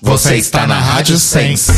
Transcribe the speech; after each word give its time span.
Você 0.00 0.36
está 0.36 0.66
na 0.66 0.80
Rádio 0.80 1.18
Sense. 1.18 1.70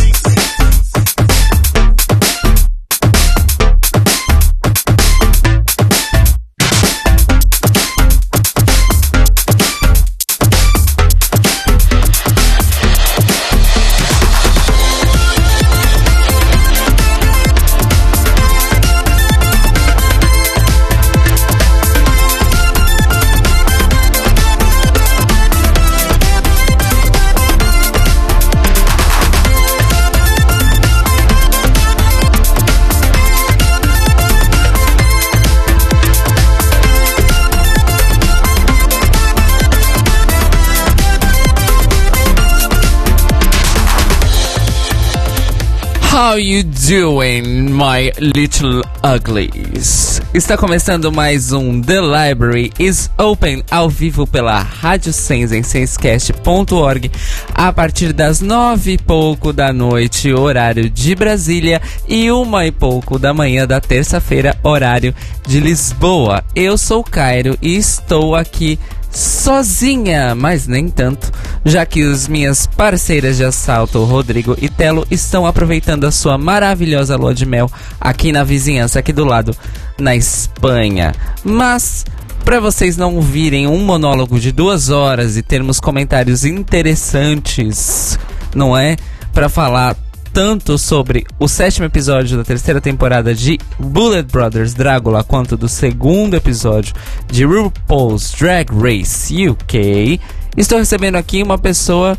How 46.33 46.39
you 46.39 46.63
doing, 46.63 47.75
my 47.75 48.11
little 48.19 48.81
uglies? 49.05 50.19
Está 50.33 50.57
começando 50.57 51.13
mais 51.13 51.53
um 51.53 51.79
The 51.83 52.01
Library 52.01 52.73
is 52.79 53.11
Open 53.19 53.63
ao 53.71 53.91
vivo 53.91 54.27
pela 54.27 54.63
Rádio 54.63 55.13
Sense 55.13 55.55
em 55.55 55.63
sensecast.org 55.63 57.11
a 57.55 57.71
partir 57.71 58.15
das 58.15 58.41
nove 58.41 58.93
e 58.93 58.99
pouco 58.99 59.53
da 59.53 59.75
noite, 59.75 60.33
horário 60.33 60.89
de 60.89 61.15
Brasília, 61.15 61.83
e 62.09 62.31
uma 62.31 62.65
e 62.65 62.73
pouco 62.73 63.19
da 63.19 63.35
manhã 63.35 63.67
da 63.67 63.79
terça-feira, 63.79 64.57
horário 64.63 65.15
de 65.47 65.61
Lisboa. 65.61 66.43
Eu 66.57 66.79
sou 66.79 67.05
Cairo 67.05 67.59
e 67.61 67.77
estou 67.77 68.35
aqui 68.35 68.79
sozinha, 69.13 70.35
mas 70.35 70.67
nem 70.67 70.89
tanto, 70.89 71.31
já 71.65 71.85
que 71.85 72.03
as 72.03 72.27
minhas 72.27 72.67
parceiras 72.67 73.37
de 73.37 73.45
assalto, 73.45 74.03
Rodrigo 74.05 74.57
e 74.61 74.69
Telo, 74.69 75.07
estão 75.11 75.47
aproveitando 75.47 76.05
a 76.05 76.11
sua 76.11 76.39
maravilhosa 76.39 77.17
lua 77.17 77.35
de 77.35 77.47
mel 77.47 77.71
aqui 78.01 78.33
na 78.33 78.43
vizinhança, 78.43 78.99
aqui 78.99 79.13
do 79.13 79.25
lado, 79.25 79.55
na 79.99 80.17
Espanha. 80.17 81.15
Mas 81.45 82.05
para 82.45 82.59
vocês 82.59 82.97
não 82.97 83.21
virem 83.21 83.67
um 83.67 83.85
monólogo 83.85 84.41
de 84.41 84.51
duas 84.51 84.91
horas 84.91 85.37
e 85.37 85.43
termos 85.43 85.79
comentários 85.79 86.45
interessantes, 86.45 88.19
não 88.55 88.77
é? 88.77 88.97
Para 89.33 89.49
falar 89.49 89.97
tanto 90.33 90.79
sobre 90.79 91.27
o 91.39 91.47
sétimo 91.47 91.85
episódio 91.85 92.39
da 92.39 92.45
terceira 92.45 92.81
temporada 92.81 93.35
de 93.35 93.59
Bullet 93.79 94.27
Brothers 94.31 94.73
Drácula 94.73 95.23
quanto 95.23 95.57
do 95.57 95.69
segundo 95.69 96.35
episódio 96.35 96.95
de 97.31 97.45
RuPaul's 97.45 98.33
Drag 98.33 98.71
Race 98.73 99.49
UK, 99.49 100.19
estou 100.57 100.79
recebendo 100.79 101.17
aqui 101.17 101.43
uma 101.43 101.59
pessoa 101.59 102.17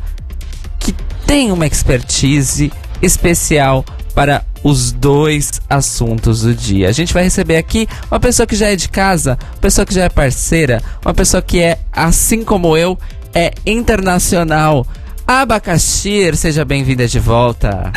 que 0.79 0.93
tem 1.25 1.51
uma 1.51 1.65
expertise 1.65 2.71
especial 3.01 3.83
para 4.13 4.45
os 4.63 4.91
dois 4.91 5.59
assuntos 5.67 6.41
do 6.41 6.53
dia. 6.53 6.89
A 6.89 6.91
gente 6.91 7.13
vai 7.13 7.23
receber 7.23 7.57
aqui 7.57 7.87
uma 8.11 8.19
pessoa 8.19 8.45
que 8.45 8.55
já 8.55 8.69
é 8.69 8.75
de 8.75 8.87
casa, 8.89 9.37
uma 9.53 9.61
pessoa 9.61 9.85
que 9.85 9.93
já 9.93 10.03
é 10.03 10.09
parceira, 10.09 10.81
uma 11.03 11.13
pessoa 11.13 11.41
que 11.41 11.59
é, 11.59 11.79
assim 11.91 12.43
como 12.43 12.77
eu, 12.77 12.97
é 13.33 13.51
internacional. 13.65 14.85
Abacaxir, 15.25 16.35
seja 16.35 16.65
bem-vinda 16.65 17.07
de 17.07 17.17
volta. 17.17 17.91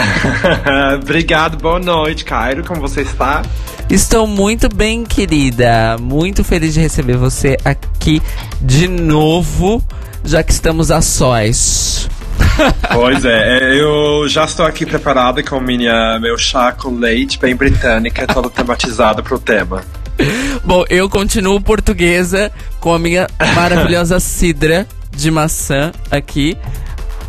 Obrigado, 1.02 1.56
boa 1.56 1.80
noite, 1.80 2.24
Cairo. 2.24 2.62
Como 2.64 2.80
você 2.80 3.02
está? 3.02 3.42
Estou 3.90 4.28
muito 4.28 4.68
bem, 4.72 5.04
querida. 5.04 5.96
Muito 6.00 6.44
feliz 6.44 6.74
de 6.74 6.80
receber 6.80 7.16
você 7.16 7.56
aqui 7.64 8.22
de 8.60 8.86
novo, 8.86 9.82
já 10.24 10.40
que 10.42 10.52
estamos 10.52 10.90
a 10.90 11.00
sós. 11.00 12.08
Pois 12.92 13.24
é, 13.24 13.78
eu 13.78 14.26
já 14.28 14.44
estou 14.44 14.64
aqui 14.64 14.86
preparada 14.86 15.42
com 15.42 15.60
minha, 15.60 16.18
meu 16.18 16.38
chá 16.38 16.72
com 16.72 16.90
leite 16.90 17.38
bem 17.38 17.54
britânica, 17.54 18.26
todo 18.26 18.48
tematizado 18.48 19.22
para 19.22 19.34
o 19.34 19.38
tema. 19.38 19.84
Bom, 20.64 20.82
eu 20.88 21.08
continuo 21.10 21.60
portuguesa 21.60 22.50
com 22.80 22.94
a 22.94 22.98
minha 22.98 23.26
maravilhosa 23.54 24.18
cidra 24.20 24.86
de 25.14 25.30
maçã 25.30 25.92
aqui 26.10 26.56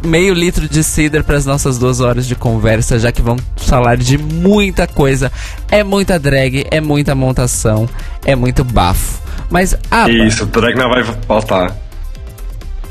meio 0.03 0.33
litro 0.33 0.67
de 0.67 0.83
cider 0.83 1.23
para 1.23 1.37
as 1.37 1.45
nossas 1.45 1.77
duas 1.77 1.99
horas 1.99 2.27
de 2.27 2.35
conversa, 2.35 2.99
já 2.99 3.11
que 3.11 3.21
vamos 3.21 3.43
falar 3.57 3.97
de 3.97 4.17
muita 4.17 4.87
coisa. 4.87 5.31
É 5.69 5.83
muita 5.83 6.19
drag, 6.19 6.65
é 6.71 6.81
muita 6.81 7.15
montação, 7.15 7.87
é 8.25 8.35
muito 8.35 8.63
bafo. 8.63 9.21
Mas. 9.49 9.75
Isso, 10.25 10.45
drag 10.45 10.75
não 10.75 10.89
vai 10.89 11.03
faltar. 11.03 11.86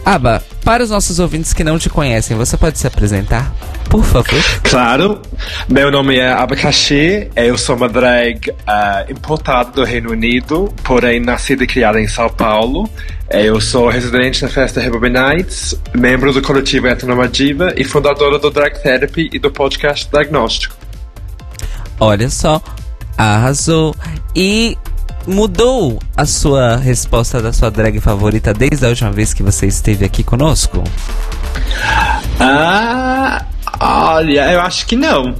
Aba, 0.06 0.40
para 0.64 0.84
os 0.84 0.90
nossos 0.90 1.18
ouvintes 1.18 1.52
que 1.52 1.64
não 1.64 1.80
te 1.80 1.90
conhecem, 1.90 2.36
você 2.36 2.56
pode 2.56 2.78
se 2.78 2.86
apresentar? 2.86 3.52
Por 3.90 4.04
favor. 4.04 4.40
Claro. 4.62 5.20
Meu 5.68 5.90
nome 5.90 6.16
é 6.16 6.30
Abacaxi. 6.30 7.28
Eu 7.34 7.58
sou 7.58 7.74
uma 7.74 7.88
drag 7.88 8.50
uh, 8.50 9.10
importada 9.10 9.72
do 9.72 9.82
Reino 9.82 10.12
Unido, 10.12 10.72
porém 10.84 11.18
nascida 11.18 11.64
e 11.64 11.66
criada 11.66 12.00
em 12.00 12.06
São 12.06 12.28
Paulo. 12.28 12.88
Eu 13.28 13.60
sou 13.60 13.88
residente 13.88 14.44
na 14.44 14.48
festa 14.48 14.80
Nights, 14.80 15.74
membro 15.92 16.32
do 16.32 16.40
coletivo 16.40 16.86
Etnomadiva 16.86 17.74
e 17.76 17.82
fundadora 17.82 18.38
do 18.38 18.48
Drag 18.48 18.80
Therapy 18.80 19.28
e 19.32 19.40
do 19.40 19.50
podcast 19.50 20.08
Diagnóstico. 20.08 20.76
Olha 21.98 22.30
só, 22.30 22.62
arrasou. 23.18 23.92
E 24.36 24.78
mudou 25.26 25.98
a 26.16 26.24
sua 26.24 26.76
resposta 26.76 27.42
da 27.42 27.52
sua 27.52 27.70
drag 27.70 28.00
favorita 28.00 28.54
desde 28.54 28.84
a 28.84 28.88
última 28.88 29.10
vez 29.10 29.34
que 29.34 29.42
você 29.42 29.66
esteve 29.66 30.04
aqui 30.04 30.22
conosco? 30.22 30.82
Ah, 32.38 33.44
olha, 33.80 34.52
eu 34.52 34.60
acho 34.60 34.86
que 34.86 34.96
não. 34.96 35.34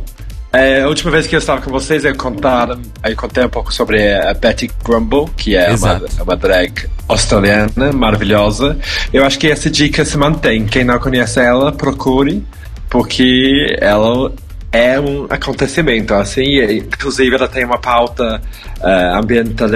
É, 0.53 0.83
a 0.83 0.89
última 0.89 1.11
vez 1.11 1.27
que 1.27 1.35
eu 1.35 1.39
estava 1.39 1.61
com 1.61 1.71
vocês, 1.71 2.05
eu, 2.05 2.17
contar, 2.17 2.71
eu 3.05 3.17
contei 3.17 3.45
um 3.45 3.49
pouco 3.49 3.73
sobre 3.73 4.15
a 4.15 4.33
Betty 4.33 4.71
Grumble, 4.83 5.27
que 5.37 5.55
é 5.55 5.75
uma, 5.75 6.03
uma, 6.23 6.37
drag 6.37 6.89
australiana 7.09 7.93
maravilhosa. 7.93 8.79
Eu 9.13 9.25
acho 9.25 9.39
que 9.39 9.51
essa 9.51 9.69
dica 9.69 10.05
se 10.05 10.17
mantém. 10.17 10.65
Quem 10.65 10.83
não 10.83 10.99
conhece 10.99 11.41
ela, 11.41 11.73
procure, 11.73 12.43
porque 12.89 13.77
ela 13.81 14.33
é 14.77 15.01
um 15.01 15.27
acontecimento, 15.31 16.13
assim, 16.15 16.61
inclusive 16.71 17.35
ela 17.35 17.49
tem 17.49 17.65
uma 17.65 17.79
pauta 17.79 18.43
uh, 18.81 19.17
ambiental, 19.17 19.69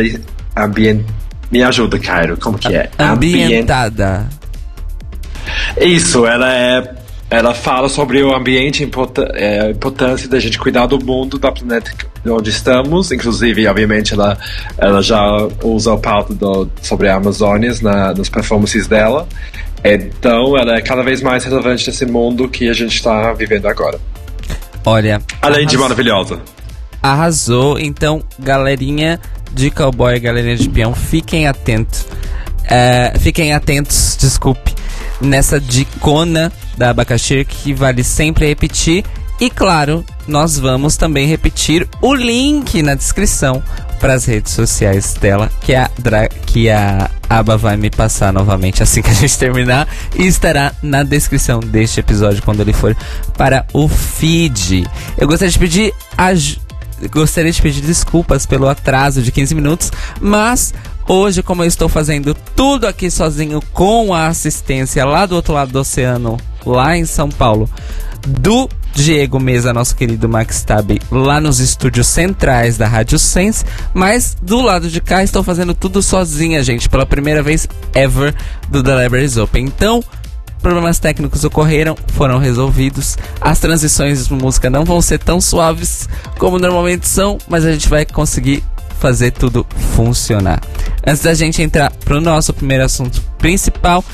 ambient, 0.56 1.04
me 1.50 1.62
ajuda, 1.62 1.98
Cairo, 1.98 2.36
como 2.36 2.58
que 2.58 2.74
é? 2.74 2.90
Ambientada. 2.98 4.28
Isso, 5.80 6.26
ela 6.26 6.52
é 6.52 7.00
ela 7.30 7.54
fala 7.54 7.88
sobre 7.88 8.20
o 8.24 8.34
ambiente, 8.34 8.90
é, 9.34 9.60
a 9.60 9.70
importância 9.70 10.28
da 10.28 10.40
gente 10.40 10.58
cuidar 10.58 10.86
do 10.86 10.98
mundo, 10.98 11.38
da 11.38 11.52
planeta 11.52 11.92
onde 12.26 12.50
estamos. 12.50 13.12
Inclusive, 13.12 13.68
obviamente, 13.68 14.14
ela, 14.14 14.36
ela 14.76 15.00
já 15.00 15.22
usa 15.62 15.92
o 15.92 15.98
pauta 15.98 16.34
do, 16.34 16.68
sobre 16.82 17.08
a 17.08 17.14
Amazônia 17.14 17.72
na, 17.80 18.12
nas 18.12 18.28
performances 18.28 18.88
dela. 18.88 19.28
Então, 19.84 20.58
ela 20.58 20.74
é 20.74 20.80
cada 20.80 21.02
vez 21.02 21.22
mais 21.22 21.44
relevante 21.44 21.86
nesse 21.86 22.04
mundo 22.04 22.48
que 22.48 22.68
a 22.68 22.72
gente 22.72 22.96
está 22.96 23.32
vivendo 23.32 23.66
agora. 23.66 24.00
Olha. 24.84 25.20
Além 25.42 25.66
de 25.66 25.76
maravilhosa. 25.76 26.40
Arrasou. 27.02 27.78
Então, 27.78 28.22
galerinha 28.38 29.20
de 29.52 29.70
cowboy, 29.70 30.18
galerinha 30.20 30.56
de 30.56 30.68
peão, 30.68 30.94
fiquem 30.94 31.46
atentos. 31.46 32.02
Uh, 32.02 33.18
fiquem 33.18 33.52
atentos, 33.52 34.16
desculpe, 34.20 34.74
nessa 35.20 35.60
dicona 35.60 36.52
da 36.76 36.90
abacaxi 36.90 37.44
que 37.44 37.74
vale 37.74 38.04
sempre 38.04 38.46
repetir. 38.46 39.04
E 39.40 39.50
claro, 39.50 40.04
nós 40.28 40.58
vamos 40.58 40.96
também 40.96 41.26
repetir 41.26 41.88
o 42.00 42.14
link 42.14 42.82
na 42.82 42.94
descrição 42.94 43.62
para 44.00 44.14
as 44.14 44.24
redes 44.24 44.52
sociais 44.52 45.14
dela, 45.14 45.50
que 45.60 45.74
a, 45.74 45.90
que 46.46 46.70
a 46.70 47.10
Aba 47.28 47.56
vai 47.56 47.76
me 47.76 47.90
passar 47.90 48.32
novamente 48.32 48.82
assim 48.82 49.02
que 49.02 49.10
a 49.10 49.14
gente 49.14 49.38
terminar. 49.38 49.86
E 50.16 50.26
estará 50.26 50.72
na 50.82 51.02
descrição 51.02 51.60
deste 51.60 52.00
episódio 52.00 52.42
quando 52.42 52.60
ele 52.60 52.72
for 52.72 52.96
para 53.36 53.66
o 53.72 53.86
feed. 53.86 54.88
Eu 55.16 55.28
gostaria 55.28 55.52
de 55.52 55.58
pedir. 55.58 55.94
Gostaria 57.12 57.50
de 57.50 57.62
pedir 57.62 57.80
desculpas 57.80 58.44
pelo 58.44 58.68
atraso 58.68 59.22
de 59.22 59.32
15 59.32 59.54
minutos, 59.54 59.92
mas 60.20 60.74
Hoje, 61.08 61.42
como 61.42 61.64
eu 61.64 61.66
estou 61.66 61.88
fazendo 61.88 62.36
tudo 62.54 62.86
aqui 62.86 63.10
sozinho 63.10 63.60
com 63.72 64.14
a 64.14 64.28
assistência 64.28 65.04
lá 65.04 65.26
do 65.26 65.34
outro 65.34 65.52
lado 65.52 65.72
do 65.72 65.80
oceano, 65.80 66.36
lá 66.64 66.96
em 66.96 67.04
São 67.04 67.28
Paulo, 67.28 67.68
do 68.26 68.68
Diego 68.94 69.38
Mesa, 69.38 69.72
nosso 69.72 69.94
querido 69.94 70.28
Max 70.28 70.62
Tab, 70.62 70.90
lá 71.10 71.40
nos 71.40 71.60
estúdios 71.60 72.06
centrais 72.06 72.76
da 72.76 72.86
Rádio 72.86 73.18
Sense, 73.18 73.64
mas 73.94 74.36
do 74.42 74.60
lado 74.60 74.88
de 74.88 75.00
cá 75.00 75.22
estou 75.22 75.42
fazendo 75.42 75.74
tudo 75.74 76.02
sozinha, 76.02 76.62
gente, 76.62 76.88
pela 76.88 77.06
primeira 77.06 77.42
vez 77.42 77.68
ever 77.94 78.34
do 78.68 78.82
The 78.82 79.02
Libraries 79.02 79.36
Open. 79.36 79.64
Então, 79.64 80.02
problemas 80.60 80.98
técnicos 80.98 81.44
ocorreram, 81.44 81.96
foram 82.08 82.38
resolvidos. 82.38 83.16
As 83.40 83.58
transições 83.58 84.26
de 84.26 84.34
música 84.34 84.68
não 84.68 84.84
vão 84.84 85.00
ser 85.00 85.18
tão 85.18 85.40
suaves 85.40 86.08
como 86.38 86.58
normalmente 86.58 87.08
são, 87.08 87.38
mas 87.48 87.64
a 87.64 87.72
gente 87.72 87.88
vai 87.88 88.04
conseguir 88.04 88.62
fazer 88.98 89.30
tudo 89.30 89.66
funcionar. 89.96 90.60
Antes 91.06 91.22
da 91.22 91.32
gente 91.32 91.62
entrar 91.62 91.90
pro 92.04 92.20
nosso 92.20 92.52
primeiro 92.52 92.84
assunto 92.84 93.22
principal, 93.38 94.04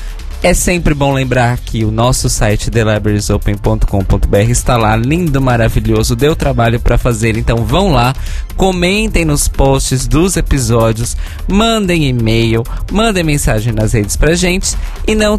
é 0.47 0.53
sempre 0.53 0.93
bom 0.93 1.11
lembrar 1.11 1.57
que 1.57 1.83
o 1.83 1.91
nosso 1.91 2.29
site 2.29 2.71
thelibrariesopen.com.br 2.71 4.37
está 4.49 4.77
lá, 4.77 4.95
lindo, 4.95 5.41
maravilhoso, 5.41 6.15
deu 6.15 6.37
trabalho 6.37 6.79
para 6.79 6.97
fazer, 6.97 7.35
então 7.35 7.65
vão 7.65 7.91
lá, 7.91 8.15
comentem 8.55 9.25
nos 9.25 9.49
posts 9.49 10.07
dos 10.07 10.37
episódios, 10.37 11.17
mandem 11.49 12.07
e-mail, 12.07 12.63
mandem 12.89 13.25
mensagem 13.25 13.73
nas 13.73 13.91
redes 13.91 14.15
pra 14.15 14.35
gente 14.35 14.73
e 15.05 15.13
não, 15.15 15.37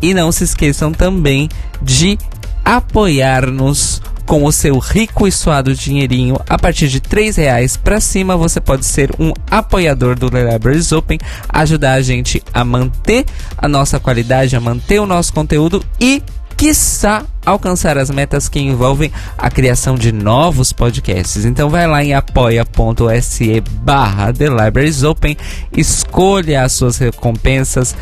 e 0.00 0.14
não 0.14 0.32
se 0.32 0.44
esqueçam 0.44 0.94
também 0.94 1.50
de 1.82 2.16
apoiar-nos 2.64 4.00
com 4.28 4.44
o 4.44 4.52
seu 4.52 4.78
rico 4.78 5.26
e 5.26 5.32
suado 5.32 5.74
dinheirinho, 5.74 6.36
a 6.46 6.58
partir 6.58 6.86
de 6.88 7.00
três 7.00 7.36
reais 7.36 7.78
para 7.78 7.98
cima, 7.98 8.36
você 8.36 8.60
pode 8.60 8.84
ser 8.84 9.10
um 9.18 9.32
apoiador 9.50 10.18
do 10.18 10.26
Libraries 10.26 10.92
Open, 10.92 11.18
ajudar 11.48 11.94
a 11.94 12.02
gente 12.02 12.42
a 12.52 12.62
manter 12.62 13.24
a 13.56 13.66
nossa 13.66 13.98
qualidade, 13.98 14.54
a 14.54 14.60
manter 14.60 15.00
o 15.00 15.06
nosso 15.06 15.32
conteúdo 15.32 15.82
e 15.98 16.22
quiçá 16.58 17.24
alcançar 17.46 17.96
as 17.96 18.10
metas 18.10 18.50
que 18.50 18.60
envolvem 18.60 19.10
a 19.38 19.50
criação 19.50 19.94
de 19.94 20.12
novos 20.12 20.74
podcasts. 20.74 21.46
Então 21.46 21.70
vai 21.70 21.86
lá 21.86 22.04
em 22.04 22.12
apoia.se 22.12 23.62
barra 23.80 24.30
The 24.30 24.50
Libraries 24.50 25.04
Open, 25.04 25.38
escolha 25.74 26.64
as 26.64 26.72
suas 26.72 26.98
recompensas, 26.98 27.96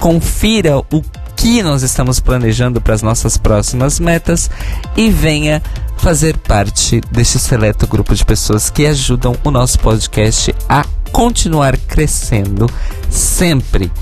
confira 0.00 0.78
o 0.78 1.02
que 1.36 1.62
nós 1.62 1.82
estamos 1.82 2.18
planejando 2.18 2.80
para 2.80 2.94
as 2.94 3.02
nossas 3.02 3.36
próximas 3.36 4.00
metas 4.00 4.50
e 4.96 5.10
venha 5.10 5.62
fazer 5.98 6.36
parte 6.38 7.00
deste 7.10 7.38
seleto 7.38 7.86
grupo 7.86 8.14
de 8.14 8.24
pessoas 8.24 8.70
que 8.70 8.86
ajudam 8.86 9.36
o 9.44 9.50
nosso 9.50 9.78
podcast 9.78 10.54
a 10.68 10.84
continuar 11.12 11.76
crescendo 11.76 12.68
sempre. 13.10 13.92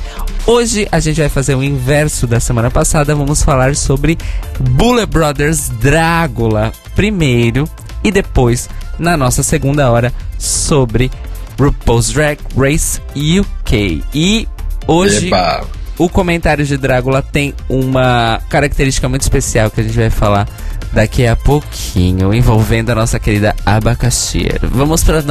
Hoje 0.47 0.89
a 0.91 1.01
gente 1.01 1.21
vai 1.21 1.29
fazer 1.29 1.55
o 1.55 1.63
inverso 1.63 2.27
da 2.27 2.41
semana 2.41 2.71
passada, 2.71 3.15
vamos 3.15 3.43
falar 3.43 3.75
sobre 3.75 4.17
Bullet 4.61 5.07
Brothers 5.07 5.69
Drácula 5.81 6.73
primeiro 6.95 7.69
e 8.03 8.11
depois 8.11 8.69
na 8.99 9.17
nossa 9.17 9.43
segunda 9.43 9.91
hora 9.91 10.13
sobre 10.39 11.11
RuPaul's 11.59 12.11
Drag 12.11 12.39
Race 12.57 13.01
UK. 13.17 14.05
E 14.15 14.49
hoje 14.87 15.29
Epa 15.29 15.65
o 15.99 16.09
comentário 16.09 16.65
de 16.65 16.77
Drácula 16.77 17.23
tem 17.23 17.55
uma 17.69 18.41
característica 18.49 19.09
muito 19.09 19.23
especial 19.23 19.71
que 19.71 19.81
a 19.81 19.85
gente 19.85 19.97
vai 19.97 20.11
falar 20.11 20.49
daqui 20.93 21.27
a 21.27 21.35
pouquinho, 21.35 22.33
envolvendo 22.33 22.91
a 22.91 22.95
nossa 22.95 23.19
querida 23.19 23.55
abacaxi. 23.67 24.49
Vamos 24.63 25.03
para 25.03 25.23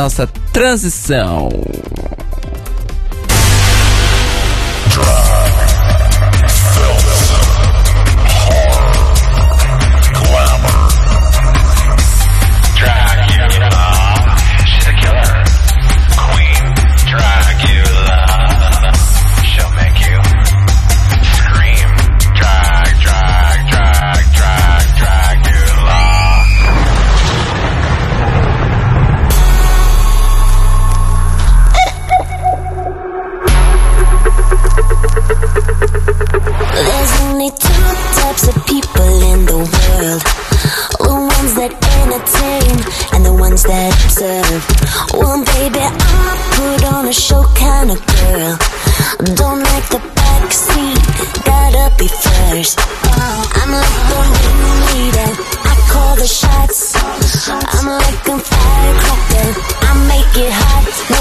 The 49.90 49.98
a 49.98 50.02
back 50.16 50.52
seat, 50.52 51.00
gotta 51.46 51.96
be 51.98 52.08
first. 52.08 52.80
Uh, 52.80 53.60
I'm 53.62 53.72
like 53.72 54.00
the 54.10 54.72
leader, 54.90 55.30
I 55.64 55.74
call 55.92 56.16
the 56.16 56.28
shots. 56.28 56.96
I'm 56.98 57.88
like 57.88 58.28
a 58.28 58.38
firecracker, 58.40 59.50
I 59.82 59.92
make 60.08 60.34
it 60.46 60.52
hot. 60.52 61.13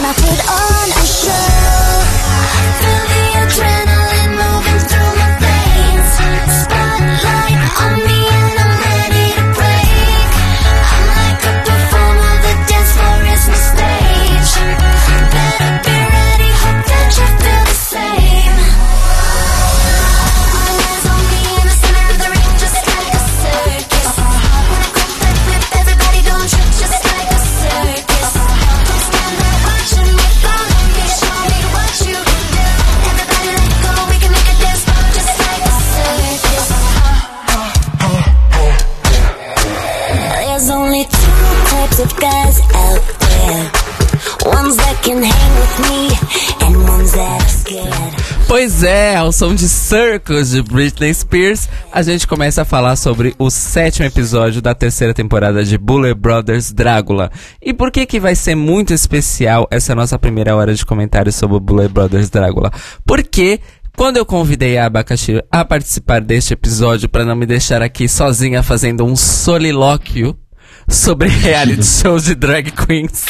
Pois 48.63 48.85
é, 48.85 49.17
ao 49.17 49.33
som 49.33 49.57
de 49.57 49.69
Circus 49.69 50.51
de 50.51 50.63
Britney 50.63 51.13
Spears, 51.13 51.69
a 51.91 52.01
gente 52.01 52.29
começa 52.29 52.63
a 52.63 52.65
falar 52.65 52.95
sobre 52.95 53.35
o 53.37 53.51
sétimo 53.51 54.07
episódio 54.07 54.63
da 54.63 54.73
terceira 54.73 55.13
temporada 55.13 55.65
de 55.65 55.77
Bullet 55.77 56.15
Brothers 56.15 56.71
Drácula. 56.71 57.29
E 57.61 57.75
por 57.75 57.91
que 57.91 58.07
que 58.07 58.21
vai 58.21 58.37
ser 58.37 58.55
muito 58.55 58.95
especial 58.95 59.67
essa 59.69 59.97
nossa 59.97 60.17
primeira 60.17 60.55
hora 60.55 60.77
de 60.77 60.87
comentários 60.87 61.35
sobre 61.35 61.57
o 61.57 61.61
Bullet 61.61 61.93
Brothers 61.93 62.31
Drácula? 62.31 62.71
Porque 63.05 63.59
quando 63.97 64.19
eu 64.19 64.25
convidei 64.25 64.79
a 64.79 64.87
Abacaxi 64.87 65.43
a 65.51 65.65
participar 65.65 66.21
deste 66.21 66.53
episódio 66.55 67.09
para 67.09 67.25
não 67.25 67.35
me 67.35 67.47
deixar 67.47 67.83
aqui 67.83 68.09
sozinha 68.09 68.63
fazendo 68.63 69.05
um 69.05 69.17
solilóquio 69.17 70.39
sobre 70.87 71.27
reality 71.27 71.83
shows 72.01 72.27
de 72.27 72.37
drag 72.37 72.71
queens 72.71 73.25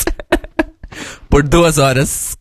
por 1.31 1.43
duas 1.43 1.79
horas. 1.79 2.37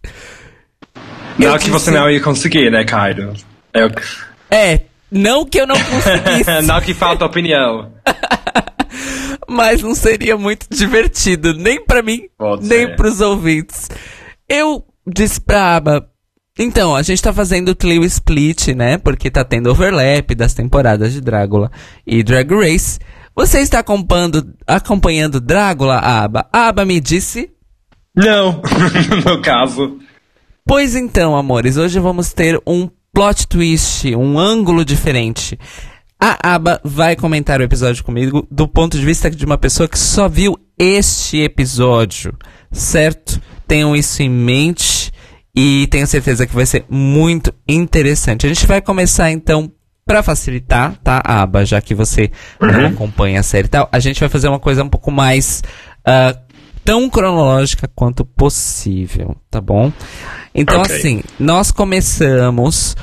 Não 1.38 1.58
que 1.58 1.70
você 1.70 1.92
não 1.92 2.10
ia 2.10 2.22
conseguir, 2.22 2.70
né, 2.72 2.84
Cairo? 2.84 3.34
Eu... 3.74 3.90
É, 4.50 4.82
não 5.12 5.46
que 5.46 5.60
eu 5.60 5.68
não 5.68 5.76
conseguisse. 5.84 6.62
não 6.64 6.82
que 6.82 6.94
falta 6.94 7.26
opinião. 7.26 7.92
Mas 9.48 9.82
não 9.82 9.94
seria 9.96 10.38
muito 10.38 10.68
divertido, 10.70 11.54
nem 11.54 11.84
para 11.84 12.02
mim, 12.02 12.22
Pode 12.38 12.68
nem 12.68 12.88
ser. 12.88 12.96
pros 12.96 13.20
ouvintes. 13.20 13.90
Eu 14.48 14.86
disse 15.06 15.42
pra 15.42 15.76
Aba, 15.76 16.08
então, 16.60 16.96
a 16.96 17.02
gente 17.02 17.22
tá 17.22 17.34
fazendo 17.34 17.70
o 17.70 17.76
Clio 17.76 18.04
Split, 18.04 18.68
né? 18.70 18.98
Porque 18.98 19.32
tá 19.32 19.44
tendo 19.44 19.70
overlap 19.72 20.36
das 20.36 20.54
temporadas 20.54 21.12
de 21.14 21.20
Drácula 21.22 21.72
e 22.06 22.22
Drag 22.24 22.54
Race. 22.54 23.00
Você 23.36 23.60
está 23.60 23.80
acompanhando, 23.80 24.54
acompanhando 24.68 25.40
Drácula, 25.40 25.98
Aba? 25.98 26.46
A 26.52 26.68
Aba 26.68 26.86
me 26.86 27.00
disse... 27.00 27.50
Não, 28.14 28.62
no 29.26 29.42
caso. 29.42 29.98
Pois 30.66 30.96
então, 30.96 31.36
amores, 31.36 31.78
hoje 31.78 32.00
vamos 32.00 32.32
ter 32.34 32.62
um 32.66 32.88
plot 33.14 33.48
twist, 33.48 34.16
um 34.16 34.38
ângulo 34.38 34.86
diferente. 34.86 35.58
A 36.20 36.54
Aba 36.54 36.80
vai 36.84 37.16
comentar 37.16 37.60
o 37.60 37.64
episódio 37.64 38.04
comigo 38.04 38.48
do 38.50 38.68
ponto 38.68 38.98
de 38.98 39.04
vista 39.04 39.30
de 39.30 39.44
uma 39.44 39.58
pessoa 39.58 39.90
que 39.90 39.98
só 39.98 40.30
viu 40.30 40.58
este 40.78 41.40
episódio, 41.40 42.38
certo? 42.72 43.42
Tenham 43.68 43.96
isso 43.96 44.22
em 44.22 44.30
mente 44.30 45.12
e 45.56 45.88
tenho 45.88 46.06
certeza 46.06 46.46
que 46.46 46.56
vai 46.56 46.66
ser 46.66 46.86
muito 46.90 47.54
interessante. 47.68 48.46
A 48.46 48.50
gente 48.50 48.68
vai 48.68 48.82
começar 48.82 49.32
então 49.32 49.72
para 50.06 50.22
facilitar, 50.22 50.96
tá, 51.04 51.22
Aba, 51.24 51.66
já 51.66 51.82
que 51.82 51.96
você 51.96 52.32
uhum. 52.62 52.72
não 52.72 52.86
acompanha 52.88 53.40
a 53.40 53.44
série 53.44 53.66
e 53.66 53.70
tal, 53.70 53.90
a 53.92 54.00
gente 54.00 54.20
vai 54.20 54.30
fazer 54.30 54.48
uma 54.48 54.60
coisa 54.60 54.84
um 54.84 54.90
pouco 54.90 55.10
mais 55.10 55.64
uh, 56.08 56.38
tão 56.84 57.10
cronológica 57.10 57.90
quanto 57.96 58.26
possível, 58.26 59.36
tá 59.50 59.62
bom? 59.62 59.92
Então, 60.54 60.82
okay. 60.82 60.96
assim, 60.96 61.24
nós 61.40 61.72
começamos 61.72 62.96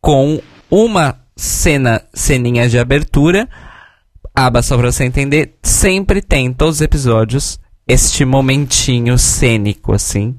com 0.00 0.40
uma 0.70 1.16
cena, 1.36 2.02
ceninha 2.12 2.68
de 2.68 2.78
abertura. 2.78 3.48
Aba, 4.34 4.62
só 4.62 4.76
pra 4.76 4.90
você 4.90 5.04
entender, 5.04 5.54
sempre 5.62 6.20
tem, 6.20 6.46
em 6.46 6.52
todos 6.52 6.76
os 6.76 6.80
episódios, 6.80 7.58
este 7.86 8.24
momentinho 8.24 9.18
cênico, 9.18 9.92
assim, 9.94 10.36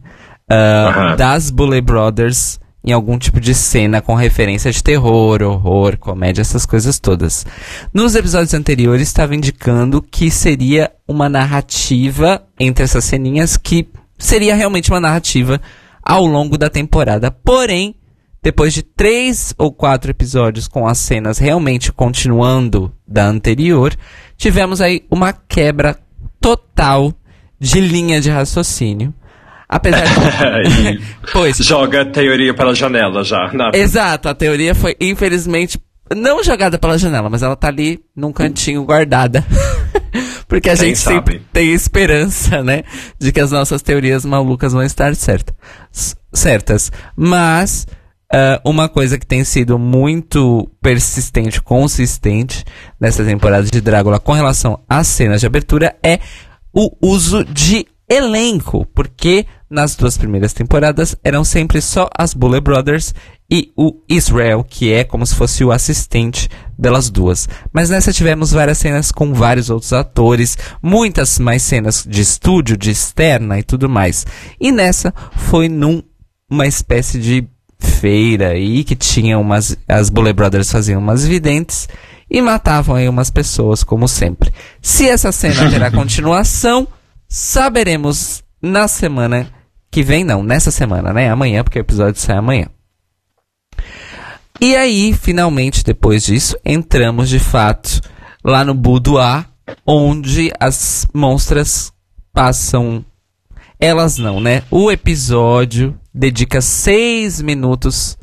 uh, 0.51 1.15
das 1.17 1.49
Bully 1.49 1.81
Brothers 1.81 2.59
em 2.87 2.93
algum 2.93 3.17
tipo 3.19 3.41
de 3.41 3.53
cena 3.53 4.01
com 4.01 4.15
referência 4.15 4.71
de 4.71 4.81
terror, 4.81 5.41
horror, 5.41 5.97
comédia, 5.97 6.39
essas 6.39 6.65
coisas 6.65 6.97
todas. 6.97 7.45
Nos 7.93 8.15
episódios 8.15 8.53
anteriores 8.53 9.09
estava 9.09 9.35
indicando 9.35 10.01
que 10.01 10.31
seria 10.31 10.89
uma 11.05 11.27
narrativa 11.27 12.41
entre 12.57 12.85
essas 12.85 13.03
ceninhas 13.03 13.57
que 13.57 13.89
seria 14.17 14.55
realmente 14.55 14.89
uma 14.89 15.01
narrativa 15.01 15.59
ao 16.01 16.25
longo 16.25 16.57
da 16.57 16.69
temporada. 16.69 17.29
Porém, 17.29 17.93
depois 18.41 18.73
de 18.73 18.83
três 18.83 19.53
ou 19.57 19.69
quatro 19.69 20.09
episódios 20.09 20.65
com 20.65 20.87
as 20.87 20.97
cenas 20.97 21.39
realmente 21.39 21.91
continuando 21.91 22.93
da 23.05 23.25
anterior, 23.25 23.93
tivemos 24.37 24.79
aí 24.79 25.03
uma 25.11 25.33
quebra 25.33 25.99
total 26.39 27.13
de 27.59 27.81
linha 27.81 28.21
de 28.21 28.29
raciocínio. 28.29 29.13
Apesar 29.69 30.03
de. 30.63 31.01
pois. 31.33 31.57
Joga 31.57 32.01
a 32.01 32.05
teoria 32.05 32.53
pela 32.53 32.73
janela 32.73 33.23
já. 33.23 33.51
Na... 33.53 33.71
Exato, 33.73 34.29
a 34.29 34.33
teoria 34.33 34.73
foi, 34.73 34.95
infelizmente, 34.99 35.79
não 36.15 36.43
jogada 36.43 36.77
pela 36.79 36.97
janela, 36.97 37.29
mas 37.29 37.43
ela 37.43 37.55
tá 37.55 37.67
ali 37.67 37.99
num 38.15 38.31
cantinho 38.31 38.83
guardada. 38.85 39.45
Porque 40.47 40.69
a 40.69 40.77
Quem 40.77 40.87
gente 40.87 40.99
sabe? 40.99 41.15
sempre 41.15 41.41
tem 41.51 41.73
esperança, 41.73 42.63
né? 42.63 42.83
De 43.19 43.33
que 43.33 43.39
as 43.41 43.51
nossas 43.51 43.81
teorias 43.81 44.23
malucas 44.23 44.71
vão 44.71 44.83
estar 44.83 45.15
certas. 45.15 46.15
certas. 46.31 46.91
Mas. 47.15 47.85
Uh, 48.29 48.59
uma 48.69 48.89
coisa 48.89 49.17
que 49.17 49.25
tem 49.25 49.45
sido 49.45 49.79
muito 49.79 50.69
persistente, 50.81 51.61
consistente 51.61 52.65
nessa 52.99 53.23
temporada 53.23 53.63
de 53.63 53.79
Drácula 53.79 54.19
com 54.19 54.33
relação 54.33 54.83
às 54.89 55.07
cenas 55.07 55.39
de 55.39 55.47
abertura 55.47 55.95
é 56.03 56.19
o 56.73 56.91
uso 57.01 57.45
de 57.45 57.87
elenco, 58.09 58.85
porque 58.93 59.45
nas 59.69 59.95
duas 59.95 60.17
primeiras 60.17 60.53
temporadas 60.53 61.15
eram 61.23 61.43
sempre 61.43 61.81
só 61.81 62.09
as 62.17 62.33
Bullet 62.33 62.61
Brothers 62.61 63.13
e 63.49 63.71
o 63.75 64.01
Israel, 64.09 64.63
que 64.63 64.91
é 64.91 65.03
como 65.03 65.25
se 65.25 65.35
fosse 65.35 65.63
o 65.63 65.71
assistente 65.71 66.49
delas 66.77 67.09
duas. 67.09 67.47
Mas 67.71 67.89
nessa 67.89 68.13
tivemos 68.13 68.51
várias 68.51 68.77
cenas 68.77 69.11
com 69.11 69.33
vários 69.33 69.69
outros 69.69 69.93
atores, 69.93 70.57
muitas 70.81 71.39
mais 71.39 71.63
cenas 71.63 72.05
de 72.07 72.21
estúdio, 72.21 72.77
de 72.77 72.91
externa 72.91 73.59
e 73.59 73.63
tudo 73.63 73.89
mais. 73.89 74.25
E 74.59 74.71
nessa 74.71 75.13
foi 75.31 75.67
num 75.67 76.01
uma 76.49 76.65
espécie 76.65 77.19
de 77.19 77.47
feira 77.79 78.49
aí 78.49 78.83
que 78.83 78.95
tinha 78.95 79.37
umas 79.37 79.77
as 79.87 80.09
Bullet 80.09 80.33
Brothers 80.33 80.71
faziam 80.71 80.99
umas 80.99 81.25
videntes 81.25 81.87
e 82.29 82.41
matavam 82.41 82.95
aí 82.95 83.07
umas 83.07 83.29
pessoas 83.29 83.83
como 83.83 84.07
sempre. 84.07 84.51
Se 84.81 85.07
essa 85.07 85.31
cena 85.31 85.67
terá 85.71 85.91
continuação, 85.91 86.87
saberemos 87.27 88.43
na 88.61 88.87
semana 88.87 89.51
que 89.89 90.03
vem, 90.03 90.23
não, 90.23 90.43
nessa 90.43 90.71
semana, 90.71 91.13
né? 91.13 91.29
Amanhã, 91.29 91.63
porque 91.63 91.79
o 91.79 91.81
episódio 91.81 92.19
sai 92.19 92.37
amanhã. 92.37 92.67
E 94.59 94.75
aí, 94.75 95.13
finalmente, 95.13 95.83
depois 95.83 96.23
disso, 96.23 96.57
entramos 96.65 97.29
de 97.29 97.39
fato 97.39 98.01
lá 98.43 98.63
no 98.65 98.73
boudoir, 98.73 99.45
onde 99.85 100.51
as 100.59 101.05
monstras 101.13 101.91
passam. 102.33 103.05
Elas 103.79 104.17
não, 104.17 104.39
né? 104.39 104.63
O 104.71 104.91
episódio 104.91 105.97
dedica 106.13 106.61
seis 106.61 107.39
minutos 107.41 108.17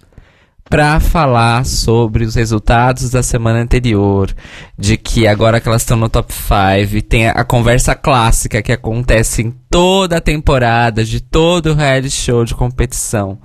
para 0.74 0.98
falar 0.98 1.64
sobre 1.64 2.24
os 2.24 2.34
resultados 2.34 3.08
da 3.08 3.22
semana 3.22 3.60
anterior, 3.60 4.34
de 4.76 4.96
que 4.96 5.24
agora 5.24 5.60
que 5.60 5.68
elas 5.68 5.82
estão 5.82 5.96
no 5.96 6.08
top 6.08 6.34
5, 6.34 7.00
tem 7.08 7.28
a 7.28 7.44
conversa 7.44 7.94
clássica 7.94 8.60
que 8.60 8.72
acontece 8.72 9.42
em 9.42 9.52
toda 9.70 10.16
a 10.16 10.20
temporada, 10.20 11.04
de 11.04 11.20
todo 11.20 11.70
o 11.70 11.74
reality 11.76 12.10
show 12.10 12.44
de 12.44 12.56
competição. 12.56 13.38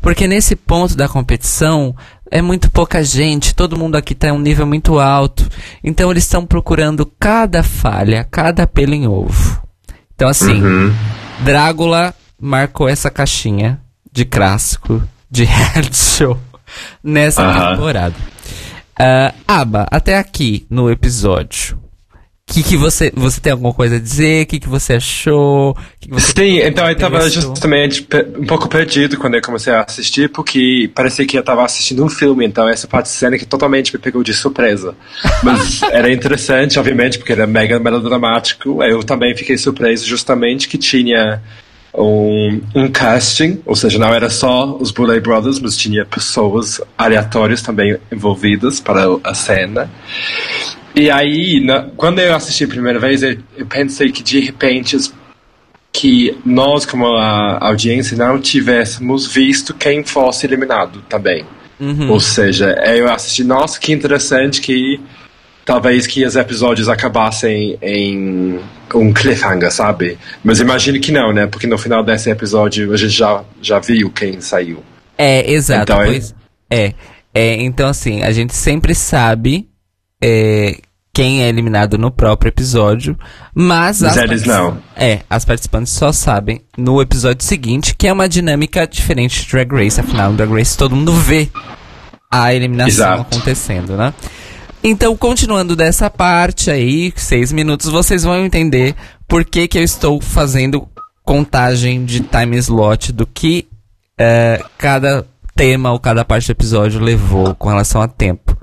Porque 0.00 0.28
nesse 0.28 0.54
ponto 0.54 0.96
da 0.96 1.08
competição, 1.08 1.92
é 2.30 2.40
muito 2.40 2.70
pouca 2.70 3.02
gente, 3.02 3.52
todo 3.52 3.76
mundo 3.76 3.96
aqui 3.96 4.12
está 4.12 4.28
em 4.28 4.30
um 4.30 4.38
nível 4.38 4.64
muito 4.64 5.00
alto. 5.00 5.44
Então 5.82 6.08
eles 6.08 6.22
estão 6.22 6.46
procurando 6.46 7.04
cada 7.18 7.64
falha, 7.64 8.22
cada 8.30 8.64
pelo 8.64 8.94
em 8.94 9.08
ovo. 9.08 9.60
Então 10.14 10.28
assim, 10.28 10.62
uhum. 10.62 10.94
Drácula 11.40 12.14
marcou 12.40 12.88
essa 12.88 13.10
caixinha 13.10 13.80
de 14.12 14.24
clássico 14.24 15.02
de 15.28 15.42
reality 15.50 15.96
show 15.96 16.38
nessa 17.02 17.46
uh-huh. 17.46 17.70
temporada. 17.70 18.14
Uh, 18.98 19.34
Aba, 19.46 19.86
até 19.90 20.16
aqui 20.16 20.66
no 20.70 20.90
episódio. 20.90 21.78
Que 22.48 22.62
que 22.62 22.76
você, 22.76 23.12
você 23.14 23.40
tem 23.40 23.50
alguma 23.50 23.74
coisa 23.74 23.96
a 23.96 23.98
dizer? 23.98 24.44
O 24.44 24.46
que, 24.46 24.60
que 24.60 24.68
você 24.68 24.94
achou? 24.94 25.74
Que 26.00 26.08
que 26.08 26.14
você 26.14 26.32
Sim, 26.32 26.60
então 26.60 26.86
eu 26.86 26.92
estava 26.92 27.28
justamente 27.28 28.06
um 28.38 28.46
pouco 28.46 28.68
perdido 28.68 29.16
quando 29.16 29.34
eu 29.34 29.42
comecei 29.42 29.72
a 29.72 29.82
assistir, 29.82 30.30
porque 30.30 30.88
parecia 30.94 31.26
que 31.26 31.36
eu 31.36 31.40
estava 31.40 31.64
assistindo 31.64 32.04
um 32.04 32.08
filme, 32.08 32.46
então 32.46 32.68
essa 32.68 32.86
parte 32.86 33.06
de 33.06 33.12
cena 33.12 33.36
que 33.36 33.44
totalmente 33.44 33.92
me 33.92 33.98
pegou 33.98 34.22
de 34.22 34.32
surpresa. 34.32 34.94
Mas 35.42 35.82
era 35.90 36.10
interessante, 36.10 36.78
obviamente, 36.78 37.18
porque 37.18 37.32
era 37.32 37.48
mega 37.48 37.80
melodramático. 37.80 38.80
Eu 38.80 39.02
também 39.02 39.36
fiquei 39.36 39.58
surpreso 39.58 40.06
justamente 40.06 40.68
que 40.68 40.78
tinha 40.78 41.42
um, 41.96 42.60
um 42.74 42.88
casting, 42.90 43.60
ou 43.64 43.74
seja, 43.74 43.98
não 43.98 44.12
era 44.12 44.28
só 44.28 44.76
os 44.76 44.90
Bullet 44.90 45.20
Brothers, 45.20 45.58
mas 45.58 45.76
tinha 45.76 46.04
pessoas 46.04 46.80
aleatórias 46.96 47.62
também 47.62 47.96
envolvidas 48.12 48.80
para 48.80 49.04
a 49.24 49.34
cena. 49.34 49.90
E 50.94 51.10
aí, 51.10 51.60
na, 51.64 51.88
quando 51.96 52.20
eu 52.20 52.34
assisti 52.34 52.64
a 52.64 52.68
primeira 52.68 52.98
vez, 52.98 53.22
eu, 53.22 53.36
eu 53.56 53.66
pensei 53.66 54.10
que 54.10 54.22
de 54.22 54.40
repente 54.40 54.96
que 55.92 56.36
nós, 56.44 56.84
como 56.84 57.06
a 57.16 57.58
audiência, 57.66 58.16
não 58.16 58.38
tivéssemos 58.38 59.26
visto 59.26 59.72
quem 59.72 60.04
fosse 60.04 60.46
eliminado 60.46 61.02
também. 61.08 61.44
Uhum. 61.80 62.10
Ou 62.10 62.20
seja, 62.20 62.70
eu 62.86 63.10
assisti, 63.10 63.44
nossa, 63.44 63.78
que 63.80 63.92
interessante 63.92 64.60
que 64.60 65.00
talvez 65.66 66.06
que 66.06 66.24
os 66.24 66.36
episódios 66.36 66.88
acabassem 66.88 67.76
em 67.82 68.60
um 68.94 69.12
cliffhanger, 69.12 69.70
sabe? 69.70 70.16
Mas 70.42 70.60
imagino 70.60 70.98
que 71.00 71.10
não, 71.10 71.32
né? 71.32 71.46
Porque 71.46 71.66
no 71.66 71.76
final 71.76 72.04
desse 72.04 72.30
episódio 72.30 72.92
a 72.92 72.96
gente 72.96 73.10
já, 73.10 73.42
já 73.60 73.80
viu 73.80 74.08
quem 74.08 74.40
saiu. 74.40 74.82
É, 75.18 75.50
exato. 75.50 75.92
Então, 75.92 76.04
pois, 76.06 76.34
é, 76.70 76.94
é, 77.34 77.54
então 77.62 77.88
assim, 77.88 78.22
a 78.22 78.30
gente 78.30 78.54
sempre 78.54 78.94
sabe 78.94 79.68
é, 80.22 80.78
quem 81.12 81.42
é 81.42 81.48
eliminado 81.48 81.98
no 81.98 82.12
próprio 82.12 82.50
episódio, 82.50 83.18
mas, 83.52 84.02
mas 84.02 84.16
eles 84.18 84.44
não. 84.44 84.78
É, 84.94 85.20
as 85.28 85.44
participantes 85.44 85.92
só 85.92 86.12
sabem 86.12 86.60
no 86.78 87.02
episódio 87.02 87.44
seguinte, 87.44 87.92
que 87.96 88.06
é 88.06 88.12
uma 88.12 88.28
dinâmica 88.28 88.86
diferente 88.86 89.42
de 89.42 89.50
Drag 89.50 89.72
Race, 89.72 90.00
afinal, 90.00 90.30
no 90.30 90.36
Drag 90.36 90.52
Race 90.52 90.78
todo 90.78 90.94
mundo 90.94 91.12
vê 91.12 91.48
a 92.30 92.54
eliminação 92.54 92.88
Exato. 92.88 93.20
acontecendo, 93.22 93.96
né? 93.96 94.14
Então, 94.88 95.16
continuando 95.16 95.74
dessa 95.74 96.08
parte 96.08 96.70
aí, 96.70 97.12
seis 97.16 97.50
minutos, 97.50 97.90
vocês 97.90 98.22
vão 98.22 98.44
entender 98.44 98.94
por 99.26 99.44
que, 99.44 99.66
que 99.66 99.76
eu 99.76 99.82
estou 99.82 100.20
fazendo 100.20 100.86
contagem 101.24 102.04
de 102.04 102.20
time 102.20 102.56
slot 102.58 103.12
do 103.12 103.26
que 103.26 103.66
uh, 104.12 104.64
cada 104.78 105.26
tema 105.56 105.90
ou 105.90 105.98
cada 105.98 106.24
parte 106.24 106.46
do 106.46 106.52
episódio 106.52 107.00
levou 107.00 107.52
com 107.56 107.68
relação 107.68 108.00
a 108.00 108.06
tempo. 108.06 108.56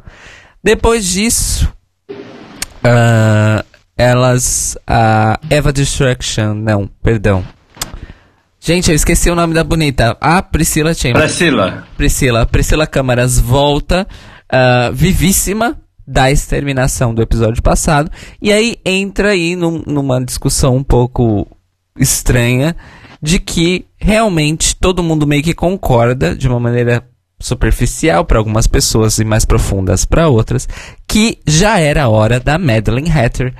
Depois 0.63 1.05
disso, 1.05 1.69
uh, 2.09 3.65
elas. 3.97 4.77
A 4.87 5.37
uh, 5.43 5.47
Eva 5.49 5.73
Destruction, 5.73 6.53
não, 6.53 6.89
perdão. 7.03 7.45
Gente, 8.61 8.89
eu 8.89 8.95
esqueci 8.95 9.29
o 9.29 9.35
nome 9.35 9.53
da 9.53 9.61
bonita. 9.61 10.15
A 10.21 10.41
Priscila 10.41 10.93
Chambers. 10.93 11.25
Priscila. 11.25 11.83
Priscila. 11.97 12.45
Priscila 12.45 12.87
Câmaras 12.87 13.37
volta, 13.37 14.07
uh, 14.49 14.93
vivíssima, 14.93 15.82
da 16.05 16.31
exterminação 16.31 17.13
do 17.13 17.21
episódio 17.21 17.61
passado. 17.61 18.11
E 18.41 18.51
aí 18.51 18.77
entra 18.85 19.29
aí 19.29 19.55
num, 19.55 19.83
numa 19.85 20.23
discussão 20.23 20.75
um 20.75 20.83
pouco 20.83 21.47
estranha 21.97 22.75
de 23.21 23.39
que 23.39 23.85
realmente 23.97 24.75
todo 24.75 25.03
mundo 25.03 25.25
meio 25.25 25.43
que 25.43 25.53
concorda 25.53 26.35
de 26.35 26.47
uma 26.47 26.59
maneira 26.59 27.07
superficial 27.39 28.25
para 28.25 28.37
algumas 28.37 28.67
pessoas 28.67 29.17
e 29.17 29.25
mais 29.25 29.45
profundas 29.45 30.05
para 30.05 30.29
outras 30.29 30.67
que 31.07 31.39
já 31.45 31.79
era 31.79 32.07
hora 32.07 32.39
da 32.39 32.57
Madeline 32.57 33.11
Hatter 33.11 33.53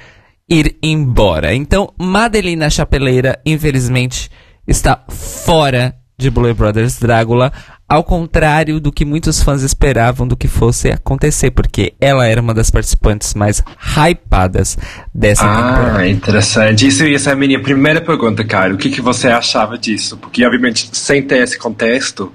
ir 0.50 0.78
embora. 0.82 1.54
Então, 1.54 1.94
Madeline 1.98 2.70
Chapeleira, 2.70 3.40
infelizmente, 3.46 4.30
está 4.68 5.04
fora 5.10 5.96
de 6.18 6.30
Blue 6.30 6.54
Brothers 6.54 7.00
Drácula 7.00 7.52
ao 7.94 8.04
contrário 8.04 8.80
do 8.80 8.92
que 8.92 9.06
muitos 9.06 9.44
fãs 9.44 9.62
esperavam 9.62 10.28
do 10.28 10.36
que 10.36 10.48
fosse 10.48 10.90
acontecer, 10.90 11.52
porque 11.52 11.94
ela 12.02 12.26
era 12.26 12.42
uma 12.42 12.52
das 12.52 12.72
participantes 12.72 13.36
mais 13.36 13.64
hypadas 13.96 14.76
dessa 15.14 15.46
ah, 15.46 15.56
temporada. 15.56 16.00
Ah, 16.00 16.08
interessante. 16.08 16.88
Isso 16.88 17.06
ia 17.06 17.20
ser 17.20 17.30
a 17.30 17.36
minha 17.36 17.62
primeira 17.62 18.02
pergunta, 18.02 18.44
Caio. 18.44 18.74
O 18.74 18.78
que, 18.80 18.90
que 18.90 19.00
você 19.00 19.28
achava 19.28 19.78
disso? 19.78 20.18
Porque, 20.18 20.44
obviamente, 20.44 20.90
sem 20.92 21.22
ter 21.22 21.44
esse 21.44 21.56
contexto, 21.56 22.34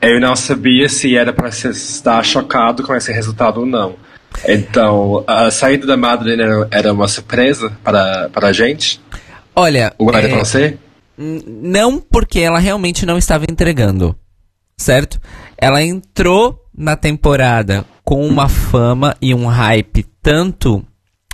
eu 0.00 0.18
não 0.18 0.34
sabia 0.34 0.88
se 0.88 1.14
era 1.14 1.34
para 1.34 1.50
estar 1.50 2.24
chocado 2.24 2.82
com 2.82 2.94
esse 2.94 3.12
resultado 3.12 3.60
ou 3.60 3.66
não. 3.66 3.96
Então, 4.48 5.22
a 5.26 5.50
saída 5.50 5.86
da 5.86 5.98
Madeline 5.98 6.66
era, 6.70 6.94
uma 6.94 7.08
surpresa 7.08 7.70
para, 7.84 8.30
para 8.32 8.48
a 8.48 8.52
gente? 8.54 9.02
Olha. 9.54 9.92
O 9.98 10.08
é, 10.08 10.28
para 10.28 10.38
você? 10.38 10.78
Não, 11.18 12.00
porque 12.00 12.40
ela 12.40 12.58
realmente 12.58 13.04
não 13.04 13.18
estava 13.18 13.44
entregando. 13.46 14.16
Certo? 14.76 15.20
Ela 15.56 15.82
entrou 15.82 16.60
na 16.76 16.96
temporada 16.96 17.84
com 18.04 18.26
uma 18.26 18.48
fama 18.48 19.16
e 19.20 19.34
um 19.34 19.46
hype 19.46 20.04
tanto 20.22 20.84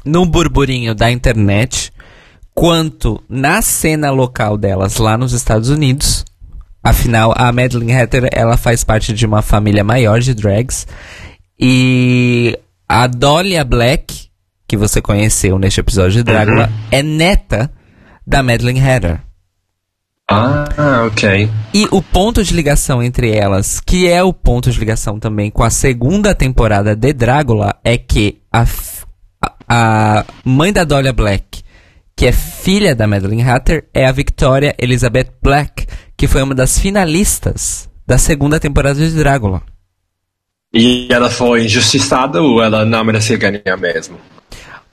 no 0.04 0.24
burburinho 0.26 0.94
da 0.94 1.10
internet 1.10 1.92
quanto 2.54 3.22
na 3.28 3.62
cena 3.62 4.10
local 4.10 4.56
delas 4.56 4.98
lá 4.98 5.16
nos 5.16 5.32
Estados 5.32 5.68
Unidos. 5.68 6.24
Afinal, 6.82 7.34
a 7.36 7.52
Madeline 7.52 7.94
Hatter, 7.94 8.28
ela 8.32 8.56
faz 8.56 8.84
parte 8.84 9.12
de 9.12 9.26
uma 9.26 9.42
família 9.42 9.84
maior 9.84 10.20
de 10.20 10.34
drags 10.34 10.86
e 11.58 12.58
a 12.88 13.06
Dolia 13.06 13.64
Black, 13.64 14.28
que 14.66 14.76
você 14.76 15.00
conheceu 15.02 15.58
neste 15.58 15.80
episódio 15.80 16.12
de 16.12 16.22
Drácula, 16.22 16.66
uhum. 16.66 16.88
é 16.90 17.02
neta 17.02 17.70
da 18.26 18.42
Madeline 18.42 18.80
Hatter. 18.80 19.20
Ah, 20.32 21.06
ok. 21.08 21.50
E 21.74 21.88
o 21.90 22.00
ponto 22.00 22.44
de 22.44 22.54
ligação 22.54 23.02
entre 23.02 23.34
elas, 23.34 23.80
que 23.80 24.08
é 24.08 24.22
o 24.22 24.32
ponto 24.32 24.70
de 24.70 24.78
ligação 24.78 25.18
também 25.18 25.50
com 25.50 25.64
a 25.64 25.70
segunda 25.70 26.34
temporada 26.36 26.94
de 26.94 27.12
Drácula, 27.12 27.74
é 27.82 27.98
que 27.98 28.40
a, 28.52 28.64
a 29.68 30.24
mãe 30.44 30.72
da 30.72 30.84
Dolia 30.84 31.12
Black, 31.12 31.62
que 32.14 32.26
é 32.26 32.32
filha 32.32 32.94
da 32.94 33.08
Madeline 33.08 33.42
Hatter, 33.42 33.88
é 33.92 34.06
a 34.06 34.12
Victoria 34.12 34.74
Elizabeth 34.78 35.32
Black, 35.42 35.86
que 36.16 36.28
foi 36.28 36.42
uma 36.42 36.54
das 36.54 36.78
finalistas 36.78 37.90
da 38.06 38.16
segunda 38.16 38.60
temporada 38.60 39.00
de 39.00 39.16
Drácula. 39.16 39.62
E 40.72 41.08
ela 41.10 41.28
foi 41.28 41.64
injustiçada 41.64 42.40
ou 42.40 42.62
ela 42.62 42.84
não 42.84 43.02
merecia 43.02 43.36
ganhar 43.36 43.76
mesmo? 43.76 44.16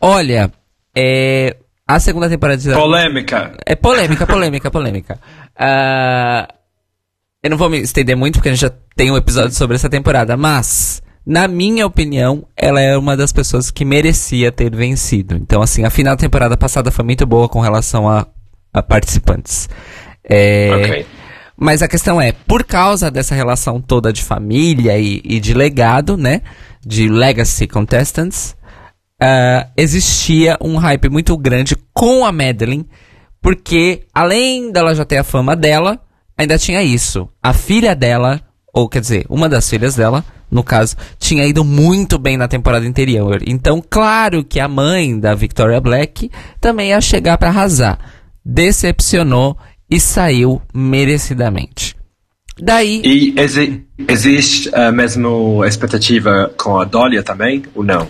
Olha, 0.01 0.51
é, 0.95 1.55
a 1.87 1.99
segunda 1.99 2.27
temporada 2.27 2.61
de 2.61 2.71
Polêmica. 2.73 3.53
É 3.65 3.75
polêmica, 3.75 4.27
polêmica, 4.27 4.69
polêmica. 4.69 5.19
Uh, 5.55 6.53
eu 7.41 7.49
não 7.49 7.57
vou 7.57 7.69
me 7.69 7.79
estender 7.79 8.15
muito 8.17 8.35
porque 8.35 8.49
a 8.49 8.51
gente 8.51 8.61
já 8.61 8.71
tem 8.93 9.09
um 9.09 9.15
episódio 9.15 9.53
sobre 9.53 9.75
essa 9.75 9.89
temporada, 9.89 10.35
mas, 10.35 11.01
na 11.25 11.47
minha 11.47 11.85
opinião, 11.85 12.45
ela 12.57 12.81
é 12.81 12.97
uma 12.97 13.15
das 13.15 13.31
pessoas 13.31 13.71
que 13.71 13.85
merecia 13.85 14.51
ter 14.51 14.75
vencido. 14.75 15.35
Então, 15.35 15.61
assim, 15.61 15.85
a 15.85 15.89
final 15.89 16.15
da 16.15 16.19
temporada 16.19 16.57
passada 16.57 16.91
foi 16.91 17.05
muito 17.05 17.25
boa 17.25 17.47
com 17.47 17.61
relação 17.61 18.09
a, 18.09 18.27
a 18.73 18.83
participantes. 18.83 19.69
É, 20.29 20.71
ok. 20.75 21.05
Mas 21.55 21.81
a 21.81 21.87
questão 21.87 22.19
é, 22.19 22.33
por 22.33 22.65
causa 22.65 23.09
dessa 23.09 23.33
relação 23.33 23.79
toda 23.79 24.11
de 24.11 24.21
família 24.21 24.97
e, 24.97 25.21
e 25.23 25.39
de 25.39 25.53
legado, 25.53 26.17
né? 26.17 26.41
De 26.85 27.07
legacy 27.07 27.65
contestants, 27.65 28.56
uh, 29.21 29.69
existia 29.75 30.57
um 30.61 30.77
hype 30.77 31.09
muito 31.09 31.37
grande 31.37 31.75
com 31.93 32.25
a 32.25 32.31
Madeline, 32.31 32.87
porque 33.41 34.03
além 34.13 34.71
dela 34.71 34.95
já 34.95 35.05
ter 35.05 35.17
a 35.17 35.23
fama 35.23 35.55
dela, 35.55 35.99
ainda 36.37 36.57
tinha 36.57 36.83
isso. 36.83 37.27
A 37.41 37.53
filha 37.53 37.95
dela, 37.95 38.41
ou 38.73 38.87
quer 38.87 39.01
dizer, 39.01 39.25
uma 39.29 39.49
das 39.49 39.69
filhas 39.69 39.95
dela, 39.95 40.23
no 40.49 40.63
caso, 40.63 40.95
tinha 41.19 41.45
ido 41.45 41.63
muito 41.63 42.17
bem 42.17 42.37
na 42.37 42.47
temporada 42.47 42.85
anterior. 42.85 43.41
Então, 43.45 43.83
claro 43.87 44.43
que 44.43 44.59
a 44.59 44.67
mãe 44.67 45.19
da 45.19 45.35
Victoria 45.35 45.81
Black 45.81 46.31
também 46.61 46.89
ia 46.89 47.01
chegar 47.01 47.37
para 47.37 47.49
arrasar. 47.49 47.99
Decepcionou 48.45 49.57
e 49.89 49.99
saiu 49.99 50.61
merecidamente. 50.73 51.95
Daí. 52.59 53.01
E 53.03 53.39
exi 53.39 53.83
existe 54.07 54.73
a 54.73 54.91
mesma 54.91 55.67
expectativa 55.67 56.51
com 56.57 56.79
a 56.79 56.85
Dolia 56.85 57.21
também, 57.21 57.63
ou 57.75 57.83
não? 57.83 58.07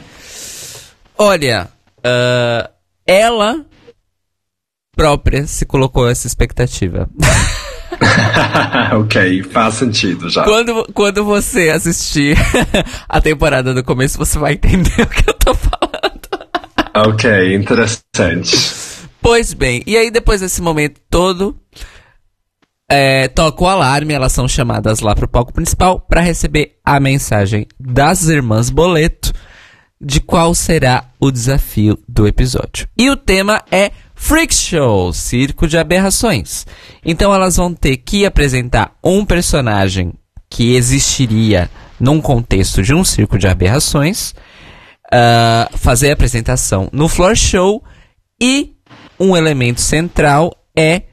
Olha, 1.18 1.70
uh, 2.00 2.70
ela 3.06 3.66
própria 4.96 5.48
se 5.48 5.66
colocou 5.66 6.10
essa 6.10 6.28
expectativa. 6.28 7.10
ok, 9.00 9.44
faz 9.44 9.76
sentido 9.76 10.30
já. 10.30 10.44
Quando, 10.44 10.88
quando 10.94 11.24
você 11.26 11.70
assistir 11.70 12.38
a 13.10 13.22
temporada 13.22 13.74
do 13.74 13.84
começo, 13.84 14.18
você 14.18 14.38
vai 14.38 14.54
entender 14.54 15.02
o 15.02 15.08
que 15.08 15.30
eu 15.30 15.34
tô 15.34 15.54
falando. 15.54 17.14
ok, 17.14 17.56
interessante. 17.56 18.56
Pois 19.22 19.54
bem, 19.54 19.82
e 19.86 19.98
aí 19.98 20.12
depois 20.12 20.42
desse 20.42 20.62
momento 20.62 21.02
todo, 21.10 21.60
é, 22.90 23.28
toca 23.28 23.64
o 23.64 23.68
alarme, 23.68 24.14
elas 24.14 24.32
são 24.32 24.48
chamadas 24.48 25.00
lá 25.00 25.16
pro 25.16 25.28
palco 25.28 25.52
principal 25.52 26.00
para 26.00 26.22
receber 26.22 26.78
a 26.86 27.00
mensagem 27.00 27.68
das 27.80 28.28
irmãs 28.28 28.70
Boleto 28.70 29.34
de 30.00 30.20
qual 30.20 30.54
será 30.54 31.06
o 31.20 31.32
desafio 31.32 31.98
do 32.08 32.28
episódio. 32.28 32.88
E 32.98 33.10
o 33.10 33.18
tema 33.18 33.64
é 33.72 33.92
Freak 34.16 34.54
Show, 34.54 35.12
Circo 35.14 35.68
de 35.68 35.78
Aberrações. 35.78 36.66
Então 37.04 37.34
elas 37.34 37.58
vão 37.58 37.74
ter 37.74 37.98
que 37.98 38.26
apresentar 38.26 38.96
um 39.04 39.26
personagem 39.26 40.14
que 40.50 40.76
existiria 40.76 41.70
num 42.00 42.22
contexto 42.22 42.84
de 42.84 42.94
um 42.94 43.04
circo 43.04 43.38
de 43.38 43.48
aberrações, 43.48 44.34
uh, 45.08 45.78
fazer 45.78 46.12
a 46.12 46.14
apresentação 46.14 46.90
no 46.92 47.08
floor 47.08 47.36
show 47.36 47.84
e 48.42 48.76
um 49.20 49.36
elemento 49.36 49.82
central 49.82 50.56
é 50.76 51.04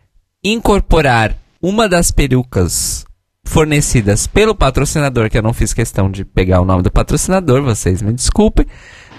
incorporar 0.42 1.36
uma 1.60 1.88
das 1.88 2.10
perucas 2.10 3.06
fornecidas 3.44 4.26
pelo 4.26 4.54
patrocinador, 4.54 5.28
que 5.28 5.38
eu 5.38 5.42
não 5.42 5.52
fiz 5.52 5.72
questão 5.72 6.10
de 6.10 6.24
pegar 6.24 6.60
o 6.60 6.64
nome 6.64 6.82
do 6.82 6.90
patrocinador, 6.90 7.62
vocês 7.62 8.02
me 8.02 8.12
desculpem, 8.12 8.66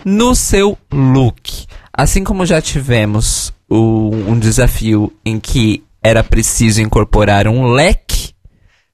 no 0.04 0.36
seu 0.36 0.78
look. 0.92 1.66
Assim 1.94 2.24
como 2.24 2.46
já 2.46 2.62
tivemos 2.62 3.54
o, 3.70 4.12
um 4.28 4.38
desafio 4.38 5.12
em 5.26 5.40
que 5.40 5.84
era 6.04 6.24
preciso 6.24 6.82
incorporar 6.82 7.48
um 7.48 7.72
leque 7.72 8.34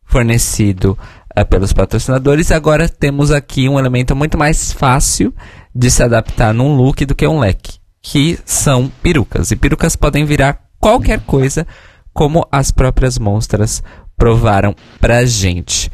fornecido 0.05 0.97
uh, 1.37 1.45
pelos 1.45 1.73
patrocinadores, 1.73 2.51
agora 2.51 2.87
temos 2.87 3.31
aqui 3.31 3.67
um 3.67 3.79
elemento 3.79 4.15
muito 4.15 4.37
mais 4.37 4.71
fácil 4.71 5.33
de 5.73 5.89
se 5.89 6.03
adaptar 6.03 6.53
num 6.53 6.75
look 6.75 7.05
do 7.05 7.15
que 7.15 7.27
um 7.27 7.39
leque, 7.39 7.79
que 8.01 8.37
são 8.45 8.91
perucas. 9.01 9.51
E 9.51 9.55
perucas 9.55 9.95
podem 9.95 10.25
virar 10.25 10.61
qualquer 10.79 11.21
coisa, 11.21 11.65
como 12.13 12.47
as 12.51 12.71
próprias 12.71 13.17
monstras 13.17 13.81
provaram 14.21 14.75
pra 14.99 15.25
gente. 15.25 15.91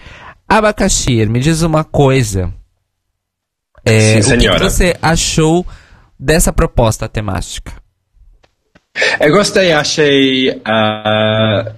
Abacaxi, 0.50 1.26
me 1.28 1.40
diz 1.40 1.62
uma 1.62 1.86
coisa. 1.86 2.54
É, 3.86 4.22
Sim, 4.22 4.36
o 4.36 4.38
que 4.38 4.60
você 4.60 4.98
achou 5.02 5.66
dessa 6.20 6.52
proposta 6.52 7.08
temática? 7.08 7.72
Eu 9.22 9.32
gostei, 9.32 9.72
achei 9.72 10.50
uh, 10.50 11.72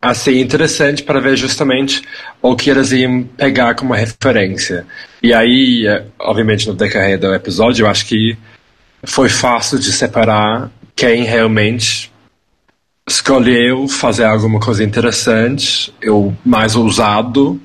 assim 0.00 0.40
interessante 0.40 1.02
para 1.02 1.20
ver 1.20 1.36
justamente 1.36 2.00
o 2.40 2.56
que 2.56 2.70
eles 2.70 2.90
iam 2.92 3.24
pegar 3.24 3.74
como 3.74 3.92
referência. 3.92 4.86
E 5.22 5.34
aí, 5.34 5.84
obviamente, 6.18 6.66
no 6.68 6.74
decorrer 6.74 7.18
do 7.18 7.34
episódio, 7.34 7.84
eu 7.84 7.90
acho 7.90 8.06
que 8.06 8.38
foi 9.02 9.28
fácil 9.28 9.78
de 9.78 9.92
separar 9.92 10.70
quem 10.96 11.24
realmente 11.24 12.11
escolheu 13.08 13.88
fazer 13.88 14.24
alguma 14.24 14.60
coisa 14.60 14.84
interessante, 14.84 15.92
ou 16.06 16.36
mais 16.44 16.76
ousado, 16.76 17.60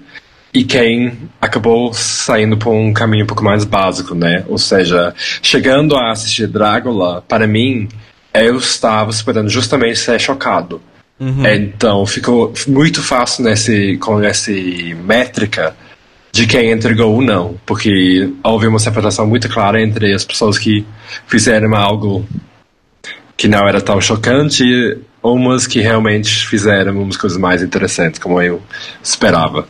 e 0.54 0.63
quem 0.63 1.17
acabou 1.39 1.93
saindo 1.93 2.58
por 2.58 2.71
um 2.73 2.91
caminho 2.91 3.23
um 3.23 3.28
pouco 3.28 3.43
mais 3.43 3.63
básico, 3.63 4.15
né? 4.15 4.43
Ou 4.47 4.58
seja, 4.58 5.13
chegando 5.41 5.95
a 5.95 6.12
assistir 6.12 6.47
Drácula, 6.47 7.23
para 7.28 7.45
mim, 7.45 7.88
eu 8.34 8.58
estava 8.58 9.12
esperando 9.12 9.50
justamente 9.50 10.00
ser 10.00 10.19
chocado. 10.19 10.82
Uhum. 11.19 11.45
Então 11.47 12.06
ficou 12.06 12.54
muito 12.67 13.02
fácil 13.02 13.43
nesse, 13.43 13.97
com 13.97 14.21
essa 14.23 14.52
métrica 15.04 15.76
de 16.32 16.45
quem 16.45 16.71
entregou 16.71 17.13
ou 17.13 17.21
não, 17.21 17.56
porque 17.65 18.32
houve 18.43 18.67
uma 18.67 18.80
separação 18.80 19.26
muito 19.26 19.50
clara 19.50 19.82
entre 19.82 20.13
as 20.13 20.23
pessoas 20.23 20.58
que 20.58 20.86
fizeram 21.26 21.76
algo 21.76 22.26
que 23.36 23.47
não 23.47 23.67
era 23.67 23.82
tão 23.82 24.00
chocante 24.02 24.97
umas 25.33 25.65
que 25.67 25.79
realmente 25.81 26.47
fizeram 26.47 27.01
umas 27.01 27.17
coisas 27.17 27.37
mais 27.37 27.61
interessantes, 27.61 28.19
como 28.19 28.41
eu 28.41 28.61
esperava. 29.03 29.67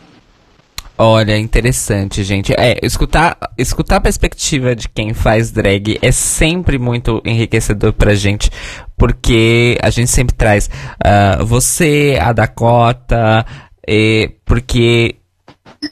Olha, 1.00 1.38
interessante, 1.38 2.24
gente. 2.24 2.52
É, 2.58 2.76
escutar, 2.82 3.36
escutar 3.56 3.96
a 3.96 4.00
perspectiva 4.00 4.74
de 4.74 4.88
quem 4.88 5.14
faz 5.14 5.52
drag 5.52 5.96
é 6.02 6.10
sempre 6.10 6.76
muito 6.76 7.22
enriquecedor 7.24 7.92
pra 7.92 8.16
gente, 8.16 8.50
porque 8.96 9.78
a 9.80 9.90
gente 9.90 10.10
sempre 10.10 10.34
traz 10.34 10.68
uh, 10.68 11.46
você, 11.46 12.18
a 12.20 12.32
Dakota, 12.32 13.46
e, 13.86 14.32
porque 14.44 15.14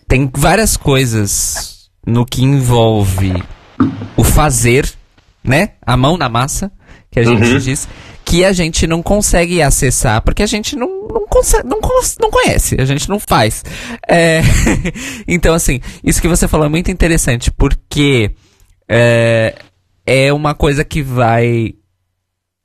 tem 0.09 0.29
várias 0.37 0.76
coisas 0.76 1.88
no 2.05 2.26
que 2.26 2.42
envolve 2.42 3.33
o 4.16 4.24
fazer, 4.24 4.92
né? 5.42 5.70
A 5.87 5.96
mão 5.96 6.16
na 6.16 6.29
massa, 6.29 6.72
que 7.12 7.20
a 7.20 7.24
gente 7.24 7.44
Uhum. 7.44 7.59
diz, 7.59 7.88
que 8.27 8.45
a 8.45 8.53
gente 8.53 8.89
não 8.89 9.05
consegue 9.05 9.62
acessar, 9.62 10.21
porque 10.21 10.43
a 10.43 10.47
gente 10.47 10.75
não, 10.75 11.07
não, 11.09 11.27
consegue, 11.29 11.67
não, 11.69 11.79
não 12.21 12.29
conhece, 12.29 12.75
a 12.77 12.85
gente 12.85 13.09
não 13.09 13.21
faz. 13.21 13.65
É, 14.07 14.43
então, 15.29 15.55
assim, 15.55 15.81
isso 16.03 16.21
que 16.21 16.27
você 16.27 16.49
falou 16.49 16.67
é 16.67 16.69
muito 16.69 16.91
interessante, 16.91 17.53
porque 17.53 18.33
é, 18.89 19.55
é 20.05 20.33
uma 20.33 20.57
coisa 20.57 20.85
que 20.85 21.03
vai 21.03 21.75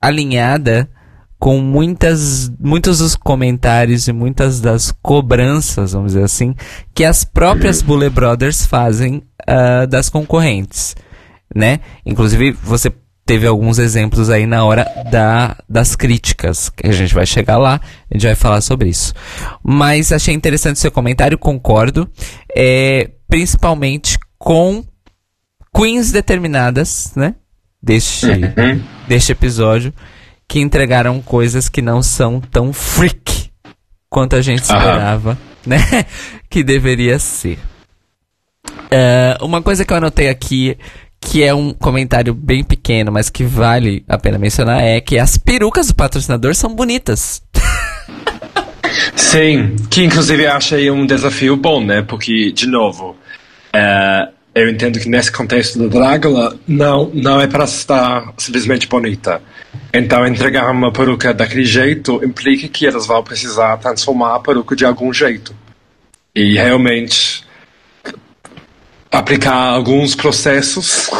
alinhada 0.00 0.90
com 1.38 1.58
muitas, 1.60 2.50
muitos 2.58 2.98
dos 2.98 3.14
comentários 3.14 4.08
e 4.08 4.12
muitas 4.12 4.60
das 4.60 4.92
cobranças, 5.00 5.92
vamos 5.92 6.12
dizer 6.12 6.24
assim, 6.24 6.56
que 6.92 7.04
as 7.04 7.24
próprias 7.24 7.82
Bullet 7.82 8.12
Brothers 8.12 8.66
fazem 8.66 9.22
ah, 9.46 9.86
das 9.86 10.08
concorrentes, 10.08 10.96
né? 11.54 11.78
Inclusive, 12.04 12.50
você 12.50 12.92
teve 13.24 13.46
alguns 13.46 13.78
exemplos 13.78 14.30
aí 14.30 14.46
na 14.46 14.64
hora 14.64 14.86
da, 15.10 15.56
das 15.68 15.94
críticas, 15.94 16.68
que 16.68 16.86
a 16.86 16.92
gente 16.92 17.14
vai 17.14 17.26
chegar 17.26 17.56
lá, 17.56 17.80
a 18.10 18.14
gente 18.14 18.26
vai 18.26 18.34
falar 18.34 18.60
sobre 18.60 18.88
isso. 18.88 19.14
Mas 19.62 20.12
achei 20.12 20.34
interessante 20.34 20.78
seu 20.78 20.90
comentário, 20.90 21.38
concordo, 21.38 22.08
é, 22.54 23.10
principalmente 23.28 24.18
com 24.38 24.84
queens 25.74 26.12
determinadas, 26.12 27.12
né? 27.16 27.34
Deste, 27.82 28.28
deste 29.08 29.32
episódio, 29.32 29.92
que 30.46 30.60
entregaram 30.60 31.20
coisas 31.20 31.68
que 31.68 31.82
não 31.82 32.00
são 32.00 32.40
tão 32.40 32.72
freak 32.72 33.50
quanto 34.08 34.36
a 34.36 34.42
gente 34.42 34.62
esperava, 34.62 35.36
né? 35.66 35.78
que 36.48 36.62
deveria 36.62 37.18
ser. 37.18 37.58
É, 38.90 39.36
uma 39.40 39.62
coisa 39.62 39.84
que 39.84 39.92
eu 39.92 39.96
anotei 39.96 40.28
aqui, 40.28 40.76
que 41.22 41.42
é 41.42 41.54
um 41.54 41.72
comentário 41.72 42.34
bem 42.34 42.64
pequeno, 42.64 43.12
mas 43.12 43.30
que 43.30 43.44
vale 43.44 44.04
a 44.08 44.18
pena 44.18 44.38
mencionar, 44.38 44.82
é 44.82 45.00
que 45.00 45.18
as 45.18 45.38
perucas 45.38 45.86
do 45.86 45.94
patrocinador 45.94 46.54
são 46.54 46.74
bonitas. 46.74 47.40
Sim, 49.16 49.76
que 49.88 50.04
inclusive 50.04 50.42
eu 50.42 50.52
achei 50.52 50.90
um 50.90 51.06
desafio 51.06 51.56
bom, 51.56 51.82
né? 51.82 52.02
Porque, 52.02 52.52
de 52.52 52.66
novo, 52.66 53.16
é, 53.72 54.28
eu 54.54 54.68
entendo 54.68 54.98
que 54.98 55.08
nesse 55.08 55.32
contexto 55.32 55.78
da 55.78 55.86
Drácula 55.86 56.58
não, 56.66 57.10
não 57.14 57.40
é 57.40 57.46
para 57.46 57.64
estar 57.64 58.34
simplesmente 58.36 58.86
bonita. 58.86 59.40
Então, 59.94 60.26
entregar 60.26 60.70
uma 60.70 60.92
peruca 60.92 61.32
daquele 61.32 61.64
jeito 61.64 62.22
implica 62.22 62.68
que 62.68 62.86
elas 62.86 63.06
vão 63.06 63.22
precisar 63.22 63.78
transformar 63.78 64.36
a 64.36 64.40
peruca 64.40 64.76
de 64.76 64.84
algum 64.84 65.12
jeito. 65.12 65.54
E 66.34 66.54
realmente 66.54 67.44
aplicar 69.12 69.54
alguns 69.74 70.14
processos 70.14 71.10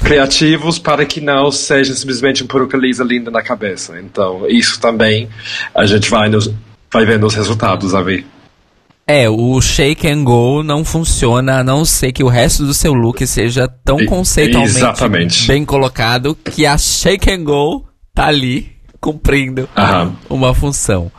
criativos 0.00 0.78
para 0.78 1.06
que 1.06 1.20
não 1.20 1.50
seja 1.50 1.94
simplesmente 1.94 2.42
uma 2.42 2.48
peruca 2.48 2.76
lisa 2.76 3.02
linda 3.02 3.30
na 3.30 3.42
cabeça. 3.42 3.98
Então, 4.00 4.46
isso 4.48 4.78
também 4.78 5.28
a 5.74 5.86
gente 5.86 6.10
vai, 6.10 6.28
nos, 6.28 6.50
vai 6.92 7.06
vendo 7.06 7.26
os 7.26 7.34
resultados 7.34 7.94
a 7.94 8.02
ver. 8.02 8.26
É, 9.06 9.26
o 9.30 9.58
shake 9.62 10.06
and 10.06 10.22
go 10.22 10.62
não 10.62 10.84
funciona, 10.84 11.60
a 11.60 11.64
não 11.64 11.82
ser 11.86 12.12
que 12.12 12.22
o 12.22 12.28
resto 12.28 12.66
do 12.66 12.74
seu 12.74 12.92
look 12.92 13.26
seja 13.26 13.66
tão 13.82 13.98
E- 13.98 14.04
conceitualmente 14.04 14.76
exatamente. 14.76 15.46
bem 15.46 15.64
colocado 15.64 16.34
que 16.34 16.66
a 16.66 16.76
shake 16.76 17.30
and 17.30 17.44
go 17.44 17.86
tá 18.14 18.26
ali 18.26 18.70
cumprindo 19.00 19.66
Aham. 19.74 20.14
uma 20.28 20.52
função. 20.52 21.10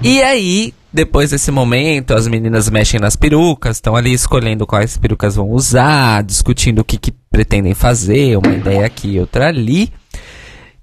E 0.00 0.22
aí, 0.22 0.72
depois 0.96 1.30
desse 1.30 1.50
momento, 1.50 2.14
as 2.14 2.26
meninas 2.26 2.70
mexem 2.70 2.98
nas 2.98 3.14
perucas, 3.14 3.76
estão 3.76 3.94
ali 3.94 4.14
escolhendo 4.14 4.66
quais 4.66 4.96
perucas 4.96 5.36
vão 5.36 5.50
usar, 5.50 6.24
discutindo 6.24 6.78
o 6.78 6.84
que, 6.84 6.96
que 6.96 7.12
pretendem 7.30 7.74
fazer, 7.74 8.38
uma 8.38 8.54
ideia 8.54 8.86
aqui, 8.86 9.20
outra 9.20 9.48
ali. 9.48 9.92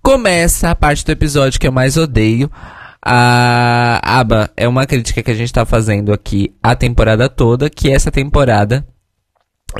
Começa 0.04 0.69
a 0.69 0.76
parte 0.76 1.04
do 1.04 1.12
episódio 1.12 1.60
que 1.60 1.67
eu 1.67 1.71
mais 1.71 1.97
odeio. 1.97 2.49
A 3.04 3.99
Aba 4.04 4.52
é 4.56 4.67
uma 4.67 4.86
crítica 4.86 5.23
que 5.23 5.32
a 5.32 5.34
gente 5.34 5.52
tá 5.52 5.65
fazendo 5.65 6.13
aqui 6.13 6.54
a 6.62 6.76
temporada 6.76 7.28
toda, 7.28 7.67
que 7.67 7.89
essa 7.89 8.12
temporada 8.12 8.86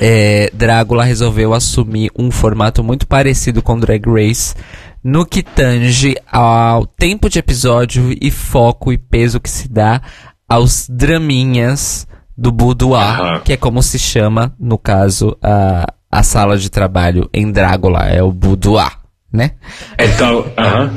é, 0.00 0.50
Drácula 0.52 1.04
resolveu 1.04 1.54
assumir 1.54 2.10
um 2.18 2.30
formato 2.30 2.82
muito 2.82 3.06
parecido 3.06 3.62
com 3.62 3.78
Drag 3.78 4.04
Race 4.06 4.54
no 5.02 5.26
que 5.26 5.42
tange 5.42 6.16
ao 6.30 6.86
tempo 6.86 7.28
de 7.28 7.38
episódio 7.38 8.16
e 8.20 8.30
foco 8.30 8.92
e 8.92 8.96
peso 8.96 9.38
que 9.38 9.50
se 9.50 9.68
dá 9.68 10.00
aos 10.48 10.88
draminhas 10.88 12.06
do 12.36 12.50
boudoir, 12.50 13.20
Aham. 13.20 13.40
que 13.40 13.52
é 13.52 13.56
como 13.56 13.82
se 13.82 13.98
chama, 13.98 14.54
no 14.58 14.78
caso, 14.78 15.36
a, 15.42 15.86
a 16.10 16.22
sala 16.22 16.56
de 16.56 16.70
trabalho 16.70 17.28
em 17.32 17.52
Drácula, 17.52 18.06
é 18.06 18.22
o 18.22 18.32
boudoir, 18.32 18.98
né? 19.32 19.52
Então, 19.98 20.46
aham. 20.56 20.94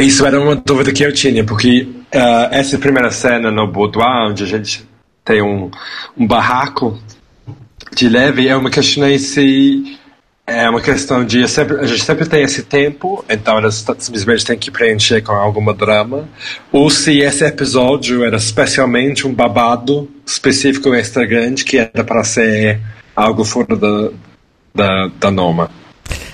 isso 0.00 0.26
era 0.26 0.38
uma 0.40 0.56
dúvida 0.56 0.92
que 0.92 1.04
eu 1.04 1.12
tinha, 1.12 1.44
porque 1.44 1.88
ah, 2.12 2.48
essa 2.52 2.76
primeira 2.76 3.10
cena 3.10 3.50
no 3.50 3.66
boudoir, 3.66 4.30
onde 4.30 4.42
a 4.42 4.46
gente 4.46 4.86
tem 5.24 5.40
um, 5.42 5.70
um 6.16 6.26
barraco 6.26 6.98
de 7.94 8.08
leve, 8.08 8.46
eu 8.48 8.60
me 8.62 8.70
questionei 8.70 9.18
se 9.18 9.98
é 10.46 10.68
uma 10.68 10.80
questão 10.80 11.24
de 11.24 11.46
sempre, 11.46 11.78
a 11.78 11.86
gente 11.86 12.02
sempre 12.02 12.26
tem 12.26 12.42
esse 12.42 12.62
tempo, 12.64 13.24
então 13.28 13.58
elas 13.58 13.84
simplesmente 13.98 14.44
têm 14.44 14.58
que 14.58 14.70
preencher 14.70 15.22
com 15.22 15.32
alguma 15.32 15.72
drama, 15.72 16.28
ou 16.72 16.90
se 16.90 17.18
esse 17.20 17.44
episódio 17.44 18.24
era 18.24 18.36
especialmente 18.36 19.26
um 19.26 19.32
babado 19.32 20.10
específico 20.26 20.92
extra 20.94 21.24
grande 21.24 21.64
que 21.64 21.78
era 21.78 22.02
para 22.04 22.24
ser 22.24 22.80
algo 23.14 23.44
fora 23.44 23.76
da, 23.76 24.10
da, 24.74 25.10
da 25.20 25.30
norma. 25.30 25.70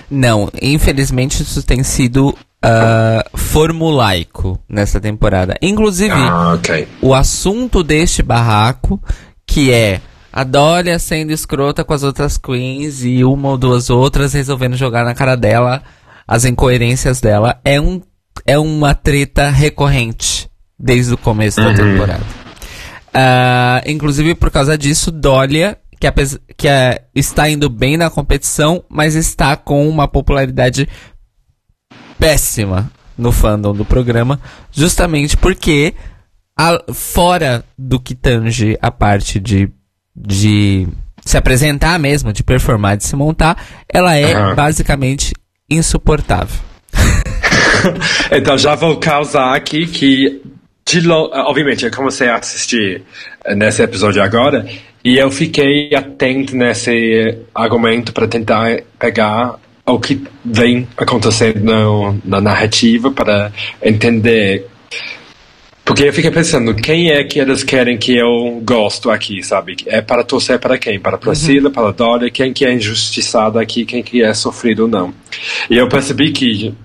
Não, 0.09 0.49
infelizmente 0.59 1.43
isso 1.43 1.61
tem 1.61 1.83
sido 1.83 2.35
ah, 2.63 3.23
formulaico 3.35 4.59
nessa 4.67 4.99
temporada. 4.99 5.55
Inclusive, 5.61 6.13
Ah, 6.15 6.53
ok. 6.55 6.87
o 6.99 7.13
assunto 7.13 7.83
deste 7.83 8.23
barraco, 8.23 8.99
que 9.45 9.71
é 9.71 10.01
a 10.31 10.43
Dólia 10.43 10.97
sendo 10.99 11.31
escrota 11.31 11.83
com 11.83 11.93
as 11.93 12.03
outras 12.03 12.37
queens 12.37 13.03
e 13.03 13.23
uma 13.23 13.49
ou 13.49 13.57
duas 13.57 13.89
outras 13.89 14.33
resolvendo 14.33 14.75
jogar 14.75 15.03
na 15.03 15.13
cara 15.15 15.35
dela 15.35 15.81
as 16.27 16.45
incoerências 16.45 17.19
dela, 17.19 17.59
é, 17.65 17.81
um, 17.81 18.01
é 18.45 18.57
uma 18.59 18.93
treta 18.93 19.49
recorrente 19.49 20.47
desde 20.77 21.13
o 21.13 21.17
começo 21.17 21.59
da 21.59 21.73
temporada. 21.73 22.23
Ah, 23.13 23.81
inclusive 23.87 24.35
por 24.35 24.51
causa 24.51 24.77
disso, 24.77 25.11
Dólia, 25.11 25.77
que, 25.99 26.05
apes- 26.05 26.37
que 26.55 26.67
é, 26.67 27.01
está 27.15 27.49
indo 27.49 27.67
bem 27.69 27.97
na 27.97 28.09
competição, 28.11 28.83
mas 28.87 29.15
está 29.15 29.57
com 29.57 29.89
uma 29.89 30.07
popularidade 30.07 30.87
péssima 32.17 32.91
no 33.17 33.31
fandom 33.31 33.73
do 33.73 33.83
programa, 33.83 34.39
justamente 34.71 35.35
porque 35.35 35.93
a- 36.57 36.81
fora 36.93 37.63
do 37.77 37.99
que 37.99 38.13
tange 38.15 38.77
a 38.81 38.91
parte 38.91 39.39
de, 39.39 39.69
de 40.19 40.87
se 41.25 41.37
apresentar 41.37 41.97
mesmo, 41.99 42.33
de 42.33 42.43
performar, 42.43 42.97
de 42.97 43.05
se 43.05 43.15
montar, 43.15 43.63
ela 43.87 44.15
é 44.15 44.33
Aham. 44.33 44.55
basicamente 44.55 45.33
insuportável. 45.69 46.55
Então 48.31 48.57
já 48.57 48.75
vou 48.75 48.97
causar 48.97 49.55
aqui 49.55 49.87
que, 49.87 50.41
lo- 51.01 51.29
obviamente, 51.33 51.85
eu 51.85 51.91
comecei 51.91 52.27
a 52.27 52.35
assistir 52.35 53.03
eh, 53.45 53.55
nesse 53.55 53.81
episódio 53.81 54.21
agora 54.21 54.67
e 55.03 55.17
eu 55.17 55.31
fiquei 55.31 55.95
atento 55.95 56.55
nesse 56.57 57.37
argumento 57.55 58.11
para 58.11 58.27
tentar 58.27 58.81
pegar 58.99 59.55
o 59.85 59.97
que 59.97 60.21
vem 60.43 60.87
acontecendo 60.97 62.19
na 62.25 62.41
narrativa 62.41 63.11
para 63.11 63.51
entender. 63.81 64.67
Porque 65.89 66.03
eu 66.03 66.13
fiquei 66.13 66.29
pensando, 66.29 66.75
quem 66.75 67.09
é 67.09 67.23
que 67.23 67.39
eles 67.39 67.63
querem 67.63 67.97
que 67.97 68.15
eu 68.15 68.61
gosto 68.63 69.09
aqui, 69.09 69.41
sabe? 69.41 69.75
É 69.87 70.01
para 70.01 70.23
torcer 70.23 70.59
para 70.59 70.77
quem? 70.77 70.99
Para 70.99 71.17
Priscila, 71.17 71.71
para 71.71 71.89
Dória, 71.91 72.29
quem 72.29 72.53
que 72.53 72.63
é 72.63 72.71
injustiçado 72.71 73.57
aqui, 73.57 73.85
quem 73.85 74.03
que 74.03 74.21
é 74.21 74.31
sofrido 74.35 74.83
ou 74.83 74.87
não. 74.87 75.11
E 75.67 75.75
eu 75.75 75.89
percebi 75.89 76.31
que 76.31 76.75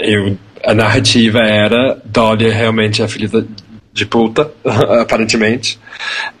eu, 0.00 0.38
a 0.64 0.72
narrativa 0.72 1.40
era 1.40 2.00
Dória 2.06 2.50
realmente 2.50 3.02
é 3.02 3.06
filha 3.06 3.28
de 3.92 4.06
puta, 4.06 4.50
aparentemente. 4.98 5.78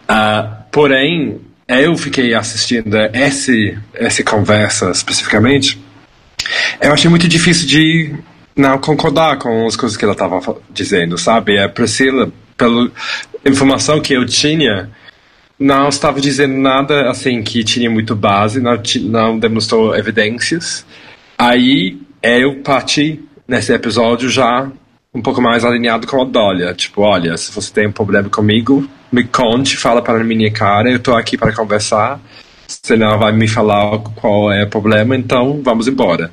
Ah, 0.08 0.62
porém, 0.72 1.42
eu 1.68 1.94
fiquei 1.94 2.32
assistindo 2.32 2.96
esse, 3.12 3.76
essa 3.92 4.24
conversa 4.24 4.90
especificamente. 4.90 5.78
Eu 6.80 6.90
achei 6.90 7.10
muito 7.10 7.28
difícil 7.28 7.68
de 7.68 8.14
não 8.56 8.78
concordar 8.78 9.38
com 9.38 9.66
as 9.66 9.76
coisas 9.76 9.96
que 9.96 10.04
ela 10.04 10.12
estava 10.12 10.56
dizendo, 10.70 11.18
sabe? 11.18 11.58
A 11.58 11.68
Priscila, 11.68 12.32
pela 12.56 12.90
informação 13.44 14.00
que 14.00 14.14
eu 14.14 14.24
tinha, 14.24 14.90
não 15.58 15.88
estava 15.88 16.20
dizendo 16.20 16.56
nada 16.56 17.10
assim 17.10 17.42
que 17.42 17.64
tinha 17.64 17.90
muito 17.90 18.14
base, 18.14 18.60
não, 18.60 18.80
não 19.02 19.38
demonstrou 19.38 19.96
evidências. 19.96 20.84
Aí 21.38 21.98
eu 22.22 22.62
parti 22.62 23.20
nesse 23.46 23.72
episódio 23.72 24.28
já 24.28 24.70
um 25.14 25.22
pouco 25.22 25.40
mais 25.40 25.64
alinhado 25.64 26.06
com 26.06 26.20
a 26.20 26.24
Dólia. 26.24 26.74
Tipo, 26.74 27.02
olha, 27.02 27.36
se 27.36 27.52
você 27.52 27.72
tem 27.72 27.86
um 27.86 27.92
problema 27.92 28.28
comigo, 28.28 28.88
me 29.12 29.24
conte, 29.24 29.76
fala 29.76 30.02
para 30.02 30.20
a 30.20 30.24
minha 30.24 30.50
cara, 30.50 30.90
eu 30.90 30.98
tô 30.98 31.14
aqui 31.14 31.38
para 31.38 31.54
conversar. 31.54 32.20
Você 32.66 32.96
não 32.96 33.18
vai 33.18 33.32
me 33.32 33.46
falar 33.46 33.98
qual 34.16 34.50
é 34.52 34.64
o 34.64 34.68
problema, 34.68 35.16
então 35.16 35.60
vamos 35.62 35.86
embora. 35.86 36.32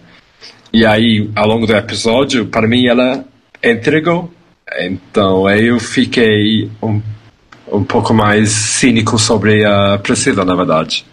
E 0.73 0.85
aí, 0.85 1.29
ao 1.35 1.47
longo 1.47 1.67
do 1.67 1.75
episódio, 1.75 2.45
para 2.45 2.67
mim, 2.67 2.87
ela 2.87 3.25
entregou. 3.61 4.31
Então, 4.79 5.49
eu 5.49 5.79
fiquei 5.79 6.71
um, 6.81 7.01
um 7.71 7.83
pouco 7.83 8.13
mais 8.13 8.49
cínico 8.49 9.19
sobre 9.19 9.65
a 9.65 9.97
Priscila, 9.97 10.45
na 10.45 10.55
verdade. 10.55 11.05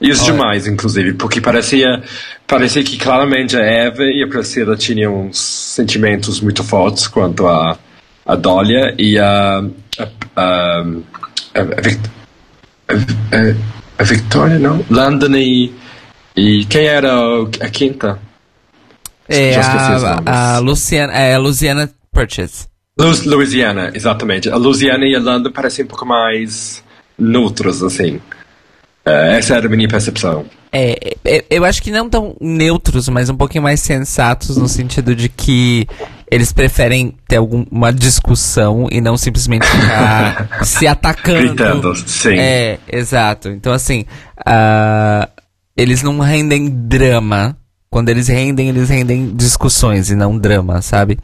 E 0.00 0.10
os 0.10 0.24
demais, 0.24 0.66
inclusive, 0.66 1.14
porque 1.14 1.40
parecia, 1.40 2.02
parecia 2.46 2.82
que 2.82 2.96
claramente 2.96 3.56
a 3.56 3.60
Eva 3.60 4.04
e 4.04 4.22
a 4.22 4.28
Priscila 4.28 4.76
tinham 4.76 5.26
uns 5.26 5.38
sentimentos 5.38 6.40
muito 6.40 6.64
fortes 6.64 7.06
quanto 7.06 7.46
a, 7.46 7.78
a 8.24 8.34
Dólia 8.34 8.94
e 8.98 9.18
a, 9.18 9.62
a, 9.98 10.08
a, 10.36 10.80
a, 11.54 11.62
a, 12.88 13.54
a 13.98 14.02
Victoria, 14.04 14.58
não? 14.58 14.84
London 14.90 15.36
e, 15.36 15.72
e 16.36 16.64
quem 16.64 16.86
era 16.86 17.12
a 17.60 17.68
quinta? 17.68 18.18
É 19.30 19.54
a, 19.56 20.54
a 20.56 20.58
Luciana, 20.58 21.12
é 21.12 21.34
a 21.34 21.38
Luciana 21.38 21.88
Purchase. 22.12 22.68
Louisiana, 22.98 23.90
exatamente. 23.94 24.50
A 24.50 24.56
Louisiana 24.56 25.06
e 25.06 25.14
a 25.14 25.20
London 25.20 25.50
parecem 25.50 25.84
um 25.84 25.88
pouco 25.88 26.04
mais 26.04 26.82
neutros, 27.18 27.82
assim. 27.82 28.16
Uh, 29.06 29.32
essa 29.32 29.56
era 29.56 29.66
a 29.66 29.70
minha 29.70 29.88
percepção. 29.88 30.44
É, 30.72 31.16
é, 31.24 31.44
eu 31.50 31.64
acho 31.64 31.82
que 31.82 31.90
não 31.90 32.08
tão 32.08 32.36
neutros, 32.40 33.08
mas 33.08 33.28
um 33.30 33.36
pouquinho 33.36 33.62
mais 33.62 33.80
sensatos 33.80 34.56
no 34.56 34.68
sentido 34.68 35.16
de 35.16 35.28
que 35.28 35.86
eles 36.30 36.52
preferem 36.52 37.16
ter 37.26 37.36
alguma 37.36 37.92
discussão 37.92 38.86
e 38.90 39.00
não 39.00 39.16
simplesmente 39.16 39.66
ficar 39.66 40.62
se 40.64 40.86
atacando. 40.86 41.54
Gritando, 41.54 41.96
sim. 41.96 42.38
É, 42.38 42.78
exato. 42.86 43.48
Então, 43.48 43.72
assim, 43.72 44.04
uh, 44.40 45.28
eles 45.76 46.02
não 46.02 46.18
rendem 46.20 46.68
drama. 46.68 47.56
Quando 47.92 48.08
eles 48.08 48.28
rendem, 48.28 48.68
eles 48.68 48.88
rendem 48.88 49.34
discussões 49.34 50.10
e 50.10 50.14
não 50.14 50.38
drama, 50.38 50.80
sabe? 50.80 51.18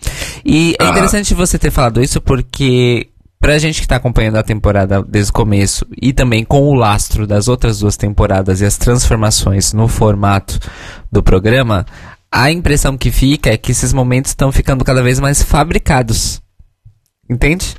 E 0.44 0.74
é 0.81 0.88
interessante 0.88 1.33
você 1.33 1.59
ter 1.59 1.70
falado 1.70 2.02
isso 2.02 2.20
porque 2.20 3.09
pra 3.38 3.57
gente 3.57 3.81
que 3.81 3.87
tá 3.87 3.94
acompanhando 3.94 4.37
a 4.37 4.42
temporada 4.42 5.00
desde 5.02 5.31
o 5.31 5.35
começo 5.35 5.87
e 6.02 6.12
também 6.12 6.44
com 6.44 6.62
o 6.62 6.74
lastro 6.74 7.24
das 7.24 7.46
outras 7.46 7.79
duas 7.79 7.96
temporadas 7.96 8.61
e 8.61 8.64
as 8.64 8.76
transformações 8.76 9.72
no 9.72 9.87
formato 9.87 10.59
do 11.12 11.22
programa, 11.22 11.87
a 12.33 12.50
impressão 12.50 12.98
que 12.98 13.12
fica 13.12 13.50
é 13.50 13.57
que 13.57 13.70
esses 13.70 13.92
momentos 13.92 14.33
estão 14.33 14.50
ficando 14.50 14.85
cada 14.85 15.05
vez 15.05 15.20
mais 15.20 15.42
fabricados. 15.42 16.40
Entende? 17.31 17.76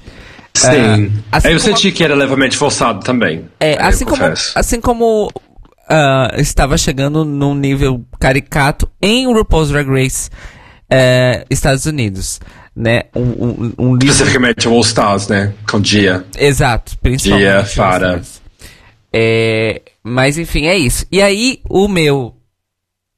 Sim. 0.53 1.07
Uh, 1.07 1.11
assim 1.31 1.49
eu 1.49 1.59
senti 1.59 1.91
que 1.91 2.03
era 2.03 2.15
levemente 2.15 2.55
forçado 2.57 3.03
também. 3.03 3.45
É, 3.59 3.77
assim 3.81 4.05
como, 4.05 4.23
assim 4.55 4.81
como 4.81 5.31
uh, 5.89 6.39
estava 6.39 6.77
chegando 6.77 7.25
num 7.25 7.55
nível 7.55 8.05
caricato 8.19 8.89
em 9.01 9.25
RuPaul's 9.25 9.69
Drag 9.69 9.87
Race 9.89 10.29
uh, 10.91 11.45
Estados 11.49 11.85
Unidos 11.85 12.39
né, 12.77 13.05
um, 13.15 13.21
um, 13.21 13.73
um 13.79 13.95
livro... 13.95 14.11
Especificamente 14.11 14.69
o 14.69 14.73
All 14.73 14.81
Stars, 14.81 15.27
né, 15.27 15.51
com 15.69 15.81
Dia. 15.81 16.23
Exato, 16.37 16.95
principalmente. 16.99 17.47
Dia, 17.47 17.65
Fara. 17.65 18.21
É, 19.11 19.81
mas 20.03 20.37
enfim, 20.37 20.67
é 20.67 20.77
isso. 20.77 21.05
E 21.11 21.19
aí, 21.19 21.59
o 21.67 21.87
meu... 21.87 22.35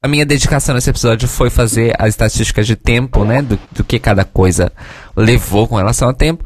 A 0.02 0.08
minha 0.08 0.24
dedicação 0.24 0.74
nesse 0.74 0.88
episódio 0.88 1.28
foi 1.28 1.50
fazer 1.50 1.94
as 1.98 2.08
estatísticas 2.08 2.66
de 2.66 2.74
tempo, 2.74 3.22
né, 3.22 3.42
do, 3.42 3.58
do 3.70 3.84
que 3.84 3.98
cada 3.98 4.24
coisa 4.24 4.72
levou 5.14 5.68
com 5.68 5.76
relação 5.76 6.08
ao 6.08 6.14
tempo. 6.14 6.42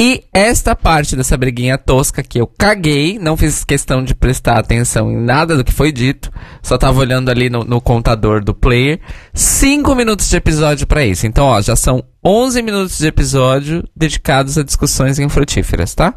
E 0.00 0.22
esta 0.32 0.76
parte 0.76 1.16
dessa 1.16 1.36
briguinha 1.36 1.76
tosca 1.76 2.22
que 2.22 2.40
eu 2.40 2.46
caguei, 2.46 3.18
não 3.18 3.36
fiz 3.36 3.64
questão 3.64 4.04
de 4.04 4.14
prestar 4.14 4.56
atenção 4.56 5.10
em 5.10 5.16
nada 5.16 5.56
do 5.56 5.64
que 5.64 5.72
foi 5.72 5.90
dito, 5.90 6.30
só 6.62 6.78
tava 6.78 7.00
olhando 7.00 7.30
ali 7.30 7.50
no, 7.50 7.64
no 7.64 7.80
contador 7.80 8.44
do 8.44 8.54
player. 8.54 9.00
Cinco 9.34 9.96
minutos 9.96 10.28
de 10.28 10.36
episódio 10.36 10.86
para 10.86 11.04
isso. 11.04 11.26
Então, 11.26 11.46
ó, 11.46 11.60
já 11.60 11.74
são 11.74 12.04
11 12.24 12.62
minutos 12.62 12.98
de 12.98 13.08
episódio 13.08 13.82
dedicados 13.96 14.56
a 14.56 14.62
discussões 14.62 15.18
infrutíferas, 15.18 15.96
tá? 15.96 16.14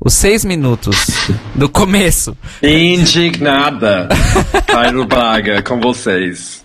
Os 0.00 0.14
seis 0.14 0.44
minutos 0.44 1.28
do 1.56 1.68
começo. 1.68 2.36
Indignada. 2.62 4.08
Cairo 4.64 5.04
Braga, 5.06 5.60
com 5.60 5.80
vocês. 5.80 6.64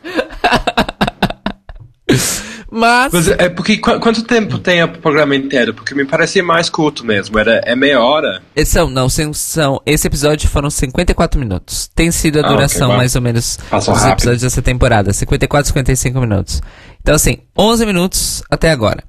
Mas... 2.71 3.11
Mas 3.11 3.27
é 3.27 3.49
porque 3.49 3.77
qu 3.77 3.99
quanto 3.99 4.23
tempo 4.23 4.59
tem 4.59 4.83
o 4.83 4.87
programa 4.87 5.35
inteiro? 5.35 5.73
Porque 5.73 5.95
me 5.95 6.05
parecia 6.05 6.43
mais 6.43 6.69
curto 6.69 7.05
mesmo. 7.05 7.37
Era, 7.39 7.61
é 7.65 7.75
meia 7.75 7.99
hora? 8.01 8.41
São, 8.65 8.89
não, 8.89 9.07
são. 9.09 9.81
Esse 9.85 10.07
episódio 10.07 10.47
foram 10.47 10.69
54 10.69 11.39
minutos. 11.39 11.89
Tem 11.95 12.11
sido 12.11 12.39
a 12.39 12.45
ah, 12.45 12.47
duração 12.47 12.87
okay, 12.87 12.97
mais 12.97 13.15
ou 13.15 13.21
menos 13.21 13.57
Passou 13.69 13.93
dos 13.93 14.03
rápido. 14.03 14.17
episódios 14.17 14.41
dessa 14.43 14.61
temporada. 14.61 15.11
54, 15.11 15.67
55 15.69 16.19
minutos. 16.19 16.61
Então, 17.01 17.15
assim, 17.15 17.39
11 17.57 17.85
minutos 17.85 18.43
até 18.49 18.69
agora. 18.69 19.03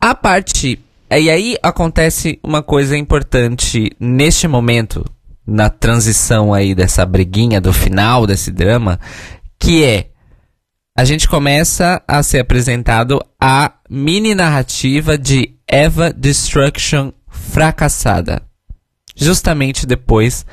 A 0.00 0.14
parte. 0.14 0.78
E 1.10 1.30
aí 1.30 1.56
acontece 1.62 2.38
uma 2.42 2.62
coisa 2.62 2.96
importante 2.96 3.90
neste 3.98 4.48
momento, 4.48 5.04
na 5.46 5.70
transição 5.70 6.52
aí 6.52 6.74
dessa 6.74 7.06
briguinha 7.06 7.60
do 7.60 7.72
final 7.72 8.26
desse 8.26 8.50
drama, 8.50 8.98
que 9.58 9.84
é 9.84 10.06
a 10.96 11.04
gente 11.04 11.28
começa 11.28 12.02
a 12.08 12.22
ser 12.22 12.38
apresentado 12.38 13.22
a 13.38 13.74
mini 13.88 14.34
narrativa 14.34 15.18
de 15.18 15.54
Eva 15.68 16.10
Destruction 16.10 17.12
fracassada. 17.28 18.40
Justamente 19.14 19.86
depois 19.86 20.46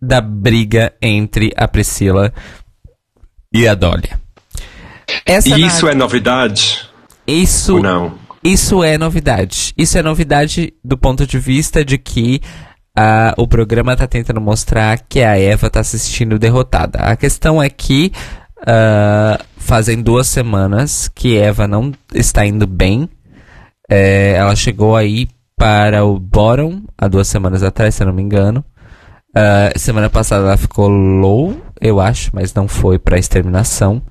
da 0.00 0.22
briga 0.22 0.94
entre 1.02 1.52
a 1.54 1.68
Priscila 1.68 2.32
e 3.52 3.68
a 3.68 3.74
Dólia. 3.74 4.18
Essa 5.26 5.58
e 5.58 5.66
isso 5.66 5.86
é 5.86 5.94
novidade? 5.94 6.88
Isso 7.26 7.76
Ou 7.76 7.82
não? 7.82 8.18
Isso 8.42 8.82
é 8.82 8.96
novidade. 8.96 9.74
Isso 9.76 9.98
é 9.98 10.02
novidade 10.02 10.72
do 10.82 10.96
ponto 10.96 11.26
de 11.26 11.38
vista 11.38 11.84
de 11.84 11.98
que 11.98 12.40
uh, 12.98 13.34
o 13.36 13.46
programa 13.46 13.92
está 13.92 14.06
tentando 14.06 14.40
mostrar 14.40 14.98
que 15.08 15.22
a 15.22 15.38
Eva 15.38 15.66
está 15.66 15.80
assistindo 15.80 16.38
derrotada. 16.38 17.00
A 17.00 17.16
questão 17.16 17.62
é 17.62 17.68
que 17.68 18.12
Uh, 18.64 19.36
fazem 19.64 20.02
duas 20.02 20.28
semanas 20.28 21.10
que 21.14 21.38
Eva 21.38 21.66
não 21.66 21.90
está 22.14 22.44
indo 22.44 22.66
bem. 22.66 23.08
É, 23.88 24.34
ela 24.34 24.54
chegou 24.54 24.94
aí 24.94 25.26
para 25.56 26.04
o 26.04 26.18
bottom 26.18 26.82
há 26.98 27.08
duas 27.08 27.26
semanas 27.28 27.62
atrás, 27.62 27.94
se 27.94 28.02
eu 28.02 28.06
não 28.06 28.14
me 28.14 28.22
engano. 28.22 28.62
Uh, 29.30 29.76
semana 29.78 30.08
passada 30.10 30.44
ela 30.44 30.56
ficou 30.56 30.88
low, 30.88 31.60
eu 31.80 31.98
acho, 31.98 32.30
mas 32.32 32.52
não 32.52 32.68
foi 32.68 32.98
para 32.98 33.18
exterminação. 33.18 34.02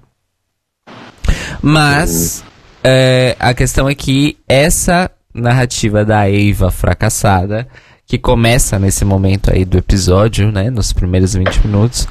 Mas 1.61 2.43
é, 2.83 3.35
a 3.39 3.53
questão 3.53 3.87
é 3.87 3.95
que 3.95 4.37
essa 4.49 5.09
narrativa 5.33 6.03
da 6.03 6.29
Eva 6.29 6.71
fracassada, 6.71 7.67
que 8.05 8.17
começa 8.17 8.77
nesse 8.79 9.05
momento 9.05 9.51
aí 9.53 9.63
do 9.63 9.77
episódio, 9.77 10.51
né, 10.51 10.69
nos 10.69 10.91
primeiros 10.91 11.35
20 11.35 11.67
minutos, 11.67 12.07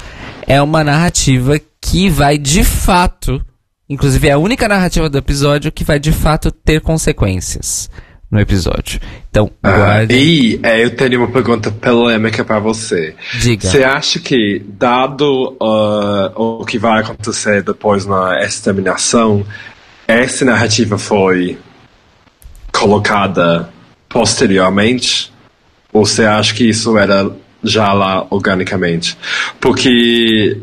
é 0.47 0.61
uma 0.61 0.83
narrativa 0.83 1.59
que 1.83 2.09
vai 2.09 2.37
de 2.37 2.63
fato, 2.63 3.45
inclusive 3.89 4.29
é 4.29 4.31
a 4.31 4.37
única 4.37 4.69
narrativa 4.69 5.09
do 5.09 5.17
episódio 5.17 5.71
que 5.71 5.83
vai 5.83 5.99
de 5.99 6.13
fato 6.13 6.49
ter 6.49 6.79
consequências 6.79 7.89
no 8.31 8.39
episódio. 8.39 9.01
Então, 9.29 9.51
ah, 9.61 9.71
guarde... 9.71 10.15
E 10.15 10.59
é, 10.63 10.81
eu 10.83 10.95
tenho 10.95 11.19
uma 11.19 11.27
pergunta 11.27 11.69
polêmica 11.69 12.43
para 12.45 12.57
você. 12.57 13.15
Diga. 13.39 13.67
Você 13.67 13.83
acha 13.83 14.17
que, 14.19 14.63
dado 14.65 15.57
uh, 15.61 16.59
o 16.61 16.65
que 16.65 16.79
vai 16.79 17.01
acontecer 17.01 17.61
depois 17.61 18.05
na 18.05 18.39
exterminação, 18.39 19.45
essa 20.07 20.45
narrativa 20.45 20.97
foi 20.97 21.59
colocada 22.71 23.69
posteriormente? 24.07 25.31
Ou 25.91 26.05
você 26.05 26.23
acha 26.23 26.55
que 26.55 26.67
isso 26.67 26.97
era 26.97 27.29
já 27.61 27.91
lá 27.93 28.25
organicamente? 28.31 29.17
Porque 29.59 30.59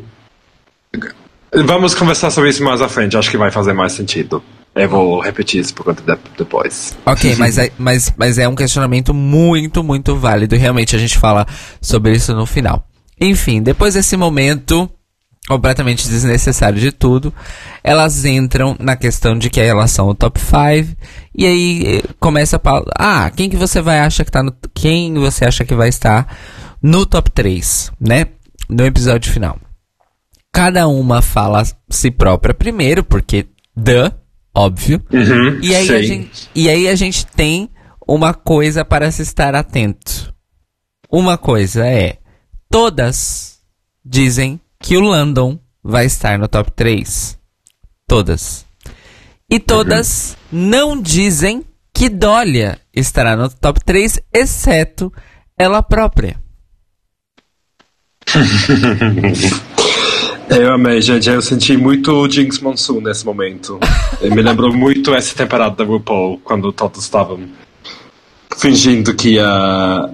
Vamos 1.52 1.94
conversar 1.94 2.30
sobre 2.30 2.50
isso 2.50 2.62
mais 2.62 2.80
à 2.80 2.88
frente, 2.88 3.16
acho 3.16 3.30
que 3.30 3.36
vai 3.36 3.50
fazer 3.50 3.72
mais 3.72 3.92
sentido. 3.92 4.42
Eu 4.74 4.88
vou 4.88 5.20
repetir 5.20 5.60
isso 5.60 5.74
por 5.74 5.84
conta 5.84 6.02
de, 6.02 6.20
depois. 6.38 6.96
Ok, 7.04 7.34
mas 7.38 7.58
é, 7.58 7.70
mas, 7.76 8.12
mas 8.16 8.38
é 8.38 8.48
um 8.48 8.54
questionamento 8.54 9.12
muito, 9.12 9.82
muito 9.82 10.16
válido. 10.16 10.56
Realmente 10.56 10.94
a 10.94 10.98
gente 10.98 11.18
fala 11.18 11.44
sobre 11.80 12.12
isso 12.12 12.32
no 12.34 12.46
final. 12.46 12.86
Enfim, 13.20 13.62
depois 13.62 13.94
desse 13.94 14.16
momento 14.16 14.88
completamente 15.48 16.08
desnecessário 16.08 16.78
de 16.78 16.92
tudo, 16.92 17.34
elas 17.82 18.24
entram 18.24 18.76
na 18.78 18.94
questão 18.94 19.36
de 19.36 19.50
que 19.50 19.60
elas 19.60 19.90
são 19.90 20.08
o 20.08 20.14
top 20.14 20.38
5 20.38 20.96
e 21.34 21.44
aí 21.44 21.82
eh, 21.86 22.02
começa 22.20 22.56
a 22.56 22.60
falar, 22.60 22.84
ah, 22.96 23.30
quem 23.34 23.50
que 23.50 23.56
você 23.56 23.82
vai 23.82 23.98
achar 23.98 24.24
que 24.24 24.30
tá 24.30 24.42
no 24.42 24.54
quem 24.72 25.12
você 25.14 25.44
acha 25.44 25.64
que 25.64 25.74
vai 25.74 25.88
estar 25.88 26.36
no 26.80 27.04
top 27.04 27.30
3, 27.32 27.90
né? 28.00 28.26
No 28.68 28.86
episódio 28.86 29.32
final. 29.32 29.58
Cada 30.60 30.86
uma 30.86 31.22
fala 31.22 31.62
si 31.88 32.10
própria 32.10 32.52
primeiro, 32.52 33.02
porque 33.02 33.46
the 33.74 34.12
óbvio. 34.54 35.02
Uhum, 35.10 35.58
e, 35.62 35.74
aí 35.74 35.90
a 35.90 36.02
gente, 36.02 36.50
e 36.54 36.68
aí 36.68 36.86
a 36.86 36.94
gente 36.94 37.26
tem 37.28 37.70
uma 38.06 38.34
coisa 38.34 38.84
para 38.84 39.10
se 39.10 39.22
estar 39.22 39.54
atento. 39.54 40.34
Uma 41.10 41.38
coisa 41.38 41.86
é: 41.86 42.18
todas 42.68 43.58
dizem 44.04 44.60
que 44.78 44.98
o 44.98 45.00
London 45.00 45.58
vai 45.82 46.04
estar 46.04 46.38
no 46.38 46.46
top 46.46 46.70
3. 46.72 47.38
Todas. 48.06 48.66
E 49.48 49.58
todas 49.58 50.36
não 50.52 51.00
dizem 51.00 51.64
que 51.90 52.10
Dólia 52.10 52.78
estará 52.92 53.34
no 53.34 53.48
top 53.48 53.82
3, 53.82 54.20
exceto 54.30 55.10
ela 55.56 55.82
própria. 55.82 56.38
Eu 60.50 60.72
amei, 60.72 61.00
gente. 61.00 61.28
Eu 61.30 61.40
senti 61.40 61.76
muito 61.76 62.28
Jinx 62.28 62.58
Monsoon 62.58 63.00
nesse 63.00 63.24
momento. 63.24 63.78
Me 64.20 64.42
lembrou 64.42 64.72
muito 64.72 65.14
essa 65.14 65.34
temporada 65.34 65.76
da 65.76 65.84
RuPaul, 65.84 66.38
quando 66.42 66.72
todos 66.72 67.02
estavam 67.04 67.40
fingindo 68.58 69.14
que 69.14 69.34
ia. 69.34 70.10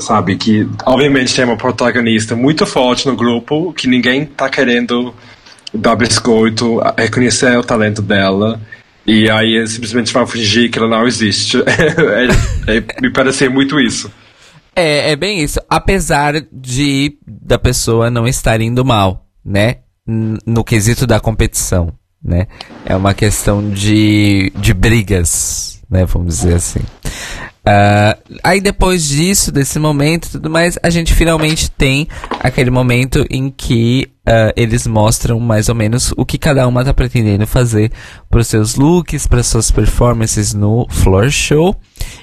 sabe, 0.00 0.36
que 0.36 0.68
obviamente 0.84 1.34
tem 1.34 1.44
uma 1.44 1.56
protagonista 1.56 2.36
muito 2.36 2.66
forte 2.66 3.06
no 3.08 3.16
grupo, 3.16 3.72
que 3.72 3.88
ninguém 3.88 4.26
tá 4.26 4.48
querendo 4.48 5.14
dar 5.72 5.96
biscoito, 5.96 6.78
reconhecer 6.96 7.56
o 7.58 7.64
talento 7.64 8.02
dela. 8.02 8.60
E 9.06 9.30
aí 9.30 9.66
simplesmente 9.66 10.12
vão 10.12 10.26
fingir 10.26 10.70
que 10.70 10.78
ela 10.78 10.88
não 10.88 11.06
existe. 11.06 11.56
É- 12.66 12.76
é- 12.76 12.84
me 13.00 13.10
pareceu 13.10 13.50
muito 13.50 13.80
isso. 13.80 14.12
É, 14.76 15.12
é 15.12 15.16
bem 15.16 15.42
isso. 15.42 15.58
Apesar 15.70 16.34
de 16.52 17.16
da 17.26 17.58
pessoa 17.58 18.10
não 18.10 18.28
estar 18.28 18.60
indo 18.60 18.84
mal, 18.84 19.27
né? 19.48 19.76
No 20.06 20.62
quesito 20.62 21.06
da 21.06 21.18
competição, 21.18 21.92
né? 22.22 22.46
É 22.84 22.94
uma 22.94 23.14
questão 23.14 23.70
de, 23.70 24.52
de 24.56 24.74
brigas, 24.74 25.82
né? 25.90 26.04
Vamos 26.04 26.36
dizer 26.36 26.54
assim. 26.54 26.80
Ah, 27.64 28.16
aí 28.42 28.62
depois 28.62 29.06
disso, 29.06 29.52
desse 29.52 29.78
momento 29.78 30.26
e 30.26 30.30
tudo 30.30 30.48
mais, 30.48 30.78
a 30.82 30.88
gente 30.88 31.12
finalmente 31.12 31.70
tem 31.70 32.08
aquele 32.40 32.70
momento 32.70 33.26
em 33.28 33.50
que 33.50 34.08
ah, 34.26 34.52
eles 34.56 34.86
mostram 34.86 35.38
mais 35.38 35.68
ou 35.68 35.74
menos 35.74 36.12
o 36.16 36.24
que 36.24 36.38
cada 36.38 36.66
uma 36.66 36.82
tá 36.82 36.94
pretendendo 36.94 37.46
fazer 37.46 37.92
para 38.30 38.40
os 38.40 38.46
seus 38.46 38.74
looks, 38.74 39.26
para 39.26 39.42
suas 39.42 39.70
performances 39.70 40.54
no 40.54 40.86
floor 40.88 41.30
show. 41.30 41.76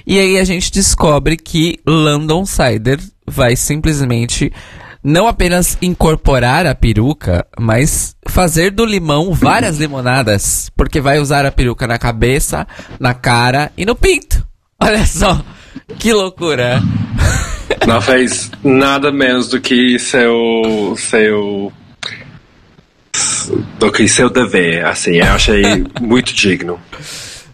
E 0.04 0.18
aí 0.18 0.38
a 0.38 0.44
gente 0.44 0.72
descobre 0.72 1.36
que 1.36 1.78
London 1.86 2.44
Cider 2.44 2.98
vai 3.24 3.54
simplesmente 3.54 4.52
não 5.06 5.28
apenas 5.28 5.78
incorporar 5.80 6.66
a 6.66 6.74
peruca, 6.74 7.46
mas 7.56 8.16
fazer 8.26 8.72
do 8.72 8.84
limão 8.84 9.32
várias 9.32 9.78
limonadas, 9.78 10.68
porque 10.76 11.00
vai 11.00 11.20
usar 11.20 11.46
a 11.46 11.52
peruca 11.52 11.86
na 11.86 11.96
cabeça, 11.96 12.66
na 12.98 13.14
cara 13.14 13.70
e 13.76 13.86
no 13.86 13.94
pinto. 13.94 14.44
Olha 14.82 15.06
só, 15.06 15.40
que 15.96 16.12
loucura. 16.12 16.82
Não 17.86 18.00
fez 18.00 18.50
nada 18.64 19.12
menos 19.12 19.48
do 19.48 19.60
que 19.60 19.96
seu. 19.96 20.96
seu. 20.96 21.72
do 23.78 23.92
que 23.92 24.08
seu 24.08 24.28
dever, 24.28 24.84
assim, 24.84 25.18
eu 25.18 25.26
achei 25.26 25.62
muito 26.02 26.34
digno. 26.34 26.80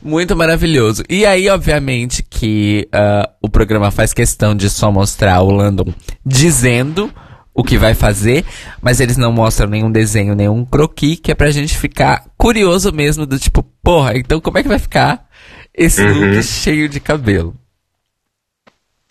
Muito 0.02 0.34
maravilhoso. 0.34 1.04
E 1.08 1.26
aí, 1.26 1.50
obviamente, 1.50 2.24
que 2.28 2.88
ah, 2.90 3.28
o 3.42 3.48
programa 3.48 3.90
faz 3.90 4.14
questão 4.14 4.54
de 4.54 4.70
só 4.70 4.90
mostrar 4.90 5.42
o 5.42 5.50
Landon 5.50 5.92
dizendo 6.24 7.12
o 7.54 7.62
que 7.62 7.76
vai 7.76 7.94
fazer, 7.94 8.44
mas 8.80 9.00
eles 9.00 9.16
não 9.16 9.32
mostram 9.32 9.68
nenhum 9.68 9.90
desenho, 9.90 10.34
nenhum 10.34 10.64
croquis, 10.64 11.20
que 11.20 11.30
é 11.30 11.34
pra 11.34 11.50
gente 11.50 11.76
ficar 11.76 12.24
curioso 12.36 12.92
mesmo, 12.92 13.26
do 13.26 13.38
tipo, 13.38 13.62
porra, 13.82 14.16
então 14.16 14.40
como 14.40 14.58
é 14.58 14.62
que 14.62 14.68
vai 14.68 14.78
ficar 14.78 15.26
esse 15.74 16.02
look 16.02 16.42
cheio 16.42 16.88
de 16.88 17.00
cabelo? 17.00 17.54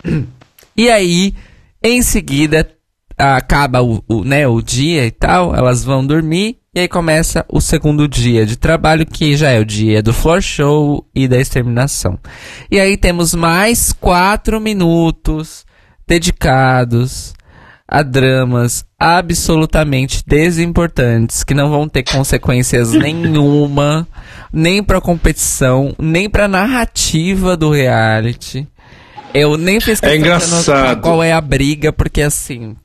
E 0.74 0.90
aí, 0.90 1.36
em 1.84 2.02
seguida, 2.02 2.66
acaba 3.18 3.84
o, 3.84 4.02
o, 4.08 4.24
né, 4.24 4.48
o 4.48 4.62
dia 4.62 5.06
e 5.06 5.12
tal, 5.12 5.54
elas 5.54 5.84
vão 5.84 6.04
dormir, 6.04 6.58
e 6.74 6.80
aí 6.80 6.88
começa 6.88 7.46
o 7.50 7.60
segundo 7.60 8.08
dia 8.08 8.46
de 8.46 8.56
trabalho, 8.56 9.06
que 9.06 9.36
já 9.36 9.50
é 9.50 9.60
o 9.60 9.66
dia 9.66 10.02
do 10.02 10.14
floor 10.14 10.42
show 10.42 11.06
e 11.14 11.28
da 11.28 11.38
exterminação. 11.38 12.18
E 12.72 12.80
aí 12.80 12.96
temos 12.96 13.34
mais 13.34 13.92
quatro 13.92 14.60
minutos 14.62 15.66
dedicados 16.08 17.34
a 17.94 18.02
dramas 18.04 18.86
absolutamente 18.98 20.24
desimportantes, 20.26 21.44
que 21.44 21.54
não 21.54 21.70
vão 21.70 21.90
ter 21.90 22.04
consequências 22.04 22.94
nenhuma, 22.96 24.08
nem 24.54 24.82
pra 24.82 25.02
competição, 25.02 25.94
nem 26.00 26.30
pra 26.30 26.48
narrativa 26.48 27.58
do 27.58 27.70
reality. 27.72 28.66
Eu 29.34 29.58
nem 29.58 29.80
fiz 29.80 30.00
questão 30.00 30.10
É 30.10 30.18
de 30.18 30.24
anotar 30.30 30.48
engraçado. 30.48 31.02
qual 31.02 31.22
é 31.22 31.34
a 31.34 31.42
briga, 31.42 31.92
porque 31.92 32.22
assim. 32.22 32.76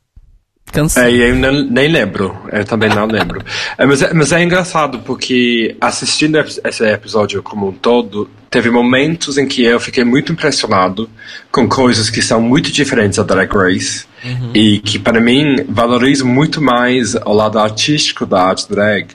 Cansei. 0.73 1.23
É, 1.23 1.31
eu 1.31 1.37
não- 1.37 1.64
nem 1.64 1.87
lembro, 1.88 2.37
eu 2.53 2.64
também 2.64 2.88
não 2.88 3.07
lembro. 3.07 3.40
É, 3.79 3.87
mas, 3.87 4.03
é, 4.03 4.12
mas 4.12 4.33
é 4.33 4.42
engraçado 4.42 4.99
porque 5.01 5.77
assistindo 5.81 6.37
esse 6.38 6.85
episódio 6.85 7.40
como 7.42 7.69
um 7.69 7.73
todo, 7.73 8.29
teve 8.51 8.69
momentos 8.69 9.38
em 9.38 9.47
que 9.47 9.62
eu 9.64 9.79
fiquei 9.79 10.03
muito 10.03 10.33
impressionado 10.33 11.09
com 11.53 11.69
coisas 11.69 12.11
que 12.11 12.21
são 12.21 12.40
muito 12.42 12.73
diferentes 12.73 13.16
da 13.19 13.23
Drag 13.23 13.49
Race 13.53 14.07
e 14.54 14.78
que 14.78 14.98
para 14.98 15.20
mim 15.20 15.64
valorizam 15.68 16.26
muito 16.26 16.60
mais 16.60 17.14
o 17.14 17.32
lado 17.32 17.58
artístico 17.58 18.26
da 18.26 18.42
arte 18.42 18.68
drag. 18.68 19.08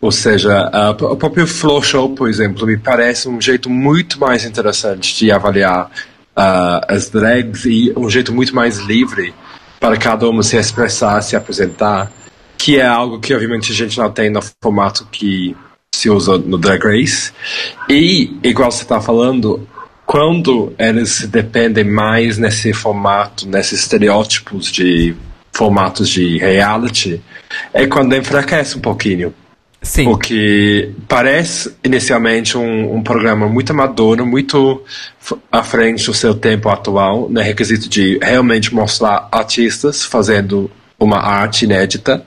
Ou 0.00 0.10
seja, 0.10 0.68
o 1.00 1.16
próprio 1.16 1.46
Flow 1.46 1.80
Show, 1.80 2.10
por 2.10 2.28
exemplo, 2.28 2.66
me 2.66 2.76
parece 2.76 3.28
um 3.28 3.40
jeito 3.40 3.70
muito 3.70 4.18
mais 4.18 4.44
interessante 4.44 5.16
de 5.16 5.30
avaliar 5.30 5.90
ah, 6.34 6.84
as 6.88 7.08
drags 7.08 7.64
e 7.64 7.92
um 7.96 8.10
jeito 8.10 8.32
muito 8.32 8.54
mais 8.54 8.78
livre 8.78 9.32
para 9.78 9.96
cada 9.96 10.28
uma 10.28 10.42
se 10.42 10.56
expressar, 10.56 11.20
se 11.22 11.36
apresentar, 11.36 12.10
que 12.58 12.78
é 12.78 12.86
algo 12.86 13.20
que 13.20 13.34
obviamente 13.34 13.70
a 13.72 13.74
gente 13.74 13.98
não 13.98 14.10
tem 14.10 14.30
no 14.30 14.40
formato 14.62 15.06
que 15.10 15.56
se 15.94 16.08
usa 16.08 16.38
no 16.38 16.56
Drag 16.58 16.82
Race. 16.82 17.32
E, 17.88 18.36
igual 18.42 18.70
você 18.70 18.82
está 18.82 19.00
falando, 19.00 19.66
quando 20.12 20.74
eles 20.78 21.08
se 21.08 21.26
dependem 21.26 21.84
mais 21.84 22.36
nesse 22.36 22.74
formato, 22.74 23.48
nesses 23.48 23.80
estereótipos 23.80 24.70
de 24.70 25.16
formatos 25.50 26.06
de 26.10 26.36
reality, 26.36 27.18
é 27.72 27.86
quando 27.86 28.14
enfraquece 28.14 28.76
um 28.76 28.80
pouquinho. 28.82 29.32
Sim. 29.80 30.04
Porque 30.04 30.90
parece 31.08 31.74
inicialmente 31.82 32.58
um, 32.58 32.96
um 32.96 33.02
programa 33.02 33.48
muito 33.48 33.72
amador, 33.72 34.22
muito 34.26 34.82
à 35.50 35.62
frente 35.62 36.04
do 36.04 36.12
seu 36.12 36.34
tempo 36.34 36.68
atual, 36.68 37.30
no 37.30 37.40
requisito 37.40 37.88
de 37.88 38.18
realmente 38.20 38.74
mostrar 38.74 39.30
artistas 39.32 40.04
fazendo 40.04 40.70
uma 41.00 41.20
arte 41.20 41.64
inédita. 41.64 42.22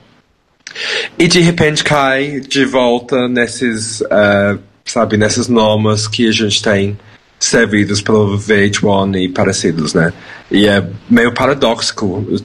E 1.19 1.27
de 1.27 1.39
repente 1.39 1.83
cai 1.83 2.39
de 2.39 2.65
volta 2.65 3.27
nesses, 3.27 4.01
eh, 4.01 4.57
sabe, 4.83 5.17
nessas 5.17 5.47
normas 5.47 6.07
que 6.07 6.27
a 6.27 6.31
gente 6.31 6.63
tem 6.63 6.97
servidos 7.39 8.01
pelo 8.01 8.37
VH1 8.37 9.23
e 9.23 9.29
parecidos, 9.29 9.93
né? 9.93 10.13
E 10.49 10.67
é 10.67 10.87
meio 11.09 11.33
paradoxo 11.33 11.93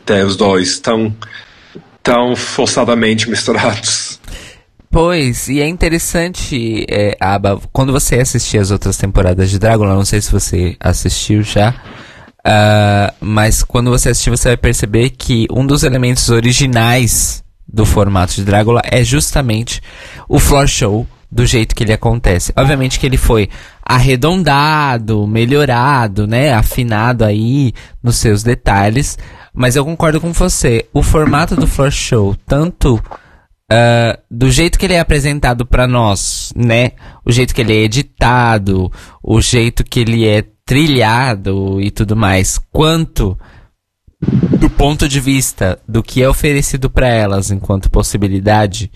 ter 0.05 0.25
os 0.25 0.37
dois 0.37 0.79
tão, 0.79 1.15
tão 2.03 2.35
forçadamente 2.37 3.29
misturados. 3.29 4.21
Pois, 4.91 5.49
e 5.49 5.61
é 5.61 5.69
interessante, 5.69 6.85
é, 6.89 7.17
Aba, 7.21 7.61
quando 7.73 7.93
você 7.93 8.17
assistir 8.17 8.59
as 8.59 8.73
outras 8.73 8.97
temporadas 8.97 9.49
de 9.49 9.59
eu 9.65 9.79
não 9.79 10.05
sei 10.05 10.21
se 10.21 10.33
você 10.33 10.77
assistiu 10.81 11.45
já, 11.45 11.81
ah, 12.45 13.15
mas 13.21 13.63
quando 13.63 13.91
você 13.91 14.11
assistir 14.11 14.31
você 14.31 14.49
vai 14.49 14.57
perceber 14.57 15.11
que 15.11 15.47
um 15.51 15.65
dos 15.67 15.85
elementos 15.85 16.29
originais 16.31 17.45
do 17.69 17.85
formato 17.85 18.35
de 18.35 18.45
Dragon 18.45 18.81
é 18.83 19.05
justamente 19.05 19.81
o 20.29 20.39
floor 20.39 20.67
show 20.67 21.07
do 21.31 21.47
jeito 21.47 21.75
que 21.75 21.85
ele 21.85 21.93
acontece. 21.93 22.53
Obviamente 22.57 22.99
que 22.99 23.07
ele 23.07 23.17
foi 23.17 23.49
arredondado, 23.91 25.27
melhorado, 25.27 26.25
né, 26.25 26.53
afinado 26.53 27.25
aí 27.25 27.73
nos 28.01 28.19
seus 28.19 28.45
detalhes, 28.45 29.19
mas 29.53 29.75
eu 29.75 29.85
concordo 29.85 30.21
com 30.21 30.33
você, 30.33 30.87
o 30.95 31.03
formato 31.03 31.57
do 31.57 31.67
floor 31.67 31.91
show, 31.91 32.37
tanto 32.47 33.03
ah, 33.69 34.17
do 34.31 34.49
jeito 34.49 34.79
que 34.79 34.87
ele 34.87 34.95
é 34.95 35.01
apresentado 35.01 35.67
pra 35.67 35.89
nós, 35.89 36.53
né? 36.55 36.93
O 37.25 37.33
jeito 37.33 37.53
que 37.53 37.61
ele 37.61 37.73
é 37.73 37.83
editado, 37.83 38.93
o 39.21 39.41
jeito 39.41 39.83
que 39.83 39.99
ele 39.99 40.27
é 40.27 40.45
trilhado 40.65 41.81
e 41.81 41.91
tudo 41.91 42.15
mais, 42.15 42.59
quanto 42.71 43.37
do 44.59 44.71
ponto 44.71 45.09
de 45.09 45.19
vista 45.19 45.81
do 45.89 46.01
que 46.01 46.23
é 46.23 46.29
oferecido 46.29 46.89
pra 46.89 47.09
elas 47.09 47.51
enquanto 47.51 47.91
possibilidade 47.91 48.91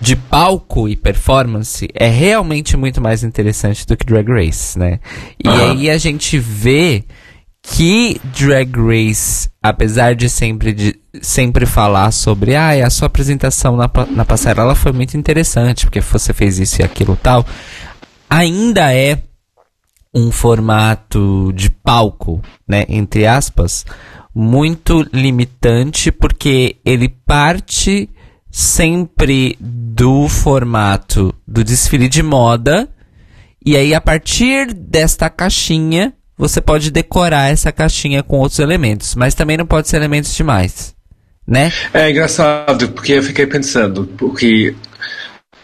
de 0.00 0.14
palco 0.14 0.88
e 0.88 0.96
performance 0.96 1.88
é 1.94 2.08
realmente 2.08 2.76
muito 2.76 3.00
mais 3.00 3.24
interessante 3.24 3.86
do 3.86 3.96
que 3.96 4.06
Drag 4.06 4.28
Race, 4.28 4.78
né? 4.78 5.00
E 5.42 5.48
Aham. 5.48 5.72
aí 5.72 5.90
a 5.90 5.98
gente 5.98 6.38
vê 6.38 7.04
que 7.62 8.20
Drag 8.24 8.70
Race, 8.76 9.48
apesar 9.62 10.14
de 10.14 10.28
sempre, 10.28 10.72
de, 10.72 10.98
sempre 11.20 11.66
falar 11.66 12.12
sobre 12.12 12.54
ah, 12.54 12.70
a 12.86 12.90
sua 12.90 13.06
apresentação 13.06 13.76
na, 13.76 13.90
na 14.10 14.24
passarela 14.24 14.74
foi 14.74 14.92
muito 14.92 15.16
interessante, 15.16 15.84
porque 15.84 16.00
você 16.00 16.32
fez 16.32 16.58
isso 16.58 16.80
e 16.80 16.84
aquilo 16.84 17.16
tal, 17.16 17.44
ainda 18.30 18.94
é 18.94 19.22
um 20.14 20.30
formato 20.30 21.52
de 21.54 21.68
palco, 21.68 22.40
né, 22.66 22.84
entre 22.88 23.26
aspas, 23.26 23.84
muito 24.34 25.06
limitante, 25.12 26.10
porque 26.10 26.76
ele 26.84 27.08
parte 27.08 28.08
sempre 28.50 29.56
do 29.60 30.28
formato 30.28 31.34
do 31.46 31.62
desfile 31.62 32.08
de 32.08 32.22
moda, 32.22 32.88
e 33.64 33.76
aí 33.76 33.94
a 33.94 34.00
partir 34.00 34.72
desta 34.72 35.28
caixinha 35.28 36.14
você 36.36 36.60
pode 36.60 36.90
decorar 36.90 37.50
essa 37.50 37.72
caixinha 37.72 38.22
com 38.22 38.38
outros 38.38 38.60
elementos, 38.60 39.14
mas 39.14 39.34
também 39.34 39.56
não 39.56 39.66
pode 39.66 39.88
ser 39.88 39.96
elementos 39.96 40.34
demais, 40.34 40.94
né? 41.46 41.72
É 41.92 42.10
engraçado, 42.10 42.90
porque 42.90 43.14
eu 43.14 43.22
fiquei 43.22 43.46
pensando, 43.46 44.06
porque 44.16 44.74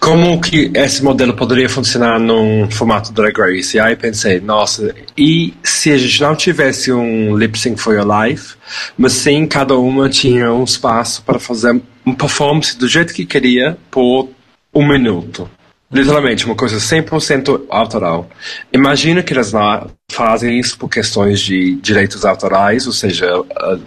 como 0.05 0.39
que 0.39 0.71
esse 0.75 1.03
modelo 1.03 1.33
poderia 1.33 1.67
funcionar 1.67 2.21
num 2.21 2.71
formato 2.71 3.11
Drag 3.11 3.35
Race? 3.39 3.75
E 3.75 3.81
aí 3.81 3.97
pensei, 3.97 4.39
nossa, 4.39 4.95
e 5.17 5.55
se 5.63 5.91
a 5.91 5.97
gente 5.97 6.21
não 6.21 6.37
tivesse 6.37 6.93
um 6.93 7.35
Lip 7.35 7.59
Sync 7.59 7.81
for 7.81 7.95
Your 7.95 8.07
Life, 8.07 8.55
mas 8.99 9.15
sim 9.15 9.47
cada 9.47 9.79
uma 9.79 10.11
tinha 10.11 10.53
um 10.53 10.63
espaço 10.63 11.23
para 11.23 11.39
fazer 11.39 11.81
uma 12.05 12.15
performance 12.15 12.79
do 12.79 12.87
jeito 12.87 13.15
que 13.15 13.25
queria 13.25 13.79
por 13.91 14.29
um 14.75 14.87
minuto. 14.87 15.49
Literalmente, 15.95 16.45
uma 16.45 16.57
coisa 16.57 16.77
100% 16.77 17.67
autoral. 17.71 18.29
Imagina 18.73 19.23
que 19.23 19.33
eles 19.33 19.53
lá 19.53 19.87
fazem 20.11 20.59
isso 20.59 20.77
por 20.77 20.89
questões 20.89 21.39
de 21.39 21.77
direitos 21.77 22.25
autorais, 22.25 22.89
ou 22.89 22.93
seja, 22.93 23.31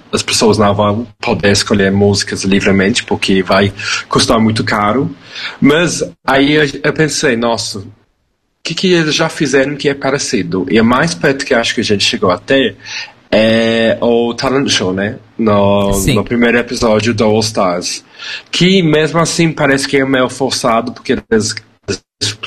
as 0.09 0.23
pessoas 0.23 0.57
não 0.57 0.73
vão 0.73 1.05
poder 1.19 1.51
escolher 1.51 1.91
músicas 1.91 2.45
livremente 2.45 3.03
porque 3.03 3.43
vai 3.43 3.73
custar 4.07 4.39
muito 4.39 4.63
caro. 4.63 5.13
Mas 5.59 6.01
aí 6.25 6.55
eu 6.81 6.93
pensei, 6.93 7.35
nossa, 7.35 7.79
o 7.79 7.85
que, 8.63 8.73
que 8.73 8.93
eles 8.93 9.13
já 9.13 9.27
fizeram 9.27 9.75
que 9.75 9.89
é 9.89 9.93
parecido? 9.93 10.65
E 10.69 10.79
a 10.79 10.83
mais 10.83 11.13
perto 11.13 11.45
que 11.45 11.53
acho 11.53 11.75
que 11.75 11.81
a 11.81 11.83
gente 11.83 12.05
chegou 12.05 12.31
até 12.31 12.73
é 13.29 13.97
o 13.99 14.33
Talent 14.33 14.69
Show, 14.69 14.93
né? 14.93 15.17
No, 15.37 15.91
no 15.91 16.23
primeiro 16.23 16.57
episódio 16.57 17.13
do 17.13 17.25
All 17.25 17.39
Stars. 17.41 18.03
Que 18.49 18.81
mesmo 18.81 19.19
assim 19.19 19.51
parece 19.51 19.87
que 19.87 19.97
é 19.97 20.05
meio 20.05 20.29
forçado, 20.29 20.93
porque 20.93 21.17
eles 21.29 21.53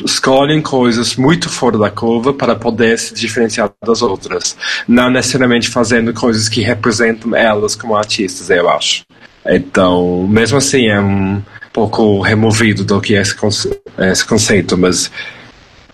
escolhem 0.04 0.60
coisas 0.60 1.16
muito 1.16 1.48
fora 1.48 1.78
da 1.78 1.90
curva 1.90 2.32
para 2.32 2.56
poder 2.56 2.98
se 2.98 3.14
diferenciar 3.14 3.70
das 3.84 4.02
outras, 4.02 4.56
não 4.88 5.10
necessariamente 5.10 5.68
fazendo 5.68 6.12
coisas 6.12 6.48
que 6.48 6.60
representam 6.60 7.34
elas 7.34 7.74
como 7.74 7.96
artistas, 7.96 8.50
eu 8.50 8.68
acho. 8.68 9.02
Então, 9.46 10.26
mesmo 10.28 10.58
assim, 10.58 10.88
é 10.88 11.00
um 11.00 11.42
pouco 11.72 12.20
removido 12.20 12.84
do 12.84 13.00
que 13.00 13.14
é 13.14 13.20
esse, 13.20 13.34
conce 13.34 13.70
esse 13.98 14.24
conceito, 14.24 14.76
mas 14.76 15.10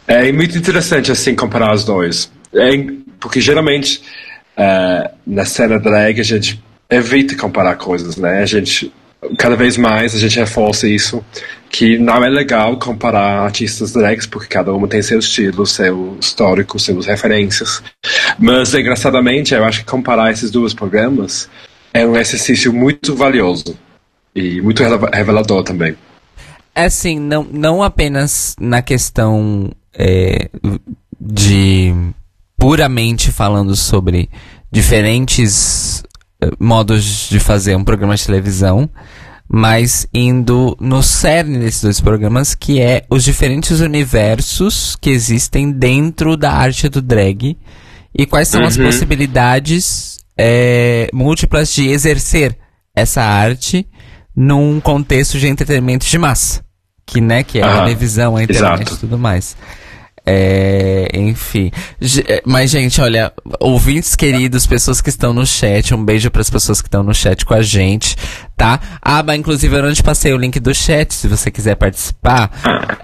é 0.07 0.31
muito 0.33 0.57
interessante 0.57 1.11
assim 1.11 1.35
comparar 1.35 1.75
os 1.75 1.85
dois, 1.85 2.31
é, 2.55 2.71
porque 3.21 3.41
geralmente 3.41 4.03
uh, 4.57 5.11
na 5.27 5.45
cena 5.45 5.79
drag 5.79 6.21
a 6.21 6.25
gente 6.25 6.63
evita 6.89 7.37
comparar 7.37 7.77
coisas, 7.77 8.17
né? 8.17 8.43
A 8.43 8.47
gente 8.47 8.93
cada 9.39 9.57
vez 9.57 9.77
mais 9.77 10.15
a 10.15 10.19
gente 10.19 10.39
reforça 10.39 10.87
isso 10.87 11.25
que 11.71 11.99
não 11.99 12.25
é 12.25 12.29
legal 12.29 12.79
comparar 12.79 13.41
artistas 13.41 13.93
drags, 13.93 14.27
porque 14.27 14.49
cada 14.49 14.73
uma 14.73 14.89
tem 14.89 15.03
seu 15.03 15.19
estilo, 15.19 15.67
seu 15.67 16.17
histórico, 16.21 16.79
suas 16.79 17.07
referências. 17.07 17.83
Mas, 18.39 18.73
engraçadamente, 18.75 19.55
eu 19.55 19.65
acho 19.65 19.81
que 19.81 19.87
comparar 19.87 20.33
esses 20.33 20.51
dois 20.51 20.73
programas 20.73 21.49
é 21.93 22.07
um 22.07 22.17
exercício 22.17 22.73
muito 22.73 23.15
valioso 23.15 23.77
e 24.35 24.61
muito 24.61 24.83
revelador 25.13 25.63
também. 25.63 25.97
É 26.75 26.85
assim, 26.85 27.19
não, 27.19 27.43
não 27.51 27.83
apenas 27.83 28.55
na 28.61 28.83
questão 28.83 29.71
é, 29.95 30.51
de 31.19 31.95
puramente 32.59 33.33
falando 33.33 33.75
sobre 33.75 34.29
diferentes 34.71 36.03
eh, 36.41 36.51
modos 36.59 37.29
de 37.31 37.41
fazer 37.41 37.77
um 37.77 37.85
programa 37.85 38.15
de 38.15 38.27
televisão, 38.27 38.91
mas 39.49 40.07
indo 40.13 40.77
no 40.81 41.03
cerne 41.03 41.59
desses 41.59 41.83
dois 41.83 42.01
programas, 42.01 42.55
que 42.55 42.81
é 42.81 43.05
os 43.09 43.23
diferentes 43.23 43.81
universos 43.81 44.97
que 45.01 45.11
existem 45.11 45.71
dentro 45.71 46.37
da 46.37 46.53
arte 46.53 46.89
do 46.89 47.01
drag 47.01 47.57
e 48.15 48.27
quais 48.27 48.49
são 48.49 48.63
uhum. 48.63 48.67
as 48.67 48.77
possibilidades 48.77 50.19
é, 50.37 51.09
múltiplas 51.13 51.73
de 51.73 51.89
exercer 51.89 52.57
essa 52.95 53.23
arte 53.23 53.87
num 54.35 54.81
contexto 54.81 55.39
de 55.39 55.47
entretenimento 55.47 56.07
de 56.07 56.19
massa, 56.19 56.63
que 57.07 57.21
né, 57.21 57.43
que 57.43 57.59
é 57.59 57.63
a 57.63 57.83
televisão, 57.83 58.37
a 58.37 58.43
internet 58.43 58.93
e 58.93 58.97
tudo 58.97 59.19
mais. 59.19 59.57
É, 60.29 61.09
enfim. 61.15 61.71
É, 62.27 62.43
mas, 62.45 62.71
gente, 62.71 63.01
olha, 63.01 63.33
ouvintes 63.61 64.17
queridos, 64.17 64.67
pessoas 64.67 65.01
que 65.01 65.09
estão 65.09 65.33
no 65.33 65.47
chat, 65.47 65.95
um 65.95 66.05
beijo 66.05 66.33
para 66.33 66.41
as 66.41 66.51
pessoas 66.51 66.83
que 66.83 66.89
estão 66.89 67.05
no 67.05 67.15
chat 67.15 67.47
com 67.47 67.55
a 67.55 67.63
gente, 67.63 68.17
tá? 68.57 68.81
Ah, 69.01 69.23
mas 69.23 69.39
inclusive 69.39 69.77
eu 69.77 69.85
não 69.85 69.95
te 69.95 70.03
passei 70.03 70.33
o 70.33 70.37
link 70.37 70.59
do 70.59 70.75
chat, 70.75 71.15
se 71.15 71.29
você 71.29 71.49
quiser 71.49 71.77
participar. 71.77 72.51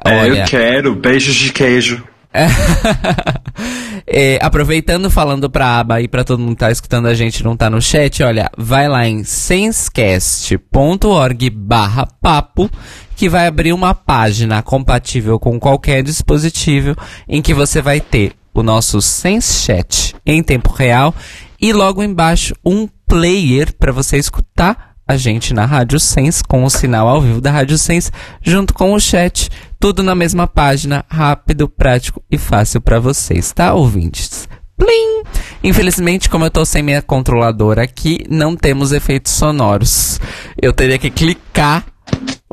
É, 0.04 0.20
olha... 0.20 0.40
eu 0.40 0.44
quero, 0.46 0.96
beijos 0.96 1.36
de 1.36 1.52
queijo. 1.52 2.02
é, 4.06 4.38
aproveitando, 4.40 5.10
falando 5.10 5.50
pra 5.50 5.80
aba 5.80 6.00
e 6.00 6.08
pra 6.08 6.24
todo 6.24 6.40
mundo 6.40 6.54
que 6.54 6.60
tá 6.60 6.70
escutando 6.70 7.06
a 7.06 7.12
gente 7.14 7.44
não 7.44 7.54
tá 7.56 7.68
no 7.68 7.78
chat, 7.80 8.22
olha, 8.22 8.50
vai 8.56 8.88
lá 8.88 9.06
em 9.06 9.22
sensecast.org 9.22 11.50
barra 11.50 12.06
papo 12.20 12.70
que 13.16 13.28
vai 13.28 13.46
abrir 13.46 13.72
uma 13.72 13.94
página 13.94 14.62
compatível 14.62 15.38
com 15.38 15.58
qualquer 15.58 16.02
dispositivo 16.02 16.96
em 17.28 17.40
que 17.40 17.54
você 17.54 17.80
vai 17.80 18.00
ter 18.00 18.32
o 18.54 18.62
nosso 18.62 19.00
Sense 19.00 19.64
Chat 19.64 20.14
em 20.26 20.42
tempo 20.42 20.72
real 20.72 21.14
e 21.60 21.72
logo 21.72 22.02
embaixo 22.02 22.54
um 22.64 22.88
player 23.06 23.74
para 23.76 23.92
você 23.92 24.16
escutar 24.16 24.92
a 25.06 25.16
gente 25.16 25.52
na 25.52 25.66
Rádio 25.66 26.00
Sense 26.00 26.42
com 26.42 26.64
o 26.64 26.70
sinal 26.70 27.08
ao 27.08 27.20
vivo 27.20 27.40
da 27.40 27.50
Rádio 27.50 27.76
Sense 27.76 28.10
junto 28.42 28.72
com 28.72 28.92
o 28.94 29.00
chat, 29.00 29.50
tudo 29.78 30.02
na 30.02 30.14
mesma 30.14 30.46
página, 30.46 31.04
rápido, 31.08 31.68
prático 31.68 32.22
e 32.30 32.38
fácil 32.38 32.80
para 32.80 32.98
vocês, 32.98 33.52
tá, 33.52 33.74
ouvintes? 33.74 34.48
Plim! 34.76 35.22
Infelizmente, 35.62 36.28
como 36.28 36.44
eu 36.44 36.50
tô 36.50 36.64
sem 36.64 36.82
minha 36.82 37.02
controladora 37.02 37.82
aqui, 37.82 38.24
não 38.28 38.56
temos 38.56 38.90
efeitos 38.90 39.32
sonoros. 39.32 40.18
Eu 40.60 40.72
teria 40.72 40.98
que 40.98 41.10
clicar 41.10 41.84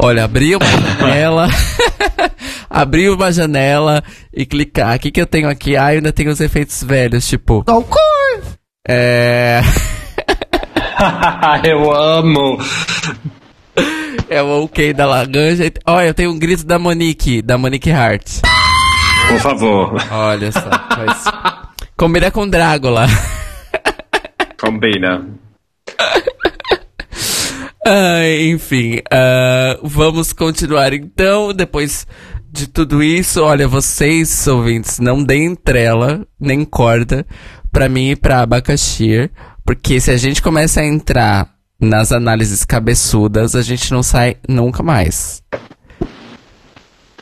Olha, 0.01 0.23
abrir 0.23 0.55
uma 0.55 0.65
janela, 0.65 1.49
abrir 2.69 3.09
uma 3.09 3.31
janela 3.31 4.03
e 4.33 4.45
clicar. 4.45 4.95
O 4.95 4.99
que, 4.99 5.11
que 5.11 5.21
eu 5.21 5.27
tenho 5.27 5.49
aqui? 5.49 5.75
Ah, 5.75 5.93
eu 5.93 5.97
ainda 5.97 6.13
tenho 6.13 6.31
os 6.31 6.39
efeitos 6.39 6.81
velhos, 6.83 7.27
tipo. 7.27 7.65
É. 8.87 9.61
eu 11.67 11.91
amo! 11.91 12.57
É 14.29 14.41
o 14.41 14.63
ok 14.63 14.93
da 14.93 15.05
laranja. 15.05 15.71
Olha, 15.85 16.07
eu 16.07 16.13
tenho 16.13 16.31
um 16.31 16.39
grito 16.39 16.65
da 16.65 16.79
Monique, 16.79 17.41
da 17.41 17.57
Monique 17.57 17.91
Hart. 17.91 18.39
Por 19.27 19.39
favor. 19.39 19.95
Olha 20.11 20.51
só. 20.51 20.69
Mas... 20.97 21.23
Combina 21.97 22.31
com 22.31 22.47
Drácula. 22.47 23.05
Combina. 24.57 25.25
Uh, 27.89 28.53
enfim, 28.53 28.97
uh, 28.97 29.79
vamos 29.81 30.31
continuar 30.31 30.93
então. 30.93 31.51
Depois 31.51 32.05
de 32.51 32.67
tudo 32.67 33.01
isso, 33.01 33.41
olha, 33.41 33.67
vocês, 33.67 34.47
ouvintes, 34.47 34.99
não 34.99 35.23
deem 35.23 35.55
trela, 35.55 36.23
nem 36.39 36.63
corda, 36.63 37.25
pra 37.71 37.89
mim 37.89 38.11
e 38.11 38.15
pra 38.15 38.41
Abacaxi, 38.41 39.31
porque 39.65 39.99
se 39.99 40.11
a 40.11 40.17
gente 40.17 40.39
começa 40.39 40.81
a 40.81 40.85
entrar 40.85 41.49
nas 41.81 42.11
análises 42.11 42.63
cabeçudas, 42.63 43.55
a 43.55 43.63
gente 43.63 43.91
não 43.91 44.03
sai 44.03 44.37
nunca 44.47 44.83
mais. 44.83 45.41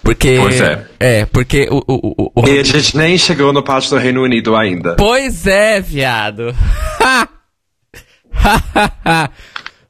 Porque. 0.03 0.36
Pois 0.38 0.59
é. 0.59 0.86
É, 0.99 1.26
porque 1.26 1.70
o, 1.72 1.82
o, 1.88 2.13
o, 2.18 2.41
o... 2.41 2.47
E 2.47 2.59
a 2.59 2.63
gente 2.63 2.97
nem 2.97 3.18
chegou 3.18 3.53
no 3.53 3.63
parte 3.63 3.89
do 3.89 3.97
Reino 3.97 4.22
Unido 4.22 4.53
ainda. 4.53 4.97
Pois 4.97 5.47
é, 5.47 5.80
viado. 5.80 6.53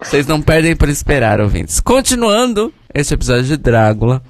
Vocês 0.01 0.27
não 0.27 0.41
perdem 0.41 0.75
por 0.75 0.89
esperar, 0.89 1.41
ouvintes. 1.41 1.79
Continuando 1.79 2.71
este 2.93 3.15
episódio 3.15 3.45
de 3.45 3.57
Drácula, 3.57 4.21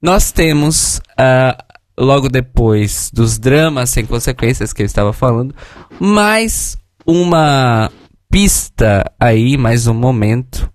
nós 0.00 0.30
temos, 0.30 0.98
uh, 1.18 1.62
logo 1.98 2.28
depois 2.28 3.10
dos 3.12 3.38
dramas 3.38 3.90
sem 3.90 4.06
consequências 4.06 4.72
que 4.72 4.82
eu 4.82 4.86
estava 4.86 5.12
falando, 5.12 5.54
mais 5.98 6.76
uma 7.04 7.90
pista 8.30 9.10
aí, 9.18 9.56
mais 9.56 9.88
um 9.88 9.94
momento 9.94 10.70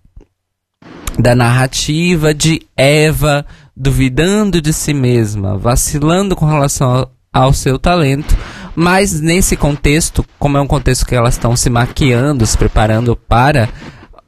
da 1.18 1.34
narrativa 1.34 2.34
de 2.34 2.62
Eva 2.76 3.46
duvidando 3.76 4.62
de 4.62 4.74
si 4.74 4.94
mesma, 4.94 5.58
vacilando 5.58 6.36
com 6.36 6.46
relação 6.46 6.92
ao, 6.92 7.12
ao 7.32 7.54
seu 7.54 7.80
talento, 7.80 8.36
Mas 8.76 9.20
nesse 9.22 9.56
contexto, 9.56 10.26
como 10.40 10.58
é 10.58 10.62
um 10.62 10.68
contexto 10.68 11.06
que 11.06 11.16
elas 11.16 11.36
estão 11.36 11.56
se 11.56 11.70
maquiando, 11.70 12.46
se 12.46 12.58
preparando 12.58 13.16
para 13.16 13.70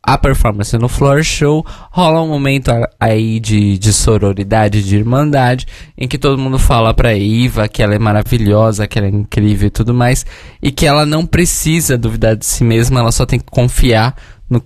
a 0.06 0.18
performance 0.18 0.78
no 0.78 0.88
floor 0.88 1.24
show, 1.24 1.66
rola 1.90 2.22
um 2.22 2.28
momento 2.28 2.70
aí 3.00 3.40
de, 3.40 3.78
de 3.80 3.92
sororidade, 3.92 4.84
de 4.84 4.98
irmandade, 4.98 5.66
em 5.98 6.08
que 6.08 6.18
todo 6.18 6.38
mundo 6.38 6.60
fala 6.60 6.94
pra 6.94 7.18
Eva 7.18 7.68
que 7.68 7.82
ela 7.82 7.96
é 7.96 8.00
maravilhosa, 8.00 8.88
que 8.88 9.00
ela 9.00 9.08
é 9.08 9.12
incrível 9.12 9.68
e 9.68 9.72
tudo 9.72 9.96
mais, 9.96 10.24
e 10.62 10.72
que 10.72 10.86
ela 10.86 11.08
não 11.08 11.26
precisa 11.26 11.98
duvidar 11.98 12.36
de 12.36 12.46
si 12.46 12.64
mesma, 12.64 13.00
ela 13.00 13.12
só 13.12 13.26
tem 13.26 13.40
que 13.40 13.50
confiar 13.50 14.16
no, 14.48 14.62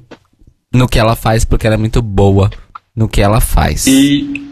no 0.73 0.89
que 0.89 0.99
ela 0.99 1.15
faz, 1.15 1.45
porque 1.45 1.65
ela 1.65 1.75
é 1.75 1.79
muito 1.79 2.01
boa 2.01 2.49
no 2.93 3.07
que 3.07 3.21
ela 3.21 3.39
faz. 3.39 3.87
E 3.87 4.45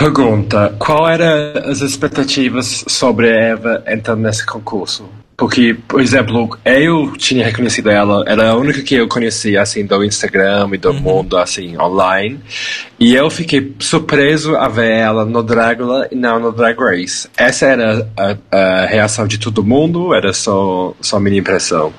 pergunta, 0.00 0.74
qual 0.78 1.08
eram 1.08 1.70
as 1.70 1.80
expectativas 1.80 2.84
sobre 2.88 3.30
a 3.30 3.34
Eva 3.34 3.84
entrando 3.86 4.22
nesse 4.22 4.44
concurso? 4.44 5.08
Porque, 5.40 5.74
por 5.88 6.02
exemplo, 6.02 6.58
eu 6.66 7.14
tinha 7.16 7.46
reconhecido 7.46 7.88
ela, 7.88 8.22
ela 8.26 8.44
é 8.44 8.48
a 8.50 8.54
única 8.54 8.82
que 8.82 8.94
eu 8.94 9.08
conhecia, 9.08 9.62
assim, 9.62 9.86
do 9.86 10.04
Instagram 10.04 10.68
e 10.74 10.76
do 10.76 10.90
uhum. 10.90 11.00
mundo, 11.00 11.38
assim, 11.38 11.78
online. 11.78 12.38
E 12.98 13.14
eu 13.14 13.30
fiquei 13.30 13.74
surpreso 13.78 14.54
a 14.54 14.68
ver 14.68 14.90
ela 14.90 15.24
no 15.24 15.42
Dragula 15.42 16.06
e 16.12 16.14
não 16.14 16.38
no 16.38 16.52
Drag 16.52 16.78
Race. 16.78 17.26
Essa 17.38 17.66
era 17.68 18.10
a, 18.18 18.36
a 18.54 18.86
reação 18.86 19.26
de 19.26 19.38
todo 19.38 19.64
mundo? 19.64 20.12
Era 20.12 20.34
só, 20.34 20.92
só 21.00 21.18
minha 21.18 21.38
impressão? 21.38 21.90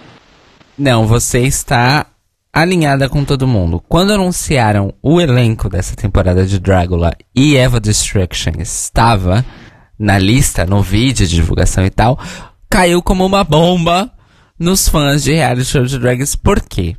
Não, 0.78 1.08
você 1.08 1.40
está 1.40 2.06
alinhada 2.54 3.08
com 3.08 3.24
todo 3.24 3.48
mundo. 3.48 3.82
Quando 3.88 4.14
anunciaram 4.14 4.94
o 5.02 5.22
elenco 5.22 5.70
dessa 5.70 5.96
temporada 5.96 6.46
de 6.46 6.60
Dragula 6.60 7.14
e 7.36 7.56
Eva 7.56 7.80
Destruction 7.80 8.54
estava 8.60 9.46
na 9.98 10.18
lista, 10.18 10.66
no 10.66 10.82
vídeo 10.82 11.28
de 11.28 11.36
divulgação 11.36 11.86
e 11.86 11.90
tal, 11.90 12.20
caiu 12.70 13.02
como 13.02 13.26
uma 13.26 13.44
bomba 13.44 14.12
nos 14.60 14.88
fãs 14.88 15.24
de 15.24 15.34
reality 15.34 15.66
show 15.66 15.86
de 15.86 15.98
drags. 15.98 16.36
Por 16.36 16.62
quê? 16.62 16.96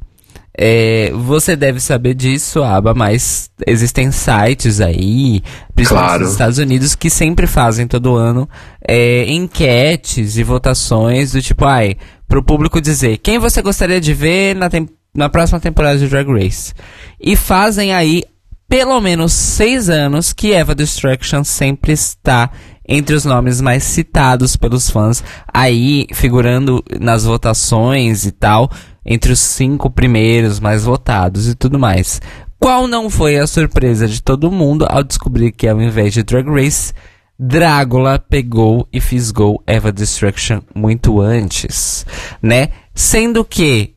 É, 0.56 1.10
você 1.14 1.56
deve 1.56 1.80
saber 1.80 2.14
disso, 2.14 2.62
Aba, 2.62 2.92
mas 2.92 3.50
existem 3.66 4.12
sites 4.12 4.82
aí, 4.82 5.42
principalmente 5.74 6.08
claro. 6.08 6.24
nos 6.24 6.32
Estados 6.32 6.58
Unidos, 6.58 6.94
que 6.94 7.08
sempre 7.08 7.46
fazem 7.46 7.86
todo 7.86 8.16
ano 8.16 8.46
é, 8.86 9.24
enquetes 9.32 10.36
e 10.36 10.42
votações 10.42 11.32
do 11.32 11.40
tipo, 11.40 11.64
ai, 11.64 11.96
pro 12.28 12.44
público 12.44 12.82
dizer 12.82 13.16
quem 13.18 13.38
você 13.38 13.62
gostaria 13.62 14.00
de 14.00 14.12
ver 14.12 14.54
na, 14.54 14.68
na 15.14 15.28
próxima 15.28 15.60
temporada 15.60 15.98
de 15.98 16.08
Drag 16.08 16.28
Race. 16.30 16.72
E 17.20 17.36
fazem 17.36 17.92
aí 17.92 18.24
pelo 18.68 19.00
menos 19.00 19.32
seis 19.32 19.90
anos 19.90 20.32
que 20.32 20.52
Eva 20.52 20.74
Destruction 20.74 21.44
sempre 21.44 21.92
está 21.92 22.50
entre 22.88 23.14
os 23.14 23.24
nomes 23.24 23.60
mais 23.60 23.84
citados 23.84 24.56
pelos 24.56 24.90
fãs, 24.90 25.22
aí 25.52 26.06
figurando 26.12 26.82
nas 26.98 27.24
votações 27.24 28.24
e 28.24 28.32
tal, 28.32 28.70
entre 29.04 29.32
os 29.32 29.40
cinco 29.40 29.90
primeiros 29.90 30.58
mais 30.58 30.84
votados 30.84 31.48
e 31.48 31.54
tudo 31.54 31.78
mais. 31.78 32.20
Qual 32.58 32.86
não 32.86 33.10
foi 33.10 33.38
a 33.38 33.46
surpresa 33.46 34.08
de 34.08 34.22
todo 34.22 34.50
mundo 34.50 34.86
ao 34.88 35.02
descobrir 35.02 35.52
que 35.52 35.68
ao 35.68 35.80
invés 35.82 36.14
de 36.14 36.22
Drag 36.22 36.48
Race, 36.48 36.92
Drácula 37.38 38.18
pegou 38.18 38.86
e 38.92 39.00
fisgou 39.00 39.62
Eva 39.66 39.92
Destruction 39.92 40.60
muito 40.74 41.20
antes, 41.20 42.06
né? 42.40 42.68
Sendo 42.94 43.44
que 43.44 43.94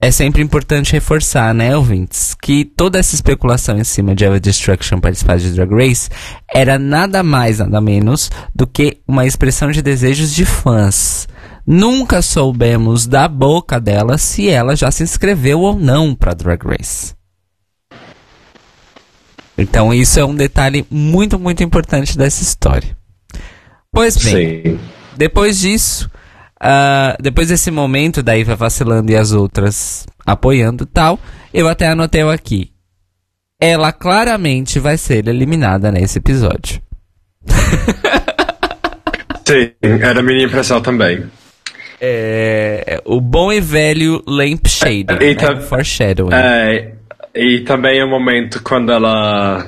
é 0.00 0.10
sempre 0.10 0.42
importante 0.42 0.92
reforçar, 0.92 1.54
né, 1.54 1.76
ouvintes, 1.76 2.34
que 2.34 2.64
toda 2.64 2.98
essa 2.98 3.14
especulação 3.14 3.78
em 3.78 3.84
cima 3.84 4.14
de 4.14 4.24
Eva 4.24 4.38
Destruction 4.38 5.00
participar 5.00 5.38
de 5.38 5.50
Drag 5.52 5.72
Race 5.72 6.10
era 6.52 6.78
nada 6.78 7.22
mais, 7.22 7.58
nada 7.58 7.80
menos 7.80 8.30
do 8.54 8.66
que 8.66 8.98
uma 9.08 9.26
expressão 9.26 9.70
de 9.70 9.80
desejos 9.80 10.34
de 10.34 10.44
fãs. 10.44 11.26
Nunca 11.66 12.20
soubemos 12.20 13.06
da 13.06 13.26
boca 13.26 13.80
dela 13.80 14.18
se 14.18 14.48
ela 14.48 14.76
já 14.76 14.90
se 14.90 15.02
inscreveu 15.02 15.60
ou 15.60 15.74
não 15.74 16.14
para 16.14 16.34
Drag 16.34 16.62
Race. 16.64 17.14
Então 19.58 19.94
isso 19.94 20.20
é 20.20 20.24
um 20.24 20.34
detalhe 20.34 20.86
muito, 20.90 21.38
muito 21.38 21.64
importante 21.64 22.18
dessa 22.18 22.42
história. 22.42 22.96
Pois 23.90 24.16
bem, 24.18 24.62
Sim. 24.62 24.80
depois 25.16 25.58
disso, 25.58 26.10
Uh, 26.62 27.20
depois 27.22 27.48
desse 27.48 27.70
momento 27.70 28.22
da 28.22 28.36
Iva 28.36 28.56
vacilando 28.56 29.10
e 29.10 29.16
as 29.16 29.32
outras 29.32 30.06
apoiando 30.24 30.86
tal, 30.86 31.18
eu 31.52 31.68
até 31.68 31.88
anotei 31.88 32.22
aqui. 32.22 32.72
Ela 33.60 33.92
claramente 33.92 34.78
vai 34.78 34.96
ser 34.96 35.28
eliminada 35.28 35.90
nesse 35.90 36.18
episódio. 36.18 36.80
Sim, 39.46 39.72
era 39.82 40.20
a 40.20 40.22
minha 40.22 40.44
impressão 40.44 40.80
também. 40.80 41.24
É, 42.00 43.00
o 43.04 43.20
bom 43.20 43.52
e 43.52 43.60
velho 43.60 44.22
lampshade, 44.26 45.06
é, 45.08 45.34
né? 45.34 45.60
Foreshadowing. 45.60 46.34
É, 46.34 46.92
e 47.34 47.60
também 47.60 48.00
é 48.00 48.04
o 48.04 48.10
momento 48.10 48.62
quando 48.62 48.92
ela 48.92 49.66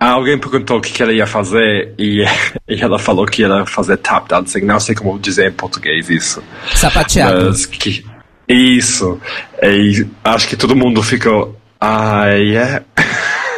Alguém 0.00 0.38
perguntou 0.38 0.78
o 0.78 0.80
que, 0.80 1.02
ela 1.02 1.12
ia 1.12 1.26
fazer 1.26 1.94
e, 1.98 2.24
e, 2.66 2.80
ela 2.80 2.98
falou 2.98 3.26
que 3.26 3.42
ia 3.42 3.66
fazer 3.66 3.98
tap 3.98 4.26
dancing. 4.26 4.62
Não 4.62 4.80
sei 4.80 4.94
como 4.94 5.18
dizer 5.18 5.50
em 5.50 5.52
português 5.52 6.08
isso. 6.08 6.42
Sapateado. 6.74 7.48
Mas 7.48 7.66
que, 7.66 8.02
isso. 8.48 9.20
E 9.62 10.06
acho 10.24 10.48
que 10.48 10.56
todo 10.56 10.74
mundo 10.74 11.02
ficou. 11.02 11.54
Ah, 11.78 12.28
é. 12.28 12.82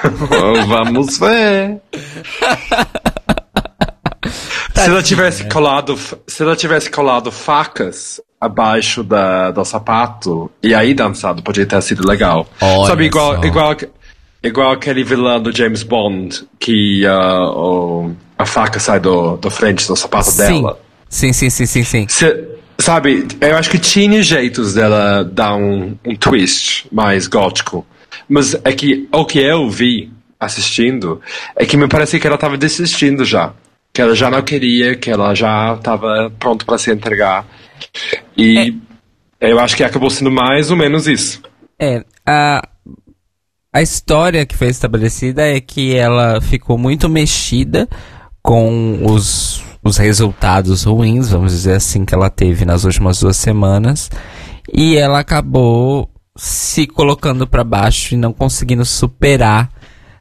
Vamos 0.67 1.19
ver. 1.19 1.81
se 4.75 4.81
ela 4.81 5.03
tivesse 5.03 5.49
colado, 5.49 5.97
se 6.27 6.43
ela 6.43 6.57
tivesse 6.57 6.91
colado 6.91 7.31
facas 7.31 8.21
abaixo 8.41 9.05
da, 9.05 9.53
do 9.53 9.65
sapato 9.65 10.51
e 10.61 10.75
aí 10.75 10.93
dançado, 10.93 11.41
poderia 11.41 11.67
ter 11.67 11.81
sido 11.83 12.05
legal. 12.05 12.49
Olha 12.61 12.89
Sabe, 12.89 13.05
igual, 13.05 13.45
igual, 13.45 13.77
Igual 14.43 14.73
aquele 14.73 15.05
vilão 15.05 15.41
do 15.41 15.57
James 15.57 15.83
Bond, 15.83 16.45
que 16.59 17.07
uh, 17.07 17.51
o, 17.57 18.17
a 18.37 18.45
faca 18.45 18.81
sai 18.81 18.99
do, 18.99 19.37
do 19.37 19.51
frente 19.51 19.87
do 19.87 19.95
sapato 19.95 20.31
sim. 20.31 20.63
dela. 20.63 20.81
Sim, 21.09 21.33
sim, 21.33 21.49
sim, 21.49 21.67
sim, 21.67 21.85
sim. 21.85 22.07
Cê, 22.09 22.49
sabe, 22.79 23.27
eu 23.41 23.57
acho 23.57 23.71
que 23.71 23.79
tinha 23.79 24.23
jeitos 24.23 24.75
dela 24.75 25.23
dar 25.23 25.55
um, 25.55 25.97
um 26.05 26.17
twist 26.17 26.89
mais 26.91 27.27
gótico. 27.27 27.87
Mas 28.29 28.55
é 28.65 28.73
que 28.73 29.09
o 29.13 29.25
que 29.25 29.39
eu 29.39 29.71
vi 29.71 30.11
assistindo 30.41 31.21
é 31.55 31.65
que 31.65 31.77
me 31.77 31.87
parecia 31.87 32.19
que 32.19 32.27
ela 32.27 32.35
estava 32.35 32.57
desistindo 32.57 33.25
já. 33.25 33.53
Que 33.93 34.03
ela 34.03 34.15
já 34.15 34.31
não 34.31 34.43
queria, 34.43 34.97
que 34.97 35.11
ela 35.11 35.35
já 35.35 35.75
estava 35.75 36.33
pronto 36.39 36.65
para 36.65 36.79
se 36.79 36.91
entregar. 36.91 37.47
E 38.37 38.75
é. 39.39 39.51
eu 39.51 39.61
acho 39.61 39.77
que 39.77 39.85
acabou 39.85 40.11
sendo 40.11 40.31
mais 40.31 40.71
ou 40.71 40.77
menos 40.77 41.07
isso. 41.07 41.43
É, 41.79 42.03
a, 42.27 42.67
a 43.73 43.81
história 43.81 44.45
que 44.45 44.57
foi 44.57 44.69
estabelecida 44.69 45.43
é 45.49 45.61
que 45.61 45.95
ela 45.97 46.41
ficou 46.41 46.77
muito 46.77 47.09
mexida 47.09 47.89
com 48.43 49.07
os, 49.07 49.65
os 49.83 49.97
resultados 49.97 50.85
ruins, 50.85 51.31
vamos 51.31 51.53
dizer 51.53 51.77
assim, 51.77 52.05
que 52.05 52.15
ela 52.15 52.29
teve 52.29 52.67
nas 52.67 52.85
últimas 52.85 53.21
duas 53.21 53.37
semanas. 53.37 54.11
E 54.71 54.97
ela 54.97 55.21
acabou 55.21 56.11
se 56.37 56.87
colocando 56.87 57.47
para 57.47 57.65
baixo 57.65 58.15
e 58.15 58.19
não 58.19 58.33
conseguindo 58.33 58.85
superar 58.85 59.71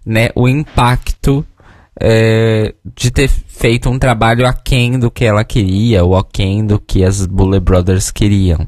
né, 0.06 0.30
o 0.34 0.48
impacto 0.48 1.46
é, 2.00 2.74
de 2.96 3.12
ter 3.12 3.28
feito 3.28 3.90
um 3.90 4.00
trabalho 4.00 4.48
aquém 4.48 4.98
do 4.98 5.12
que 5.12 5.26
ela 5.26 5.44
queria, 5.44 6.04
ou 6.04 6.16
aquém 6.16 6.66
do 6.66 6.80
que 6.80 7.04
as 7.04 7.26
Bullet 7.26 7.64
Brothers 7.64 8.12
queriam, 8.12 8.68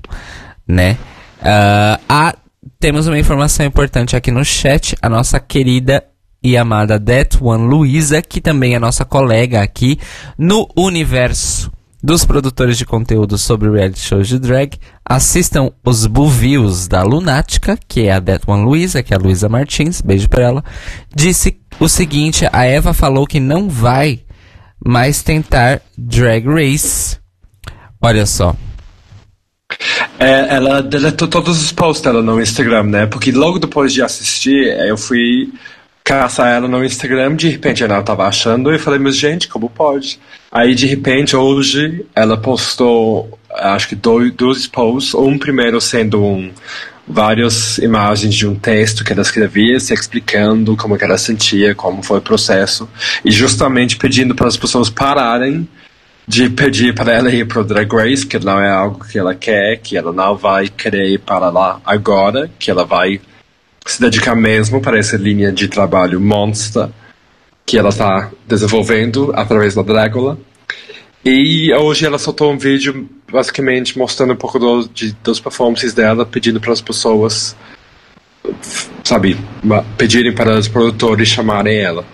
né? 0.68 0.98
Uh, 1.42 2.00
a 2.08 2.36
temos 2.80 3.08
uma 3.08 3.20
informação 3.20 3.66
importante 3.66 4.16
aqui 4.16 4.32
no 4.32 4.44
chat. 4.44 4.96
A 5.02 5.10
nossa 5.10 5.40
querida 5.40 6.04
e 6.44 6.58
amada 6.58 7.00
That 7.00 7.38
One 7.42 7.68
Luisa, 7.68 8.22
que 8.22 8.42
também 8.42 8.76
é 8.76 8.80
nossa 8.80 9.06
colega 9.06 9.62
aqui 9.62 9.98
no 10.38 10.68
universo 10.76 11.72
dos 12.04 12.26
produtores 12.26 12.78
de 12.78 12.86
conteúdo 12.86 13.38
sobre 13.38 13.70
reality 13.70 14.02
shows 14.02 14.28
de 14.28 14.38
drag, 14.38 14.78
assistam 15.06 15.72
os 15.86 16.06
Buvios 16.06 16.86
da 16.86 17.02
Lunática, 17.02 17.80
que 17.88 18.08
é 18.08 18.12
a 18.12 18.20
That 18.20 18.44
One 18.46 18.66
Luisa, 18.66 19.02
que 19.02 19.14
é 19.14 19.18
a 19.18 19.20
Luisa 19.20 19.48
Martins, 19.48 20.02
beijo 20.02 20.28
pra 20.28 20.44
ela, 20.44 20.64
disse 21.16 21.62
o 21.80 21.88
seguinte, 21.88 22.46
a 22.52 22.66
Eva 22.66 22.94
falou 22.94 23.26
que 23.26 23.40
não 23.40 23.70
vai 23.70 24.20
mais 24.86 25.24
tentar 25.24 25.82
Drag 25.98 26.46
Race. 26.46 27.18
Olha 28.02 28.26
só, 28.26 28.54
é, 30.20 30.56
ela 30.56 30.82
deletou 30.82 31.28
todos 31.28 31.62
os 31.62 31.72
posts 31.72 32.04
dela 32.04 32.22
no 32.22 32.42
Instagram, 32.42 32.84
né? 32.84 33.06
Porque 33.06 33.32
logo 33.32 33.60
depois 33.60 33.94
de 33.94 34.02
assistir, 34.02 34.68
eu 34.88 34.98
fui 34.98 35.52
caçar 36.04 36.52
ela 36.52 36.68
no 36.68 36.84
Instagram, 36.84 37.36
de 37.36 37.50
repente 37.50 37.84
ela 37.84 38.02
tava 38.04 38.28
achando, 38.28 38.74
e 38.74 38.78
falei, 38.78 39.00
mas 39.00 39.16
gente, 39.16 39.48
como 39.48 39.70
pode? 39.70 40.20
Aí 40.52 40.76
de 40.76 40.86
repente 40.86 41.36
hoje 41.36 42.06
ela 42.14 42.36
postou, 42.36 43.40
acho 43.50 43.88
que 43.88 43.96
dois, 43.96 44.32
dois 44.34 44.68
posts, 44.68 45.14
um 45.14 45.38
primeiro 45.38 45.80
sendo 45.80 46.24
um 46.24 46.52
várias 47.06 47.78
imagens 47.80 48.34
de 48.34 48.48
um 48.48 48.56
texto 48.56 49.04
que 49.04 49.12
ela 49.12 49.22
escrevia, 49.22 49.80
se 49.80 49.94
explicando 49.94 50.76
como 50.78 50.98
que 50.98 51.04
ela 51.04 51.18
sentia, 51.18 51.76
como 51.76 52.02
foi 52.02 52.20
o 52.20 52.22
processo, 52.22 52.88
e 53.26 53.32
justamente 53.32 53.98
pedindo 53.98 54.34
para 54.34 54.48
as 54.48 54.56
pessoas 54.56 54.90
pararem 54.90 55.68
de 56.28 56.50
pedir 56.50 56.96
para 56.96 57.14
ela 57.14 57.30
ir 57.30 57.48
pro 57.48 57.64
Drag 57.64 57.92
Race, 57.94 58.26
que 58.26 58.40
não 58.40 58.60
é 58.60 58.70
algo 58.70 59.06
que 59.06 59.18
ela 59.18 59.36
quer, 59.36 59.78
que 59.78 59.98
ela 59.98 60.14
não 60.14 60.36
vai 60.36 60.70
querer 60.70 61.10
ir 61.10 61.20
para 61.20 61.50
lá 61.50 61.82
agora, 61.86 62.50
que 62.58 62.72
ela 62.72 62.86
vai 62.86 63.20
se 63.86 64.00
dedicar 64.00 64.36
mesmo 64.36 64.82
para 64.82 64.98
essa 64.98 65.18
linha 65.18 65.52
de 65.52 65.68
trabalho 65.68 66.20
monster 66.20 66.90
que 67.66 67.78
ela 67.78 67.90
está 67.90 68.32
desenvolvendo 68.48 69.32
através 69.36 69.76
da 69.76 69.82
Dragula. 69.82 70.38
E 71.26 71.74
hoje 71.74 72.06
ela 72.06 72.18
soltou 72.18 72.52
um 72.52 72.58
vídeo 72.58 73.10
basicamente 73.32 73.98
mostrando 73.98 74.34
um 74.34 74.36
pouco 74.36 74.60
do, 74.60 74.88
de, 74.88 75.14
dos 75.24 75.40
performances 75.40 75.94
dela, 75.94 76.26
pedindo 76.26 76.60
para 76.60 76.74
as 76.74 76.82
pessoas, 76.82 77.56
sabe, 79.04 79.38
pedirem 79.98 80.34
para 80.34 80.58
os 80.60 80.68
produtores 80.68 81.30
chamarem 81.30 81.78
ela. 81.78 82.06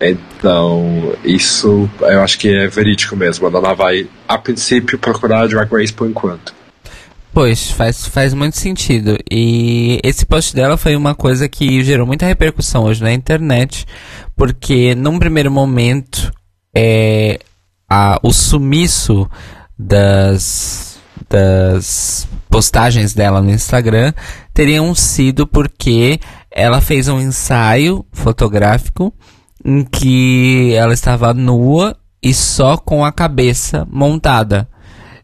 Então, 0.00 1.14
isso 1.22 1.88
eu 2.00 2.22
acho 2.22 2.38
que 2.38 2.48
é 2.48 2.66
verídico 2.66 3.14
mesmo. 3.14 3.46
Ela 3.46 3.74
vai, 3.74 4.08
a 4.26 4.38
princípio, 4.38 4.98
procurar 4.98 5.46
Drag 5.46 5.70
Race 5.70 5.92
por 5.92 6.08
enquanto. 6.08 6.54
Pois, 7.32 7.70
faz, 7.70 8.06
faz 8.06 8.34
muito 8.34 8.56
sentido. 8.56 9.16
E 9.30 10.00
esse 10.02 10.26
post 10.26 10.54
dela 10.54 10.76
foi 10.76 10.96
uma 10.96 11.14
coisa 11.14 11.48
que 11.48 11.84
gerou 11.84 12.06
muita 12.06 12.26
repercussão 12.26 12.84
hoje 12.84 13.02
na 13.02 13.12
internet, 13.12 13.86
porque 14.36 14.94
num 14.94 15.18
primeiro 15.18 15.50
momento 15.50 16.32
é, 16.74 17.38
a, 17.88 18.18
o 18.22 18.32
sumiço 18.32 19.28
das, 19.78 20.98
das 21.28 22.26
postagens 22.48 23.14
dela 23.14 23.40
no 23.40 23.50
Instagram 23.50 24.12
teriam 24.52 24.92
sido 24.94 25.46
porque 25.46 26.18
ela 26.50 26.80
fez 26.80 27.06
um 27.06 27.20
ensaio 27.20 28.04
fotográfico 28.12 29.14
em 29.64 29.84
que 29.84 30.72
ela 30.74 30.92
estava 30.92 31.34
nua 31.34 31.96
e 32.22 32.34
só 32.34 32.76
com 32.76 33.04
a 33.04 33.12
cabeça 33.12 33.86
montada. 33.90 34.68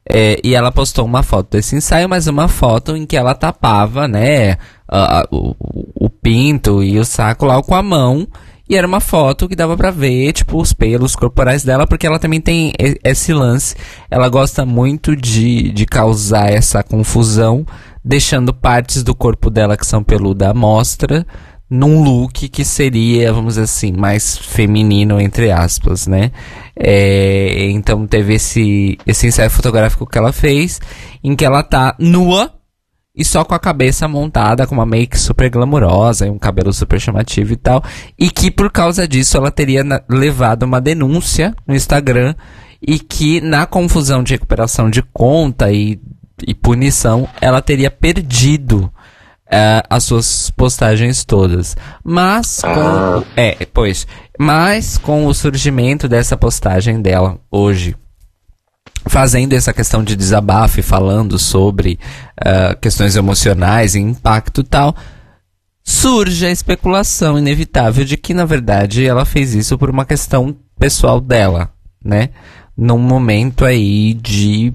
É, 0.08 0.40
e 0.44 0.54
ela 0.54 0.70
postou 0.70 1.04
uma 1.04 1.22
foto 1.22 1.50
desse 1.50 1.74
ensaio, 1.74 2.08
mas 2.08 2.28
uma 2.28 2.46
foto 2.46 2.96
em 2.96 3.04
que 3.04 3.16
ela 3.16 3.34
tapava, 3.34 4.06
né, 4.06 4.52
a, 4.88 5.20
a, 5.20 5.28
o, 5.32 5.56
o, 5.94 6.08
pinto 6.08 6.80
e 6.82 6.96
o 6.98 7.04
saco 7.04 7.44
lá 7.44 7.60
com 7.60 7.74
a 7.74 7.82
mão. 7.82 8.26
E 8.68 8.76
era 8.76 8.86
uma 8.86 9.00
foto 9.00 9.48
que 9.48 9.54
dava 9.54 9.76
pra 9.76 9.90
ver, 9.90 10.32
tipo, 10.32 10.60
os 10.60 10.72
pelos 10.72 11.14
corporais 11.14 11.64
dela, 11.64 11.86
porque 11.86 12.06
ela 12.06 12.18
também 12.18 12.40
tem 12.40 12.72
esse 13.04 13.32
lance. 13.32 13.76
Ela 14.10 14.28
gosta 14.28 14.64
muito 14.64 15.14
de, 15.14 15.70
de 15.70 15.86
causar 15.86 16.50
essa 16.50 16.82
confusão, 16.82 17.64
deixando 18.04 18.52
partes 18.52 19.04
do 19.04 19.14
corpo 19.14 19.50
dela 19.50 19.76
que 19.76 19.86
são 19.86 20.02
peluda 20.02 20.50
à 20.50 20.54
mostra, 20.54 21.24
num 21.68 22.02
look 22.02 22.48
que 22.48 22.64
seria, 22.64 23.32
vamos 23.32 23.54
dizer 23.54 23.64
assim, 23.64 23.92
mais 23.92 24.38
feminino, 24.38 25.20
entre 25.20 25.50
aspas, 25.50 26.06
né? 26.06 26.30
É, 26.76 27.68
então 27.70 28.06
teve 28.06 28.34
esse, 28.34 28.98
esse 29.06 29.26
ensaio 29.26 29.50
fotográfico 29.50 30.06
que 30.06 30.16
ela 30.16 30.32
fez, 30.32 30.80
em 31.22 31.34
que 31.34 31.44
ela 31.44 31.62
tá 31.62 31.96
nua 31.98 32.52
e 33.16 33.24
só 33.24 33.42
com 33.44 33.54
a 33.54 33.58
cabeça 33.58 34.06
montada, 34.06 34.66
com 34.66 34.74
uma 34.74 34.84
make 34.84 35.18
super 35.18 35.48
glamurosa 35.48 36.26
e 36.26 36.30
um 36.30 36.38
cabelo 36.38 36.72
super 36.72 37.00
chamativo 37.00 37.54
e 37.54 37.56
tal. 37.56 37.82
E 38.18 38.30
que 38.30 38.50
por 38.50 38.70
causa 38.70 39.08
disso 39.08 39.38
ela 39.38 39.50
teria 39.50 39.82
levado 40.08 40.64
uma 40.64 40.80
denúncia 40.80 41.54
no 41.66 41.74
Instagram 41.74 42.34
e 42.80 42.98
que 42.98 43.40
na 43.40 43.64
confusão 43.64 44.22
de 44.22 44.34
recuperação 44.34 44.90
de 44.90 45.02
conta 45.02 45.72
e, 45.72 45.98
e 46.46 46.54
punição 46.54 47.26
ela 47.40 47.62
teria 47.62 47.90
perdido 47.90 48.92
uh, 49.46 49.86
as 49.88 50.04
suas 50.04 50.50
postagens 50.50 51.24
todas. 51.24 51.76
Mas 52.02 52.60
com. 52.60 52.68
Ah. 52.68 53.22
É, 53.36 53.66
pois. 53.72 54.06
Mas 54.38 54.98
com 54.98 55.26
o 55.26 55.34
surgimento 55.34 56.08
dessa 56.08 56.36
postagem 56.36 57.00
dela 57.00 57.38
hoje, 57.50 57.96
fazendo 59.08 59.54
essa 59.54 59.72
questão 59.72 60.04
de 60.04 60.16
desabafo 60.16 60.80
e 60.80 60.82
falando 60.82 61.38
sobre 61.38 61.98
uh, 62.40 62.78
questões 62.80 63.16
emocionais 63.16 63.94
e 63.94 64.00
impacto 64.00 64.60
e 64.60 64.64
tal, 64.64 64.94
surge 65.82 66.44
a 66.44 66.50
especulação 66.50 67.38
inevitável 67.38 68.04
de 68.04 68.16
que, 68.16 68.34
na 68.34 68.44
verdade, 68.44 69.06
ela 69.06 69.24
fez 69.24 69.54
isso 69.54 69.78
por 69.78 69.88
uma 69.88 70.04
questão 70.04 70.54
pessoal 70.78 71.20
dela, 71.20 71.70
né? 72.04 72.30
Num 72.76 72.98
momento 72.98 73.64
aí 73.64 74.12
de, 74.12 74.70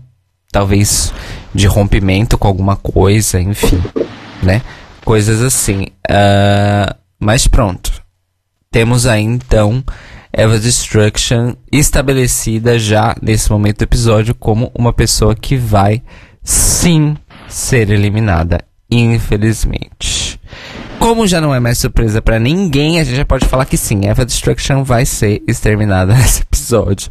talvez, 0.51 1.13
de 1.53 1.67
rompimento 1.67 2.35
com 2.35 2.47
alguma 2.47 2.75
coisa, 2.75 3.39
enfim 3.39 3.79
né? 4.41 4.61
Coisas 5.03 5.41
assim. 5.41 5.87
Uh, 6.09 6.95
mas 7.19 7.47
pronto. 7.47 8.01
Temos 8.71 9.05
aí 9.05 9.23
então 9.23 9.83
Eva 10.31 10.57
Destruction 10.57 11.55
estabelecida 11.71 12.79
já 12.79 13.15
nesse 13.21 13.51
momento 13.51 13.79
do 13.79 13.83
episódio 13.83 14.33
como 14.33 14.71
uma 14.73 14.93
pessoa 14.93 15.35
que 15.35 15.57
vai 15.57 16.01
sim 16.41 17.17
ser 17.47 17.89
eliminada, 17.89 18.59
infelizmente. 18.89 20.20
Como 21.01 21.25
já 21.25 21.41
não 21.41 21.53
é 21.53 21.59
mais 21.59 21.79
surpresa 21.79 22.21
para 22.21 22.37
ninguém, 22.37 22.99
a 22.99 23.03
gente 23.03 23.17
já 23.17 23.25
pode 23.25 23.47
falar 23.47 23.65
que 23.65 23.75
sim, 23.75 24.05
Eva 24.05 24.23
Destruction 24.23 24.83
vai 24.83 25.03
ser 25.03 25.41
exterminada 25.47 26.13
nesse 26.13 26.43
episódio. 26.43 27.09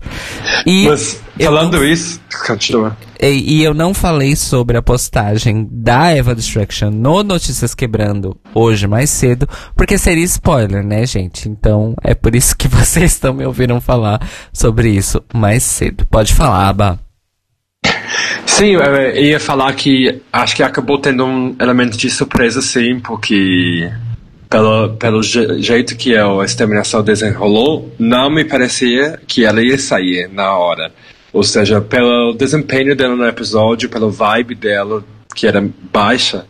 E 0.65 0.87
Mas, 0.87 1.21
falando 1.37 1.85
isso, 1.85 2.21
continua. 2.47 2.97
E, 3.21 3.59
e, 3.59 3.65
eu 3.65 3.75
não 3.75 3.93
falei 3.93 4.37
sobre 4.37 4.79
a 4.79 4.83
postagem 4.83 5.69
da 5.69 6.09
Eva 6.11 6.37
Destruction 6.37 6.89
no 6.91 7.25
Notícias 7.25 7.75
Quebrando 7.75 8.37
hoje 8.55 8.87
mais 8.87 9.11
cedo, 9.11 9.49
porque 9.75 9.99
seria 9.99 10.25
spoiler, 10.25 10.85
né, 10.85 11.05
gente? 11.05 11.49
Então 11.49 11.93
é 12.05 12.15
por 12.15 12.37
isso 12.37 12.57
que 12.57 12.69
vocês 12.71 13.11
estão 13.11 13.35
me 13.35 13.45
ouvindo 13.45 13.79
falar 13.81 14.21
sobre 14.53 14.89
isso 14.91 15.21
mais 15.35 15.65
cedo. 15.65 16.07
Pode 16.07 16.33
falar, 16.33 16.69
Aba. 16.69 17.10
Sim, 18.47 18.73
eu 18.73 19.17
ia 19.17 19.41
falar 19.41 19.73
que 19.75 20.21
acho 20.33 20.57
que 20.57 20.63
acabou 20.63 20.99
tendo 20.99 21.25
um 21.25 21.57
elemento 21.61 21.97
de 21.97 22.11
surpresa, 22.11 22.61
sim, 22.61 22.99
porque 23.01 23.91
pelo, 24.49 24.97
pelo 24.97 25.23
jeito 25.23 25.97
que 25.97 26.17
a 26.17 26.27
exterminação 26.45 27.03
desenrolou, 27.03 27.95
não 27.99 28.29
me 28.29 28.45
parecia 28.45 29.21
que 29.27 29.45
ela 29.45 29.63
ia 29.63 29.79
sair 29.79 30.29
na 30.29 30.53
hora. 30.57 30.93
Ou 31.33 31.45
seja, 31.45 31.81
pelo 31.81 32.33
desempenho 32.33 32.97
dela 32.97 33.15
no 33.15 33.27
episódio, 33.27 33.89
pelo 33.89 34.11
vibe 34.11 34.57
dela, 34.57 35.05
que 35.35 35.47
era 35.47 35.65
baixa, 35.93 36.47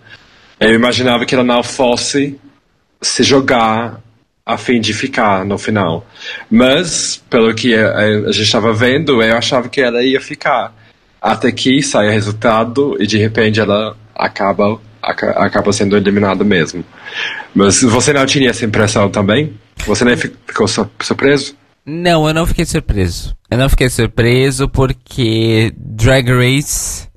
eu 0.59 0.75
imaginava 0.75 1.27
que 1.27 1.35
ela 1.35 1.45
não 1.45 1.63
fosse 1.63 2.41
se 3.03 3.23
jogar 3.23 4.01
a 4.45 4.57
fim 4.57 4.81
de 4.81 4.95
ficar 4.95 5.45
no 5.45 5.59
final. 5.59 6.07
Mas, 6.51 7.23
pelo 7.29 7.55
que 7.55 7.75
a, 7.75 7.97
a 7.97 8.33
gente 8.33 8.43
estava 8.43 8.73
vendo, 8.73 9.23
eu 9.23 9.37
achava 9.37 9.69
que 9.69 9.81
ela 9.81 10.03
ia 10.03 10.21
ficar 10.21 10.75
até 11.21 11.53
que 11.53 11.83
sai 11.83 12.09
o 12.09 12.11
resultado 12.11 12.97
e 13.01 13.07
de 13.07 13.19
repente 13.19 13.61
ela 13.61 13.97
acaba 14.15 14.81
acaba 15.03 15.73
sendo 15.73 15.97
eliminada 15.97 16.45
mesmo. 16.45 16.85
Mas 17.55 17.83
você 17.83 18.13
não 18.13 18.27
tinha 18.27 18.51
essa 18.51 18.65
impressão 18.65 19.11
também? 19.11 19.55
Você 19.87 20.05
nem 20.05 20.17
ficou 20.17 20.69
surpreso? 20.69 21.55
Não, 21.87 22.29
eu 22.29 22.35
não 22.35 22.47
fiquei 22.47 22.65
surpreso. 22.65 23.35
Eu 23.51 23.59
não 23.59 23.69
fiquei 23.69 23.89
surpreso 23.89 24.69
porque 24.69 25.73
Drag 25.77 26.29
Race 26.31 27.09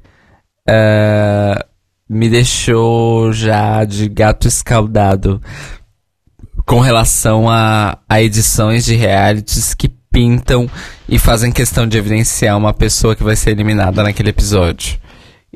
uh, 0.70 1.64
me 2.10 2.30
deixou 2.30 3.34
já 3.34 3.84
de 3.84 4.08
gato 4.08 4.48
escaldado 4.48 5.42
com 6.66 6.80
relação 6.80 7.50
a, 7.50 7.98
a 8.08 8.22
edições 8.22 8.86
de 8.86 8.96
realities 8.96 9.74
que 9.74 9.92
pintam 10.14 10.70
e 11.10 11.18
fazem 11.18 11.52
questão 11.52 11.88
de 11.88 11.98
evidenciar 11.98 12.56
uma 12.56 12.72
pessoa 12.72 13.16
que 13.16 13.24
vai 13.24 13.36
ser 13.36 13.50
eliminada 13.50 14.04
naquele 14.04 14.30
episódio. 14.30 15.00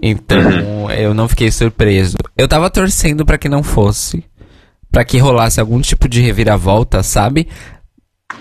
Então, 0.02 0.40
uhum. 0.40 0.92
eu 0.92 1.14
não 1.14 1.28
fiquei 1.28 1.52
surpreso. 1.52 2.18
Eu 2.36 2.48
tava 2.48 2.70
torcendo 2.70 3.24
para 3.24 3.38
que 3.38 3.48
não 3.48 3.62
fosse, 3.62 4.26
para 4.92 5.06
que 5.06 5.20
rolasse 5.20 5.60
algum 5.60 5.80
tipo 5.80 6.10
de 6.10 6.22
reviravolta, 6.22 7.04
sabe? 7.04 7.48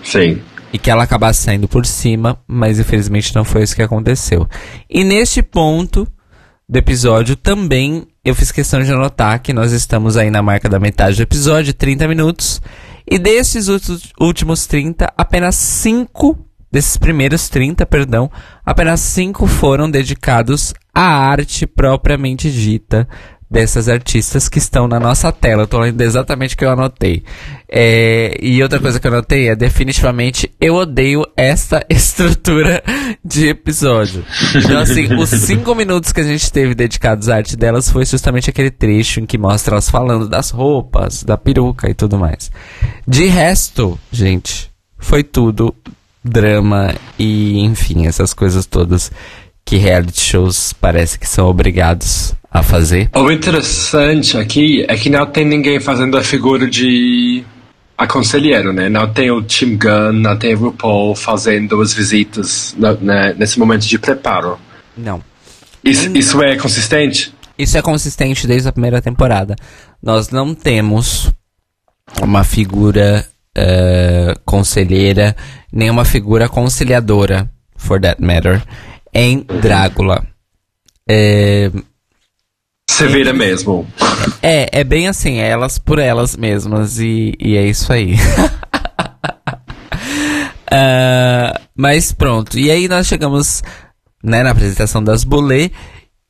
Sim. 0.03 0.41
E 0.73 0.77
que 0.77 0.89
ela 0.89 1.03
acabasse 1.03 1.43
saindo 1.43 1.67
por 1.67 1.85
cima, 1.85 2.39
mas 2.47 2.79
infelizmente 2.79 3.33
não 3.35 3.45
foi 3.45 3.63
isso 3.63 3.75
que 3.75 3.81
aconteceu. 3.81 4.47
E 4.89 5.03
neste 5.03 5.41
ponto 5.41 6.07
do 6.67 6.77
episódio 6.77 7.35
também 7.35 8.05
eu 8.25 8.35
fiz 8.35 8.51
questão 8.51 8.81
de 8.81 8.91
anotar 8.91 9.41
que 9.41 9.53
nós 9.53 9.71
estamos 9.71 10.17
aí 10.17 10.29
na 10.29 10.41
marca 10.41 10.67
da 10.67 10.79
metade 10.79 11.15
do 11.15 11.23
episódio, 11.23 11.73
30 11.73 12.07
minutos. 12.07 12.61
E 13.09 13.17
desses 13.17 13.67
últimos 14.19 14.67
30, 14.67 15.13
apenas 15.17 15.55
5, 15.55 16.37
desses 16.69 16.97
primeiros 16.97 17.47
30, 17.47 17.85
perdão, 17.85 18.29
apenas 18.65 18.99
5 18.99 19.47
foram 19.47 19.89
dedicados 19.89 20.73
à 20.93 21.03
arte 21.03 21.65
propriamente 21.65 22.51
dita 22.51 23.07
dessas 23.49 23.87
artistas 23.87 24.49
que 24.49 24.57
estão 24.57 24.87
na 24.87 24.99
nossa 24.99 25.31
tela. 25.31 25.63
Eu 25.63 25.67
tô 25.67 25.79
lendo 25.79 25.99
exatamente 26.01 26.55
o 26.55 26.57
que 26.57 26.65
eu 26.65 26.71
anotei. 26.71 27.23
É, 27.69 28.37
e 28.41 28.61
outra 28.61 28.79
coisa 28.79 28.99
que 28.99 29.07
eu 29.07 29.11
anotei 29.11 29.49
é 29.49 29.55
definitivamente 29.55 30.51
eu 30.59 30.75
odeio 30.75 31.25
esta 31.35 31.85
estrutura 31.89 32.83
de 33.23 33.47
episódio. 33.47 34.23
Então, 34.55 34.79
assim, 34.79 35.13
os 35.15 35.29
cinco 35.29 35.73
minutos 35.73 36.11
que 36.11 36.21
a 36.21 36.23
gente 36.23 36.51
teve 36.51 36.75
dedicados 36.75 37.29
à 37.29 37.37
arte 37.37 37.55
delas 37.55 37.89
foi 37.89 38.05
justamente 38.05 38.49
aquele 38.49 38.71
trecho 38.71 39.19
em 39.19 39.25
que 39.25 39.37
mostra 39.37 39.75
elas 39.75 39.89
falando 39.89 40.27
das 40.27 40.49
roupas, 40.49 41.23
da 41.23 41.37
peruca 41.37 41.89
e 41.89 41.93
tudo 41.93 42.17
mais. 42.17 42.51
De 43.07 43.25
resto, 43.27 43.97
gente, 44.11 44.69
foi 44.97 45.23
tudo 45.23 45.73
drama 46.23 46.93
e, 47.17 47.59
enfim, 47.59 48.05
essas 48.07 48.33
coisas 48.33 48.65
todas 48.65 49.11
que 49.63 49.77
reality 49.77 50.21
shows 50.21 50.73
parece 50.73 51.19
que 51.19 51.27
são 51.27 51.47
obrigados 51.47 52.33
a 52.51 52.63
fazer. 52.63 53.09
O 53.15 53.31
interessante 53.31 54.37
aqui 54.37 54.85
é 54.87 54.95
que 54.95 55.09
não 55.09 55.25
tem 55.25 55.45
ninguém 55.45 55.79
fazendo 55.79 56.17
a 56.17 56.23
figura 56.23 56.67
de 56.67 57.43
aconselheiro, 57.97 58.71
né? 58.71 58.89
Não 58.89 59.11
tem 59.11 59.31
o 59.31 59.41
Tim 59.41 59.77
Gunn, 59.77 60.13
não 60.13 60.37
tem 60.37 60.53
o 60.53 60.59
RuPaul 60.59 61.15
fazendo 61.15 61.81
as 61.81 61.93
visitas 61.93 62.75
né, 63.01 63.33
nesse 63.37 63.57
momento 63.57 63.85
de 63.87 63.97
preparo. 63.97 64.59
Não. 64.95 65.21
Isso, 65.83 66.15
isso 66.15 66.43
é 66.43 66.55
consistente? 66.57 67.33
Isso 67.57 67.77
é 67.77 67.81
consistente 67.81 68.45
desde 68.45 68.69
a 68.69 68.71
primeira 68.71 69.01
temporada. 69.01 69.55
Nós 70.01 70.29
não 70.29 70.53
temos 70.53 71.31
uma 72.21 72.43
figura 72.43 73.25
uh, 73.57 74.39
conselheira, 74.45 75.35
nem 75.71 75.89
uma 75.89 76.05
figura 76.05 76.47
conciliadora, 76.47 77.49
for 77.75 77.99
that 77.99 78.21
matter, 78.21 78.63
em 79.13 79.39
Drácula. 79.61 80.25
É, 81.09 81.71
Vira 83.05 83.33
mesmo. 83.33 83.85
É, 84.41 84.79
é 84.79 84.83
bem 84.83 85.07
assim, 85.07 85.37
é 85.39 85.47
elas 85.47 85.77
por 85.77 85.99
elas 85.99 86.35
mesmas, 86.35 86.99
e, 86.99 87.35
e 87.39 87.55
é 87.55 87.65
isso 87.65 87.91
aí. 87.93 88.15
uh, 90.71 91.59
mas 91.77 92.11
pronto, 92.11 92.57
e 92.57 92.71
aí 92.71 92.87
nós 92.87 93.05
chegamos 93.05 93.61
né, 94.23 94.41
na 94.43 94.51
apresentação 94.51 95.03
das 95.03 95.23
Bolê. 95.23 95.69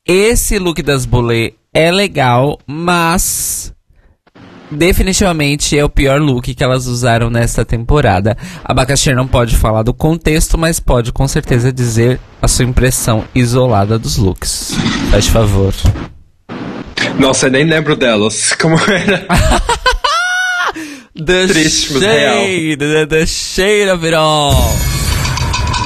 Esse 0.06 0.58
look 0.58 0.82
das 0.82 1.04
Bolê 1.04 1.54
é 1.72 1.90
legal, 1.90 2.58
mas 2.66 3.72
definitivamente 4.70 5.78
é 5.78 5.84
o 5.84 5.88
pior 5.88 6.20
look 6.20 6.54
que 6.54 6.64
elas 6.64 6.86
usaram 6.86 7.30
nesta 7.30 7.64
temporada. 7.64 8.36
A 8.64 8.72
Abacaxi 8.72 9.12
não 9.14 9.26
pode 9.26 9.56
falar 9.56 9.82
do 9.82 9.94
contexto, 9.94 10.58
mas 10.58 10.78
pode 10.80 11.12
com 11.12 11.26
certeza 11.26 11.72
dizer 11.72 12.20
a 12.40 12.48
sua 12.48 12.64
impressão 12.64 13.24
isolada 13.34 13.98
dos 13.98 14.16
looks. 14.16 14.72
Faz 15.10 15.26
favor. 15.26 15.74
Nossa, 17.18 17.46
eu 17.46 17.50
nem 17.50 17.64
lembro 17.64 17.96
delas. 17.96 18.52
Como 18.60 18.76
era? 18.76 19.26
the 21.14 21.46
Triste, 21.46 21.94
mas 21.94 22.02
shade, 22.02 22.76
the, 22.76 23.06
the 23.06 23.26
shade 23.26 23.90
of 23.90 24.04
it 24.04 24.14
all. 24.14 24.54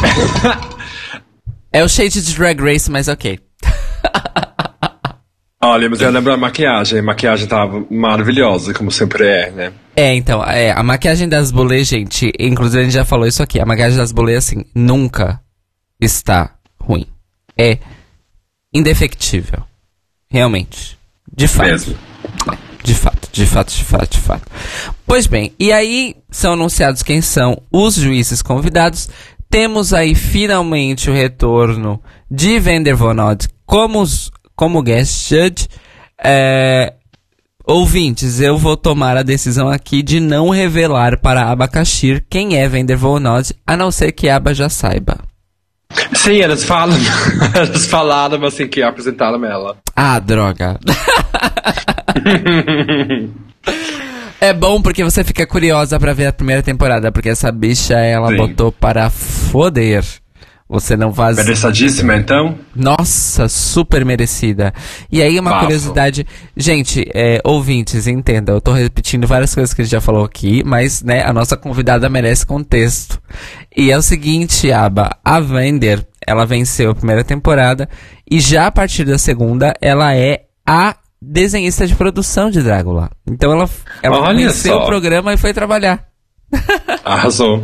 é 1.73 1.83
o 1.83 1.89
shade 1.89 2.21
de 2.21 2.35
Drag 2.35 2.61
Race, 2.61 2.91
mas 2.91 3.09
ok. 3.09 3.39
Olha, 5.65 5.89
mas 5.89 6.01
eu 6.01 6.11
lembro 6.11 6.33
da 6.33 6.37
maquiagem. 6.37 6.99
A 6.99 7.03
maquiagem 7.03 7.47
tava 7.47 7.87
maravilhosa, 7.89 8.75
como 8.75 8.91
sempre 8.91 9.27
é, 9.27 9.51
né? 9.51 9.73
É, 9.95 10.15
então, 10.15 10.43
é, 10.45 10.73
a 10.73 10.83
maquiagem 10.83 11.29
das 11.29 11.53
bolês, 11.53 11.87
gente, 11.87 12.33
inclusive 12.39 12.81
a 12.81 12.85
gente 12.85 12.95
já 12.95 13.05
falou 13.05 13.27
isso 13.27 13.43
aqui, 13.43 13.61
a 13.61 13.67
maquiagem 13.67 13.97
das 13.97 14.11
bolês, 14.11 14.39
assim, 14.39 14.65
nunca 14.75 15.41
está 16.01 16.57
ruim. 16.81 17.07
É 17.57 17.79
indefectível. 18.75 19.63
Realmente. 20.29 20.99
De 21.35 21.49
fato. 21.49 21.71
Mesmo. 21.71 21.97
De 22.85 22.95
fato, 22.95 23.29
de 23.33 23.47
fato, 23.47 23.73
de 23.73 23.85
fato, 23.85 24.11
de 24.11 24.19
fato. 24.19 24.43
Pois 25.07 25.27
bem, 25.27 25.53
e 25.59 25.73
aí 25.73 26.17
são 26.31 26.55
anunciados 26.55 27.03
quem 27.03 27.21
são 27.21 27.57
os 27.71 27.95
juízes 27.95 28.43
convidados. 28.43 29.09
Temos 29.49 29.93
aí 29.93 30.15
finalmente 30.15 31.09
o 31.09 31.15
retorno 31.15 32.03
de 32.31 32.59
Vander 32.59 32.97
Von 32.97 33.19
Odd 33.19 33.49
como, 33.65 34.03
como 34.57 34.83
guest 34.83 35.29
judge. 35.29 35.69
É, 36.25 36.95
ouvintes, 37.65 38.41
eu 38.41 38.59
vou 38.59 38.77
tomar 38.77 39.17
a 39.17 39.23
decisão 39.23 39.69
aqui 39.69 40.03
de 40.03 40.19
não 40.19 40.51
revelar 40.51 41.21
para 41.21 41.51
Abacaxir 41.51 42.25
quem 42.29 42.57
é 42.57 42.69
Vander 42.69 42.99
Von 42.99 43.25
Odd, 43.25 43.55
a 43.67 43.77
não 43.77 43.91
ser 43.91 44.13
que 44.13 44.29
Aba 44.29 44.53
já 44.55 44.69
saiba. 44.69 45.32
Sim, 46.15 46.41
elas 46.41 46.65
falam. 46.65 46.97
elas 47.55 47.87
falaram 47.87 48.45
assim 48.45 48.67
que 48.67 48.83
apresentaram 48.83 49.45
ela. 49.45 49.77
Ah, 49.95 50.19
droga. 50.19 50.79
é 54.41 54.53
bom 54.53 54.81
porque 54.81 55.05
você 55.05 55.23
fica 55.25 55.47
curiosa 55.47 55.99
pra 55.99 56.13
ver 56.13 56.27
a 56.27 56.33
primeira 56.33 56.63
temporada, 56.63 57.11
porque 57.13 57.29
essa 57.29 57.51
bicha 57.51 57.95
ela 57.95 58.29
Sim. 58.29 58.37
botou 58.37 58.73
para 58.73 59.11
foder. 59.11 60.05
Você 60.73 60.97
não 60.97 61.13
faz. 61.13 61.37
Merecidíssima, 61.37 62.17
então? 62.17 62.59
Nossa, 62.75 63.47
super 63.47 64.07
merecida. 64.07 64.73
E 65.13 65.21
aí, 65.21 65.39
uma 65.39 65.51
Bafo. 65.51 65.65
curiosidade. 65.67 66.27
Gente, 66.57 67.05
é, 67.13 67.43
ouvintes, 67.45 68.07
entenda, 68.07 68.53
eu 68.53 68.61
tô 68.61 68.73
repetindo 68.73 69.27
várias 69.27 69.55
coisas 69.55 69.75
que 69.75 69.83
a 69.83 69.85
gente 69.85 69.93
já 69.93 70.01
falou 70.01 70.25
aqui, 70.25 70.63
mas, 70.65 71.03
né, 71.03 71.23
a 71.27 71.31
nossa 71.31 71.59
convidada 71.59 72.09
merece 72.09 72.47
contexto. 72.47 73.21
E 73.77 73.91
é 73.93 73.99
o 73.99 74.01
seguinte, 74.01 74.73
Aba, 74.73 75.11
a 75.23 75.41
Vender, 75.41 76.07
ela 76.27 76.47
venceu 76.47 76.93
a 76.93 76.95
primeira 76.95 77.23
temporada, 77.23 77.87
e 78.31 78.41
já 78.41 78.67
a 78.67 78.73
partir 78.73 79.05
da 79.05 79.19
segunda, 79.19 79.75
ela 79.79 80.15
é 80.17 80.45
a 80.67 80.97
desenhista 81.21 81.87
de 81.87 81.95
produção 81.95 82.51
de 82.51 82.63
Drácula. 82.63 83.11
Então 83.31 83.53
ela, 83.53 83.69
ela 84.03 84.21
Olha 84.21 84.47
venceu 84.47 84.73
só. 84.73 84.83
o 84.85 84.87
programa 84.87 85.35
e 85.35 85.37
foi 85.37 85.53
trabalhar. 85.53 86.03
Arrasou. 87.05 87.63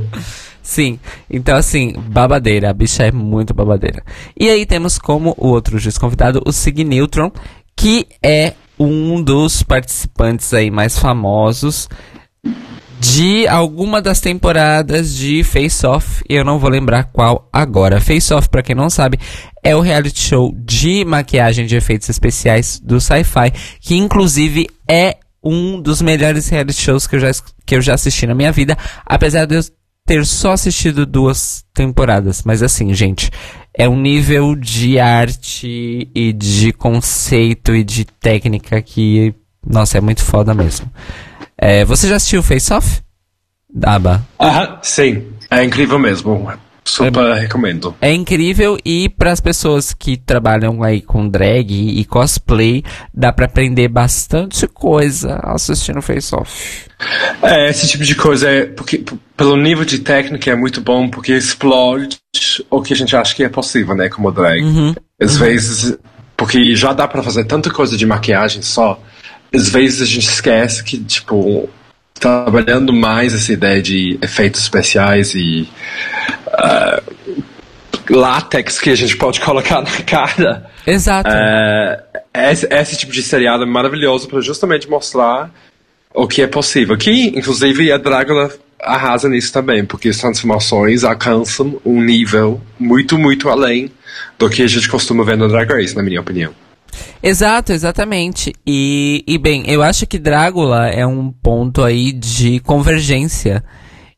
Sim, 0.69 1.01
então 1.31 1.57
assim, 1.57 1.95
babadeira, 1.97 2.69
a 2.69 2.75
bicha 2.75 3.03
é 3.03 3.11
muito 3.11 3.55
babadeira. 3.55 4.03
E 4.39 4.51
aí 4.51 4.67
temos 4.67 4.99
como 4.99 5.35
o 5.39 5.49
outro 5.49 5.79
juiz 5.79 5.97
convidado 5.97 6.43
o 6.45 6.53
Sig 6.53 6.85
Neutron, 6.85 7.33
que 7.75 8.07
é 8.23 8.53
um 8.79 9.23
dos 9.23 9.63
participantes 9.63 10.53
aí 10.53 10.71
mais 10.71 10.99
famosos 10.99 11.89
de 13.01 13.49
alguma 13.49 14.03
das 14.03 14.21
temporadas 14.21 15.17
de 15.17 15.43
Face 15.43 15.87
Off, 15.87 16.23
eu 16.29 16.45
não 16.45 16.59
vou 16.59 16.69
lembrar 16.69 17.05
qual 17.05 17.49
agora. 17.51 17.99
Face 17.99 18.35
Off, 18.35 18.51
pra 18.51 18.63
quem 18.63 18.77
não 18.77 18.91
sabe, 18.91 19.19
é 19.65 19.75
o 19.75 19.81
reality 19.81 20.21
show 20.21 20.55
de 20.55 21.03
maquiagem 21.03 21.65
de 21.65 21.77
efeitos 21.77 22.11
especiais 22.11 22.79
do 22.79 23.01
Sci-Fi, 23.01 23.53
que 23.81 23.97
inclusive 23.97 24.67
é 24.87 25.17
um 25.43 25.81
dos 25.81 26.03
melhores 26.03 26.47
reality 26.51 26.79
shows 26.79 27.07
que 27.07 27.17
eu 27.17 27.21
já, 27.21 27.31
que 27.65 27.75
eu 27.75 27.81
já 27.81 27.95
assisti 27.95 28.27
na 28.27 28.35
minha 28.35 28.53
vida, 28.53 28.77
apesar 29.07 29.47
de 29.47 29.55
eu 29.55 29.78
ter 30.09 30.25
só 30.25 30.53
assistido 30.53 31.05
duas 31.05 31.63
temporadas. 31.75 32.43
Mas 32.43 32.63
assim, 32.63 32.93
gente, 32.95 33.31
é 33.77 33.87
um 33.87 34.01
nível 34.01 34.57
de 34.57 34.99
arte 34.99 36.11
e 36.15 36.33
de 36.33 36.73
conceito 36.73 37.75
e 37.75 37.85
de 37.85 38.07
técnica 38.07 38.81
que, 38.81 39.35
nossa, 39.65 39.99
é 39.99 40.01
muito 40.01 40.25
foda 40.25 40.55
mesmo. 40.55 40.91
É, 41.59 41.85
você 41.85 42.09
já 42.09 42.17
assistiu 42.17 42.43
Face 42.43 42.73
Off? 42.73 43.03
Daba. 43.73 44.27
Aham, 44.41 44.79
sim. 44.83 45.27
É 45.51 45.63
incrível 45.63 45.99
mesmo. 45.99 46.51
Super 46.89 47.35
recomendo. 47.35 47.95
É 48.01 48.13
incrível 48.13 48.79
e 48.85 49.09
para 49.09 49.31
as 49.31 49.41
pessoas 49.41 49.93
que 49.93 50.17
trabalham 50.17 50.83
aí 50.83 51.01
com 51.03 51.29
drag 51.29 51.71
e 51.71 52.05
cosplay, 52.05 52.83
dá 53.13 53.33
para 53.33 53.47
aprender 53.47 53.89
bastante 53.89 54.67
coisa 54.67 55.39
assistindo 55.43 56.01
Face 56.01 56.35
Off. 56.35 56.89
É, 57.43 57.69
esse 57.69 57.87
tipo 57.89 58.05
de 58.05 58.15
coisa 58.15 58.51
é 58.51 58.67
porque 58.67 59.05
pelo 59.37 59.57
nível 59.57 59.85
de 59.85 59.99
técnica 59.99 60.51
é 60.51 60.57
muito 60.57 60.81
bom 60.81 61.09
porque 61.09 61.33
explode 61.33 62.17
o 62.71 62.83
que 62.83 62.93
a 62.93 62.97
gente 62.97 63.15
acha 63.15 63.35
que 63.35 63.45
é 63.45 63.49
possível, 63.49 63.95
né, 63.95 64.09
como 64.09 64.33
drag. 64.33 64.65
Às 65.21 65.37
vezes, 65.37 65.97
porque 66.37 66.75
já 66.75 66.93
dá 66.93 67.07
pra 67.07 67.23
fazer 67.23 67.45
tanta 67.45 67.71
coisa 67.71 67.97
de 67.97 68.07
maquiagem 68.07 68.63
só. 68.63 69.01
Às 69.55 69.69
vezes 69.69 70.03
a 70.03 70.07
gente 70.07 70.29
esquece 70.29 70.83
que 70.83 70.99
tipo 70.99 71.69
trabalhando 72.19 72.93
mais 72.93 73.35
essa 73.35 73.53
ideia 73.53 73.81
de 73.81 74.19
efeitos 74.23 74.61
especiais 74.61 75.35
e 75.35 75.69
ah, 76.49 77.03
látex 78.11 78.79
que 78.81 78.91
a 78.91 78.95
gente 78.95 79.17
pode 79.17 79.41
colocar 79.41 79.83
na 79.83 80.03
cara. 80.03 80.71
Exato. 80.87 81.31
É, 81.31 82.03
esse, 82.51 82.67
esse 82.71 82.97
tipo 82.97 83.13
de 83.13 83.23
seriado 83.23 83.63
é 83.63 83.67
maravilhoso 83.67 84.29
para 84.29 84.41
justamente 84.41 84.89
mostrar 84.89 85.51
o 86.15 86.27
que 86.27 86.43
é 86.43 86.47
possível. 86.47 86.97
Que, 86.97 87.29
inclusive, 87.29 87.93
a 87.93 87.99
Drácula 87.99 88.51
arrasa 88.81 89.29
nisso 89.29 89.53
também, 89.53 89.85
porque 89.85 90.09
as 90.09 90.19
transformações 90.19 91.05
alcançam 91.05 91.81
um 91.85 92.01
nível 92.01 92.61
muito, 92.79 93.19
muito 93.19 93.49
além 93.49 93.91
do 94.39 94.49
que 94.49 94.63
a 94.63 94.67
gente 94.67 94.89
costuma 94.89 95.25
ver 95.25 95.37
no 95.37 95.49
Drag 95.49 95.69
Race, 95.71 95.95
na 95.95 96.03
minha 96.03 96.21
opinião. 96.21 96.55
Exato, 97.23 97.73
exatamente. 97.73 98.53
E, 98.67 99.25
e 99.27 99.39
bem, 99.39 99.65
eu 99.67 99.83
acho 99.83 100.07
que 100.07 100.19
Drácula 100.19 100.89
é 100.89 101.07
um 101.07 101.31
ponto 101.31 101.83
aí 101.83 102.13
de 102.13 102.61
convergência 102.61 103.63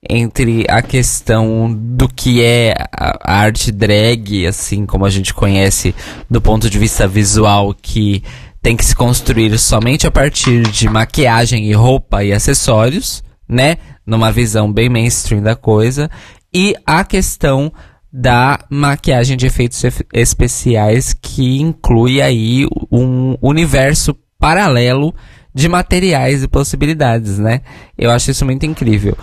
entre 0.08 0.64
a 0.68 0.80
questão 0.80 1.70
do 1.72 2.08
que 2.08 2.42
é 2.42 2.74
a 2.90 3.34
arte 3.34 3.70
drag, 3.70 4.46
assim 4.46 4.86
como 4.86 5.04
a 5.04 5.10
gente 5.10 5.34
conhece 5.34 5.94
do 6.28 6.40
ponto 6.40 6.70
de 6.70 6.78
vista 6.78 7.06
visual, 7.06 7.74
que 7.74 8.22
tem 8.62 8.76
que 8.76 8.84
se 8.84 8.94
construir 8.94 9.58
somente 9.58 10.06
a 10.06 10.10
partir 10.10 10.62
de 10.62 10.88
maquiagem 10.88 11.66
e 11.66 11.72
roupa 11.72 12.24
e 12.24 12.32
acessórios, 12.32 13.22
né? 13.48 13.76
Numa 14.06 14.32
visão 14.32 14.72
bem 14.72 14.88
mainstream 14.88 15.42
da 15.42 15.54
coisa. 15.54 16.10
E 16.52 16.74
a 16.86 17.04
questão 17.04 17.72
da 18.12 18.58
maquiagem 18.70 19.36
de 19.36 19.46
efeitos 19.46 19.82
ef- 19.84 20.02
especiais 20.12 21.12
que 21.12 21.60
inclui 21.60 22.20
aí 22.20 22.66
um 22.90 23.36
universo 23.40 24.14
paralelo 24.38 25.14
de 25.54 25.68
materiais 25.68 26.42
e 26.42 26.48
possibilidades, 26.48 27.38
né? 27.38 27.60
Eu 27.96 28.10
acho 28.10 28.30
isso 28.30 28.44
muito 28.44 28.64
incrível. 28.66 29.16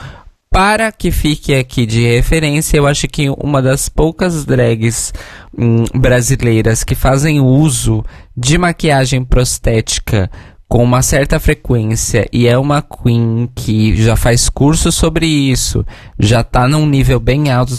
para 0.49 0.91
que 0.91 1.11
fique 1.11 1.53
aqui 1.53 1.85
de 1.85 2.05
referência, 2.07 2.77
eu 2.77 2.87
acho 2.87 3.07
que 3.07 3.29
uma 3.29 3.61
das 3.61 3.89
poucas 3.89 4.45
drags 4.45 5.13
hum, 5.57 5.83
brasileiras 5.93 6.83
que 6.83 6.95
fazem 6.95 7.39
uso 7.41 8.03
de 8.35 8.57
maquiagem 8.57 9.23
prostética 9.23 10.31
com 10.67 10.83
uma 10.83 11.01
certa 11.01 11.39
frequência 11.39 12.27
e 12.31 12.47
é 12.47 12.57
uma 12.57 12.81
queen 12.81 13.49
que 13.55 13.95
já 14.01 14.15
faz 14.15 14.49
curso 14.49 14.91
sobre 14.91 15.25
isso, 15.27 15.85
já 16.19 16.43
tá 16.43 16.67
num 16.67 16.85
nível 16.87 17.19
bem 17.19 17.51
alto, 17.51 17.73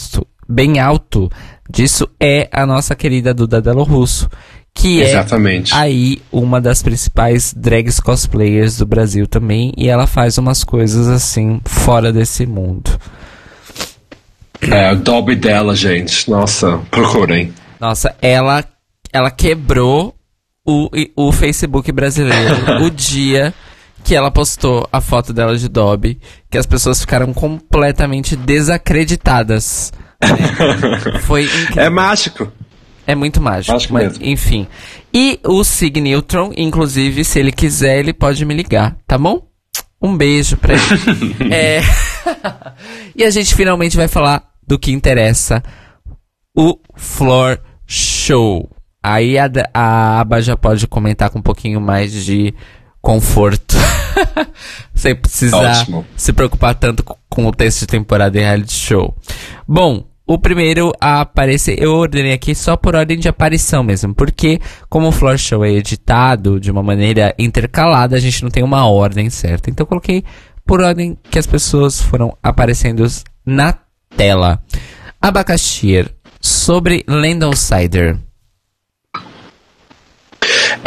bem 0.49 0.79
alto 0.79 1.31
disso 1.69 2.09
é 2.21 2.49
a 2.51 2.65
nossa 2.65 2.95
querida 2.95 3.35
Duda 3.35 3.61
Delo 3.61 3.83
Russo, 3.83 4.29
que 4.75 5.01
Exatamente. 5.01 5.75
é 5.75 5.77
aí 5.77 6.23
uma 6.33 6.61
das 6.61 6.83
principais 6.83 7.53
drags 7.55 8.01
cosplayers 8.01 8.79
do 8.79 8.87
Brasil 8.87 9.27
também, 9.27 9.73
e 9.77 9.89
ela 9.89 10.07
faz 10.07 10.39
umas 10.39 10.65
coisas 10.65 11.09
assim 11.09 11.61
fora 11.65 12.13
desse 12.13 12.47
mundo. 12.47 12.99
É, 14.61 14.93
o 14.93 14.97
Dobby 14.97 15.37
dela, 15.37 15.75
gente. 15.75 16.29
Nossa, 16.31 16.81
procurem. 16.91 17.53
Nossa, 17.81 18.15
ela 18.21 18.65
ela 19.13 19.31
quebrou 19.31 20.15
o, 20.67 20.91
o 21.17 21.33
Facebook 21.33 21.91
brasileiro 21.93 22.83
o 22.85 22.91
dia 22.91 23.55
que 24.05 24.15
ela 24.15 24.31
postou 24.31 24.89
a 24.93 25.01
foto 25.01 25.33
dela 25.33 25.57
de 25.57 25.69
Dobby, 25.69 26.19
que 26.51 26.57
as 26.57 26.67
pessoas 26.67 27.01
ficaram 27.01 27.33
completamente 27.33 28.37
desacreditadas. 28.37 29.93
Foi 31.23 31.45
incrível. 31.45 31.83
É 31.83 31.91
mágico. 31.91 32.53
É 33.07 33.15
muito 33.15 33.41
mágico. 33.41 33.73
Mágico 33.73 33.95
mas, 33.95 34.19
mesmo. 34.19 34.25
enfim. 34.25 34.67
E 35.13 35.41
o 35.45 35.65
Sig 35.65 36.01
Neutron, 36.01 36.53
inclusive, 36.57 37.25
se 37.25 37.39
ele 37.39 37.53
quiser, 37.53 37.99
ele 37.99 38.13
pode 38.13 38.45
me 38.45 38.55
ligar, 38.55 38.97
tá 39.07 39.17
bom? 39.17 39.47
Um 40.01 40.17
beijo 40.17 40.57
pra 40.57 40.75
ele. 40.75 41.37
é... 41.53 41.81
e 43.17 43.25
a 43.25 43.31
gente 43.31 43.55
finalmente 43.55 43.97
vai 43.97 44.09
falar 44.09 44.43
do 44.67 44.79
que 44.79 44.93
interessa. 44.93 45.63
O 46.55 46.79
Floor 46.97 47.59
Show. 47.87 48.71
Aí 49.03 49.39
a, 49.39 49.51
a 49.73 50.21
Aba 50.21 50.43
já 50.43 50.57
pode 50.57 50.87
comentar 50.87 51.31
com 51.31 51.39
um 51.39 51.43
pouquinho 51.43 51.81
mais 51.81 52.13
de 52.13 52.55
conforto. 53.09 53.75
Sem 54.95 55.15
precisar 55.17 55.81
Ótimo. 55.81 56.05
se 56.15 56.31
preocupar 56.31 56.75
tanto 56.75 57.03
co- 57.03 57.17
com 57.27 57.47
o 57.47 57.53
texto 57.53 57.81
de 57.81 57.87
temporada 57.87 58.37
em 58.39 58.43
reality 58.43 58.75
show. 58.75 59.17
Bom, 59.67 60.05
o 60.27 60.37
primeiro 60.39 60.93
a 61.01 61.23
aparecer, 61.23 61.83
eu 61.83 61.95
ordenei 61.95 62.35
aqui 62.35 62.55
só 62.55 62.77
por 62.77 62.95
ordem 62.95 63.19
de 63.19 63.27
aparição 63.27 63.83
mesmo, 63.83 64.15
porque 64.15 64.61
como 64.91 65.09
o 65.09 65.13
Floor 65.13 65.39
Show 65.39 65.65
é 65.65 65.71
editado 65.71 66.61
de 66.61 66.71
uma 66.71 66.83
maneira 66.83 67.35
intercalada, 67.39 68.15
a 68.15 68.21
gente 68.21 68.43
não 68.43 68.51
tem 68.51 68.63
uma 68.63 68.87
ordem 68.87 69.31
certa. 69.31 69.71
Então 69.71 69.85
eu 69.85 69.89
coloquei 69.89 70.23
por 70.67 70.83
ordem 70.83 71.17
que 71.31 71.39
as 71.39 71.47
pessoas 71.47 72.03
foram 72.03 72.37
aparecendo 72.43 73.07
na 73.47 73.75
tela. 74.15 74.63
Abacaxir, 75.19 76.15
sobre 76.43 77.03
Landon 77.09 77.55
Cider. 77.57 78.19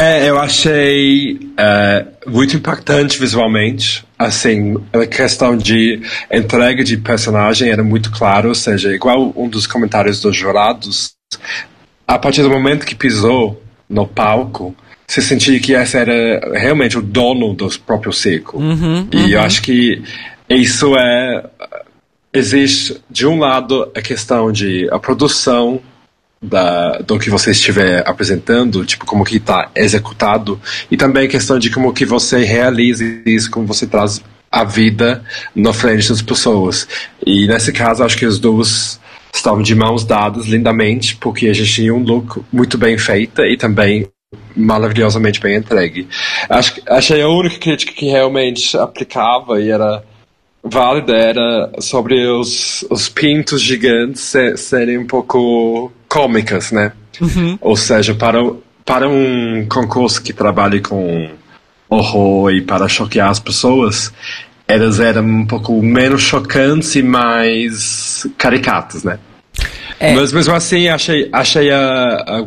É, 0.02 0.28
eu 0.28 0.40
achei 0.40 1.40
é, 1.56 2.08
muito 2.26 2.56
impactante 2.56 3.20
visualmente. 3.20 4.04
Assim, 4.18 4.76
a 4.92 5.06
questão 5.06 5.56
de 5.56 6.02
entrega 6.34 6.84
de 6.84 6.98
personagem 6.98 7.70
era 7.70 7.84
muito 7.84 8.10
claro, 8.10 8.50
ou 8.50 8.56
seja, 8.56 8.92
igual 8.92 9.32
um 9.36 9.48
dos 9.48 9.68
comentários 9.68 10.20
dos 10.20 10.36
jurados, 10.36 11.12
a 12.08 12.18
partir 12.18 12.42
do 12.42 12.50
momento 12.50 12.84
que 12.84 12.96
pisou 12.96 13.62
no 13.88 14.08
palco, 14.08 14.76
você 15.08 15.22
sentia 15.22 15.60
que 15.60 15.74
esse 15.74 15.96
era 15.96 16.50
realmente 16.52 16.98
o 16.98 17.02
dono 17.04 17.54
do 17.54 17.70
próprio 17.82 18.12
circo. 18.12 18.58
e 19.14 19.34
eu 19.34 19.42
acho 19.42 19.62
que 19.62 20.02
isso 20.50 20.98
é. 20.98 21.44
Existe, 22.34 23.00
de 23.10 23.28
um 23.28 23.38
lado, 23.38 23.92
a 23.94 24.02
questão 24.02 24.52
de 24.52 24.88
a 24.90 24.98
produção 24.98 25.82
da, 26.42 26.98
do 27.00 27.20
que 27.20 27.30
você 27.30 27.52
estiver 27.52 28.04
apresentando, 28.08 28.84
tipo, 28.86 29.06
como 29.06 29.24
que 29.24 29.38
está 29.38 29.70
executado, 29.76 30.60
e 30.90 30.98
também 30.98 31.26
a 31.26 31.30
questão 31.30 31.60
de 31.60 31.70
como 31.70 31.94
que 31.94 32.06
você 32.06 32.44
realiza 32.44 33.04
isso, 33.26 33.52
como 33.52 33.68
você 33.68 33.86
traz 33.86 34.22
a 34.52 34.64
vida 34.64 35.24
na 35.56 35.72
frente 35.72 36.10
das 36.10 36.22
pessoas. 36.22 36.88
E 37.26 37.48
nesse 37.48 37.72
caso, 37.72 38.04
acho 38.04 38.18
que 38.18 38.26
os 38.26 38.40
dois 38.40 39.00
estavam 39.34 39.62
de 39.62 39.76
mãos 39.76 40.04
dadas 40.04 40.46
lindamente, 40.46 41.16
porque 41.16 41.48
a 41.48 41.54
gente 41.54 41.72
tinha 41.72 41.94
um 41.94 42.04
look 42.04 42.44
muito 42.52 42.78
bem 42.78 42.98
feito 42.98 43.42
e 43.44 43.56
também 43.56 44.08
maravilhosamente 44.56 45.40
bem 45.40 45.58
entregue. 45.58 46.08
Acho, 46.50 46.82
achei 46.88 47.22
a 47.22 47.30
única 47.30 47.60
crítica 47.60 47.94
que 47.94 48.06
realmente 48.08 48.76
aplicava 48.78 49.62
e 49.62 49.70
era 49.70 50.04
válida 50.64 51.16
era 51.16 51.72
sobre 51.80 52.28
os, 52.28 52.86
os 52.90 53.10
pintos 53.10 53.62
gigantes 53.62 54.22
se- 54.22 54.58
serem 54.58 54.98
um 54.98 55.08
pouco 55.08 55.92
cômicas, 56.12 56.74
né? 56.74 56.92
Ou 57.62 57.78
seja, 57.78 58.14
para, 58.14 58.40
para 58.86 59.08
um 59.08 59.66
concurso 59.70 60.22
que 60.22 60.34
trabalhe 60.34 60.82
com 60.82 61.30
horror 61.90 62.52
e 62.52 62.62
para 62.62 62.88
choquear 62.90 63.30
as 63.30 63.40
pessoas, 63.40 64.12
elas 64.68 65.00
eram 65.00 65.24
um 65.24 65.46
pouco 65.46 65.82
menos 65.82 66.22
chocantes 66.22 66.96
e 66.96 67.02
mais 67.02 68.28
caricatas, 68.38 69.04
né? 69.06 69.20
É. 70.00 70.14
Mas 70.14 70.34
mesmo 70.34 70.54
assim, 70.54 70.90
achei, 70.90 71.30
achei 71.32 71.72
a- 71.72 72.46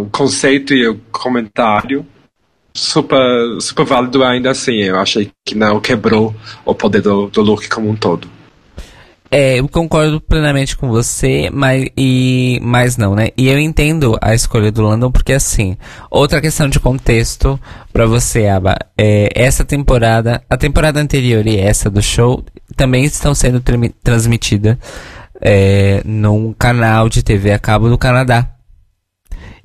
o 0.00 0.06
conceito 0.06 0.72
e 0.74 0.88
o 0.88 0.98
comentário 1.12 2.04
super, 2.74 3.20
super 3.60 3.84
válido 3.84 4.24
ainda 4.24 4.50
assim. 4.50 4.76
Eu 4.82 4.98
achei 4.98 5.30
que 5.46 5.54
não 5.54 5.78
quebrou 5.80 6.34
o 6.64 6.74
poder 6.74 7.02
do, 7.02 7.28
do 7.28 7.42
look 7.42 7.68
como 7.68 7.88
um 7.90 7.94
todo. 7.94 8.26
É, 9.36 9.58
eu 9.58 9.68
concordo 9.68 10.20
plenamente 10.20 10.76
com 10.76 10.88
você, 10.88 11.50
mas, 11.52 11.88
e, 11.96 12.60
mas 12.62 12.96
não, 12.96 13.16
né? 13.16 13.30
E 13.36 13.48
eu 13.48 13.58
entendo 13.58 14.16
a 14.22 14.32
escolha 14.32 14.70
do 14.70 14.80
Landon, 14.82 15.10
porque 15.10 15.32
assim, 15.32 15.76
outra 16.08 16.40
questão 16.40 16.68
de 16.68 16.78
contexto 16.78 17.58
pra 17.92 18.06
você, 18.06 18.46
Aba, 18.46 18.76
é, 18.96 19.28
essa 19.34 19.64
temporada, 19.64 20.40
a 20.48 20.56
temporada 20.56 21.00
anterior 21.00 21.44
e 21.48 21.58
essa 21.58 21.90
do 21.90 22.00
show, 22.00 22.44
também 22.76 23.02
estão 23.02 23.34
sendo 23.34 23.60
transmitidas 24.04 24.76
é, 25.40 26.00
num 26.04 26.52
canal 26.52 27.08
de 27.08 27.20
TV 27.20 27.50
a 27.50 27.58
cabo 27.58 27.88
do 27.88 27.98
Canadá. 27.98 28.48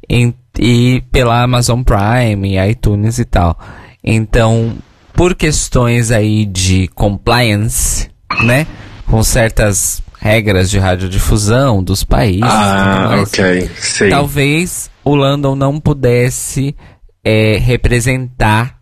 Em- 0.10 0.34
e 0.58 1.04
pela 1.12 1.44
Amazon 1.44 1.84
Prime, 1.84 2.58
iTunes 2.72 3.20
e 3.20 3.26
tal. 3.26 3.56
Então, 4.04 4.76
por 5.14 5.36
questões 5.36 6.10
aí 6.10 6.44
de 6.44 6.88
compliance, 6.88 8.10
né? 8.44 8.66
Com 9.10 9.24
certas 9.24 10.02
regras 10.20 10.70
de 10.70 10.78
radiodifusão 10.78 11.84
dos 11.84 12.04
países. 12.04 12.42
Ah, 12.44 13.24
ok. 13.24 13.70
Sim. 13.78 14.10
Talvez 14.10 14.90
o 15.04 15.16
Landon 15.16 15.56
não 15.56 15.80
pudesse 15.80 16.76
é, 17.24 17.58
representar 17.58 18.78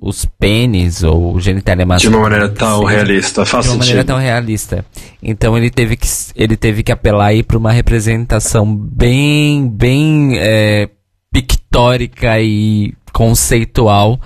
os 0.00 0.24
pênis 0.24 1.02
ou 1.04 1.38
genitália 1.40 1.84
De 1.84 1.88
masculina. 1.88 2.16
uma 2.18 2.22
maneira 2.28 2.48
tão 2.48 2.80
Sim 2.80 2.86
realista. 2.86 3.44
Faz 3.44 3.64
de 3.64 3.70
uma 3.70 3.78
maneira 3.78 4.00
sentido. 4.00 4.06
tão 4.14 4.18
realista. 4.18 4.84
Então 5.22 5.56
ele 5.56 5.70
teve 5.70 5.96
que 5.96 6.06
ele 6.36 6.56
teve 6.56 6.82
que 6.82 6.90
apelar 6.92 7.26
aí 7.26 7.42
para 7.42 7.56
uma 7.58 7.70
representação 7.72 8.74
bem 8.76 9.68
bem 9.68 10.32
é, 10.38 10.88
pictórica 11.32 12.40
e 12.40 12.92
conceitual 13.12 14.20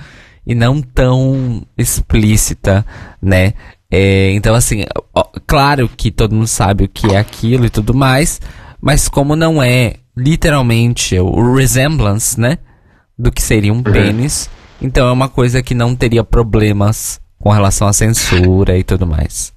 e 0.47 0.55
não 0.55 0.81
tão 0.81 1.63
explícita, 1.77 2.85
né? 3.21 3.53
É, 3.99 4.31
então 4.33 4.55
assim, 4.55 4.85
ó, 5.15 5.25
claro 5.47 5.89
que 5.89 6.11
todo 6.11 6.35
mundo 6.35 6.47
sabe 6.47 6.85
o 6.85 6.89
que 6.89 7.15
é 7.15 7.17
aquilo 7.17 7.65
e 7.65 7.71
tudo 7.71 7.95
mais, 7.95 8.43
mas 8.79 9.09
como 9.09 9.35
não 9.35 9.63
é 9.63 9.95
literalmente 10.15 11.19
o 11.19 11.55
resemblance, 11.55 12.39
né, 12.39 12.59
do 13.19 13.33
que 13.33 13.41
seria 13.41 13.73
um 13.73 13.83
pênis, 13.83 14.51
então 14.83 15.09
é 15.09 15.11
uma 15.11 15.31
coisa 15.31 15.63
que 15.63 15.75
não 15.75 15.97
teria 15.97 16.23
problemas 16.23 17.19
com 17.41 17.49
relação 17.49 17.89
à 17.89 17.93
censura 17.95 18.77
e 18.77 18.85
tudo 18.85 19.07
mais. 19.07 19.51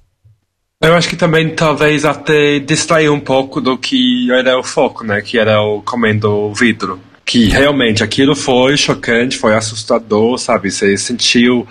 Eu 0.82 0.94
acho 0.94 1.10
que 1.10 1.18
também 1.18 1.54
talvez 1.54 2.06
até 2.06 2.60
distrair 2.60 3.10
um 3.10 3.20
pouco 3.20 3.60
do 3.60 3.78
que 3.78 4.32
era 4.32 4.58
o 4.58 4.64
foco, 4.64 5.04
né? 5.04 5.22
Que 5.22 5.38
era 5.38 5.62
o 5.62 5.82
comendo 5.82 6.32
o 6.32 6.54
vidro. 6.54 6.98
Que 7.26 7.50
realmente 7.50 8.02
aquilo 8.02 8.34
foi 8.34 8.78
chocante, 8.78 9.38
foi 9.38 9.54
assustador, 9.54 10.38
sabe? 10.38 10.72
Você 10.72 10.96
sentiu 10.96 11.68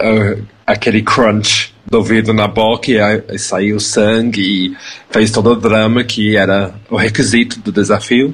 ah, 0.00 0.38
aquele 0.66 1.02
crunch 1.02 1.71
do 1.92 2.02
vidro 2.02 2.32
na 2.32 2.48
boca 2.48 2.90
e, 2.90 2.98
aí 2.98 3.38
saiu 3.38 3.78
sangue 3.78 4.40
e 4.40 4.76
fez 5.10 5.30
todo 5.30 5.50
o 5.50 5.56
drama 5.56 6.02
que 6.02 6.34
era 6.36 6.74
o 6.88 6.96
requisito 6.96 7.60
do 7.60 7.70
desafio. 7.70 8.32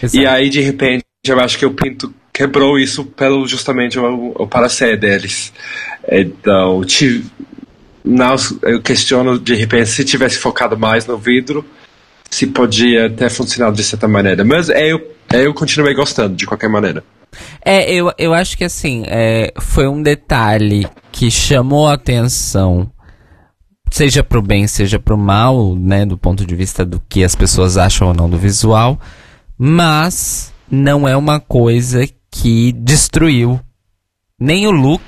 Exato. 0.00 0.16
E 0.16 0.26
aí, 0.26 0.48
de 0.48 0.60
repente, 0.60 1.04
eu 1.26 1.40
acho 1.40 1.58
que 1.58 1.66
o 1.66 1.72
Pinto 1.72 2.14
quebrou 2.32 2.78
isso 2.78 3.04
pelo 3.04 3.48
justamente 3.48 3.98
o, 3.98 4.32
o 4.36 4.46
parecer 4.46 4.96
deles. 4.96 5.52
Então, 6.08 6.84
tive, 6.84 7.26
não, 8.04 8.36
eu 8.62 8.80
questiono, 8.80 9.40
de 9.40 9.56
repente, 9.56 9.88
se 9.88 10.04
tivesse 10.04 10.38
focado 10.38 10.78
mais 10.78 11.04
no 11.04 11.18
vidro, 11.18 11.64
se 12.30 12.46
podia 12.46 13.10
ter 13.10 13.28
funcionado 13.28 13.74
de 13.74 13.82
certa 13.82 14.06
maneira. 14.06 14.44
Mas 14.44 14.68
eu, 14.68 15.16
eu 15.32 15.52
continuei 15.52 15.94
gostando, 15.94 16.36
de 16.36 16.46
qualquer 16.46 16.68
maneira. 16.68 17.02
É, 17.64 17.92
eu, 17.92 18.12
eu 18.16 18.32
acho 18.32 18.56
que 18.56 18.64
assim, 18.64 19.02
é, 19.08 19.52
foi 19.60 19.88
um 19.88 20.00
detalhe 20.00 20.86
que 21.10 21.28
chamou 21.28 21.88
a 21.88 21.94
atenção 21.94 22.90
seja 23.90 24.22
pro 24.22 24.40
bem, 24.40 24.66
seja 24.66 24.98
pro 24.98 25.18
mal, 25.18 25.74
né, 25.74 26.06
do 26.06 26.16
ponto 26.16 26.46
de 26.46 26.54
vista 26.54 26.84
do 26.84 27.02
que 27.08 27.24
as 27.24 27.34
pessoas 27.34 27.76
acham 27.76 28.08
ou 28.08 28.14
não 28.14 28.30
do 28.30 28.38
visual, 28.38 28.98
mas 29.58 30.52
não 30.70 31.06
é 31.06 31.16
uma 31.16 31.40
coisa 31.40 32.06
que 32.30 32.72
destruiu 32.72 33.60
nem 34.38 34.66
o 34.66 34.70
look, 34.70 35.02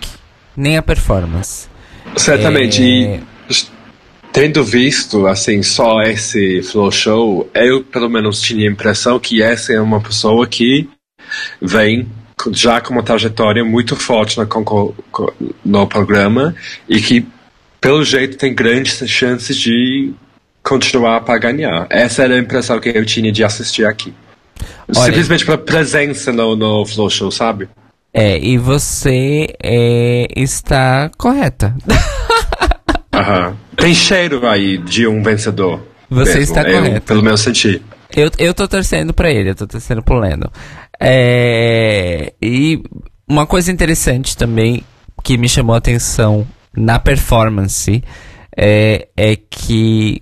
nem 0.56 0.76
a 0.76 0.82
performance. 0.82 1.68
Certamente. 2.16 2.82
É... 2.82 3.16
E 3.16 3.20
tendo 4.32 4.64
visto 4.64 5.26
assim 5.26 5.62
só 5.62 6.02
esse 6.02 6.62
flow 6.62 6.90
show, 6.90 7.50
eu 7.54 7.84
pelo 7.84 8.08
menos 8.08 8.40
tinha 8.40 8.68
a 8.68 8.72
impressão 8.72 9.20
que 9.20 9.42
essa 9.42 9.72
é 9.72 9.80
uma 9.80 10.00
pessoa 10.00 10.46
que 10.46 10.88
vem 11.60 12.08
já 12.50 12.80
com 12.80 12.94
uma 12.94 13.02
trajetória 13.02 13.64
muito 13.64 13.94
forte 13.94 14.38
no, 14.38 14.94
no 15.64 15.86
programa 15.86 16.54
e 16.88 17.00
que 17.00 17.26
pelo 17.82 18.04
jeito 18.04 18.38
tem 18.38 18.54
grandes 18.54 19.06
chances 19.10 19.56
de 19.56 20.14
continuar 20.62 21.20
para 21.22 21.36
ganhar. 21.36 21.88
Essa 21.90 22.22
era 22.22 22.36
a 22.36 22.38
impressão 22.38 22.78
que 22.78 22.88
eu 22.88 23.04
tinha 23.04 23.32
de 23.32 23.42
assistir 23.42 23.84
aqui. 23.84 24.14
Olha, 24.96 25.06
Simplesmente 25.06 25.44
pela 25.44 25.58
presença 25.58 26.32
no, 26.32 26.54
no 26.54 26.86
Flow 26.86 27.10
Show, 27.10 27.30
sabe? 27.32 27.68
É, 28.14 28.38
e 28.38 28.56
você 28.56 29.48
é, 29.60 30.28
está 30.36 31.10
correta. 31.18 31.74
Aham. 33.12 33.56
Tem 33.76 33.92
cheiro 33.92 34.46
aí 34.46 34.78
de 34.78 35.08
um 35.08 35.20
vencedor. 35.20 35.82
Você 36.08 36.38
mesmo, 36.38 36.42
está 36.42 36.64
correto. 36.64 37.06
Pelo 37.06 37.22
meu 37.22 37.36
sentir. 37.36 37.82
Eu, 38.14 38.30
eu 38.38 38.54
tô 38.54 38.68
torcendo 38.68 39.12
pra 39.12 39.30
ele, 39.30 39.50
eu 39.50 39.54
tô 39.56 39.66
torcendo 39.66 40.02
pro 40.02 40.20
Lendo. 40.20 40.48
É, 41.00 42.32
e 42.40 42.80
uma 43.26 43.44
coisa 43.44 43.72
interessante 43.72 44.36
também 44.36 44.84
que 45.24 45.36
me 45.36 45.48
chamou 45.48 45.74
a 45.74 45.78
atenção 45.78 46.46
na 46.76 46.98
performance 46.98 48.02
é, 48.56 49.08
é 49.16 49.36
que 49.36 50.20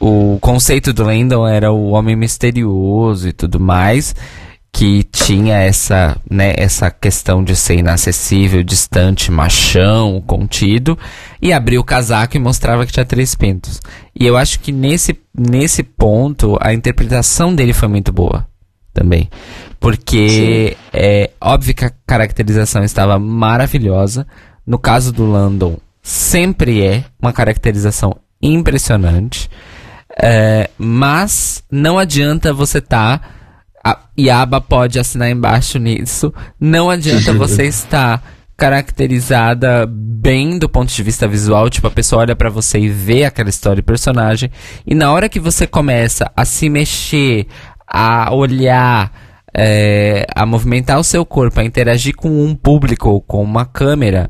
o 0.00 0.38
conceito 0.40 0.92
do 0.92 1.04
Landon 1.04 1.46
era 1.46 1.72
o 1.72 1.90
homem 1.90 2.14
misterioso 2.14 3.28
e 3.28 3.32
tudo 3.32 3.58
mais 3.58 4.14
que 4.72 5.02
tinha 5.02 5.56
essa, 5.56 6.16
né, 6.30 6.52
essa 6.56 6.90
questão 6.90 7.42
de 7.42 7.56
ser 7.56 7.78
inacessível, 7.78 8.62
distante, 8.62 9.30
machão, 9.30 10.22
contido, 10.24 10.96
e 11.42 11.52
abriu 11.52 11.80
o 11.80 11.84
casaco 11.84 12.36
e 12.36 12.40
mostrava 12.40 12.86
que 12.86 12.92
tinha 12.92 13.04
três 13.04 13.34
pintos. 13.34 13.80
E 14.14 14.24
eu 14.26 14.36
acho 14.36 14.60
que 14.60 14.70
nesse, 14.70 15.18
nesse 15.36 15.82
ponto 15.82 16.56
a 16.60 16.72
interpretação 16.72 17.54
dele 17.54 17.72
foi 17.72 17.88
muito 17.88 18.12
boa 18.12 18.46
também. 18.92 19.28
Porque 19.80 20.28
Sim. 20.28 20.76
é 20.92 21.30
óbvio 21.40 21.74
que 21.74 21.84
a 21.84 21.92
caracterização 22.06 22.84
estava 22.84 23.18
maravilhosa. 23.18 24.26
No 24.68 24.78
caso 24.78 25.12
do 25.12 25.24
Landon, 25.24 25.78
sempre 26.02 26.84
é 26.84 27.02
uma 27.18 27.32
caracterização 27.32 28.14
impressionante. 28.42 29.48
É, 30.22 30.68
mas 30.76 31.64
não 31.72 31.98
adianta 31.98 32.52
você 32.52 32.76
estar. 32.76 33.18
Tá 33.18 33.28
a 33.82 33.98
Yaba 34.20 34.60
pode 34.60 34.98
assinar 34.98 35.30
embaixo 35.30 35.78
nisso. 35.78 36.34
Não 36.60 36.90
adianta 36.90 37.32
você 37.32 37.64
estar 37.64 38.22
caracterizada 38.58 39.86
bem 39.88 40.58
do 40.58 40.68
ponto 40.68 40.92
de 40.92 41.02
vista 41.02 41.26
visual, 41.26 41.70
tipo 41.70 41.86
a 41.86 41.90
pessoa 41.90 42.20
olha 42.20 42.36
para 42.36 42.50
você 42.50 42.78
e 42.78 42.90
vê 42.90 43.24
aquela 43.24 43.48
história 43.48 43.80
e 43.80 43.84
personagem, 43.84 44.50
e 44.86 44.94
na 44.94 45.10
hora 45.12 45.30
que 45.30 45.40
você 45.40 45.66
começa 45.66 46.30
a 46.36 46.44
se 46.44 46.68
mexer, 46.68 47.46
a 47.86 48.34
olhar, 48.34 49.12
é, 49.56 50.26
a 50.34 50.44
movimentar 50.44 50.98
o 50.98 51.04
seu 51.04 51.24
corpo, 51.24 51.60
a 51.60 51.64
interagir 51.64 52.16
com 52.16 52.44
um 52.44 52.54
público, 52.54 53.22
com 53.22 53.42
uma 53.42 53.64
câmera 53.64 54.28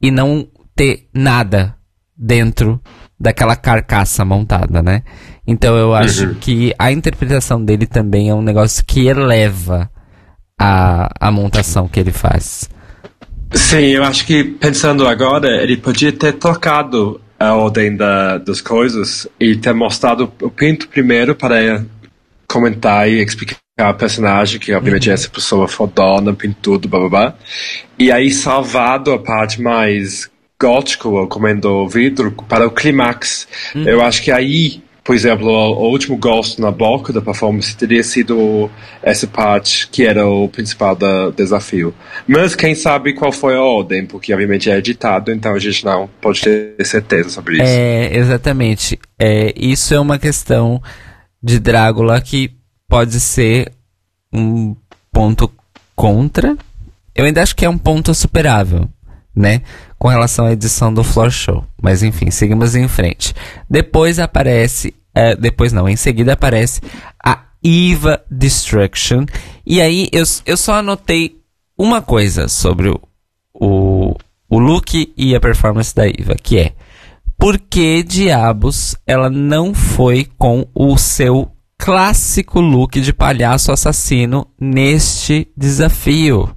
e 0.00 0.10
não 0.10 0.46
ter 0.74 1.08
nada 1.14 1.74
dentro 2.16 2.80
daquela 3.18 3.54
carcaça 3.54 4.24
montada, 4.24 4.82
né? 4.82 5.02
Então 5.46 5.76
eu 5.76 5.94
acho 5.94 6.26
uhum. 6.26 6.34
que 6.34 6.74
a 6.78 6.90
interpretação 6.90 7.62
dele 7.62 7.86
também 7.86 8.30
é 8.30 8.34
um 8.34 8.42
negócio 8.42 8.84
que 8.86 9.06
eleva 9.06 9.90
a, 10.58 11.10
a 11.28 11.30
montação 11.30 11.88
que 11.88 12.00
ele 12.00 12.12
faz. 12.12 12.68
Sim, 13.52 13.86
eu 13.86 14.04
acho 14.04 14.24
que 14.26 14.44
pensando 14.44 15.06
agora, 15.06 15.62
ele 15.62 15.76
podia 15.76 16.12
ter 16.12 16.34
trocado 16.34 17.20
a 17.38 17.54
ordem 17.54 17.96
da, 17.96 18.38
das 18.38 18.60
coisas 18.60 19.26
e 19.40 19.56
ter 19.56 19.72
mostrado 19.72 20.32
o 20.40 20.50
Pinto 20.50 20.88
primeiro 20.88 21.34
para 21.34 21.84
comentar 22.46 23.08
e 23.08 23.22
explicar 23.22 23.56
a 23.80 23.94
personagem, 23.94 24.60
que 24.60 24.72
obviamente 24.72 25.08
uhum. 25.08 25.12
é 25.12 25.14
essa 25.14 25.28
pessoa 25.28 25.66
fodona, 25.66 26.32
pintudo, 26.32 26.88
blá 26.88 27.00
blá 27.00 27.08
blá. 27.08 27.34
E 27.98 28.12
aí 28.12 28.30
salvado 28.30 29.12
a 29.12 29.18
parte 29.18 29.60
mais 29.60 30.30
gótico, 30.60 31.26
comendo 31.28 31.88
vidro, 31.88 32.32
para 32.48 32.66
o 32.66 32.70
clímax. 32.70 33.48
Uhum. 33.74 33.88
Eu 33.88 34.02
acho 34.02 34.22
que 34.22 34.30
aí 34.30 34.82
por 35.02 35.16
exemplo, 35.16 35.48
o, 35.48 35.72
o, 35.72 35.90
último 35.90 36.16
gosto 36.16 36.60
na 36.60 36.70
boca 36.70 37.12
da 37.12 37.20
performance 37.20 37.76
teria 37.76 38.02
sido 38.02 38.70
essa 39.02 39.26
parte 39.26 39.88
que 39.88 40.04
era 40.04 40.24
o 40.24 40.48
principal 40.48 40.94
do 40.94 41.32
desafio. 41.32 41.92
Mas 42.28 42.54
quem 42.54 42.76
sabe 42.76 43.14
qual 43.14 43.32
foi 43.32 43.56
a 43.56 43.60
ordem, 43.60 44.06
porque 44.06 44.32
obviamente 44.32 44.70
é 44.70 44.76
editado, 44.76 45.32
então 45.32 45.54
a 45.54 45.58
gente 45.58 45.84
não 45.84 46.08
pode 46.20 46.42
ter 46.42 46.76
certeza 46.84 47.30
sobre 47.30 47.54
isso. 47.54 47.64
É, 47.64 48.16
exatamente. 48.16 49.00
É, 49.18 49.52
isso 49.56 49.94
é 49.94 49.98
uma 49.98 50.18
questão 50.18 50.80
de 51.42 51.58
Drácula 51.58 52.20
que 52.20 52.59
pode 52.90 53.20
ser 53.20 53.72
um 54.32 54.76
ponto 55.12 55.50
contra. 55.94 56.56
Eu 57.14 57.24
ainda 57.24 57.42
acho 57.42 57.54
que 57.54 57.64
é 57.64 57.70
um 57.70 57.78
ponto 57.78 58.12
superável, 58.12 58.88
né? 59.34 59.62
Com 59.98 60.08
relação 60.08 60.46
à 60.46 60.52
edição 60.52 60.92
do 60.92 61.04
Floor 61.04 61.30
Show. 61.30 61.64
Mas 61.80 62.02
enfim, 62.02 62.30
seguimos 62.30 62.74
em 62.74 62.88
frente. 62.88 63.34
Depois 63.68 64.18
aparece 64.18 64.92
é, 65.14 65.34
depois 65.34 65.72
não, 65.72 65.88
em 65.88 65.96
seguida 65.96 66.32
aparece 66.32 66.80
a 67.24 67.44
Eva 67.64 68.22
Destruction. 68.30 69.26
E 69.66 69.80
aí 69.80 70.08
eu, 70.12 70.24
eu 70.46 70.56
só 70.56 70.74
anotei 70.74 71.40
uma 71.76 72.00
coisa 72.00 72.48
sobre 72.48 72.88
o, 72.88 73.00
o, 73.54 74.14
o 74.48 74.58
look 74.58 75.12
e 75.16 75.34
a 75.34 75.40
performance 75.40 75.94
da 75.94 76.06
Eva, 76.06 76.34
que 76.40 76.58
é 76.58 76.72
por 77.38 77.58
que 77.58 78.02
diabos 78.02 78.94
ela 79.06 79.30
não 79.30 79.72
foi 79.74 80.28
com 80.38 80.66
o 80.74 80.96
seu 80.98 81.50
clássico 81.80 82.60
look 82.60 83.00
de 83.00 83.10
palhaço 83.10 83.72
assassino 83.72 84.46
neste 84.60 85.48
desafio? 85.56 86.54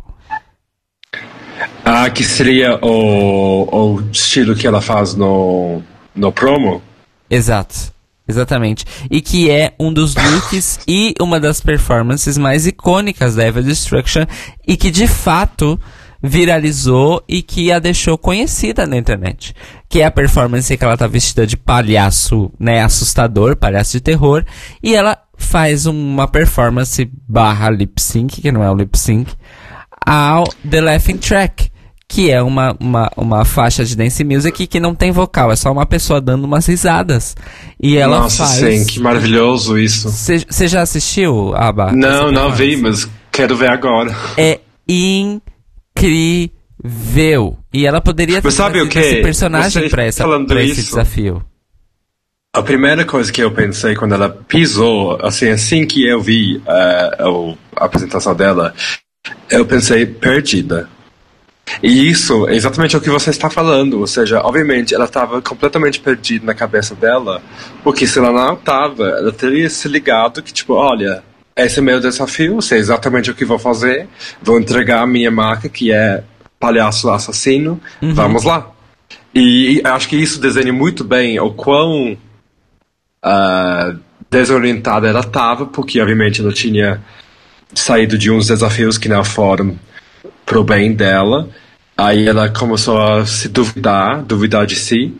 Ah, 1.85 2.09
que 2.09 2.23
seria 2.23 2.77
o, 2.81 3.95
o 3.95 4.01
estilo 4.11 4.53
que 4.53 4.67
ela 4.67 4.81
faz 4.81 5.15
no, 5.15 5.81
no 6.13 6.31
promo? 6.31 6.81
Exato. 7.29 7.93
Exatamente. 8.27 8.85
E 9.09 9.21
que 9.21 9.49
é 9.49 9.73
um 9.79 9.91
dos 9.91 10.15
looks 10.15 10.79
e 10.87 11.13
uma 11.19 11.39
das 11.39 11.59
performances 11.59 12.37
mais 12.37 12.67
icônicas 12.67 13.35
da 13.35 13.43
Eva 13.43 13.61
Destruction 13.61 14.25
e 14.65 14.77
que 14.77 14.91
de 14.91 15.07
fato 15.07 15.79
viralizou 16.23 17.21
e 17.27 17.41
que 17.41 17.69
a 17.69 17.79
deixou 17.79 18.17
conhecida 18.17 18.87
na 18.87 18.95
internet. 18.95 19.53
Que 19.89 20.01
é 20.01 20.05
a 20.05 20.11
performance 20.11 20.75
que 20.75 20.83
ela 20.83 20.95
tá 20.95 21.05
vestida 21.05 21.45
de 21.45 21.57
palhaço, 21.57 22.49
né, 22.57 22.81
assustador, 22.81 23.57
palhaço 23.57 23.91
de 23.91 24.01
terror, 24.01 24.45
e 24.81 24.95
ela 24.95 25.17
faz 25.35 25.85
uma 25.85 26.27
performance 26.27 27.09
barra 27.27 27.69
lip 27.69 28.01
sync, 28.01 28.41
que 28.41 28.51
não 28.51 28.63
é 28.63 28.71
o 28.71 28.75
lip 28.75 28.97
sync, 28.97 29.33
ao 30.05 30.45
The 30.67 30.79
Laughing 30.79 31.17
Track 31.17 31.73
que 32.05 32.29
é 32.29 32.43
uma, 32.43 32.75
uma, 32.79 33.11
uma 33.17 33.43
faixa 33.43 33.83
de 33.83 33.95
dance 33.95 34.23
music 34.23 34.67
que 34.67 34.79
não 34.79 34.93
tem 34.93 35.11
vocal, 35.11 35.51
é 35.51 35.55
só 35.55 35.71
uma 35.71 35.85
pessoa 35.85 36.21
dando 36.21 36.43
umas 36.43 36.67
risadas. 36.67 37.35
E 37.81 37.97
ela 37.97 38.19
Nossa, 38.19 38.45
faz... 38.45 38.59
sim, 38.59 38.85
que 38.85 38.99
maravilhoso 38.99 39.79
isso. 39.79 40.09
Você 40.09 40.67
já 40.67 40.83
assistiu, 40.83 41.55
Aba? 41.55 41.91
Não, 41.91 42.31
não 42.31 42.51
vi, 42.51 42.77
mas 42.77 43.09
quero 43.31 43.55
ver 43.55 43.71
agora. 43.71 44.15
É 44.37 44.59
incrível. 44.87 45.41
E 47.73 47.85
ela 47.85 48.01
poderia 48.01 48.41
ter 48.41 48.51
sabe 48.51 48.81
o 48.81 48.89
que? 48.89 48.99
esse 48.99 49.21
personagem 49.21 49.89
para 49.89 50.05
esse 50.05 50.83
desafio. 50.83 51.43
A 52.55 52.61
primeira 52.61 53.03
coisa 53.03 53.31
que 53.31 53.41
eu 53.41 53.51
pensei 53.51 53.95
quando 53.95 54.13
ela 54.13 54.29
pisou, 54.29 55.17
assim, 55.25 55.49
assim 55.49 55.87
que 55.87 56.07
eu 56.07 56.21
vi 56.21 56.57
uh, 56.57 57.57
a 57.75 57.85
apresentação 57.85 58.35
dela, 58.35 58.75
eu 59.49 59.65
pensei, 59.65 60.05
perdida. 60.05 60.87
E 61.81 62.09
isso 62.09 62.47
é 62.47 62.55
exatamente 62.55 62.95
o 62.95 63.01
que 63.01 63.09
você 63.09 63.29
está 63.29 63.49
falando. 63.49 63.99
Ou 63.99 64.07
seja, 64.07 64.39
obviamente 64.41 64.93
ela 64.93 65.05
estava 65.05 65.41
completamente 65.41 65.99
perdida 65.99 66.45
na 66.45 66.53
cabeça 66.53 66.93
dela, 66.93 67.41
porque 67.83 68.05
se 68.05 68.19
ela 68.19 68.31
não 68.31 68.53
estava, 68.53 69.03
ela 69.03 69.31
teria 69.31 69.69
se 69.69 69.87
ligado 69.87 70.43
que, 70.43 70.53
tipo, 70.53 70.73
olha, 70.73 71.23
esse 71.55 71.79
é 71.79 71.81
meu 71.81 71.99
desafio, 71.99 72.61
sei 72.61 72.79
exatamente 72.79 73.29
o 73.29 73.35
que 73.35 73.45
vou 73.45 73.59
fazer, 73.59 74.07
vou 74.41 74.59
entregar 74.59 75.01
a 75.01 75.07
minha 75.07 75.29
marca, 75.29 75.69
que 75.69 75.91
é 75.91 76.23
palhaço 76.59 77.09
assassino, 77.09 77.79
uhum. 78.01 78.13
vamos 78.13 78.43
lá. 78.43 78.71
E 79.35 79.81
acho 79.83 80.07
que 80.07 80.15
isso 80.15 80.39
desenha 80.39 80.71
muito 80.71 81.03
bem 81.03 81.39
o 81.39 81.51
quão 81.51 82.17
uh, 83.23 83.99
desorientada 84.29 85.07
ela 85.07 85.21
estava, 85.21 85.65
porque 85.65 86.01
obviamente 86.01 86.41
ela 86.41 86.53
tinha 86.53 87.01
saído 87.73 88.17
de 88.17 88.31
uns 88.31 88.47
desafios 88.47 88.97
que 88.97 89.09
não 89.09 89.23
foram 89.23 89.77
pro 90.45 90.63
bem 90.63 90.93
dela. 90.93 91.49
Aí 91.97 92.27
ela 92.27 92.49
começou 92.49 92.99
a 92.99 93.25
se 93.25 93.49
duvidar, 93.49 94.23
duvidar 94.23 94.65
de 94.65 94.75
si. 94.75 95.13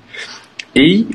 E 0.76 1.08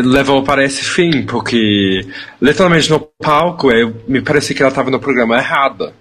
levou 0.00 0.42
para 0.42 0.64
esse 0.64 0.82
fim, 0.82 1.22
porque 1.22 2.06
literalmente 2.40 2.88
no 2.90 3.00
palco 3.00 3.70
eu, 3.70 3.94
me 4.08 4.22
parecia 4.22 4.54
que 4.54 4.62
ela 4.62 4.70
estava 4.70 4.90
no 4.90 5.00
programa 5.00 5.36
errado. 5.36 5.92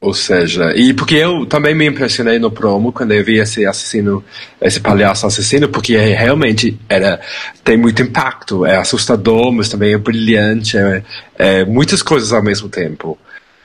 Ou 0.00 0.12
seja, 0.12 0.70
e 0.76 0.92
porque 0.92 1.14
eu 1.14 1.46
também 1.46 1.74
me 1.74 1.86
impressionei 1.86 2.38
no 2.38 2.50
promo 2.50 2.92
quando 2.92 3.12
eu 3.12 3.24
vi 3.24 3.38
esse 3.38 3.64
assassino, 3.64 4.22
esse 4.60 4.78
palhaço 4.78 5.26
assassino, 5.26 5.66
porque 5.66 5.96
realmente 5.96 6.78
era, 6.90 7.18
tem 7.64 7.78
muito 7.78 8.02
impacto, 8.02 8.66
é 8.66 8.76
assustador, 8.76 9.50
mas 9.50 9.70
também 9.70 9.94
é 9.94 9.98
brilhante, 9.98 10.76
é, 10.76 11.02
é 11.38 11.64
muitas 11.64 12.02
coisas 12.02 12.34
ao 12.34 12.42
mesmo 12.42 12.68
tempo. 12.68 13.16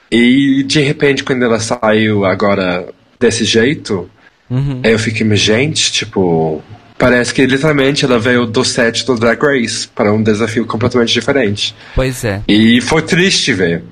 E 0.10 0.64
de 0.64 0.80
repente, 0.80 1.26
quando 1.26 1.44
ela 1.44 1.60
saiu 1.60 2.24
agora 2.24 2.88
desse 3.20 3.44
jeito, 3.44 4.10
uhum. 4.50 4.80
eu 4.82 4.98
fiquei, 4.98 5.36
gente, 5.36 5.92
tipo, 5.92 6.64
parece 7.00 7.34
que 7.34 7.46
literalmente 7.46 8.04
ela 8.04 8.20
veio 8.20 8.46
do 8.46 8.64
set 8.64 9.06
do 9.06 9.16
Drag 9.16 9.42
Race 9.42 9.88
para 9.88 10.14
um 10.14 10.22
desafio 10.22 10.66
completamente 10.66 11.14
diferente. 11.14 11.74
Pois 11.96 12.26
é. 12.26 12.42
E 12.46 12.82
foi 12.82 13.02
triste 13.02 13.54
ver. 13.54 13.84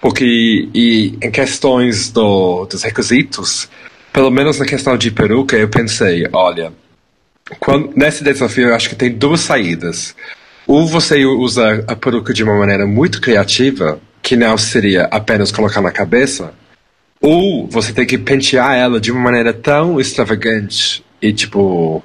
Porque 0.00 0.68
e, 0.74 1.18
em 1.20 1.30
questões 1.30 2.10
do, 2.10 2.64
dos 2.64 2.82
requisitos, 2.82 3.68
pelo 4.12 4.30
menos 4.30 4.58
na 4.58 4.64
questão 4.64 4.96
de 4.96 5.10
peruca, 5.10 5.56
eu 5.56 5.68
pensei, 5.68 6.26
olha, 6.32 6.72
quando, 7.60 7.92
nesse 7.94 8.24
desafio 8.24 8.68
eu 8.68 8.74
acho 8.74 8.88
que 8.88 8.96
tem 8.96 9.12
duas 9.12 9.40
saídas. 9.40 10.16
Ou 10.66 10.86
você 10.86 11.24
usa 11.26 11.84
a 11.86 11.94
peruca 11.94 12.32
de 12.32 12.42
uma 12.42 12.58
maneira 12.58 12.86
muito 12.86 13.20
criativa, 13.20 14.00
que 14.22 14.34
não 14.34 14.56
seria 14.56 15.04
apenas 15.10 15.52
colocar 15.52 15.82
na 15.82 15.92
cabeça, 15.92 16.54
ou 17.20 17.66
você 17.68 17.92
tem 17.92 18.06
que 18.06 18.16
pentear 18.16 18.74
ela 18.74 18.98
de 18.98 19.12
uma 19.12 19.20
maneira 19.20 19.52
tão 19.52 20.00
extravagante 20.00 21.04
e 21.20 21.32
tipo, 21.32 22.02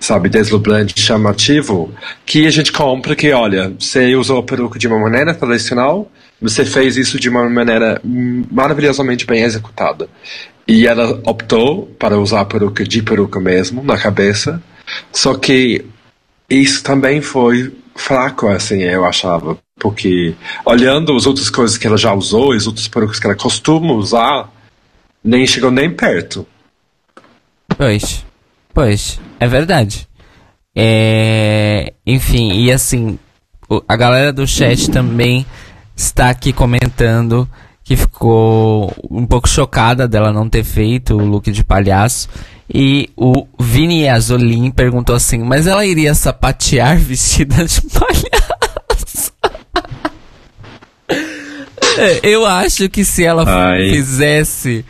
sabe, 0.00 0.28
deslumbrante, 0.28 1.00
chamativo, 1.00 1.92
que 2.24 2.46
a 2.46 2.50
gente 2.50 2.72
compra 2.72 3.14
que, 3.14 3.30
olha, 3.32 3.72
você 3.78 4.14
usou 4.16 4.38
a 4.38 4.42
peruca 4.42 4.78
de 4.78 4.88
uma 4.88 4.98
maneira 4.98 5.34
tradicional, 5.34 6.10
você 6.40 6.64
fez 6.64 6.96
isso 6.96 7.20
de 7.20 7.28
uma 7.28 7.48
maneira 7.48 8.00
maravilhosamente 8.50 9.26
bem 9.26 9.42
executada. 9.42 10.08
E 10.66 10.86
ela 10.86 11.20
optou 11.24 11.86
para 11.98 12.18
usar 12.18 12.40
a 12.40 12.44
peruca 12.44 12.82
de 12.84 13.02
peruca 13.02 13.38
mesmo, 13.38 13.82
na 13.82 13.98
cabeça. 13.98 14.62
Só 15.12 15.34
que 15.34 15.84
isso 16.48 16.82
também 16.82 17.20
foi 17.20 17.72
fraco, 17.94 18.48
assim, 18.48 18.82
eu 18.82 19.04
achava. 19.04 19.58
Porque 19.78 20.34
olhando 20.64 21.16
as 21.16 21.26
outras 21.26 21.50
coisas 21.50 21.76
que 21.76 21.86
ela 21.86 21.96
já 21.96 22.12
usou, 22.12 22.52
as 22.52 22.66
outras 22.66 22.88
perucas 22.88 23.18
que 23.18 23.26
ela 23.26 23.36
costuma 23.36 23.92
usar, 23.92 24.50
nem 25.22 25.46
chegou 25.46 25.70
nem 25.70 25.90
perto. 25.90 26.46
Pois, 27.76 28.24
pois, 28.72 29.20
é 29.38 29.46
verdade. 29.46 30.08
É, 30.74 31.92
enfim, 32.06 32.52
e 32.52 32.70
assim, 32.70 33.18
a 33.88 33.96
galera 33.96 34.32
do 34.32 34.46
chat 34.46 34.90
também 34.90 35.44
está 35.96 36.30
aqui 36.30 36.52
comentando 36.52 37.48
que 37.82 37.96
ficou 37.96 38.94
um 39.10 39.26
pouco 39.26 39.48
chocada 39.48 40.06
dela 40.06 40.32
não 40.32 40.48
ter 40.48 40.62
feito 40.62 41.14
o 41.16 41.24
look 41.24 41.50
de 41.50 41.64
palhaço. 41.64 42.28
E 42.72 43.10
o 43.16 43.48
Vini 43.58 44.08
Azolin 44.08 44.70
perguntou 44.70 45.16
assim: 45.16 45.38
Mas 45.38 45.66
ela 45.66 45.84
iria 45.84 46.14
sapatear 46.14 46.96
vestida 46.98 47.64
de 47.64 47.80
palhaço? 47.90 49.32
É, 51.98 52.20
eu 52.22 52.46
acho 52.46 52.88
que 52.88 53.04
se 53.04 53.24
ela 53.24 53.44
Ai. 53.46 53.90
fizesse 53.90 54.86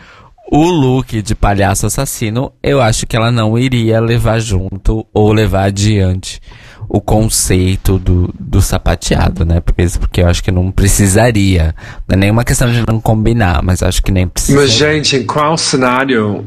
o 0.50 0.68
look 0.68 1.22
de 1.22 1.34
palhaço 1.34 1.86
assassino, 1.86 2.52
eu 2.60 2.82
acho 2.82 3.06
que 3.06 3.16
ela 3.16 3.30
não 3.30 3.56
iria 3.56 4.00
levar 4.00 4.40
junto 4.40 5.06
ou 5.14 5.32
levar 5.32 5.66
adiante 5.66 6.40
o 6.88 7.00
conceito 7.00 8.00
do, 8.00 8.34
do 8.36 8.60
sapateado, 8.60 9.44
né? 9.44 9.60
Porque, 9.60 9.86
porque 10.00 10.20
eu 10.20 10.26
acho 10.26 10.42
que 10.42 10.50
não 10.50 10.72
precisaria. 10.72 11.72
Não 12.08 12.14
é 12.14 12.16
nenhuma 12.16 12.44
questão 12.44 12.70
de 12.70 12.84
não 12.84 13.00
combinar, 13.00 13.62
mas 13.62 13.80
acho 13.80 14.02
que 14.02 14.10
nem 14.10 14.26
precisa. 14.26 14.58
Mas, 14.58 14.72
gente, 14.72 15.14
em 15.14 15.24
qual 15.24 15.56
cenário 15.56 16.44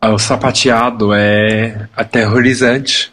o 0.00 0.16
sapateado 0.16 1.12
é 1.12 1.88
aterrorizante? 1.96 3.12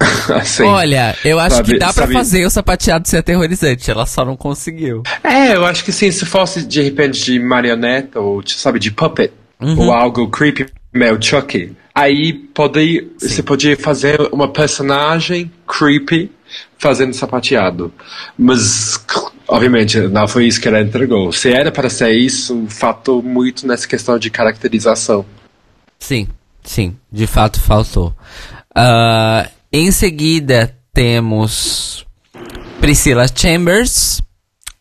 assim, 0.34 0.64
Olha, 0.64 1.16
eu 1.24 1.38
acho 1.38 1.56
sabe, 1.56 1.72
que 1.72 1.78
dá 1.78 1.92
para 1.92 2.08
fazer 2.08 2.44
o 2.44 2.50
sapateado 2.50 3.06
ser 3.06 3.18
aterrorizante, 3.18 3.88
ela 3.88 4.04
só 4.04 4.24
não 4.24 4.36
conseguiu. 4.36 5.04
É, 5.22 5.54
eu 5.54 5.64
acho 5.64 5.84
que 5.84 5.92
sim, 5.92 6.10
se 6.10 6.26
fosse 6.26 6.66
de 6.66 6.82
repente 6.82 7.24
de 7.24 7.38
marioneta 7.38 8.18
ou, 8.18 8.42
sabe, 8.44 8.80
de 8.80 8.90
puppet, 8.90 9.32
uhum. 9.60 9.78
ou 9.78 9.92
algo 9.92 10.28
creepy, 10.28 10.66
meio 10.92 11.20
Chucky, 11.22 11.74
Aí 11.94 12.32
pode, 12.32 13.08
você 13.20 13.40
podia 13.40 13.76
fazer 13.76 14.20
uma 14.32 14.48
personagem 14.48 15.50
creepy 15.66 16.28
fazendo 16.76 17.14
sapateado. 17.14 17.92
Mas, 18.36 18.98
obviamente, 19.46 20.00
não 20.00 20.26
foi 20.26 20.48
isso 20.48 20.60
que 20.60 20.66
ela 20.66 20.80
entregou. 20.80 21.30
Se 21.30 21.52
era 21.52 21.70
para 21.70 21.88
ser 21.88 22.10
isso, 22.10 22.66
faltou 22.68 23.22
muito 23.22 23.64
nessa 23.64 23.86
questão 23.86 24.18
de 24.18 24.28
caracterização. 24.28 25.24
Sim, 26.00 26.26
sim, 26.64 26.96
de 27.12 27.28
fato 27.28 27.60
faltou. 27.60 28.12
Uh, 28.76 29.48
em 29.72 29.92
seguida, 29.92 30.76
temos 30.92 32.04
Priscila 32.80 33.26
Chambers. 33.32 34.20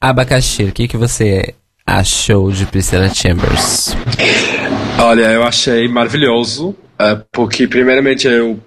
Abacaxi, 0.01 0.63
o 0.63 0.71
que, 0.71 0.87
que 0.87 0.97
você 0.97 1.53
achou 1.85 2.51
de 2.51 2.65
Priscila 2.65 3.13
Chambers? 3.13 3.95
Olha, 4.99 5.31
eu 5.31 5.43
achei 5.43 5.87
maravilhoso. 5.87 6.75
Uh, 6.99 7.23
porque, 7.31 7.67
primeiramente, 7.67 8.27
eu, 8.27 8.59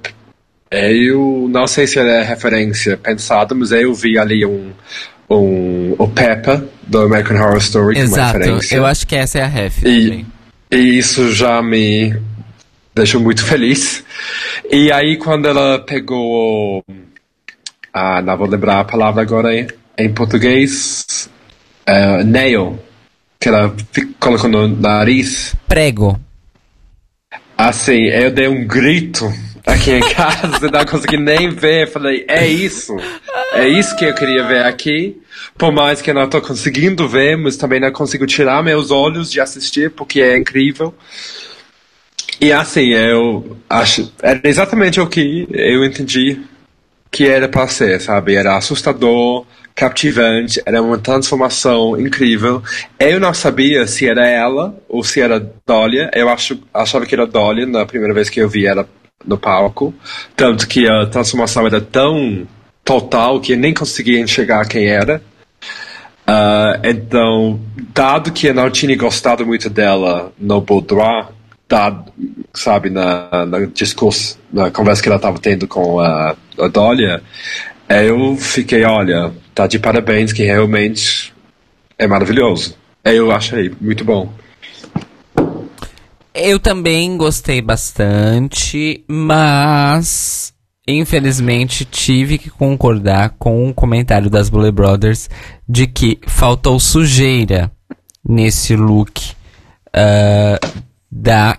eu 0.71 1.47
não 1.49 1.67
sei 1.67 1.87
se 1.87 1.99
é 1.99 2.23
referência 2.23 2.97
pensada, 2.97 3.55
mas 3.55 3.73
eu 3.73 3.95
vi 3.95 4.19
ali 4.19 4.45
um, 4.45 4.71
um, 5.31 5.95
o 5.99 6.09
Peppa 6.09 6.64
do 6.87 7.01
American 7.01 7.37
Horror 7.37 7.59
Story 7.59 7.99
Exato, 7.99 8.33
como 8.33 8.45
referência. 8.45 8.77
eu 8.77 8.85
acho 8.87 9.07
que 9.07 9.17
essa 9.17 9.39
é 9.39 9.43
a 9.43 9.47
ref. 9.47 9.83
E, 9.85 10.27
e 10.71 10.99
isso 10.99 11.33
já 11.33 11.62
me 11.62 12.14
deixou 12.95 13.21
muito 13.21 13.45
feliz. 13.45 14.05
E 14.71 14.91
aí, 14.91 15.17
quando 15.17 15.47
ela 15.47 15.79
pegou. 15.79 16.83
Ah, 17.93 18.21
não 18.21 18.37
vou 18.37 18.47
lembrar 18.47 18.81
a 18.81 18.85
palavra 18.85 19.23
agora 19.23 19.55
em, 19.55 19.67
em 19.97 20.12
português. 20.12 21.31
Uh, 21.89 22.25
nail, 22.25 22.79
que 23.41 23.49
ela 23.49 23.74
colocou 24.18 24.49
no 24.49 24.68
nariz. 24.68 25.55
Prego. 25.68 26.18
Assim, 27.57 28.05
eu 28.05 28.30
dei 28.30 28.49
um 28.49 28.66
grito 28.66 29.32
aqui 29.66 29.93
em 29.93 30.14
casa, 30.14 30.68
não 30.70 30.84
consegui 30.84 31.16
nem 31.16 31.51
ver. 31.51 31.91
Falei, 31.91 32.24
é 32.28 32.47
isso. 32.47 32.95
É 33.55 33.66
isso 33.66 33.97
que 33.97 34.05
eu 34.05 34.14
queria 34.14 34.45
ver 34.45 34.64
aqui. 34.64 35.20
Por 35.57 35.72
mais 35.72 36.03
que 36.03 36.11
eu 36.11 36.14
não 36.14 36.24
estou 36.24 36.41
conseguindo 36.41 37.09
ver, 37.09 37.37
mas 37.37 37.57
também 37.57 37.80
não 37.80 37.91
consigo 37.91 38.26
tirar 38.26 38.62
meus 38.62 38.91
olhos 38.91 39.30
de 39.30 39.41
assistir, 39.41 39.91
porque 39.91 40.20
é 40.20 40.37
incrível. 40.37 40.95
E 42.41 42.53
assim, 42.53 42.93
eu 42.93 43.57
acho. 43.68 44.12
Era 44.22 44.41
exatamente 44.45 45.01
o 45.01 45.07
que 45.07 45.49
eu 45.51 45.84
entendi 45.84 46.41
que 47.11 47.26
era 47.26 47.49
para 47.49 47.66
ser, 47.68 48.01
sabe? 48.01 48.34
Era 48.34 48.57
assustador, 48.57 49.47
captivante, 49.77 50.61
era 50.64 50.83
uma 50.83 50.97
transformação 50.97 52.01
incrível. 52.01 52.62
Eu 52.99 53.20
não 53.20 53.35
sabia 53.35 53.87
se 53.87 54.09
era 54.09 54.27
ela 54.27 54.74
ou 54.89 55.05
se 55.05 55.20
era 55.20 55.39
Dolly. 55.66 56.09
Eu 56.14 56.31
acho, 56.31 56.59
achava 56.72 57.05
que 57.05 57.14
era 57.14 57.27
Dolly 57.27 57.66
na 57.66 57.85
primeira 57.85 58.14
vez 58.14 58.31
que 58.31 58.41
eu 58.41 58.49
vi 58.49 58.66
ela 58.66 58.89
no 59.24 59.37
palco. 59.37 59.95
Tanto 60.35 60.66
que 60.66 60.89
a 60.89 61.05
transformação 61.07 61.66
era 61.66 61.81
tão 61.81 62.49
total 62.83 63.39
que 63.39 63.53
eu 63.53 63.59
nem 63.59 63.74
conseguia 63.74 64.18
enxergar 64.18 64.66
quem 64.66 64.89
era. 64.89 65.22
Uh, 66.26 66.80
então, 66.83 67.61
dado 67.95 68.33
que 68.33 68.49
eu 68.49 68.55
não 68.55 68.71
tinha 68.71 68.96
gostado 68.96 69.45
muito 69.45 69.68
dela 69.68 70.33
no 70.38 70.61
Boudoir, 70.61 71.29
dado, 71.68 72.11
sabe, 72.55 72.88
na, 72.88 73.45
na 73.46 73.61
discurso, 73.67 74.38
na 74.51 74.71
conversa 74.71 75.03
que 75.03 75.09
ela 75.09 75.17
estava 75.17 75.38
tendo 75.38 75.68
com 75.68 76.01
a, 76.01 76.34
a 76.59 76.68
eu 77.88 78.37
fiquei, 78.37 78.84
olha, 78.84 79.33
tá 79.57 79.66
de 79.66 79.78
parabéns, 79.78 80.34
que 80.34 80.45
realmente 80.45 81.33
é 81.99 82.07
maravilhoso. 82.07 82.76
Eu 83.03 83.30
achei 83.33 83.74
muito 83.80 84.04
bom. 84.04 84.30
Eu 86.34 86.61
também 86.61 87.16
gostei 87.16 87.62
bastante, 87.62 89.03
mas 89.08 90.53
infelizmente 90.87 91.87
tive 91.87 92.37
que 92.37 92.50
concordar 92.50 93.30
com 93.38 93.66
o 93.66 93.74
comentário 93.74 94.28
das 94.28 94.50
Bullet 94.50 94.72
Brothers 94.72 95.30
de 95.66 95.87
que 95.87 96.20
faltou 96.28 96.78
sujeira 96.78 97.72
nesse 98.28 98.76
look 98.76 99.33
uh, 99.88 100.74
da 101.11 101.58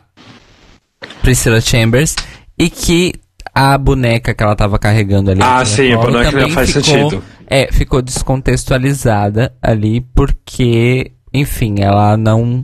Priscilla 1.24 1.60
Chambers 1.60 2.16
e 2.58 2.70
que 2.70 3.14
a 3.58 3.76
boneca 3.76 4.36
que 4.36 4.44
ela 4.44 4.56
tava 4.56 4.78
carregando 4.78 5.32
ali. 5.32 5.42
Ah, 5.42 5.66
sim, 5.66 5.92
a 5.92 5.98
boneca 5.98 6.40
não 6.40 6.50
faz 6.52 6.70
ficou, 6.70 6.84
sentido. 6.84 7.24
É, 7.48 7.72
ficou 7.72 8.04
descontextualizada 8.04 9.52
ali 9.60 10.02
porque, 10.14 11.14
enfim, 11.34 11.78
ela 11.80 12.16
não 12.16 12.64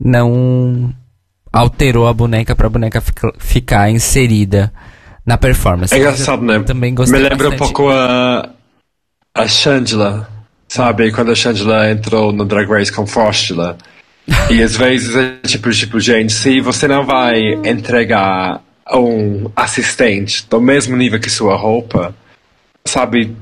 não 0.00 0.92
alterou 1.52 2.08
a 2.08 2.12
boneca 2.12 2.56
para 2.56 2.66
a 2.66 2.70
boneca 2.70 3.00
fica, 3.00 3.32
ficar 3.38 3.88
inserida 3.88 4.72
na 5.24 5.38
performance. 5.38 5.94
É 5.94 5.98
engraçado, 5.98 6.42
né? 6.42 6.58
Também 6.58 6.92
gostei 6.92 7.20
Me 7.20 7.28
lembra 7.28 7.50
bastante. 7.50 7.62
um 7.62 7.72
pouco 7.72 7.88
a, 7.88 8.50
a 9.32 9.46
Shangela, 9.46 10.28
sabe? 10.66 11.12
Quando 11.12 11.30
a 11.30 11.36
Shangela 11.36 11.88
entrou 11.88 12.32
no 12.32 12.44
Drag 12.44 12.68
Race 12.68 12.90
com 12.90 13.06
Frostula. 13.06 13.78
e 14.50 14.60
às 14.60 14.76
vezes 14.76 15.14
é 15.14 15.36
tipo, 15.46 15.70
tipo, 15.70 16.00
gente, 16.00 16.32
se 16.32 16.60
você 16.60 16.88
não 16.88 17.06
vai 17.06 17.40
entregar 17.64 18.65
um 18.92 19.50
assistente 19.54 20.46
do 20.48 20.60
mesmo 20.60 20.96
nível 20.96 21.20
que 21.20 21.30
sua 21.30 21.56
roupa, 21.56 22.14
sabe? 22.84 23.36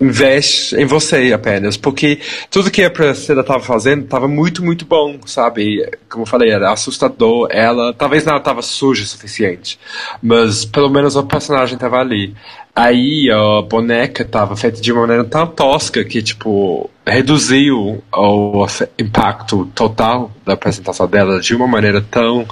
Investe 0.00 0.76
em 0.76 0.84
você 0.84 1.32
apenas, 1.32 1.76
porque 1.76 2.20
tudo 2.52 2.70
que 2.70 2.84
a 2.84 2.90
Priscila 2.90 3.40
estava 3.40 3.58
fazendo 3.58 4.04
estava 4.04 4.28
muito, 4.28 4.64
muito 4.64 4.84
bom, 4.84 5.18
sabe? 5.26 5.90
Como 6.08 6.22
eu 6.22 6.26
falei, 6.26 6.50
era 6.50 6.70
assustador. 6.70 7.48
Ela, 7.50 7.92
talvez 7.92 8.24
não 8.24 8.36
estava 8.36 8.62
suja 8.62 9.02
o 9.02 9.06
suficiente, 9.06 9.76
mas 10.22 10.64
pelo 10.64 10.88
menos 10.88 11.16
o 11.16 11.24
personagem 11.24 11.74
estava 11.74 11.96
ali. 11.96 12.32
Aí 12.76 13.28
a 13.28 13.60
boneca 13.62 14.22
estava 14.22 14.54
feita 14.54 14.80
de 14.80 14.92
uma 14.92 15.00
maneira 15.00 15.24
tão 15.24 15.48
tosca 15.48 16.04
que, 16.04 16.22
tipo, 16.22 16.88
reduziu 17.04 18.00
o 18.14 18.66
impacto 18.96 19.66
total 19.74 20.30
da 20.46 20.52
apresentação 20.52 21.08
dela 21.08 21.40
de 21.40 21.56
uma 21.56 21.66
maneira 21.66 22.00
tão 22.00 22.46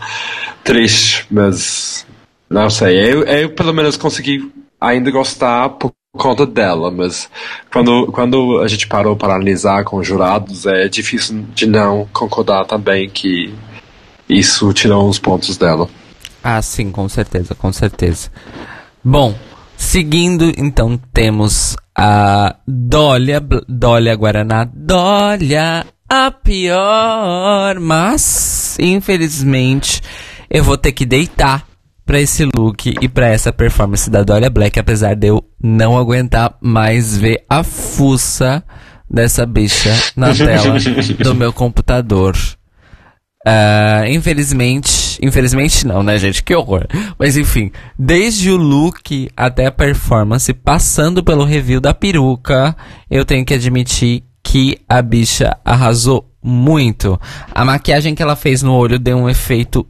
triste, 0.65 1.25
mas 1.31 2.05
não 2.49 2.71
sei. 2.71 3.13
Eu, 3.13 3.23
eu 3.25 3.51
pelo 3.51 3.75
menos 3.75 3.97
consegui 3.97 4.53
ainda 4.81 5.11
gostar 5.11 5.71
por 5.71 5.93
conta 6.17 6.47
dela, 6.47 6.91
mas 6.91 7.29
quando, 7.73 8.07
quando 8.13 8.61
a 8.61 8.69
gente 8.69 8.87
parou 8.87 9.17
para 9.17 9.35
analisar 9.35 9.85
com 9.85 9.99
os 9.99 10.07
jurados, 10.07 10.67
é 10.67 10.89
difícil 10.89 11.45
de 11.55 11.67
não 11.67 12.09
concordar 12.13 12.65
também 12.65 13.09
que 13.09 13.55
isso 14.29 14.73
tirou 14.73 15.09
uns 15.09 15.19
pontos 15.19 15.57
dela. 15.57 15.89
Ah, 16.43 16.63
sim, 16.63 16.91
com 16.91 17.09
certeza, 17.09 17.55
com 17.55 17.73
certeza. 17.73 18.31
Bom, 19.05 19.35
seguindo, 19.77 20.53
então 20.57 20.99
temos 21.13 21.77
a 21.95 22.57
Dólia, 22.67 23.41
Dólia 23.69 24.15
Guaraná, 24.15 24.65
Dólia, 24.65 25.87
a 26.09 26.31
pior, 26.31 27.81
mas 27.81 28.77
infelizmente 28.79 30.01
eu 30.49 30.63
vou 30.63 30.79
ter 30.79 30.93
que 30.93 31.05
deitar 31.05 31.67
para 32.07 32.21
esse 32.21 32.49
look 32.57 32.95
e 33.03 33.09
para 33.09 33.27
essa 33.27 33.53
performance 33.53 34.09
da 34.09 34.23
Dolia 34.23 34.49
Black, 34.49 34.79
apesar 34.79 35.15
de 35.15 35.27
eu 35.27 35.45
não 35.61 35.99
aguentar 35.99 36.57
mais 36.61 37.19
ver 37.19 37.45
a 37.51 37.65
fuça 37.65 38.63
dessa 39.11 39.45
bicha 39.45 39.93
na 40.15 40.33
tela 40.35 40.79
do 41.23 41.35
meu 41.35 41.53
computador. 41.53 42.37
Uh, 43.47 44.07
infelizmente, 44.09 45.19
infelizmente 45.23 45.87
não, 45.87 46.03
né, 46.03 46.17
gente? 46.19 46.43
Que 46.43 46.55
horror. 46.55 46.87
Mas 47.19 47.37
enfim, 47.37 47.71
desde 47.99 48.51
o 48.51 48.57
look 48.57 49.29
até 49.37 49.67
a 49.67 49.73
performance, 49.73 50.53
passando 50.53 51.23
pelo 51.23 51.45
review 51.45 51.81
da 51.81 51.93
peruca, 51.93 52.77
eu 53.11 53.25
tenho 53.25 53.45
que 53.45 53.55
admitir 53.55 54.25
que 54.43 54.79
a 54.89 55.03
bicha 55.03 55.57
arrasou 55.65 56.33
muito. 56.43 57.21
A 57.53 57.65
maquiagem 57.65 58.15
que 58.15 58.23
ela 58.23 58.37
fez 58.37 58.63
no 58.63 58.73
olho 58.73 58.99
deu 58.99 59.17
um 59.17 59.29
efeito 59.29 59.87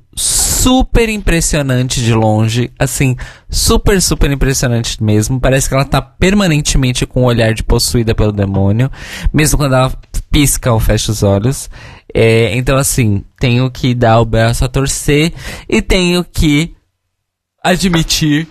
super 0.66 1.08
impressionante 1.08 2.02
de 2.02 2.12
longe, 2.12 2.72
assim, 2.76 3.16
super, 3.48 4.02
super 4.02 4.28
impressionante 4.32 5.00
mesmo. 5.00 5.38
Parece 5.38 5.68
que 5.68 5.74
ela 5.76 5.84
tá 5.84 6.02
permanentemente 6.02 7.06
com 7.06 7.22
o 7.22 7.26
olhar 7.26 7.54
de 7.54 7.62
possuída 7.62 8.16
pelo 8.16 8.32
demônio, 8.32 8.90
mesmo 9.32 9.56
quando 9.56 9.76
ela 9.76 9.92
pisca 10.28 10.72
ou 10.72 10.80
fecha 10.80 11.12
os 11.12 11.22
olhos. 11.22 11.70
É, 12.12 12.56
então, 12.56 12.76
assim, 12.76 13.22
tenho 13.38 13.70
que 13.70 13.94
dar 13.94 14.18
o 14.18 14.24
braço 14.24 14.64
a 14.64 14.68
torcer 14.68 15.32
e 15.68 15.80
tenho 15.80 16.24
que 16.24 16.74
admitir. 17.62 18.48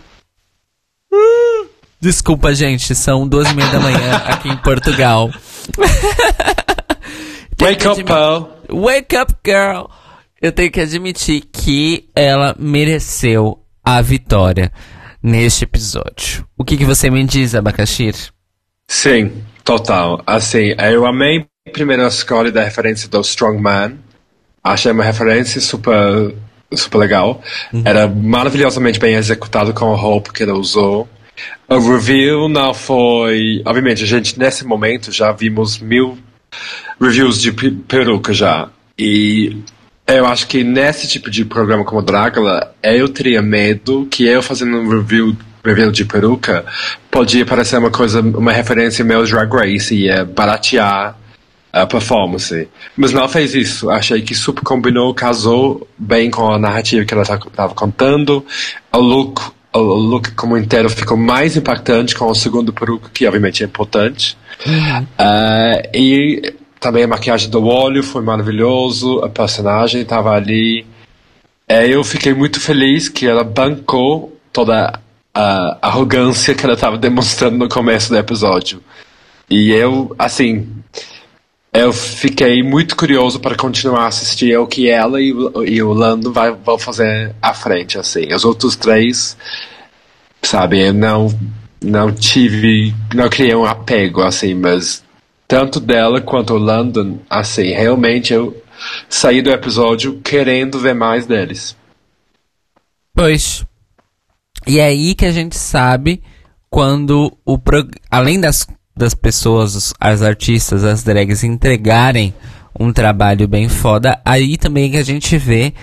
Desculpa, 1.99 2.55
gente, 2.55 2.95
são 2.95 3.27
duas 3.27 3.51
e 3.51 3.53
meia 3.53 3.71
da 3.71 3.79
manhã 3.81 4.15
aqui 4.25 4.47
em 4.47 4.55
Portugal. 4.55 5.29
Wake 7.59 7.85
up, 7.85 8.01
Paul. 8.05 8.49
Wake 8.69 9.17
up, 9.17 9.35
girl. 9.45 9.87
Eu 10.41 10.51
tenho 10.51 10.69
que 10.69 10.81
admitir 10.81 11.43
que 11.51 12.09
ela 12.15 12.55
mereceu 12.59 13.59
a 13.83 14.01
vitória 14.01 14.71
neste 15.23 15.63
episódio. 15.63 16.45
O 16.57 16.63
que, 16.63 16.77
que 16.77 16.85
você 16.85 17.09
me 17.09 17.23
diz, 17.23 17.55
Abacaxir? 17.55 18.15
Sim, 18.87 19.31
total. 19.63 20.21
Assim, 20.27 20.75
eu 20.91 21.05
amei 21.05 21.45
a 21.67 21.71
primeira 21.71 22.05
escolha 22.07 22.51
da 22.51 22.63
referência 22.63 23.09
do 23.09 23.21
Strongman. 23.21 23.97
Achei 24.63 24.91
uma 24.91 25.03
referência 25.03 25.61
super, 25.61 26.35
super 26.73 26.97
legal. 26.97 27.41
Uhum. 27.71 27.83
Era 27.85 28.07
maravilhosamente 28.07 28.99
bem 28.99 29.15
executado 29.15 29.73
com 29.73 29.93
a 29.93 29.95
roupa 29.95 30.33
que 30.33 30.43
ela 30.43 30.53
usou. 30.53 31.07
O 31.67 31.79
review 31.79 32.47
não 32.49 32.73
foi. 32.73 33.61
Obviamente, 33.65 34.03
a 34.03 34.07
gente 34.07 34.37
nesse 34.37 34.65
momento 34.65 35.11
já 35.11 35.31
vimos 35.31 35.79
mil 35.79 36.17
reviews 36.99 37.41
de 37.41 37.51
peruca 37.51 38.33
já. 38.33 38.69
E 38.97 39.57
eu 40.07 40.26
acho 40.26 40.48
que 40.48 40.64
nesse 40.64 41.07
tipo 41.07 41.30
de 41.30 41.44
programa 41.44 41.84
como 41.84 42.02
Drácula, 42.02 42.73
eu 42.84 43.10
teria 43.10 43.41
medo 43.41 44.07
que 44.10 44.26
eu 44.26 44.41
fazendo 44.41 44.77
um 44.77 44.90
review, 44.90 45.36
review 45.64 45.91
de 45.91 46.06
peruca 46.06 46.64
podia 47.10 47.45
parecer 47.45 47.77
uma 47.77 47.90
coisa, 47.90 48.22
uma 48.22 48.52
referência 48.52 49.03
meu 49.03 49.26
Drag 49.26 49.52
Race 49.52 49.94
e 49.95 50.06
ia 50.06 50.23
baratear 50.23 51.18
a 51.73 51.86
performance. 51.86 52.69
Mas 52.95 53.11
não 53.11 53.27
fez 53.27 53.53
isso. 53.53 53.90
Achei 53.90 54.22
que 54.22 54.36
super 54.36 54.64
combinou, 54.64 55.14
casou 55.14 55.88
bem 55.98 56.30
com 56.30 56.52
a 56.52 56.60
narrativa 56.60 57.03
que 57.03 57.14
ela 57.14 57.23
estava 57.23 57.73
contando. 57.73 58.45
O 58.94 58.99
look, 58.99 59.41
o 59.73 59.80
look 59.80 60.32
como 60.36 60.56
inteiro 60.56 60.90
ficou 60.90 61.18
mais 61.18 61.57
impactante 61.57 62.15
com 62.15 62.27
o 62.27 62.36
segundo 62.36 62.72
peruca, 62.72 63.10
que 63.14 63.26
obviamente 63.26 63.64
é 63.64 63.65
importante. 63.65 64.38
Uhum. 64.65 65.02
Uh, 65.02 65.90
e 65.94 66.53
também 66.85 67.03
a 67.03 67.07
maquiagem 67.07 67.49
do 67.49 67.65
olho 67.65 68.03
foi 68.03 68.21
maravilhoso, 68.21 69.23
a 69.23 69.29
personagem 69.29 70.01
estava 70.01 70.29
ali. 70.29 70.85
É, 71.67 71.87
eu 71.87 72.03
fiquei 72.03 72.31
muito 72.31 72.59
feliz 72.59 73.09
que 73.09 73.25
ela 73.25 73.43
bancou 73.43 74.39
toda 74.53 74.99
a 75.33 75.79
arrogância 75.81 76.53
que 76.53 76.63
ela 76.63 76.75
estava 76.75 76.95
demonstrando 76.95 77.57
no 77.57 77.67
começo 77.67 78.09
do 78.09 78.17
episódio. 78.19 78.83
E 79.49 79.71
eu, 79.71 80.15
assim, 80.19 80.69
eu 81.73 81.91
fiquei 81.91 82.61
muito 82.61 82.95
curioso 82.95 83.39
para 83.39 83.55
continuar 83.55 84.03
a 84.03 84.07
assistir 84.07 84.55
o 84.55 84.67
que 84.67 84.87
ela 84.87 85.19
e, 85.19 85.33
e 85.65 85.81
o 85.81 85.91
Lando 85.91 86.31
vai, 86.31 86.51
vão 86.51 86.77
fazer 86.77 87.33
à 87.41 87.51
frente, 87.51 87.97
assim. 87.97 88.31
Os 88.31 88.45
outros 88.45 88.75
três, 88.75 89.35
sabe, 90.39 90.85
eu 90.85 90.93
não, 90.93 91.33
não 91.81 92.11
tive, 92.11 92.93
não 93.11 93.27
criei 93.27 93.55
um 93.55 93.65
apego, 93.65 94.21
assim, 94.21 94.53
mas 94.53 95.03
tanto 95.47 95.80
dela 95.80 96.22
quanto 96.22 96.53
o 96.53 96.57
London, 96.57 97.19
assim, 97.30 97.72
realmente 97.72 98.34
eu 98.34 98.61
saí 99.09 99.41
do 99.41 99.51
episódio 99.51 100.19
querendo 100.22 100.80
ver 100.80 100.95
mais 100.95 101.26
deles. 101.26 101.76
Pois. 103.13 103.65
E 104.67 104.80
é 104.80 104.85
aí 104.85 105.13
que 105.13 105.26
a 105.26 105.31
gente 105.31 105.55
sabe 105.55 106.22
quando 106.69 107.31
o 107.45 107.57
pro... 107.57 107.88
além 108.09 108.39
das, 108.39 108.67
das 108.95 109.13
pessoas, 109.13 109.93
as 109.99 110.22
artistas, 110.22 110.84
as 110.84 111.03
drags 111.03 111.43
entregarem 111.43 112.34
um 112.77 112.91
trabalho 112.91 113.47
bem 113.47 113.69
foda, 113.69 114.19
aí 114.26 114.57
também 114.57 114.91
que 114.91 114.97
a 114.97 115.03
gente 115.03 115.38
vê 115.38 115.73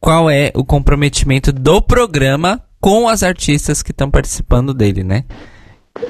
qual 0.00 0.30
é 0.30 0.50
o 0.54 0.64
comprometimento 0.64 1.52
do 1.52 1.82
programa 1.82 2.62
com 2.80 3.08
as 3.08 3.22
artistas 3.22 3.82
que 3.82 3.90
estão 3.90 4.10
participando 4.10 4.72
dele, 4.72 5.02
né? 5.02 5.24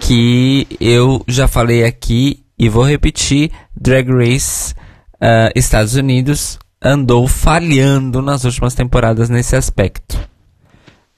Que 0.01 0.67
eu 0.79 1.25
já 1.27 1.49
falei 1.49 1.85
aqui 1.85 2.45
e 2.59 2.69
vou 2.69 2.85
repetir: 2.85 3.51
Drag 3.77 4.11
Race 4.11 4.75
uh, 5.15 5.51
Estados 5.55 5.95
Unidos 5.95 6.59
andou 6.83 7.27
falhando 7.27 8.23
nas 8.23 8.45
últimas 8.45 8.75
temporadas 8.75 9.29
nesse 9.29 9.57
aspecto. 9.57 10.19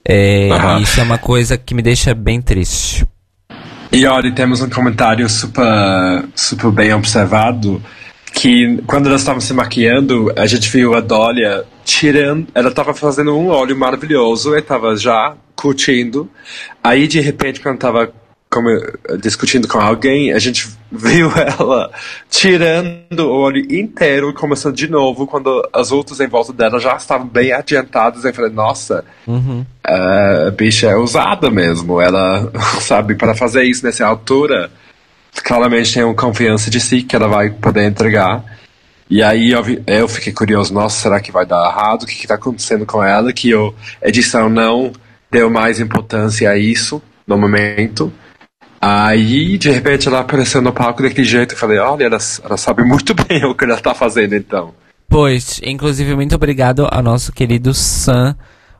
É, 0.07 0.49
uhum. 0.51 0.79
Isso 0.79 0.99
é 0.99 1.03
uma 1.03 1.17
coisa 1.17 1.57
que 1.57 1.73
me 1.73 1.81
deixa 1.81 2.13
bem 2.13 2.41
triste. 2.41 3.05
E 3.91 4.05
olha, 4.05 4.31
temos 4.33 4.61
um 4.61 4.69
comentário 4.69 5.27
super, 5.29 6.25
super 6.33 6.71
bem 6.71 6.93
observado 6.93 7.81
que 8.33 8.81
quando 8.87 9.07
elas 9.07 9.21
estavam 9.21 9.41
se 9.41 9.53
maquiando, 9.53 10.33
a 10.37 10.45
gente 10.47 10.69
viu 10.69 10.95
a 10.95 11.01
Dólia 11.01 11.65
tirando, 11.83 12.47
ela 12.55 12.69
estava 12.69 12.93
fazendo 12.93 13.37
um 13.37 13.49
óleo 13.49 13.77
maravilhoso, 13.77 14.55
e 14.55 14.59
estava 14.59 14.95
já 14.95 15.35
curtindo. 15.55 16.29
Aí 16.83 17.07
de 17.07 17.19
repente 17.19 17.59
quando 17.59 17.75
estava 17.75 18.11
como, 18.51 18.67
discutindo 19.17 19.65
com 19.65 19.79
alguém, 19.79 20.33
a 20.33 20.39
gente 20.39 20.67
viu 20.91 21.31
ela 21.31 21.89
tirando 22.29 23.21
o 23.21 23.31
olho 23.31 23.59
inteiro 23.73 24.29
e 24.29 24.33
começando 24.33 24.75
de 24.75 24.89
novo 24.89 25.25
quando 25.25 25.67
as 25.71 25.89
outras 25.89 26.19
em 26.19 26.27
volta 26.27 26.51
dela 26.51 26.77
já 26.77 26.97
estavam 26.97 27.25
bem 27.25 27.53
adiantadas. 27.53 28.25
Eu 28.25 28.33
falei, 28.33 28.51
nossa, 28.51 29.05
uhum. 29.25 29.65
a 29.81 30.51
bicha 30.51 30.87
é 30.87 30.95
usada 30.97 31.49
mesmo. 31.49 32.01
Ela, 32.01 32.51
sabe, 32.81 33.15
para 33.15 33.33
fazer 33.33 33.63
isso 33.63 33.85
nessa 33.85 34.05
altura, 34.05 34.69
claramente 35.45 35.93
tem 35.93 36.03
uma 36.03 36.13
confiança 36.13 36.69
de 36.69 36.81
si 36.81 37.03
que 37.03 37.15
ela 37.15 37.29
vai 37.29 37.49
poder 37.49 37.85
entregar. 37.85 38.43
E 39.09 39.23
aí 39.23 39.51
eu, 39.51 39.63
eu 39.87 40.07
fiquei 40.09 40.33
curioso, 40.33 40.73
nossa, 40.73 41.01
será 41.01 41.21
que 41.21 41.31
vai 41.31 41.45
dar 41.45 41.69
errado? 41.69 42.03
O 42.03 42.05
que 42.05 42.13
está 42.13 42.35
acontecendo 42.35 42.85
com 42.85 43.01
ela? 43.01 43.31
Que 43.31 43.53
a 43.53 44.09
edição 44.09 44.49
não 44.49 44.91
deu 45.31 45.49
mais 45.49 45.79
importância 45.79 46.49
a 46.49 46.57
isso 46.57 47.01
no 47.25 47.37
momento. 47.37 48.11
Aí, 48.81 49.59
de 49.59 49.69
repente, 49.69 50.07
ela 50.07 50.21
apareceu 50.21 50.59
no 50.61 50.73
palco 50.73 51.03
daquele 51.03 51.23
jeito. 51.23 51.53
Eu 51.53 51.57
falei, 51.57 51.77
olha, 51.77 52.05
ela, 52.05 52.17
ela 52.43 52.57
sabe 52.57 52.83
muito 52.83 53.13
bem 53.27 53.45
o 53.45 53.53
que 53.53 53.63
ela 53.63 53.79
tá 53.79 53.93
fazendo, 53.93 54.35
então. 54.35 54.73
Pois, 55.07 55.59
inclusive, 55.63 56.15
muito 56.15 56.33
obrigado 56.33 56.87
ao 56.89 57.03
nosso 57.03 57.31
querido 57.31 57.73
Sam 57.73 58.35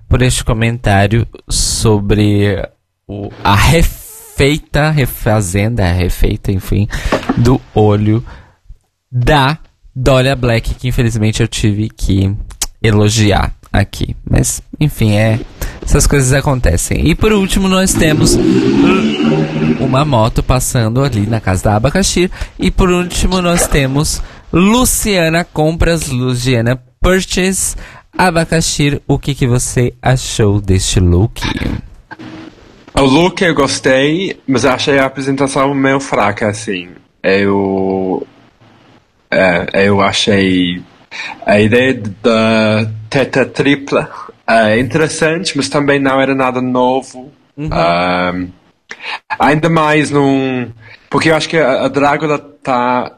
por 0.09 0.21
este 0.21 0.43
comentário 0.43 1.27
sobre 1.47 2.57
o, 3.07 3.29
a 3.43 3.55
refeita, 3.55 4.89
refazenda, 4.89 5.83
a 5.83 5.91
refeita, 5.91 6.51
enfim, 6.51 6.87
do 7.37 7.61
olho 7.75 8.25
da 9.11 9.59
Dolia 9.93 10.35
Black, 10.35 10.73
que 10.75 10.87
infelizmente 10.87 11.41
eu 11.41 11.47
tive 11.47 11.89
que 11.89 12.35
elogiar 12.81 13.53
aqui. 13.71 14.15
Mas, 14.27 14.61
enfim, 14.79 15.13
é. 15.13 15.39
Essas 15.83 16.07
coisas 16.07 16.31
acontecem. 16.33 17.07
E 17.09 17.15
por 17.15 17.33
último, 17.33 17.67
nós 17.67 17.93
temos 17.93 18.37
uma 19.79 20.05
moto 20.05 20.41
passando 20.41 21.03
ali 21.03 21.25
na 21.25 21.39
casa 21.39 21.63
da 21.63 21.75
Abacaxi. 21.75 22.31
E 22.57 22.71
por 22.71 22.89
último, 22.89 23.41
nós 23.41 23.67
temos 23.67 24.21
Luciana 24.53 25.43
Compras, 25.43 26.07
Luciana 26.07 26.81
Purchase. 27.01 27.75
Abacaxi, 28.17 29.01
o 29.07 29.17
que, 29.17 29.33
que 29.33 29.47
você 29.47 29.93
achou 30.01 30.61
deste 30.61 30.99
look? 30.99 31.41
O 32.93 33.01
look 33.03 33.41
eu 33.41 33.55
gostei, 33.55 34.39
mas 34.45 34.65
achei 34.65 34.99
a 34.99 35.05
apresentação 35.05 35.73
meio 35.73 35.99
fraca, 35.99 36.49
assim. 36.49 36.89
Eu. 37.23 38.25
É, 39.29 39.85
eu 39.85 40.01
achei 40.01 40.81
a 41.45 41.59
ideia 41.59 42.01
da 42.21 42.91
teta 43.11 43.45
tripla 43.45 44.09
é 44.47 44.79
interessante, 44.79 45.55
mas 45.57 45.67
também 45.67 45.99
não 45.99 46.19
era 46.19 46.33
nada 46.33 46.61
novo. 46.61 47.29
Uhum. 47.57 47.69
Um, 47.69 48.49
ainda 49.37 49.69
mais 49.69 50.09
num. 50.09 50.71
Porque 51.09 51.29
eu 51.29 51.35
acho 51.35 51.49
que 51.49 51.57
a, 51.57 51.83
a 51.83 51.87
Drácula 51.89 52.39
tá 52.39 53.17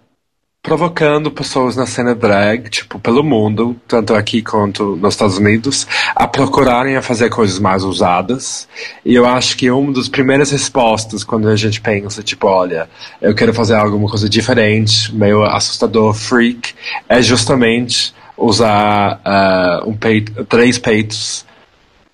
provocando 0.64 1.30
pessoas 1.30 1.76
na 1.76 1.86
cena 1.86 2.16
drag, 2.16 2.70
tipo, 2.70 2.98
pelo 2.98 3.22
mundo, 3.22 3.76
tanto 3.86 4.16
aqui 4.16 4.42
quanto 4.42 4.96
nos 4.96 5.14
Estados 5.14 5.38
Unidos, 5.38 5.86
a 6.16 6.26
procurarem 6.26 6.96
a 6.96 7.02
fazer 7.02 7.30
coisas 7.30 7.60
mais 7.60 7.84
usadas. 7.84 8.68
E 9.06 9.14
eu 9.14 9.26
acho 9.28 9.58
que 9.58 9.70
uma 9.70 9.92
das 9.92 10.08
primeiras 10.08 10.52
respostas 10.52 11.24
quando 11.24 11.50
a 11.50 11.56
gente 11.58 11.82
pensa, 11.82 12.24
tipo, 12.24 12.48
olha, 12.48 12.90
eu 13.22 13.36
quero 13.36 13.54
fazer 13.54 13.76
alguma 13.76 14.10
coisa 14.10 14.30
diferente, 14.30 15.14
meio 15.14 15.44
assustador, 15.44 16.14
freak, 16.14 16.74
é 17.10 17.22
justamente 17.22 18.14
usar 18.38 19.22
uh, 19.26 19.90
um 19.90 19.96
peito, 19.96 20.44
três 20.46 20.78
peitos 20.78 21.46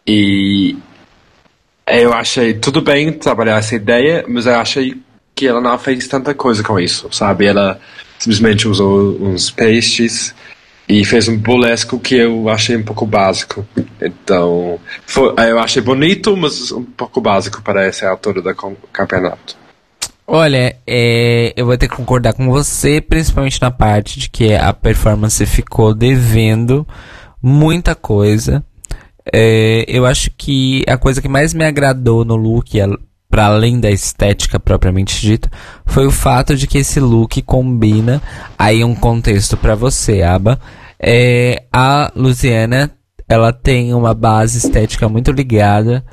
e 0.05 0.77
eu 1.87 2.13
achei 2.13 2.53
tudo 2.53 2.81
bem 2.81 3.11
trabalhar 3.11 3.57
essa 3.57 3.75
ideia, 3.75 4.25
mas 4.27 4.45
eu 4.45 4.55
achei 4.55 4.97
que 5.35 5.47
ela 5.47 5.61
não 5.61 5.77
fez 5.77 6.07
tanta 6.07 6.33
coisa 6.33 6.63
com 6.63 6.79
isso, 6.79 7.07
sabe? 7.11 7.45
Ela 7.45 7.79
simplesmente 8.17 8.67
usou 8.67 9.17
uns 9.21 9.49
pastes 9.49 10.35
e 10.87 11.05
fez 11.05 11.27
um 11.27 11.37
burlesco 11.37 11.99
que 11.99 12.15
eu 12.15 12.49
achei 12.49 12.75
um 12.75 12.83
pouco 12.83 13.05
básico. 13.05 13.65
Então, 14.01 14.79
foi, 15.05 15.33
eu 15.47 15.59
achei 15.59 15.81
bonito, 15.81 16.35
mas 16.35 16.71
um 16.71 16.83
pouco 16.83 17.21
básico 17.21 17.61
para 17.61 17.85
essa 17.85 18.09
altura 18.09 18.41
do 18.41 18.55
campeonato. 18.91 19.55
Olha, 20.31 20.76
é, 20.85 21.53
eu 21.57 21.65
vou 21.65 21.76
ter 21.76 21.88
que 21.88 21.95
concordar 21.95 22.34
com 22.34 22.51
você, 22.51 23.01
principalmente 23.01 23.60
na 23.60 23.72
parte 23.72 24.19
de 24.19 24.30
que 24.30 24.53
a 24.53 24.72
performance 24.72 25.43
ficou 25.47 25.91
devendo 25.91 26.88
muita 27.41 27.95
coisa. 27.95 28.64
É, 29.34 29.84
eu 29.88 30.06
acho 30.06 30.30
que 30.38 30.84
a 30.88 30.99
coisa 30.99 31.19
que 31.19 31.27
mais 31.27 31.51
me 31.51 31.65
agradou 31.65 32.23
no 32.23 32.35
look, 32.35 32.77
para 33.27 33.47
além 33.47 33.80
da 33.80 33.89
estética 33.89 34.60
propriamente 34.60 35.19
dita, 35.19 35.49
foi 35.84 36.06
o 36.06 36.11
fato 36.11 36.56
de 36.56 36.68
que 36.68 36.77
esse 36.77 36.99
look 36.99 37.41
combina 37.41 38.22
aí 38.56 38.84
um 38.84 38.93
contexto 38.93 39.57
para 39.57 39.73
você, 39.73 40.22
Aba. 40.22 40.60
É, 40.99 41.64
a 41.73 42.11
Luciana, 42.15 42.91
ela 43.27 43.51
tem 43.51 43.95
uma 43.95 44.14
base 44.14 44.60
estética 44.60 45.10
muito 45.10 45.31
ligada 45.31 46.06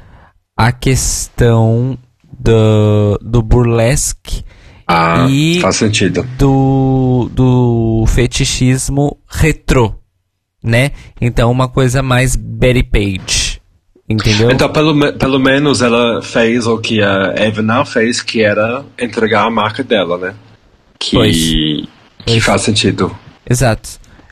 à 0.57 0.73
questão 0.73 1.99
do, 2.39 3.19
do 3.23 3.43
burlesque 3.43 4.45
ah, 4.87 5.27
e 5.29 5.61
faz 5.61 5.77
sentido. 5.77 6.23
Do, 6.39 7.29
do 7.33 8.05
fetichismo 8.07 9.19
retrô, 9.29 9.95
né? 10.63 10.93
Então 11.21 11.51
uma 11.51 11.69
coisa 11.69 12.03
mais 12.03 12.37
Betty 12.37 12.85
Page, 12.85 13.61
entendeu? 14.09 14.51
Então 14.51 14.71
pelo, 14.71 15.13
pelo 15.15 15.41
menos 15.41 15.83
ela 15.83 16.23
fez 16.23 16.67
o 16.67 16.79
que 16.79 17.03
a 17.03 17.35
Eva 17.37 17.63
não 17.63 17.85
fez, 17.85 18.23
que 18.23 18.43
era 18.43 18.85
entregar 18.99 19.47
a 19.47 19.51
marca 19.51 19.83
dela, 19.83 20.19
né? 20.19 20.35
Que, 20.99 21.17
pois. 21.17 21.37
que 22.25 22.41
faz 22.41 22.63
sentido. 22.63 23.15
Exato, 23.49 23.89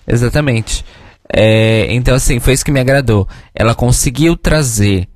exatamente. 0.07 0.85
É, 1.33 1.89
então 1.91 2.15
assim, 2.15 2.39
foi 2.39 2.53
isso 2.53 2.65
que 2.65 2.71
me 2.71 2.81
agradou. 2.81 3.27
Ela 3.53 3.75
conseguiu 3.75 4.37
trazer 4.37 5.09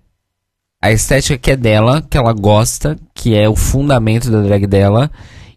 a 0.81 0.93
estética 0.93 1.37
que 1.37 1.51
é 1.51 1.57
dela, 1.57 2.03
que 2.03 2.17
ela 2.17 2.33
gosta, 2.33 2.97
que 3.15 3.35
é 3.35 3.49
o 3.49 3.57
fundamento 3.57 4.31
da 4.31 4.41
drag 4.43 4.67
dela, 4.67 5.11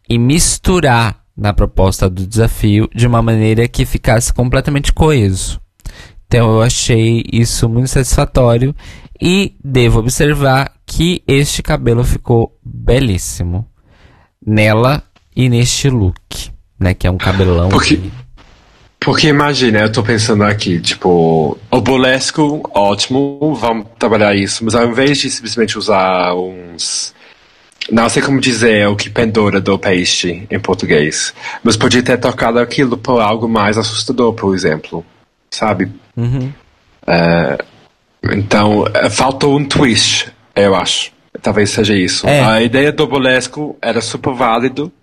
e 0.10 0.18
misturar 0.18 1.22
na 1.38 1.54
proposta 1.54 2.10
do 2.10 2.28
desafio 2.28 2.90
de 2.94 3.08
uma 3.08 3.22
maneira 3.22 3.68
que 3.68 3.86
ficasse 3.86 4.34
completamente 4.34 4.92
coeso. 4.92 5.60
Então 6.28 6.52
eu 6.52 6.62
achei 6.62 7.24
isso 7.32 7.68
muito 7.68 7.90
satisfatório 7.90 8.76
e 9.22 9.56
devo 9.64 10.00
observar 10.00 10.72
que 10.86 11.24
este 11.28 11.62
cabelo 11.62 12.04
ficou 12.04 12.58
belíssimo 12.64 13.68
nela 14.46 15.04
e 15.36 15.50
neste 15.50 15.90
look, 15.90 16.52
né, 16.80 16.94
que 16.94 17.06
é 17.06 17.12
um 17.12 17.18
cabelão. 17.18 17.70
Porque... 17.70 18.00
Porque 19.04 19.30
imagina, 19.30 19.80
eu 19.80 19.92
tô 19.92 20.04
pensando 20.04 20.44
aqui, 20.44 20.80
tipo, 20.80 21.58
o 21.72 21.82
burlesco, 21.82 22.62
ótimo, 22.72 23.56
vamos 23.56 23.88
trabalhar 23.98 24.36
isso, 24.36 24.64
mas 24.64 24.76
ao 24.76 24.88
invés 24.88 25.18
de 25.18 25.28
simplesmente 25.28 25.76
usar 25.76 26.36
uns. 26.36 27.12
Não 27.92 28.08
sei 28.08 28.22
como 28.22 28.40
dizer 28.40 28.88
o 28.88 28.96
que 28.96 29.10
pendura 29.10 29.60
do 29.60 29.78
peixe 29.80 30.46
em 30.52 30.60
português, 30.60 31.34
mas 31.64 31.76
podia 31.76 32.04
ter 32.04 32.16
tocado 32.20 32.60
aquilo 32.60 32.96
por 32.96 33.20
algo 33.20 33.50
mais 33.50 33.76
assustador, 33.76 34.34
por 34.34 34.54
exemplo, 34.54 35.04
sabe? 35.50 35.92
Uhum. 36.16 36.54
Uh, 37.02 37.66
então, 38.32 38.86
eh, 38.94 39.10
faltou 39.10 39.58
um 39.58 39.66
twist, 39.66 40.32
eu 40.56 40.76
acho. 40.76 41.12
Talvez 41.42 41.72
seja 41.72 41.96
isso. 41.96 42.28
É. 42.28 42.40
A 42.40 42.62
ideia 42.62 42.92
do 42.92 43.08
burlesco 43.08 43.76
era 43.82 44.00
super 44.00 44.36
válido, 44.36 44.94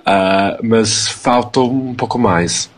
uh, 0.00 0.60
mas 0.62 1.08
faltou 1.08 1.72
um 1.72 1.94
pouco 1.94 2.18
mais. 2.18 2.70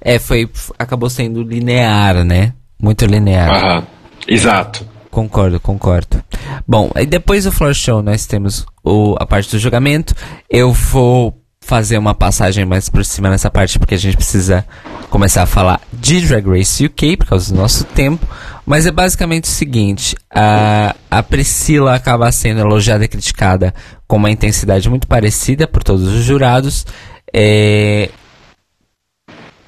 É, 0.00 0.18
foi. 0.18 0.48
Acabou 0.78 1.10
sendo 1.10 1.42
linear, 1.42 2.24
né? 2.24 2.52
Muito 2.80 3.04
linear. 3.06 3.50
Aham. 3.50 3.86
Exato. 4.26 4.86
Concordo, 5.10 5.60
concordo. 5.60 6.24
Bom, 6.66 6.90
aí 6.94 7.04
depois 7.04 7.44
do 7.44 7.52
floor 7.52 7.74
show 7.74 8.02
nós 8.02 8.24
temos 8.24 8.64
o, 8.82 9.14
a 9.20 9.26
parte 9.26 9.50
do 9.50 9.58
julgamento. 9.58 10.14
Eu 10.48 10.72
vou 10.72 11.38
fazer 11.60 11.96
uma 11.98 12.14
passagem 12.14 12.64
mais 12.64 12.88
por 12.88 13.04
cima 13.04 13.30
nessa 13.30 13.50
parte 13.50 13.78
porque 13.78 13.94
a 13.94 13.98
gente 13.98 14.16
precisa 14.16 14.66
começar 15.10 15.42
a 15.42 15.46
falar 15.46 15.80
de 15.92 16.20
Drag 16.26 16.48
Race 16.48 16.84
UK 16.84 17.18
por 17.18 17.26
causa 17.26 17.52
do 17.52 17.60
nosso 17.60 17.84
tempo. 17.84 18.26
Mas 18.64 18.86
é 18.86 18.90
basicamente 18.90 19.44
o 19.44 19.48
seguinte: 19.48 20.16
a, 20.30 20.94
a 21.10 21.22
Priscila 21.22 21.94
acaba 21.94 22.30
sendo 22.32 22.60
elogiada 22.60 23.04
e 23.04 23.08
criticada 23.08 23.74
com 24.06 24.16
uma 24.16 24.30
intensidade 24.30 24.88
muito 24.88 25.06
parecida 25.06 25.66
por 25.66 25.82
todos 25.82 26.08
os 26.08 26.24
jurados. 26.24 26.86
É, 27.34 28.08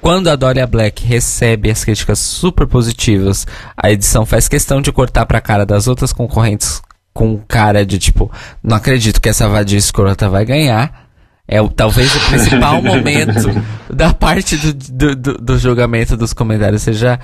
quando 0.05 0.27
a 0.27 0.35
Doria 0.35 0.67
Black 0.67 1.03
recebe 1.03 1.71
as 1.71 1.83
críticas 1.83 2.19
super 2.19 2.67
positivas, 2.67 3.47
a 3.75 3.89
edição 3.89 4.23
faz 4.23 4.47
questão 4.47 4.79
de 4.79 4.91
cortar 4.91 5.25
pra 5.25 5.41
cara 5.41 5.65
das 5.65 5.87
outras 5.87 6.13
concorrentes 6.13 6.79
com 7.11 7.39
cara 7.39 7.83
de 7.83 7.97
tipo, 7.97 8.31
não 8.61 8.77
acredito 8.77 9.19
que 9.19 9.29
essa 9.29 9.49
vadia 9.49 9.79
escrota 9.79 10.29
vai 10.29 10.45
ganhar. 10.45 11.07
É 11.47 11.59
o, 11.59 11.69
talvez 11.69 12.13
o 12.13 12.19
principal 12.29 12.79
momento 12.85 13.49
da 13.91 14.13
parte 14.13 14.55
do, 14.57 15.15
do, 15.15 15.37
do, 15.39 15.57
julgamento 15.57 16.15
dos 16.15 16.33
comentários 16.33 16.83
seja 16.83 17.19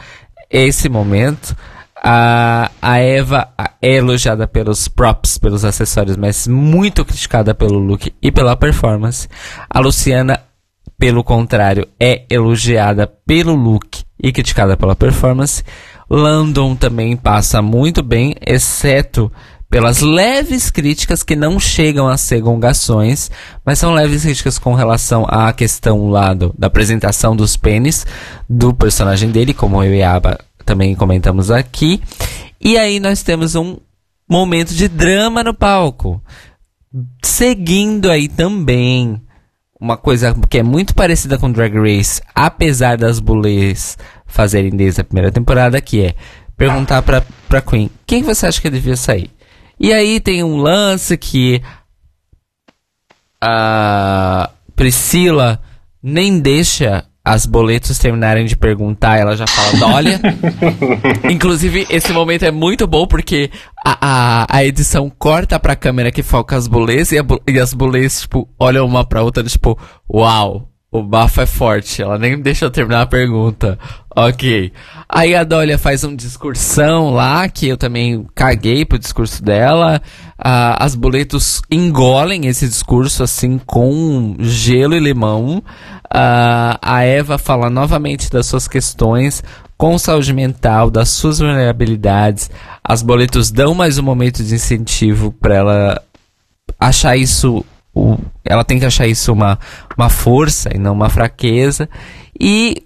esse 0.50 0.90
momento. 0.90 1.56
A, 2.04 2.72
a 2.82 2.98
Eva 2.98 3.48
é 3.80 3.94
elogiada 3.98 4.48
pelos 4.48 4.88
props, 4.88 5.38
pelos 5.38 5.64
acessórios, 5.64 6.18
mas 6.18 6.48
muito 6.48 7.06
criticada 7.06 7.54
pelo 7.54 7.78
look 7.78 8.12
e 8.20 8.32
pela 8.32 8.58
performance. 8.58 9.30
A 9.70 9.80
Luciana 9.80 10.40
pelo 10.98 11.24
contrário, 11.24 11.88
é 12.00 12.26
elogiada 12.30 13.08
pelo 13.26 13.56
look 13.56 14.04
e 14.22 14.32
criticada 14.32 14.78
pela 14.78 14.96
performance. 14.96 15.64
Landon 16.10 16.76
também 16.76 17.18
passa 17.18 17.62
muito 17.62 18.04
bem, 18.04 18.36
exceto 18.46 19.32
pelas 19.70 20.02
leves 20.02 20.70
críticas 20.70 21.24
que 21.24 21.36
não 21.36 21.60
chegam 21.60 22.08
a 22.08 22.18
ser 22.18 22.42
gongações, 22.42 23.32
mas 23.66 23.80
são 23.80 23.94
leves 23.94 24.24
críticas 24.24 24.60
com 24.60 24.74
relação 24.74 25.26
à 25.28 25.52
questão 25.54 26.10
lá 26.10 26.34
do, 26.34 26.54
da 26.58 26.68
apresentação 26.68 27.36
dos 27.36 27.56
pênis 27.56 28.06
do 28.50 28.74
personagem 28.74 29.32
dele, 29.32 29.54
como 29.54 29.82
eu 29.82 29.96
e 29.96 30.04
a 30.04 30.14
Aba 30.14 30.38
também 30.66 30.94
comentamos 30.94 31.50
aqui. 31.50 32.02
E 32.60 32.78
aí 32.78 33.00
nós 33.00 33.24
temos 33.24 33.56
um 33.56 33.78
momento 34.30 34.74
de 34.74 34.88
drama 34.88 35.44
no 35.44 35.54
palco. 35.54 36.22
Seguindo 37.24 38.12
aí 38.12 38.28
também 38.28 39.22
uma 39.82 39.98
coisa 39.98 40.36
que 40.48 40.60
é 40.60 40.64
muito 40.64 40.94
parecida 40.94 41.40
com 41.40 41.52
Drag 41.52 41.74
Race, 41.74 42.22
apesar 42.36 42.98
das 42.98 43.20
bulês 43.20 43.98
fazerem 44.28 44.70
desde 44.70 45.02
a 45.02 45.04
primeira 45.04 45.32
temporada, 45.32 45.82
que 45.82 46.06
é 46.06 46.16
perguntar 46.56 47.02
pra, 47.02 47.24
pra 47.50 47.64
Queen, 47.64 47.90
quem 48.06 48.22
você 48.22 48.46
acha 48.46 48.62
que 48.62 48.70
devia 48.70 48.96
sair? 48.96 49.32
E 49.80 49.92
aí 49.92 50.20
tem 50.20 50.44
um 50.44 50.58
lance 50.58 51.18
que 51.18 51.64
a 53.42 54.52
Priscila 54.76 55.60
nem 56.04 56.40
deixa 56.40 57.04
as 57.24 57.46
boletos 57.46 58.00
terminarem 58.00 58.46
de 58.46 58.56
perguntar, 58.56 59.18
ela 59.18 59.36
já 59.36 59.46
fala, 59.48 59.94
olha. 59.94 60.20
Inclusive, 61.30 61.86
esse 61.90 62.12
momento 62.12 62.44
é 62.44 62.52
muito 62.52 62.88
bom 62.88 63.06
porque 63.06 63.52
a, 63.86 63.98
a, 64.02 64.58
a 64.58 64.66
edição 64.66 65.10
corta 65.10 65.60
pra 65.60 65.76
câmera 65.76 66.12
que 66.12 66.24
foca 66.24 66.56
as 66.56 66.68
boletas 66.68 67.12
e, 67.12 67.18
e 67.48 67.60
as 67.60 67.74
boletas, 67.74 68.22
tipo, 68.22 68.50
olham 68.60 68.86
uma 68.86 69.06
pra 69.06 69.22
outra, 69.22 69.44
tipo, 69.44 69.78
uau, 70.12 70.72
o 70.92 71.02
bafo 71.02 71.42
é 71.42 71.46
forte. 71.46 72.02
Ela 72.02 72.18
nem 72.18 72.40
deixa 72.40 72.66
eu 72.66 72.72
terminar 72.72 73.04
a 73.04 73.08
pergunta. 73.08 73.80
Ok. 74.14 74.74
Aí 75.08 75.34
a 75.34 75.44
Dólia 75.46 75.78
faz 75.78 76.04
um 76.04 76.14
discursão 76.14 77.12
lá, 77.12 77.48
que 77.48 77.68
eu 77.68 77.78
também 77.78 78.28
caguei 78.36 78.84
pro 78.84 79.00
discurso 79.00 79.42
dela. 79.42 80.02
Ah, 80.38 80.84
as 80.84 80.96
boletos 80.96 81.62
engolem 81.72 82.48
esse 82.48 82.68
discurso 82.68 83.24
assim 83.24 83.58
com 83.58 84.36
gelo 84.40 84.96
e 84.96 85.00
limão. 85.00 85.64
Uh, 86.14 86.76
a 86.82 87.04
Eva 87.04 87.38
fala 87.38 87.70
novamente 87.70 88.30
das 88.30 88.46
suas 88.46 88.68
questões 88.68 89.42
com 89.78 89.98
saúde 89.98 90.34
mental, 90.34 90.92
das 90.92 91.10
suas 91.10 91.40
vulnerabilidades. 91.40 92.52
As 92.84 93.02
boletos 93.02 93.50
dão 93.50 93.74
mais 93.74 93.98
um 93.98 94.04
momento 94.04 94.44
de 94.44 94.54
incentivo 94.54 95.32
para 95.32 95.56
ela 95.56 96.02
achar 96.80 97.16
isso. 97.16 97.66
O, 97.96 98.18
ela 98.44 98.64
tem 98.64 98.78
que 98.78 98.86
achar 98.86 99.08
isso 99.08 99.32
uma, 99.32 99.58
uma 99.98 100.10
força 100.10 100.70
e 100.76 100.78
não 100.78 100.94
uma 100.94 101.10
fraqueza. 101.10 101.90
E 102.40 102.84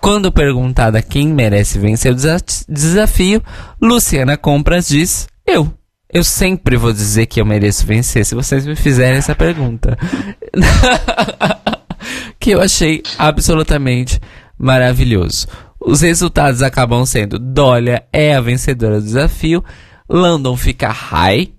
quando 0.00 0.32
perguntada 0.32 1.02
quem 1.02 1.28
merece 1.28 1.78
vencer 1.78 2.12
o 2.12 2.16
desafio, 2.68 3.42
Luciana 3.82 4.36
Compras 4.36 4.88
diz: 4.88 5.26
Eu. 5.46 5.72
Eu 6.10 6.24
sempre 6.24 6.78
vou 6.78 6.94
dizer 6.94 7.26
que 7.26 7.38
eu 7.38 7.44
mereço 7.44 7.86
vencer 7.86 8.24
se 8.24 8.34
vocês 8.34 8.64
me 8.64 8.74
fizerem 8.74 9.18
essa 9.18 9.34
pergunta. 9.34 9.98
que 12.38 12.50
eu 12.50 12.60
achei 12.60 13.02
absolutamente 13.18 14.20
maravilhoso. 14.58 15.46
Os 15.80 16.00
resultados 16.00 16.62
acabam 16.62 17.06
sendo 17.06 17.38
Dólia 17.38 18.04
é 18.12 18.34
a 18.34 18.40
vencedora 18.40 19.00
do 19.00 19.06
desafio, 19.06 19.64
Landon 20.08 20.56
fica 20.56 20.88
high 20.88 21.50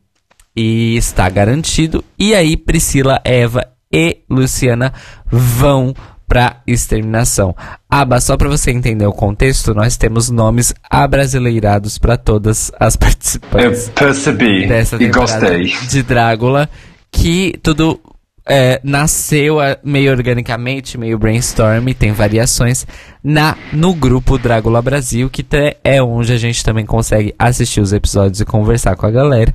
e 0.56 0.96
está 0.98 1.30
garantido, 1.30 2.04
e 2.18 2.34
aí 2.36 2.58
Priscila, 2.58 3.22
Eva 3.24 3.66
e 3.92 4.20
Luciana 4.30 4.94
vão 5.26 5.94
para 6.28 6.62
exterminação. 6.68 7.56
Aba, 7.90 8.22
só 8.22 8.38
para 8.38 8.48
você 8.48 8.70
entender 8.70 9.06
o 9.06 9.12
contexto, 9.12 9.74
nós 9.74 9.98
temos 9.98 10.30
nomes 10.30 10.74
abrasileirados 10.88 11.98
para 11.98 12.18
todas 12.18 12.72
as 12.80 12.96
participantes. 12.96 13.88
Eu 13.88 13.94
percebi 13.94 14.68
dessa 14.68 15.02
e 15.02 15.08
gostei. 15.08 15.74
De 15.90 16.04
Drácula, 16.04 16.70
que 17.12 17.58
tudo 17.64 18.00
é, 18.50 18.82
nasceu 18.84 19.58
meio 19.84 20.12
organicamente, 20.12 20.98
meio 20.98 21.20
brainstorm, 21.20 21.86
tem 21.94 22.12
variações 22.12 22.88
na 23.24 23.56
no 23.72 23.94
grupo 23.94 24.40
Drácula 24.40 24.82
Brasil, 24.82 25.30
que 25.30 25.46
é 25.84 26.02
onde 26.02 26.34
a 26.34 26.38
gente 26.38 26.64
também 26.64 26.86
consegue 26.86 27.34
assistir 27.38 27.80
os 27.80 27.94
episódios 27.94 28.42
e 28.42 28.46
conversar 28.46 28.96
com 28.96 29.06
a 29.06 29.12
galera. 29.12 29.54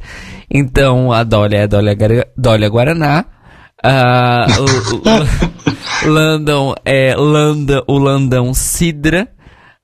Então 0.49 1.13
a 1.13 1.25
Dolly 1.25 1.57
é 1.57 1.63
a 1.65 1.67
Dolly, 1.67 1.97
Dolly 2.37 2.69
Guaraná. 2.69 3.25
Uh, 3.85 4.55
Landon 6.09 6.75
é 6.85 7.15
Landa, 7.17 7.83
o 7.89 7.99
Landão 7.99 8.55
Sidra. 8.55 9.29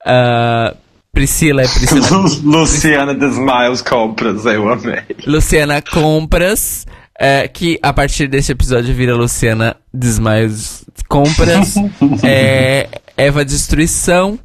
Uh, 0.07 0.77
Priscila 1.13 1.63
é 1.63 1.69
Priscila. 1.69 2.07
Luciana 2.45 3.13
Desmiles 3.13 3.83
Compras, 3.83 4.47
eu 4.47 4.73
amei. 4.73 5.03
Luciana 5.27 5.83
Compras 5.83 6.87
é, 7.21 7.47
que 7.47 7.79
a 7.83 7.93
partir 7.93 8.27
desse 8.29 8.51
episódio 8.51 8.95
vira 8.95 9.15
Luciana 9.15 9.77
Desmaios 9.93 10.87
Compras, 11.07 11.75
é, 12.25 12.89
Eva 13.15 13.45
Destruição 13.45 14.39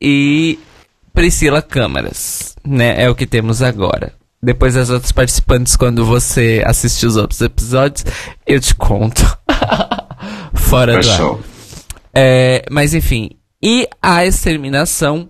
e 0.00 0.60
Priscila 1.12 1.60
Câmaras, 1.60 2.54
né? 2.64 3.02
É 3.02 3.10
o 3.10 3.16
que 3.16 3.26
temos 3.26 3.62
agora. 3.62 4.12
Depois 4.40 4.76
as 4.76 4.90
outras 4.90 5.10
participantes, 5.10 5.74
quando 5.74 6.04
você 6.06 6.62
assistir 6.64 7.06
os 7.06 7.16
outros 7.16 7.40
episódios, 7.40 8.04
eu 8.46 8.60
te 8.60 8.72
conto. 8.76 9.22
Fora 10.54 11.00
do 11.00 11.10
ar. 11.10 11.38
É, 12.14 12.64
mas 12.70 12.94
enfim, 12.94 13.30
e 13.60 13.88
a 14.00 14.24
exterminação 14.24 15.28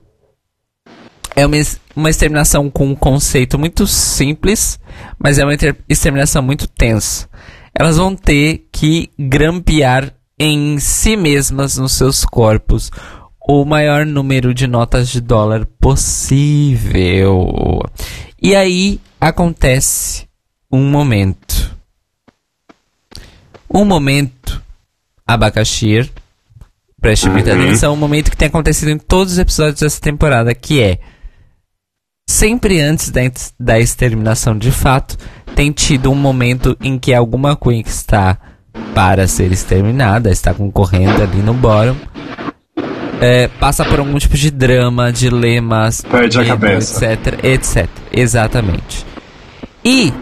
é 1.34 1.46
uma, 1.46 1.56
uma 1.98 2.10
exterminação 2.10 2.70
com 2.70 2.86
um 2.86 2.94
conceito 2.94 3.58
muito 3.58 3.84
simples, 3.84 4.78
mas 5.18 5.36
é 5.36 5.44
uma 5.44 5.56
exterminação 5.88 6.40
muito 6.40 6.68
tensa. 6.68 7.28
Elas 7.74 7.96
vão 7.96 8.14
ter 8.14 8.68
que 8.70 9.10
grampear 9.18 10.14
em 10.38 10.78
si 10.78 11.16
mesmas, 11.16 11.76
nos 11.76 11.92
seus 11.92 12.24
corpos, 12.24 12.92
o 13.40 13.64
maior 13.64 14.06
número 14.06 14.54
de 14.54 14.68
notas 14.68 15.08
de 15.08 15.20
dólar 15.20 15.66
possível. 15.80 17.50
E 18.40 18.54
aí 18.54 19.00
acontece 19.20 20.28
um 20.70 20.88
momento. 20.88 21.76
Um 23.68 23.84
momento, 23.84 24.62
abacaxi, 25.26 26.08
preste 27.00 27.28
muita 27.28 27.54
uhum. 27.54 27.62
atenção, 27.62 27.92
um 27.92 27.96
momento 27.96 28.30
que 28.30 28.36
tem 28.36 28.46
acontecido 28.46 28.90
em 28.92 28.98
todos 28.98 29.32
os 29.32 29.38
episódios 29.40 29.80
dessa 29.80 30.00
temporada, 30.00 30.54
que 30.54 30.80
é 30.80 31.00
sempre 32.28 32.78
antes 32.78 33.10
da, 33.58 33.80
exterminação 33.80 34.56
de 34.56 34.70
fato, 34.70 35.16
tem 35.56 35.72
tido 35.72 36.12
um 36.12 36.14
momento 36.14 36.76
em 36.80 36.98
que 36.98 37.14
alguma 37.14 37.56
Queen 37.56 37.82
que 37.82 37.88
está 37.88 38.38
para 38.94 39.26
ser 39.26 39.50
exterminada, 39.50 40.30
está 40.30 40.52
concorrendo 40.52 41.22
ali 41.22 41.38
no 41.38 41.54
bottom, 41.54 41.96
é, 43.20 43.48
passa 43.48 43.84
por 43.84 43.98
algum 43.98 44.16
tipo 44.18 44.36
de 44.36 44.50
drama, 44.50 45.10
dilemas, 45.10 46.02
perde 46.02 46.38
a 46.38 46.44
cabeça, 46.44 47.12
etc, 47.12 47.42
etc. 47.42 47.88
Exatamente. 48.12 49.04
E 49.84 50.12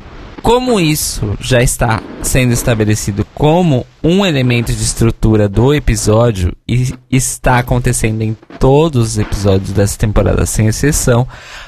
como 0.46 0.78
isso 0.78 1.36
já 1.40 1.60
está 1.60 2.00
sendo 2.22 2.52
estabelecido 2.52 3.26
como 3.34 3.84
um 4.00 4.24
elemento 4.24 4.72
de 4.72 4.80
estrutura 4.80 5.48
do 5.48 5.74
episódio 5.74 6.54
e 6.68 6.94
está 7.10 7.58
acontecendo 7.58 8.22
em 8.22 8.36
todos 8.56 9.08
os 9.08 9.18
episódios 9.18 9.72
dessa 9.72 9.98
temporada 9.98 10.46
sem 10.46 10.68
exceção, 10.68 11.26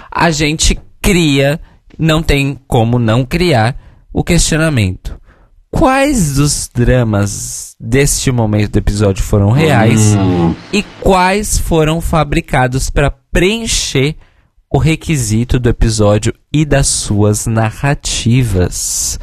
a 0.09 0.31
gente 0.31 0.79
cria, 1.03 1.61
não 1.99 2.23
tem 2.23 2.57
como 2.69 3.01
não 3.01 3.25
criar, 3.25 3.77
o 4.13 4.23
questionamento. 4.23 5.19
Quais 5.73 6.37
dos 6.37 6.71
dramas 6.73 7.75
deste 7.81 8.31
momento 8.31 8.75
do 8.75 8.79
episódio 8.79 9.25
foram 9.25 9.51
reais 9.51 10.15
hum. 10.15 10.55
e 10.73 10.85
quais 11.01 11.59
foram 11.59 12.01
fabricados 12.01 12.91
para 12.91 13.11
preencher 13.11 14.15
o 14.71 14.79
requisito 14.79 15.59
do 15.59 15.69
episódio 15.69 16.33
e 16.53 16.65
das 16.65 16.87
suas 16.87 17.47
narrativas? 17.47 19.19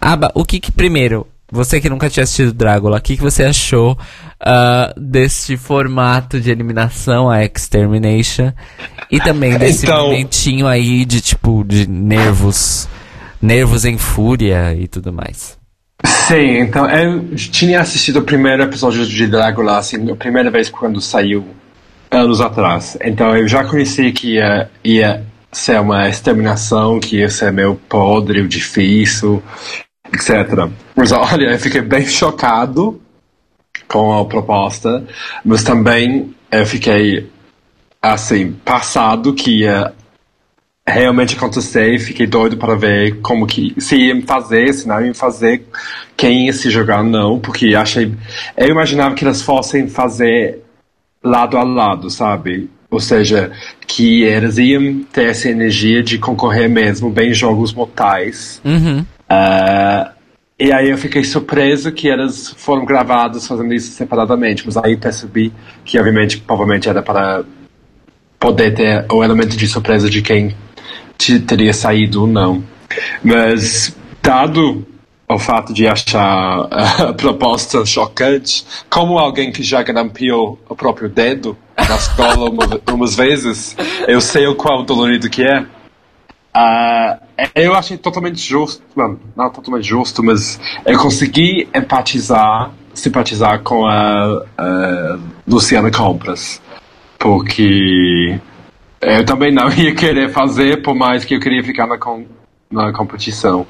Aba, 0.00 0.30
o 0.34 0.44
que 0.44 0.60
que 0.60 0.72
primeiro 0.72 1.26
você 1.50 1.80
que 1.80 1.88
nunca 1.88 2.10
tinha 2.10 2.24
assistido 2.24 2.52
Drácula, 2.52 2.98
o 2.98 3.00
que, 3.00 3.16
que 3.16 3.22
você 3.22 3.44
achou 3.44 3.92
uh, 3.92 5.00
desse 5.00 5.56
formato 5.56 6.40
de 6.40 6.50
eliminação, 6.50 7.30
a 7.30 7.44
Extermination? 7.44 8.52
E 9.10 9.20
também 9.20 9.54
desse 9.58 9.86
então... 9.86 10.08
momentinho 10.08 10.66
aí 10.66 11.04
de 11.04 11.20
tipo 11.20 11.64
de 11.64 11.88
nervos, 11.88 12.88
nervos 13.40 13.84
em 13.84 13.96
fúria 13.96 14.74
e 14.74 14.88
tudo 14.88 15.12
mais. 15.12 15.56
Sim, 16.04 16.58
então 16.58 16.88
eu 16.90 17.34
tinha 17.36 17.80
assistido 17.80 18.18
o 18.18 18.22
primeiro 18.22 18.62
episódio 18.64 19.06
de 19.06 19.26
Drácula, 19.26 19.78
assim, 19.78 20.10
a 20.10 20.16
primeira 20.16 20.50
vez 20.50 20.68
quando 20.68 21.00
saiu, 21.00 21.46
anos 22.16 22.40
atrás. 22.40 22.96
Então 23.00 23.36
eu 23.36 23.46
já 23.46 23.64
conheci 23.64 24.12
que 24.12 24.34
ia, 24.34 24.70
ia 24.84 25.24
ser 25.52 25.80
uma 25.80 26.08
exterminação, 26.08 26.98
que 26.98 27.18
ia 27.18 27.28
ser 27.28 27.52
meio 27.52 27.76
podre, 27.88 28.46
difícil 28.46 29.42
etc. 30.12 30.68
Mas 30.94 31.12
olha, 31.12 31.52
eu 31.52 31.58
fiquei 31.58 31.80
bem 31.80 32.06
chocado 32.06 33.00
com 33.88 34.18
a 34.18 34.24
proposta, 34.24 35.04
mas 35.44 35.62
também 35.62 36.34
eu 36.50 36.66
fiquei 36.66 37.30
assim, 38.00 38.52
passado 38.52 39.34
que 39.34 39.62
ia 39.62 39.92
realmente 40.88 41.34
acontecer 41.34 41.94
e 41.94 41.98
fiquei 41.98 42.26
doido 42.26 42.56
para 42.56 42.76
ver 42.76 43.20
como 43.20 43.46
que 43.46 43.74
se 43.78 43.96
ia 43.96 44.22
fazer, 44.24 44.72
se 44.72 44.86
não 44.86 45.04
ia 45.04 45.14
fazer, 45.14 45.66
quem 46.16 46.46
ia 46.46 46.52
se 46.52 46.70
jogar 46.70 47.02
não, 47.02 47.40
porque 47.40 47.74
achei 47.74 48.14
eu 48.56 48.68
imaginava 48.68 49.14
que 49.14 49.24
elas 49.24 49.42
fossem 49.42 49.88
fazer 49.88 50.62
lado 51.26 51.56
a 51.56 51.62
lado, 51.62 52.08
sabe? 52.10 52.70
Ou 52.90 53.00
seja, 53.00 53.50
que 53.86 54.22
eles 54.22 54.58
iam 54.58 55.02
ter 55.12 55.30
essa 55.30 55.48
energia 55.48 56.02
de 56.02 56.18
concorrer 56.18 56.68
mesmo 56.68 57.10
bem 57.10 57.30
em 57.30 57.34
jogos 57.34 57.72
mortais. 57.72 58.60
Uhum. 58.64 59.00
Uh, 59.00 60.10
e 60.58 60.72
aí 60.72 60.90
eu 60.90 60.96
fiquei 60.96 61.22
surpreso 61.22 61.92
que 61.92 62.08
elas 62.08 62.54
foram 62.56 62.84
gravadas 62.86 63.46
fazendo 63.46 63.74
isso 63.74 63.90
separadamente, 63.92 64.64
mas 64.64 64.76
aí 64.76 64.96
percebi 64.96 65.52
que 65.84 65.98
obviamente 65.98 66.38
provavelmente 66.38 66.88
era 66.88 67.02
para 67.02 67.44
poder 68.38 68.72
ter 68.72 69.04
o 69.12 69.22
elemento 69.22 69.56
de 69.56 69.66
surpresa 69.66 70.08
de 70.08 70.22
quem 70.22 70.54
teria 71.46 71.74
saído 71.74 72.22
ou 72.22 72.26
não. 72.26 72.64
Mas 73.22 73.94
dado 74.22 74.86
o 75.28 75.38
fato 75.38 75.72
de 75.72 75.86
achar 75.86 76.68
a 76.70 77.12
proposta 77.12 77.84
chocante, 77.84 78.64
como 78.88 79.18
alguém 79.18 79.50
que 79.50 79.62
já 79.62 79.82
grampeou 79.82 80.58
o 80.68 80.76
próprio 80.76 81.08
dedo 81.08 81.56
na 81.76 81.96
escola 81.96 82.50
uma, 82.50 82.80
umas 82.92 83.14
vezes, 83.14 83.76
eu 84.08 84.20
sei 84.20 84.46
o 84.46 84.54
qual 84.54 84.82
dolorido 84.84 85.28
que 85.28 85.42
é. 85.42 85.66
Uh, 86.56 87.26
eu 87.54 87.74
achei 87.74 87.98
totalmente 87.98 88.38
justo, 88.38 88.82
não, 88.96 89.18
não 89.36 89.50
totalmente 89.50 89.86
justo, 89.86 90.22
mas 90.22 90.58
eu 90.86 90.98
consegui 90.98 91.68
empatizar, 91.74 92.70
simpatizar 92.94 93.60
com 93.62 93.86
a, 93.86 94.42
a 94.56 95.18
Luciana 95.46 95.90
Compras, 95.90 96.62
porque 97.18 98.40
eu 99.02 99.24
também 99.26 99.52
não 99.52 99.68
ia 99.76 99.94
querer 99.94 100.30
fazer, 100.30 100.82
por 100.82 100.94
mais 100.94 101.26
que 101.26 101.34
eu 101.34 101.40
queria 101.40 101.62
ficar 101.62 101.86
na, 101.86 101.98
com, 101.98 102.24
na 102.70 102.90
competição. 102.90 103.66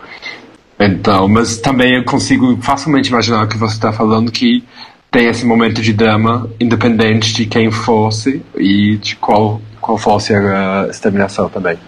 Então, 0.79 1.27
mas 1.27 1.59
também 1.59 1.97
eu 1.97 2.05
consigo 2.05 2.57
facilmente 2.61 3.09
imaginar 3.09 3.45
o 3.45 3.49
que 3.49 3.57
você 3.57 3.75
está 3.75 3.93
falando 3.93 4.31
que 4.31 4.63
tem 5.11 5.29
esse 5.29 5.47
momento 5.47 5.81
de 5.81 5.93
drama, 5.93 6.51
independente 6.61 7.33
de 7.33 7.47
quem 7.47 7.71
fosse 7.71 8.43
e 8.57 8.97
de 8.99 9.17
qual, 9.17 9.61
qual 9.81 9.97
fosse 9.97 10.35
a 10.35 10.87
exterminação 10.91 11.49
também. 11.49 11.79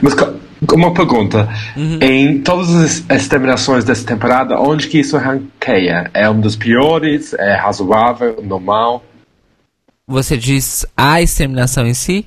Mas 0.00 0.14
uma 0.72 0.92
pergunta, 0.92 1.48
uhum. 1.76 1.98
em 2.00 2.40
todas 2.40 2.74
as 2.74 3.04
exterminações 3.10 3.84
dessa 3.84 4.06
temporada, 4.06 4.60
onde 4.60 4.88
que 4.88 5.00
isso 5.00 5.16
ranqueia? 5.16 6.10
É 6.14 6.28
um 6.28 6.40
dos 6.40 6.56
piores? 6.56 7.34
É 7.34 7.54
razoável? 7.54 8.40
Normal? 8.42 9.04
Você 10.06 10.36
diz 10.36 10.86
a 10.96 11.20
exterminação 11.20 11.86
em 11.86 11.94
si? 11.94 12.26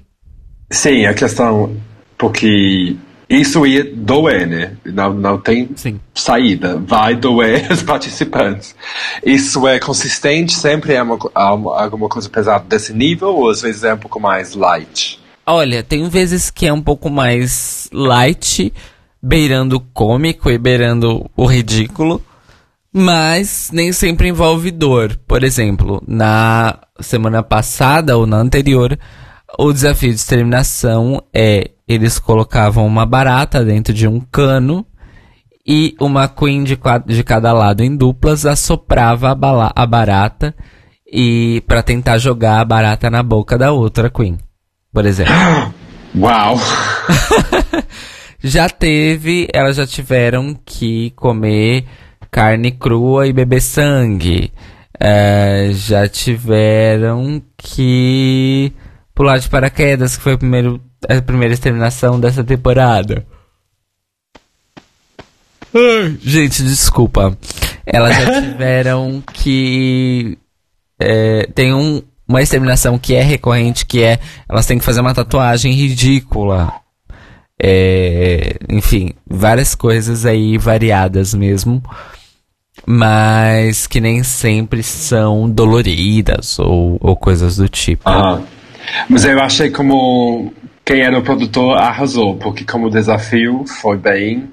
Sim, 0.70 1.06
a 1.06 1.14
questão, 1.14 1.76
porque 2.18 2.96
isso 3.40 3.66
ia 3.66 3.90
doer, 3.96 4.46
né? 4.46 4.76
Não, 4.86 5.14
não 5.14 5.38
tem 5.38 5.70
Sim. 5.76 6.00
saída. 6.14 6.78
Vai 6.78 7.16
doer 7.16 7.68
os 7.72 7.82
participantes. 7.82 8.76
Isso 9.26 9.66
é 9.68 9.80
consistente? 9.80 10.54
Sempre 10.54 10.94
é 10.94 11.02
uma, 11.02 11.18
alguma 11.34 12.10
coisa 12.10 12.30
pesada 12.30 12.66
desse 12.68 12.94
nível? 12.94 13.30
Ou 13.30 13.50
às 13.50 13.62
vezes 13.62 13.84
é 13.84 13.94
um 13.94 13.98
pouco 13.98 14.20
mais 14.20 14.54
light? 14.54 15.20
Olha, 15.46 15.82
tem 15.82 16.08
vezes 16.10 16.50
que 16.50 16.68
é 16.68 16.74
um 16.74 16.82
pouco 16.82 17.10
mais 17.10 17.90
light, 17.94 18.74
beirando 19.22 19.78
o 19.78 19.80
cômico 19.80 20.50
e 20.50 20.58
beirando 20.58 21.30
o 21.36 21.46
ridículo. 21.46 22.22
Mas 22.94 23.70
nem 23.72 23.94
sempre 23.94 24.28
envolve 24.28 24.72
dor. 24.72 25.18
Por 25.26 25.44
exemplo, 25.44 26.04
na 26.06 26.78
semana 27.00 27.42
passada 27.42 28.18
ou 28.18 28.28
na 28.28 28.38
anterior, 28.38 29.00
o 29.58 29.72
desafio 29.72 30.10
de 30.10 30.16
exterminação 30.16 31.24
é 31.34 31.72
eles 31.92 32.20
colocavam 32.20 32.86
uma 32.86 33.06
barata 33.06 33.64
dentro 33.64 33.94
de 33.94 34.08
um 34.08 34.20
cano 34.20 34.86
e 35.66 35.96
uma 36.00 36.28
queen 36.28 36.64
de, 36.64 36.78
de 37.06 37.24
cada 37.24 37.54
lado 37.54 37.84
em 37.84 37.96
duplas 37.96 38.46
assoprava 38.46 39.32
a, 39.32 39.72
a 39.76 39.86
barata 39.86 40.56
e 41.12 41.62
para 41.68 41.84
tentar 41.84 42.18
jogar 42.18 42.60
a 42.60 42.66
barata 42.66 43.10
na 43.10 43.22
boca 43.22 43.58
da 43.58 43.72
outra 43.72 44.10
queen, 44.10 44.38
por 44.94 45.06
exemplo. 45.06 45.34
Uau! 46.16 46.58
já 48.44 48.68
teve, 48.70 49.48
elas 49.54 49.76
já 49.76 49.86
tiveram 49.86 50.58
que 50.66 51.12
comer 51.12 51.86
carne 52.30 52.72
crua 52.72 53.28
e 53.28 53.34
beber 53.34 53.62
sangue. 53.62 54.52
É, 55.00 55.70
já 55.74 56.08
tiveram 56.08 57.42
que 57.58 58.72
pular 59.22 59.38
de 59.38 59.48
paraquedas, 59.48 60.18
que 60.18 60.24
foi 60.24 60.36
primeiro 60.36 60.82
a 61.08 61.22
primeira 61.22 61.54
exterminação 61.54 62.20
dessa 62.20 62.44
temporada. 62.44 63.24
Ai, 65.72 66.18
gente, 66.20 66.64
desculpa. 66.64 67.38
Elas 67.86 68.16
já 68.16 68.42
tiveram 68.42 69.24
que. 69.32 70.40
É, 71.00 71.48
tem 71.54 71.72
um, 71.72 72.02
uma 72.28 72.42
exterminação 72.42 72.98
que 72.98 73.14
é 73.14 73.22
recorrente, 73.22 73.86
que 73.86 74.02
é 74.02 74.20
elas 74.50 74.66
têm 74.66 74.80
que 74.80 74.84
fazer 74.84 75.02
uma 75.02 75.14
tatuagem 75.14 75.72
ridícula. 75.72 76.74
É, 77.62 78.56
enfim, 78.70 79.12
várias 79.30 79.76
coisas 79.76 80.26
aí 80.26 80.58
variadas 80.58 81.36
mesmo. 81.36 81.84
Mas 82.88 83.86
que 83.86 84.02
nem 84.02 84.24
sempre 84.24 84.82
são 84.82 85.48
doloridas 85.48 86.58
ou, 86.58 86.98
ou 87.00 87.16
coisas 87.16 87.58
do 87.58 87.70
tipo. 87.70 88.10
Ah, 88.10 88.42
mas 89.10 89.26
eu 89.26 89.40
achei 89.40 89.70
como 89.70 90.54
quem 90.84 91.02
era 91.02 91.18
o 91.18 91.24
produtor 91.24 91.78
arrasou, 91.78 92.36
porque 92.36 92.64
como 92.64 92.90
desafio 92.90 93.66
foi 93.66 93.98
bem. 93.98 94.50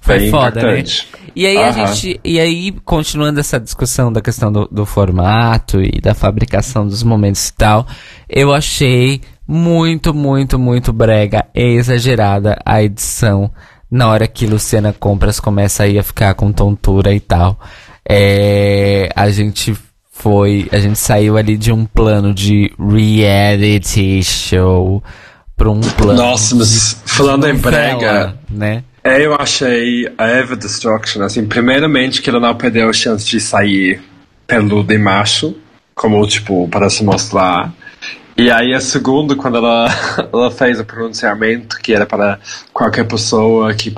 Foi 0.00 0.18
bem 0.18 0.30
foda, 0.30 0.62
né? 0.62 0.80
importante. 0.80 1.08
né? 1.12 1.26
E 1.34 1.46
aí, 1.46 1.58
a 1.58 1.70
gente, 1.70 2.20
e 2.24 2.40
aí, 2.40 2.72
continuando 2.84 3.40
essa 3.40 3.60
discussão 3.60 4.12
da 4.12 4.22
questão 4.22 4.50
do, 4.50 4.66
do 4.70 4.86
formato 4.86 5.82
e 5.82 6.00
da 6.00 6.14
fabricação 6.14 6.86
dos 6.86 7.02
momentos 7.02 7.48
e 7.48 7.54
tal, 7.54 7.86
eu 8.28 8.54
achei 8.54 9.20
muito, 9.46 10.14
muito, 10.14 10.58
muito 10.58 10.92
brega 10.92 11.44
e 11.54 11.76
exagerada 11.76 12.58
a 12.64 12.82
edição 12.82 13.50
na 13.90 14.08
hora 14.08 14.26
que 14.26 14.46
Luciana 14.46 14.92
Compras 14.92 15.38
começa 15.38 15.84
aí 15.84 15.98
a 15.98 16.02
ficar 16.02 16.34
com 16.34 16.52
tontura 16.52 17.14
e 17.14 17.20
tal. 17.20 17.58
É, 18.08 19.08
a 19.14 19.28
gente 19.30 19.76
foi, 20.18 20.68
a 20.72 20.78
gente 20.78 20.98
saiu 20.98 21.36
ali 21.36 21.56
de 21.56 21.70
um 21.70 21.84
plano 21.84 22.32
de 22.32 22.72
reality 22.78 24.22
show 24.22 25.02
para 25.56 25.70
um 25.70 25.80
plano. 25.80 26.14
Nossa, 26.14 26.54
mas 26.54 27.00
falando 27.04 27.46
em 27.46 27.54
brega, 27.54 28.34
né? 28.50 28.82
É, 29.04 29.24
eu 29.24 29.34
achei 29.34 30.10
a 30.18 30.26
Eva 30.26 30.56
Destruction, 30.56 31.22
assim, 31.22 31.46
primeiramente 31.46 32.20
que 32.20 32.28
ela 32.28 32.40
não 32.40 32.54
perdeu 32.54 32.88
a 32.88 32.92
chance 32.92 33.24
de 33.26 33.38
sair 33.38 34.02
peludo 34.46 34.92
e 34.92 34.98
macho, 34.98 35.54
como, 35.94 36.26
tipo, 36.26 36.66
para 36.68 36.90
se 36.90 37.04
mostrar. 37.04 37.72
E 38.38 38.50
aí 38.50 38.74
a 38.74 38.80
segunda, 38.80 39.34
quando 39.34 39.56
ela, 39.56 39.88
ela 40.30 40.50
fez 40.50 40.78
o 40.78 40.84
pronunciamento 40.84 41.78
que 41.78 41.94
era 41.94 42.04
para 42.04 42.38
qualquer 42.70 43.04
pessoa 43.04 43.72
que, 43.72 43.94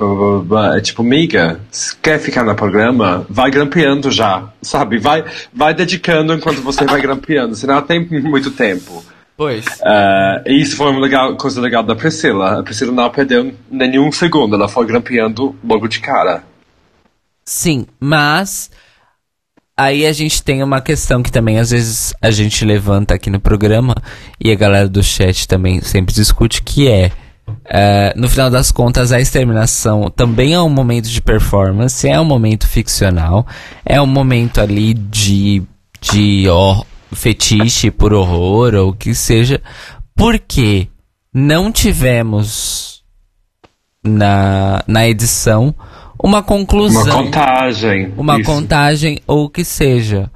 é 0.75 0.81
tipo, 0.81 1.03
miga, 1.03 1.59
se 1.69 1.95
quer 1.97 2.19
ficar 2.19 2.45
no 2.45 2.55
programa, 2.55 3.25
vai 3.29 3.51
grampeando 3.51 4.09
já, 4.09 4.47
sabe? 4.61 4.97
Vai, 4.97 5.25
vai 5.53 5.73
dedicando 5.73 6.33
enquanto 6.33 6.61
você 6.61 6.85
vai 6.85 7.01
grampeando, 7.01 7.53
senão 7.53 7.81
tem 7.81 8.07
muito 8.21 8.51
tempo. 8.51 9.03
Pois. 9.35 9.65
Uh, 9.65 10.41
e 10.45 10.61
isso 10.61 10.77
foi 10.77 10.89
uma 10.91 10.99
legal, 11.01 11.35
coisa 11.35 11.59
legal 11.59 11.83
da 11.83 11.95
Priscila. 11.95 12.59
A 12.59 12.63
Priscila 12.63 12.93
não 12.93 13.09
perdeu 13.09 13.53
nenhum 13.69 14.09
segundo, 14.09 14.55
ela 14.55 14.69
foi 14.69 14.85
grampeando 14.85 15.53
logo 15.63 15.87
de 15.87 15.99
cara. 15.99 16.43
Sim, 17.43 17.87
mas 17.99 18.69
aí 19.79 20.05
a 20.05 20.11
gente 20.11 20.43
tem 20.43 20.61
uma 20.61 20.81
questão 20.81 21.23
que 21.23 21.31
também 21.31 21.57
às 21.57 21.71
vezes 21.71 22.13
a 22.21 22.29
gente 22.29 22.65
levanta 22.65 23.13
aqui 23.13 23.29
no 23.29 23.39
programa 23.39 23.95
e 24.39 24.51
a 24.51 24.55
galera 24.55 24.89
do 24.89 25.01
chat 25.01 25.47
também 25.47 25.79
sempre 25.79 26.13
discute, 26.13 26.61
que 26.61 26.89
é 26.89 27.11
uh, 27.47 28.19
no 28.19 28.27
final 28.27 28.49
das 28.49 28.73
contas 28.73 29.13
a 29.13 29.21
exterminação 29.21 30.09
também 30.09 30.53
é 30.53 30.59
um 30.59 30.69
momento 30.69 31.07
de 31.07 31.21
performance, 31.21 32.05
é 32.05 32.19
um 32.19 32.25
momento 32.25 32.67
ficcional, 32.67 33.47
é 33.85 34.01
um 34.01 34.05
momento 34.05 34.59
ali 34.59 34.93
de 34.93 35.63
de 36.01 36.47
oh, 36.49 36.85
fetiche 37.13 37.89
por 37.89 38.13
horror 38.13 38.73
ou 38.75 38.89
o 38.89 38.93
que 38.93 39.15
seja, 39.15 39.61
porque 40.13 40.89
não 41.33 41.71
tivemos 41.71 43.01
na, 44.03 44.83
na 44.87 45.07
edição 45.07 45.73
uma 46.21 46.43
conclusão. 46.43 47.03
Uma 47.03 47.23
contagem. 47.23 48.13
Uma 48.17 48.39
isso. 48.39 48.51
contagem 48.51 49.19
ou 49.25 49.45
o 49.45 49.49
que 49.49 49.63
seja. 49.63 50.29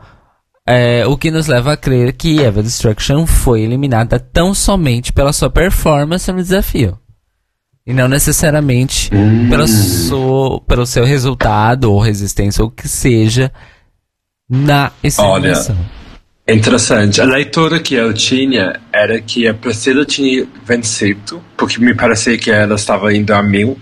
É, 0.65 1.05
o 1.05 1.17
que 1.17 1.29
nos 1.29 1.47
leva 1.47 1.73
a 1.73 1.77
crer 1.77 2.13
que 2.13 2.41
Eva 2.41 2.63
Destruction 2.63 3.25
foi 3.27 3.61
eliminada 3.61 4.17
tão 4.17 4.53
somente 4.53 5.11
pela 5.11 5.33
sua 5.33 5.49
performance 5.49 6.31
no 6.31 6.41
desafio. 6.41 6.97
E 7.85 7.93
não 7.93 8.07
necessariamente 8.07 9.09
hum. 9.13 9.49
pelo, 9.49 9.67
seu, 9.67 10.63
pelo 10.65 10.85
seu 10.85 11.03
resultado 11.03 11.91
ou 11.91 11.99
resistência 11.99 12.63
ou 12.63 12.69
o 12.69 12.71
que 12.71 12.87
seja 12.87 13.51
na 14.49 14.89
exterminação. 15.03 15.75
Olha, 15.75 16.03
Interessante. 16.45 17.21
A 17.21 17.25
leitura 17.25 17.79
que 17.79 17.95
eu 17.95 18.13
tinha 18.13 18.73
era 18.91 19.19
que 19.21 19.47
a 19.47 19.53
Priscila 19.53 20.05
tinha 20.05 20.45
vencido, 20.65 21.41
porque 21.55 21.79
me 21.79 21.95
parecia 21.95 22.37
que 22.37 22.51
ela 22.51 22.75
estava 22.75 23.13
indo 23.15 23.33
a 23.33 23.41
mil, 23.41 23.77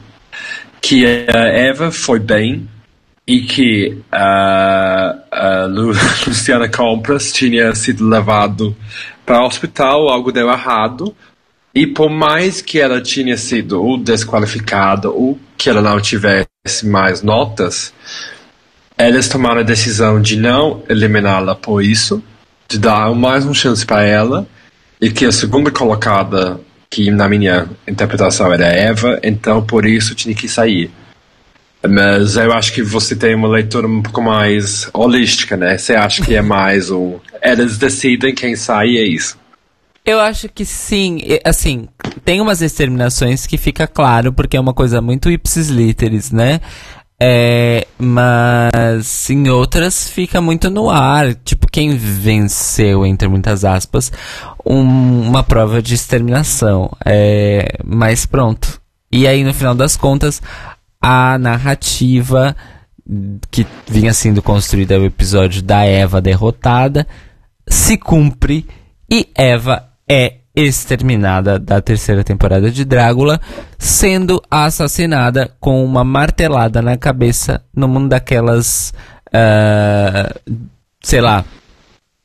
que 0.82 1.06
a 1.06 1.48
Eva 1.48 1.92
foi 1.92 2.20
bem 2.20 2.68
e 3.28 3.42
que 3.42 3.98
uh, 4.12 5.22
a 5.32 5.68
Lu, 5.70 5.94
Luciana 6.28 6.68
Compras 6.68 7.32
tinha 7.32 7.74
sido 7.76 8.08
levado 8.10 8.76
para 9.26 9.44
o 9.44 9.46
hospital, 9.46 10.10
algo 10.10 10.32
deu 10.32 10.50
errado, 10.50 11.16
e 11.74 11.88
por 11.88 12.10
mais 12.10 12.62
que 12.62 12.80
ela 12.80 13.00
tinha 13.00 13.38
sido 13.38 13.98
desqualificada 13.98 15.10
ou 15.10 15.40
que 15.58 15.70
ela 15.70 15.82
não 15.82 16.02
tivesse 16.02 16.48
mais 16.84 17.22
notas, 17.22 17.94
eles 18.98 19.30
tomaram 19.30 19.62
a 19.62 19.64
decisão 19.64 20.22
de 20.22 20.36
não 20.36 20.84
eliminá-la 20.90 21.56
por 21.56 21.82
isso, 21.82 22.22
de 22.68 22.78
dar 22.78 23.14
mais 23.16 23.46
uma 23.46 23.54
chance 23.54 23.86
para 23.86 24.04
ela, 24.04 24.48
e 25.00 25.10
que 25.10 25.26
a 25.26 25.32
segunda 25.32 25.72
colocada, 25.72 26.60
que 26.92 27.10
na 27.10 27.30
minha 27.30 27.70
interpretação 27.88 28.54
era 28.54 28.68
Eva, 28.68 29.18
então 29.24 29.66
por 29.66 29.86
isso 29.86 30.14
tinha 30.14 30.36
que 30.36 30.50
sair. 30.50 30.92
Mas 31.82 32.36
eu 32.36 32.52
acho 32.54 32.74
que 32.74 32.84
você 32.84 33.16
tem 33.16 33.34
uma 33.34 33.48
leitura 33.48 33.88
um 33.88 34.02
pouco 34.04 34.22
mais 34.22 34.88
holística, 34.94 35.58
né? 35.58 35.78
Você 35.78 35.96
acha 35.96 36.24
que 36.24 36.36
é 36.36 36.42
mais 36.42 36.92
o. 36.92 37.20
Eles 37.42 37.78
decidem 37.78 38.36
quem 38.36 38.56
sai 38.56 38.90
e 38.90 38.98
é 39.00 39.04
isso. 39.04 39.40
Eu 40.06 40.20
acho 40.20 40.50
que 40.50 40.66
sim. 40.66 41.22
Assim, 41.44 41.88
tem 42.24 42.42
umas 42.42 42.60
determinações 42.60 43.48
que 43.48 43.58
fica 43.58 43.88
claro, 43.88 44.34
porque 44.34 44.58
é 44.58 44.60
uma 44.60 44.74
coisa 44.74 45.02
muito 45.02 45.32
ipsis 45.32 45.70
literis, 45.70 46.32
né? 46.32 46.60
É, 47.24 47.86
mas 48.00 49.30
em 49.30 49.48
outras 49.48 50.10
fica 50.10 50.42
muito 50.42 50.72
no 50.72 50.90
ar. 50.90 51.36
Tipo, 51.36 51.68
quem 51.72 51.96
venceu, 51.96 53.06
entre 53.06 53.28
muitas 53.28 53.64
aspas, 53.64 54.12
um, 54.66 55.22
uma 55.28 55.44
prova 55.44 55.84
de 55.84 55.94
exterminação. 55.94 56.90
É, 57.06 57.78
mas 57.86 58.26
pronto. 58.26 58.82
E 59.12 59.28
aí, 59.28 59.44
no 59.44 59.54
final 59.54 59.76
das 59.76 59.96
contas, 59.96 60.42
a 61.00 61.38
narrativa 61.38 62.56
que 63.52 63.68
vinha 63.88 64.14
sendo 64.14 64.42
construída 64.42 65.00
o 65.00 65.06
episódio 65.06 65.62
da 65.62 65.86
Eva 65.86 66.20
derrotada 66.22 67.06
se 67.68 67.98
cumpre 67.98 68.66
e 69.10 69.30
Eva 69.36 69.90
é 70.10 70.41
exterminada 70.56 71.58
da 71.58 71.82
terceira 71.82 72.24
temporada 72.24 72.70
de 72.70 72.84
Drácula, 72.84 73.40
sendo 73.78 74.42
assassinada 74.50 75.52
com 75.60 75.84
uma 75.84 76.04
martelada 76.04 76.82
na 76.82 76.98
cabeça 76.98 77.64
numa 77.74 78.08
daquelas, 78.08 78.94
uh, 79.28 80.54
sei 81.02 81.22
lá, 81.22 81.46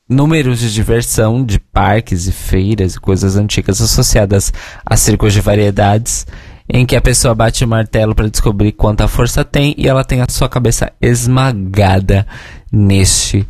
números 0.09 0.61
de 0.61 0.73
diversão 0.73 1.44
de 1.44 1.59
parques 1.59 2.27
e 2.27 2.32
feiras 2.32 2.94
e 2.94 3.01
coisas 3.01 3.36
antigas 3.36 3.81
associadas 3.81 4.53
a 4.85 4.97
circos 4.97 5.32
de 5.32 5.40
variedades 5.40 6.27
em 6.69 6.85
que 6.85 6.97
a 6.97 7.01
pessoa 7.01 7.35
bate 7.35 7.65
o 7.65 7.69
martelo 7.69 8.15
para 8.15 8.28
descobrir 8.28 8.73
quanta 8.73 9.07
força 9.07 9.44
tem 9.44 9.74
e 9.78 9.86
ela 9.86 10.05
tem 10.05 10.20
a 10.20 10.27
sua 10.28 10.48
cabeça 10.48 10.93
esmagada 11.01 12.27
neste 12.73 13.47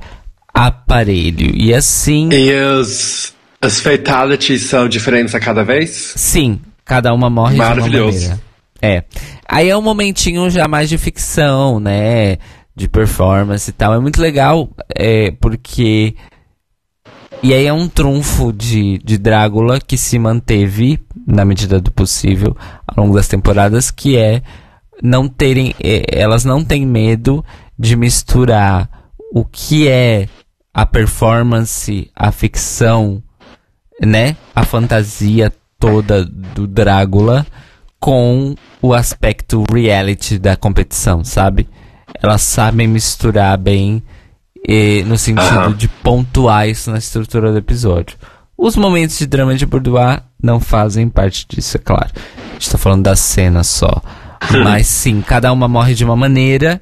aparelho. 0.52 1.50
E 1.54 1.72
assim. 1.72 2.28
Os, 2.80 3.34
as 3.66 3.80
fatalities 3.80 4.62
são 4.62 4.88
diferentes 4.88 5.34
a 5.34 5.40
cada 5.40 5.64
vez? 5.64 6.14
Sim, 6.16 6.60
cada 6.84 7.12
uma 7.12 7.28
morre 7.28 7.56
Maravilhoso. 7.56 8.18
de 8.18 8.26
uma 8.26 8.36
maneira. 8.36 8.46
É. 8.80 9.04
Aí 9.48 9.68
é 9.68 9.76
um 9.76 9.82
momentinho 9.82 10.48
já 10.50 10.68
mais 10.68 10.88
de 10.88 10.96
ficção, 10.96 11.80
né? 11.80 12.38
De 12.74 12.88
performance 12.88 13.68
e 13.68 13.72
tal. 13.72 13.94
É 13.94 13.98
muito 13.98 14.20
legal, 14.20 14.70
é, 14.94 15.32
porque. 15.32 16.14
E 17.42 17.52
aí 17.52 17.66
é 17.66 17.72
um 17.72 17.88
trunfo 17.88 18.52
de, 18.52 18.98
de 18.98 19.18
Drácula 19.18 19.78
que 19.80 19.98
se 19.98 20.18
manteve 20.18 20.98
na 21.26 21.44
medida 21.44 21.80
do 21.80 21.90
possível 21.90 22.56
ao 22.86 23.04
longo 23.04 23.16
das 23.16 23.28
temporadas, 23.28 23.90
que 23.90 24.16
é 24.16 24.42
não 25.02 25.28
terem, 25.28 25.74
é, 25.82 26.02
elas 26.18 26.44
não 26.44 26.64
têm 26.64 26.86
medo 26.86 27.44
de 27.78 27.94
misturar 27.94 28.88
o 29.32 29.44
que 29.44 29.86
é 29.86 30.28
a 30.72 30.86
performance, 30.86 32.10
a 32.14 32.32
ficção, 32.32 33.22
né, 34.00 34.36
a 34.54 34.64
fantasia 34.64 35.52
toda 35.78 36.24
do 36.24 36.66
Drácula 36.66 37.46
com 37.98 38.54
o 38.80 38.94
aspecto 38.94 39.64
reality 39.72 40.38
da 40.38 40.56
competição, 40.56 41.24
sabe? 41.24 41.68
Elas 42.22 42.42
sabem 42.42 42.86
misturar 42.86 43.56
bem 43.58 44.02
e, 44.66 45.04
no 45.06 45.16
sentido 45.16 45.74
de 45.74 45.88
pontuar 45.88 46.68
isso 46.68 46.90
na 46.90 46.98
estrutura 46.98 47.52
do 47.52 47.58
episódio. 47.58 48.16
Os 48.56 48.74
momentos 48.74 49.18
de 49.18 49.26
drama 49.26 49.54
de 49.54 49.66
Boudoir 49.66 50.22
não 50.42 50.58
fazem 50.58 51.08
parte 51.08 51.46
disso, 51.48 51.76
é 51.76 51.80
claro. 51.80 52.10
A 52.50 52.52
gente 52.54 52.70
tá 52.70 52.78
falando 52.78 53.02
da 53.02 53.14
cena 53.14 53.62
só. 53.62 54.02
Mas 54.64 54.86
sim, 54.86 55.22
cada 55.22 55.52
uma 55.52 55.68
morre 55.68 55.94
de 55.94 56.04
uma 56.04 56.16
maneira. 56.16 56.80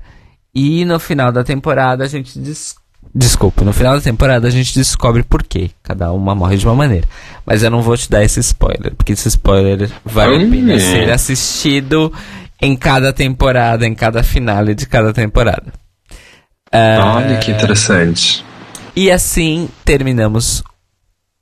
E 0.54 0.84
no 0.84 1.00
final 1.00 1.32
da 1.32 1.42
temporada 1.42 2.04
a 2.04 2.08
gente 2.08 2.38
des... 2.38 2.76
Desculpa, 3.14 3.64
no 3.64 3.72
final 3.72 3.94
da 3.94 4.00
temporada 4.00 4.48
a 4.48 4.50
gente 4.50 4.74
descobre 4.74 5.22
por 5.22 5.44
quê. 5.44 5.70
Cada 5.82 6.10
uma 6.12 6.34
morre 6.34 6.56
de 6.56 6.66
uma 6.66 6.74
maneira. 6.74 7.06
Mas 7.46 7.62
eu 7.62 7.70
não 7.70 7.80
vou 7.80 7.96
te 7.96 8.10
dar 8.10 8.24
esse 8.24 8.40
spoiler, 8.40 8.92
porque 8.96 9.12
esse 9.12 9.28
spoiler 9.28 9.88
vale 10.04 10.44
a 10.44 10.50
pena 10.50 10.78
ser 10.80 11.10
assistido 11.12 12.12
em 12.60 12.74
cada 12.74 13.12
temporada, 13.12 13.86
em 13.86 13.94
cada 13.94 14.22
finale 14.24 14.74
de 14.74 14.86
cada 14.86 15.12
temporada. 15.12 15.72
Olha 16.72 17.38
que 17.38 17.52
interessante. 17.52 18.44
E 18.96 19.10
assim 19.10 19.68
terminamos 19.84 20.64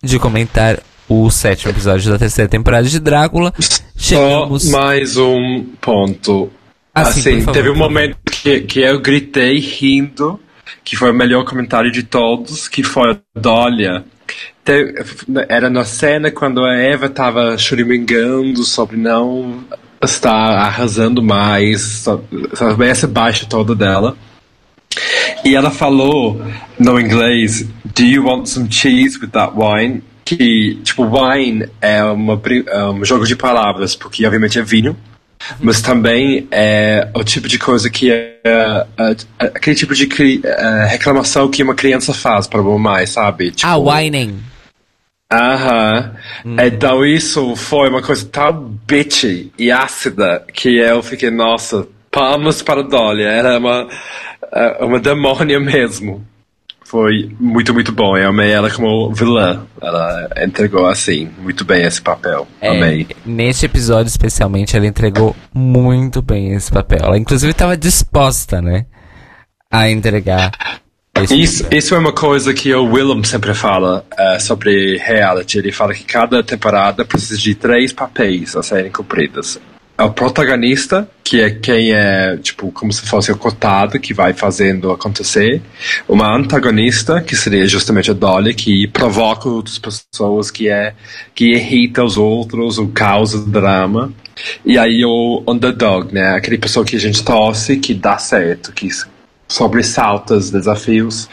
de 0.03 0.19
comentar 0.19 0.79
o 1.09 1.31
sétimo 1.31 1.71
episódio 1.71 2.11
da 2.11 2.19
terceira 2.19 2.49
temporada 2.49 2.87
de 2.87 2.99
Drácula. 2.99 3.53
Chegamos. 3.97 4.65
Só 4.65 4.79
mais 4.79 5.17
um 5.17 5.65
ponto. 5.81 6.51
Ah, 6.95 7.07
sim, 7.07 7.21
assim, 7.21 7.45
por 7.45 7.53
teve 7.55 7.71
um 7.71 7.75
favor. 7.75 7.89
momento 7.89 8.17
que, 8.31 8.61
que 8.61 8.81
eu 8.81 9.01
gritei 9.01 9.59
rindo, 9.59 10.39
que 10.85 10.97
foi 10.97 11.11
o 11.11 11.15
melhor 11.15 11.45
comentário 11.45 11.91
de 11.91 12.03
todos, 12.03 12.69
que 12.69 12.83
foi 12.83 13.19
Dólia. 13.35 14.05
Te- 14.65 14.95
Era 15.49 15.69
na 15.69 15.85
cena 15.85 16.31
quando 16.31 16.65
a 16.65 16.75
Eva 16.77 17.07
estava 17.07 17.57
choramingando 17.59 18.63
sobre 18.65 18.97
não 18.97 19.65
estar 20.03 20.33
arrasando 20.57 21.23
mais, 21.23 21.81
so- 21.81 22.25
sobre 22.55 22.89
essa 22.89 23.07
baixa 23.07 23.47
toda 23.47 23.75
dela. 23.75 24.17
E 25.45 25.55
ela 25.57 25.71
falou 25.71 26.41
no 26.79 27.01
inglês, 27.01 27.67
Do 27.95 28.03
you 28.05 28.25
want 28.25 28.47
some 28.47 28.71
cheese 28.71 29.19
with 29.21 29.29
that 29.31 29.53
wine? 29.57 30.03
Que, 30.25 30.77
tipo, 30.85 31.05
wine 31.05 31.67
é, 31.81 32.03
uma, 32.05 32.41
é 32.69 32.85
um 32.87 33.05
jogo 33.05 33.27
de 33.27 33.35
palavras, 33.37 33.95
porque 33.97 34.25
obviamente 34.25 34.59
é 34.59 34.63
vinho, 34.63 34.97
mas 35.61 35.81
também 35.81 36.47
é 36.51 37.09
o 37.15 37.23
tipo 37.25 37.49
de 37.49 37.59
coisa 37.59 37.89
que 37.91 38.11
é, 38.11 38.39
é, 38.45 38.87
é 39.39 39.47
aquele 39.47 39.77
tipo 39.77 39.95
de 39.95 40.09
é, 40.45 40.87
reclamação 40.87 41.51
que 41.51 41.63
uma 41.63 41.75
criança 41.75 42.13
faz 42.13 42.47
para 42.47 42.61
o 42.61 42.79
mais, 42.79 43.11
sabe? 43.11 43.51
Tipo, 43.51 43.67
Ah, 43.67 43.77
Whining. 43.77 44.41
Aham. 45.33 46.13
Então 46.63 47.05
isso 47.07 47.57
foi 47.57 47.89
uma 47.89 48.03
coisa 48.03 48.25
tão 48.27 48.79
bitchy 48.87 49.51
e 49.59 49.71
ácida 49.71 50.45
que 50.53 50.77
eu 50.77 51.03
fiquei, 51.03 51.31
nossa, 51.31 51.87
palmas 52.11 52.61
para 52.61 52.83
Dolly. 52.83 53.23
Era 53.23 53.59
uma, 53.59 53.89
eh, 54.53 54.85
uma 54.85 55.01
demônia 55.01 55.59
mesmo. 55.59 56.23
Foi 56.93 57.35
muito, 57.41 57.73
muito 57.73 57.91
bom. 57.91 58.19
Eu 58.19 58.29
amei 58.29 58.51
ela 58.51 58.71
como 58.71 59.11
vilã. 59.15 59.65
Ela 59.81 60.29
entregou, 60.45 60.87
assim, 60.87 61.27
muito 61.39 61.65
bem 61.65 61.87
esse 61.87 62.03
papel. 62.03 62.47
É, 62.61 62.69
Amei. 62.69 63.07
neste 63.25 63.65
episódio, 63.65 64.11
especialmente, 64.11 64.77
ela 64.77 64.87
entregou 64.87 65.35
muito 65.55 66.21
bem 66.21 66.53
esse 66.53 66.71
papel. 66.71 66.99
Ela, 67.03 67.17
inclusive, 67.17 67.51
estava 67.51 67.79
disposta, 67.79 68.61
né? 68.61 68.85
A 69.71 69.91
entregar. 69.91 70.53
esse 71.17 71.35
Isso, 71.41 71.63
papel. 71.63 71.79
isso 71.79 71.95
é 71.95 71.99
uma 71.99 72.13
coisa 72.13 72.53
que 72.53 72.75
o 72.75 72.85
Willem 72.85 73.25
sempre 73.25 73.55
fala 73.55 74.05
eh, 74.19 74.39
sobre 74.39 74.99
reality. 74.99 75.57
Ele 75.57 75.73
fala 75.73 75.95
que 75.95 76.05
cada 76.05 76.43
temporada 76.43 77.07
precisa 77.07 77.41
de 77.41 77.55
três 77.55 77.91
papéis 77.91 78.55
a 78.55 78.63
serem 78.63 78.93
cumpridas. 78.93 79.59
É 79.97 80.03
o 80.03 80.11
protagonista, 80.11 81.09
que 81.23 81.41
é 81.41 81.51
quem 81.51 81.93
é, 81.93 82.37
tipo, 82.39 82.73
como 82.73 82.93
se 82.93 83.03
fosse 83.03 83.31
o 83.31 83.37
cotado, 83.37 84.01
que 84.01 84.15
vai 84.15 84.33
fazendo 84.33 84.91
acontecer. 84.91 85.63
Uma 86.09 86.35
antagonista, 86.35 87.21
que 87.21 87.37
seria 87.37 87.67
justamente 87.67 88.11
a 88.11 88.15
Dolly, 88.15 88.55
que 88.55 88.87
provoca 88.89 89.49
outras 89.49 89.79
pessoas, 89.79 90.51
que 90.51 90.69
é 90.69 90.95
que 91.35 91.53
irrita 91.53 92.03
os 92.03 92.17
outros, 92.17 92.79
o 92.79 92.89
causa 92.89 93.45
drama. 93.47 94.13
E 94.65 94.79
aí 94.79 95.05
o 95.05 95.43
underdog, 95.47 96.13
né? 96.13 96.37
Aquele 96.37 96.59
pessoa 96.59 96.85
que 96.85 96.97
a 96.97 97.01
gente 97.01 97.23
torce, 97.23 97.77
que 97.77 97.95
dá 97.95 98.19
certo, 98.19 98.73
que 98.73 98.89
sobressalta 99.47 100.35
os 100.35 100.51
desafios 100.51 101.29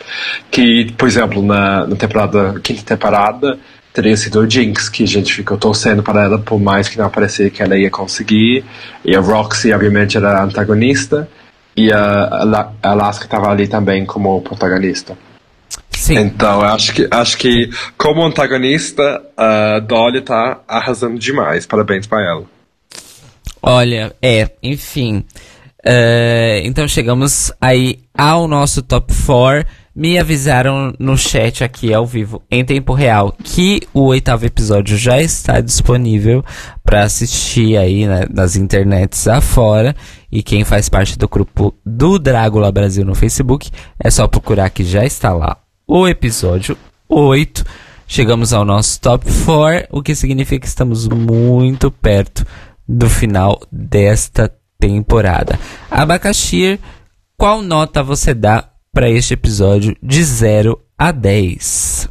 que, 0.52 0.92
por 0.98 1.08
exemplo, 1.08 1.42
na, 1.42 1.88
na 1.88 1.96
temporada, 1.96 2.60
quinta 2.62 2.84
temporada, 2.84 3.58
teria 3.94 4.16
sido 4.18 4.40
o 4.42 4.50
Jinx, 4.50 4.88
que 4.90 5.04
a 5.04 5.08
gente 5.08 5.34
ficou 5.34 5.58
torcendo 5.58 6.02
para 6.04 6.24
ela, 6.24 6.40
por 6.40 6.60
mais 6.60 6.88
que 6.88 6.98
não 6.98 7.06
aparecia 7.06 7.50
que 7.50 7.62
ela 7.62 7.78
ia 7.78 7.90
conseguir. 7.90 8.64
E 9.04 9.16
a 9.16 9.20
Roxy, 9.20 9.72
obviamente, 9.74 10.18
era 10.18 10.40
a 10.40 10.44
antagonista. 10.44 11.28
E 11.76 11.92
a, 11.94 12.24
a, 12.26 12.44
La- 12.44 12.74
a 12.84 12.90
Alaska 12.92 13.26
estava 13.26 13.50
ali 13.50 13.68
também 13.68 14.06
como 14.06 14.42
protagonista. 14.42 15.18
Sim, 15.92 16.18
Então, 16.18 16.62
acho 16.62 16.94
que, 16.94 17.08
acho 17.12 17.38
que 17.38 17.70
como 17.98 18.24
antagonista, 18.26 19.22
a 19.38 19.80
Dolly 19.80 20.22
tá 20.22 20.60
arrasando 20.68 21.18
demais. 21.20 21.66
Parabéns 21.66 22.08
para 22.08 22.22
ela. 22.26 22.44
olha, 23.62 24.14
é, 24.22 24.50
enfim. 24.64 25.24
É, 25.84 26.62
então 26.66 26.88
chegamos 26.88 27.52
aí 27.62 28.00
ao 28.14 28.48
nosso 28.48 28.82
top 28.82 29.14
4. 29.26 29.66
Me 29.96 30.18
avisaram 30.18 30.94
no 31.00 31.18
chat 31.18 31.64
aqui 31.64 31.94
ao 31.94 32.06
vivo, 32.06 32.42
em 32.50 32.64
tempo 32.64 32.94
real, 32.94 33.36
que 33.44 33.82
o 33.94 34.02
oitavo 34.06 34.46
episódio 34.46 34.98
já 34.98 35.20
está 35.20 35.60
disponível 35.60 36.44
para 36.84 37.04
assistir 37.04 37.76
aí 37.76 38.08
né, 38.08 38.26
nas 38.30 38.56
internets 38.56 39.28
afora. 39.28 39.96
E 40.32 40.44
quem 40.44 40.64
faz 40.64 40.88
parte 40.88 41.18
do 41.18 41.28
grupo 41.28 41.74
do 41.86 42.20
Drácula 42.20 42.72
Brasil 42.72 43.04
no 43.04 43.16
Facebook, 43.16 43.72
é 44.00 44.10
só 44.12 44.28
procurar 44.28 44.70
que 44.70 44.84
já 44.84 45.04
está 45.04 45.34
lá 45.34 45.58
o 45.88 46.08
episódio 46.08 46.78
8. 47.10 47.66
Chegamos 48.08 48.54
ao 48.54 48.64
nosso 48.64 49.02
top 49.02 49.26
4, 49.46 49.88
o 49.92 50.04
que 50.04 50.14
significa 50.14 50.62
que 50.62 50.68
estamos 50.68 51.08
muito 51.08 51.90
perto 51.90 52.46
do 52.88 53.10
final 53.10 53.60
desta 53.72 54.52
temporada. 54.80 55.60
Abacaxi, 55.90 56.80
qual 57.36 57.62
nota 57.62 58.04
você 58.04 58.34
dá 58.34 58.69
para 58.94 59.10
este 59.10 59.34
episódio 59.34 59.96
de 60.02 60.24
0 60.24 60.80
a 60.98 61.12
10? 61.12 62.10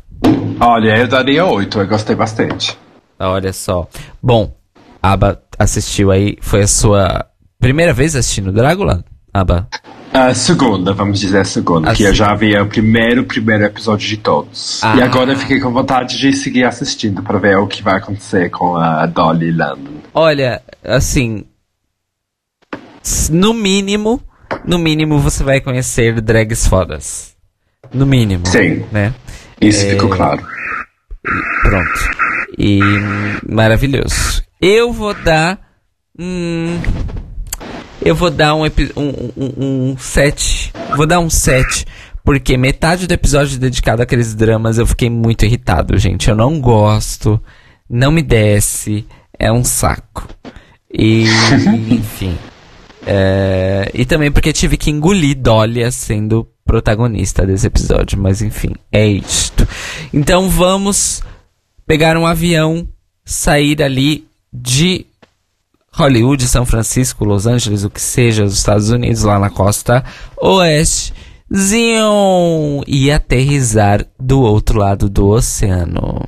Olha, 0.60 0.96
eu 0.96 1.08
daria 1.08 1.44
8, 1.44 1.80
eu 1.80 1.86
gostei 1.86 2.16
bastante. 2.16 2.76
Olha 3.18 3.52
só. 3.52 3.88
Bom, 4.22 4.56
Aba 5.02 5.42
assistiu 5.58 6.10
aí, 6.10 6.36
foi 6.40 6.62
a 6.62 6.68
sua 6.68 7.26
primeira 7.58 7.92
vez 7.92 8.14
assistindo 8.14 8.52
Drácula? 8.52 9.04
Aba? 9.32 9.68
A 10.12 10.34
segunda, 10.34 10.92
vamos 10.94 11.20
dizer 11.20 11.40
a 11.40 11.44
segunda, 11.44 11.90
a 11.90 11.94
que 11.94 12.02
eu 12.02 12.14
já 12.14 12.34
vi 12.34 12.56
o 12.56 12.66
primeiro, 12.66 13.24
primeiro 13.24 13.64
episódio 13.64 14.08
de 14.08 14.16
todos. 14.16 14.80
Ah. 14.82 14.96
E 14.96 15.02
agora 15.02 15.32
eu 15.32 15.36
fiquei 15.36 15.60
com 15.60 15.70
vontade 15.70 16.18
de 16.18 16.32
seguir 16.32 16.64
assistindo 16.64 17.22
para 17.22 17.38
ver 17.38 17.56
o 17.58 17.66
que 17.66 17.82
vai 17.82 17.96
acontecer 17.96 18.50
com 18.50 18.76
a 18.76 19.04
Dolly 19.06 19.52
Landon. 19.52 19.98
Olha, 20.14 20.62
assim, 20.82 21.44
no 23.30 23.52
mínimo, 23.52 24.20
no 24.64 24.78
mínimo 24.78 25.18
você 25.18 25.42
vai 25.42 25.60
conhecer 25.60 26.20
drags 26.20 26.66
fodas. 26.66 27.36
No 27.92 28.06
mínimo. 28.06 28.46
Sim. 28.46 28.84
Né? 28.92 29.14
Isso 29.60 29.84
é... 29.86 29.90
ficou 29.90 30.08
claro. 30.08 30.44
Pronto. 31.62 32.10
E 32.58 32.80
maravilhoso. 33.48 34.42
Eu 34.60 34.92
vou 34.92 35.14
dar. 35.14 35.60
Hum, 36.18 36.80
eu 38.04 38.14
vou 38.14 38.30
dar 38.30 38.54
um, 38.54 38.64
um, 38.64 39.32
um, 39.36 39.90
um 39.92 39.96
7. 39.98 40.72
Vou 40.96 41.06
dar 41.06 41.20
um 41.20 41.30
7. 41.30 41.86
Porque 42.24 42.56
metade 42.56 43.06
do 43.06 43.12
episódio 43.12 43.58
dedicado 43.58 44.02
àqueles 44.02 44.34
dramas 44.34 44.78
eu 44.78 44.86
fiquei 44.86 45.08
muito 45.08 45.44
irritado, 45.44 45.96
gente. 45.96 46.28
Eu 46.28 46.36
não 46.36 46.60
gosto. 46.60 47.40
Não 47.88 48.10
me 48.10 48.22
desce. 48.22 49.06
É 49.38 49.50
um 49.52 49.64
saco. 49.64 50.28
E, 50.92 51.24
enfim. 51.90 52.36
É, 53.10 53.90
e 53.94 54.04
também 54.04 54.30
porque 54.30 54.52
tive 54.52 54.76
que 54.76 54.90
engolir 54.90 55.34
Dólia 55.34 55.90
sendo 55.90 56.46
protagonista 56.62 57.46
desse 57.46 57.66
episódio. 57.66 58.18
Mas 58.18 58.42
enfim, 58.42 58.74
é 58.92 59.06
isto. 59.06 59.66
Então 60.12 60.50
vamos 60.50 61.22
pegar 61.86 62.18
um 62.18 62.26
avião, 62.26 62.86
sair 63.24 63.82
ali 63.82 64.26
de 64.52 65.06
Hollywood, 65.92 66.46
São 66.46 66.66
Francisco, 66.66 67.24
Los 67.24 67.46
Angeles, 67.46 67.82
o 67.82 67.90
que 67.90 68.00
seja, 68.00 68.44
dos 68.44 68.58
Estados 68.58 68.90
Unidos, 68.90 69.22
lá 69.22 69.38
na 69.38 69.48
costa 69.48 70.04
oeste. 70.36 71.14
Zion 71.50 72.82
e 72.86 73.10
aterrizar 73.10 74.04
do 74.20 74.42
outro 74.42 74.78
lado 74.78 75.08
do 75.08 75.28
oceano. 75.28 76.22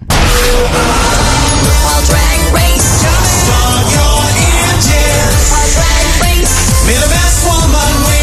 Be 6.90 6.96
the 6.96 7.06
best 7.06 7.46
woman 7.46 7.70
we 8.02 8.18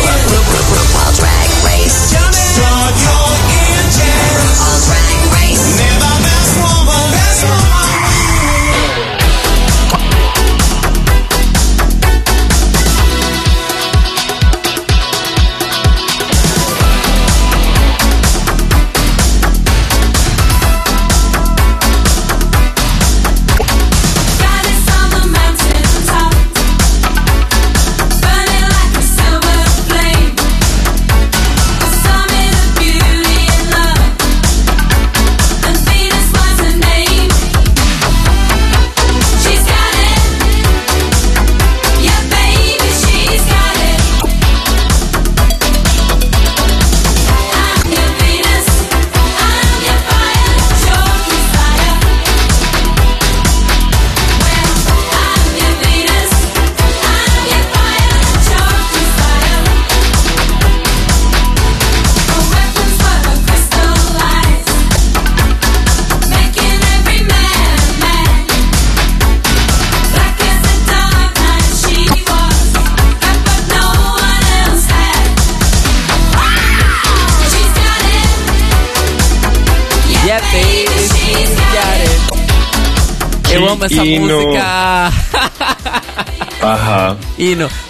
World 0.91 1.15
drag 1.15 1.47
race. 1.63 2.26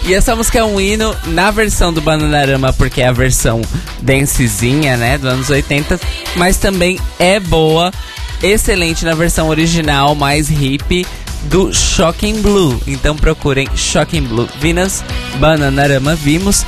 E 0.08 0.14
essa 0.14 0.34
música 0.34 0.60
é 0.60 0.64
um 0.64 0.80
hino 0.80 1.14
na 1.26 1.50
versão 1.50 1.92
do 1.92 2.00
Bananarama, 2.00 2.72
porque 2.72 3.02
é 3.02 3.08
a 3.08 3.12
versão 3.12 3.60
dancezinha, 4.00 4.96
né, 4.96 5.18
dos 5.18 5.30
anos 5.30 5.50
80, 5.50 6.00
mas 6.34 6.56
também 6.56 6.98
é 7.18 7.38
boa, 7.38 7.92
excelente 8.42 9.04
na 9.04 9.14
versão 9.14 9.50
original, 9.50 10.14
mais 10.14 10.48
hip 10.48 11.06
do 11.42 11.74
Shocking 11.74 12.40
Blue. 12.40 12.80
Então 12.86 13.14
procurem 13.16 13.68
Shocking 13.76 14.22
Blue. 14.22 14.48
Venus, 14.58 15.04
Bananarama, 15.38 16.14
vimos. 16.14 16.64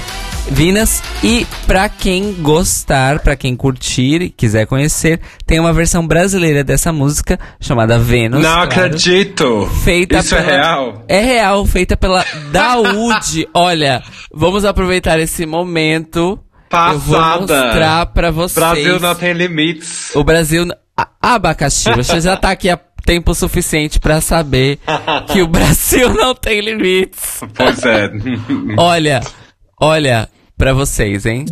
Vinas. 0.51 1.03
E 1.23 1.47
para 1.67 1.89
quem 1.89 2.33
gostar, 2.35 3.21
para 3.21 3.37
quem 3.37 3.55
curtir 3.55 4.23
e 4.23 4.31
quiser 4.31 4.67
conhecer, 4.67 5.21
tem 5.47 5.61
uma 5.61 5.73
versão 5.73 6.07
brasileira 6.07 6.65
dessa 6.65 6.93
música 6.93 7.39
chamada 7.61 7.99
Vênus. 7.99 8.43
Não 8.43 8.53
claro, 8.53 8.65
acredito! 8.65 9.67
Feita 9.85 10.19
Isso 10.19 10.35
é 10.35 10.43
pela... 10.43 10.53
é 10.53 10.57
real? 10.57 11.05
É 11.09 11.21
real, 11.21 11.67
feita 11.67 11.97
pela 11.97 12.25
Daúde. 12.51 13.49
Olha, 13.55 14.03
vamos 14.33 14.65
aproveitar 14.65 15.19
esse 15.19 15.47
momento. 15.47 16.39
Passada. 16.69 16.95
Eu 16.95 16.99
vou 17.01 17.21
mostrar 17.41 18.07
pra 18.07 18.31
vocês. 18.31 18.55
Brasil 18.55 19.01
não 19.01 19.15
tem 19.15 19.33
limites. 19.33 20.15
O 20.15 20.23
Brasil. 20.23 20.67
Abacaxi, 21.23 21.91
você 21.95 22.21
já 22.21 22.37
tá 22.37 22.51
aqui 22.51 22.69
há 22.69 22.79
tempo 23.05 23.35
suficiente 23.35 23.99
para 23.99 24.21
saber 24.21 24.79
que 25.33 25.41
o 25.43 25.47
Brasil 25.49 26.13
não 26.13 26.35
tem 26.35 26.61
limites. 26.61 27.41
Pois 27.55 27.83
é. 27.85 28.11
Olha, 28.77 29.21
olha, 29.81 30.29
para 30.61 30.75
vocês, 30.75 31.25
hein? 31.25 31.47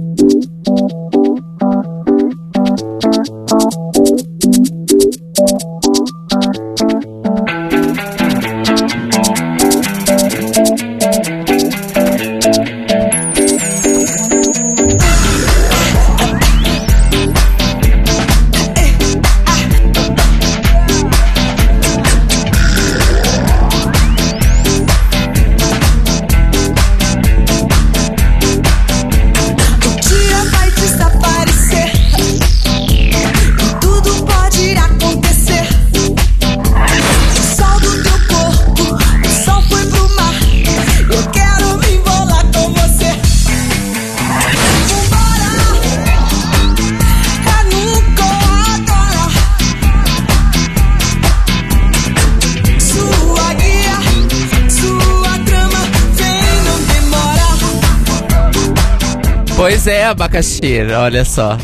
Pois 59.69 59.87
é, 59.87 60.07
abacaxi, 60.07 60.81
olha 60.99 61.27
só. 61.27 61.59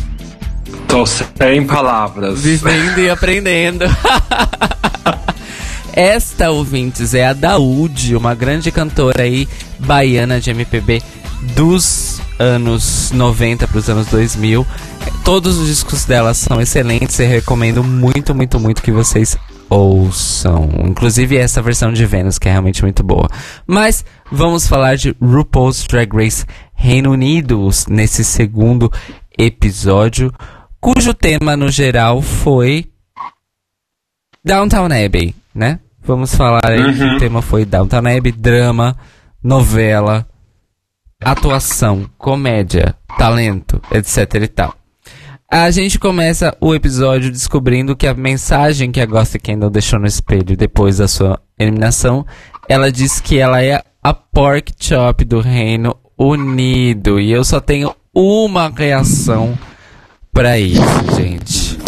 Tô 0.87 1.07
sem 1.07 1.67
palavras. 1.67 2.43
Vivendo 2.43 2.99
e 2.99 3.09
aprendendo. 3.09 3.87
Esta, 5.91 6.51
ouvintes, 6.51 7.15
é 7.15 7.27
a 7.27 7.33
Daúde, 7.33 8.15
uma 8.15 8.35
grande 8.35 8.71
cantora 8.71 9.23
aí, 9.23 9.49
baiana 9.79 10.39
de 10.39 10.51
MPB 10.51 11.03
dos 11.57 12.21
anos 12.39 13.11
90 13.11 13.67
para 13.69 13.79
os 13.79 13.89
anos 13.89 14.07
2000. 14.09 14.67
Todos 15.25 15.57
os 15.57 15.69
discos 15.69 16.05
dela 16.05 16.35
são 16.35 16.61
excelentes 16.61 17.19
e 17.21 17.25
recomendo 17.25 17.83
muito, 17.83 18.35
muito, 18.35 18.61
muito 18.61 18.83
que 18.83 18.93
vocês 18.93 19.35
ouçam. 19.75 20.69
Inclusive 20.85 21.37
essa 21.37 21.61
versão 21.61 21.93
de 21.93 22.07
Vênus, 22.07 22.39
que 22.39 22.49
é 22.49 22.53
realmente 22.53 22.83
muito 22.83 23.03
boa. 23.03 23.29
Mas 23.67 24.05
vamos 24.31 24.69
falar 24.69 24.97
de 24.97 25.15
RuPaul's 25.21 25.85
Drag 25.87 26.15
Race 26.15 26.47
Reino 26.75 27.11
Unido 27.11 27.69
nesse 27.89 28.25
segundo 28.25 28.91
episódio, 29.39 30.33
cujo 30.81 31.13
tema 31.13 31.57
no 31.57 31.69
geral 31.71 32.23
foi 32.23 32.87
Downtown 34.45 34.87
Abbey, 34.87 35.35
né? 35.55 35.81
Vamos 36.03 36.35
falar 36.35 36.67
aí 36.67 36.81
uhum. 36.81 36.95
que 36.95 37.05
o 37.05 37.19
tema 37.19 37.43
foi 37.43 37.65
Downtown 37.65 38.17
Abbey, 38.17 38.31
drama, 38.31 38.97
novela, 39.43 40.27
atuação, 41.21 42.09
comédia, 42.19 42.95
talento, 43.19 43.81
etc 43.91 44.35
e 44.43 44.49
tal. 44.49 44.84
A 45.57 45.71
gente 45.71 46.01
começa 46.01 46.57
o 46.61 46.75
episódio 46.75 47.31
descobrindo 47.31 47.95
que 47.95 48.09
a 48.09 48.13
mensagem 48.13 48.91
que 48.91 49.01
a 49.01 49.07
Ghost 49.07 49.39
Candle 49.39 49.71
deixou 49.71 50.01
no 50.01 50.07
espelho 50.09 50.57
depois 50.57 50.97
da 50.97 51.07
sua 51.07 51.41
eliminação, 51.57 52.27
ela 52.69 52.91
diz 52.91 53.21
que 53.21 53.39
ela 53.39 53.63
é 53.63 53.81
a 54.03 54.13
pork 54.13 54.73
chop 54.81 55.25
do 55.25 55.39
Reino 55.39 55.97
Unido. 56.19 57.21
E 57.21 57.31
eu 57.31 57.45
só 57.45 57.61
tenho 57.61 57.95
uma 58.13 58.69
reação 58.69 59.57
para 60.33 60.59
isso, 60.59 60.83
gente. 61.15 61.79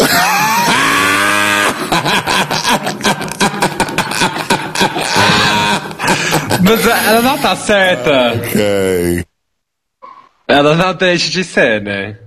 Mas 6.63 6.87
ela 6.87 7.21
não 7.21 7.37
tá 7.37 7.53
certa. 7.57 8.31
Ok. 8.33 9.25
Ela 10.47 10.73
não 10.73 10.93
deixa 10.93 11.29
de 11.29 11.43
ser, 11.43 11.81
né? 11.81 12.17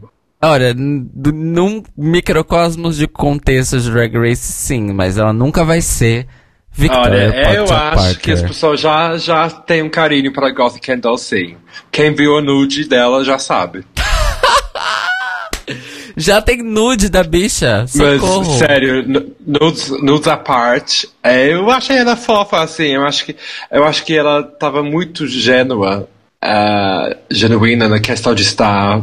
Olha, 0.42 0.74
num 0.74 1.82
microcosmos 1.96 2.96
de 2.96 3.06
contexto 3.06 3.78
de 3.78 3.90
Drag 3.90 4.16
Race, 4.16 4.52
sim, 4.52 4.92
mas 4.92 5.18
ela 5.18 5.34
nunca 5.34 5.64
vai 5.64 5.82
ser 5.82 6.26
Victoria 6.72 7.28
Olha, 7.28 7.54
eu 7.56 7.64
acho 7.64 7.74
Parker. 7.74 8.20
que 8.20 8.30
as 8.32 8.42
pessoas 8.42 8.80
já, 8.80 9.18
já 9.18 9.50
têm 9.50 9.82
um 9.82 9.90
carinho 9.90 10.32
para 10.32 10.50
Goth 10.50 10.78
Candle, 10.80 11.18
sim. 11.18 11.56
Quem 11.90 12.14
viu 12.14 12.32
o 12.36 12.40
nude 12.40 12.88
dela 12.88 13.24
já 13.24 13.38
sabe. 13.38 13.84
Já 16.16 16.42
tem 16.42 16.62
nude 16.62 17.08
da 17.08 17.22
bicha. 17.22 17.86
Socorro. 17.86 18.44
Mas, 18.44 18.58
sério, 18.58 19.04
nudes, 19.46 19.90
nudes 20.02 20.26
à 20.26 20.36
parte, 20.36 21.08
é, 21.22 21.54
eu 21.54 21.70
achei 21.70 21.96
ela 21.96 22.16
fofa, 22.16 22.60
assim. 22.62 22.88
Eu 22.88 23.04
acho 23.06 23.24
que, 23.24 23.36
eu 23.70 23.84
acho 23.84 24.04
que 24.04 24.16
ela 24.16 24.42
tava 24.42 24.82
muito 24.82 25.26
gênua. 25.26 26.08
Uh, 26.42 27.14
genuína 27.30 27.86
na 27.90 28.00
questão 28.00 28.34
de 28.34 28.42
estar 28.42 29.02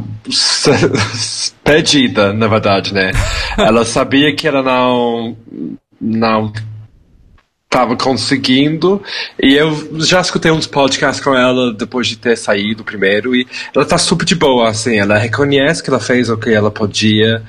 perdida, 1.63 2.33
na 2.33 2.47
verdade, 2.47 2.93
né? 2.93 3.11
ela 3.57 3.85
sabia 3.85 4.35
que 4.35 4.47
ela 4.47 4.63
não 4.63 5.37
não 6.01 6.51
estava 7.69 7.95
conseguindo. 7.95 9.01
E 9.41 9.53
eu 9.53 9.99
já 9.99 10.21
escutei 10.21 10.51
uns 10.51 10.65
podcasts 10.65 11.23
com 11.23 11.35
ela 11.35 11.73
depois 11.73 12.07
de 12.07 12.17
ter 12.17 12.35
saído 12.37 12.83
primeiro. 12.83 13.35
E 13.35 13.45
ela 13.75 13.85
tá 13.85 13.97
super 13.97 14.25
de 14.25 14.35
boa, 14.35 14.69
assim. 14.69 14.97
Ela 14.97 15.17
reconhece 15.17 15.83
que 15.83 15.89
ela 15.89 15.99
fez 15.99 16.29
o 16.29 16.37
que 16.37 16.49
ela 16.49 16.71
podia, 16.71 17.43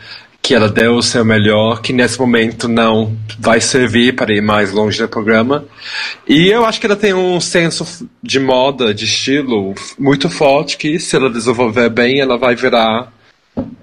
que 0.49 0.55
ela 0.55 0.71
deu 0.71 0.95
o 0.95 1.03
seu 1.03 1.27
melhor, 1.27 1.83
que 1.83 1.93
nesse 1.93 2.19
momento 2.19 2.69
não 2.69 3.15
vai 3.39 3.61
servir 3.61 4.17
para 4.17 4.35
ir 4.35 4.41
mais 4.41 4.73
longe 4.73 4.99
do 4.99 5.07
programa. 5.07 5.67
E 6.27 6.49
eu 6.49 6.65
acho 6.65 6.81
que 6.81 6.87
ela 6.87 6.97
tem 6.97 7.13
um 7.13 7.39
senso 7.39 8.09
de 8.23 8.41
moda, 8.41 8.95
de 8.95 9.05
estilo 9.05 9.75
muito 9.99 10.31
forte, 10.31 10.79
que 10.79 10.99
se 10.99 11.15
ela 11.15 11.29
desenvolver 11.29 11.91
bem, 11.91 12.19
ela 12.19 12.39
vai 12.39 12.57
virar 12.57 13.13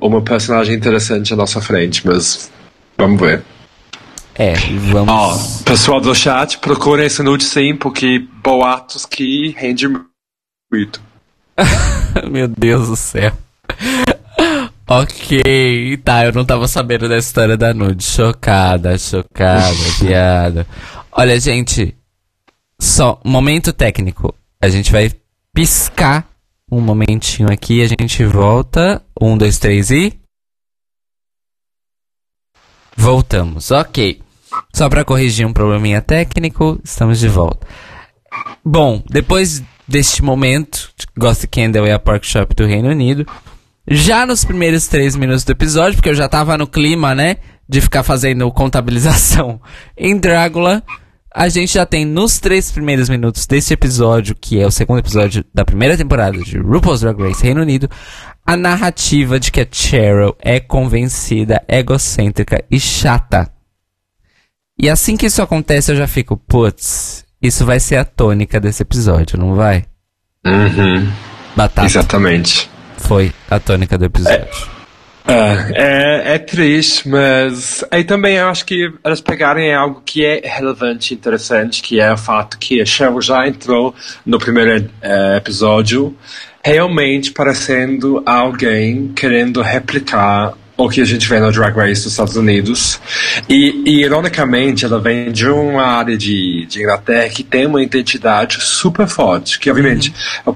uma 0.02 0.24
personagem 0.24 0.76
interessante 0.76 1.32
à 1.32 1.36
nossa 1.36 1.62
frente. 1.62 2.02
Mas 2.04 2.52
vamos 2.98 3.22
ver. 3.22 3.44
É, 4.34 4.56
vamos. 4.90 5.62
Oh, 5.62 5.64
pessoal 5.66 6.02
do 6.02 6.16
chat, 6.16 6.58
procurem 6.58 7.06
esse 7.06 7.22
nude 7.22 7.44
sim, 7.44 7.76
porque 7.76 8.26
boatos 8.44 9.06
que 9.06 9.54
rende 9.56 9.88
muito. 10.72 11.00
Meu 12.28 12.48
Deus 12.48 12.88
do 12.88 12.96
céu. 12.96 13.34
Ok, 14.90 15.98
tá, 16.04 16.26
eu 16.26 16.32
não 16.32 16.46
tava 16.46 16.68
sabendo 16.68 17.10
da 17.10 17.18
história 17.18 17.58
da 17.58 17.74
nude. 17.74 18.04
Chocada, 18.04 18.98
chocada, 18.98 19.76
piada. 20.00 20.68
Olha, 21.12 21.40
gente, 21.40 21.96
só 22.80 23.20
um 23.24 23.30
momento 23.30 23.74
técnico. 23.74 24.34
A 24.62 24.70
gente 24.70 24.92
vai 24.92 25.12
piscar 25.54 26.28
um 26.72 26.82
momentinho 26.82 27.52
aqui, 27.52 27.82
a 27.82 27.88
gente 27.88 28.24
volta. 28.26 29.02
Um, 29.20 29.38
dois, 29.38 29.58
três 29.58 29.92
e. 29.92 30.14
Voltamos, 32.96 33.72
ok. 33.72 34.22
Só 34.74 34.90
para 34.90 35.06
corrigir 35.06 35.46
um 35.46 35.54
probleminha 35.54 36.02
técnico, 36.02 36.80
estamos 36.84 37.20
de 37.20 37.28
volta. 37.28 37.68
Bom, 38.64 39.04
depois 39.10 39.64
deste 39.88 40.24
momento, 40.24 40.92
Ghost 41.18 41.48
Candle 41.48 41.86
é 41.86 41.94
a 41.94 42.00
Pork 42.00 42.26
Shop 42.26 42.54
do 42.56 42.66
Reino 42.66 42.90
Unido. 42.90 43.26
Já 43.88 44.26
nos 44.26 44.44
primeiros 44.44 44.88
três 44.88 45.16
minutos 45.16 45.44
do 45.44 45.52
episódio, 45.52 45.96
porque 45.96 46.10
eu 46.10 46.16
já 46.16 46.28
tava 46.28 46.58
no 46.58 46.66
clima, 46.66 47.14
né? 47.14 47.38
De 47.68 47.82
ficar 47.82 48.04
fazendo 48.04 48.52
contabilização 48.52 49.62
em 49.98 50.18
Drácula. 50.18 50.84
A 51.34 51.50
gente 51.50 51.74
já 51.74 51.86
tem 51.86 52.06
nos 52.06 52.40
três 52.40 52.72
primeiros 52.72 53.10
minutos 53.10 53.46
deste 53.46 53.74
episódio, 53.74 54.36
que 54.40 54.60
é 54.60 54.66
o 54.66 54.72
segundo 54.72 55.00
episódio 55.00 55.44
da 55.54 55.66
primeira 55.66 55.98
temporada 55.98 56.38
de 56.40 56.58
RuPaul's 56.58 57.02
Drag 57.02 57.22
Race 57.22 57.44
Reino 57.44 57.62
Unido, 57.62 57.90
a 58.46 58.56
narrativa 58.56 59.38
de 59.38 59.52
que 59.52 59.60
a 59.60 59.68
Cheryl 59.70 60.34
é 60.40 60.62
convencida, 60.62 61.62
egocêntrica 61.68 62.64
e 62.72 62.80
chata. 62.80 63.52
E 64.80 64.90
assim 64.90 65.18
que 65.18 65.26
isso 65.26 65.42
acontece, 65.42 65.92
eu 65.92 65.96
já 65.98 66.08
fico, 66.08 66.38
putz, 66.38 67.26
isso 67.42 67.66
vai 67.66 67.80
ser 67.82 67.98
a 67.98 68.06
tônica 68.06 68.60
desse 68.60 68.84
episódio, 68.84 69.38
não 69.38 69.56
vai? 69.56 69.86
Uhum. 70.46 71.12
Batata. 71.56 71.86
Exatamente. 71.86 72.70
Foi 73.08 73.32
a 73.50 73.60
tônica 73.60 73.98
do 73.98 74.06
episódio. 74.06 74.76
É, 75.28 75.72
é, 75.74 76.36
é, 76.36 76.38
triste, 76.38 77.10
mas 77.10 77.84
aí 77.90 78.04
também 78.04 78.36
eu 78.36 78.48
acho 78.48 78.64
que 78.64 78.92
elas 79.04 79.20
pegarem 79.20 79.74
algo 79.74 80.02
que 80.06 80.24
é 80.24 80.42
relevante 80.44 81.16
interessante, 81.16 81.82
que 81.82 82.00
é 82.00 82.14
o 82.14 82.18
fato 82.18 82.60
que 82.60 82.80
a 82.80 82.86
Cheryl 82.86 83.20
já 83.22 83.48
entrou 83.48 83.96
no 84.24 84.38
primeiro 84.38 84.88
é, 85.02 85.38
episódio 85.38 86.16
realmente 86.64 87.32
parecendo 87.32 88.24
alguém 88.26 89.12
querendo 89.16 89.62
replicar 89.62 90.54
o 90.78 90.90
que 90.90 91.02
a 91.02 91.06
gente 91.06 91.28
vê 91.28 91.40
no 91.40 91.52
Drag 91.52 91.76
Race 91.76 92.04
dos 92.04 92.12
Estados 92.12 92.36
Unidos. 92.36 93.00
E, 93.48 93.84
e 93.86 94.04
ironicamente, 94.04 94.86
ela 94.86 95.00
vem 95.00 95.32
de 95.32 95.48
uma 95.48 95.84
área 95.84 96.18
de, 96.18 96.66
de 96.66 96.82
Inglaterra 96.82 97.30
que 97.30 97.44
tem 97.44 97.66
uma 97.66 97.82
identidade 97.82 98.62
super 98.62 99.08
forte. 99.08 99.58
Que, 99.60 99.70
obviamente, 99.70 100.14
uhum. 100.46 100.54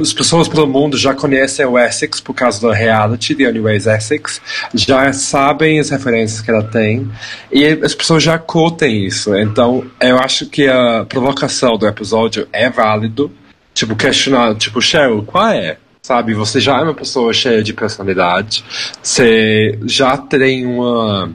as 0.00 0.12
pessoas 0.12 0.48
pelo 0.48 0.66
mundo 0.66 0.96
já 0.96 1.14
conhecem 1.14 1.66
o 1.66 1.78
Essex 1.78 2.20
por 2.20 2.34
causa 2.34 2.60
do 2.60 2.70
reality, 2.70 3.34
The 3.34 3.48
Only 3.48 3.60
Ways 3.60 3.86
Essex, 3.86 4.40
já 4.74 5.12
sabem 5.12 5.78
as 5.78 5.90
referências 5.90 6.40
que 6.40 6.50
ela 6.50 6.62
tem, 6.62 7.10
e 7.52 7.66
as 7.66 7.94
pessoas 7.94 8.22
já 8.22 8.38
curtem 8.38 9.06
isso. 9.06 9.34
Então, 9.36 9.84
eu 10.00 10.18
acho 10.18 10.46
que 10.46 10.68
a 10.68 11.04
provocação 11.04 11.76
do 11.76 11.86
episódio 11.86 12.48
é 12.52 12.70
válido. 12.70 13.30
Tipo, 13.72 13.94
questionar, 13.94 14.56
tipo, 14.56 14.80
Cheryl, 14.82 15.22
qual 15.22 15.48
é? 15.48 15.76
Sabe? 16.10 16.34
Você 16.34 16.58
já 16.58 16.80
é 16.80 16.82
uma 16.82 16.94
pessoa 16.94 17.32
cheia 17.32 17.62
de 17.62 17.72
personalidade, 17.72 18.64
você 19.00 19.78
já 19.86 20.16
tem 20.16 20.66
uma. 20.66 21.30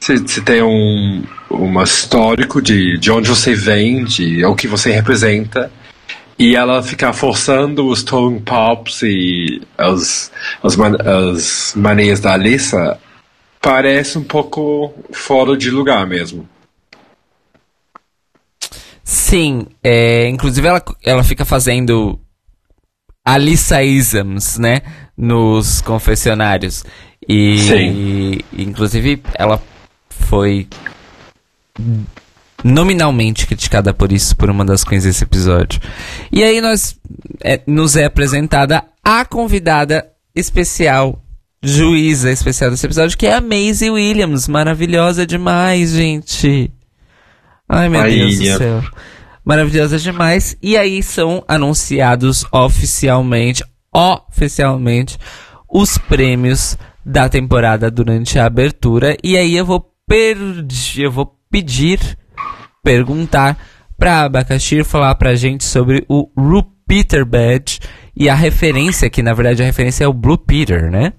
Você, 0.00 0.40
tem 0.40 0.62
um, 0.62 1.22
um 1.48 1.80
histórico 1.80 2.60
de, 2.60 2.98
de 2.98 3.10
onde 3.12 3.28
você 3.28 3.54
vem, 3.54 4.04
de 4.04 4.44
o 4.44 4.56
que 4.56 4.66
você 4.66 4.90
representa. 4.90 5.70
E 6.36 6.56
ela 6.56 6.82
ficar 6.82 7.12
forçando 7.12 7.86
os 7.86 8.02
tone 8.02 8.40
pops 8.40 9.02
e 9.02 9.60
as, 9.76 10.32
as, 10.62 10.74
man, 10.74 10.96
as 10.96 11.74
manias 11.76 12.18
da 12.18 12.32
Alissa 12.32 12.98
parece 13.60 14.18
um 14.18 14.24
pouco 14.24 14.92
fora 15.12 15.54
de 15.54 15.70
lugar 15.70 16.06
mesmo. 16.06 16.48
Sim, 19.04 19.66
é, 19.84 20.28
inclusive 20.28 20.66
ela, 20.66 20.82
ela 21.04 21.22
fica 21.22 21.44
fazendo 21.44 22.18
Alisaisms, 23.24 24.58
né? 24.58 24.82
Nos 25.16 25.80
confessionários. 25.80 26.84
E, 27.28 27.58
Sim. 27.58 28.38
inclusive, 28.56 29.22
ela 29.34 29.62
foi 30.08 30.66
nominalmente 32.64 33.46
criticada 33.46 33.92
por 33.92 34.12
isso 34.12 34.36
por 34.36 34.50
uma 34.50 34.64
das 34.64 34.84
queens 34.84 35.04
desse 35.04 35.24
episódio. 35.24 35.80
E 36.30 36.42
aí 36.42 36.60
nós 36.60 36.96
é, 37.42 37.60
nos 37.66 37.96
é 37.96 38.04
apresentada 38.04 38.84
a 39.04 39.24
convidada 39.24 40.06
especial, 40.34 41.22
juíza 41.62 42.30
especial 42.30 42.70
desse 42.70 42.86
episódio, 42.86 43.16
que 43.16 43.26
é 43.26 43.34
a 43.34 43.40
Maisie 43.40 43.90
Williams. 43.90 44.48
Maravilhosa 44.48 45.26
demais, 45.26 45.90
gente. 45.90 46.70
Ai, 47.68 47.88
meu 47.88 48.02
Deus 48.02 48.38
do 48.38 48.58
céu. 48.58 48.82
Maravilhosa 49.44 49.98
demais. 49.98 50.56
E 50.62 50.76
aí 50.76 51.02
são 51.02 51.42
anunciados 51.48 52.44
oficialmente, 52.52 53.64
oficialmente, 53.92 55.18
os 55.68 55.98
prêmios 55.98 56.76
da 57.04 57.28
temporada 57.28 57.90
durante 57.90 58.38
a 58.38 58.46
abertura. 58.46 59.16
E 59.22 59.36
aí 59.36 59.56
eu 59.56 59.64
vou 59.64 59.86
pedir, 60.06 61.02
eu 61.02 61.10
vou 61.10 61.36
pedir, 61.50 62.00
perguntar 62.82 63.56
pra 63.98 64.22
Abacaxi 64.22 64.82
falar 64.82 65.14
pra 65.14 65.34
gente 65.34 65.64
sobre 65.64 66.04
o 66.08 66.26
Peter 66.86 67.24
Badge 67.24 67.78
e 68.16 68.28
a 68.28 68.34
referência, 68.34 69.08
que 69.08 69.22
na 69.22 69.32
verdade 69.32 69.62
a 69.62 69.66
referência 69.66 70.04
é 70.04 70.08
o 70.08 70.12
Blue 70.12 70.36
Peter, 70.36 70.90
né? 70.90 71.12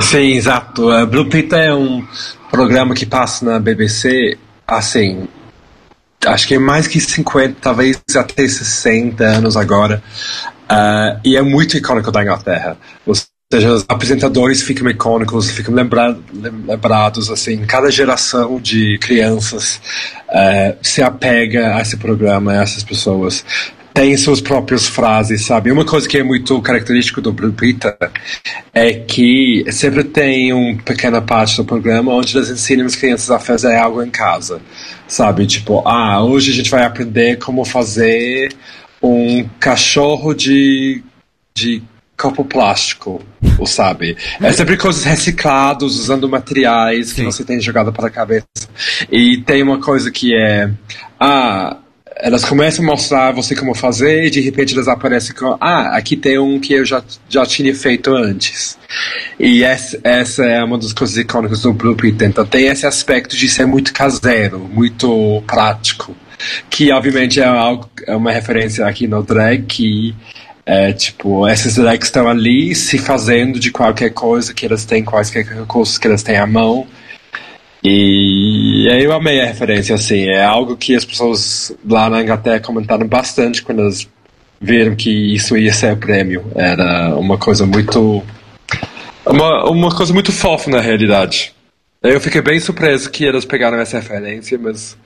Sim, 0.00 0.32
exato. 0.32 0.90
Uh, 0.90 1.06
Blue 1.06 1.28
Peter 1.28 1.58
é 1.58 1.74
um 1.74 2.06
programa 2.50 2.94
que 2.94 3.06
passa 3.06 3.44
na 3.44 3.58
BBC, 3.58 4.36
assim, 4.66 5.26
acho 6.26 6.46
que 6.46 6.54
é 6.54 6.58
mais 6.58 6.86
que 6.86 7.00
50, 7.00 7.56
talvez 7.60 8.00
até 8.16 8.46
60 8.46 9.24
anos 9.24 9.56
agora. 9.56 10.02
Uh, 10.64 11.20
e 11.24 11.36
é 11.36 11.42
muito 11.42 11.76
icônico 11.76 12.10
da 12.10 12.22
Inglaterra. 12.22 12.76
Ou 13.04 13.14
seja, 13.52 13.72
os 13.72 13.84
apresentadores 13.88 14.62
ficam 14.62 14.88
icônicos, 14.88 15.50
ficam 15.50 15.74
lembra 15.74 16.16
lembrados, 16.32 17.30
assim, 17.30 17.64
cada 17.66 17.90
geração 17.90 18.58
de 18.60 18.98
crianças 18.98 19.80
uh, 20.28 20.76
se 20.82 21.02
apega 21.02 21.76
a 21.76 21.82
esse 21.82 21.96
programa, 21.96 22.52
a 22.52 22.62
essas 22.62 22.82
pessoas 22.82 23.44
tem 23.92 24.16
suas 24.16 24.40
próprias 24.40 24.86
frases, 24.86 25.44
sabe? 25.44 25.70
Uma 25.70 25.84
coisa 25.84 26.08
que 26.08 26.18
é 26.18 26.22
muito 26.22 26.60
característico 26.62 27.20
do 27.20 27.32
Blue 27.32 27.52
Peter 27.52 27.96
é 28.72 28.92
que 28.94 29.64
sempre 29.70 30.04
tem 30.04 30.52
uma 30.52 30.76
pequena 30.82 31.20
parte 31.20 31.56
do 31.56 31.64
programa 31.64 32.12
onde 32.12 32.36
eles 32.36 32.50
ensinam 32.50 32.86
as 32.86 32.96
crianças 32.96 33.30
a 33.30 33.38
fazer 33.38 33.76
algo 33.76 34.02
em 34.02 34.10
casa, 34.10 34.60
sabe? 35.06 35.46
Tipo, 35.46 35.86
ah, 35.86 36.22
hoje 36.24 36.52
a 36.52 36.54
gente 36.54 36.70
vai 36.70 36.84
aprender 36.84 37.38
como 37.38 37.64
fazer 37.64 38.54
um 39.02 39.46
cachorro 39.58 40.32
de, 40.32 41.02
de 41.54 41.82
copo 42.16 42.44
plástico, 42.44 43.20
ou 43.58 43.66
sabe? 43.66 44.16
É 44.40 44.52
sempre 44.52 44.76
coisas 44.76 45.02
recicladas, 45.04 45.96
usando 45.96 46.28
materiais 46.28 47.08
Sim. 47.08 47.14
que 47.16 47.22
você 47.24 47.44
tem 47.44 47.60
jogado 47.60 47.92
para 47.92 48.06
a 48.06 48.10
cabeça. 48.10 48.46
E 49.10 49.38
tem 49.38 49.62
uma 49.62 49.80
coisa 49.80 50.10
que 50.10 50.34
é, 50.34 50.70
ah, 51.18 51.76
elas 52.16 52.44
começam 52.44 52.84
a 52.84 52.88
mostrar 52.88 53.32
você 53.32 53.54
como 53.54 53.74
fazer 53.74 54.26
e 54.26 54.30
de 54.30 54.40
repente 54.40 54.74
elas 54.74 54.88
aparecem 54.88 55.34
com 55.34 55.56
ah, 55.60 55.96
aqui 55.96 56.16
tem 56.16 56.38
um 56.38 56.60
que 56.60 56.74
eu 56.74 56.84
já, 56.84 57.02
já 57.28 57.44
tinha 57.46 57.74
feito 57.74 58.14
antes. 58.14 58.78
E 59.38 59.62
essa, 59.62 60.00
essa 60.04 60.44
é 60.44 60.62
uma 60.62 60.78
das 60.78 60.92
coisas 60.92 61.16
icônicas 61.16 61.62
do 61.62 61.72
Blue 61.72 61.96
Pit. 61.96 62.24
Então 62.24 62.44
tem 62.44 62.66
esse 62.66 62.86
aspecto 62.86 63.36
de 63.36 63.48
ser 63.48 63.66
muito 63.66 63.92
caseiro, 63.92 64.58
muito 64.58 65.42
prático. 65.46 66.14
Que 66.68 66.90
obviamente 66.92 67.40
é, 67.40 67.44
algo, 67.44 67.88
é 68.06 68.16
uma 68.16 68.32
referência 68.32 68.86
aqui 68.86 69.06
no 69.06 69.22
drag 69.22 69.62
que 69.62 70.14
é 70.64 70.92
tipo, 70.92 71.48
esses 71.48 71.74
drags 71.74 72.06
estão 72.06 72.28
ali 72.28 72.74
se 72.74 72.98
fazendo 72.98 73.58
de 73.58 73.70
qualquer 73.70 74.10
coisa 74.10 74.54
que 74.54 74.66
elas 74.66 74.84
têm, 74.84 75.04
quaisquer 75.04 75.44
recursos 75.44 75.98
que 75.98 76.06
elas 76.06 76.22
têm 76.22 76.36
à 76.36 76.46
mão 76.46 76.86
e 77.84 78.88
aí 78.90 79.02
eu 79.02 79.12
amei 79.12 79.40
a 79.40 79.46
referência, 79.46 79.94
assim, 79.94 80.28
é 80.28 80.44
algo 80.44 80.76
que 80.76 80.94
as 80.94 81.04
pessoas 81.04 81.74
lá 81.84 82.08
na 82.08 82.22
Inglaterra 82.22 82.60
comentaram 82.60 83.06
bastante 83.06 83.62
quando 83.62 83.80
elas 83.80 84.08
viram 84.60 84.94
que 84.94 85.34
isso 85.34 85.56
ia 85.56 85.72
ser 85.72 85.96
prêmio. 85.96 86.44
Era 86.54 87.16
uma 87.16 87.36
coisa 87.36 87.66
muito. 87.66 88.22
Uma, 89.26 89.68
uma 89.68 89.94
coisa 89.94 90.14
muito 90.14 90.30
fofa 90.30 90.70
na 90.70 90.80
realidade. 90.80 91.52
Eu 92.00 92.20
fiquei 92.20 92.40
bem 92.40 92.58
surpreso 92.60 93.10
que 93.10 93.26
elas 93.26 93.44
pegaram 93.44 93.78
essa 93.78 93.98
referência, 93.98 94.58
mas 94.58 94.96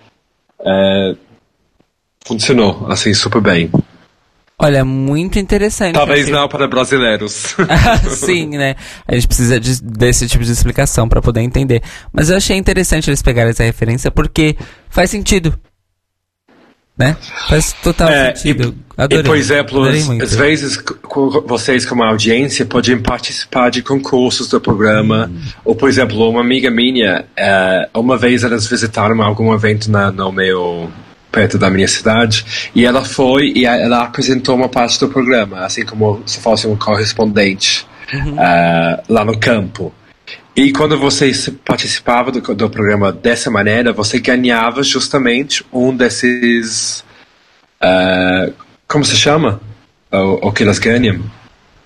é, 0.60 1.14
funcionou 2.26 2.86
assim 2.90 3.14
super 3.14 3.40
bem. 3.40 3.70
Olha, 4.58 4.86
muito 4.86 5.38
interessante. 5.38 5.94
Talvez 5.94 6.22
achei... 6.22 6.32
não 6.32 6.48
para 6.48 6.66
brasileiros. 6.66 7.54
Sim, 8.08 8.56
né? 8.56 8.74
A 9.06 9.14
gente 9.14 9.26
precisa 9.26 9.60
de, 9.60 9.82
desse 9.82 10.26
tipo 10.26 10.42
de 10.42 10.50
explicação 10.50 11.06
para 11.08 11.20
poder 11.20 11.42
entender. 11.42 11.82
Mas 12.10 12.30
eu 12.30 12.38
achei 12.38 12.56
interessante 12.56 13.10
eles 13.10 13.20
pegarem 13.20 13.50
essa 13.50 13.64
referência 13.64 14.10
porque 14.10 14.56
faz 14.88 15.10
sentido. 15.10 15.54
Né? 16.96 17.14
Faz 17.50 17.74
total 17.74 18.08
é, 18.08 18.34
sentido. 18.34 18.74
E, 18.96 19.02
Adorei. 19.02 19.22
E, 19.22 19.26
por 19.26 19.36
exemplo, 19.36 19.82
às, 19.82 20.08
às, 20.08 20.34
vezes 20.34 20.82
vocês 21.44 21.84
como 21.84 22.02
audiência 22.02 22.64
podem 22.64 22.98
participar 22.98 23.68
de 23.68 23.82
concursos 23.82 24.48
do 24.48 24.58
programa. 24.58 25.30
Hum. 25.30 25.38
Ou, 25.66 25.76
por 25.76 25.90
exemplo, 25.90 26.26
uma 26.26 26.40
amiga 26.40 26.70
minha, 26.70 27.26
é, 27.36 27.90
uma 27.92 28.16
vez 28.16 28.42
elas 28.42 28.66
visitaram 28.66 29.20
algum 29.22 29.52
evento 29.52 29.90
na, 29.90 30.10
no 30.10 30.32
meu 30.32 30.90
perto 31.36 31.58
da 31.58 31.68
minha 31.68 31.86
cidade, 31.86 32.70
e 32.74 32.86
ela 32.86 33.04
foi 33.04 33.52
e 33.54 33.66
ela 33.66 34.04
apresentou 34.04 34.56
uma 34.56 34.70
parte 34.70 34.98
do 34.98 35.06
programa, 35.06 35.66
assim 35.66 35.84
como 35.84 36.22
se 36.24 36.40
fosse 36.40 36.66
um 36.66 36.74
correspondente 36.74 37.86
uhum. 38.10 38.36
uh, 38.36 39.02
lá 39.06 39.22
no 39.22 39.38
campo. 39.38 39.92
E 40.56 40.72
quando 40.72 40.98
você 40.98 41.30
participava 41.62 42.32
do, 42.32 42.40
do 42.40 42.70
programa 42.70 43.12
dessa 43.12 43.50
maneira, 43.50 43.92
você 43.92 44.18
ganhava 44.18 44.82
justamente 44.82 45.62
um 45.70 45.94
desses. 45.94 47.04
Uh, 47.82 48.54
como 48.88 49.04
se 49.04 49.14
chama? 49.14 49.60
O, 50.10 50.48
o 50.48 50.52
que 50.52 50.62
elas 50.62 50.78
ganham? 50.78 51.20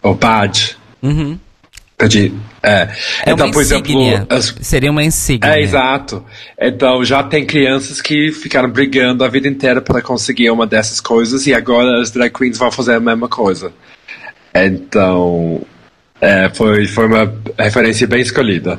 O 0.01 0.15
badge. 0.15 0.77
Uhum. 1.03 1.37
De, 2.09 2.33
é. 2.63 2.89
é 3.25 3.33
então, 3.33 3.51
por 3.51 3.63
exemplo. 3.63 3.93
As... 4.29 4.55
Seria 4.61 4.91
uma 4.91 5.03
insígnia. 5.03 5.55
É, 5.55 5.61
exato. 5.61 6.25
Então, 6.59 7.05
já 7.05 7.23
tem 7.23 7.47
crianças 7.47 8.01
que 8.01 8.33
ficaram 8.33 8.71
brigando 8.71 9.25
a 9.25 9.29
vida 9.29 9.49
inteira 9.49 9.81
para 9.81 10.03
conseguir 10.03 10.51
uma 10.51 10.67
dessas 10.67 11.01
coisas 11.01 11.47
e 11.47 11.55
agora 11.55 12.01
as 12.01 12.11
drag 12.11 12.33
queens 12.33 12.59
vão 12.59 12.71
fazer 12.71 12.95
a 12.95 13.01
mesma 13.01 13.29
coisa. 13.29 13.73
Então, 14.55 15.63
é, 16.21 16.51
foi, 16.51 16.87
foi 16.87 17.07
uma 17.07 17.33
referência 17.59 18.07
bem 18.07 18.21
escolhida. 18.21 18.79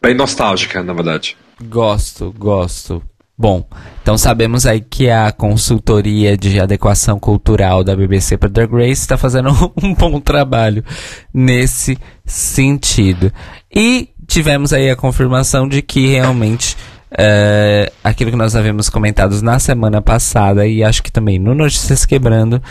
Bem 0.00 0.14
nostálgica, 0.14 0.82
na 0.82 0.92
verdade. 0.92 1.36
Gosto, 1.62 2.34
gosto. 2.36 3.02
Bom, 3.36 3.66
então 4.02 4.16
sabemos 4.16 4.66
aí 4.66 4.80
que 4.80 5.10
a 5.10 5.32
consultoria 5.32 6.36
de 6.36 6.60
adequação 6.60 7.18
cultural 7.18 7.82
da 7.82 7.96
BBC 7.96 8.36
para 8.36 8.48
Drag 8.48 8.70
Race 8.70 8.92
está 8.92 9.16
fazendo 9.16 9.50
um 9.82 9.94
bom 9.94 10.20
trabalho 10.20 10.84
nesse 11.32 11.98
sentido. 12.24 13.32
E 13.74 14.10
tivemos 14.26 14.72
aí 14.72 14.90
a 14.90 14.96
confirmação 14.96 15.66
de 15.66 15.82
que 15.82 16.06
realmente 16.08 16.76
é, 17.18 17.92
aquilo 18.02 18.30
que 18.30 18.36
nós 18.36 18.56
havíamos 18.56 18.88
comentado 18.88 19.40
na 19.42 19.58
semana 19.58 20.00
passada 20.00 20.66
e 20.66 20.82
acho 20.82 21.02
que 21.02 21.12
também 21.12 21.38
no 21.38 21.54
Notícias 21.54 22.06
Quebrando, 22.06 22.62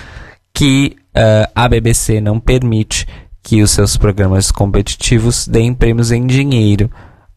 que 0.53 0.95
uh, 1.15 1.51
a 1.55 1.67
BBC 1.67 2.19
não 2.19 2.39
permite 2.39 3.07
que 3.43 3.61
os 3.61 3.71
seus 3.71 3.97
programas 3.97 4.51
competitivos 4.51 5.47
deem 5.47 5.73
prêmios 5.73 6.11
em 6.11 6.25
dinheiro 6.25 6.89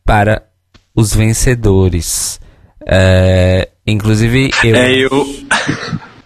para 0.04 0.42
os 0.94 1.14
vencedores. 1.14 2.40
É, 2.86 3.68
inclusive 3.86 4.50
eu. 4.62 4.76
É, 4.76 4.92
eu. 4.92 5.26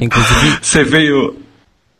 Inclusive. 0.00 0.58
Você 0.62 0.84
veio 0.84 1.36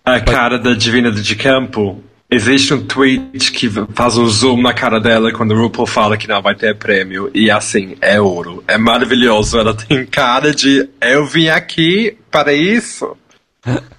a 0.04 0.20
cara 0.20 0.58
da 0.58 0.74
Divina 0.74 1.10
de 1.10 1.36
Campo? 1.36 2.02
Existe 2.30 2.74
um 2.74 2.84
tweet 2.84 3.52
que 3.52 3.70
faz 3.94 4.18
um 4.18 4.26
zoom 4.26 4.60
na 4.60 4.74
cara 4.74 5.00
dela 5.00 5.32
quando 5.32 5.52
o 5.52 5.62
RuPaul 5.62 5.86
fala 5.86 6.16
que 6.16 6.28
não 6.28 6.42
vai 6.42 6.54
ter 6.54 6.76
prêmio. 6.76 7.30
E 7.34 7.50
assim, 7.50 7.96
é 8.02 8.20
ouro. 8.20 8.62
É 8.68 8.76
maravilhoso. 8.76 9.58
Ela 9.58 9.72
tem 9.72 10.04
cara 10.04 10.54
de 10.54 10.90
eu 11.00 11.24
vim 11.24 11.48
aqui 11.48 12.18
para 12.30 12.52
isso. 12.52 13.16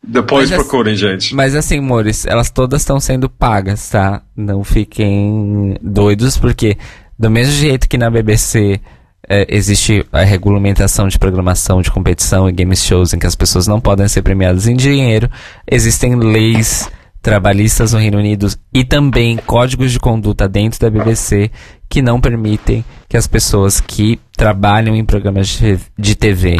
Depois 0.00 0.50
mas, 0.50 0.62
procurem, 0.62 0.94
gente. 0.94 1.34
Mas 1.34 1.56
assim, 1.56 1.78
amores, 1.78 2.24
elas 2.24 2.48
todas 2.48 2.82
estão 2.82 3.00
sendo 3.00 3.28
pagas, 3.28 3.90
tá? 3.90 4.22
Não 4.36 4.62
fiquem 4.62 5.76
doidos, 5.82 6.38
porque 6.38 6.78
do 7.18 7.28
mesmo 7.28 7.52
jeito 7.52 7.88
que 7.88 7.98
na 7.98 8.08
BBC 8.08 8.80
é, 9.28 9.46
existe 9.48 10.04
a 10.10 10.22
regulamentação 10.22 11.06
de 11.06 11.18
programação 11.18 11.82
de 11.82 11.90
competição 11.90 12.48
e 12.48 12.52
game 12.52 12.74
shows 12.76 13.12
em 13.12 13.18
que 13.18 13.26
as 13.26 13.34
pessoas 13.34 13.66
não 13.66 13.80
podem 13.80 14.08
ser 14.08 14.22
premiadas 14.22 14.66
em 14.66 14.74
dinheiro, 14.74 15.30
existem 15.70 16.14
leis 16.14 16.90
trabalhistas 17.20 17.92
no 17.92 17.98
Reino 17.98 18.18
Unido 18.18 18.48
e 18.72 18.84
também 18.84 19.36
códigos 19.36 19.92
de 19.92 19.98
conduta 19.98 20.48
dentro 20.48 20.80
da 20.80 20.88
BBC 20.88 21.50
que 21.88 22.00
não 22.00 22.20
permitem 22.20 22.84
que 23.08 23.16
as 23.16 23.26
pessoas 23.26 23.80
que 23.80 24.18
trabalham 24.36 24.94
em 24.94 25.04
programas 25.04 25.60
de 25.98 26.14
TV 26.14 26.56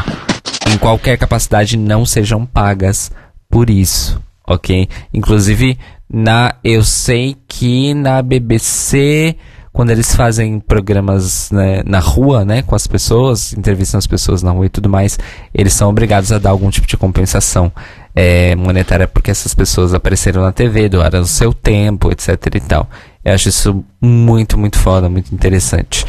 em 0.70 0.78
qualquer 0.78 1.16
capacidade 1.16 1.77
não 1.77 2.05
sejam 2.05 2.45
pagas 2.45 3.11
por 3.49 3.70
isso, 3.70 4.20
ok? 4.47 4.89
Inclusive, 5.15 5.78
na 6.11 6.55
eu 6.62 6.82
sei 6.82 7.36
que 7.47 7.95
na 7.95 8.20
BBC 8.20 9.36
quando 9.78 9.90
eles 9.90 10.12
fazem 10.12 10.59
programas 10.59 11.52
né, 11.52 11.84
na 11.86 12.00
rua, 12.00 12.44
né, 12.44 12.62
com 12.62 12.74
as 12.74 12.84
pessoas, 12.88 13.52
entrevistam 13.52 13.96
as 13.96 14.09
pessoas 14.09 14.42
na 14.42 14.50
rua 14.50 14.66
e 14.66 14.68
tudo 14.68 14.88
mais, 14.88 15.16
eles 15.55 15.72
são 15.72 15.88
obrigados 15.88 16.32
a 16.32 16.38
dar 16.40 16.50
algum 16.50 16.68
tipo 16.68 16.84
de 16.84 16.96
compensação 16.96 17.70
é, 18.12 18.56
monetária 18.56 19.06
porque 19.06 19.30
essas 19.30 19.55
pessoas 19.55 19.94
apareceram 19.94 20.42
na 20.42 20.50
TV, 20.50 20.88
doaram 20.88 21.20
o 21.20 21.24
seu 21.24 21.55
tempo, 21.55 22.10
etc 22.10 22.56
e 22.56 22.60
tal. 22.60 22.90
Eu 23.24 23.34
acho 23.34 23.48
isso 23.50 23.84
muito, 24.00 24.59
muito 24.59 24.76
foda, 24.76 25.09
muito 25.09 25.32
interessante. 25.32 26.05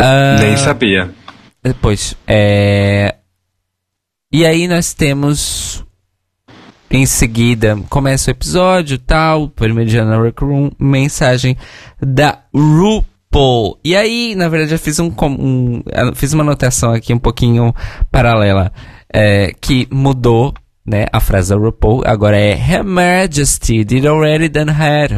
Uh, 0.00 0.40
Nem 0.40 0.56
sabia. 0.56 1.10
Depois, 1.62 2.16
é... 2.26 3.16
E 4.32 4.46
aí 4.46 4.66
nós 4.66 4.94
temos 4.94 5.84
em 6.92 7.06
seguida, 7.06 7.78
começa 7.88 8.30
o 8.30 8.32
episódio, 8.32 8.98
tal, 8.98 9.48
primeiro 9.48 9.88
dia 9.88 10.04
na 10.04 10.16
Room, 10.16 10.70
mensagem 10.78 11.56
da 11.98 12.40
RuPaul. 12.54 13.78
E 13.82 13.96
aí, 13.96 14.34
na 14.34 14.46
verdade, 14.46 14.74
eu 14.74 14.78
fiz 14.78 14.98
um, 14.98 15.10
um 15.22 15.82
fiz 16.14 16.34
uma 16.34 16.42
anotação 16.42 16.92
aqui 16.92 17.14
um 17.14 17.18
pouquinho 17.18 17.74
paralela, 18.10 18.70
é, 19.10 19.54
que 19.58 19.88
mudou 19.90 20.52
né? 20.84 21.06
A 21.12 21.20
frase 21.20 21.50
da 21.50 21.56
RuPaul 21.56 22.02
agora 22.04 22.36
é 22.36 22.54
Her 22.54 22.84
Majesty 22.84 23.84
did 23.84 24.04
already 24.04 24.48
done 24.48 24.70
had. 24.70 25.12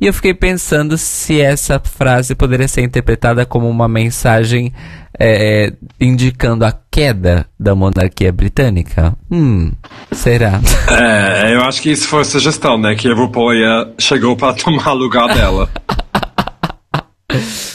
E 0.00 0.06
eu 0.06 0.14
fiquei 0.14 0.32
pensando 0.32 0.96
se 0.96 1.40
essa 1.40 1.78
frase 1.78 2.34
poderia 2.34 2.66
ser 2.66 2.82
interpretada 2.82 3.44
como 3.44 3.68
uma 3.68 3.86
mensagem 3.86 4.72
é, 5.18 5.72
indicando 6.00 6.64
a 6.64 6.72
queda 6.90 7.46
da 7.58 7.74
monarquia 7.74 8.32
britânica. 8.32 9.14
Hum, 9.30 9.72
será? 10.12 10.60
É, 10.88 11.54
eu 11.54 11.62
acho 11.62 11.82
que 11.82 11.90
isso 11.90 12.06
foi 12.06 12.24
sugestão, 12.24 12.78
né? 12.78 12.94
Que 12.94 13.08
a 13.08 13.14
RuPaul 13.14 13.52
chegou 13.98 14.36
para 14.36 14.54
tomar 14.54 14.92
lugar 14.94 15.34
dela. 15.34 15.68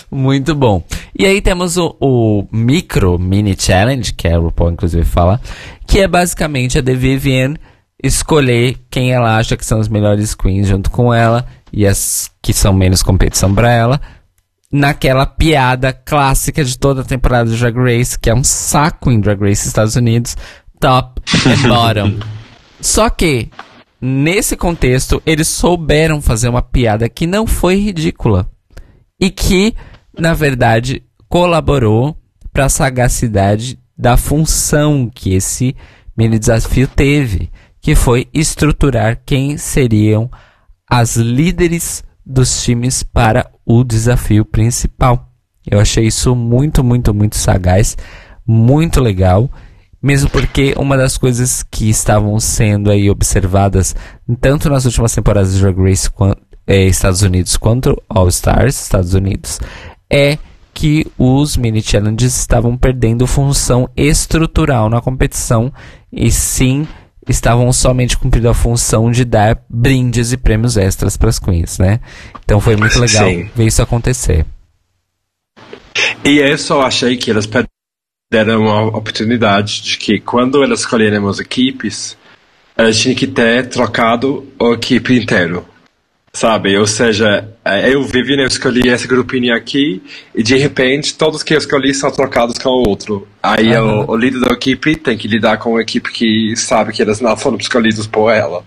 Muito 0.09 0.55
bom. 0.55 0.83
E 1.17 1.25
aí 1.25 1.41
temos 1.41 1.77
o, 1.77 1.95
o, 1.99 2.47
micro 2.51 3.19
mini 3.19 3.55
challenge, 3.57 4.13
que 4.13 4.27
a 4.27 4.37
RuPaul 4.37 4.71
inclusive 4.71 5.05
fala, 5.05 5.39
que 5.87 5.99
é 5.99 6.07
basicamente 6.07 6.79
a 6.79 6.83
The 6.83 6.93
Vivienne 6.93 7.57
escolher 8.03 8.77
quem 8.89 9.11
ela 9.11 9.37
acha 9.37 9.55
que 9.55 9.65
são 9.65 9.79
as 9.79 9.87
melhores 9.87 10.33
queens 10.33 10.67
junto 10.67 10.89
com 10.89 11.13
ela 11.13 11.45
e 11.71 11.85
as 11.85 12.31
que 12.41 12.53
são 12.53 12.73
menos 12.73 13.03
competição 13.03 13.53
para 13.53 13.71
ela. 13.71 14.01
Naquela 14.71 15.25
piada 15.25 15.91
clássica 15.91 16.63
de 16.63 16.77
toda 16.77 17.01
a 17.01 17.05
temporada 17.05 17.49
do 17.49 17.57
Drag 17.57 17.75
Race, 17.75 18.17
que 18.17 18.29
é 18.29 18.33
um 18.33 18.43
saco 18.43 19.11
em 19.11 19.19
Drag 19.19 19.39
Race 19.41 19.67
Estados 19.67 19.95
Unidos, 19.95 20.37
top 20.79 21.21
e 21.45 21.67
bottom. 21.67 22.19
Só 22.79 23.09
que, 23.09 23.49
nesse 23.99 24.55
contexto, 24.55 25.21
eles 25.25 25.47
souberam 25.47 26.21
fazer 26.21 26.49
uma 26.49 26.61
piada 26.61 27.07
que 27.07 27.27
não 27.27 27.45
foi 27.45 27.75
ridícula. 27.75 28.49
E 29.19 29.29
que, 29.29 29.75
na 30.17 30.33
verdade, 30.33 31.03
colaborou 31.29 32.17
para 32.51 32.65
a 32.65 32.69
sagacidade 32.69 33.77
da 33.97 34.17
função 34.17 35.09
que 35.13 35.33
esse 35.33 35.75
mini 36.17 36.39
desafio 36.39 36.87
teve, 36.87 37.51
que 37.79 37.95
foi 37.95 38.27
estruturar 38.33 39.21
quem 39.25 39.57
seriam 39.57 40.29
as 40.89 41.15
líderes 41.15 42.03
dos 42.31 42.63
times 42.63 43.03
para 43.03 43.49
o 43.65 43.83
desafio 43.83 44.45
principal. 44.45 45.27
Eu 45.69 45.79
achei 45.79 46.05
isso 46.07 46.35
muito, 46.35 46.83
muito, 46.83 47.13
muito 47.13 47.37
sagaz, 47.37 47.97
muito 48.45 48.99
legal, 48.99 49.49
mesmo 50.01 50.29
porque 50.29 50.73
uma 50.77 50.97
das 50.97 51.17
coisas 51.17 51.63
que 51.63 51.89
estavam 51.89 52.39
sendo 52.39 52.89
aí 52.89 53.09
observadas 53.09 53.95
tanto 54.39 54.69
nas 54.69 54.85
últimas 54.85 55.13
temporadas 55.13 55.53
de 55.53 55.61
Drag 55.61 55.77
Race 55.77 56.09
é, 56.65 56.85
Estados 56.85 57.21
Unidos 57.21 57.57
quanto 57.57 58.01
All 58.09 58.27
Stars 58.27 58.81
Estados 58.81 59.13
Unidos 59.13 59.59
é 60.09 60.37
que 60.73 61.05
os 61.17 61.57
mini 61.57 61.81
challenges 61.81 62.35
estavam 62.35 62.75
perdendo 62.77 63.27
função 63.27 63.89
estrutural 63.95 64.89
na 64.89 65.01
competição 65.01 65.71
e 66.11 66.31
sim 66.31 66.87
estavam 67.31 67.71
somente 67.73 68.17
cumprindo 68.17 68.49
a 68.49 68.53
função 68.53 69.09
de 69.11 69.25
dar 69.25 69.63
brindes 69.69 70.31
e 70.31 70.37
prêmios 70.37 70.77
extras 70.77 71.17
para 71.17 71.29
as 71.29 71.39
queens, 71.39 71.79
né? 71.79 71.99
Então 72.43 72.59
foi 72.59 72.75
muito 72.75 72.99
legal 72.99 73.27
sim. 73.27 73.49
ver 73.55 73.65
isso 73.65 73.81
acontecer. 73.81 74.45
E 76.23 76.37
eu 76.37 76.57
só 76.57 76.81
achei 76.81 77.17
que 77.17 77.31
elas 77.31 77.49
deram 78.31 78.67
a 78.67 78.85
oportunidade 78.85 79.81
de 79.81 79.97
que 79.97 80.19
quando 80.19 80.63
elas 80.63 80.81
escolherem 80.81 81.27
as 81.27 81.39
equipes, 81.39 82.17
elas 82.77 82.99
tinham 82.99 83.15
que 83.15 83.27
ter 83.27 83.67
trocado 83.67 84.47
a 84.59 84.73
equipe 84.73 85.17
inteira. 85.17 85.63
Sabe? 86.33 86.77
Ou 86.77 86.87
seja, 86.87 87.49
é, 87.63 87.93
eu, 87.93 88.03
Viviane, 88.03 88.43
eu 88.43 88.47
escolhi 88.47 88.87
esse 88.87 89.05
grupinho 89.05 89.53
aqui 89.53 90.01
e 90.33 90.41
de 90.41 90.55
repente 90.55 91.13
todos 91.15 91.43
que 91.43 91.53
eu 91.53 91.57
escolhi 91.57 91.93
são 91.93 92.09
trocados 92.09 92.57
com 92.57 92.69
o 92.69 92.87
outro. 92.87 93.27
Aí 93.43 93.77
uhum. 93.77 94.05
o, 94.05 94.11
o, 94.11 94.15
líder 94.15 94.39
da 94.39 94.53
equipe 94.53 94.95
tem 94.95 95.17
que 95.17 95.27
lidar 95.27 95.57
com 95.57 95.75
a 95.75 95.81
equipe 95.81 96.09
que 96.11 96.55
sabe 96.55 96.93
que 96.93 97.01
eles 97.01 97.19
não 97.19 97.35
foram 97.35 97.57
escolhidos 97.57 98.07
por 98.07 98.31
ela. 98.31 98.63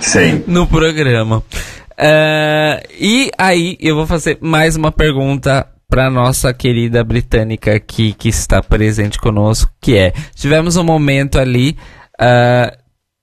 Sim. 0.00 0.42
no 0.46 0.66
programa. 0.66 1.38
Uh, 1.38 2.80
e 2.98 3.30
aí 3.36 3.76
eu 3.78 3.94
vou 3.94 4.06
fazer 4.06 4.38
mais 4.40 4.74
uma 4.74 4.90
pergunta 4.90 5.66
para 5.88 6.08
nossa 6.08 6.54
querida 6.54 7.04
britânica 7.04 7.74
aqui 7.74 8.14
que 8.14 8.28
está 8.28 8.62
presente 8.62 9.18
conosco, 9.18 9.70
que 9.80 9.96
é: 9.98 10.12
tivemos 10.34 10.76
um 10.76 10.84
momento 10.84 11.38
ali 11.38 11.76
uh, 12.20 12.74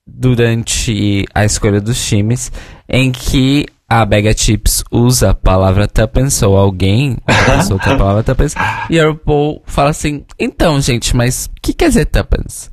durante 0.05 1.25
a 1.33 1.43
escolha 1.43 1.81
dos 1.81 2.05
times 2.07 2.51
em 2.87 3.11
que 3.11 3.65
a 3.89 4.05
Bega 4.05 4.35
Chips 4.35 4.83
usa 4.91 5.31
a 5.31 5.33
palavra 5.33 5.87
tuppence 5.87 6.45
ou 6.45 6.57
alguém 6.57 7.17
solta 7.65 7.93
a 7.93 7.97
palavra 7.97 8.21
tuppence 8.21 8.55
e 8.89 8.99
a 8.99 9.07
RuPaul 9.07 9.63
fala 9.65 9.89
assim: 9.89 10.23
então, 10.37 10.79
gente, 10.79 11.15
mas 11.15 11.45
o 11.45 11.61
que 11.61 11.73
quer 11.73 11.87
dizer 11.87 12.05
tuppence? 12.05 12.69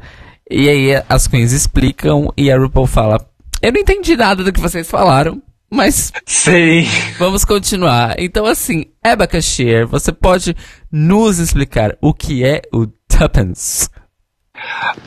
E 0.51 0.69
aí 0.69 1.03
as 1.09 1.27
queens 1.27 1.53
explicam 1.53 2.33
e 2.37 2.51
a 2.51 2.59
RuPaul 2.59 2.87
fala: 2.87 3.19
eu 3.65 3.73
não 3.73 3.81
entendi 3.81 4.17
nada 4.17 4.45
do 4.45 4.53
que 4.53 4.61
vocês 4.61 4.91
falaram, 4.91 5.41
Mas. 5.71 6.13
Sim. 6.27 6.87
Vamos 7.19 7.45
continuar. 7.45 8.15
Então, 8.19 8.47
assim, 8.47 8.85
Eba 9.05 9.27
Cashier, 9.27 9.87
você 9.87 10.13
pode 10.13 10.55
nos 10.93 11.39
explicar 11.39 11.97
o 12.01 12.13
que 12.13 12.45
é 12.45 12.63
o 12.73 12.87
Tuppence? 13.09 13.89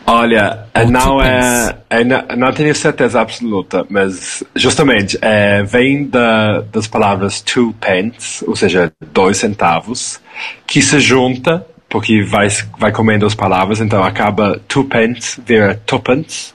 Olha, 0.05 0.67
não 0.89 1.21
é, 1.21 1.77
é, 1.89 2.03
não 2.35 2.51
tenho 2.51 2.75
certeza 2.75 3.21
absoluta, 3.21 3.85
mas 3.89 4.43
justamente 4.55 5.17
é, 5.21 5.63
vem 5.63 6.05
da, 6.05 6.61
das 6.61 6.85
palavras 6.85 7.41
two 7.41 7.73
pence, 7.79 8.43
ou 8.45 8.55
seja, 8.55 8.91
dois 9.13 9.38
centavos, 9.38 10.19
que 10.65 10.81
se 10.81 10.99
junta 10.99 11.65
porque 11.89 12.21
vai 12.23 12.49
vai 12.77 12.91
comendo 12.91 13.25
as 13.25 13.34
palavras, 13.34 13.79
então 13.79 14.03
acaba 14.03 14.59
two 14.67 14.84
pence 14.84 15.41
vira 15.45 15.81
tuppence 15.85 16.53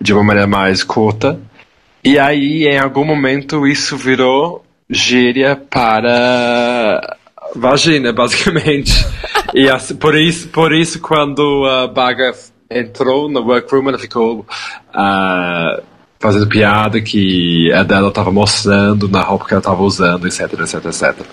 de 0.00 0.12
uma 0.12 0.22
maneira 0.22 0.46
mais 0.46 0.82
curta. 0.82 1.38
E 2.02 2.18
aí, 2.18 2.66
em 2.66 2.78
algum 2.78 3.04
momento, 3.04 3.66
isso 3.66 3.96
virou 3.96 4.64
gíria 4.90 5.56
para 5.56 7.16
vagina, 7.54 8.12
basicamente. 8.12 8.92
e 9.54 9.68
assim, 9.68 9.96
por 9.96 10.14
isso, 10.14 10.48
por 10.48 10.72
isso 10.72 11.00
quando 11.00 11.64
a 11.66 11.86
Baga 11.86 12.32
entrou 12.70 13.28
no 13.30 13.40
workroom, 13.40 13.88
ela 13.88 13.98
ficou 13.98 14.40
uh, 14.40 15.82
fazendo 16.18 16.48
piada 16.48 17.00
que 17.00 17.72
a 17.72 17.82
dela 17.82 18.08
estava 18.08 18.30
mostrando 18.30 19.08
na 19.08 19.22
roupa 19.22 19.46
que 19.46 19.54
ela 19.54 19.60
estava 19.60 19.82
usando, 19.82 20.26
etc, 20.26 20.52
etc, 20.60 20.84
etc. 20.86 21.26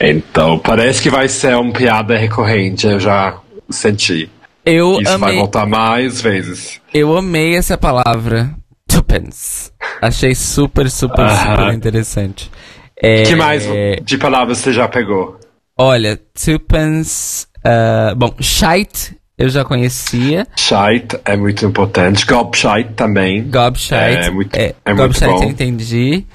Então, 0.00 0.58
parece 0.58 1.02
que 1.02 1.10
vai 1.10 1.28
ser 1.28 1.56
uma 1.56 1.72
piada 1.72 2.16
recorrente, 2.16 2.86
eu 2.86 2.98
já 2.98 3.38
senti. 3.68 4.30
Eu 4.64 5.00
Isso 5.00 5.12
amei... 5.12 5.28
vai 5.28 5.36
voltar 5.36 5.66
mais 5.66 6.20
vezes. 6.20 6.80
Eu 6.92 7.16
amei 7.16 7.56
essa 7.56 7.78
palavra. 7.78 8.54
Tuppence. 8.86 9.70
Achei 10.02 10.34
super, 10.34 10.90
super, 10.90 11.24
uh 11.24 11.28
-huh. 11.28 11.50
super 11.50 11.74
interessante. 11.74 12.50
É... 12.96 13.22
que 13.22 13.34
mais 13.34 13.64
de 14.02 14.18
palavras 14.18 14.58
você 14.58 14.72
já 14.72 14.88
pegou? 14.88 15.38
Olha, 15.78 16.20
Tuppence. 16.34 17.46
Uh, 17.64 18.14
bom, 18.16 18.34
shite 18.40 19.16
eu 19.40 19.48
já 19.48 19.64
conhecia. 19.64 20.46
Shite 20.54 21.18
é 21.24 21.34
muito 21.34 21.64
importante. 21.64 22.26
Gobshite 22.26 22.92
também. 22.94 23.48
Gobshite. 23.48 23.94
É 23.94 24.30
muito, 24.30 24.54
é, 24.54 24.74
é 24.84 24.92
muito 24.92 25.18
bom. 25.18 25.44
entendi. 25.44 26.26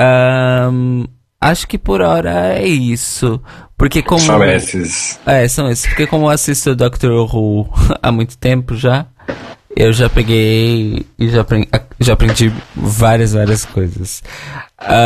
Um, 0.00 1.04
acho 1.40 1.66
que 1.66 1.78
por 1.78 2.02
hora 2.02 2.58
é 2.58 2.66
isso. 2.66 3.40
Porque 3.76 4.02
como. 4.02 4.20
São 4.20 4.44
esses. 4.44 5.18
É, 5.24 5.48
são 5.48 5.70
esses. 5.70 5.86
Porque 5.86 6.06
como 6.06 6.26
eu 6.26 6.30
assisto 6.30 6.74
Doctor 6.74 7.12
Who 7.34 7.68
há 8.02 8.12
muito 8.12 8.36
tempo 8.36 8.76
já, 8.76 9.06
eu 9.74 9.92
já 9.92 10.10
peguei 10.10 11.06
e 11.18 11.28
já 11.28 11.40
aprendi, 11.40 11.68
já 11.98 12.12
aprendi 12.12 12.52
várias, 12.76 13.32
várias 13.32 13.64
coisas. 13.64 14.22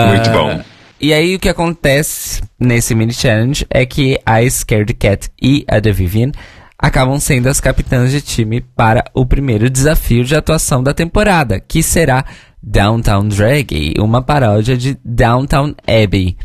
Muito 0.08 0.30
uh, 0.30 0.32
bom. 0.32 0.64
E 1.00 1.12
aí 1.12 1.34
o 1.34 1.38
que 1.38 1.48
acontece 1.48 2.42
nesse 2.58 2.94
mini 2.94 3.12
challenge 3.12 3.66
é 3.68 3.84
que 3.84 4.18
a 4.24 4.48
Scared 4.48 4.94
Cat 4.94 5.28
e 5.40 5.64
a 5.68 5.80
The 5.80 5.92
Vivian 5.92 6.32
acabam 6.78 7.18
sendo 7.20 7.48
as 7.48 7.60
capitãs 7.60 8.10
de 8.10 8.20
time 8.20 8.60
para 8.60 9.04
o 9.12 9.26
primeiro 9.26 9.68
desafio 9.70 10.24
de 10.24 10.34
atuação 10.34 10.82
da 10.82 10.94
temporada, 10.94 11.60
que 11.60 11.82
será 11.82 12.24
Downtown 12.66 13.28
Drag, 13.28 13.94
uma 13.98 14.22
paródia 14.22 14.76
de 14.76 14.96
Downtown 15.04 15.74
Abbey. 15.86 16.36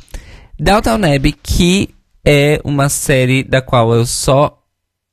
Downtown 0.59 1.15
Abbey, 1.15 1.33
que 1.41 1.89
é 2.25 2.59
uma 2.65 2.89
série 2.89 3.41
da 3.41 3.61
qual 3.61 3.93
eu 3.93 4.05
só 4.05 4.59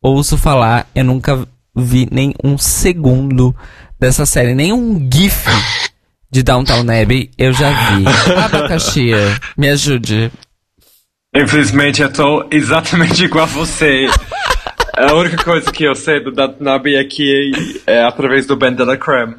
ouço 0.02 0.36
falar, 0.36 0.88
eu 0.94 1.04
nunca 1.04 1.46
vi 1.74 2.08
nem 2.10 2.34
um 2.42 2.58
segundo 2.58 3.54
dessa 4.00 4.26
série, 4.26 4.54
nem 4.54 4.72
um 4.72 5.08
gif 5.12 5.48
de 6.30 6.42
Downtown 6.42 6.80
Abbey 6.80 7.30
eu 7.38 7.52
já 7.52 7.70
vi. 7.70 8.04
Abacaxi, 8.44 9.10
me 9.56 9.68
ajude. 9.68 10.32
Infelizmente 11.34 12.02
eu 12.02 12.12
tô 12.12 12.46
exatamente 12.50 13.24
igual 13.24 13.44
a 13.44 13.46
você. 13.46 14.08
A 14.96 15.12
única 15.14 15.44
coisa 15.44 15.70
que 15.70 15.84
eu 15.84 15.94
sei 15.94 16.20
do 16.24 16.32
Downton 16.32 16.68
Abbey 16.68 16.96
é 16.96 17.04
que 17.04 17.52
é 17.86 18.02
através 18.02 18.46
do 18.46 18.56
Ben 18.56 18.74
de 18.74 18.82
la 18.82 18.96
Creme. 18.96 19.36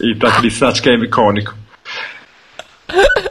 E 0.00 0.14
para 0.14 0.30
acho 0.68 0.82
que 0.82 0.88
é 0.88 0.94
icônico. 0.94 1.54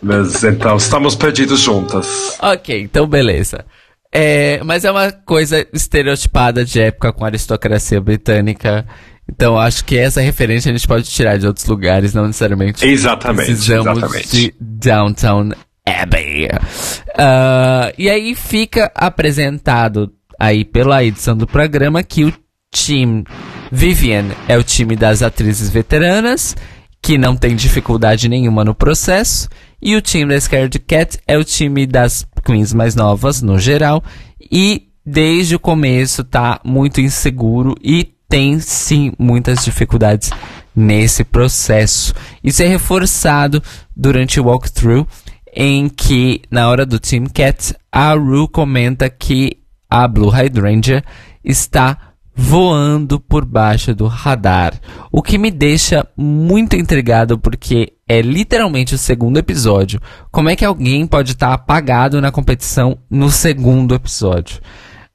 Mas 0.02 0.44
então, 0.44 0.78
estamos 0.78 1.16
perdidos 1.16 1.60
juntas. 1.60 2.38
Ok, 2.42 2.82
então 2.82 3.06
beleza. 3.08 3.66
É, 4.12 4.62
mas 4.64 4.86
é 4.86 4.92
uma 4.92 5.12
coisa 5.12 5.66
estereotipada 5.74 6.66
de 6.66 6.80
época 6.80 7.14
com 7.14 7.24
a 7.24 7.28
aristocracia 7.28 8.02
britânica. 8.02 8.86
Então 9.28 9.60
acho 9.60 9.86
que 9.86 9.98
essa 9.98 10.22
referência 10.22 10.72
a 10.72 10.76
gente 10.76 10.88
pode 10.88 11.04
tirar 11.10 11.38
de 11.38 11.46
outros 11.46 11.66
lugares, 11.68 12.14
não 12.14 12.26
necessariamente. 12.26 12.86
Exatamente. 12.86 13.46
Precisamos 13.46 13.98
exatamente. 13.98 14.30
de 14.30 14.56
Downtown 14.60 15.52
Abbey. 15.86 16.48
Uh, 16.48 17.94
e 17.98 18.10
aí 18.10 18.34
fica 18.34 18.92
apresentado 18.96 20.12
aí 20.40 20.66
pela 20.66 21.04
edição 21.04 21.38
do 21.38 21.46
programa 21.46 22.02
que 22.02 22.24
o 22.24 22.34
time 22.72 23.24
Vivian 23.72 24.26
é 24.48 24.58
o 24.58 24.64
time 24.64 24.96
das 24.96 25.22
atrizes 25.22 25.70
veteranas, 25.70 26.56
que 27.02 27.18
não 27.18 27.36
tem 27.36 27.56
dificuldade 27.56 28.28
nenhuma 28.28 28.66
no 28.66 28.76
processo, 28.76 29.48
e 29.82 29.96
o 29.96 30.02
time 30.02 30.34
da 30.34 30.40
Scared 30.40 30.78
Cat 30.80 31.20
é 31.28 31.38
o 31.38 31.44
time 31.44 31.86
das 31.86 32.26
queens 32.44 32.74
mais 32.74 32.96
novas, 32.96 33.42
no 33.42 33.58
geral, 33.58 34.04
e 34.40 34.88
desde 35.06 35.56
o 35.56 35.60
começo 35.60 36.24
tá 36.24 36.60
muito 36.64 37.00
inseguro 37.00 37.76
e 37.82 38.14
tem 38.28 38.60
sim 38.60 39.14
muitas 39.18 39.64
dificuldades 39.64 40.30
nesse 40.76 41.24
processo. 41.24 42.14
Isso 42.44 42.62
é 42.62 42.68
reforçado 42.68 43.62
durante 43.96 44.40
o 44.40 44.46
walkthrough, 44.46 45.08
em 45.54 45.90
que, 45.90 46.42
na 46.52 46.70
hora 46.70 46.86
do 46.86 47.00
Team 47.00 47.26
Cat, 47.26 47.76
a 47.92 48.14
Ru 48.14 48.48
comenta 48.48 49.10
que 49.10 49.58
a 49.90 50.08
Blue 50.08 50.30
Hydrangea 50.30 51.04
está 51.44 52.09
voando 52.40 53.20
por 53.20 53.44
baixo 53.44 53.94
do 53.94 54.08
radar, 54.08 54.74
o 55.12 55.22
que 55.22 55.38
me 55.38 55.52
deixa 55.52 56.08
muito 56.16 56.74
intrigado 56.78 57.38
porque 57.38 57.92
é 58.08 58.22
literalmente 58.22 58.96
o 58.96 58.98
segundo 58.98 59.38
episódio. 59.38 60.00
Como 60.32 60.48
é 60.50 60.56
que 60.56 60.64
alguém 60.64 61.06
pode 61.06 61.34
estar 61.34 61.54
apagado 61.54 62.22
na 62.22 62.32
competição 62.32 62.98
no 63.10 63.30
segundo 63.30 63.94
episódio? 63.94 64.62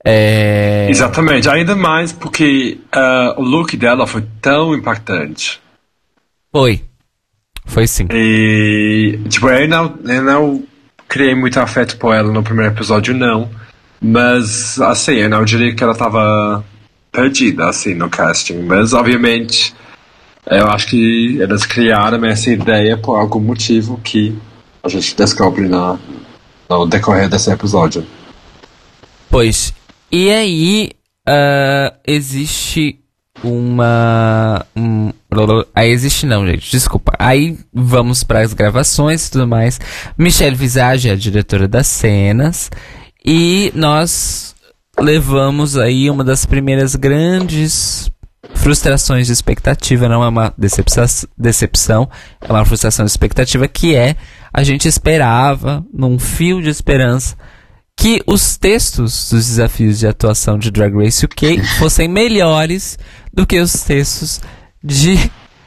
É... 0.04 0.86
Exatamente, 0.90 1.48
ainda 1.48 1.74
mais 1.74 2.12
porque 2.12 2.78
uh, 2.94 3.40
o 3.40 3.42
look 3.42 3.74
dela 3.74 4.06
foi 4.06 4.22
tão 4.42 4.74
impactante. 4.74 5.60
Foi. 6.52 6.84
Foi 7.64 7.86
sim. 7.86 8.06
E, 8.12 9.18
tipo, 9.30 9.48
eu 9.48 9.66
não, 9.66 9.98
eu 10.04 10.22
não 10.22 10.62
criei 11.08 11.34
muito 11.34 11.58
afeto 11.58 11.96
por 11.96 12.14
ela 12.14 12.30
no 12.30 12.42
primeiro 12.42 12.74
episódio, 12.74 13.14
não. 13.14 13.48
Mas, 13.98 14.78
assim, 14.78 15.14
eu 15.14 15.30
não 15.30 15.42
diria 15.42 15.74
que 15.74 15.82
ela 15.82 15.94
estava 15.94 16.62
perdida, 17.14 17.68
assim, 17.68 17.94
no 17.94 18.10
casting. 18.10 18.62
Mas, 18.62 18.92
obviamente, 18.92 19.72
eu 20.46 20.68
acho 20.68 20.88
que 20.88 21.38
eles 21.40 21.64
criaram 21.64 22.22
essa 22.26 22.50
ideia 22.50 22.98
por 22.98 23.16
algum 23.16 23.40
motivo 23.40 23.98
que 24.02 24.36
a 24.82 24.88
gente 24.88 25.16
descobre 25.16 25.68
na, 25.68 25.96
no 26.68 26.86
decorrer 26.86 27.28
desse 27.28 27.50
episódio. 27.50 28.04
Pois, 29.30 29.72
e 30.10 30.30
aí 30.30 30.90
uh, 31.28 31.96
existe 32.06 32.98
uma. 33.42 34.64
Um, 34.76 35.10
aí 35.74 35.90
existe 35.90 36.26
não, 36.26 36.46
gente, 36.46 36.70
desculpa. 36.70 37.12
Aí 37.18 37.58
vamos 37.72 38.22
para 38.22 38.40
as 38.40 38.52
gravações 38.52 39.26
e 39.26 39.30
tudo 39.30 39.46
mais. 39.46 39.80
Michelle 40.16 40.54
Visage 40.54 41.08
é 41.08 41.12
a 41.12 41.16
diretora 41.16 41.66
das 41.66 41.86
cenas. 41.86 42.70
E 43.24 43.72
nós 43.74 44.53
levamos 44.98 45.76
aí 45.76 46.08
uma 46.08 46.24
das 46.24 46.46
primeiras 46.46 46.94
grandes 46.94 48.10
frustrações 48.54 49.26
de 49.26 49.32
expectativa, 49.32 50.08
não 50.08 50.22
é 50.22 50.28
uma 50.28 50.54
decepção, 51.36 52.08
é 52.40 52.52
uma 52.52 52.64
frustração 52.64 53.04
de 53.04 53.10
expectativa 53.10 53.66
que 53.66 53.94
é 53.94 54.16
a 54.52 54.62
gente 54.62 54.86
esperava, 54.86 55.84
num 55.92 56.18
fio 56.18 56.62
de 56.62 56.68
esperança, 56.68 57.36
que 57.96 58.22
os 58.26 58.56
textos 58.56 59.30
dos 59.30 59.46
desafios 59.46 59.98
de 59.98 60.06
atuação 60.06 60.58
de 60.58 60.70
Drag 60.70 60.94
Race 60.94 61.24
UK 61.24 61.62
fossem 61.78 62.08
melhores 62.08 62.98
do 63.32 63.46
que 63.46 63.58
os 63.58 63.72
textos 63.82 64.40
de 64.82 65.18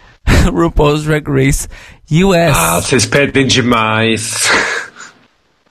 RuPaul's 0.52 1.04
Drag 1.04 1.28
Race 1.28 1.68
US. 2.12 2.56
Ah, 2.56 2.82
vocês 2.82 3.06
pedem 3.06 3.45
demais. 3.45 4.49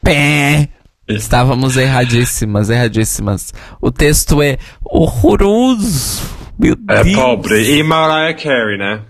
Pé. 0.02 0.68
Estávamos 1.08 1.76
erradíssimas, 1.76 2.68
erradíssimas. 2.68 3.54
O 3.80 3.92
texto 3.92 4.42
é 4.42 4.58
horroroso. 4.82 6.22
Meu 6.58 6.76
é 6.88 7.04
Deus. 7.04 7.16
pobre. 7.16 7.78
E 7.78 7.82
Mariah 7.82 8.34
Carey, 8.34 8.78
né? 8.78 9.02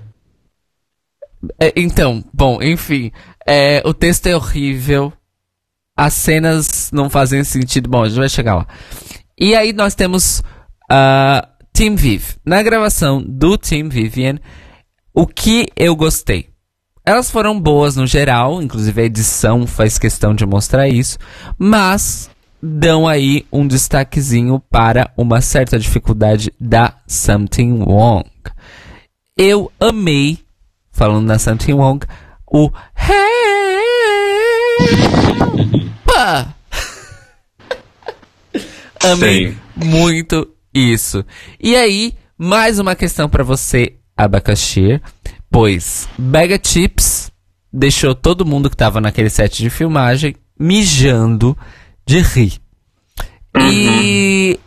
É, 1.60 1.73
então, 1.77 2.23
bom, 2.35 2.62
enfim. 2.62 3.10
É, 3.47 3.82
o 3.85 3.94
texto 3.94 4.27
é 4.27 4.36
horrível. 4.36 5.12
As 5.97 6.12
cenas 6.12 6.90
não 6.93 7.09
fazem 7.09 7.43
sentido. 7.44 7.89
Bom, 7.89 8.02
a 8.02 8.09
gente 8.09 8.18
vai 8.18 8.28
chegar 8.28 8.56
lá. 8.56 8.66
E 9.39 9.55
aí 9.55 9.73
nós 9.73 9.94
temos 9.94 10.40
uh, 10.90 11.47
Team 11.73 11.97
Viv. 11.97 12.36
Na 12.44 12.62
gravação 12.62 13.23
do 13.23 13.56
Team 13.56 13.89
Vivian, 13.89 14.39
o 15.14 15.27
que 15.27 15.66
eu 15.77 15.97
gostei? 15.97 16.51
Elas 17.06 17.30
foram 17.30 17.58
boas 17.58 17.94
no 17.94 18.04
geral, 18.04 18.60
inclusive 18.60 19.00
a 19.00 19.04
edição 19.04 19.64
faz 19.64 19.96
questão 19.96 20.34
de 20.34 20.44
mostrar 20.44 20.88
isso, 20.88 21.16
mas 21.56 22.28
dão 22.60 23.06
aí 23.06 23.46
um 23.52 23.64
destaquezinho 23.64 24.58
para 24.58 25.12
uma 25.16 25.40
certa 25.40 25.78
dificuldade 25.78 26.52
da 26.58 26.96
Something 27.06 27.84
Wrong. 27.84 28.28
Eu 29.36 29.70
amei, 29.78 30.40
falando 30.90 31.28
da 31.28 31.38
Something 31.38 31.74
Wrong, 31.74 32.04
o 32.44 32.70
Pá! 36.04 36.54
Amei 39.12 39.52
Sim. 39.52 39.58
muito 39.76 40.48
isso. 40.74 41.24
E 41.60 41.76
aí, 41.76 42.14
mais 42.36 42.80
uma 42.80 42.96
questão 42.96 43.28
para 43.28 43.44
você, 43.44 43.94
abacaxi, 44.16 45.00
pois 45.56 46.06
Bega 46.18 46.60
Chips 46.62 47.32
deixou 47.72 48.14
todo 48.14 48.44
mundo 48.44 48.68
que 48.68 48.76
tava 48.76 49.00
naquele 49.00 49.30
set 49.30 49.56
de 49.62 49.70
filmagem 49.70 50.36
mijando 50.60 51.56
de 52.06 52.20
rir. 52.20 52.60
E 53.58 54.60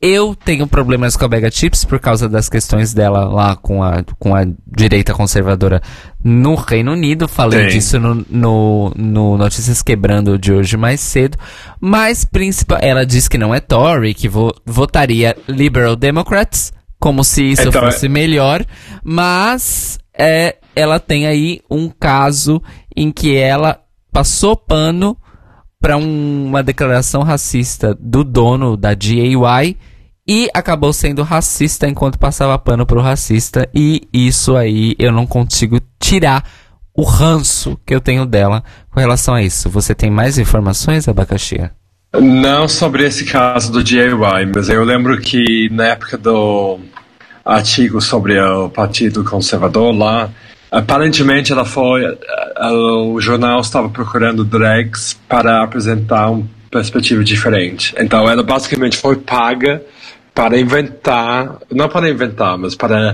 eu 0.00 0.34
tenho 0.34 0.66
problemas 0.66 1.18
com 1.18 1.26
a 1.26 1.28
Bega 1.28 1.50
Chips 1.50 1.84
por 1.84 2.00
causa 2.00 2.30
das 2.30 2.48
questões 2.48 2.94
dela 2.94 3.26
lá 3.26 3.56
com 3.56 3.82
a, 3.82 4.02
com 4.18 4.34
a 4.34 4.46
direita 4.66 5.12
conservadora 5.12 5.82
no 6.24 6.54
Reino 6.54 6.92
Unido. 6.92 7.28
Falei 7.28 7.64
Sim. 7.64 7.76
disso 7.76 8.00
no, 8.00 8.24
no, 8.30 8.92
no, 8.96 9.36
Notícias 9.36 9.82
Quebrando 9.82 10.38
de 10.38 10.50
hoje 10.50 10.78
mais 10.78 11.00
cedo. 11.00 11.36
Mas 11.78 12.24
principal, 12.24 12.78
ela 12.80 13.04
diz 13.04 13.28
que 13.28 13.36
não 13.36 13.54
é 13.54 13.60
Tory, 13.60 14.14
que 14.14 14.30
vo, 14.30 14.50
votaria 14.64 15.36
Liberal 15.46 15.94
Democrats, 15.94 16.72
como 16.98 17.22
se 17.22 17.50
isso 17.50 17.68
então, 17.68 17.82
fosse 17.82 18.06
é... 18.06 18.08
melhor. 18.08 18.64
Mas 19.04 20.00
é, 20.22 20.56
ela 20.76 21.00
tem 21.00 21.26
aí 21.26 21.60
um 21.68 21.88
caso 21.88 22.62
em 22.96 23.10
que 23.10 23.36
ela 23.36 23.80
passou 24.12 24.56
pano 24.56 25.16
para 25.80 25.96
um, 25.96 26.46
uma 26.46 26.62
declaração 26.62 27.22
racista 27.22 27.92
do 27.98 28.22
dono 28.22 28.76
da 28.76 28.94
GAY 28.94 29.76
e 30.28 30.48
acabou 30.54 30.92
sendo 30.92 31.24
racista 31.24 31.88
enquanto 31.88 32.20
passava 32.20 32.56
pano 32.56 32.86
pro 32.86 33.00
racista 33.00 33.68
e 33.74 34.02
isso 34.12 34.56
aí 34.56 34.94
eu 34.96 35.10
não 35.10 35.26
consigo 35.26 35.80
tirar 35.98 36.48
o 36.94 37.02
ranço 37.02 37.76
que 37.84 37.92
eu 37.92 38.00
tenho 38.00 38.24
dela 38.24 38.62
com 38.92 39.00
relação 39.00 39.34
a 39.34 39.42
isso. 39.42 39.68
Você 39.70 39.92
tem 39.92 40.08
mais 40.08 40.38
informações, 40.38 41.08
Abacaxi? 41.08 41.68
Não 42.14 42.68
sobre 42.68 43.04
esse 43.04 43.24
caso 43.24 43.72
do 43.72 43.82
DIY, 43.82 44.52
mas 44.54 44.68
eu 44.68 44.84
lembro 44.84 45.18
que 45.18 45.68
na 45.72 45.86
época 45.86 46.16
do 46.16 46.78
artigo 47.44 48.00
sobre 48.00 48.40
o 48.40 48.68
Partido 48.68 49.24
Conservador 49.24 49.96
lá, 49.96 50.30
aparentemente 50.70 51.52
ela 51.52 51.64
foi, 51.64 52.02
o 52.60 53.20
jornal 53.20 53.60
estava 53.60 53.88
procurando 53.88 54.44
drags 54.44 55.18
para 55.28 55.62
apresentar 55.62 56.30
uma 56.30 56.46
perspectiva 56.70 57.22
diferente. 57.22 57.94
Então 57.98 58.28
ela 58.28 58.42
basicamente 58.42 58.96
foi 58.96 59.16
paga 59.16 59.82
para 60.34 60.58
inventar, 60.58 61.58
não 61.70 61.88
para 61.88 62.08
inventar, 62.08 62.56
mas 62.56 62.74
para 62.74 63.12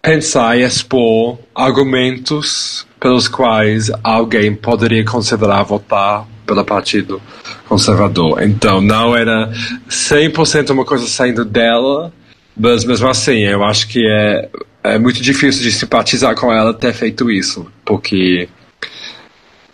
pensar 0.00 0.56
e 0.58 0.62
expor 0.62 1.38
argumentos 1.54 2.86
pelos 3.00 3.28
quais 3.28 3.90
alguém 4.02 4.54
poderia 4.54 5.04
considerar 5.04 5.62
votar 5.62 6.26
pelo 6.46 6.64
Partido 6.64 7.20
Conservador. 7.68 8.42
Então, 8.42 8.80
não 8.80 9.16
era 9.16 9.50
100% 9.88 10.70
uma 10.70 10.84
coisa 10.84 11.06
saindo 11.06 11.44
dela, 11.44 12.12
mas 12.56 12.84
mesmo 12.84 13.08
assim, 13.08 13.38
eu 13.38 13.64
acho 13.64 13.88
que 13.88 14.06
é, 14.06 14.48
é 14.82 14.98
muito 14.98 15.20
difícil 15.22 15.62
de 15.62 15.72
simpatizar 15.72 16.34
com 16.34 16.52
ela 16.52 16.72
ter 16.72 16.92
feito 16.92 17.30
isso, 17.30 17.66
porque 17.84 18.48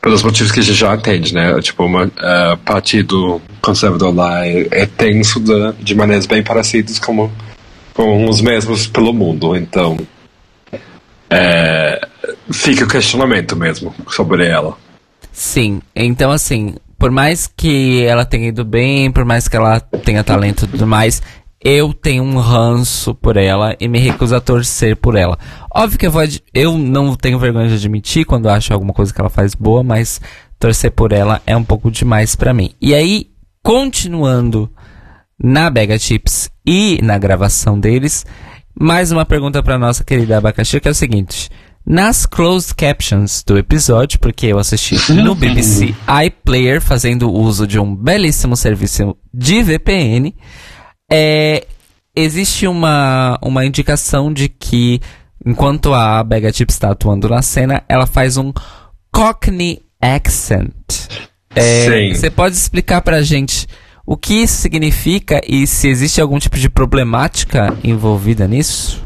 pelos 0.01 0.23
motivos 0.23 0.51
que 0.51 0.61
a 0.61 0.63
gente 0.63 0.79
já 0.79 0.95
entende, 0.95 1.35
né? 1.35 1.61
Tipo, 1.61 1.85
o 1.85 2.05
uh, 2.05 2.11
é, 2.19 2.57
partido 2.65 3.41
conservador 3.61 4.15
lá 4.15 4.47
é, 4.47 4.67
é 4.71 4.87
tenso 4.87 5.39
de, 5.39 5.73
de, 5.79 5.95
maneiras 5.95 6.27
bem 6.27 6.43
parecidas 6.43 6.99
como, 6.99 7.31
com 7.93 8.27
os 8.27 8.41
mesmos 8.41 8.87
pelo 8.87 9.13
mundo. 9.13 9.55
Então, 9.55 9.99
é, 11.29 12.01
fica 12.51 12.85
o 12.85 12.89
questionamento 12.89 13.55
mesmo 13.55 13.95
sobre 14.09 14.47
ela. 14.47 14.77
Sim, 15.33 15.81
então 15.95 16.31
assim, 16.31 16.75
por 16.99 17.11
mais 17.11 17.47
que 17.47 18.05
ela 18.05 18.25
tenha 18.25 18.49
ido 18.49 18.65
bem, 18.65 19.11
por 19.13 19.25
mais 19.25 19.49
que 19.49 19.57
ela 19.57 19.81
tenha 19.81 20.25
talento 20.25 20.65
e 20.65 20.69
tudo 20.69 20.87
mais, 20.87 21.23
eu 21.63 21.93
tenho 21.93 22.23
um 22.23 22.39
ranço 22.39 23.15
por 23.15 23.37
ela 23.37 23.77
e 23.79 23.87
me 23.87 23.99
recuso 23.99 24.35
a 24.35 24.41
torcer 24.41 24.97
por 24.97 25.15
ela. 25.15 25.39
Óbvio 25.75 25.99
que 25.99 26.07
eu 26.07 26.11
vou. 26.11 26.23
Eu 26.55 26.79
não 26.79 27.15
tenho 27.15 27.39
vergonha 27.39 27.69
de 27.69 27.75
admitir 27.75 28.25
quando 28.25 28.49
acho 28.49 28.73
alguma 28.73 28.95
coisa 28.95 29.13
que 29.13 29.21
ela 29.21 29.29
faz 29.29 29.55
boa, 29.55 29.83
mas 29.83 30.21
torcer 30.59 30.91
por 30.91 31.13
ela 31.13 31.43
é 31.47 31.55
um 31.55 31.65
pouco 31.65 31.91
demais 31.91 32.35
para 32.35 32.55
mim. 32.55 32.71
E 32.81 32.95
aí, 32.95 33.27
continuando 33.63 34.71
na 35.39 35.69
Bega 35.69 35.99
Chips 35.99 36.51
e 36.67 36.99
na 37.03 37.19
gravação 37.19 37.79
deles, 37.79 38.25
mais 38.79 39.13
uma 39.13 39.27
pergunta 39.27 39.63
para 39.63 39.79
nossa 39.79 40.03
querida 40.03 40.39
Abacaxi, 40.39 40.81
que 40.81 40.89
é 40.89 40.91
o 40.91 40.95
seguinte. 40.95 41.51
Nas 41.85 42.25
closed 42.25 42.75
captions 42.75 43.43
do 43.43 43.59
episódio, 43.59 44.19
porque 44.19 44.47
eu 44.47 44.59
assisti 44.59 45.13
no 45.13 45.35
BBC 45.35 45.95
iPlayer 46.27 46.81
fazendo 46.81 47.33
uso 47.33 47.67
de 47.67 47.79
um 47.79 47.95
belíssimo 47.97 48.57
serviço 48.57 49.17
de 49.33 49.63
VPN, 49.63 50.35
é, 51.11 51.67
existe 52.15 52.67
uma, 52.67 53.39
uma 53.43 53.65
indicação 53.65 54.33
de 54.33 54.49
que 54.49 55.01
enquanto 55.45 55.93
a 55.93 56.23
Bega 56.23 56.53
Chip 56.53 56.71
está 56.71 56.91
atuando 56.91 57.29
na 57.29 57.43
cena, 57.43 57.83
ela 57.89 58.07
faz 58.07 58.37
um 58.37 58.53
Cockney 59.11 59.83
accent. 60.01 60.73
É, 61.55 62.15
você 62.15 62.31
pode 62.31 62.55
explicar 62.55 63.01
pra 63.03 63.23
gente 63.23 63.67
o 64.07 64.17
que 64.17 64.35
isso 64.35 64.55
significa 64.55 65.41
e 65.47 65.67
se 65.67 65.89
existe 65.89 66.21
algum 66.21 66.39
tipo 66.39 66.59
de 66.59 66.69
problemática 66.69 67.77
envolvida 67.83 68.47
nisso? 68.47 69.03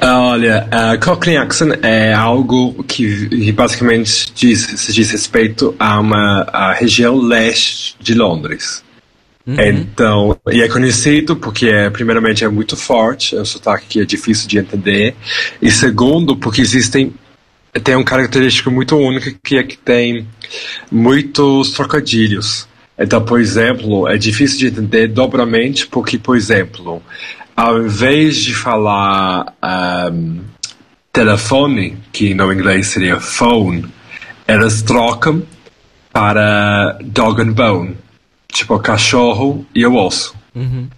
Olha, 0.00 0.68
uh, 0.68 1.04
Cockney 1.04 1.36
accent 1.36 1.78
é 1.82 2.12
algo 2.12 2.84
que 2.84 3.52
basicamente 3.52 4.32
diz, 4.34 4.60
se 4.60 4.92
diz 4.92 5.10
respeito 5.10 5.74
a 5.78 5.98
uma 5.98 6.42
a 6.52 6.72
região 6.72 7.16
leste 7.16 7.96
de 8.00 8.14
Londres. 8.14 8.84
Uhum. 9.48 9.56
Então, 9.58 10.38
e 10.52 10.60
é 10.60 10.68
conhecido 10.68 11.34
porque, 11.34 11.68
é, 11.68 11.88
primeiramente, 11.88 12.44
é 12.44 12.48
muito 12.48 12.76
forte, 12.76 13.34
é 13.34 13.40
um 13.40 13.46
sotaque 13.46 13.86
que 13.88 14.00
é 14.00 14.04
difícil 14.04 14.46
de 14.46 14.58
entender, 14.58 15.16
e 15.62 15.70
segundo, 15.70 16.36
porque 16.36 16.60
existem 16.60 17.14
tem 17.82 17.96
um 17.96 18.04
característico 18.04 18.70
muito 18.70 18.96
único 18.96 19.30
que 19.42 19.56
é 19.56 19.62
que 19.62 19.76
tem 19.76 20.26
muitos 20.90 21.70
trocadilhos. 21.72 22.66
Então, 22.98 23.24
por 23.24 23.40
exemplo, 23.40 24.08
é 24.08 24.18
difícil 24.18 24.58
de 24.58 24.66
entender 24.66 25.08
dobramente 25.08 25.86
porque, 25.86 26.18
por 26.18 26.36
exemplo, 26.36 27.00
ao 27.54 27.80
invés 27.80 28.36
de 28.36 28.54
falar 28.54 29.54
um, 30.12 30.40
telefone, 31.12 31.96
que 32.12 32.34
no 32.34 32.52
inglês 32.52 32.88
seria 32.88 33.20
phone, 33.20 33.86
elas 34.46 34.82
trocam 34.82 35.42
para 36.12 36.98
dog 37.02 37.40
and 37.40 37.52
bone 37.52 37.96
tipo 38.52 38.78
cachorro 38.78 39.66
e 39.74 39.86
osso. 39.86 40.34
Uhum. 40.54 40.88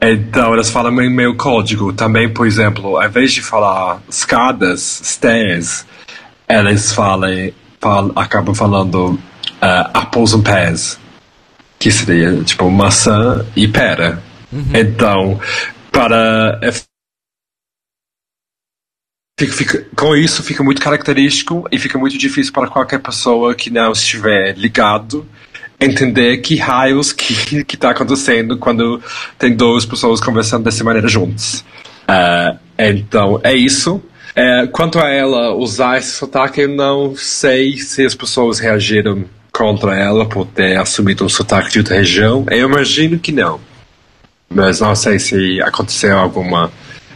Então 0.00 0.54
eles 0.54 0.70
falam 0.70 0.92
meio, 0.92 1.10
meio 1.10 1.36
código. 1.36 1.92
Também, 1.92 2.32
por 2.32 2.46
exemplo, 2.46 2.96
ao 2.96 3.06
invés 3.06 3.32
de 3.32 3.42
falar 3.42 4.00
escadas, 4.08 5.00
stairs, 5.02 5.84
eles 6.48 6.92
falam, 6.92 7.52
falam 7.80 8.12
acabam 8.14 8.54
falando 8.54 9.12
uh, 9.12 9.90
apples 9.92 10.34
and 10.34 10.42
pears, 10.42 10.98
que 11.78 11.90
seria 11.90 12.42
tipo 12.44 12.70
maçã 12.70 13.44
e 13.56 13.66
pera. 13.66 14.22
Uhum. 14.52 14.70
Então, 14.74 15.40
para 15.90 16.60
Fica, 19.38 19.52
fica, 19.52 19.86
com 19.94 20.16
isso 20.16 20.42
fica 20.42 20.64
muito 20.64 20.82
característico 20.82 21.64
e 21.70 21.78
fica 21.78 21.96
muito 21.96 22.18
difícil 22.18 22.52
para 22.52 22.66
qualquer 22.66 22.98
pessoa 22.98 23.54
que 23.54 23.70
não 23.70 23.92
estiver 23.92 24.58
ligado 24.58 25.24
entender 25.80 26.38
que 26.38 26.56
raios 26.56 27.12
que 27.12 27.64
que 27.64 27.74
está 27.74 27.90
acontecendo 27.90 28.56
quando 28.56 29.00
tem 29.38 29.54
duas 29.54 29.84
pessoas 29.84 30.20
conversando 30.20 30.64
dessa 30.64 30.82
maneira 30.84 31.08
juntas. 31.08 31.64
Uh, 32.08 32.58
então 32.78 33.40
é 33.42 33.54
isso. 33.54 34.02
Uh, 34.36 34.68
quanto 34.70 34.98
a 34.98 35.08
ela 35.08 35.54
usar 35.54 35.98
esse 35.98 36.12
sotaque, 36.12 36.62
eu 36.62 36.68
não 36.68 37.16
sei 37.16 37.78
se 37.78 38.04
as 38.04 38.14
pessoas 38.14 38.58
reagiram 38.58 39.24
contra 39.52 39.96
ela 39.96 40.24
por 40.26 40.46
ter 40.46 40.78
assumido 40.78 41.24
um 41.24 41.28
sotaque 41.28 41.70
de 41.72 41.78
outra 41.78 41.96
região. 41.96 42.46
Eu 42.50 42.68
imagino 42.68 43.18
que 43.18 43.32
não. 43.32 43.60
Mas 44.48 44.80
não 44.80 44.94
sei 44.94 45.18
se 45.18 45.60
aconteceu 45.60 46.16
alguma 46.16 46.70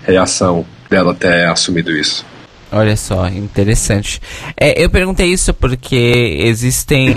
reação 0.05 0.67
dela 0.91 1.15
ter 1.15 1.47
assumido 1.47 1.97
isso. 1.97 2.27
Olha 2.73 2.97
só, 2.97 3.29
interessante. 3.29 4.21
É, 4.57 4.83
eu 4.83 4.89
perguntei 4.89 5.27
isso 5.27 5.53
porque 5.53 6.39
existem, 6.41 7.13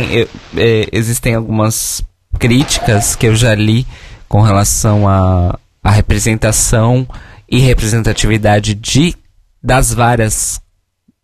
é, 0.57 0.89
existem 0.91 1.33
algumas 1.33 2.03
críticas 2.37 3.15
que 3.15 3.25
eu 3.25 3.35
já 3.35 3.55
li 3.55 3.87
com 4.27 4.41
relação 4.41 5.07
à 5.07 5.57
a, 5.81 5.89
a, 5.89 5.91
representação 5.91 7.07
e 7.49 7.59
representatividade 7.59 8.73
de, 8.73 9.15
das 9.63 9.93
várias 9.93 10.59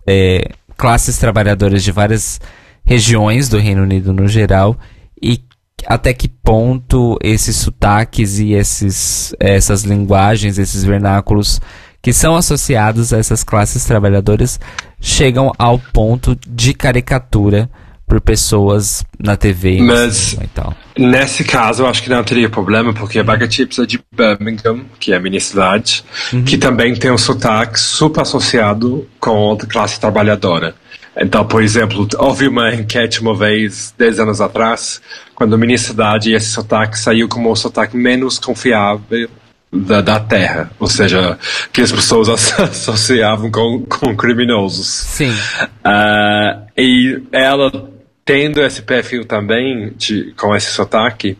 é, 0.07 0.51
classes 0.77 1.17
trabalhadoras 1.17 1.83
de 1.83 1.91
várias 1.91 2.39
regiões 2.85 3.49
do 3.49 3.57
Reino 3.57 3.83
Unido 3.83 4.13
no 4.13 4.29
geral 4.29 4.77
e 5.21 5.43
até 5.85 6.13
que 6.13 6.29
ponto 6.29 7.17
esses 7.21 7.57
sotaques 7.57 8.39
e 8.39 8.53
esses, 8.53 9.35
essas 9.39 9.83
linguagens, 9.83 10.57
esses 10.57 10.85
vernáculos 10.85 11.59
que 12.01 12.11
são 12.11 12.35
associados 12.35 13.13
a 13.13 13.19
essas 13.19 13.43
classes 13.43 13.85
trabalhadoras 13.85 14.59
chegam 14.99 15.51
ao 15.57 15.77
ponto 15.77 16.37
de 16.47 16.73
caricatura 16.73 17.69
por 18.07 18.19
pessoas 18.19 19.05
na 19.17 19.37
TV 19.37 19.81
Mas, 19.81 20.33
e 20.33 20.47
tal. 20.47 20.75
Nesse 20.97 21.45
caso, 21.45 21.83
eu 21.83 21.87
acho 21.87 22.03
que 22.03 22.09
não 22.09 22.21
teria 22.21 22.49
problema, 22.49 22.93
porque 22.93 23.17
a 23.17 23.23
Baga 23.23 23.49
Chips 23.49 23.79
é 23.79 23.85
de 23.85 24.01
Birmingham, 24.13 24.81
que 24.99 25.13
é 25.13 25.15
a 25.15 25.19
minha 25.19 25.39
cidade, 25.39 26.03
uhum. 26.33 26.43
que 26.43 26.57
também 26.57 26.93
tem 26.93 27.09
um 27.09 27.17
sotaque 27.17 27.79
super 27.79 28.21
associado 28.21 29.07
com 29.17 29.53
a 29.53 29.57
classe 29.65 29.97
trabalhadora. 29.97 30.75
Então, 31.15 31.45
por 31.45 31.63
exemplo, 31.63 32.05
houve 32.17 32.49
uma 32.49 32.73
enquete 32.73 33.21
uma 33.21 33.33
vez, 33.33 33.93
10 33.97 34.19
anos 34.19 34.41
atrás, 34.41 35.01
quando 35.33 35.55
a 35.55 35.57
minha 35.57 35.77
cidade 35.77 36.33
esse 36.33 36.47
sotaque 36.47 36.99
saiu 36.99 37.29
como 37.29 37.49
o 37.49 37.55
sotaque 37.55 37.95
menos 37.95 38.37
confiável 38.37 39.29
da, 39.71 40.01
da 40.01 40.19
terra, 40.19 40.69
ou 40.79 40.87
seja, 40.87 41.37
que 41.71 41.81
as 41.81 41.91
pessoas 41.91 42.27
associavam 42.59 43.49
com, 43.49 43.85
com 43.87 44.15
criminosos. 44.15 44.87
Sim. 44.87 45.31
Uh, 45.31 46.67
e 46.77 47.21
ela 47.31 47.89
tendo 48.25 48.61
esse 48.61 48.81
perfil 48.81 49.25
também, 49.25 49.93
de, 49.97 50.33
com 50.37 50.55
esse 50.55 50.71
sotaque, 50.71 51.37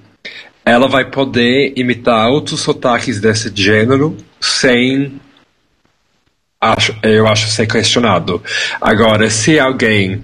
ela 0.65 0.87
vai 0.87 1.09
poder 1.09 1.73
imitar 1.75 2.29
outros 2.29 2.61
sotaques 2.61 3.19
desse 3.19 3.51
gênero 3.53 4.17
sem, 4.39 5.19
acho, 6.59 6.95
eu 7.03 7.27
acho, 7.27 7.47
ser 7.47 7.67
questionado. 7.67 8.41
Agora, 8.79 9.29
se 9.29 9.59
alguém, 9.59 10.23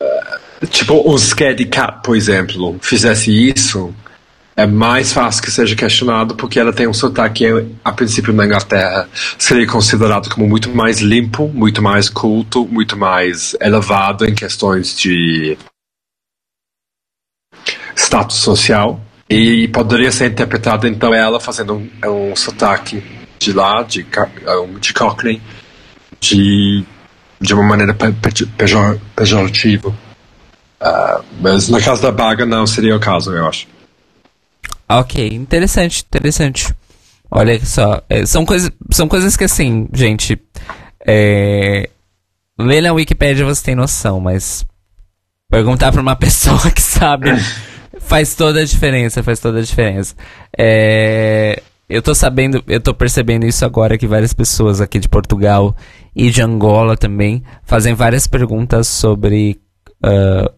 uh, 0.00 0.66
tipo 0.66 1.10
um 1.10 1.16
Scaredy 1.18 1.66
Cat, 1.66 2.00
por 2.02 2.16
exemplo, 2.16 2.78
fizesse 2.80 3.30
isso, 3.30 3.94
é 4.54 4.66
mais 4.66 5.12
fácil 5.12 5.42
que 5.42 5.50
seja 5.50 5.74
questionado 5.74 6.34
porque 6.34 6.60
ela 6.60 6.72
tem 6.72 6.86
um 6.86 6.92
sotaque, 6.92 7.44
a 7.82 7.92
princípio, 7.92 8.32
na 8.32 8.44
Inglaterra, 8.44 9.08
seria 9.38 9.66
considerado 9.66 10.28
como 10.28 10.46
muito 10.46 10.70
mais 10.70 11.00
limpo, 11.00 11.48
muito 11.48 11.80
mais 11.80 12.08
culto, 12.08 12.66
muito 12.66 12.96
mais 12.96 13.56
elevado 13.60 14.26
em 14.26 14.34
questões 14.34 14.96
de 14.96 15.56
status 17.96 18.36
social. 18.36 19.00
E 19.28 19.68
poderia 19.68 20.12
ser 20.12 20.30
interpretado, 20.30 20.86
então, 20.86 21.14
ela 21.14 21.40
fazendo 21.40 21.74
um, 21.74 22.30
um 22.32 22.36
sotaque 22.36 23.02
de 23.38 23.52
lá, 23.52 23.82
de, 23.82 24.06
de 24.78 24.92
Cockney, 24.92 25.40
de, 26.20 26.84
de 27.40 27.54
uma 27.54 27.62
maneira 27.62 27.96
pejor, 28.58 29.00
pejorativa. 29.16 29.88
Uh, 29.88 31.24
mas 31.40 31.68
no 31.70 31.80
caso 31.80 32.02
da 32.02 32.12
Baga, 32.12 32.44
não 32.44 32.66
seria 32.66 32.94
o 32.94 33.00
caso, 33.00 33.32
eu 33.32 33.46
acho. 33.46 33.66
Ok, 35.00 35.26
interessante, 35.28 36.04
interessante. 36.06 36.74
Olha 37.30 37.64
só, 37.64 38.02
é, 38.08 38.26
são, 38.26 38.44
coisa, 38.44 38.72
são 38.90 39.08
coisas 39.08 39.36
que 39.36 39.44
assim, 39.44 39.88
gente. 39.92 40.38
É, 41.06 41.88
ler 42.58 42.82
na 42.82 42.92
Wikipedia 42.92 43.44
você 43.44 43.62
tem 43.64 43.74
noção, 43.74 44.20
mas 44.20 44.64
perguntar 45.50 45.92
pra 45.92 46.02
uma 46.02 46.14
pessoa 46.16 46.70
que 46.70 46.82
sabe 46.82 47.30
faz 48.00 48.34
toda 48.34 48.60
a 48.60 48.64
diferença, 48.64 49.22
faz 49.22 49.40
toda 49.40 49.60
a 49.60 49.62
diferença. 49.62 50.14
É, 50.56 51.62
eu 51.88 52.02
tô 52.02 52.14
sabendo, 52.14 52.62
eu 52.66 52.80
tô 52.80 52.94
percebendo 52.94 53.46
isso 53.46 53.64
agora 53.64 53.98
que 53.98 54.06
várias 54.06 54.32
pessoas 54.32 54.80
aqui 54.80 54.98
de 54.98 55.08
Portugal 55.08 55.74
e 56.14 56.30
de 56.30 56.42
Angola 56.42 56.96
também 56.96 57.42
fazem 57.64 57.94
várias 57.94 58.26
perguntas 58.26 58.88
sobre 58.88 59.60
uh, 60.04 60.52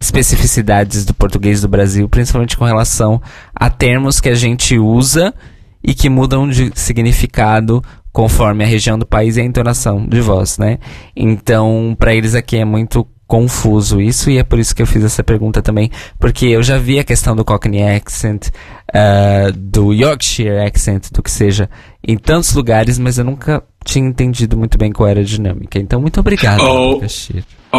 especificidades 0.00 1.04
do 1.04 1.14
português 1.14 1.60
do 1.60 1.68
Brasil, 1.68 2.08
principalmente 2.08 2.56
com 2.56 2.64
relação 2.64 3.20
a 3.54 3.70
termos 3.70 4.20
que 4.20 4.28
a 4.28 4.34
gente 4.34 4.78
usa 4.78 5.34
e 5.82 5.94
que 5.94 6.08
mudam 6.08 6.48
de 6.48 6.70
significado 6.74 7.82
conforme 8.12 8.64
a 8.64 8.66
região 8.66 8.98
do 8.98 9.06
país 9.06 9.36
e 9.36 9.40
a 9.40 9.44
entonação 9.44 10.06
de 10.06 10.20
voz, 10.20 10.58
né? 10.58 10.78
Então, 11.14 11.94
para 11.98 12.14
eles 12.14 12.34
aqui 12.34 12.56
é 12.56 12.64
muito 12.64 13.06
confuso 13.26 14.00
isso 14.00 14.30
e 14.30 14.38
é 14.38 14.44
por 14.44 14.58
isso 14.58 14.74
que 14.74 14.80
eu 14.80 14.86
fiz 14.86 15.02
essa 15.02 15.22
pergunta 15.22 15.60
também, 15.60 15.90
porque 16.18 16.46
eu 16.46 16.62
já 16.62 16.78
vi 16.78 16.98
a 16.98 17.04
questão 17.04 17.34
do 17.34 17.44
Cockney 17.44 17.82
accent, 17.82 18.48
uh, 18.48 19.52
do 19.52 19.92
Yorkshire 19.92 20.60
accent, 20.60 21.10
do 21.12 21.22
que 21.22 21.30
seja, 21.30 21.68
em 22.06 22.16
tantos 22.16 22.54
lugares, 22.54 22.98
mas 22.98 23.18
eu 23.18 23.24
nunca 23.24 23.62
tinha 23.84 24.08
entendido 24.08 24.56
muito 24.56 24.78
bem 24.78 24.92
qual 24.92 25.08
era 25.08 25.20
a 25.20 25.24
dinâmica. 25.24 25.78
Então, 25.78 26.00
muito 26.00 26.20
obrigado, 26.20 26.60
oh, 26.62 27.00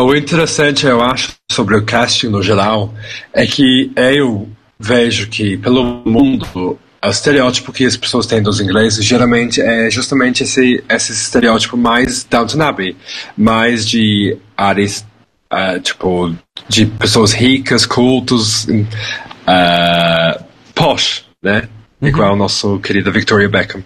o 0.06 0.16
interessante, 0.16 0.86
eu 0.86 1.02
acho, 1.02 1.34
sobre 1.52 1.76
o 1.76 1.84
casting 1.84 2.28
no 2.28 2.44
geral, 2.44 2.94
é 3.34 3.46
que 3.46 3.92
eu 3.96 4.50
vejo 4.80 5.28
que, 5.28 5.58
pelo 5.58 5.84
mundo, 6.06 6.80
o 7.04 7.10
estereótipo 7.10 7.72
que 7.72 7.86
as 7.86 7.96
pessoas 7.96 8.26
têm 8.26 8.42
dos 8.42 8.60
ingleses 8.60 9.04
geralmente 9.04 9.62
é 9.62 9.90
justamente 9.90 10.44
esse, 10.44 10.84
esse 10.90 11.12
estereótipo 11.14 11.78
mais 11.78 12.24
Downton 12.24 12.62
Abbey, 12.62 12.96
mais 13.38 13.88
de 13.88 14.38
áreas, 14.56 15.06
uh, 15.52 15.80
tipo, 15.80 16.36
de 16.68 16.86
pessoas 16.86 17.34
ricas, 17.34 17.86
cultos, 17.86 18.66
uh, 18.66 20.44
posh, 20.76 21.26
né? 21.42 21.70
Uhum. 22.02 22.08
Igual 22.10 22.34
o 22.34 22.38
nosso 22.38 22.80
querido 22.80 23.12
Victoria 23.12 23.50
Beckham. 23.50 23.84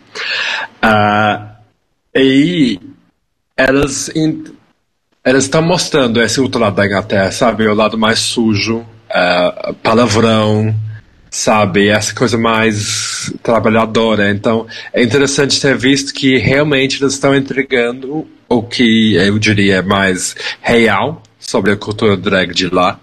Uh, 0.83 1.51
e 2.15 2.79
elas 3.55 4.09
elas 5.23 5.43
estão 5.43 5.61
mostrando 5.61 6.21
esse 6.21 6.39
outro 6.41 6.59
lado 6.59 6.75
da 6.75 6.85
Inglaterra, 6.85 7.31
sabe? 7.31 7.67
O 7.67 7.75
lado 7.75 7.97
mais 7.97 8.19
sujo, 8.19 8.79
uh, 8.79 9.73
palavrão, 9.75 10.73
sabe? 11.29 11.89
Essa 11.89 12.13
coisa 12.13 12.37
mais 12.37 13.31
trabalhadora. 13.43 14.31
Então, 14.31 14.65
é 14.91 15.03
interessante 15.03 15.61
ter 15.61 15.77
visto 15.77 16.13
que 16.13 16.37
realmente 16.37 17.01
eles 17.01 17.13
estão 17.13 17.35
entregando 17.35 18.27
o 18.49 18.63
que 18.63 19.15
eu 19.15 19.37
diria 19.37 19.81
mais 19.81 20.35
real 20.61 21.21
sobre 21.39 21.71
a 21.71 21.77
cultura 21.77 22.17
drag 22.17 22.53
de 22.53 22.67
lá 22.67 22.99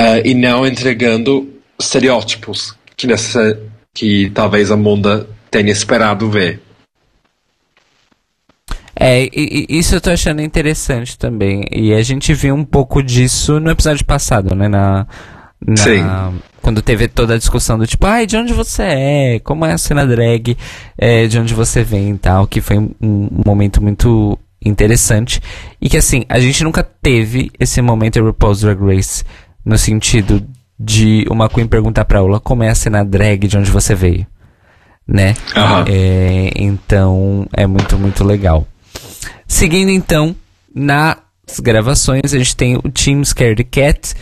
uh, 0.00 0.20
e 0.24 0.34
não 0.34 0.66
entregando 0.66 1.48
estereótipos 1.78 2.74
que, 2.96 3.06
nessa, 3.06 3.58
que 3.94 4.30
talvez 4.30 4.70
a 4.70 4.76
mundo 4.76 5.28
tenha 5.50 5.70
esperado 5.70 6.28
ver. 6.28 6.60
É, 8.98 9.24
e, 9.24 9.66
e, 9.68 9.78
isso 9.78 9.94
eu 9.94 10.00
tô 10.00 10.10
achando 10.10 10.40
interessante 10.40 11.18
também. 11.18 11.64
E 11.70 11.92
a 11.92 12.02
gente 12.02 12.32
viu 12.32 12.54
um 12.54 12.64
pouco 12.64 13.02
disso 13.02 13.60
no 13.60 13.70
episódio 13.70 14.04
passado, 14.04 14.54
né? 14.54 14.68
Na, 14.68 15.06
na, 15.64 15.76
Sim. 15.76 16.02
Quando 16.62 16.82
teve 16.82 17.06
toda 17.06 17.34
a 17.34 17.38
discussão 17.38 17.78
do 17.78 17.86
tipo, 17.86 18.06
ai, 18.06 18.26
de 18.26 18.36
onde 18.36 18.52
você 18.52 18.82
é? 18.82 19.40
Como 19.40 19.64
é 19.64 19.72
a 19.72 19.78
cena 19.78 20.06
drag? 20.06 20.56
É, 20.96 21.26
de 21.26 21.38
onde 21.38 21.54
você 21.54 21.84
vem 21.84 22.10
e 22.10 22.18
tal. 22.18 22.46
Que 22.46 22.60
foi 22.60 22.78
um, 22.78 22.90
um 23.00 23.28
momento 23.44 23.82
muito 23.82 24.38
interessante. 24.64 25.40
E 25.80 25.88
que 25.88 25.98
assim, 25.98 26.24
a 26.28 26.40
gente 26.40 26.64
nunca 26.64 26.82
teve 26.82 27.50
esse 27.60 27.80
momento 27.82 28.18
em 28.18 28.22
RuPaul's 28.22 28.62
Drag 28.62 28.80
Race 28.80 29.22
no 29.64 29.76
sentido 29.76 30.42
de 30.78 31.26
uma 31.30 31.48
Queen 31.48 31.66
perguntar 31.66 32.04
pra 32.04 32.22
Ula 32.22 32.40
como 32.40 32.62
é 32.62 32.68
a 32.68 32.74
cena 32.74 33.04
drag 33.04 33.46
de 33.46 33.58
onde 33.58 33.70
você 33.70 33.94
veio. 33.94 34.26
Né? 35.06 35.34
Uhum. 35.54 35.84
É, 35.86 36.50
então 36.56 37.46
é 37.52 37.66
muito, 37.66 37.98
muito 37.98 38.24
legal. 38.24 38.66
Seguindo 39.46 39.90
então 39.90 40.34
nas 40.74 41.60
gravações, 41.60 42.34
a 42.34 42.38
gente 42.38 42.56
tem 42.56 42.76
o 42.76 42.90
Team 42.90 43.24
Scared 43.24 43.64
Cat, 43.64 44.14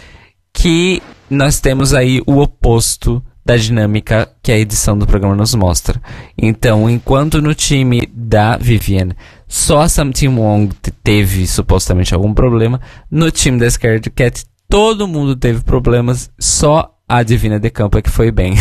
que 0.53 1.03
nós 1.29 1.61
temos 1.61 1.93
aí 1.93 2.23
o 2.27 2.39
oposto 2.41 3.23
da 3.45 3.57
dinâmica 3.57 4.31
que 4.43 4.51
a 4.51 4.59
edição 4.59 4.97
do 4.97 5.07
programa 5.07 5.35
nos 5.35 5.55
mostra. 5.55 6.01
Então, 6.39 6.89
enquanto 6.89 7.43
no 7.43 7.55
time 7.55 8.09
da 8.13 8.57
Vivian 8.57 9.11
só 9.47 9.83
a 9.83 9.89
Something 9.89 10.29
Wong 10.29 10.75
teve 11.03 11.47
supostamente 11.47 12.15
algum 12.15 12.33
problema, 12.33 12.81
no 13.11 13.31
time 13.31 13.59
da 13.59 13.71
Scared 13.71 14.09
Cat 14.11 14.45
todo 14.69 15.07
mundo 15.07 15.37
teve 15.37 15.63
problemas, 15.63 16.31
só 16.39 16.91
a 17.09 17.23
Divina 17.23 17.61
de 17.61 17.71
Campo 17.71 17.99
é 17.99 18.03
que 18.03 18.11
foi 18.11 18.31
bem. 18.31 18.55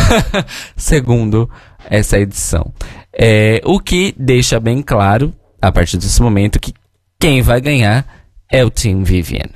Segundo 0.76 1.50
essa 1.90 2.18
edição. 2.18 2.72
É, 3.16 3.60
o 3.64 3.78
que 3.78 4.14
deixa 4.18 4.58
bem 4.58 4.82
claro 4.82 5.32
a 5.60 5.70
partir 5.70 5.96
desse 5.96 6.20
momento 6.20 6.60
que 6.60 6.74
quem 7.18 7.40
vai 7.40 7.60
ganhar 7.60 8.06
é 8.50 8.64
o 8.64 8.70
Team 8.70 9.04
Vivian. 9.04 9.48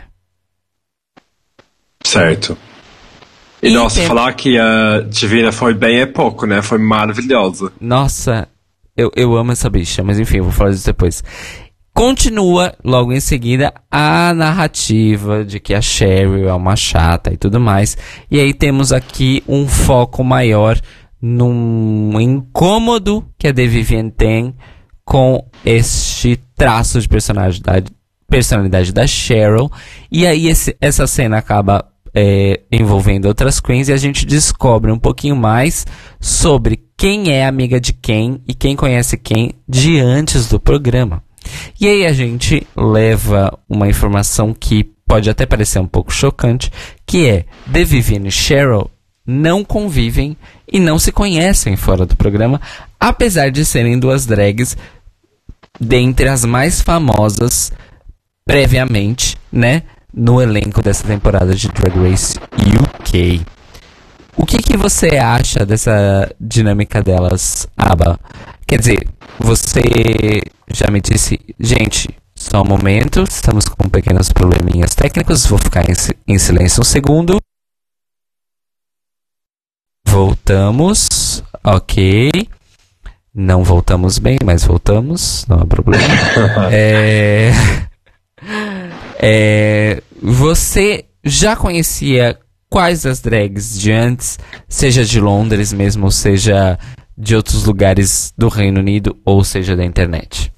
Certo. 2.04 2.56
E, 3.62 3.68
e 3.68 3.74
nossa, 3.74 3.96
tem... 3.96 4.06
falar 4.06 4.32
que 4.32 4.58
a 4.58 5.00
Divina 5.00 5.52
foi 5.52 5.74
bem 5.74 6.00
é 6.00 6.06
pouco, 6.06 6.46
né? 6.46 6.62
Foi 6.62 6.78
maravilhosa. 6.78 7.72
Nossa, 7.80 8.48
eu, 8.96 9.10
eu 9.14 9.36
amo 9.36 9.52
essa 9.52 9.68
bicha, 9.68 10.02
mas 10.02 10.18
enfim, 10.18 10.38
eu 10.38 10.44
vou 10.44 10.52
falar 10.52 10.70
disso 10.70 10.86
depois. 10.86 11.22
Continua 11.92 12.74
logo 12.84 13.12
em 13.12 13.18
seguida 13.18 13.74
a 13.90 14.32
narrativa 14.32 15.44
de 15.44 15.58
que 15.58 15.74
a 15.74 15.80
Cheryl 15.80 16.48
é 16.48 16.54
uma 16.54 16.76
chata 16.76 17.32
e 17.32 17.36
tudo 17.36 17.58
mais. 17.58 17.98
E 18.30 18.38
aí 18.38 18.54
temos 18.54 18.92
aqui 18.92 19.42
um 19.48 19.66
foco 19.66 20.22
maior 20.22 20.80
num 21.20 22.20
incômodo 22.20 23.24
que 23.38 23.48
a 23.48 23.52
The 23.52 23.66
Vivian 23.66 24.10
tem 24.10 24.54
com 25.04 25.44
este 25.64 26.38
traço 26.56 27.00
de 27.00 27.08
personalidade, 27.08 27.90
personalidade 28.28 28.92
da 28.92 29.06
Cheryl. 29.06 29.70
E 30.10 30.26
aí 30.26 30.48
esse, 30.48 30.76
essa 30.80 31.06
cena 31.06 31.38
acaba 31.38 31.84
é, 32.14 32.60
envolvendo 32.70 33.26
outras 33.26 33.60
queens 33.60 33.88
e 33.88 33.92
a 33.92 33.96
gente 33.96 34.26
descobre 34.26 34.92
um 34.92 34.98
pouquinho 34.98 35.36
mais 35.36 35.86
sobre 36.20 36.80
quem 36.96 37.30
é 37.30 37.46
amiga 37.46 37.80
de 37.80 37.92
quem 37.92 38.42
e 38.46 38.54
quem 38.54 38.76
conhece 38.76 39.16
quem 39.16 39.52
de 39.68 39.98
antes 39.98 40.48
do 40.48 40.60
programa. 40.60 41.22
E 41.80 41.88
aí 41.88 42.04
a 42.04 42.12
gente 42.12 42.66
leva 42.76 43.56
uma 43.68 43.88
informação 43.88 44.52
que 44.52 44.84
pode 45.06 45.30
até 45.30 45.46
parecer 45.46 45.78
um 45.78 45.86
pouco 45.86 46.12
chocante, 46.12 46.70
que 47.06 47.26
é 47.26 47.44
The 47.72 47.84
Vivienne 47.84 48.28
e 48.28 48.32
Cheryl 48.32 48.90
não 49.30 49.62
convivem 49.62 50.34
e 50.66 50.80
não 50.80 50.98
se 50.98 51.12
conhecem 51.12 51.76
fora 51.76 52.06
do 52.06 52.16
programa, 52.16 52.58
apesar 52.98 53.50
de 53.50 53.62
serem 53.62 53.98
duas 53.98 54.24
drags 54.24 54.74
dentre 55.78 56.30
as 56.30 56.46
mais 56.46 56.80
famosas 56.80 57.70
previamente, 58.46 59.36
né, 59.52 59.82
no 60.14 60.40
elenco 60.40 60.80
dessa 60.80 61.06
temporada 61.06 61.54
de 61.54 61.68
Drag 61.68 61.94
Race 62.10 62.38
UK. 62.56 63.42
O 64.34 64.46
que, 64.46 64.56
que 64.58 64.76
você 64.78 65.18
acha 65.18 65.66
dessa 65.66 66.34
dinâmica 66.40 67.02
delas, 67.02 67.68
Aba? 67.76 68.18
Quer 68.66 68.78
dizer, 68.78 69.08
você 69.38 70.40
já 70.72 70.90
me 70.90 71.02
disse, 71.02 71.38
gente, 71.60 72.08
só 72.34 72.62
um 72.62 72.64
momento, 72.64 73.24
estamos 73.28 73.66
com 73.66 73.88
pequenos 73.90 74.32
probleminhas 74.32 74.94
técnicos, 74.94 75.44
vou 75.44 75.58
ficar 75.58 75.84
em, 75.90 75.94
em 76.26 76.38
silêncio 76.38 76.80
um 76.80 76.84
segundo. 76.84 77.38
Voltamos, 80.18 81.44
ok. 81.62 82.28
Não 83.32 83.62
voltamos 83.62 84.18
bem, 84.18 84.36
mas 84.44 84.64
voltamos, 84.64 85.46
não 85.46 85.60
há 85.60 85.64
problema. 85.64 86.04
é... 86.72 87.52
É... 89.20 90.02
Você 90.20 91.04
já 91.22 91.54
conhecia 91.54 92.36
quais 92.68 93.06
as 93.06 93.20
drags 93.20 93.78
de 93.78 93.92
antes, 93.92 94.40
seja 94.68 95.04
de 95.04 95.20
Londres 95.20 95.72
mesmo, 95.72 96.10
seja 96.10 96.76
de 97.16 97.36
outros 97.36 97.62
lugares 97.64 98.34
do 98.36 98.48
Reino 98.48 98.80
Unido, 98.80 99.16
ou 99.24 99.44
seja 99.44 99.76
da 99.76 99.84
internet? 99.84 100.52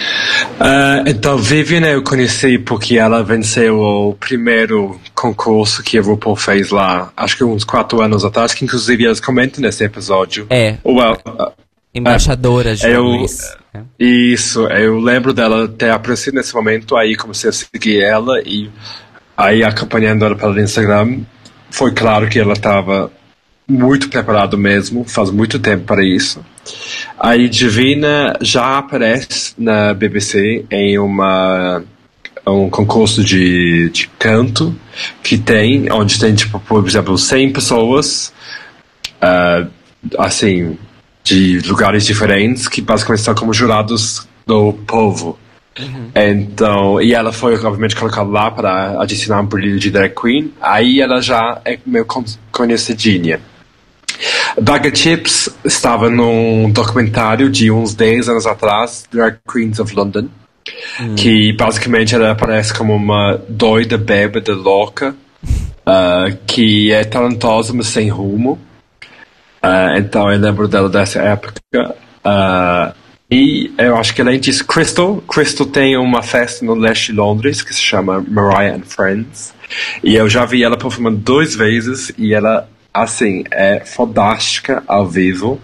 Uh, 0.00 1.06
então, 1.06 1.38
Vivian 1.38 1.86
eu 1.86 2.02
conheci 2.02 2.58
porque 2.58 2.98
ela 2.98 3.22
venceu 3.22 3.78
o 3.80 4.14
primeiro 4.14 5.00
concurso 5.14 5.82
que 5.82 5.98
a 5.98 6.02
RuPaul 6.02 6.36
fez 6.36 6.70
lá, 6.70 7.12
acho 7.16 7.36
que 7.36 7.44
uns 7.44 7.64
quatro 7.64 8.00
anos 8.00 8.24
atrás, 8.24 8.54
que 8.54 8.64
inclusive 8.64 9.04
eles 9.04 9.20
comentam 9.20 9.62
nesse 9.62 9.84
episódio. 9.84 10.46
É. 10.50 10.76
Well, 10.84 11.18
uh, 11.26 11.52
Embaixadora 11.94 12.74
de 12.74 12.88
eu, 12.88 13.24
né? 13.72 13.84
Isso, 13.98 14.66
eu 14.68 14.98
lembro 14.98 15.32
dela 15.32 15.68
ter 15.68 15.90
aparecido 15.90 16.36
nesse 16.36 16.54
momento, 16.54 16.96
aí 16.96 17.16
comecei 17.16 17.50
a 17.50 17.52
seguir 17.52 18.02
ela 18.02 18.40
e 18.44 18.68
aí 19.36 19.62
acompanhando 19.62 20.24
ela 20.24 20.36
pelo 20.36 20.60
Instagram, 20.60 21.20
foi 21.70 21.92
claro 21.92 22.28
que 22.28 22.38
ela 22.38 22.52
estava 22.54 23.12
muito 23.68 24.08
preparado 24.08 24.58
mesmo, 24.58 25.04
faz 25.04 25.30
muito 25.30 25.58
tempo 25.58 25.84
para 25.84 26.04
isso. 26.04 26.44
A 27.18 27.36
Divina 27.36 28.36
já 28.40 28.78
aparece 28.78 29.54
na 29.58 29.94
BBC 29.94 30.64
em 30.70 30.98
uma 30.98 31.82
um 32.46 32.68
concurso 32.68 33.24
de, 33.24 33.88
de 33.90 34.06
canto 34.18 34.74
que 35.22 35.38
tem, 35.38 35.90
onde 35.90 36.18
tem, 36.20 36.34
tipo, 36.34 36.60
por 36.60 36.86
exemplo, 36.86 37.16
100 37.16 37.52
pessoas, 37.52 38.32
uh, 39.22 39.66
assim, 40.18 40.76
de 41.22 41.60
lugares 41.60 42.04
diferentes, 42.04 42.68
que 42.68 42.82
basicamente 42.82 43.20
estão 43.20 43.34
como 43.34 43.54
jurados 43.54 44.28
do 44.46 44.74
povo. 44.86 45.38
Uhum. 45.78 46.10
Então, 46.14 47.00
e 47.00 47.14
ela 47.14 47.32
foi 47.32 47.54
obviamente 47.54 47.96
colocada 47.96 48.28
lá 48.28 48.50
para 48.50 49.00
adicionar 49.00 49.40
um 49.40 49.46
brilho 49.46 49.78
de 49.78 49.90
drag 49.90 50.14
queen. 50.14 50.52
Aí 50.60 51.00
ela 51.00 51.20
já 51.20 51.60
é 51.64 51.78
meio 51.84 52.06
conhecidinha. 52.52 53.40
Bag 54.60 54.96
Chips 54.96 55.48
estava 55.64 56.08
num 56.08 56.70
documentário 56.70 57.50
de 57.50 57.70
uns 57.70 57.94
10 57.94 58.28
anos 58.28 58.46
atrás, 58.46 59.04
Drag 59.10 59.38
Queens 59.50 59.80
of 59.80 59.94
London, 59.94 60.28
hum. 61.00 61.14
que 61.16 61.52
basicamente 61.52 62.14
ela 62.14 62.30
aparece 62.30 62.72
como 62.72 62.94
uma 62.94 63.40
doida 63.48 63.98
bêbada 63.98 64.54
louca, 64.54 65.14
uh, 65.44 66.36
que 66.46 66.92
é 66.92 67.02
talentosa, 67.04 67.72
mas 67.72 67.88
sem 67.88 68.08
rumo. 68.08 68.58
Uh, 69.62 69.98
então 69.98 70.30
eu 70.30 70.38
lembro 70.38 70.68
dela 70.68 70.88
dessa 70.88 71.20
época. 71.20 71.60
Uh, 71.74 72.94
e 73.30 73.72
eu 73.76 73.96
acho 73.96 74.14
que 74.14 74.20
além 74.20 74.38
disso, 74.38 74.64
Crystal, 74.64 75.20
Crystal 75.22 75.66
tem 75.66 75.96
uma 75.96 76.22
festa 76.22 76.64
no 76.64 76.74
leste 76.74 77.10
de 77.10 77.18
Londres 77.18 77.62
que 77.62 77.74
se 77.74 77.80
chama 77.80 78.24
Mariah 78.28 78.76
and 78.76 78.84
Friends. 78.84 79.52
E 80.04 80.14
eu 80.14 80.28
já 80.28 80.44
vi 80.44 80.62
ela 80.62 80.76
performando 80.76 81.16
duas 81.16 81.56
vezes 81.56 82.12
e 82.16 82.32
ela 82.32 82.68
assim, 82.94 83.42
é 83.50 83.80
fodástica 83.80 84.84
ao 84.86 85.06
vivo. 85.06 85.60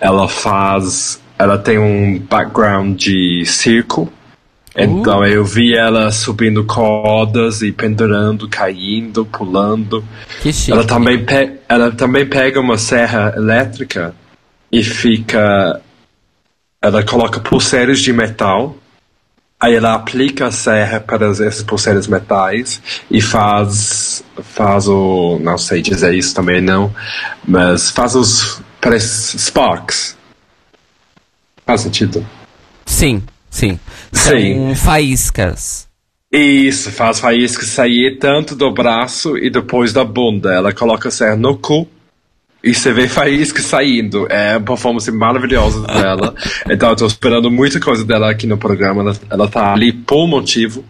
Ela 0.00 0.28
faz. 0.28 1.22
Ela 1.38 1.56
tem 1.56 1.78
um 1.78 2.18
background 2.18 2.98
de 2.98 3.44
circo. 3.46 4.12
Então 4.74 5.20
uh. 5.20 5.26
eu 5.26 5.44
vi 5.44 5.74
ela 5.74 6.10
subindo 6.10 6.64
cordas 6.64 7.62
e 7.62 7.70
pendurando, 7.70 8.48
caindo, 8.48 9.24
pulando. 9.24 10.04
Que 10.40 10.52
chique. 10.52 10.72
Ela 10.72 10.84
também, 10.84 11.24
ela 11.68 11.92
também 11.92 12.26
pega 12.26 12.58
uma 12.58 12.78
serra 12.78 13.34
elétrica 13.36 14.14
e 14.70 14.82
fica. 14.82 15.80
Ela 16.80 17.04
coloca 17.04 17.38
pulseiras 17.38 18.00
de 18.00 18.12
metal 18.12 18.76
Aí 19.62 19.76
ela 19.76 19.94
aplica 19.94 20.48
a 20.48 20.50
serra 20.50 20.98
para 20.98 21.30
esses 21.30 21.62
pulseiras 21.62 22.08
metais 22.08 22.82
e 23.08 23.20
faz 23.20 24.24
faz 24.42 24.88
o 24.88 25.38
não 25.40 25.56
sei 25.56 25.80
dizer 25.80 26.12
isso 26.14 26.34
também 26.34 26.60
não, 26.60 26.92
mas 27.46 27.88
faz 27.90 28.16
os 28.16 28.60
parece 28.80 29.38
sparks. 29.38 30.16
Faz 31.64 31.82
sentido? 31.82 32.26
Sim, 32.84 33.22
sim. 33.48 33.78
Sim. 34.10 34.74
São 34.74 34.74
faíscas. 34.74 35.86
Isso, 36.32 36.90
faz 36.90 37.20
faíscas 37.20 37.68
sair 37.68 38.18
tanto 38.18 38.56
do 38.56 38.72
braço 38.72 39.38
e 39.38 39.48
depois 39.48 39.92
da 39.92 40.02
bunda. 40.02 40.52
Ela 40.52 40.72
coloca 40.72 41.06
a 41.06 41.12
serra 41.12 41.36
no 41.36 41.56
cu 41.56 41.86
e 42.62 42.74
você 42.74 42.92
vê 42.92 43.08
Faísca 43.08 43.60
saindo. 43.60 44.26
É 44.30 44.56
uma 44.56 44.66
performance 44.66 45.10
maravilhosa 45.10 45.84
dela. 45.86 46.34
então 46.70 46.90
eu 46.90 46.96
tô 46.96 47.06
esperando 47.06 47.50
muita 47.50 47.80
coisa 47.80 48.04
dela 48.04 48.30
aqui 48.30 48.46
no 48.46 48.56
programa. 48.56 49.02
Ela, 49.02 49.16
ela 49.30 49.48
tá 49.48 49.72
ali 49.72 49.92
por 49.92 50.26
motivo. 50.26 50.84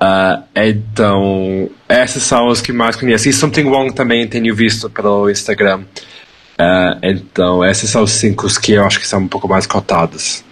Uh, 0.00 0.42
então, 0.54 1.70
essas 1.88 2.22
são 2.22 2.48
as 2.48 2.60
que 2.60 2.72
mais 2.72 2.96
conheço. 2.96 3.28
E 3.28 3.32
Something 3.32 3.64
Wrong 3.64 3.94
também 3.94 4.26
tenho 4.26 4.54
visto 4.54 4.88
pelo 4.88 5.30
Instagram. 5.30 5.82
Uh, 6.60 6.98
então, 7.02 7.64
esses 7.64 7.90
são 7.90 8.02
os 8.02 8.12
cinco 8.12 8.46
que 8.60 8.72
eu 8.72 8.84
acho 8.84 8.98
que 8.98 9.06
são 9.06 9.20
um 9.20 9.28
pouco 9.28 9.48
mais 9.48 9.66
cotados. 9.66 10.42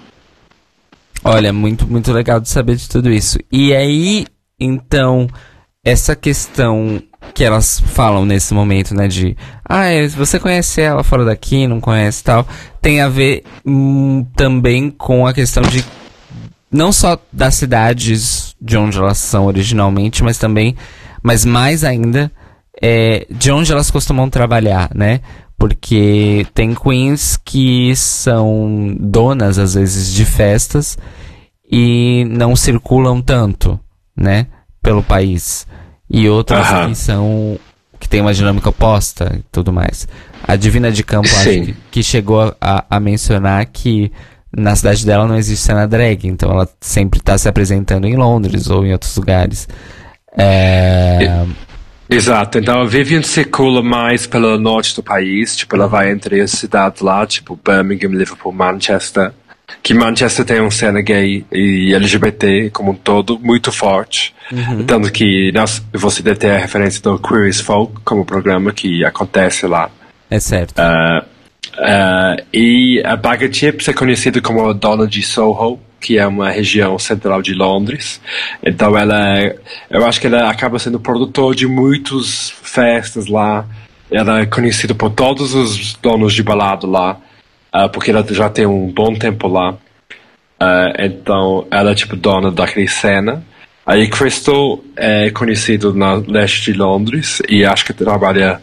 Olha, 1.25 1.53
muito, 1.53 1.87
muito 1.87 2.13
legal 2.13 2.41
de 2.41 2.49
saber 2.49 2.77
de 2.77 2.89
tudo 2.89 3.11
isso. 3.11 3.39
E 3.51 3.75
aí, 3.75 4.27
então, 4.59 5.29
essa 5.85 6.17
questão 6.17 7.03
que 7.35 7.45
elas 7.45 7.81
falam 7.81 8.25
nesse 8.25 8.53
momento, 8.53 8.95
né? 8.95 9.09
De, 9.09 9.37
ah, 9.65 9.87
é, 9.87 10.07
você 10.09 10.39
conhece 10.39 10.81
ela 10.81 11.03
fora 11.03 11.25
daqui, 11.25 11.67
não 11.67 11.81
conhece 11.81 12.23
tal. 12.23 12.47
Tem 12.81 13.01
a 13.01 13.09
ver 13.09 13.45
hum, 13.65 14.27
também 14.37 14.91
com 14.91 15.27
a 15.27 15.33
questão 15.33 15.63
de 15.63 15.85
não 16.71 16.93
só 16.93 17.19
das 17.33 17.55
cidades 17.55 18.57
de 18.61 18.77
onde 18.77 18.99
elas 18.99 19.19
são 19.19 19.47
originalmente, 19.47 20.25
mas 20.25 20.39
também, 20.39 20.75
mas 21.23 21.45
mais 21.45 21.85
ainda, 21.85 22.33
é, 22.81 23.27
de 23.31 23.53
onde 23.53 23.71
elas 23.73 23.91
costumam 23.91 24.31
trabalhar, 24.31 24.91
né? 24.95 25.21
Porque 25.59 26.47
tem 26.55 26.75
queens 26.75 27.37
que 27.37 27.95
são 27.95 28.97
donas, 28.99 29.59
às 29.59 29.75
vezes, 29.75 30.13
de 30.13 30.25
festas 30.25 30.99
e 31.71 32.25
não 32.29 32.57
circulam 32.57 33.21
tanto, 33.21 33.79
né? 34.17 34.47
Pelo 34.83 35.03
país 35.03 35.67
e 36.13 36.29
outras 36.29 36.69
Aham. 36.69 36.91
que 36.91 36.95
são 36.95 37.59
que 37.99 38.09
tem 38.09 38.21
uma 38.21 38.35
dinâmica 38.35 38.69
oposta 38.69 39.33
e 39.39 39.43
tudo 39.51 39.73
mais. 39.73 40.07
A 40.47 40.57
Divina 40.57 40.91
de 40.91 41.03
Campo 41.05 41.29
acho 41.29 41.45
que, 41.45 41.77
que 41.91 42.03
chegou 42.03 42.55
a, 42.61 42.85
a, 42.91 43.01
mencionar 43.01 43.65
que 43.67 44.13
na 44.55 44.75
cidade 44.75 45.07
dela 45.07 45.27
não 45.27 45.37
existe 45.37 45.65
cena 45.65 45.87
drag, 45.87 46.27
então 46.27 46.51
ela 46.51 46.69
sempre 46.81 47.21
está 47.21 47.39
se 47.39 47.49
apresentando 47.49 48.07
em 48.07 48.17
Londres 48.17 48.69
ou 48.69 48.85
em 48.85 48.93
outros 48.93 49.17
lugares. 49.17 49.69
É... 50.37 51.45
Exato, 52.11 52.59
então 52.59 52.81
a 52.81 52.85
Vivian 52.85 53.23
circula 53.23 53.83
mais 53.83 54.27
pelo 54.27 54.59
norte 54.59 54.97
do 54.97 55.03
país, 55.03 55.57
tipo, 55.57 55.77
ela 55.77 55.87
vai 55.87 56.11
entre 56.11 56.41
as 56.41 56.51
cidades 56.51 57.01
lá, 57.01 57.25
tipo 57.25 57.59
Birmingham, 57.65 58.11
Liverpool, 58.11 58.53
Manchester, 58.53 59.33
que 59.83 59.95
Manchester 59.95 60.45
tem 60.45 60.61
uma 60.61 60.71
cena 60.71 61.01
gay 61.01 61.45
e 61.51 61.95
LGBT 61.95 62.71
como 62.71 62.93
um 62.93 62.95
todo 62.95 63.39
muito 63.39 63.73
forte. 63.73 64.35
Uhum. 64.51 64.85
Tanto 64.85 65.11
que 65.11 65.51
nós, 65.53 65.83
você 65.93 66.23
deve 66.23 66.39
ter 66.39 66.51
a 66.51 66.59
referência 66.59 67.03
do 67.03 67.19
Queer 67.19 67.49
as 67.49 67.61
Folk 67.61 68.01
como 68.05 68.25
programa 68.25 68.73
que 68.73 69.05
acontece 69.05 69.67
lá. 69.67 69.91
É 70.31 70.39
certo. 70.39 70.79
Uh, 70.79 71.33
Uh, 71.79 72.37
e 72.53 73.03
a 73.05 73.17
Bag 73.17 73.47
of 73.47 73.55
Chips 73.55 73.89
é 73.89 73.93
conhecida 73.93 74.41
como 74.43 74.69
a 74.69 74.73
dona 74.73 75.07
de 75.07 75.23
Soho, 75.23 75.81
que 75.99 76.19
é 76.19 76.27
uma 76.27 76.51
região 76.51 76.99
central 76.99 77.41
de 77.41 77.55
Londres. 77.55 78.21
Então 78.63 78.97
ela 78.97 79.39
é, 79.39 79.57
eu 79.89 80.05
acho 80.05 80.21
que 80.21 80.27
ela 80.27 80.51
acaba 80.51 80.79
sendo 80.79 81.01
produtor 81.01 81.55
de 81.55 81.67
muitas 81.67 82.51
festas 82.51 83.27
lá. 83.27 83.67
Ela 84.11 84.41
é 84.41 84.47
conhecida 84.47 84.95
por 84.95 85.11
todos 85.11 85.55
os 85.55 85.95
donos 85.95 86.35
de 86.35 86.43
balado 86.43 86.87
lá, 86.87 87.19
uh, 87.75 87.89
porque 87.89 88.11
ela 88.11 88.25
já 88.31 88.49
tem 88.49 88.67
um 88.67 88.87
bom 88.87 89.15
tempo 89.15 89.49
lá. 89.49 89.73
Uh, 89.73 90.93
então 90.99 91.67
ela 91.71 91.91
é 91.91 91.95
tipo 91.95 92.17
dona 92.17 92.51
daquela 92.51 92.87
cena. 92.89 93.45
Aí 93.85 94.09
Crystal 94.09 94.79
é 94.97 95.31
conhecido 95.31 95.93
na 95.93 96.15
leste 96.15 96.73
de 96.73 96.79
Londres 96.79 97.43
e 97.49 97.65
acho 97.65 97.85
que 97.85 97.93
trabalha 97.93 98.61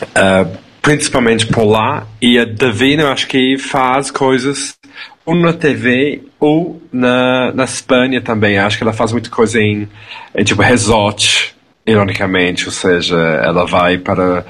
uh, 0.00 0.58
principalmente 0.80 1.46
por 1.46 1.64
lá. 1.64 2.06
E 2.22 2.38
a 2.38 2.44
Davina 2.44 3.02
eu 3.02 3.08
acho 3.08 3.26
que 3.26 3.58
faz 3.58 4.10
coisas 4.10 4.76
ou 5.24 5.34
na 5.34 5.52
TV 5.52 6.22
ou 6.38 6.80
na, 6.92 7.52
na 7.52 7.64
Espanha 7.64 8.20
também. 8.20 8.58
Acho 8.58 8.76
que 8.78 8.84
ela 8.84 8.92
faz 8.92 9.10
muita 9.10 9.28
coisa 9.28 9.60
em, 9.60 9.88
em 10.32 10.44
tipo 10.44 10.62
resort, 10.62 11.56
ironicamente, 11.84 12.66
ou 12.66 12.72
seja, 12.72 13.16
ela 13.16 13.66
vai 13.66 13.98
para 13.98 14.46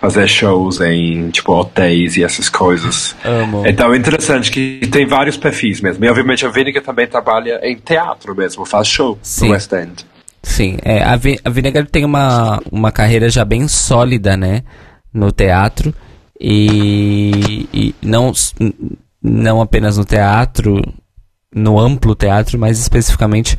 fazer 0.00 0.26
shows 0.26 0.80
em 0.80 1.30
tipo 1.30 1.52
hotéis 1.52 2.16
e 2.16 2.24
essas 2.24 2.48
coisas. 2.48 3.14
Amo. 3.24 3.66
Então 3.66 3.92
é 3.92 3.96
interessante 3.96 4.50
que 4.50 4.86
tem 4.90 5.06
vários 5.06 5.36
perfis 5.36 5.80
mesmo. 5.80 6.04
E 6.04 6.08
obviamente 6.08 6.46
a 6.46 6.48
Vinegar 6.48 6.82
também 6.82 7.06
trabalha 7.06 7.60
em 7.62 7.76
teatro 7.76 8.34
mesmo, 8.34 8.64
faz 8.64 8.88
show 8.88 9.18
Sim. 9.22 9.46
no 9.46 9.52
West 9.52 9.72
End. 9.72 10.06
Sim, 10.42 10.78
é, 10.82 11.02
a, 11.02 11.16
Vi 11.16 11.38
a 11.44 11.50
Vinegar 11.50 11.86
tem 11.86 12.04
uma, 12.04 12.60
uma 12.72 12.90
carreira 12.90 13.28
já 13.28 13.44
bem 13.44 13.68
sólida, 13.68 14.36
né, 14.36 14.62
no 15.12 15.30
teatro. 15.30 15.94
E, 16.42 17.68
e 17.70 17.94
não 18.00 18.32
não 19.22 19.60
apenas 19.60 19.98
no 19.98 20.06
teatro, 20.06 20.82
no 21.54 21.78
amplo 21.78 22.14
teatro, 22.14 22.58
mas 22.58 22.78
especificamente 22.78 23.58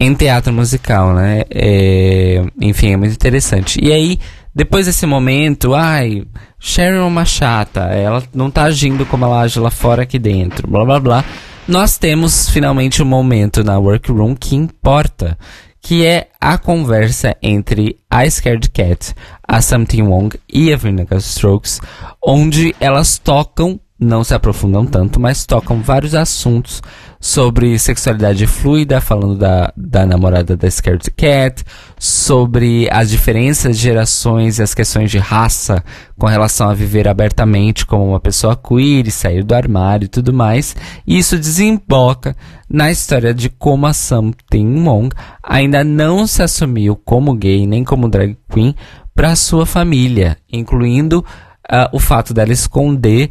em 0.00 0.12
teatro 0.14 0.52
musical, 0.52 1.14
né? 1.14 1.42
É, 1.48 2.44
enfim, 2.60 2.92
é 2.92 2.96
muito 2.96 3.12
interessante. 3.12 3.78
E 3.80 3.92
aí, 3.92 4.18
depois 4.58 4.86
desse 4.86 5.06
momento, 5.06 5.72
ai, 5.72 6.26
Sharon 6.58 6.96
é 6.96 7.04
uma 7.04 7.24
chata, 7.24 7.82
ela 7.82 8.20
não 8.34 8.50
tá 8.50 8.64
agindo 8.64 9.06
como 9.06 9.24
ela 9.24 9.42
age 9.42 9.60
lá 9.60 9.70
fora 9.70 10.02
aqui 10.02 10.18
dentro, 10.18 10.66
blá 10.66 10.84
blá 10.84 10.98
blá. 10.98 11.24
Nós 11.68 11.96
temos 11.96 12.50
finalmente 12.50 13.00
um 13.00 13.06
momento 13.06 13.62
na 13.62 13.78
workroom 13.78 14.34
que 14.34 14.56
importa, 14.56 15.38
que 15.80 16.04
é 16.04 16.26
a 16.40 16.58
conversa 16.58 17.36
entre 17.40 18.00
a 18.10 18.28
Scared 18.28 18.68
Cat, 18.70 19.14
a 19.46 19.62
Something 19.62 20.02
Wong 20.02 20.36
e 20.52 20.72
a 20.72 20.76
Vinegar 20.76 21.20
Strokes, 21.20 21.80
onde 22.20 22.74
elas 22.80 23.16
tocam 23.16 23.78
não 23.96 24.24
se 24.24 24.34
aprofundam 24.34 24.86
tanto, 24.86 25.20
mas 25.20 25.46
tocam 25.46 25.80
vários 25.82 26.16
assuntos 26.16 26.82
sobre 27.20 27.78
sexualidade 27.78 28.46
fluida, 28.46 29.00
falando 29.00 29.36
da, 29.36 29.72
da 29.76 30.06
namorada 30.06 30.56
da 30.56 30.70
Scared 30.70 31.10
Cat, 31.16 31.64
sobre 31.98 32.88
as 32.90 33.10
diferenças 33.10 33.76
de 33.76 33.82
gerações 33.82 34.58
e 34.58 34.62
as 34.62 34.74
questões 34.74 35.10
de 35.10 35.18
raça 35.18 35.82
com 36.16 36.26
relação 36.26 36.68
a 36.70 36.74
viver 36.74 37.08
abertamente 37.08 37.84
como 37.84 38.08
uma 38.08 38.20
pessoa 38.20 38.56
queer 38.56 39.06
e 39.06 39.10
sair 39.10 39.42
do 39.42 39.54
armário 39.54 40.06
e 40.06 40.08
tudo 40.08 40.32
mais. 40.32 40.76
E 41.06 41.18
isso 41.18 41.36
desemboca 41.36 42.36
na 42.70 42.90
história 42.90 43.34
de 43.34 43.48
como 43.48 43.86
a 43.86 43.92
Something 43.92 44.84
Wong 44.84 45.14
ainda 45.42 45.82
não 45.82 46.26
se 46.26 46.42
assumiu 46.42 46.94
como 46.96 47.34
gay 47.34 47.66
nem 47.66 47.82
como 47.82 48.08
drag 48.08 48.36
queen 48.50 48.74
para 49.14 49.34
sua 49.34 49.66
família, 49.66 50.36
incluindo 50.52 51.24
uh, 51.70 51.88
o 51.92 51.98
fato 51.98 52.32
dela 52.32 52.52
esconder 52.52 53.30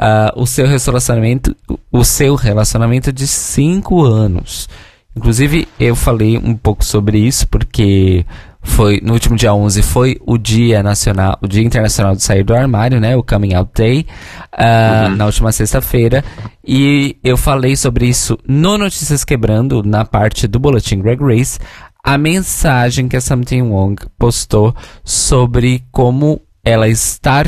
uh, 0.00 0.40
o 0.40 0.46
seu 0.46 0.66
relacionamento, 0.66 1.56
o 1.90 2.04
seu 2.04 2.34
relacionamento 2.34 3.12
de 3.12 3.26
cinco 3.26 4.02
anos. 4.04 4.68
Inclusive, 5.16 5.68
eu 5.78 5.94
falei 5.94 6.36
um 6.36 6.56
pouco 6.56 6.84
sobre 6.84 7.18
isso 7.18 7.46
porque 7.46 8.26
foi 8.64 9.00
no 9.02 9.12
último 9.12 9.36
dia 9.36 9.54
11 9.54 9.82
foi 9.82 10.18
o 10.26 10.38
dia 10.38 10.82
nacional, 10.82 11.38
o 11.40 11.46
dia 11.46 11.62
internacional 11.62 12.16
de 12.16 12.22
sair 12.22 12.42
do 12.42 12.54
armário, 12.54 12.98
né, 12.98 13.14
o 13.14 13.22
Coming 13.22 13.54
Out 13.54 13.70
Day, 13.74 14.06
uh, 14.54 15.10
uhum. 15.10 15.16
na 15.16 15.26
última 15.26 15.52
sexta-feira, 15.52 16.24
e 16.66 17.16
eu 17.22 17.36
falei 17.36 17.76
sobre 17.76 18.06
isso 18.06 18.38
no 18.48 18.78
Notícias 18.78 19.22
Quebrando, 19.22 19.82
na 19.84 20.04
parte 20.04 20.48
do 20.48 20.58
boletim 20.58 20.98
Greg 21.00 21.22
Race, 21.22 21.60
a 22.02 22.18
mensagem 22.18 23.06
que 23.06 23.16
a 23.16 23.20
Something 23.20 23.62
Wong 23.62 24.02
postou 24.18 24.74
sobre 25.04 25.84
como 25.92 26.40
ela 26.64 26.88
estar 26.88 27.46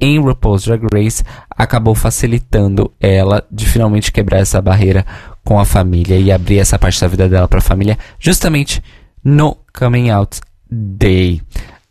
em 0.00 0.18
RuPaul's 0.18 0.64
Drag 0.64 0.82
Race 0.92 1.24
acabou 1.50 1.94
facilitando 1.94 2.92
ela 3.00 3.46
de 3.50 3.66
finalmente 3.66 4.12
quebrar 4.12 4.38
essa 4.38 4.60
barreira 4.60 5.04
com 5.44 5.58
a 5.58 5.64
família 5.64 6.18
e 6.18 6.30
abrir 6.30 6.58
essa 6.58 6.78
parte 6.78 7.00
da 7.00 7.06
vida 7.06 7.28
dela 7.28 7.48
para 7.48 7.58
a 7.58 7.62
família, 7.62 7.98
justamente 8.18 8.82
no 9.24 9.56
Coming 9.72 10.10
Out 10.10 10.40
Day. 10.70 11.40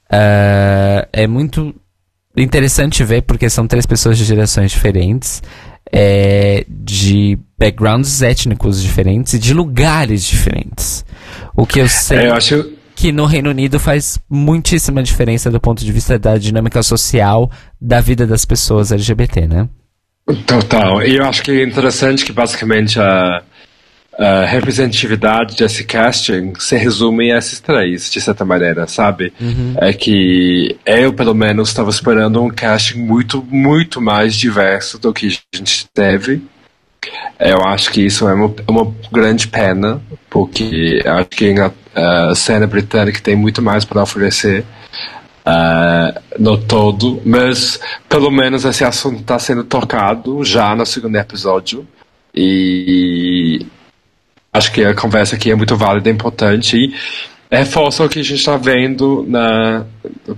Uh, 0.06 1.08
é 1.12 1.26
muito 1.26 1.74
interessante 2.38 3.04
ver 3.04 3.22
porque 3.24 3.50
são 3.50 3.66
três 3.66 3.86
pessoas 3.86 4.18
de 4.18 4.26
gerações 4.26 4.72
diferentes, 4.72 5.42
é, 5.92 6.66
de 6.68 7.40
backgrounds 7.58 8.22
étnicos 8.22 8.82
diferentes 8.82 9.34
e 9.34 9.40
de 9.40 9.54
lugares 9.54 10.24
diferentes. 10.24 11.06
O 11.56 11.66
que 11.66 11.80
eu 11.80 11.88
sei. 11.88 12.18
É, 12.20 12.28
eu 12.28 12.34
acho 12.34 12.72
que 12.96 13.12
no 13.12 13.26
Reino 13.26 13.50
Unido 13.50 13.80
faz 13.80 14.18
muitíssima 14.30 15.04
diferença 15.04 15.52
do 15.52 15.60
ponto 15.60 15.84
de 15.84 15.92
vista 15.92 16.18
da 16.18 16.38
dinâmica 16.38 16.82
social 16.82 17.52
da 17.80 18.00
vida 18.00 18.26
das 18.26 18.46
pessoas 18.46 18.92
LGBT, 18.92 19.48
né? 19.48 19.70
Total. 20.48 21.04
E 21.04 21.18
eu 21.18 21.26
acho 21.26 21.44
que 21.44 21.52
é 21.52 21.64
interessante 21.64 22.26
que 22.26 22.32
basicamente 22.32 23.00
a, 23.00 23.44
a 24.18 24.46
representatividade 24.46 25.56
desse 25.56 25.84
casting 25.84 26.54
se 26.58 26.76
resume 26.78 27.32
a 27.32 27.38
esses 27.38 27.60
três, 27.60 28.10
de 28.10 28.20
certa 28.22 28.44
maneira, 28.44 28.88
sabe? 28.88 29.32
Uhum. 29.40 29.76
É 29.78 29.94
que 29.94 30.76
eu, 30.86 31.14
pelo 31.14 31.36
menos, 31.36 31.70
estava 31.70 31.90
esperando 31.90 32.42
um 32.42 32.50
casting 32.50 33.00
muito, 33.00 33.46
muito 33.52 34.02
mais 34.02 34.36
diverso 34.36 34.98
do 34.98 35.14
que 35.14 35.28
a 35.28 35.58
gente 35.58 35.86
teve. 35.94 36.42
Eu 37.40 37.64
acho 37.66 37.92
que 37.92 38.02
isso 38.02 38.28
é 38.28 38.34
uma, 38.34 38.52
uma 38.68 38.96
grande 39.12 39.48
pena, 39.48 40.02
porque 40.36 41.02
acho 41.06 41.30
que 41.30 41.56
a 41.96 42.36
cena 42.36 42.68
britânica 42.68 43.22
tem 43.22 43.38
muito 43.38 43.62
mais 43.62 43.86
para 43.86 44.04
oferecer 44.04 44.66
uh, 45.48 46.22
no 46.38 46.58
todo, 46.58 47.22
mas 47.26 47.80
pelo 48.10 48.30
menos 48.30 48.66
esse 48.66 48.84
assunto 48.84 49.22
está 49.22 49.40
sendo 49.40 49.64
tocado 49.64 50.44
já 50.44 50.76
no 50.76 50.86
segundo 50.86 51.16
episódio 51.16 51.88
e 52.36 53.66
acho 54.52 54.74
que 54.74 54.84
a 54.84 54.94
conversa 54.94 55.38
aqui 55.38 55.52
é 55.52 55.56
muito 55.56 55.78
válida 55.78 56.10
e 56.10 56.12
importante 56.12 56.76
e 56.76 56.94
reforça 57.50 58.04
o 58.04 58.10
que 58.10 58.20
a 58.20 58.24
gente 58.24 58.40
está 58.40 58.58
vendo 58.58 59.24
na, 59.30 59.86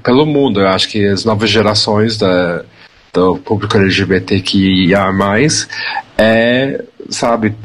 pelo 0.03 0.27
mundo. 0.27 0.61
Eu 0.61 0.67
acho 0.67 0.89
que 0.89 1.07
as 1.07 1.25
novas 1.25 1.49
gerações 1.49 2.19
da, 2.19 2.63
do 3.11 3.37
público 3.37 3.75
LGBTQIA+, 3.75 5.09
é, 6.19 6.83
sabe, 7.09 7.55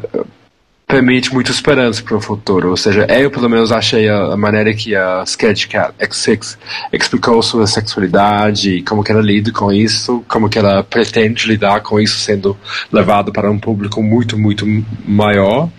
permite 0.93 1.33
muita 1.33 1.51
esperança 1.51 2.03
para 2.03 2.17
o 2.17 2.21
futuro. 2.21 2.69
Ou 2.71 2.77
seja, 2.77 3.07
eu 3.09 3.31
pelo 3.31 3.49
menos 3.49 3.73
achei 3.73 4.09
a, 4.09 4.35
a 4.35 4.37
maneira 4.37 4.75
que 4.75 4.95
a 4.95 5.23
Sketchcat 5.25 5.95
X6 5.99 6.59
explicou 6.93 7.43
sua 7.43 7.67
sexualidade, 7.67 8.83
como 8.83 9.03
que 9.03 9.11
ela 9.11 9.23
lida 9.23 9.51
com 9.51 9.73
isso, 9.73 10.23
como 10.29 10.51
que 10.51 10.59
ela 10.59 10.85
pretende 10.85 11.49
lidar 11.49 11.81
com 11.81 11.99
isso 11.99 12.19
sendo 12.19 12.57
levado 12.93 13.33
para 13.33 13.51
um 13.51 13.59
público 13.59 14.03
muito, 14.03 14.39
muito 14.39 14.67
maior. 15.07 15.71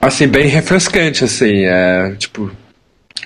Assim, 0.00 0.26
bem 0.26 0.48
refrescante, 0.48 1.24
assim, 1.24 1.64
é, 1.64 2.14
tipo... 2.18 2.50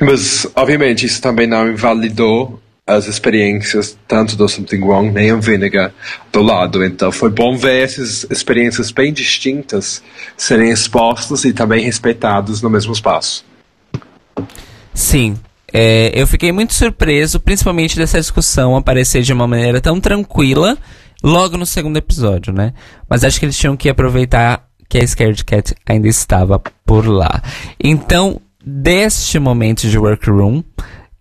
Mas, 0.00 0.46
obviamente, 0.54 1.04
isso 1.06 1.20
também 1.20 1.46
não 1.46 1.68
invalidou 1.68 2.61
as 2.86 3.06
experiências 3.06 3.96
tanto 4.08 4.36
do 4.36 4.48
Something 4.48 4.80
Wrong 4.80 5.10
nem 5.10 5.30
a 5.30 5.36
Vinegar 5.36 5.92
do 6.32 6.42
lado. 6.42 6.84
Então 6.84 7.12
foi 7.12 7.30
bom 7.30 7.56
ver 7.56 7.84
essas 7.84 8.26
experiências 8.30 8.90
bem 8.90 9.12
distintas 9.12 10.02
serem 10.36 10.70
expostas 10.70 11.44
e 11.44 11.52
também 11.52 11.84
respeitadas 11.84 12.60
no 12.60 12.68
mesmo 12.68 12.92
espaço. 12.92 13.44
Sim. 14.92 15.36
É, 15.72 16.12
eu 16.14 16.26
fiquei 16.26 16.52
muito 16.52 16.74
surpreso, 16.74 17.40
principalmente 17.40 17.96
dessa 17.96 18.20
discussão 18.20 18.76
aparecer 18.76 19.22
de 19.22 19.32
uma 19.32 19.46
maneira 19.46 19.80
tão 19.80 19.98
tranquila 19.98 20.76
logo 21.22 21.56
no 21.56 21.64
segundo 21.64 21.96
episódio, 21.96 22.52
né? 22.52 22.74
Mas 23.08 23.24
acho 23.24 23.38
que 23.38 23.46
eles 23.46 23.56
tinham 23.56 23.76
que 23.76 23.88
aproveitar 23.88 24.66
que 24.86 24.98
a 24.98 25.06
Scared 25.06 25.44
Cat 25.44 25.74
ainda 25.86 26.08
estava 26.08 26.60
por 26.84 27.06
lá. 27.06 27.40
Então, 27.82 28.38
deste 28.62 29.38
momento 29.38 29.88
de 29.88 29.96
workroom, 29.98 30.62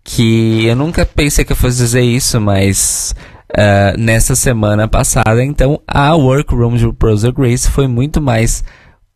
que 0.04 0.66
eu 0.66 0.76
nunca 0.76 1.06
pensei 1.06 1.44
que 1.44 1.52
eu 1.52 1.56
fosse 1.56 1.78
dizer 1.78 2.02
isso, 2.02 2.40
mas 2.40 3.14
uh, 3.50 3.98
nessa 3.98 4.34
semana 4.34 4.88
passada, 4.88 5.42
então 5.44 5.80
a 5.86 6.14
Workroom 6.14 6.76
de 6.76 6.90
Brother 6.90 7.32
Grace 7.32 7.68
foi 7.68 7.86
muito 7.86 8.20
mais 8.20 8.64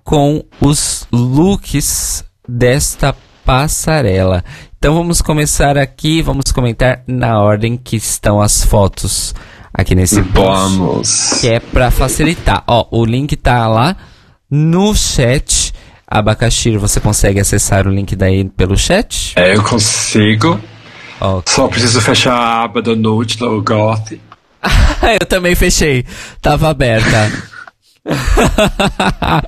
com 0.06 0.42
os 0.62 1.06
looks 1.12 2.24
desta 2.48 3.14
passarela. 3.44 4.42
Então 4.78 4.96
vamos 4.96 5.22
começar 5.22 5.78
aqui, 5.78 6.22
vamos 6.22 6.54
comentar 6.54 7.04
na 7.06 7.42
ordem 7.42 7.76
que 7.76 7.98
estão 7.98 8.40
as 8.40 8.64
fotos 8.64 9.36
aqui 9.74 9.94
nesse 9.94 10.24
post. 10.24 10.78
Vamos. 10.78 11.42
Que 11.42 11.50
é 11.50 11.60
para 11.60 11.92
facilitar. 11.92 12.64
Ó, 12.66 12.88
o 12.90 13.04
link 13.04 13.36
tá 13.36 13.68
lá 13.68 13.98
no 14.50 14.96
chat. 14.96 15.74
Abacaxi, 16.12 16.76
você 16.76 17.00
consegue 17.00 17.40
acessar 17.40 17.88
o 17.88 17.90
link 17.90 18.18
daí 18.18 18.44
pelo 18.44 18.78
chat? 18.78 19.32
É, 19.38 19.56
eu 19.56 19.64
consigo. 19.64 20.60
Ok. 21.22 21.54
Só 21.54 21.70
preciso 21.70 22.02
fechar 22.02 22.34
a 22.34 22.64
aba 22.64 22.82
do 22.82 22.98
Note 22.98 23.38
do 23.38 23.62
Goth. 23.64 24.12
Eu 25.22 25.26
também 25.26 25.56
fechei. 25.56 26.04
Tava 26.42 26.70
aberta. 26.70 27.32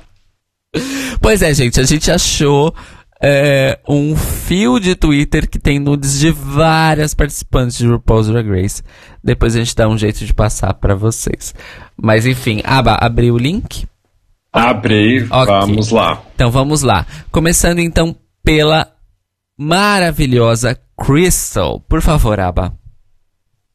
pois 1.20 1.42
é, 1.42 1.52
gente, 1.52 1.78
a 1.78 1.84
gente 1.84 2.10
achou 2.10 2.74
é, 3.22 3.78
um 3.86 4.16
fio 4.16 4.80
de 4.80 4.94
Twitter 4.94 5.48
que 5.48 5.58
tem 5.58 5.78
nudes 5.78 6.18
de 6.18 6.30
várias 6.30 7.12
participantes 7.12 7.76
de 7.76 7.86
RuPaul's 7.86 8.28
Drag 8.28 8.48
Race. 8.48 8.82
Depois 9.22 9.54
a 9.54 9.58
gente 9.58 9.76
dá 9.76 9.86
um 9.86 9.98
jeito 9.98 10.24
de 10.24 10.32
passar 10.32 10.72
pra 10.72 10.94
vocês. 10.94 11.54
Mas 11.94 12.24
enfim, 12.24 12.62
Aba, 12.64 12.94
abriu 12.94 13.34
o 13.34 13.38
link? 13.38 13.86
Abri, 14.54 15.26
Ok. 15.30 15.46
vamos 15.46 15.90
lá. 15.90 16.22
Então 16.34 16.50
vamos 16.50 16.82
lá. 16.82 17.04
Começando 17.32 17.80
então 17.80 18.14
pela 18.42 18.86
maravilhosa 19.58 20.78
Crystal. 20.96 21.80
Por 21.80 22.00
favor, 22.00 22.38
Aba. 22.38 22.72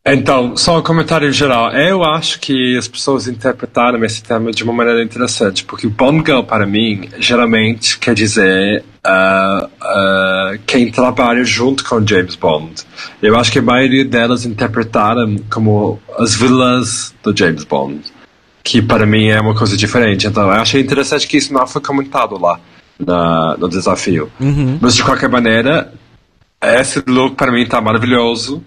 Então, 0.05 0.55
só 0.55 0.79
um 0.79 0.81
comentário 0.81 1.31
geral. 1.31 1.71
Eu 1.71 2.03
acho 2.03 2.39
que 2.39 2.77
as 2.77 2.87
pessoas 2.87 3.27
interpretaram 3.27 4.03
esse 4.05 4.23
tema 4.23 4.49
de 4.51 4.63
uma 4.63 4.71
maneira 4.73 5.03
interessante, 5.03 5.63
porque 5.65 5.87
Bond 5.87 6.23
Girl, 6.25 6.41
para 6.41 6.65
mim, 6.65 7.09
geralmente 7.19 7.99
quer 7.99 8.15
dizer 8.15 8.83
ah, 9.03 9.69
ah, 9.81 10.53
quem 10.65 10.89
trabalha 10.89 11.43
junto 11.43 11.83
com 11.83 12.05
James 12.07 12.35
Bond. 12.35 12.81
Eu 13.21 13.37
acho 13.37 13.51
que 13.51 13.59
a 13.59 13.61
maioria 13.61 14.05
delas 14.05 14.45
interpretaram 14.45 15.35
como 15.51 15.99
as 16.17 16.33
vilãs 16.33 17.13
do 17.21 17.35
James 17.35 17.65
Bond, 17.65 18.01
que 18.69 18.81
para 18.83 19.05
mim 19.05 19.27
é 19.29 19.39
uma 19.41 19.55
coisa 19.55 19.75
diferente. 19.75 20.27
Então, 20.27 20.43
eu 20.43 20.51
achei 20.61 20.79
interessante 20.81 21.27
que 21.27 21.37
isso 21.37 21.51
não 21.51 21.65
foi 21.65 21.81
comentado 21.81 22.39
lá 22.39 22.59
na- 22.99 23.55
no 23.57 23.67
desafio. 23.67 24.31
Mas, 24.79 24.95
de 24.95 25.03
qualquer 25.03 25.27
maneira, 25.29 25.91
esse 26.61 27.01
look 27.07 27.35
para 27.35 27.51
mim 27.51 27.65
tá 27.65 27.81
maravilhoso. 27.81 28.63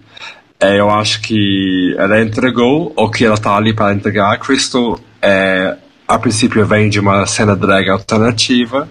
É, 0.59 0.77
eu 0.79 0.89
acho 0.89 1.21
que 1.21 1.95
ela 1.97 2.21
entregou 2.21 2.91
o 2.97 3.09
que 3.09 3.23
ela 3.25 3.37
tá 3.37 3.55
ali 3.55 3.73
para 3.73 3.93
entregar. 3.93 4.33
A 4.33 4.37
Crystal, 4.37 4.99
é, 5.21 5.75
a 6.05 6.19
princípio, 6.19 6.65
vem 6.65 6.89
de 6.89 6.99
uma 6.99 7.25
cena 7.25 7.55
drag 7.55 7.89
alternativa, 7.89 8.87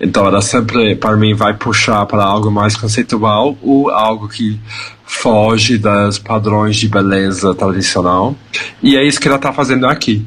então 0.00 0.26
ela 0.26 0.42
sempre, 0.42 0.96
para 0.96 1.16
mim, 1.16 1.32
vai 1.34 1.54
puxar 1.54 2.04
para 2.06 2.24
algo 2.24 2.50
mais 2.50 2.76
conceitual 2.76 3.56
ou 3.62 3.88
algo 3.90 4.28
que 4.28 4.58
foge 5.04 5.78
das 5.78 6.18
padrões 6.18 6.76
de 6.76 6.88
beleza 6.88 7.54
tradicional. 7.54 8.34
E 8.82 8.96
é 8.96 9.04
isso 9.06 9.20
que 9.20 9.28
ela 9.28 9.38
tá 9.38 9.52
fazendo 9.52 9.86
aqui. 9.86 10.24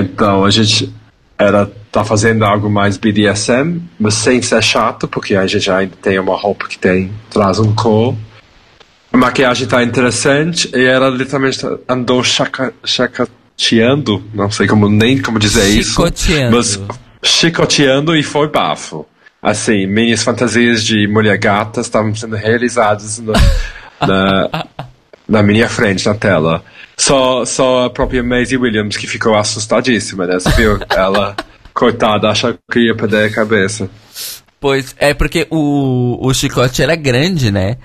Então 0.00 0.44
a 0.44 0.50
gente. 0.50 0.92
Ela 1.40 1.70
tá 1.92 2.04
fazendo 2.04 2.44
algo 2.44 2.68
mais 2.68 2.96
BDSM, 2.96 3.80
mas 3.98 4.14
sem 4.14 4.42
ser 4.42 4.60
chato, 4.60 5.06
porque 5.06 5.36
a 5.36 5.46
gente 5.46 5.70
ainda 5.70 5.94
tem 6.02 6.18
uma 6.18 6.36
roupa 6.36 6.66
que 6.66 6.76
tem, 6.76 7.12
traz 7.30 7.60
um 7.60 7.72
cor. 7.74 8.16
A 9.12 9.16
maquiagem 9.16 9.68
tá 9.68 9.82
interessante 9.84 10.68
e 10.74 10.84
ela 10.84 11.08
literalmente 11.08 11.60
andou 11.88 12.24
chaca, 12.24 12.74
chacateando, 12.84 14.22
não 14.34 14.50
sei 14.50 14.66
como, 14.66 14.88
nem 14.88 15.22
como 15.22 15.38
dizer 15.38 15.68
isso. 15.68 15.94
Mas 16.50 16.80
chicoteando 17.22 18.16
e 18.16 18.22
foi 18.22 18.48
bafo. 18.48 19.06
Assim, 19.40 19.86
minhas 19.86 20.22
fantasias 20.22 20.84
de 20.84 21.06
mulher 21.06 21.38
gata 21.38 21.80
estavam 21.80 22.14
sendo 22.14 22.36
realizadas 22.36 23.20
na, 23.20 24.66
na 25.28 25.42
minha 25.42 25.68
frente, 25.68 26.06
na 26.06 26.14
tela. 26.14 26.64
Só, 26.98 27.44
só 27.44 27.84
a 27.84 27.90
própria 27.90 28.22
Maisie 28.22 28.58
Williams 28.58 28.96
que 28.96 29.06
ficou 29.06 29.36
assustadíssima, 29.36 30.26
né? 30.26 30.34
Você 30.34 30.50
viu? 30.50 30.78
Ela, 30.90 31.36
coitada, 31.72 32.28
achou 32.28 32.54
que 32.70 32.80
ia 32.80 32.94
perder 32.94 33.26
a 33.26 33.32
cabeça. 33.32 33.88
Pois 34.60 34.94
é 34.98 35.14
porque 35.14 35.46
o, 35.50 36.18
o 36.20 36.34
chicote 36.34 36.82
era 36.82 36.96
grande, 36.96 37.52
né? 37.52 37.76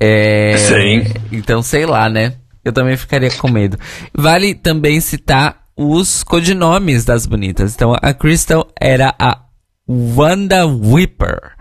É, 0.00 0.56
Sim. 0.58 1.04
Então, 1.30 1.62
sei 1.62 1.86
lá, 1.86 2.08
né? 2.08 2.34
Eu 2.64 2.72
também 2.72 2.96
ficaria 2.96 3.30
com 3.30 3.48
medo. 3.48 3.78
Vale 4.12 4.52
também 4.52 5.00
citar 5.00 5.66
os 5.76 6.24
codinomes 6.24 7.04
das 7.04 7.24
bonitas. 7.24 7.74
Então, 7.74 7.94
a 8.02 8.12
Crystal 8.12 8.66
era 8.80 9.14
a 9.18 9.42
Wanda 9.88 10.66
Whipper. 10.66 11.52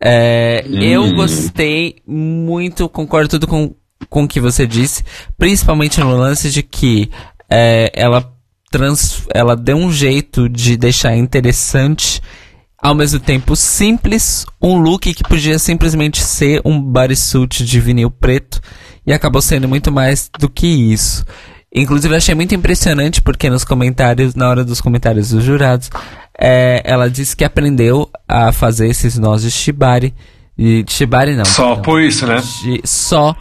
É, 0.00 0.64
Eu 0.68 1.12
gostei 1.14 1.96
muito, 2.06 2.88
concordo 2.88 3.30
tudo 3.30 3.46
com, 3.46 3.74
com 4.08 4.24
o 4.24 4.28
que 4.28 4.40
você 4.40 4.66
disse, 4.66 5.02
principalmente 5.38 6.00
no 6.00 6.16
lance 6.16 6.50
de 6.50 6.62
que 6.62 7.10
é, 7.50 7.90
ela, 7.94 8.32
trans, 8.70 9.22
ela 9.34 9.56
deu 9.56 9.76
um 9.76 9.90
jeito 9.92 10.48
de 10.48 10.76
deixar 10.76 11.16
interessante 11.16 12.20
ao 12.78 12.94
mesmo 12.94 13.18
tempo 13.18 13.56
simples, 13.56 14.44
um 14.60 14.76
look 14.76 15.12
que 15.14 15.22
podia 15.22 15.58
simplesmente 15.58 16.22
ser 16.22 16.60
um 16.66 16.78
bodysuit 16.80 17.64
de 17.64 17.80
vinil 17.80 18.10
preto 18.10 18.60
e 19.06 19.12
acabou 19.12 19.40
sendo 19.40 19.66
muito 19.66 19.90
mais 19.90 20.30
do 20.38 20.48
que 20.50 20.66
isso. 20.66 21.24
Inclusive 21.74 22.12
eu 22.12 22.18
achei 22.18 22.34
muito 22.34 22.54
impressionante 22.54 23.22
porque 23.22 23.48
nos 23.50 23.64
comentários, 23.64 24.34
na 24.34 24.48
hora 24.48 24.64
dos 24.64 24.80
comentários 24.82 25.30
dos 25.30 25.42
jurados, 25.42 25.88
é, 26.38 26.82
ela 26.84 27.08
disse 27.08 27.34
que 27.34 27.42
aprendeu 27.44 28.08
a 28.28 28.52
fazer 28.52 28.86
esses 28.88 29.16
nós 29.18 29.42
de 29.42 29.50
shibari, 29.50 30.14
e 30.56 30.84
shibari 30.86 31.34
não. 31.34 31.44
Só 31.44 31.76
por 31.76 32.00
isso, 32.02 32.26
né? 32.26 32.36
de- 32.62 32.80
só 32.84 33.34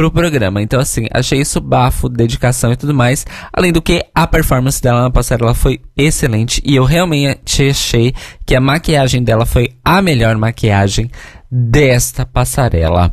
pro 0.00 0.10
programa. 0.10 0.62
Então, 0.62 0.80
assim, 0.80 1.06
achei 1.12 1.40
isso 1.40 1.60
bafo, 1.60 2.08
dedicação 2.08 2.72
e 2.72 2.76
tudo 2.76 2.94
mais. 2.94 3.26
Além 3.52 3.70
do 3.70 3.82
que, 3.82 4.02
a 4.14 4.26
performance 4.26 4.80
dela 4.80 5.02
na 5.02 5.10
passarela 5.10 5.54
foi 5.54 5.80
excelente. 5.94 6.62
E 6.64 6.74
eu 6.74 6.84
realmente 6.84 7.68
achei 7.68 8.14
que 8.46 8.56
a 8.56 8.60
maquiagem 8.60 9.22
dela 9.22 9.44
foi 9.44 9.72
a 9.84 10.00
melhor 10.00 10.36
maquiagem 10.38 11.10
desta 11.50 12.24
passarela. 12.24 13.12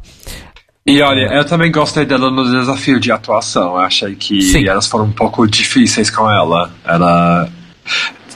E 0.85 1.01
olha, 1.01 1.33
eu 1.33 1.43
também 1.43 1.69
gostei 1.69 2.05
dela 2.05 2.31
no 2.31 2.49
desafio 2.49 3.01
de 3.01 3.11
atuação. 3.11 3.75
Eu 3.75 3.79
achei 3.79 4.15
que 4.15 4.41
Sim. 4.41 4.65
elas 4.65 4.87
foram 4.87 5.05
um 5.05 5.11
pouco 5.11 5.45
difíceis 5.45 6.09
com 6.09 6.31
ela. 6.31 6.71
Ela 6.85 7.49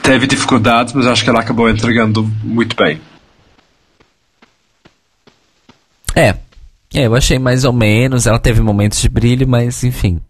teve 0.02 0.26
dificuldades, 0.26 0.92
mas 0.92 1.06
acho 1.06 1.24
que 1.24 1.30
ela 1.30 1.40
acabou 1.40 1.70
entregando 1.70 2.30
muito 2.44 2.76
bem. 2.76 3.00
É. 6.14 6.36
É, 6.94 7.06
eu 7.06 7.14
achei 7.14 7.38
mais 7.38 7.64
ou 7.64 7.72
menos. 7.72 8.26
Ela 8.26 8.38
teve 8.38 8.60
momentos 8.60 9.00
de 9.00 9.08
brilho, 9.08 9.46
mas 9.48 9.82
enfim. 9.84 10.20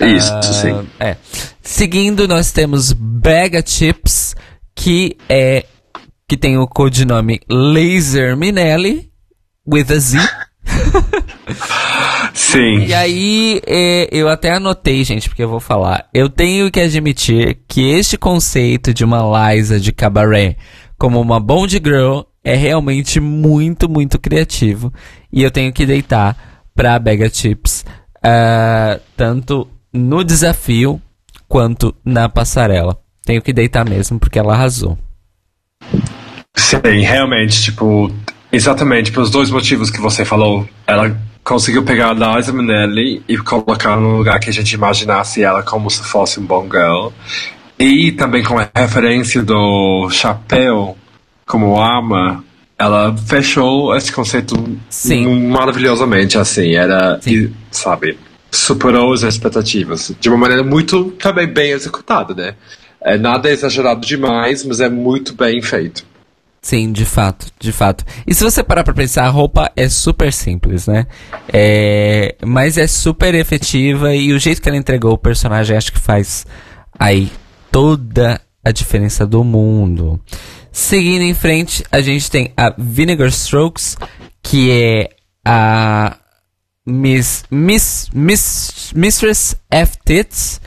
Isso, 0.00 0.32
Ah, 0.32 0.42
sim. 0.42 0.86
É. 1.00 1.16
Seguindo, 1.62 2.28
nós 2.28 2.52
temos 2.52 2.92
Bega 2.92 3.62
Chips, 3.64 4.34
que 4.74 5.16
é 5.28 5.64
que 6.28 6.36
tem 6.36 6.58
o 6.58 6.66
codinome 6.66 7.40
Laser 7.48 8.36
Minelli 8.36 9.10
with 9.66 9.86
a 9.90 9.98
Z. 9.98 10.18
Sim. 12.34 12.84
E 12.86 12.94
aí, 12.94 13.60
é, 13.66 14.08
eu 14.12 14.28
até 14.28 14.52
anotei, 14.52 15.02
gente, 15.04 15.28
porque 15.28 15.42
eu 15.42 15.48
vou 15.48 15.60
falar. 15.60 16.06
Eu 16.12 16.28
tenho 16.28 16.70
que 16.70 16.80
admitir 16.80 17.58
que 17.66 17.90
este 17.90 18.16
conceito 18.16 18.92
de 18.94 19.04
uma 19.04 19.52
Liza 19.54 19.80
de 19.80 19.92
cabaré 19.92 20.56
como 20.98 21.20
uma 21.20 21.40
Bond 21.40 21.80
Girl 21.82 22.20
é 22.44 22.54
realmente 22.54 23.20
muito, 23.20 23.88
muito 23.88 24.18
criativo. 24.18 24.92
E 25.32 25.42
eu 25.42 25.50
tenho 25.50 25.72
que 25.72 25.84
deitar 25.84 26.36
pra 26.74 26.98
Bega 26.98 27.28
Chips, 27.28 27.84
ah, 28.22 28.98
tanto 29.16 29.68
no 29.92 30.22
desafio 30.22 31.00
quanto 31.48 31.94
na 32.04 32.28
passarela. 32.28 32.98
Tenho 33.24 33.42
que 33.42 33.52
deitar 33.52 33.84
mesmo, 33.84 34.18
porque 34.18 34.38
ela 34.38 34.54
arrasou. 34.54 34.96
Sim, 36.54 37.02
realmente, 37.02 37.62
tipo, 37.62 38.12
exatamente 38.52 39.12
pelos 39.12 39.30
dois 39.30 39.50
motivos 39.50 39.90
que 39.90 40.00
você 40.00 40.24
falou. 40.24 40.68
Ela 40.86 41.16
conseguiu 41.44 41.82
pegar 41.82 42.10
a 42.10 42.36
Liza 42.36 42.52
Minnelli 42.52 43.22
e 43.28 43.38
colocar 43.38 43.96
no 43.96 44.18
lugar 44.18 44.38
que 44.38 44.50
a 44.50 44.52
gente 44.52 44.72
imaginasse 44.72 45.42
ela 45.42 45.62
como 45.62 45.90
se 45.90 46.02
fosse 46.02 46.40
um 46.40 46.44
bom 46.44 46.68
girl. 46.70 47.10
E 47.78 48.12
também 48.12 48.42
com 48.42 48.58
a 48.58 48.68
referência 48.74 49.42
do 49.42 50.10
chapéu 50.10 50.96
como 51.46 51.80
arma, 51.80 52.44
ela 52.78 53.16
fechou 53.16 53.94
esse 53.96 54.12
conceito 54.12 54.54
Sim. 54.88 55.48
maravilhosamente, 55.48 56.38
assim. 56.38 56.74
Era, 56.74 57.18
e, 57.26 57.50
sabe, 57.70 58.16
superou 58.50 59.12
as 59.12 59.22
expectativas. 59.22 60.12
De 60.20 60.28
uma 60.28 60.38
maneira 60.38 60.62
muito 60.62 61.10
também 61.12 61.46
bem 61.46 61.72
executada, 61.72 62.34
né? 62.34 62.54
É, 63.00 63.18
nada 63.18 63.48
é 63.48 63.52
exagerado 63.52 64.06
demais, 64.06 64.64
mas 64.64 64.80
é 64.80 64.88
muito 64.88 65.34
bem 65.34 65.60
feito. 65.60 66.06
Sim, 66.60 66.92
de 66.92 67.04
fato, 67.04 67.46
de 67.58 67.72
fato. 67.72 68.04
E 68.26 68.34
se 68.34 68.42
você 68.42 68.62
parar 68.62 68.84
pra 68.84 68.92
pensar, 68.92 69.24
a 69.24 69.28
roupa 69.28 69.70
é 69.76 69.88
super 69.88 70.32
simples, 70.32 70.86
né? 70.86 71.06
É, 71.52 72.34
mas 72.44 72.76
é 72.76 72.86
super 72.86 73.34
efetiva 73.34 74.14
e 74.14 74.32
o 74.32 74.38
jeito 74.38 74.60
que 74.60 74.68
ela 74.68 74.76
entregou 74.76 75.12
o 75.12 75.18
personagem 75.18 75.76
acho 75.76 75.92
que 75.92 76.00
faz 76.00 76.44
aí 76.98 77.30
toda 77.70 78.40
a 78.64 78.72
diferença 78.72 79.24
do 79.24 79.44
mundo. 79.44 80.20
Seguindo 80.78 81.22
em 81.22 81.34
frente, 81.34 81.82
a 81.90 82.00
gente 82.00 82.30
tem 82.30 82.52
a 82.56 82.72
Vinegar 82.78 83.26
Strokes, 83.30 83.96
que 84.40 84.70
é 84.70 85.10
a 85.44 86.16
Miss, 86.86 87.44
Miss, 87.50 88.08
Miss 88.14 88.92
Mistress 88.94 89.56
F. 89.68 89.98
Tits, 90.06 90.60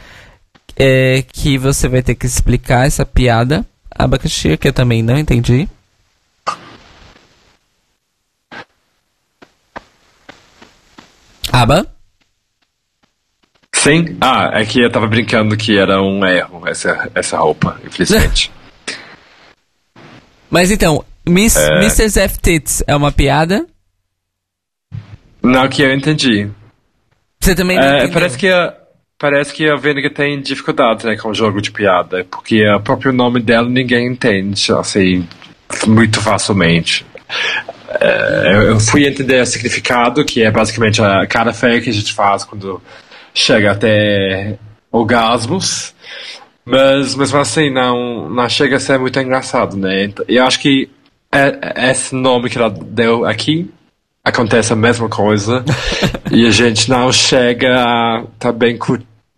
é, 0.76 1.24
que 1.32 1.58
você 1.58 1.88
vai 1.88 2.04
ter 2.04 2.16
que 2.16 2.26
explicar 2.26 2.86
essa 2.86 3.06
piada 3.06 3.66
abacaxi, 3.90 4.58
que 4.58 4.68
eu 4.68 4.74
também 4.74 5.02
não 5.02 5.18
entendi. 5.18 5.68
Aba? 11.54 11.88
Sim? 13.74 14.18
Ah, 14.20 14.60
é 14.60 14.66
que 14.66 14.82
eu 14.82 14.92
tava 14.92 15.08
brincando 15.08 15.56
que 15.56 15.78
era 15.78 16.02
um 16.02 16.26
erro 16.26 16.68
essa, 16.68 17.10
essa 17.16 17.38
roupa, 17.38 17.80
infelizmente. 17.86 18.52
Mas 20.52 20.70
então, 20.70 21.04
Miss, 21.28 21.56
é... 21.56 21.78
Mrs. 21.78 22.20
F. 22.20 22.40
Tits 22.40 22.84
é 22.86 22.96
uma 22.96 23.12
piada? 23.12 23.66
Não, 25.42 25.68
que 25.70 25.82
eu 25.82 25.94
entendi. 25.94 26.50
Você 27.40 27.56
também 27.56 27.78
não 27.78 27.84
é, 27.84 28.08
Parece 28.10 28.38
que 28.38 28.48
a, 28.50 28.76
parece 29.18 29.54
que 29.54 29.68
a 29.68 29.76
Venega 29.76 30.10
tem 30.10 30.40
dificuldade 30.42 31.06
né, 31.06 31.16
com 31.16 31.30
o 31.30 31.34
jogo 31.34 31.62
de 31.62 31.72
piada, 31.72 32.26
porque 32.30 32.68
o 32.68 32.80
próprio 32.82 33.12
nome 33.12 33.42
dela 33.42 33.68
ninguém 33.68 34.08
entende, 34.08 34.72
assim, 34.74 35.28
muito 35.88 36.22
facilmente. 36.22 37.06
É, 38.00 38.70
eu 38.70 38.80
fui 38.80 39.08
entender 39.08 39.42
o 39.42 39.46
significado, 39.46 40.24
que 40.24 40.44
é 40.44 40.52
basicamente 40.52 41.02
a 41.02 41.26
cara 41.26 41.54
feia 41.54 41.82
que 41.82 41.90
a 41.90 41.94
gente 41.94 42.14
faz 42.14 42.44
quando 42.44 42.82
chega 43.34 43.72
até 43.72 44.58
orgasmos, 44.92 45.96
mas 46.66 47.16
mesmo 47.16 47.40
assim 47.40 47.70
não, 47.70 48.30
não 48.30 48.48
chega 48.50 48.78
a 48.78 48.80
ser 48.80 49.00
muito 49.00 49.20
engraçado, 49.20 49.76
né? 49.78 50.12
E 50.28 50.36
eu 50.36 50.46
acho 50.46 50.60
que 50.60 50.90
é, 51.32 51.74
é 51.76 51.92
esse 51.92 52.16
nome 52.16 52.50
que 52.50 52.58
ela 52.58 52.70
deu 52.70 53.26
aqui 53.26 53.70
acontece 54.24 54.72
a 54.72 54.76
mesma 54.76 55.10
coisa 55.10 55.64
e 56.32 56.46
a 56.46 56.52
gente 56.52 56.90
não 56.90 57.12
chega 57.12 57.84
a 57.84 58.24
também 58.38 58.78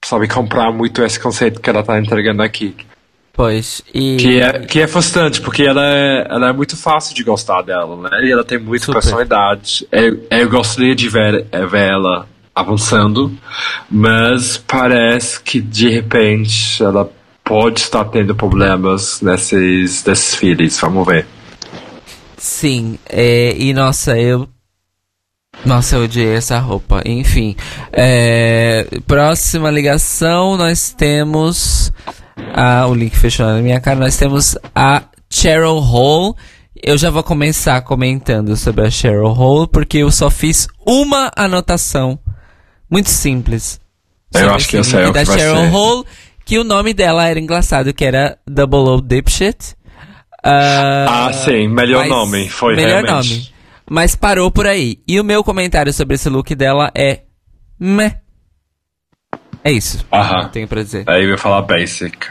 sabe 0.03 0.27
comprar 0.27 0.71
muito 0.71 1.01
esse 1.01 1.19
conceito 1.19 1.61
que 1.61 1.69
ela 1.69 1.79
está 1.79 1.97
entregando 1.97 2.43
aqui. 2.43 2.75
Pois, 3.31 3.81
e... 3.91 4.17
Que 4.17 4.39
é, 4.41 4.59
que 4.59 4.79
é 4.79 4.87
frustrante, 4.87 5.41
porque 5.41 5.63
ela 5.63 5.83
é, 5.83 6.27
ela 6.29 6.49
é 6.49 6.53
muito 6.53 6.77
fácil 6.77 7.15
de 7.15 7.23
gostar 7.23 7.63
dela, 7.63 7.95
né? 7.97 8.27
E 8.27 8.31
ela 8.31 8.43
tem 8.43 8.59
muita 8.59 8.85
Super. 8.85 8.99
personalidade. 8.99 9.87
Eu, 9.91 10.27
eu 10.29 10.49
gostaria 10.49 10.93
de 10.93 11.09
ver, 11.09 11.47
ver 11.67 11.89
ela 11.89 12.27
avançando, 12.55 13.35
mas 13.89 14.57
parece 14.57 15.41
que 15.41 15.59
de 15.59 15.89
repente 15.89 16.83
ela 16.83 17.09
pode 17.43 17.81
estar 17.81 18.05
tendo 18.05 18.35
problemas 18.35 19.21
nesses 19.21 20.03
desfiles. 20.03 20.79
Vamos 20.79 21.05
ver. 21.05 21.25
Sim, 22.37 22.97
é, 23.09 23.55
e 23.57 23.73
nossa, 23.73 24.17
eu 24.17 24.47
nossa, 25.65 25.95
eu 25.95 26.03
odiei 26.03 26.35
essa 26.35 26.59
roupa. 26.59 27.01
Enfim. 27.05 27.55
É, 27.91 28.85
próxima 29.07 29.71
ligação, 29.71 30.57
nós 30.57 30.91
temos. 30.91 31.91
Ah, 32.53 32.85
o 32.87 32.93
link 32.93 33.15
fechou 33.15 33.45
na 33.45 33.61
minha 33.61 33.79
cara. 33.79 33.99
Nós 33.99 34.17
temos 34.17 34.57
a 34.75 35.03
Cheryl 35.29 35.79
Hall. 35.79 36.35
Eu 36.81 36.97
já 36.97 37.09
vou 37.09 37.23
começar 37.23 37.79
comentando 37.81 38.57
sobre 38.57 38.85
a 38.85 38.91
Cheryl 38.91 39.31
Hall, 39.31 39.67
porque 39.67 39.99
eu 39.99 40.11
só 40.11 40.29
fiz 40.29 40.67
uma 40.85 41.31
anotação. 41.35 42.19
Muito 42.93 43.09
simples. 43.09 43.81
Eu 44.31 44.53
acho 44.53 44.69
que 44.69 44.77
eu 44.77 44.83
sei 44.83 45.05
o 45.05 45.11
da 45.11 45.21
que 45.21 45.25
vai 45.25 45.39
Cheryl 45.39 45.55
ser. 45.55 45.67
Hall, 45.69 46.05
que 46.45 46.59
o 46.59 46.63
nome 46.63 46.93
dela 46.93 47.27
era 47.27 47.39
engraçado, 47.39 47.91
que 47.91 48.05
era 48.05 48.37
Double 48.47 48.81
O 48.81 49.01
Dipshit. 49.01 49.73
Uh, 50.45 51.09
ah, 51.09 51.31
sim, 51.33 51.67
melhor 51.67 52.05
nome. 52.05 52.47
Foi 52.49 52.75
melhor 52.75 53.03
realmente. 53.03 53.29
nome. 53.29 53.53
Mas 53.89 54.15
parou 54.15 54.51
por 54.51 54.67
aí. 54.67 54.99
E 55.07 55.19
o 55.19 55.23
meu 55.23 55.43
comentário 55.43 55.91
sobre 55.91 56.13
esse 56.13 56.29
look 56.29 56.53
dela 56.53 56.91
é. 56.93 57.21
Meh. 57.79 58.19
É 59.63 59.71
isso. 59.71 60.05
Aham. 60.13 60.49
Tenho 60.49 60.67
pra 60.67 60.83
dizer. 60.83 61.03
Aí 61.07 61.23
eu 61.23 61.31
ia 61.31 61.37
falar 61.39 61.63
basic. 61.63 62.27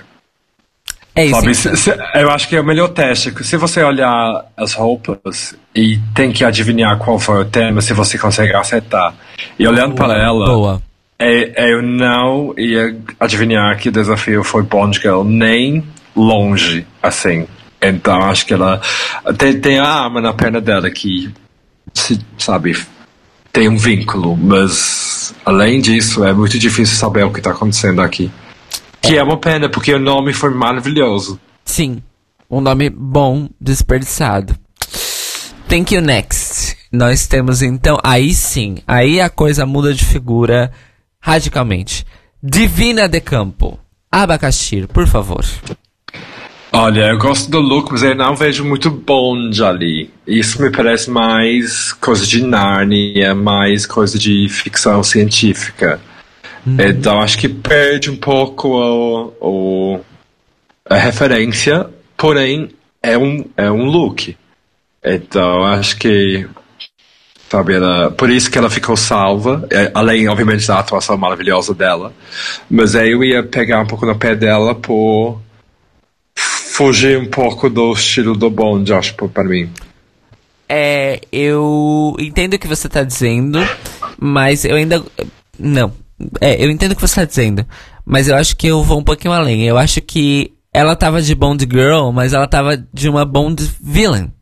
É 1.14 1.26
isso. 1.26 1.34
Sabe, 1.34 1.54
se, 1.54 1.76
se, 1.76 1.94
eu 2.14 2.30
acho 2.30 2.48
que 2.48 2.56
é 2.56 2.60
o 2.60 2.64
melhor 2.64 2.88
teste. 2.88 3.32
Se 3.44 3.56
você 3.56 3.82
olhar 3.82 4.46
as 4.56 4.72
roupas 4.72 5.54
e 5.74 5.98
tem 6.14 6.32
que 6.32 6.44
adivinhar 6.44 6.98
qual 6.98 7.18
foi 7.18 7.42
o 7.42 7.44
tema, 7.44 7.80
se 7.80 7.92
você 7.92 8.18
consegue 8.18 8.54
acertar. 8.54 9.14
E 9.58 9.66
olhando 9.66 9.94
para 9.94 10.16
ela. 10.18 10.46
Boa. 10.46 10.82
É, 11.18 11.72
eu 11.72 11.82
não 11.82 12.54
ia 12.56 12.96
adivinhar 13.20 13.78
que 13.78 13.90
o 13.90 13.92
desafio 13.92 14.42
foi 14.42 14.62
Bond 14.62 14.98
Girl, 14.98 15.22
nem 15.22 15.84
longe, 16.16 16.86
assim. 17.02 17.46
Então 17.80 18.22
acho 18.22 18.46
que 18.46 18.54
ela 18.54 18.80
tem, 19.36 19.60
tem 19.60 19.78
a 19.78 19.86
arma 19.86 20.20
na 20.20 20.32
perna 20.32 20.60
dela 20.60 20.90
que 20.90 21.32
se, 21.92 22.18
sabe, 22.38 22.76
tem 23.52 23.68
um 23.68 23.76
vínculo, 23.76 24.36
mas 24.36 25.34
além 25.44 25.80
disso 25.80 26.24
é 26.24 26.32
muito 26.32 26.58
difícil 26.58 26.96
saber 26.96 27.24
o 27.24 27.30
que 27.30 27.38
está 27.38 27.50
acontecendo 27.50 28.00
aqui. 28.00 28.30
Que 29.02 29.18
é 29.18 29.22
uma 29.22 29.36
pena, 29.36 29.68
porque 29.68 29.92
o 29.92 29.98
nome 29.98 30.32
foi 30.32 30.50
maravilhoso. 30.50 31.38
Sim, 31.64 32.02
um 32.48 32.60
nome 32.60 32.88
bom, 32.88 33.48
desperdiçado. 33.60 34.56
Thank 35.68 35.94
you 35.94 36.00
next. 36.00 36.76
Nós 36.92 37.26
temos 37.26 37.62
então, 37.62 37.98
aí 38.04 38.32
sim, 38.32 38.78
aí 38.86 39.20
a 39.20 39.28
coisa 39.28 39.66
muda 39.66 39.92
de 39.92 40.04
figura 40.04 40.70
radicalmente. 41.20 42.04
Divina 42.42 43.08
de 43.08 43.20
Campo. 43.20 43.78
Abacaxi, 44.10 44.86
por 44.86 45.06
favor. 45.06 45.44
Olha, 46.74 47.08
eu 47.08 47.18
gosto 47.18 47.50
do 47.50 47.60
look, 47.60 47.90
mas 47.90 48.02
eu 48.02 48.14
não 48.14 48.34
vejo 48.34 48.64
muito 48.64 48.90
Bond 48.90 49.62
ali. 49.62 50.10
Isso 50.26 50.60
me 50.62 50.70
parece 50.70 51.10
mais 51.10 51.92
coisa 51.92 52.26
de 52.26 52.42
Narnia, 52.42 53.34
mais 53.34 53.84
coisa 53.84 54.18
de 54.18 54.48
ficção 54.48 55.02
científica. 55.02 56.00
Uhum. 56.66 56.76
Então 56.78 57.20
acho 57.20 57.38
que 57.38 57.48
perde 57.48 58.10
um 58.10 58.16
pouco 58.16 58.68
o, 58.68 59.32
o, 59.40 60.00
a 60.88 60.96
referência, 60.96 61.88
porém 62.16 62.70
é 63.02 63.18
um, 63.18 63.44
é 63.56 63.70
um 63.70 63.84
look. 63.84 64.36
Então 65.04 65.64
acho 65.64 65.96
que 65.96 66.46
sabe, 67.50 67.74
ela, 67.74 68.10
por 68.10 68.30
isso 68.30 68.50
que 68.50 68.56
ela 68.56 68.70
ficou 68.70 68.96
salva, 68.96 69.66
é, 69.70 69.90
além 69.92 70.26
obviamente 70.26 70.66
da 70.66 70.78
atuação 70.78 71.18
maravilhosa 71.18 71.74
dela. 71.74 72.12
Mas 72.70 72.94
aí 72.94 73.10
eu 73.10 73.22
ia 73.22 73.42
pegar 73.42 73.80
um 73.80 73.86
pouco 73.86 74.06
no 74.06 74.16
pé 74.16 74.34
dela 74.34 74.74
por 74.74 75.38
fugir 76.34 77.18
um 77.18 77.26
pouco 77.26 77.68
do 77.68 77.92
estilo 77.92 78.34
do 78.34 78.48
Bond, 78.48 78.90
acho, 78.94 79.14
para 79.14 79.44
mim. 79.44 79.70
É, 80.66 81.20
eu 81.30 82.16
entendo 82.18 82.54
o 82.54 82.58
que 82.58 82.66
você 82.66 82.88
tá 82.88 83.02
dizendo, 83.02 83.58
mas 84.18 84.64
eu 84.64 84.74
ainda. 84.74 85.04
Não. 85.58 85.92
É, 86.40 86.64
eu 86.64 86.70
entendo 86.70 86.92
o 86.92 86.96
que 86.96 87.02
você 87.02 87.16
tá 87.16 87.24
dizendo, 87.24 87.66
mas 88.04 88.28
eu 88.28 88.36
acho 88.36 88.56
que 88.56 88.66
eu 88.66 88.82
vou 88.82 88.98
um 88.98 89.04
pouquinho 89.04 89.32
além. 89.32 89.62
Eu 89.64 89.78
acho 89.78 90.00
que 90.00 90.52
ela 90.72 90.96
tava 90.96 91.20
de 91.20 91.34
Bond 91.34 91.66
Girl, 91.70 92.10
mas 92.10 92.32
ela 92.32 92.46
tava 92.46 92.76
de 92.92 93.08
uma 93.08 93.24
Bond 93.24 93.62
Villain. 93.80 94.32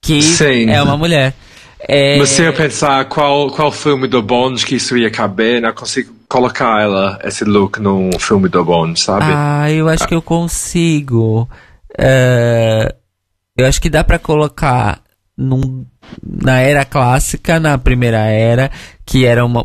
Que 0.00 0.22
Sim. 0.22 0.70
é 0.70 0.82
uma 0.82 0.96
mulher. 0.96 1.34
É... 1.80 2.18
Mas 2.18 2.30
se 2.30 2.42
eu 2.42 2.52
pensar 2.52 3.04
qual, 3.06 3.50
qual 3.50 3.70
filme 3.70 4.08
do 4.08 4.22
Bond 4.22 4.64
que 4.64 4.76
isso 4.76 4.96
ia 4.96 5.10
caber, 5.10 5.60
não 5.60 5.72
consigo 5.72 6.12
colocar 6.28 6.82
ela, 6.82 7.18
esse 7.24 7.44
look, 7.44 7.80
num 7.80 8.10
filme 8.18 8.48
do 8.48 8.64
Bond, 8.64 8.98
sabe? 8.98 9.26
Ah, 9.28 9.70
eu 9.70 9.88
acho 9.88 10.06
que 10.06 10.14
eu 10.14 10.22
consigo. 10.22 11.48
Uh, 11.92 12.92
eu 13.56 13.66
acho 13.66 13.80
que 13.80 13.90
dá 13.90 14.04
para 14.04 14.18
colocar 14.18 15.00
num, 15.36 15.86
na 16.22 16.60
era 16.60 16.84
clássica, 16.84 17.58
na 17.58 17.78
primeira 17.78 18.18
era, 18.18 18.70
que 19.06 19.24
era 19.24 19.44
uma 19.44 19.64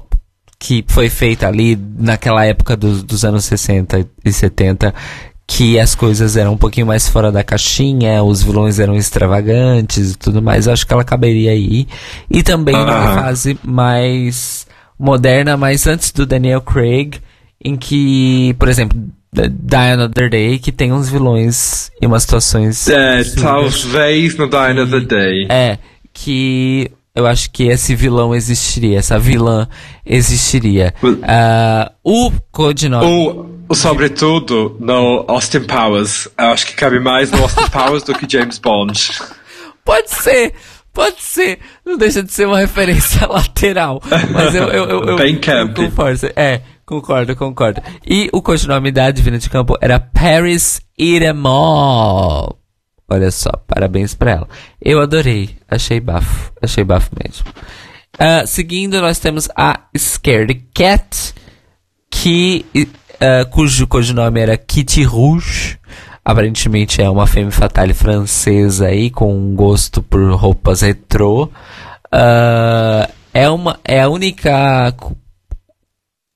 que 0.63 0.81
foi 0.87 1.09
feita 1.09 1.45
ali 1.45 1.77
naquela 1.99 2.45
época 2.45 2.77
dos, 2.77 3.03
dos 3.03 3.25
anos 3.25 3.43
60 3.43 4.07
e 4.23 4.31
70, 4.31 4.95
que 5.45 5.77
as 5.77 5.93
coisas 5.93 6.37
eram 6.37 6.53
um 6.53 6.57
pouquinho 6.57 6.87
mais 6.87 7.05
fora 7.05 7.29
da 7.33 7.43
caixinha, 7.43 8.23
os 8.23 8.41
vilões 8.41 8.79
eram 8.79 8.95
extravagantes 8.95 10.13
e 10.13 10.17
tudo 10.17 10.41
mais. 10.41 10.65
Eu 10.65 10.71
acho 10.71 10.87
que 10.87 10.93
ela 10.93 11.03
caberia 11.03 11.51
aí. 11.51 11.85
E 12.31 12.41
também 12.41 12.75
uh 12.75 12.79
-huh. 12.79 12.85
numa 12.85 13.13
fase 13.23 13.59
mais 13.61 14.65
moderna, 14.97 15.57
mas 15.57 15.85
antes 15.85 16.11
do 16.11 16.25
Daniel 16.25 16.61
Craig, 16.61 17.19
em 17.61 17.75
que, 17.75 18.55
por 18.57 18.69
exemplo, 18.69 18.97
Die 19.33 19.75
Another 19.75 20.29
Day, 20.29 20.59
que 20.59 20.71
tem 20.71 20.93
uns 20.93 21.09
vilões 21.09 21.91
e 22.01 22.07
umas 22.07 22.23
situações. 22.23 22.87
É, 22.87 23.21
talvez 23.41 24.37
no 24.37 24.49
Die 24.49 24.55
Another 24.55 25.05
Day. 25.05 25.45
É, 25.49 25.77
que 26.13 26.89
eu 27.15 27.27
acho 27.27 27.51
que 27.51 27.63
esse 27.63 27.93
vilão 27.95 28.33
existiria, 28.33 28.97
essa 28.97 29.19
vilã 29.19 29.67
existiria. 30.03 30.93
Uh, 31.03 31.93
o 32.03 32.31
codinome. 32.51 33.05
O, 33.05 33.45
o 33.69 33.75
sobretudo 33.75 34.75
no 34.79 35.23
Austin 35.27 35.61
Powers. 35.61 36.27
Eu 36.37 36.47
acho 36.47 36.65
que 36.65 36.73
cabe 36.73 36.99
mais 36.99 37.29
no 37.29 37.43
Austin 37.43 37.69
Powers 37.69 38.03
do 38.03 38.15
que 38.15 38.27
James 38.27 38.57
Bond. 38.57 39.11
Pode 39.85 40.09
ser, 40.09 40.53
pode 40.91 41.21
ser. 41.21 41.59
Não 41.85 41.97
deixa 41.97 42.23
de 42.23 42.33
ser 42.33 42.47
uma 42.47 42.57
referência 42.57 43.25
lateral. 43.29 44.01
Mas 44.31 44.55
eu, 44.55 44.63
eu, 44.69 44.89
eu, 44.89 45.03
eu, 45.09 45.15
Bem 45.15 45.39
camp. 45.39 45.77
É, 46.35 46.61
concordo, 46.83 47.35
concordo. 47.35 47.79
E 48.03 48.27
o 48.33 48.41
codinome 48.41 48.91
da 48.91 49.11
Divina 49.11 49.37
de 49.37 49.51
Campo 49.51 49.77
era 49.79 49.99
Paris 49.99 50.81
Iremol. 50.97 52.57
Olha 53.13 53.29
só, 53.29 53.51
parabéns 53.67 54.15
pra 54.15 54.31
ela. 54.31 54.47
Eu 54.81 54.99
adorei, 54.99 55.55
achei 55.69 55.99
bafo, 55.99 56.51
achei 56.59 56.83
bafo 56.83 57.11
mesmo. 57.23 57.45
Uh, 58.15 58.47
seguindo, 58.47 58.99
nós 58.99 59.19
temos 59.19 59.47
a 59.55 59.81
Scared 59.95 60.65
Cat, 60.73 61.35
que, 62.09 62.65
uh, 62.75 63.47
cujo 63.51 63.85
codinome 63.85 64.39
era 64.39 64.57
Kitty 64.57 65.03
Rouge. 65.03 65.77
Aparentemente 66.25 67.03
é 67.03 67.07
uma 67.07 67.27
femme 67.27 67.51
fatale 67.51 67.93
francesa 67.93 68.87
aí, 68.87 69.11
com 69.11 69.31
um 69.31 69.53
gosto 69.53 70.01
por 70.01 70.33
roupas 70.33 70.81
retrô. 70.81 71.51
Uh, 72.11 73.07
é, 73.31 73.47
uma, 73.47 73.79
é 73.85 74.01
a 74.01 74.09
única 74.09 74.91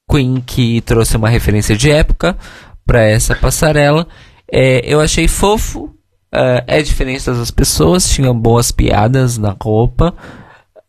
Queen 0.07 0.41
que 0.45 0.79
trouxe 0.81 1.17
uma 1.17 1.27
referência 1.27 1.75
de 1.75 1.89
época 1.89 2.37
para 2.85 3.01
essa 3.01 3.33
passarela. 3.33 4.07
É, 4.51 4.81
eu 4.85 5.01
achei 5.01 5.27
fofo, 5.27 5.96
Uh, 6.37 6.61
é 6.67 6.83
diferente 6.83 7.25
das 7.25 7.49
pessoas, 7.49 8.07
tinham 8.07 8.37
boas 8.37 8.71
piadas 8.71 9.39
na 9.39 9.55
roupa. 9.59 10.13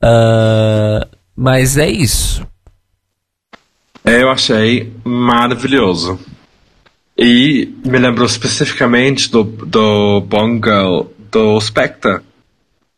Uh, 0.05 1.09
mas 1.35 1.79
é 1.79 1.89
isso. 1.89 2.47
Eu 4.05 4.29
achei 4.29 4.93
maravilhoso. 5.03 6.21
E 7.17 7.75
me 7.83 7.99
lembrou 7.99 8.27
especificamente 8.27 9.31
do, 9.31 9.43
do 9.43 10.21
Bongo 10.21 11.11
do 11.31 11.59
Spectre. 11.63 12.21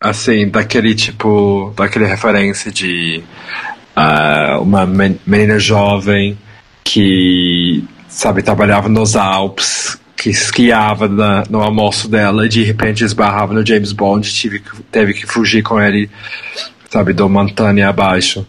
Assim, 0.00 0.48
daquele 0.48 0.94
tipo. 0.94 1.72
daquele 1.76 2.06
referência 2.06 2.72
de 2.72 3.22
uh, 3.96 4.60
uma 4.60 4.86
menina 4.86 5.58
jovem 5.58 6.36
que, 6.82 7.84
sabe, 8.08 8.42
trabalhava 8.42 8.88
nos 8.88 9.14
Alpes 9.14 9.99
que 10.20 10.28
esquiava 10.28 11.08
na, 11.08 11.44
no 11.48 11.62
almoço 11.62 12.06
dela 12.06 12.44
e 12.44 12.48
de 12.50 12.62
repente 12.62 13.02
esbarrava 13.02 13.54
no 13.54 13.64
James 13.64 13.90
Bond, 13.90 14.30
tive, 14.30 14.62
teve 14.92 15.14
que 15.14 15.26
fugir 15.26 15.62
com 15.62 15.80
ele, 15.80 16.10
sabe, 16.90 17.14
do 17.14 17.26
montanha 17.26 17.88
abaixo. 17.88 18.46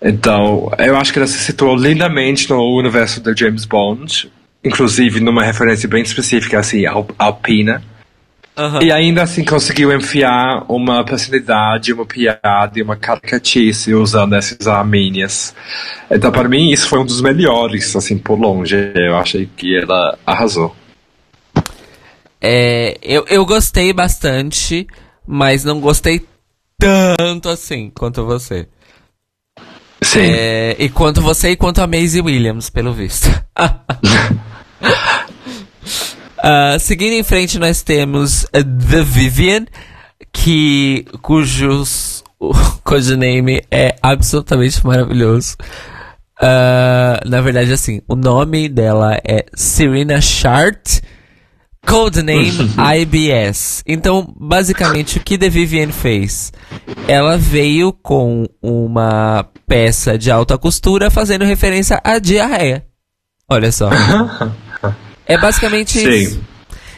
Então, 0.00 0.70
eu 0.76 0.94
acho 0.94 1.14
que 1.14 1.18
ela 1.18 1.26
se 1.26 1.38
situou 1.38 1.74
lindamente 1.74 2.50
no 2.50 2.60
universo 2.78 3.22
do 3.22 3.34
James 3.34 3.64
Bond, 3.64 4.30
inclusive 4.62 5.18
numa 5.20 5.42
referência 5.42 5.88
bem 5.88 6.02
específica, 6.02 6.58
assim, 6.58 6.84
alpina. 7.18 7.82
Uhum. 8.58 8.82
E 8.82 8.92
ainda 8.92 9.22
assim 9.22 9.42
conseguiu 9.42 9.94
enfiar 9.94 10.66
uma 10.68 11.02
personalidade, 11.02 11.94
uma 11.94 12.04
piada 12.04 12.72
e 12.74 12.82
uma 12.82 12.96
caricatice 12.96 13.94
usando 13.94 14.34
essas 14.34 14.66
arminhas. 14.66 15.54
Então, 16.10 16.30
para 16.30 16.46
mim, 16.46 16.70
isso 16.70 16.86
foi 16.88 16.98
um 16.98 17.06
dos 17.06 17.22
melhores, 17.22 17.96
assim, 17.96 18.18
por 18.18 18.38
longe. 18.38 18.92
Eu 18.94 19.16
achei 19.16 19.48
que 19.56 19.78
ela 19.78 20.18
arrasou. 20.26 20.76
É, 22.48 22.96
eu, 23.02 23.26
eu 23.28 23.44
gostei 23.44 23.92
bastante, 23.92 24.86
mas 25.26 25.64
não 25.64 25.80
gostei 25.80 26.24
tanto 26.78 27.48
assim 27.48 27.90
quanto 27.90 28.24
você. 28.24 28.68
Sim. 30.00 30.20
É, 30.20 30.76
e 30.78 30.88
quanto 30.88 31.20
você 31.20 31.50
e 31.50 31.56
quanto 31.56 31.80
a 31.80 31.88
Maisie 31.88 32.20
Williams, 32.20 32.70
pelo 32.70 32.92
visto. 32.92 33.26
uh, 36.38 36.78
seguindo 36.78 37.14
em 37.14 37.24
frente, 37.24 37.58
nós 37.58 37.82
temos 37.82 38.46
The 38.52 39.02
Vivian, 39.02 39.66
que, 40.32 41.04
cujos, 41.22 42.22
cujo 42.84 43.16
name 43.16 43.64
é 43.72 43.96
absolutamente 44.00 44.86
maravilhoso. 44.86 45.56
Uh, 46.40 47.28
na 47.28 47.40
verdade, 47.40 47.72
assim, 47.72 48.02
o 48.06 48.14
nome 48.14 48.68
dela 48.68 49.20
é 49.24 49.46
Serena 49.52 50.20
Shart 50.20 51.00
Codename 51.86 52.52
IBS. 53.00 53.82
Então, 53.86 54.34
basicamente, 54.38 55.18
o 55.18 55.20
que 55.20 55.38
The 55.38 55.48
Vivienne 55.48 55.92
fez? 55.92 56.52
Ela 57.06 57.38
veio 57.38 57.92
com 57.92 58.46
uma 58.60 59.46
peça 59.66 60.18
de 60.18 60.30
alta 60.30 60.58
costura 60.58 61.10
fazendo 61.10 61.44
referência 61.44 62.00
à 62.02 62.18
diarreia. 62.18 62.84
Olha 63.48 63.70
só. 63.70 63.88
é 65.26 65.38
basicamente 65.38 65.98
Sim. 65.98 66.10
isso. 66.10 66.40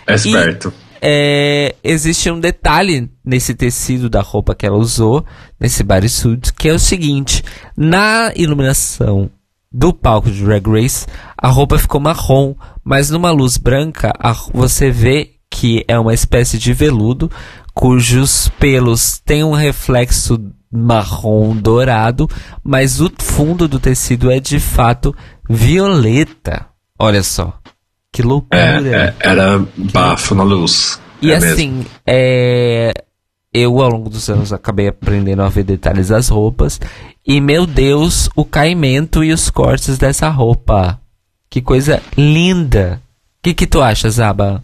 É 0.06 0.14
esperto. 0.14 0.72
E, 0.84 0.88
é, 1.00 1.74
existe 1.84 2.30
um 2.30 2.40
detalhe 2.40 3.08
nesse 3.24 3.54
tecido 3.54 4.08
da 4.08 4.20
roupa 4.20 4.54
que 4.54 4.66
ela 4.66 4.76
usou, 4.76 5.24
nesse 5.60 5.84
bodysuit, 5.84 6.52
que 6.54 6.68
é 6.68 6.72
o 6.72 6.78
seguinte: 6.78 7.44
na 7.76 8.32
iluminação 8.34 9.30
do 9.70 9.92
palco 9.92 10.30
de 10.30 10.42
Drag 10.42 10.66
Race, 10.66 11.06
a 11.36 11.48
roupa 11.48 11.78
ficou 11.78 12.00
marrom, 12.00 12.54
mas 12.88 13.10
numa 13.10 13.30
luz 13.30 13.58
branca 13.58 14.14
você 14.54 14.90
vê 14.90 15.32
que 15.50 15.84
é 15.86 15.98
uma 15.98 16.14
espécie 16.14 16.56
de 16.56 16.72
veludo 16.72 17.30
cujos 17.74 18.48
pelos 18.58 19.18
têm 19.18 19.44
um 19.44 19.52
reflexo 19.52 20.42
marrom 20.72 21.54
dourado, 21.54 22.26
mas 22.64 22.98
o 22.98 23.12
fundo 23.18 23.68
do 23.68 23.78
tecido 23.78 24.30
é 24.30 24.40
de 24.40 24.58
fato 24.58 25.14
violeta. 25.48 26.64
Olha 26.98 27.22
só. 27.22 27.52
Que 28.10 28.22
loucura. 28.22 28.58
É, 28.58 29.08
é, 29.08 29.14
era 29.20 29.62
bafo 29.76 30.34
na 30.34 30.42
luz. 30.42 30.98
E 31.20 31.30
é 31.30 31.36
assim, 31.36 31.84
é, 32.06 33.04
eu 33.52 33.82
ao 33.82 33.90
longo 33.90 34.08
dos 34.08 34.30
anos 34.30 34.50
acabei 34.50 34.88
aprendendo 34.88 35.42
a 35.42 35.48
ver 35.50 35.64
detalhes 35.64 36.08
das 36.08 36.28
roupas 36.28 36.80
e 37.26 37.38
meu 37.38 37.66
Deus, 37.66 38.30
o 38.34 38.46
caimento 38.46 39.22
e 39.22 39.30
os 39.30 39.50
cortes 39.50 39.98
dessa 39.98 40.30
roupa. 40.30 40.98
Que 41.50 41.62
coisa 41.62 42.02
linda. 42.16 43.00
O 43.38 43.42
que, 43.42 43.54
que 43.54 43.66
tu 43.66 43.80
acha, 43.80 44.10
Zaba? 44.10 44.62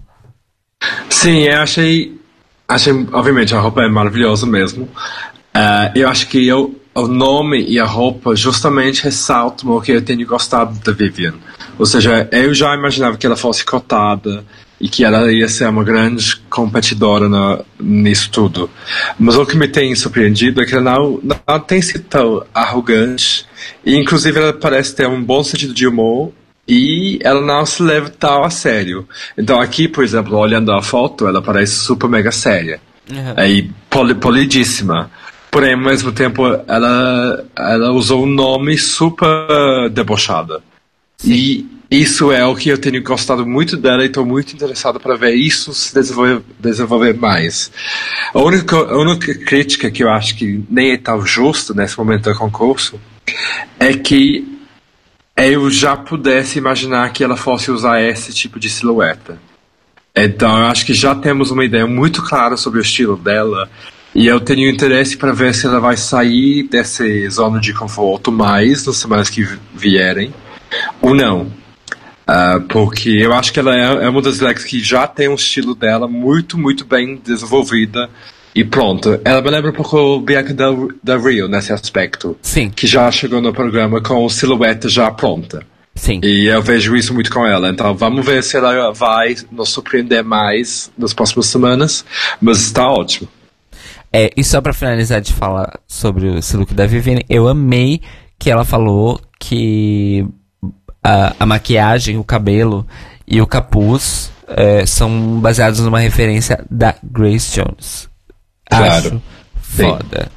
Sim, 1.09 1.43
eu 1.43 1.61
achei. 1.61 2.21
Achei, 2.67 2.93
obviamente, 3.13 3.55
a 3.55 3.61
roupa 3.61 3.83
é 3.83 3.89
maravilhosa 3.89 4.47
mesmo. 4.47 4.85
Uh, 4.85 5.91
eu 5.95 6.09
acho 6.09 6.27
que 6.29 6.47
eu, 6.47 6.79
o 6.95 7.07
nome 7.07 7.65
e 7.65 7.79
a 7.79 7.85
roupa 7.85 8.35
justamente 8.35 9.05
ressaltam 9.05 9.71
o 9.71 9.81
que 9.81 9.93
eu 9.93 10.03
tenho 10.03 10.27
gostado 10.27 10.79
da 10.81 10.93
Vivian. 10.93 11.35
Ou 11.79 11.87
seja, 11.87 12.29
eu 12.33 12.55
já 12.55 12.75
imaginava 12.75 13.17
que 13.17 13.27
ela 13.27 13.37
fosse 13.37 13.65
cotada 13.65 14.45
e 14.81 14.89
que 14.89 15.05
ela 15.05 15.33
ia 15.33 15.49
ser 15.49 15.69
uma 15.69 15.85
grande 15.85 16.37
competidora 16.51 17.29
na, 17.29 17.61
nisso 17.81 18.31
tudo. 18.31 18.69
Mas 19.19 19.37
o 19.37 19.47
que 19.47 19.57
me 19.57 19.69
tem 19.69 19.95
surpreendido 19.95 20.61
é 20.61 20.67
que 20.67 20.75
ela 20.75 20.83
não, 20.83 21.21
não 21.23 21.61
tem 21.61 21.81
sido 21.81 22.05
tão 22.05 22.45
arrogante 22.53 23.47
e 23.85 23.97
inclusive 23.97 24.39
ela 24.39 24.53
parece 24.53 24.95
ter 24.95 25.07
um 25.09 25.23
bom 25.23 25.43
sentido 25.43 25.73
de 25.73 25.87
humor 25.87 26.33
e 26.67 27.19
ela 27.23 27.41
não 27.41 27.65
se 27.67 27.83
leva 27.83 28.09
tão 28.09 28.45
a 28.45 28.51
sério. 28.51 29.07
Então 29.37 29.61
aqui, 29.61 29.89
por 29.89 30.03
exemplo, 30.03 30.39
olhando 30.39 30.73
a 30.73 30.83
foto, 30.83 31.27
ela 31.27 31.43
parece 31.43 31.75
super 31.75 32.09
mega 32.09 32.33
séria 32.33 32.81
uhum. 33.11 33.45
e 33.45 33.71
poli, 33.89 34.15
polidíssima. 34.15 35.11
Porém, 35.51 35.75
ao 35.75 35.81
mesmo 35.81 36.11
tempo, 36.11 36.45
ela, 36.67 37.45
ela 37.57 37.93
usou 37.93 38.25
um 38.25 38.27
nome 38.27 38.77
super 38.77 39.89
debochada. 39.91 40.61
Sim. 41.19 41.33
E 41.33 41.75
isso 41.91 42.33
é 42.33 42.45
o 42.45 42.57
que 42.57 42.71
eu 42.71 42.79
tenho 42.79 43.01
gostado 43.05 43.47
muito 43.47 43.77
dela 43.77 44.03
e 44.03 44.07
estou 44.07 44.27
muito 44.27 44.53
interessado 44.53 44.99
para 44.99 45.17
ver 45.17 45.35
isso 45.35 45.73
se 45.73 45.95
desenvolver, 45.95 46.43
desenvolver 46.59 47.15
mais. 47.15 47.71
A 48.33 48.41
única, 48.41 48.77
a 48.77 48.99
única 48.99 49.33
crítica 49.33 49.91
que 49.93 50.03
eu 50.03 50.11
acho 50.11 50.35
que 50.35 50.65
nem 50.69 50.93
é 50.93 50.97
tão 50.97 51.25
justa 51.25 51.73
nesse 51.73 51.97
momento 51.97 52.29
do 52.31 52.37
concurso 52.37 52.99
é 53.79 53.93
que 53.93 54.54
eu 55.37 55.71
já 55.71 55.97
pudesse 55.97 56.59
imaginar 56.59 57.13
que 57.13 57.25
ela 57.25 57.37
fosse 57.37 57.71
usar 57.71 58.01
esse 58.01 58.33
tipo 58.33 58.59
de 58.59 58.71
silhueta. 58.71 59.39
Então 60.15 60.57
eu 60.59 60.67
acho 60.67 60.87
que 60.87 60.95
já 60.95 61.15
temos 61.15 61.51
uma 61.51 61.65
ideia 61.65 61.87
muito 61.87 62.23
clara 62.23 62.57
sobre 62.57 62.79
o 62.79 62.83
estilo 62.83 63.17
dela 63.17 63.69
e 64.15 64.29
eu 64.29 64.39
tenho 64.39 64.71
interesse 64.71 65.17
para 65.17 65.33
ver 65.33 65.53
se 65.55 65.67
ela 65.67 65.81
vai 65.81 65.97
sair 65.97 66.69
dessa 66.69 67.05
zona 67.29 67.59
de 67.59 67.75
conforto 67.75 68.31
mais 68.31 68.87
nas 68.87 68.97
semanas 68.97 69.29
que 69.29 69.43
vierem 69.75 70.33
ou 71.01 71.15
não. 71.15 71.53
Uh, 72.27 72.61
porque 72.69 73.11
eu 73.11 73.35
acho 73.35 73.53
que 73.53 73.59
ela 73.59 73.77
é, 73.77 74.05
é 74.05 74.09
uma 74.09 74.23
das 74.23 74.39
drags 74.39 74.65
que 74.65 74.81
já 74.81 75.07
tem 75.07 75.29
um 75.29 75.35
estilo 75.35 75.75
dela 75.75 76.07
muito, 76.09 76.57
muito 76.57 76.85
bem 76.85 77.17
desenvolvida 77.17 78.09
e 78.55 78.65
pronto. 78.65 79.21
Ela 79.25 79.43
me 79.43 79.51
lembra 79.51 79.71
um 79.71 79.75
pouco 79.75 79.97
o 79.97 80.21
Bianca 80.21 80.55
da, 80.55 80.67
da 81.03 81.17
Rio 81.17 81.49
nesse 81.49 81.73
aspecto. 81.73 82.37
Sim. 82.41 82.71
Que 82.71 82.87
já 82.87 83.11
chegou 83.11 83.41
no 83.41 83.53
programa 83.53 84.01
com 84.01 84.29
silhueta 84.29 84.89
já 84.89 85.11
pronta. 85.11 85.67
Sim. 85.95 86.21
E 86.23 86.47
eu 86.47 86.63
vejo 86.63 86.97
isso 86.97 87.13
muito 87.13 87.31
com 87.31 87.47
ela. 87.47 87.69
Então 87.69 87.95
vamos 87.95 88.25
ver 88.25 88.43
se 88.43 88.57
ela 88.57 88.93
vai 88.93 89.35
nos 89.51 89.71
surpreender 89.71 90.25
mais 90.25 90.91
nas 90.97 91.13
próximas 91.13 91.47
semanas. 91.47 92.05
Mas 92.41 92.61
está 92.61 92.89
ótimo. 92.89 93.29
É, 94.13 94.31
e 94.37 94.45
só 94.45 94.61
pra 94.61 94.73
finalizar 94.73 95.21
de 95.21 95.33
falar 95.33 95.81
sobre 95.89 96.39
esse 96.39 96.57
look 96.57 96.73
da 96.73 96.87
Vivienne, 96.87 97.25
eu 97.29 97.49
amei 97.49 98.01
que 98.39 98.49
ela 98.49 98.65
falou 98.65 99.21
que 99.41 100.25
a, 101.03 101.35
a 101.41 101.47
maquiagem, 101.47 102.17
o 102.17 102.23
cabelo 102.23 102.87
e 103.27 103.41
o 103.41 103.47
capuz 103.47 104.31
é, 104.47 104.87
são 104.87 105.41
baseados 105.41 105.81
numa 105.81 105.99
referência 105.99 106.65
da 106.71 106.95
Grace 107.03 107.61
Jones. 107.61 108.09
Claro. 108.69 109.07
Acho 109.07 109.23
foda. 109.75 110.31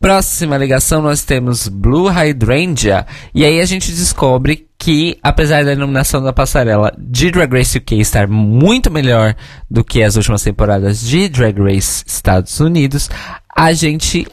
Próxima 0.00 0.56
ligação 0.56 1.02
nós 1.02 1.24
temos 1.24 1.66
Blue 1.66 2.08
Hydrangea. 2.08 3.04
E 3.34 3.44
aí 3.44 3.60
a 3.60 3.64
gente 3.64 3.90
descobre 3.90 4.68
que, 4.78 5.18
apesar 5.22 5.64
da 5.64 5.72
iluminação 5.72 6.22
da 6.22 6.32
passarela 6.32 6.94
de 6.96 7.32
Drag 7.32 7.52
Race 7.52 7.76
UK 7.76 7.96
estar 7.96 8.28
muito 8.28 8.92
melhor 8.92 9.34
do 9.68 9.82
que 9.82 10.02
as 10.02 10.14
últimas 10.14 10.42
temporadas 10.42 11.00
de 11.00 11.28
Drag 11.28 11.58
Race 11.60 12.04
Estados 12.06 12.60
Unidos, 12.60 13.10
a 13.56 13.72
gente 13.72 14.24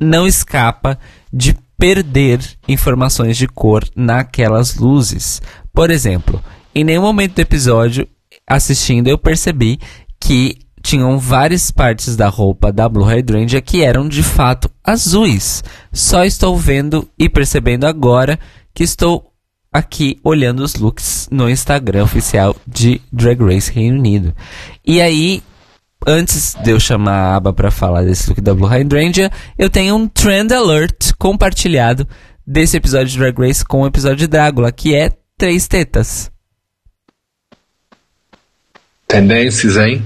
não 0.00 0.26
escapa 0.26 0.98
de 1.32 1.56
perder 1.78 2.40
informações 2.66 3.36
de 3.36 3.46
cor 3.46 3.84
naquelas 3.94 4.74
luzes. 4.74 5.40
Por 5.72 5.92
exemplo, 5.92 6.42
em 6.74 6.82
nenhum 6.82 7.02
momento 7.02 7.36
do 7.36 7.40
episódio, 7.40 8.08
assistindo, 8.48 9.06
eu 9.06 9.16
percebi 9.16 9.78
que 10.20 10.58
tinham 10.82 11.18
várias 11.18 11.70
partes 11.70 12.16
da 12.16 12.28
roupa 12.28 12.72
da 12.72 12.88
Blue 12.88 13.04
Hydrangea 13.04 13.62
que 13.62 13.82
eram 13.82 14.08
de 14.08 14.22
fato 14.22 14.70
azuis. 14.82 15.62
Só 15.92 16.24
estou 16.24 16.56
vendo 16.56 17.08
e 17.18 17.28
percebendo 17.28 17.86
agora 17.86 18.38
que 18.74 18.82
estou 18.82 19.32
aqui 19.72 20.18
olhando 20.22 20.62
os 20.62 20.74
looks 20.74 21.28
no 21.30 21.48
Instagram 21.48 22.04
oficial 22.04 22.54
de 22.66 23.00
Drag 23.10 23.40
Race 23.42 23.70
Reino 23.70 23.98
Unido. 23.98 24.34
E 24.84 25.00
aí, 25.00 25.42
antes 26.06 26.54
de 26.62 26.70
eu 26.70 26.80
chamar 26.80 27.14
a 27.14 27.36
aba 27.36 27.52
para 27.52 27.70
falar 27.70 28.02
desse 28.02 28.28
look 28.28 28.40
da 28.40 28.54
Blue 28.54 28.68
Hydrangea, 28.68 29.30
eu 29.56 29.70
tenho 29.70 29.96
um 29.96 30.08
trend 30.08 30.52
alert 30.52 31.12
compartilhado 31.18 32.06
desse 32.46 32.76
episódio 32.76 33.08
de 33.08 33.18
Drag 33.18 33.38
Race 33.38 33.64
com 33.64 33.82
o 33.82 33.86
episódio 33.86 34.18
de 34.18 34.26
Drácula, 34.26 34.72
que 34.72 34.94
é 34.94 35.12
três 35.38 35.66
tetas. 35.68 36.30
Tendências, 39.06 39.76
hein? 39.76 40.02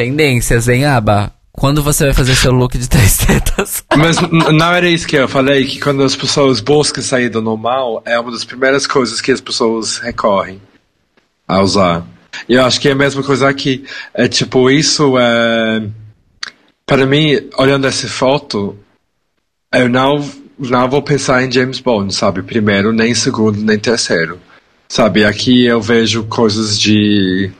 Tendências, 0.00 0.66
hein, 0.66 0.86
Aba? 0.86 1.30
Quando 1.52 1.82
você 1.82 2.04
vai 2.06 2.14
fazer 2.14 2.34
seu 2.34 2.52
look 2.52 2.78
de 2.78 2.88
três 2.88 3.18
tetas? 3.18 3.84
Mas 3.94 4.16
não 4.18 4.72
era 4.72 4.88
isso 4.88 5.06
que 5.06 5.14
eu 5.14 5.28
falei, 5.28 5.66
que 5.66 5.78
quando 5.78 6.02
as 6.02 6.16
pessoas 6.16 6.58
buscam 6.58 7.02
sair 7.02 7.28
do 7.28 7.42
normal, 7.42 8.02
é 8.06 8.18
uma 8.18 8.30
das 8.30 8.42
primeiras 8.42 8.86
coisas 8.86 9.20
que 9.20 9.30
as 9.30 9.42
pessoas 9.42 9.98
recorrem 9.98 10.58
a 11.46 11.60
usar. 11.60 12.06
E 12.48 12.54
eu 12.54 12.64
acho 12.64 12.80
que 12.80 12.88
é 12.88 12.92
a 12.92 12.94
mesma 12.94 13.22
coisa 13.22 13.46
aqui. 13.46 13.84
É 14.14 14.26
tipo, 14.26 14.70
isso 14.70 15.18
é. 15.18 15.86
Para 16.86 17.04
mim, 17.04 17.36
olhando 17.58 17.86
essa 17.86 18.08
foto, 18.08 18.78
eu 19.74 19.86
não, 19.86 20.26
não 20.58 20.88
vou 20.88 21.02
pensar 21.02 21.44
em 21.44 21.52
James 21.52 21.78
Bond, 21.78 22.14
sabe? 22.14 22.42
Primeiro, 22.42 22.90
nem 22.90 23.14
segundo, 23.14 23.60
nem 23.60 23.78
terceiro. 23.78 24.40
Sabe, 24.88 25.26
aqui 25.26 25.66
eu 25.66 25.78
vejo 25.78 26.24
coisas 26.24 26.80
de. 26.80 27.50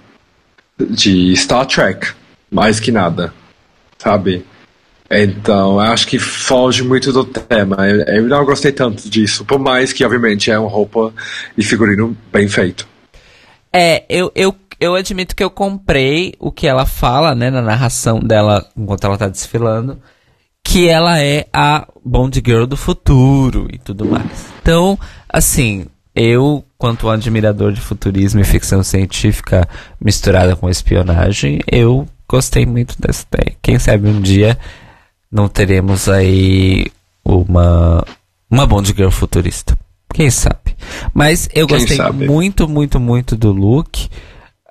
de 0.78 1.36
Star 1.36 1.66
Trek, 1.66 2.18
mais 2.50 2.80
que 2.80 2.90
nada. 2.90 3.32
Sabe? 3.98 4.44
Então, 5.10 5.80
acho 5.80 6.06
que 6.06 6.18
foge 6.18 6.84
muito 6.84 7.12
do 7.12 7.24
tema. 7.24 7.88
Eu, 7.88 8.00
eu 8.02 8.28
não 8.28 8.44
gostei 8.44 8.70
tanto 8.70 9.10
disso, 9.10 9.44
por 9.44 9.58
mais 9.58 9.92
que, 9.92 10.04
obviamente, 10.04 10.50
é 10.50 10.58
uma 10.58 10.70
roupa 10.70 11.12
e 11.58 11.64
figurino 11.64 12.16
bem 12.32 12.46
feito. 12.46 12.86
É, 13.72 14.04
eu, 14.08 14.30
eu, 14.34 14.54
eu 14.78 14.94
admito 14.94 15.34
que 15.34 15.42
eu 15.42 15.50
comprei 15.50 16.34
o 16.38 16.52
que 16.52 16.66
ela 16.66 16.86
fala, 16.86 17.34
né, 17.34 17.50
na 17.50 17.60
narração 17.60 18.20
dela 18.20 18.64
enquanto 18.76 19.04
ela 19.04 19.18
tá 19.18 19.28
desfilando, 19.28 20.00
que 20.64 20.88
ela 20.88 21.20
é 21.20 21.46
a 21.52 21.88
Bond 22.04 22.40
Girl 22.44 22.64
do 22.64 22.76
futuro 22.76 23.66
e 23.72 23.78
tudo 23.78 24.04
mais. 24.04 24.46
Então, 24.62 24.96
assim, 25.28 25.86
eu, 26.14 26.64
quanto 26.78 27.08
um 27.08 27.10
admirador 27.10 27.72
de 27.72 27.80
futurismo 27.80 28.40
e 28.40 28.44
ficção 28.44 28.82
científica 28.82 29.68
misturada 30.00 30.54
com 30.54 30.70
espionagem, 30.70 31.60
eu 31.70 32.06
gostei 32.30 32.64
muito 32.64 32.94
dessa 33.00 33.26
ideia. 33.32 33.56
Quem 33.60 33.76
sabe 33.78 34.08
um 34.08 34.20
dia 34.20 34.56
não 35.30 35.48
teremos 35.48 36.08
aí 36.08 36.86
uma 37.24 38.04
uma 38.48 38.66
Bond 38.66 38.94
Girl 38.96 39.10
futurista. 39.10 39.76
Quem 40.14 40.30
sabe? 40.30 40.76
Mas 41.12 41.48
eu 41.54 41.66
Quem 41.66 41.78
gostei 41.78 41.96
sabe? 41.96 42.28
muito, 42.28 42.68
muito, 42.68 43.00
muito 43.00 43.36
do 43.36 43.52
look. 43.52 44.08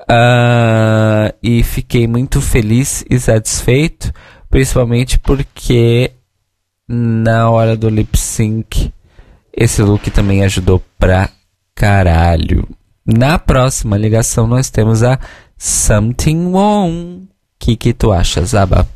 ah, 0.08 1.34
e 1.44 1.64
fiquei 1.64 2.08
muito 2.08 2.42
feliz 2.42 3.06
e 3.10 3.20
satisfeito. 3.20 4.12
Principalmente 4.50 5.20
porque 5.20 6.12
na 6.88 7.50
hora 7.50 7.78
do 7.78 7.88
lip 7.90 8.18
sync 8.18 8.92
esse 9.54 9.82
look 9.82 10.10
também 10.12 10.44
ajudou 10.44 10.82
pra 10.98 11.30
caralho. 11.76 12.68
Na 13.06 13.38
próxima 13.40 13.98
ligação 13.98 14.48
nós 14.48 14.70
temos 14.70 15.04
a 15.04 15.20
Something 15.58 16.48
Wrong. 16.52 17.29
Que, 17.60 17.76
que 17.76 17.94
tu 17.94 18.12
acha, 18.12 18.44
Zaba? 18.46 18.88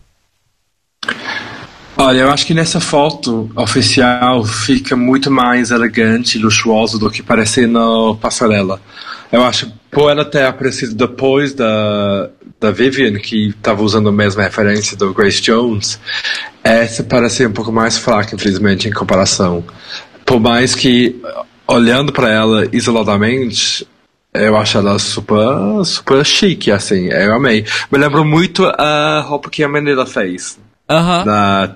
Olha, 1.95 2.22
eu 2.22 2.32
acho 2.32 2.45
que 2.45 2.53
nessa 2.53 2.80
foto 2.80 3.51
oficial 3.56 4.43
fica 4.43 4.95
muito 4.95 5.30
mais 5.30 5.69
elegante 5.69 6.38
e 6.38 6.42
luxuoso 6.42 6.98
do 6.98 7.11
que 7.11 7.22
parece 7.22 7.67
na 7.67 8.16
passarela. 8.19 8.82
Eu 9.32 9.43
acho, 9.43 9.72
por 9.92 10.09
ela 10.09 10.25
ter 10.25 10.45
aparecido 10.45 10.95
depois 10.95 11.53
da, 11.53 12.30
da 12.59 12.72
Vivian, 12.72 13.19
que 13.19 13.50
estava 13.50 13.83
usando 13.83 14.09
a 14.09 14.11
mesma 14.11 14.43
referência 14.43 14.98
do 14.98 15.14
Grace 15.14 15.42
Jones, 15.42 16.00
essa 16.64 17.03
parece 17.03 17.45
um 17.45 17.51
pouco 17.51 17.72
mais 17.72 17.98
fraca, 17.98 18.35
infelizmente, 18.35 18.88
em 18.88 18.92
comparação. 18.92 19.64
Por 20.25 20.40
mais 20.40 20.74
que, 20.74 21.22
olhando 21.67 22.11
para 22.11 22.32
ela 22.32 22.67
isoladamente, 22.72 23.88
eu 24.34 24.58
acho 24.58 24.78
ela 24.80 24.98
super, 24.98 25.86
super 25.86 26.26
chique, 26.26 26.72
assim, 26.72 27.08
eu 27.08 27.36
amei. 27.36 27.66
Me 27.92 28.00
lembro 28.00 28.26
muito 28.26 28.66
a 28.66 29.22
roupa 29.22 29.50
que 29.50 29.64
a 29.64 29.70
Manila 29.70 30.06
fez 30.06 30.60
Aham. 30.90 31.26
na, 31.26 31.76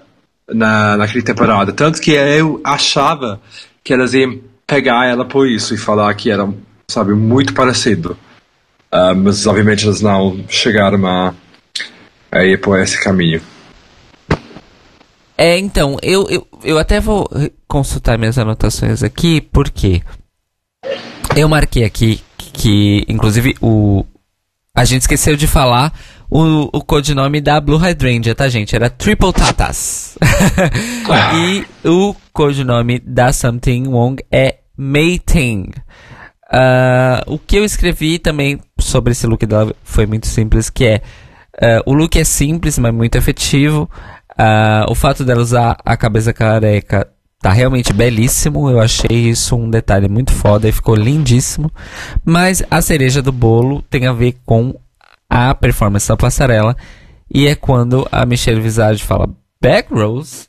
na, 0.52 0.98
naquela 0.98 1.24
temporada. 1.24 1.72
Tanto 1.72 2.02
que 2.02 2.12
eu 2.12 2.60
achava 2.64 3.40
que 3.84 3.94
elas 3.94 4.14
iam 4.14 4.40
pegar 4.66 5.06
ela 5.06 5.24
por 5.24 5.48
isso 5.48 5.76
e 5.76 5.78
falar 5.78 6.14
que 6.16 6.32
era, 6.32 6.50
sabe, 6.90 7.14
muito 7.14 7.54
parecido. 7.54 8.18
Ah, 8.92 9.14
mas 9.14 9.46
obviamente 9.46 9.86
elas 9.86 10.02
não 10.02 10.44
chegaram 10.50 11.06
a, 11.06 11.36
a 12.32 12.44
ir 12.44 12.60
por 12.60 12.80
esse 12.80 13.02
caminho. 13.02 13.42
É, 15.38 15.60
então, 15.60 15.98
eu, 16.02 16.28
eu, 16.30 16.48
eu 16.64 16.80
até 16.80 17.00
vou 17.00 17.30
consultar 17.68 18.18
minhas 18.18 18.40
anotações 18.40 19.04
aqui, 19.04 19.40
porque 19.40 20.02
eu 21.36 21.48
marquei 21.48 21.84
aqui 21.84 22.24
que, 22.58 23.06
inclusive, 23.08 23.56
o. 23.62 24.04
A 24.76 24.84
gente 24.84 25.02
esqueceu 25.02 25.36
de 25.36 25.48
falar 25.48 25.92
o, 26.30 26.70
o 26.72 26.84
codinome 26.84 27.42
da 27.42 27.60
Blue 27.60 27.78
Hydrangea, 27.78 28.36
tá, 28.36 28.48
gente? 28.48 28.76
Era 28.76 28.90
Triple 28.90 29.34
Tatas. 29.34 30.18
e 31.36 31.66
o 31.88 32.16
codinome 32.34 33.00
da 33.00 33.32
Something 33.32 33.88
Wong 33.88 34.24
é 34.32 34.60
Mei 34.78 35.20
Ting. 35.20 35.72
Ah, 36.52 37.24
o 37.26 37.40
que 37.40 37.58
eu 37.58 37.66
escrevi 37.66 38.20
também 38.20 38.60
sobre 38.80 39.12
esse 39.12 39.26
look 39.26 39.46
dela 39.46 39.74
foi 39.84 40.06
muito 40.06 40.28
simples, 40.28 40.70
que 40.70 40.86
é 40.86 41.02
ah, 41.60 41.82
o 41.86 41.94
look 41.94 42.16
é 42.18 42.24
simples, 42.24 42.78
mas 42.78 42.94
muito 42.94 43.18
efetivo. 43.18 43.90
Ah, 44.38 44.86
o 44.90 44.94
fato 44.94 45.24
dela 45.24 45.42
usar 45.42 45.78
a 45.84 45.98
cabeça 45.98 46.32
careca 46.34 47.08
tá 47.42 47.52
realmente 47.52 47.94
belíssimo. 47.94 48.70
Eu 48.70 48.80
achei 48.80 49.30
isso 49.30 49.56
um 49.56 49.70
detalhe 49.70 50.08
muito 50.08 50.32
foda 50.32 50.68
e 50.68 50.72
ficou 50.72 50.96
lindíssimo. 50.96 51.72
Mas 52.24 52.64
a 52.70 52.82
cereja 52.82 53.22
do 53.22 53.32
bolo 53.32 53.82
tem 53.90 54.08
a 54.08 54.14
ver 54.14 54.38
com 54.46 54.76
a 55.30 55.54
performance 55.54 56.08
da 56.08 56.18
passarela. 56.18 56.76
E 57.34 57.48
é 57.48 57.56
quando 57.56 58.08
a 58.12 58.26
Michelle 58.26 58.62
Visage 58.62 59.04
fala 59.04 59.30
back 59.62 59.94
rows, 59.94 60.48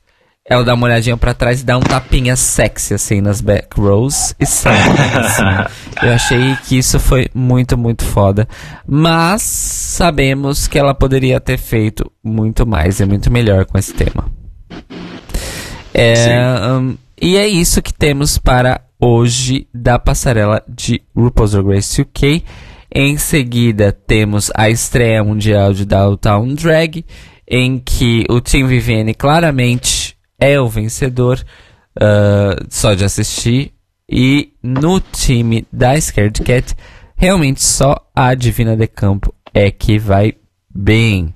ela 0.48 0.64
dá 0.64 0.72
uma 0.74 0.86
olhadinha 0.86 1.16
pra 1.16 1.34
trás 1.34 1.60
e 1.60 1.64
dá 1.64 1.76
um 1.76 1.82
tapinha 1.82 2.34
sexy 2.34 2.94
assim 2.94 3.20
nas 3.20 3.40
back 3.40 3.78
rows 3.78 4.34
e 4.40 4.46
sai. 4.46 4.78
assim. 5.18 5.68
Eu 6.02 6.12
achei 6.12 6.56
que 6.64 6.78
isso 6.78 6.98
foi 6.98 7.28
muito, 7.34 7.76
muito 7.76 8.04
foda. 8.04 8.48
Mas 8.86 9.42
sabemos 9.42 10.66
que 10.66 10.78
ela 10.78 10.94
poderia 10.94 11.40
ter 11.40 11.58
feito 11.58 12.10
muito 12.24 12.66
mais 12.66 13.00
e 13.00 13.04
muito 13.04 13.30
melhor 13.30 13.66
com 13.66 13.76
esse 13.76 13.92
tema. 13.92 14.24
É, 15.94 16.70
hum, 16.72 16.96
e 17.20 17.36
é 17.36 17.46
isso 17.46 17.82
que 17.82 17.92
temos 17.92 18.38
para 18.38 18.80
hoje 19.00 19.66
da 19.72 19.98
passarela 19.98 20.62
de 20.68 21.02
RuPaul's 21.16 21.52
Drag 21.52 21.66
Race 21.66 22.00
UK. 22.00 22.44
Em 22.94 23.16
seguida, 23.18 23.92
temos 23.92 24.50
a 24.54 24.70
estreia 24.70 25.22
mundial 25.22 25.72
de 25.72 25.84
Downtown 25.84 26.54
Drag, 26.54 27.04
em 27.46 27.78
que 27.78 28.24
o 28.28 28.40
Team 28.40 28.66
Vivienne 28.66 29.14
claramente 29.14 30.16
é 30.38 30.60
o 30.60 30.68
vencedor, 30.68 31.44
ah, 32.00 32.56
só 32.68 32.94
de 32.94 33.04
assistir. 33.04 33.72
E 34.10 34.52
no 34.62 35.00
time 35.00 35.66
da 35.70 36.00
Scared 36.00 36.42
Cat, 36.42 36.74
realmente 37.14 37.62
só 37.62 37.94
a 38.14 38.34
Divina 38.34 38.74
de 38.74 38.86
Campo 38.86 39.34
é 39.52 39.70
que 39.70 39.98
vai 39.98 40.34
bem. 40.70 41.34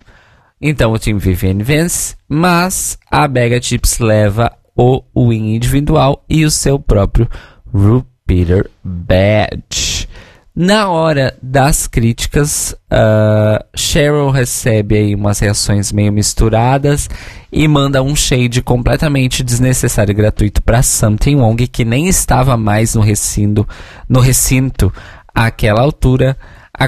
Então 0.63 0.93
o 0.93 0.99
time 0.99 1.19
Vivian 1.19 1.59
vence, 1.59 2.15
mas 2.29 2.97
a 3.11 3.27
Bega 3.27 3.61
Chips 3.61 3.99
leva 3.99 4.53
o 4.77 5.03
win 5.17 5.57
individual 5.57 6.25
e 6.31 6.45
o 6.45 6.51
seu 6.53 6.79
próprio 6.79 7.29
Repeater 7.75 8.71
Badge. 8.85 10.09
Na 10.55 10.91
hora 10.91 11.35
das 11.43 11.87
críticas, 11.87 12.77
uh, 12.93 13.65
Cheryl 13.75 14.31
recebe 14.31 14.97
aí 14.97 15.15
umas 15.15 15.41
reações 15.41 15.91
meio 15.91 16.13
misturadas 16.13 17.09
e 17.51 17.67
manda 17.67 18.03
um 18.03 18.15
shade 18.15 18.61
completamente 18.63 19.43
desnecessário 19.43 20.13
e 20.13 20.15
gratuito 20.15 20.63
para 20.63 20.83
Something 20.83 21.37
Wong, 21.37 21.67
que 21.67 21.87
nem 21.87 22.07
estava 22.07 22.57
mais 22.57 22.95
no 22.95 23.01
recinto, 23.01 23.67
no 24.07 24.21
recinto 24.21 24.93
àquela 25.35 25.81
altura. 25.81 26.37
A, 26.79 26.85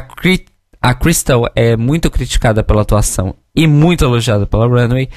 a 0.82 0.94
Crystal 0.94 1.50
é 1.56 1.74
muito 1.74 2.10
criticada 2.10 2.62
pela 2.62 2.82
atuação 2.82 3.34
e 3.55 3.66
muito 3.66 4.05
elogiada 4.05 4.47
pela 4.47 4.66
Runway. 4.66 5.08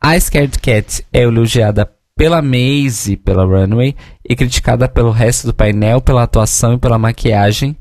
A 0.00 0.18
Scared 0.18 0.58
Cat 0.58 1.04
é 1.12 1.22
elogiada 1.22 1.90
pela 2.16 2.40
Maisie 2.40 3.16
pela 3.16 3.44
Runway 3.44 3.96
e 4.28 4.36
criticada 4.36 4.88
pelo 4.88 5.10
resto 5.10 5.46
do 5.46 5.54
painel 5.54 6.00
pela 6.00 6.22
atuação 6.22 6.74
e 6.74 6.78
pela 6.78 6.98
maquiagem. 6.98 7.76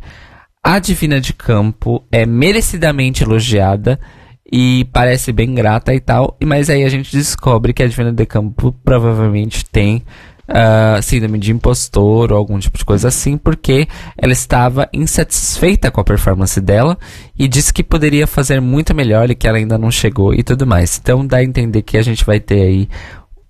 A 0.64 0.80
Divina 0.80 1.20
de 1.20 1.34
Campo 1.34 2.04
é 2.12 2.26
merecidamente 2.26 3.24
elogiada 3.24 4.00
e 4.52 4.86
parece 4.94 5.32
bem 5.32 5.54
grata 5.54 5.94
e 5.94 6.00
tal, 6.00 6.38
mas 6.44 6.70
aí 6.70 6.84
a 6.84 6.90
gente 6.90 7.16
descobre 7.16 7.74
que 7.74 7.84
a 7.84 7.88
Divina 7.88 8.12
de 8.12 8.26
Campo 8.26 8.72
provavelmente 8.84 9.66
tem 9.66 10.04
uh, 10.48 11.02
síndrome 11.02 11.38
de 11.38 11.52
impostor 11.52 12.32
ou 12.32 12.38
algum 12.38 12.60
tipo 12.60 12.78
de 12.78 12.86
coisa 12.86 13.08
assim, 13.08 13.38
porque 13.38 13.88
ela 14.18 14.34
estava 14.34 14.90
insatisfeita 14.94 15.92
com 15.92 16.02
a 16.02 16.04
performance 16.04 16.60
dela 16.60 16.98
e 17.38 17.48
disse 17.48 17.74
que 17.74 17.84
poderia 17.84 18.28
fazer 18.28 18.60
muito 18.60 18.94
melhor 18.94 19.30
e 19.30 19.36
que 19.36 19.48
ela 19.48 19.58
ainda 19.58 19.78
não 19.78 19.92
chegou 19.92 20.34
e 20.34 20.44
tudo 20.44 20.68
mais. 20.68 21.00
Então 21.02 21.26
dá 21.26 21.38
a 21.38 21.44
entender 21.44 21.82
que 21.82 21.98
a 21.98 22.02
gente 22.02 22.26
vai 22.26 22.40
ter 22.40 22.62
aí 22.62 22.90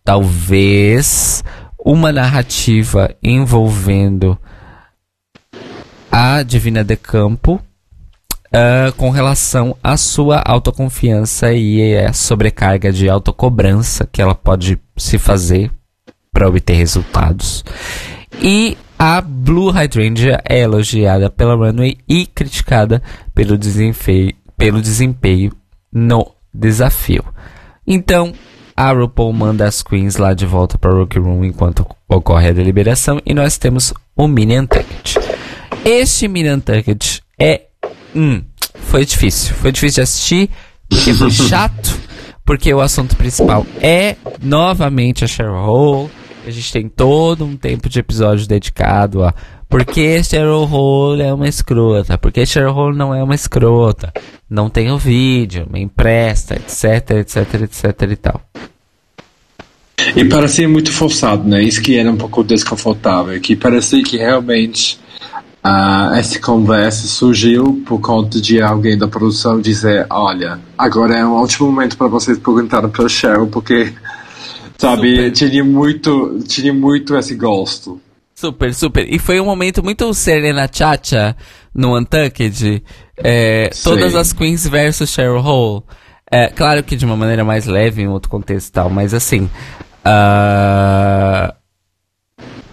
talvez 0.04 1.44
uma 1.86 2.12
narrativa 2.12 3.14
envolvendo 3.22 4.38
a 6.12 6.44
Divina 6.44 6.84
de 6.84 6.96
Campo 6.96 7.56
uh, 7.56 8.94
com 8.96 9.10
relação 9.10 9.76
à 9.84 9.98
sua 9.98 10.42
autoconfiança 10.46 11.52
e 11.52 11.98
a 11.98 12.14
sobrecarga 12.14 12.92
de 12.92 13.10
autocobrança 13.10 14.08
que 14.10 14.22
ela 14.22 14.36
pode 14.36 14.80
se 14.96 15.18
fazer 15.18 15.72
para 16.34 16.48
obter 16.48 16.74
resultados. 16.74 17.64
E 18.42 18.76
a 18.98 19.22
Blue 19.22 19.70
Hydrangea 19.70 20.42
é 20.44 20.62
elogiada 20.62 21.30
pela 21.30 21.56
Runway 21.56 21.98
e 22.10 22.26
criticada 22.26 23.02
pelo 23.34 23.58
desempenho, 23.58 24.34
pelo 24.58 24.82
desempenho 24.82 25.52
no 25.92 26.30
desafio. 26.54 27.24
Então, 27.86 28.34
a 28.76 28.92
RuPaul 28.92 29.34
manda 29.34 29.66
as 29.68 29.84
queens 29.84 30.18
lá 30.18 30.34
de 30.34 30.46
volta 30.46 30.78
para 30.78 30.94
o 30.94 31.00
Rookie 31.00 31.20
Room 31.20 31.46
enquanto 31.46 31.86
ocorre 32.08 32.50
a 32.50 32.54
deliberação 32.54 33.22
e 33.26 33.34
nós 33.34 33.58
temos 33.58 33.94
o 34.16 34.28
Mini 34.28 34.60
Untucked. 34.60 35.20
Este 35.86 36.28
Mini 36.28 36.50
Untucked 36.50 37.22
é... 37.40 37.62
Hum, 38.16 38.42
foi 38.74 39.06
difícil. 39.06 39.54
Foi 39.56 39.72
difícil 39.72 39.96
de 39.96 40.02
assistir, 40.02 40.50
porque 40.90 41.14
foi 41.14 41.30
chato, 41.32 42.00
porque 42.46 42.74
o 42.74 42.82
assunto 42.82 43.16
principal 43.16 43.66
é 43.82 44.16
novamente 44.42 45.24
a 45.24 45.28
Cheryl 45.28 45.56
Hole. 45.56 46.10
A 46.46 46.52
gente 46.52 46.72
tem 46.72 46.90
todo 46.90 47.46
um 47.46 47.56
tempo 47.56 47.88
de 47.88 48.00
episódio 48.00 48.48
dedicado 48.48 49.24
a 49.24 49.34
porque 49.70 50.24
Cheryl 50.24 50.70
Hole 50.72 51.24
é 51.24 51.34
uma 51.34 51.48
escrota, 51.48 52.16
porque 52.16 52.46
Cheryl 52.46 52.76
Hole 52.76 52.96
não 52.96 53.16
é 53.16 53.24
uma 53.24 53.34
escrota, 53.34 54.14
não 54.48 54.70
tem 54.70 54.92
o 54.92 55.00
vídeo, 55.00 55.66
me 55.72 55.82
empresta, 55.82 56.54
etc, 56.54 57.10
etc, 57.22 57.62
etc 57.64 58.12
e 58.12 58.16
tal. 58.16 58.42
E 60.16 60.26
parecia 60.26 60.70
muito 60.70 60.92
forçado, 60.92 61.48
né? 61.48 61.64
Isso 61.64 61.82
que 61.82 61.98
era 61.98 62.12
um 62.12 62.18
pouco 62.18 62.44
desconfortável, 62.44 63.40
que 63.42 63.56
parecia 63.56 64.04
que 64.04 64.18
realmente 64.18 65.00
uh, 65.66 66.14
essa 66.14 66.40
conversa 66.40 67.08
surgiu 67.08 67.82
por 67.84 68.00
conta 68.00 68.40
de 68.40 68.62
alguém 68.62 68.96
da 68.96 69.08
produção 69.08 69.60
dizer, 69.60 70.06
olha, 70.10 70.60
agora 70.78 71.18
é 71.18 71.26
um 71.26 71.34
ótimo 71.34 71.72
momento 71.72 71.98
para 71.98 72.08
vocês 72.08 72.38
perguntarem 72.38 72.92
para 72.92 73.10
Cheryl, 73.10 73.48
porque 73.48 73.92
Sabe, 74.84 75.16
super. 75.16 75.32
tinha 75.32 75.64
muito, 75.64 76.40
tinha 76.46 76.74
muito 76.74 77.16
esse 77.16 77.36
gosto. 77.36 78.02
Super, 78.36 78.74
super. 78.74 79.08
E 79.08 79.18
foi 79.18 79.40
um 79.40 79.46
momento 79.46 79.82
muito 79.82 80.14
Serena 80.14 80.70
Chacha 80.70 81.38
no 81.74 81.98
Untucked. 81.98 82.84
É, 83.16 83.70
todas 83.82 84.14
as 84.14 84.34
Queens 84.34 84.68
versus 84.68 85.10
Cheryl 85.10 85.38
Hole. 85.38 85.84
É, 86.30 86.48
claro 86.48 86.84
que 86.84 86.98
de 86.98 87.06
uma 87.06 87.16
maneira 87.16 87.46
mais 87.46 87.66
leve, 87.66 88.02
em 88.02 88.08
outro 88.10 88.30
contexto 88.30 88.68
e 88.68 88.72
tal, 88.74 88.90
mas 88.90 89.14
assim. 89.14 89.50
Uh, 90.04 91.54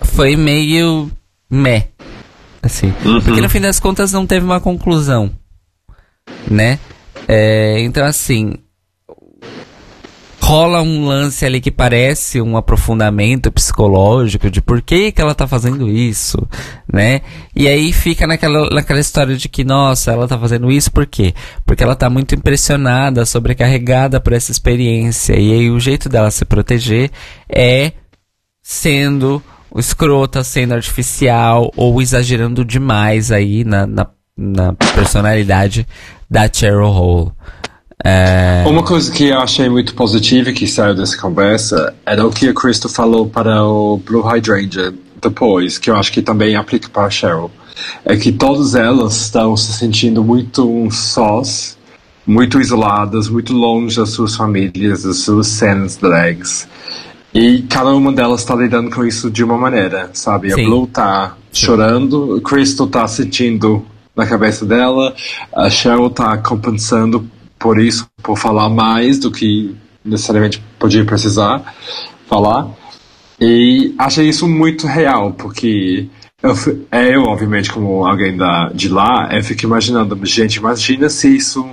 foi 0.02 0.34
meio 0.34 1.08
meh. 1.48 1.90
Assim. 2.60 2.92
Uhum. 3.04 3.20
Porque 3.20 3.40
no 3.40 3.48
fim 3.48 3.60
das 3.60 3.78
contas 3.78 4.12
não 4.12 4.26
teve 4.26 4.44
uma 4.44 4.60
conclusão. 4.60 5.30
Né? 6.50 6.80
É, 7.28 7.78
então 7.80 8.04
assim 8.04 8.54
rola 10.50 10.82
um 10.82 11.06
lance 11.06 11.46
ali 11.46 11.60
que 11.60 11.70
parece 11.70 12.40
um 12.40 12.56
aprofundamento 12.56 13.52
psicológico 13.52 14.50
de 14.50 14.60
por 14.60 14.82
que, 14.82 15.12
que 15.12 15.22
ela 15.22 15.32
tá 15.32 15.46
fazendo 15.46 15.88
isso, 15.88 16.36
né? 16.92 17.20
E 17.54 17.68
aí 17.68 17.92
fica 17.92 18.26
naquela, 18.26 18.68
naquela 18.68 18.98
história 18.98 19.36
de 19.36 19.48
que, 19.48 19.62
nossa, 19.62 20.10
ela 20.10 20.26
tá 20.26 20.36
fazendo 20.36 20.68
isso 20.68 20.90
por 20.90 21.06
quê? 21.06 21.32
Porque 21.64 21.84
ela 21.84 21.94
tá 21.94 22.10
muito 22.10 22.34
impressionada, 22.34 23.24
sobrecarregada 23.24 24.20
por 24.20 24.32
essa 24.32 24.50
experiência. 24.50 25.38
E 25.38 25.52
aí 25.52 25.70
o 25.70 25.78
jeito 25.78 26.08
dela 26.08 26.32
se 26.32 26.44
proteger 26.44 27.12
é 27.48 27.92
sendo 28.60 29.40
escrota, 29.76 30.42
sendo 30.42 30.74
artificial 30.74 31.70
ou 31.76 32.02
exagerando 32.02 32.64
demais 32.64 33.30
aí 33.30 33.62
na, 33.62 33.86
na, 33.86 34.06
na 34.36 34.72
personalidade 34.72 35.86
da 36.28 36.52
Cheryl 36.52 36.88
Hole. 36.88 37.32
É... 38.04 38.64
Uma 38.66 38.82
coisa 38.82 39.10
que 39.12 39.28
eu 39.28 39.40
achei 39.40 39.68
muito 39.68 39.94
positiva 39.94 40.52
que 40.52 40.66
saiu 40.66 40.94
dessa 40.94 41.18
conversa 41.18 41.94
era 42.06 42.26
o 42.26 42.30
que 42.30 42.48
a 42.48 42.54
Crystal 42.54 42.90
falou 42.90 43.28
para 43.28 43.62
o 43.64 43.98
Blue 43.98 44.22
Hydrangea 44.22 44.94
depois, 45.20 45.78
que 45.78 45.90
eu 45.90 45.96
acho 45.96 46.10
que 46.12 46.22
também 46.22 46.56
aplica 46.56 46.88
para 46.88 47.04
a 47.04 47.10
Cheryl. 47.10 47.50
É 48.04 48.16
que 48.16 48.32
todas 48.32 48.74
elas 48.74 49.16
estão 49.20 49.56
se 49.56 49.72
sentindo 49.72 50.24
muito 50.24 50.88
sós, 50.90 51.76
muito 52.26 52.60
isoladas, 52.60 53.28
muito 53.28 53.52
longe 53.52 53.96
das 53.96 54.10
suas 54.10 54.34
famílias, 54.34 55.02
das 55.02 55.18
suas 55.18 55.46
cenas 55.46 55.96
drags. 55.96 56.68
E 57.32 57.62
cada 57.62 57.90
uma 57.94 58.12
delas 58.12 58.40
está 58.40 58.54
lidando 58.54 58.90
com 58.90 59.04
isso 59.04 59.30
de 59.30 59.44
uma 59.44 59.56
maneira, 59.56 60.10
sabe? 60.12 60.52
Sim. 60.52 60.62
A 60.62 60.64
Blue 60.64 60.86
tá 60.86 61.36
chorando, 61.52 62.36
a 62.36 62.48
Crystal 62.48 62.86
tá 62.86 63.06
sentindo 63.06 63.84
na 64.16 64.26
cabeça 64.26 64.66
dela, 64.66 65.14
a 65.54 65.70
Cheryl 65.70 66.10
tá 66.10 66.36
compensando 66.38 67.30
por 67.60 67.78
isso, 67.78 68.08
por 68.22 68.38
falar 68.38 68.70
mais 68.70 69.18
do 69.18 69.30
que 69.30 69.76
necessariamente 70.02 70.64
podia 70.78 71.04
precisar 71.04 71.74
falar. 72.26 72.68
E 73.38 73.94
achei 73.98 74.28
isso 74.28 74.48
muito 74.48 74.86
real, 74.86 75.32
porque 75.34 76.08
eu, 76.42 76.54
é, 76.90 77.14
eu 77.14 77.24
obviamente, 77.24 77.70
como 77.70 78.06
alguém 78.06 78.36
da, 78.36 78.70
de 78.74 78.88
lá, 78.88 79.28
eu 79.32 79.44
fico 79.44 79.64
imaginando, 79.64 80.18
gente, 80.24 80.56
imagina 80.56 81.08
se 81.10 81.36
isso, 81.36 81.68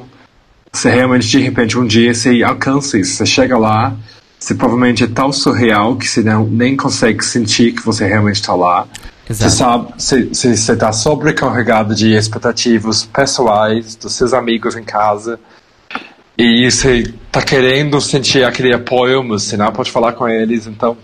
se 0.74 0.90
realmente 0.90 1.28
de 1.28 1.40
repente 1.40 1.78
um 1.78 1.86
dia 1.86 2.14
você 2.14 2.44
alcança 2.44 3.00
isso, 3.00 3.16
você 3.16 3.26
chega 3.26 3.58
lá, 3.58 3.96
você 4.38 4.54
provavelmente 4.54 5.04
é 5.04 5.08
tão 5.08 5.32
surreal 5.32 5.96
que 5.96 6.08
você 6.08 6.22
não, 6.22 6.46
nem 6.46 6.76
consegue 6.76 7.24
sentir 7.24 7.72
que 7.72 7.84
você 7.84 8.06
realmente 8.06 8.36
está 8.36 8.54
lá. 8.54 8.88
Exato. 9.30 9.94
Você 9.98 10.00
sabe, 10.04 10.30
você 10.34 10.74
está 10.74 10.92
sobrecarregado 10.92 11.96
de 11.96 12.14
expectativas 12.14 13.04
pessoais 13.04 13.96
dos 13.96 14.14
seus 14.14 14.34
amigos 14.34 14.76
em 14.76 14.84
casa 14.84 15.40
e 16.38 16.70
você 16.70 17.12
tá 17.32 17.42
querendo 17.42 18.00
sentir 18.00 18.44
aquele 18.44 18.74
apoio, 18.74 19.24
não 19.24 19.72
pode 19.72 19.92
falar 19.92 20.14
com 20.14 20.28
eles, 20.28 20.68
então. 20.68 20.96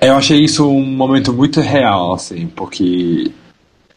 Eu 0.00 0.14
achei 0.14 0.38
isso 0.38 0.68
um 0.68 0.84
momento 0.84 1.32
muito 1.32 1.60
real, 1.60 2.14
assim, 2.14 2.46
porque 2.46 3.30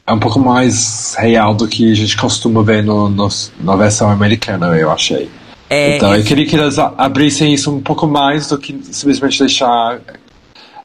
é 0.07 0.13
um 0.13 0.19
pouco 0.19 0.39
mais 0.39 1.15
real 1.17 1.53
do 1.53 1.67
que 1.67 1.91
a 1.91 1.95
gente 1.95 2.15
costuma 2.17 2.63
ver 2.63 2.83
no, 2.83 3.09
no 3.09 3.27
na 3.59 3.75
versão 3.75 4.09
americana, 4.09 4.67
eu 4.77 4.91
achei. 4.91 5.29
É, 5.69 5.97
então, 5.97 6.15
eu 6.15 6.23
queria 6.23 6.45
que 6.45 6.55
eles 6.55 6.77
abrissem 6.77 7.53
isso 7.53 7.71
um 7.75 7.81
pouco 7.81 8.07
mais 8.07 8.47
do 8.47 8.57
que 8.57 8.79
simplesmente 8.91 9.39
deixar 9.39 9.99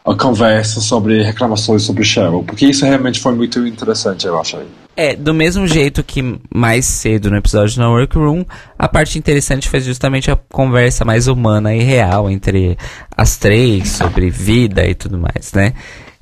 a 0.05 0.15
conversa 0.15 0.81
sobre 0.81 1.23
reclamações 1.23 1.83
sobre 1.83 2.03
Cheryl, 2.03 2.43
porque 2.43 2.67
isso 2.67 2.85
realmente 2.85 3.21
foi 3.21 3.35
muito 3.35 3.67
interessante, 3.67 4.27
eu 4.27 4.41
achei. 4.41 4.67
É, 5.03 5.17
do 5.17 5.33
mesmo 5.33 5.67
jeito 5.67 6.05
que 6.05 6.39
mais 6.55 6.85
cedo 6.85 7.31
no 7.31 7.39
episódio 7.39 7.81
na 7.81 7.89
Workroom, 7.89 8.45
a 8.79 8.87
parte 8.87 9.19
interessante 9.19 9.67
foi 9.67 9.81
justamente 9.81 10.31
a 10.31 10.37
conversa 10.37 11.07
mais 11.07 11.27
humana 11.27 11.75
e 11.75 11.83
real 11.83 12.31
entre 12.31 12.77
as 13.17 13.39
três 13.39 13.89
sobre 13.93 14.29
vida 14.29 14.87
e 14.87 14.95
tudo 14.95 15.17
mais, 15.17 15.55
né? 15.55 15.73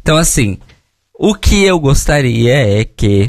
Então, 0.00 0.16
assim, 0.16 0.58
o 1.12 1.34
que 1.34 1.64
eu 1.64 1.80
gostaria 1.80 2.54
é 2.54 2.84
que 2.84 3.28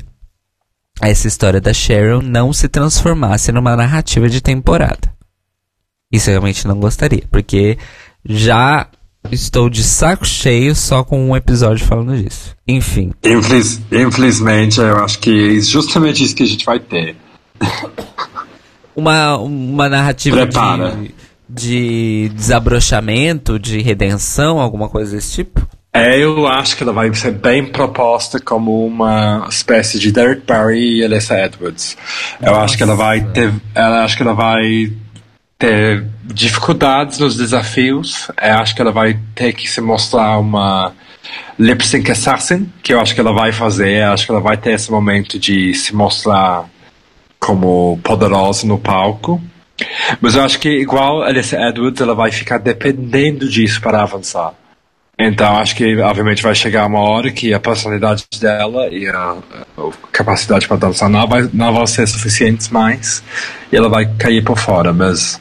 essa 1.01 1.27
história 1.27 1.59
da 1.59 1.73
Cheryl 1.73 2.21
não 2.21 2.53
se 2.53 2.69
transformasse 2.69 3.51
numa 3.51 3.75
narrativa 3.75 4.29
de 4.29 4.41
temporada. 4.41 5.11
Isso 6.11 6.29
eu 6.29 6.33
realmente 6.33 6.67
não 6.67 6.79
gostaria, 6.79 7.23
porque 7.31 7.75
já 8.23 8.87
estou 9.31 9.69
de 9.69 9.83
saco 9.83 10.25
cheio 10.25 10.75
só 10.75 11.03
com 11.03 11.29
um 11.29 11.35
episódio 11.35 11.85
falando 11.85 12.15
disso. 12.15 12.55
Enfim. 12.67 13.11
Infeliz, 13.23 13.81
infelizmente, 13.91 14.79
eu 14.79 14.97
acho 14.97 15.19
que 15.19 15.57
é 15.57 15.61
justamente 15.61 16.23
isso 16.23 16.35
que 16.35 16.43
a 16.43 16.47
gente 16.47 16.65
vai 16.65 16.79
ter. 16.79 17.15
Uma, 18.95 19.37
uma 19.37 19.87
narrativa 19.87 20.45
de, 20.45 21.13
de 21.47 22.31
desabrochamento, 22.35 23.57
de 23.57 23.81
redenção, 23.81 24.59
alguma 24.59 24.89
coisa 24.89 25.15
desse 25.15 25.33
tipo? 25.33 25.65
É, 25.91 26.23
eu 26.23 26.47
acho 26.47 26.77
que 26.77 26.83
ela 26.83 26.93
vai 26.93 27.13
ser 27.15 27.31
bem 27.31 27.65
proposta 27.65 28.39
como 28.39 28.85
uma 28.85 29.47
espécie 29.49 29.97
de 29.97 30.11
Derek 30.11 30.43
Barry 30.45 30.97
e 30.97 31.03
Alyssa 31.03 31.39
Edwards. 31.39 31.97
Eu 32.39 32.51
Nossa. 32.51 32.65
acho 32.65 32.77
que 32.77 32.83
ela 32.83 32.95
vai 32.95 33.21
ter, 33.21 33.51
ela 33.73 34.03
acho 34.03 34.15
que 34.15 34.21
ela 34.21 34.33
vai 34.33 34.93
ter 35.59 36.05
dificuldades 36.23 37.19
nos 37.19 37.35
desafios. 37.35 38.29
Eu 38.41 38.55
acho 38.59 38.73
que 38.73 38.81
ela 38.81 38.93
vai 38.93 39.19
ter 39.35 39.51
que 39.51 39.69
se 39.69 39.81
mostrar 39.81 40.39
uma 40.39 40.93
lip 41.59 41.85
sync 41.85 42.09
assassin, 42.09 42.71
que 42.81 42.93
eu 42.93 42.99
acho 43.01 43.13
que 43.13 43.19
ela 43.19 43.33
vai 43.33 43.51
fazer. 43.51 44.03
Eu 44.03 44.13
acho 44.13 44.25
que 44.25 44.31
ela 44.31 44.39
vai 44.39 44.55
ter 44.55 44.71
esse 44.71 44.89
momento 44.89 45.37
de 45.37 45.73
se 45.73 45.93
mostrar 45.93 46.65
como 47.37 47.99
poderosa 48.01 48.65
no 48.65 48.77
palco. 48.77 49.41
Mas 50.21 50.35
eu 50.35 50.43
acho 50.43 50.59
que 50.59 50.69
igual 50.69 51.23
Alyssa 51.23 51.57
Edwards, 51.57 52.01
ela 52.01 52.15
vai 52.15 52.31
ficar 52.31 52.57
dependendo 52.57 53.47
disso 53.49 53.81
para 53.81 54.01
avançar. 54.01 54.53
Então 55.17 55.57
acho 55.57 55.75
que 55.75 55.97
obviamente 55.97 56.41
vai 56.41 56.55
chegar 56.55 56.85
uma 56.85 57.01
hora 57.01 57.29
que 57.29 57.53
a 57.53 57.59
personalidade 57.59 58.25
dela 58.39 58.87
e 58.87 59.05
a, 59.07 59.35
a 59.77 59.91
capacidade 60.13 60.65
para 60.65 60.77
dançar 60.77 61.09
não 61.09 61.27
vai, 61.27 61.49
não 61.53 61.73
vão 61.73 61.85
ser 61.85 62.07
suficientes 62.07 62.69
mais 62.69 63.21
e 63.69 63.75
ela 63.75 63.89
vai 63.89 64.05
cair 64.17 64.41
por 64.41 64.57
fora, 64.57 64.93
mas 64.93 65.39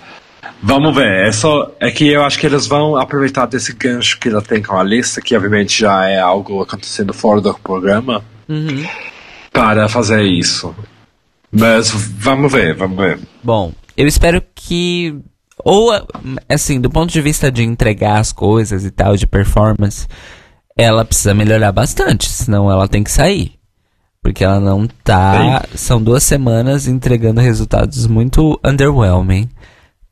vamos 0.62 0.94
ver. 0.94 1.26
É 1.26 1.32
só 1.32 1.72
é 1.80 1.90
que 1.90 2.08
eu 2.08 2.24
acho 2.24 2.38
que 2.38 2.46
eles 2.46 2.66
vão 2.66 2.96
aproveitar 2.96 3.46
desse 3.46 3.72
gancho 3.72 4.18
que 4.18 4.28
ela 4.28 4.42
tem 4.42 4.62
com 4.62 4.76
a 4.76 4.82
lista, 4.82 5.20
que 5.20 5.36
obviamente 5.36 5.80
já 5.80 6.08
é 6.08 6.18
algo 6.18 6.62
acontecendo 6.62 7.12
fora 7.12 7.40
do 7.40 7.54
programa, 7.54 8.24
uhum. 8.48 8.86
para 9.52 9.88
fazer 9.88 10.22
isso. 10.22 10.74
Mas 11.50 11.90
vamos 11.90 12.52
ver, 12.52 12.74
vamos 12.74 12.96
ver. 12.96 13.18
Bom, 13.42 13.72
eu 13.96 14.06
espero 14.06 14.42
que 14.54 15.18
ou, 15.64 15.90
assim, 16.48 16.80
do 16.80 16.90
ponto 16.90 17.12
de 17.12 17.20
vista 17.20 17.50
de 17.50 17.62
entregar 17.62 18.18
as 18.18 18.32
coisas 18.32 18.84
e 18.84 18.90
tal, 18.90 19.16
de 19.16 19.26
performance, 19.26 20.06
ela 20.76 21.04
precisa 21.04 21.34
melhorar 21.34 21.72
bastante, 21.72 22.28
senão 22.28 22.70
ela 22.70 22.88
tem 22.88 23.02
que 23.02 23.10
sair. 23.10 23.52
Porque 24.22 24.44
ela 24.44 24.60
não 24.60 24.86
tá. 24.86 25.64
São 25.74 26.02
duas 26.02 26.22
semanas 26.22 26.86
entregando 26.86 27.40
resultados 27.40 28.06
muito 28.06 28.58
underwhelming. 28.64 29.48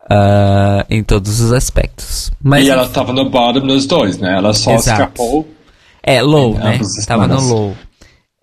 Uh, 0.09 0.87
em 0.89 1.03
todos 1.03 1.41
os 1.41 1.53
aspectos. 1.53 2.31
Mas, 2.41 2.65
e 2.65 2.71
ela 2.71 2.89
tava 2.89 3.13
no 3.13 3.29
bottom 3.29 3.61
nos 3.67 3.87
dois, 3.87 4.19
né? 4.19 4.37
Ela 4.37 4.53
só 4.53 4.75
Exato. 4.75 5.03
escapou. 5.03 5.49
É, 6.01 6.23
low, 6.23 6.55
né? 6.55 6.79
Tava 7.07 7.27
no 7.27 7.41
low. 7.41 7.77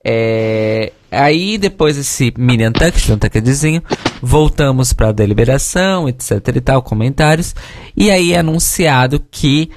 É, 0.05 0.91
aí, 1.09 1.57
depois 1.57 1.95
desse 1.95 2.33
mini 2.37 2.67
untucked, 2.67 3.13
um 3.13 3.17
tuckedzinho, 3.17 3.81
voltamos 4.21 4.91
para 4.91 5.09
a 5.09 5.13
deliberação, 5.13 6.09
etc 6.09 6.31
e 6.53 6.61
tal, 6.61 6.83
comentários. 6.83 7.55
E 7.95 8.11
aí 8.11 8.33
é 8.33 8.39
anunciado 8.39 9.25
que 9.31 9.71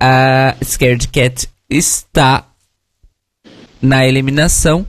a 0.00 0.56
Scared 0.64 1.08
Cat 1.08 1.48
está 1.68 2.46
na 3.82 4.06
eliminação. 4.06 4.86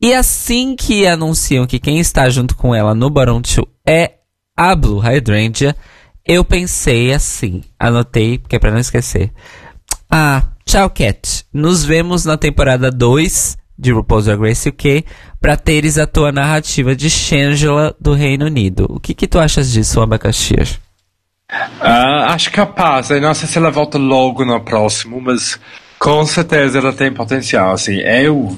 E 0.00 0.14
assim 0.14 0.76
que 0.76 1.06
anunciam 1.06 1.66
que 1.66 1.78
quem 1.78 1.98
está 1.98 2.28
junto 2.30 2.56
com 2.56 2.74
ela 2.74 2.94
no 2.94 3.10
Baron 3.10 3.40
2 3.40 3.66
é 3.86 4.12
a 4.60 4.76
Blue 4.76 4.98
Hydrangea, 4.98 5.74
eu 6.22 6.44
pensei 6.44 7.14
assim, 7.14 7.62
anotei, 7.78 8.36
porque 8.36 8.56
é 8.56 8.58
pra 8.58 8.70
não 8.70 8.78
esquecer. 8.78 9.32
Ah, 10.10 10.48
tchau, 10.66 10.90
Cat. 10.90 11.46
Nos 11.50 11.82
vemos 11.82 12.26
na 12.26 12.36
temporada 12.36 12.90
2 12.90 13.56
de 13.78 13.90
RuPaul's 13.90 14.26
Drag 14.26 14.38
Race 14.38 14.68
UK 14.68 15.06
para 15.40 15.56
teres 15.56 15.96
a 15.96 16.06
tua 16.06 16.30
narrativa 16.30 16.94
de 16.94 17.08
Shangela 17.08 17.96
do 17.98 18.12
Reino 18.12 18.44
Unido. 18.44 18.86
O 18.90 19.00
que 19.00 19.14
que 19.14 19.26
tu 19.26 19.38
achas 19.38 19.72
disso, 19.72 19.98
Abacaxi? 20.02 20.52
Uh, 20.52 22.28
acho 22.28 22.52
capaz. 22.52 23.08
Eu 23.08 23.22
não 23.22 23.32
sei 23.32 23.48
se 23.48 23.56
ela 23.56 23.70
volta 23.70 23.96
logo 23.96 24.44
no 24.44 24.60
próximo, 24.60 25.22
mas 25.22 25.58
com 25.98 26.26
certeza 26.26 26.80
ela 26.80 26.92
tem 26.92 27.10
potencial. 27.10 27.72
Assim, 27.72 27.96
eu 27.96 28.54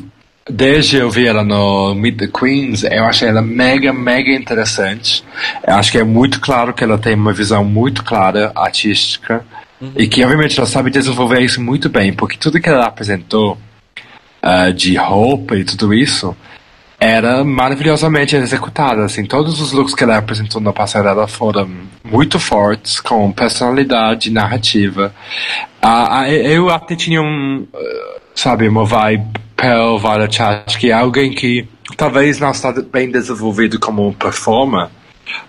desde 0.49 0.97
eu 0.97 1.11
vi 1.11 1.27
ela 1.27 1.45
no 1.45 1.95
Meet 1.95 2.19
the 2.19 2.27
Queens, 2.27 2.83
eu 2.85 3.05
achei 3.05 3.29
ela 3.29 3.43
mega, 3.43 3.93
mega 3.93 4.33
interessante. 4.33 5.25
Eu 5.67 5.75
acho 5.75 5.93
que 5.93 5.99
é 5.99 6.05
muito 6.05 6.41
claro 6.41 6.75
que 6.75 6.83
ela 6.83 6.99
tem 6.99 7.15
uma 7.15 7.33
visão 7.33 7.65
muito 7.65 8.03
clara 8.03 8.53
artística 8.55 9.45
uhum. 9.81 9.93
e 9.97 10.07
que 10.07 10.23
obviamente 10.25 10.59
ela 10.59 10.67
sabe 10.67 10.91
desenvolver 10.91 11.41
isso 11.41 11.61
muito 11.61 11.89
bem, 11.89 12.13
porque 12.13 12.37
tudo 12.37 12.61
que 12.61 12.69
ela 12.69 12.87
apresentou 12.87 13.57
uh, 14.43 14.73
de 14.73 14.97
roupa 14.97 15.57
e 15.57 15.65
tudo 15.65 15.95
isso 15.95 16.37
era 16.99 17.43
maravilhosamente 17.43 18.37
executada. 18.37 19.05
Assim, 19.05 19.25
todos 19.25 19.61
os 19.61 19.73
looks 19.73 19.95
que 19.95 20.05
ela 20.05 20.19
apresentou 20.19 20.61
na 20.61 20.73
passarela 20.73 21.27
foram 21.27 21.69
muito 22.05 22.39
fortes, 22.39 23.01
com 23.01 23.31
personalidade, 23.33 24.31
narrativa. 24.31 25.13
Uh, 25.85 26.31
eu 26.31 26.71
até 26.71 26.95
tinha 26.95 27.21
um, 27.21 27.67
uh, 27.73 28.21
sabe, 28.35 28.69
uma 28.69 28.85
vibe 28.85 29.42
Pel 29.63 29.97
Varachat, 29.97 30.77
que 30.77 30.91
é 30.91 30.93
alguém 30.93 31.33
que 31.33 31.69
talvez 31.97 32.41
não 32.41 32.51
está 32.51 32.73
bem 32.73 33.09
desenvolvido 33.09 33.79
como 33.79 34.13
performer, 34.13 34.89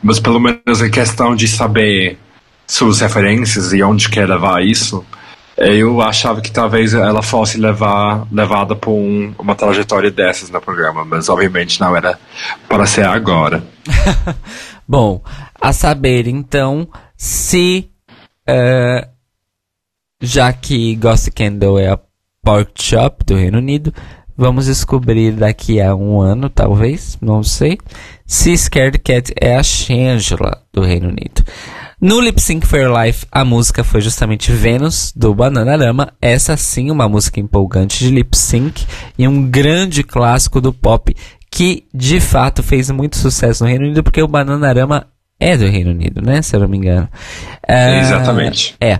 mas 0.03 0.19
pelo 0.19 0.39
menos 0.39 0.83
em 0.83 0.91
questão 0.91 1.35
de 1.35 1.47
saber 1.47 2.19
suas 2.67 3.01
referências 3.01 3.73
e 3.73 3.81
onde 3.81 4.07
quer 4.09 4.29
levar 4.29 4.63
isso, 4.63 5.03
eu 5.57 5.99
achava 5.99 6.41
que 6.41 6.51
talvez 6.51 6.93
ela 6.93 7.23
fosse 7.23 7.57
levar, 7.57 8.27
levada 8.31 8.75
por 8.75 8.91
um, 8.91 9.33
uma 9.39 9.55
trajetória 9.55 10.11
dessas 10.11 10.51
no 10.51 10.61
programa, 10.61 11.03
mas 11.03 11.27
obviamente 11.27 11.81
não 11.81 11.97
era 11.97 12.19
para 12.69 12.85
ser 12.85 13.07
agora. 13.07 13.63
Bom, 14.87 15.23
a 15.59 15.73
saber 15.73 16.27
então 16.27 16.87
se 17.17 17.89
uh, 18.47 19.09
já 20.21 20.53
que 20.53 20.95
Ghost 20.97 21.31
Candle 21.31 21.79
é 21.79 21.89
a 21.89 21.99
pork 22.43 22.71
chop 22.75 23.23
do 23.25 23.35
Reino 23.35 23.57
Unido, 23.57 23.93
vamos 24.37 24.65
descobrir 24.65 25.31
daqui 25.31 25.79
a 25.79 25.95
um 25.95 26.19
ano, 26.19 26.49
talvez, 26.49 27.17
não 27.21 27.41
sei, 27.41 27.77
se 28.25 28.55
Scared 28.57 28.99
Cat 28.99 29.33
é 29.39 29.55
a 29.55 29.63
Shangela 29.63 30.61
do 30.73 30.81
Reino 30.81 31.07
Unido. 31.07 31.43
No 32.01 32.19
Lip 32.19 32.41
Sync 32.41 32.67
for 32.67 32.79
Your 32.79 33.01
Life, 33.01 33.25
a 33.31 33.45
música 33.45 33.81
foi 33.81 34.01
justamente 34.01 34.51
Venus, 34.51 35.13
do 35.15 35.33
Bananarama. 35.33 36.11
Essa 36.21 36.57
sim, 36.57 36.91
uma 36.91 37.07
música 37.07 37.39
empolgante 37.39 37.99
de 37.99 38.09
lip 38.09 38.35
sync 38.35 38.85
e 39.17 39.25
um 39.25 39.49
grande 39.49 40.03
clássico 40.03 40.59
do 40.59 40.73
pop 40.73 41.15
que 41.49 41.85
de 41.93 42.19
fato 42.19 42.61
fez 42.61 42.91
muito 42.91 43.15
sucesso 43.15 43.63
no 43.63 43.69
Reino 43.69 43.85
Unido, 43.85 44.03
porque 44.03 44.21
o 44.21 44.27
Bananarama 44.27 45.07
é 45.39 45.55
do 45.55 45.65
Reino 45.67 45.91
Unido, 45.91 46.21
né? 46.21 46.41
Se 46.41 46.55
eu 46.55 46.61
não 46.61 46.67
me 46.67 46.77
engano. 46.77 47.07
Uh, 47.69 48.01
Exatamente. 48.01 48.75
É. 48.81 48.99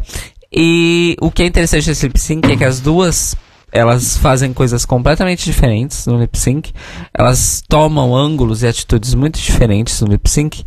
E 0.56 1.16
o 1.20 1.32
que 1.32 1.44
é 1.44 1.46
interessante 1.48 1.88
desse 1.88 2.06
lip 2.08 2.20
sync 2.20 2.52
é 2.52 2.56
que 2.56 2.64
as 2.64 2.80
duas 2.80 3.36
elas 3.74 4.16
fazem 4.18 4.54
coisas 4.54 4.86
completamente 4.86 5.44
diferentes 5.46 6.06
no 6.06 6.20
lip 6.20 6.38
sync. 6.38 6.72
Elas 7.12 7.64
tomam 7.68 8.16
ângulos 8.16 8.62
e 8.62 8.68
atitudes 8.68 9.16
muito 9.16 9.40
diferentes 9.40 10.00
no 10.00 10.08
lip 10.08 10.30
sync. 10.30 10.64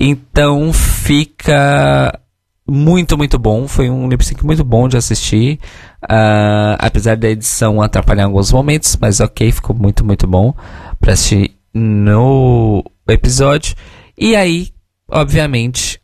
Então 0.00 0.72
fica 0.72 2.18
muito, 2.68 3.16
muito 3.16 3.38
bom. 3.38 3.68
Foi 3.68 3.88
um 3.88 4.08
lip 4.08 4.24
sync 4.24 4.44
muito 4.44 4.64
bom 4.64 4.88
de 4.88 4.96
assistir. 4.96 5.60
Uh, 6.02 6.74
apesar 6.78 7.16
da 7.16 7.30
edição 7.30 7.80
atrapalhar 7.80 8.24
alguns 8.24 8.50
momentos, 8.50 8.98
mas 9.00 9.20
ok, 9.20 9.52
ficou 9.52 9.76
muito, 9.76 10.04
muito 10.04 10.26
bom 10.26 10.52
para 10.98 11.12
assistir 11.12 11.52
no 11.72 12.84
episódio. 13.08 13.76
E 14.18 14.34
aí, 14.34 14.70
obviamente, 15.08 15.99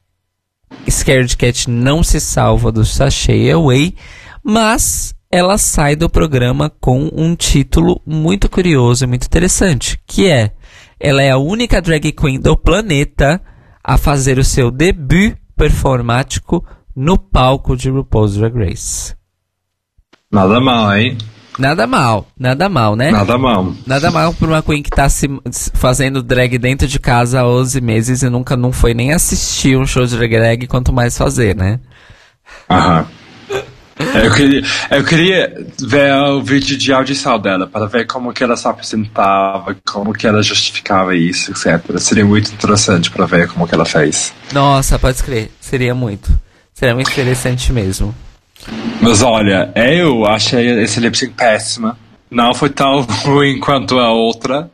Scared 0.88 1.36
Cat 1.36 1.70
não 1.70 2.02
se 2.02 2.20
salva 2.20 2.70
do 2.70 2.84
Sashay 2.84 3.50
Away, 3.50 3.94
mas 4.42 5.14
ela 5.30 5.58
sai 5.58 5.96
do 5.96 6.08
programa 6.08 6.70
com 6.80 7.10
um 7.12 7.34
título 7.34 8.00
muito 8.06 8.48
curioso 8.48 9.04
e 9.04 9.06
muito 9.06 9.26
interessante, 9.26 9.98
que 10.06 10.28
é 10.28 10.52
ela 10.98 11.22
é 11.22 11.30
a 11.30 11.38
única 11.38 11.82
drag 11.82 12.12
queen 12.12 12.40
do 12.40 12.56
planeta 12.56 13.40
a 13.82 13.98
fazer 13.98 14.38
o 14.38 14.44
seu 14.44 14.70
debut 14.70 15.36
performático 15.54 16.64
no 16.94 17.18
palco 17.18 17.76
de 17.76 17.90
RuPaul's 17.90 18.36
Drag 18.36 18.54
Race. 18.56 19.14
Nada 20.30 20.60
mal, 20.60 20.96
hein? 20.96 21.18
Nada 21.58 21.86
mal, 21.86 22.26
nada 22.38 22.68
mal, 22.68 22.94
né? 22.94 23.10
Nada 23.10 23.38
mal. 23.38 23.74
Nada 23.86 24.10
mal 24.10 24.34
pra 24.34 24.46
uma 24.46 24.62
queen 24.62 24.82
que 24.82 24.90
tá 24.90 25.08
se 25.08 25.26
fazendo 25.74 26.22
drag 26.22 26.58
dentro 26.58 26.86
de 26.86 26.98
casa 26.98 27.40
há 27.40 27.48
11 27.48 27.80
meses 27.80 28.22
e 28.22 28.28
nunca 28.28 28.56
não 28.56 28.72
foi 28.72 28.92
nem 28.92 29.12
assistir 29.12 29.76
um 29.76 29.86
show 29.86 30.04
de 30.04 30.16
drag, 30.16 30.66
quanto 30.66 30.92
mais 30.92 31.16
fazer, 31.16 31.56
né? 31.56 31.80
Aham. 32.68 33.06
Eu 33.98 34.30
queria, 34.30 34.62
eu 34.90 35.04
queria 35.04 35.66
ver 35.80 36.12
o 36.12 36.42
vídeo 36.42 36.76
de 36.76 36.92
audição 36.92 37.38
dela 37.38 37.66
para 37.66 37.86
ver 37.86 38.06
como 38.06 38.30
que 38.30 38.44
ela 38.44 38.54
se 38.54 38.68
apresentava, 38.68 39.74
como 39.86 40.12
que 40.12 40.26
ela 40.26 40.42
justificava 40.42 41.16
isso, 41.16 41.50
etc. 41.50 41.98
Seria 41.98 42.24
muito 42.24 42.52
interessante 42.52 43.10
para 43.10 43.24
ver 43.24 43.48
como 43.48 43.66
que 43.66 43.74
ela 43.74 43.86
fez. 43.86 44.34
Nossa, 44.52 44.98
pode 44.98 45.22
crer. 45.22 45.50
Seria 45.58 45.94
muito. 45.94 46.30
Seria 46.74 46.94
muito 46.94 47.10
interessante 47.10 47.72
mesmo. 47.72 48.14
Mas 49.00 49.22
olha, 49.22 49.72
eu 49.74 50.26
achei 50.26 50.82
esse 50.82 51.00
lip 51.00 51.16
sync 51.16 51.34
péssima. 51.34 51.98
Não 52.30 52.54
foi 52.54 52.70
tão 52.70 53.02
ruim 53.24 53.58
quanto 53.60 53.98
a 53.98 54.10
outra 54.10 54.70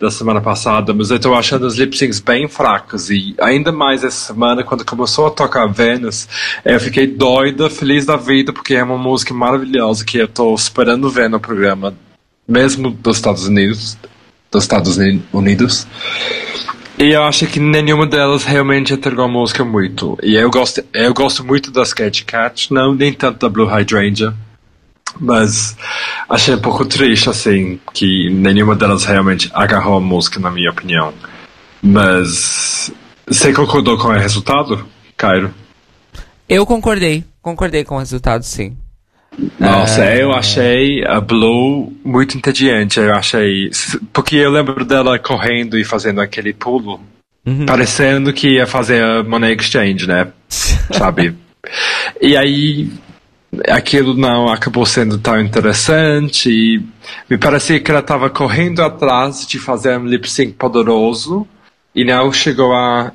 da 0.00 0.10
semana 0.10 0.40
passada, 0.40 0.92
mas 0.92 1.10
eu 1.10 1.16
estou 1.16 1.34
achando 1.34 1.66
os 1.66 1.76
lip 1.76 1.96
syncs 1.96 2.20
bem 2.20 2.48
fracos. 2.48 3.10
E 3.10 3.34
ainda 3.40 3.72
mais 3.72 4.04
essa 4.04 4.32
semana, 4.32 4.62
quando 4.62 4.84
começou 4.84 5.26
a 5.26 5.30
tocar 5.30 5.66
Venus, 5.66 6.28
eu 6.64 6.78
fiquei 6.78 7.06
doida, 7.06 7.70
feliz 7.70 8.04
da 8.04 8.16
vida, 8.16 8.52
porque 8.52 8.74
é 8.74 8.82
uma 8.82 8.98
música 8.98 9.32
maravilhosa 9.32 10.04
que 10.04 10.18
eu 10.18 10.26
estou 10.26 10.54
esperando 10.54 11.08
ver 11.08 11.30
no 11.30 11.40
programa, 11.40 11.94
mesmo 12.46 12.90
dos 12.90 13.16
Estados 13.16 13.46
Unidos. 13.46 13.96
Dos 14.50 14.64
Estados 14.64 14.98
Unidos. 15.32 15.86
E 16.98 17.12
eu 17.12 17.22
acho 17.24 17.46
que 17.46 17.60
nenhuma 17.60 18.06
delas 18.06 18.44
realmente 18.44 18.94
entregou 18.94 19.26
a 19.26 19.28
música 19.28 19.62
muito. 19.62 20.16
E 20.22 20.34
eu 20.34 20.50
gosto, 20.50 20.82
eu 20.94 21.12
gosto 21.12 21.44
muito 21.44 21.70
da 21.70 21.82
Sketch 21.82 22.24
Cat, 22.24 22.72
não 22.72 22.94
nem 22.94 23.12
tanto 23.12 23.38
da 23.38 23.48
Blue 23.50 23.66
Hydrangea. 23.66 24.34
Mas 25.20 25.76
achei 26.28 26.54
um 26.54 26.60
pouco 26.60 26.84
triste, 26.86 27.28
assim, 27.28 27.78
que 27.92 28.30
nenhuma 28.30 28.74
delas 28.74 29.04
realmente 29.04 29.50
agarrou 29.52 29.96
a 29.96 30.00
música, 30.00 30.40
na 30.40 30.50
minha 30.50 30.70
opinião. 30.70 31.12
Mas 31.82 32.90
você 33.26 33.52
concordou 33.52 33.98
com 33.98 34.08
o 34.08 34.12
resultado, 34.12 34.86
Cairo? 35.16 35.52
Eu 36.48 36.64
concordei, 36.64 37.24
concordei 37.42 37.84
com 37.84 37.96
o 37.96 37.98
resultado, 37.98 38.42
sim. 38.42 38.76
Nossa, 39.58 40.04
é... 40.04 40.22
eu 40.22 40.32
achei 40.32 41.04
a 41.04 41.20
Blue 41.20 41.92
muito 42.04 42.36
entediante. 42.36 42.98
Eu 42.98 43.14
achei. 43.14 43.70
Porque 44.12 44.36
eu 44.36 44.50
lembro 44.50 44.84
dela 44.84 45.18
correndo 45.18 45.78
e 45.78 45.84
fazendo 45.84 46.20
aquele 46.20 46.52
pulo, 46.52 47.00
uhum. 47.44 47.66
parecendo 47.66 48.32
que 48.32 48.54
ia 48.54 48.66
fazer 48.66 49.02
a 49.02 49.22
Money 49.22 49.54
Exchange, 49.54 50.06
né? 50.06 50.28
Sabe? 50.92 51.34
E 52.20 52.36
aí 52.36 52.90
aquilo 53.68 54.14
não 54.14 54.48
acabou 54.48 54.84
sendo 54.84 55.18
tão 55.18 55.40
interessante 55.40 56.50
e 56.50 56.82
me 57.28 57.38
parecia 57.38 57.80
que 57.80 57.90
ela 57.90 58.00
estava 58.00 58.28
correndo 58.28 58.82
atrás 58.82 59.46
de 59.46 59.58
fazer 59.58 59.98
um 59.98 60.04
lip 60.04 60.28
sync 60.30 60.52
poderoso 60.54 61.46
e 61.94 62.04
não 62.04 62.32
chegou 62.32 62.74
a 62.74 63.12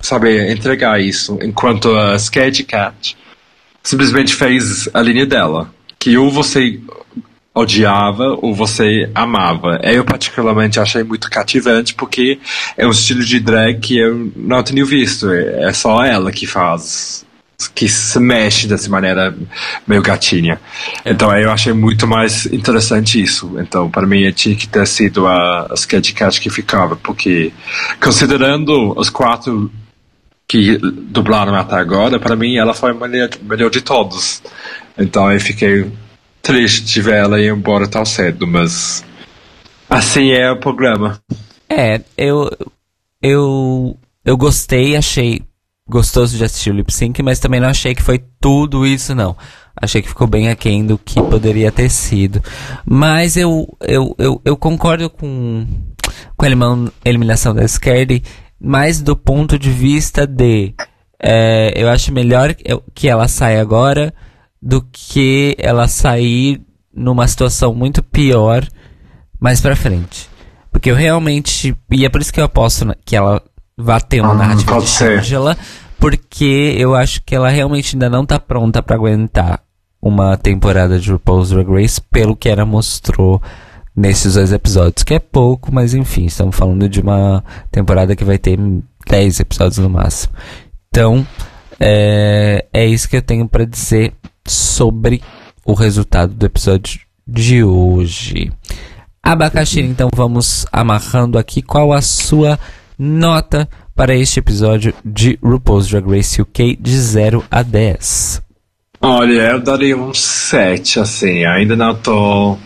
saber 0.00 0.50
entregar 0.50 1.00
isso 1.00 1.38
enquanto 1.42 1.94
a 1.96 2.16
Sketch 2.16 2.62
Cat 2.62 3.16
simplesmente 3.86 4.34
fez 4.34 4.88
a 4.92 5.00
linha 5.00 5.24
dela 5.24 5.72
que 5.96 6.18
ou 6.18 6.28
você 6.28 6.80
odiava 7.54 8.36
ou 8.42 8.52
você 8.52 9.08
amava. 9.14 9.80
Eu 9.82 10.04
particularmente 10.04 10.80
achei 10.80 11.04
muito 11.04 11.30
cativante 11.30 11.94
porque 11.94 12.38
é 12.76 12.86
um 12.86 12.90
estilo 12.90 13.24
de 13.24 13.38
drag 13.38 13.78
que 13.78 13.96
eu 13.96 14.32
não 14.36 14.62
tenho 14.62 14.84
visto. 14.84 15.30
É 15.30 15.72
só 15.72 16.04
ela 16.04 16.32
que 16.32 16.46
faz 16.46 17.24
que 17.74 17.88
se 17.88 18.18
mexe 18.18 18.66
dessa 18.66 18.90
maneira 18.90 19.34
meio 19.86 20.02
gatinha. 20.02 20.60
Então 21.04 21.34
eu 21.34 21.50
achei 21.50 21.72
muito 21.72 22.06
mais 22.08 22.44
interessante 22.46 23.22
isso. 23.22 23.56
Então 23.58 23.88
para 23.88 24.06
mim 24.06 24.30
tinha 24.32 24.56
que 24.56 24.68
ter 24.68 24.86
sido 24.86 25.28
a, 25.28 25.68
a 25.70 25.74
Sketch 25.74 26.12
Cat 26.12 26.40
que 26.40 26.50
ficava, 26.50 26.96
porque 26.96 27.52
considerando 28.00 28.92
os 28.98 29.08
quatro 29.08 29.70
que 30.48 30.78
dublaram 30.78 31.54
até 31.54 31.76
agora, 31.76 32.20
para 32.20 32.36
mim 32.36 32.56
ela 32.56 32.72
foi 32.72 32.92
a 32.92 32.94
melhor, 32.94 33.28
melhor 33.42 33.70
de 33.70 33.80
todos. 33.80 34.42
Então 34.96 35.30
eu 35.30 35.40
fiquei 35.40 35.90
triste 36.40 36.84
de 36.84 37.02
ver 37.02 37.16
ela 37.16 37.40
ir 37.40 37.52
embora 37.52 37.88
tão 37.88 38.04
cedo, 38.04 38.46
mas 38.46 39.04
assim 39.90 40.30
é 40.30 40.50
o 40.50 40.60
programa. 40.60 41.20
É, 41.68 42.00
eu 42.16 42.50
eu 43.20 43.96
eu 44.24 44.36
gostei, 44.36 44.96
achei 44.96 45.42
gostoso 45.88 46.36
de 46.36 46.44
assistir 46.44 46.70
o 46.70 46.74
lip 46.74 46.92
sync, 46.92 47.22
mas 47.22 47.38
também 47.38 47.60
não 47.60 47.68
achei 47.68 47.94
que 47.94 48.02
foi 48.02 48.22
tudo 48.40 48.86
isso, 48.86 49.14
não. 49.14 49.36
Achei 49.80 50.00
que 50.00 50.08
ficou 50.08 50.26
bem 50.26 50.48
aquém 50.48 50.84
do 50.84 50.96
que 50.96 51.14
poderia 51.22 51.70
ter 51.70 51.90
sido. 51.90 52.42
Mas 52.84 53.36
eu, 53.36 53.68
eu, 53.80 54.14
eu, 54.18 54.40
eu 54.44 54.56
concordo 54.56 55.10
com, 55.10 55.66
com 56.34 56.46
a 56.46 56.48
eliminação 57.04 57.54
da 57.54 57.66
Scardy, 57.68 58.22
mais 58.60 59.00
do 59.00 59.16
ponto 59.16 59.58
de 59.58 59.70
vista 59.70 60.26
de. 60.26 60.74
É, 61.18 61.72
eu 61.74 61.88
acho 61.88 62.12
melhor 62.12 62.54
que 62.94 63.08
ela 63.08 63.26
saia 63.26 63.60
agora 63.60 64.12
do 64.60 64.82
que 64.82 65.54
ela 65.58 65.88
sair 65.88 66.60
numa 66.94 67.26
situação 67.26 67.74
muito 67.74 68.02
pior 68.02 68.66
mais 69.38 69.60
pra 69.60 69.76
frente. 69.76 70.28
Porque 70.70 70.90
eu 70.90 70.94
realmente. 70.94 71.76
E 71.90 72.04
é 72.04 72.08
por 72.08 72.20
isso 72.20 72.32
que 72.32 72.40
eu 72.40 72.44
aposto 72.44 72.86
que 73.04 73.16
ela 73.16 73.42
vá 73.76 74.00
ter 74.00 74.20
uma 74.20 74.32
ah, 74.32 74.36
narrativa 74.36 74.80
de 74.80 75.04
Angela, 75.04 75.56
porque 75.98 76.74
eu 76.78 76.94
acho 76.94 77.22
que 77.24 77.34
ela 77.34 77.48
realmente 77.48 77.94
ainda 77.94 78.08
não 78.08 78.24
tá 78.24 78.38
pronta 78.38 78.82
para 78.82 78.96
aguentar 78.96 79.60
uma 80.00 80.36
temporada 80.36 80.98
de 80.98 81.10
RuPaul's 81.10 81.50
Drag 81.50 81.68
Race 81.68 82.00
pelo 82.00 82.36
que 82.36 82.48
ela 82.48 82.64
mostrou 82.64 83.42
nesses 83.96 84.34
dois 84.34 84.52
episódios, 84.52 85.02
que 85.02 85.14
é 85.14 85.18
pouco, 85.18 85.72
mas 85.72 85.94
enfim, 85.94 86.26
estamos 86.26 86.54
falando 86.54 86.88
de 86.88 87.00
uma 87.00 87.42
temporada 87.70 88.14
que 88.14 88.24
vai 88.24 88.36
ter 88.36 88.58
10 89.08 89.40
episódios 89.40 89.78
no 89.78 89.88
máximo. 89.88 90.34
Então, 90.88 91.26
é, 91.80 92.66
é 92.72 92.86
isso 92.86 93.08
que 93.08 93.16
eu 93.16 93.22
tenho 93.22 93.48
para 93.48 93.64
dizer 93.64 94.12
sobre 94.46 95.22
o 95.64 95.72
resultado 95.72 96.34
do 96.34 96.44
episódio 96.46 97.00
de 97.26 97.64
hoje. 97.64 98.52
Abacaxi, 99.22 99.80
então 99.80 100.08
vamos 100.14 100.66
amarrando 100.70 101.38
aqui 101.38 101.62
qual 101.62 101.92
a 101.92 102.00
sua 102.00 102.58
nota 102.98 103.68
para 103.94 104.14
este 104.14 104.38
episódio 104.38 104.94
de 105.04 105.38
RuPaul's 105.42 105.88
Drag 105.88 106.06
Race 106.06 106.40
UK 106.40 106.76
de 106.76 106.96
0 106.96 107.44
a 107.50 107.62
10? 107.62 108.42
Olha, 109.00 109.50
eu 109.50 109.60
daria 109.60 109.96
um 109.96 110.14
7, 110.14 111.00
assim, 111.00 111.44
ainda 111.44 111.74
não 111.74 111.94
tô 111.94 112.56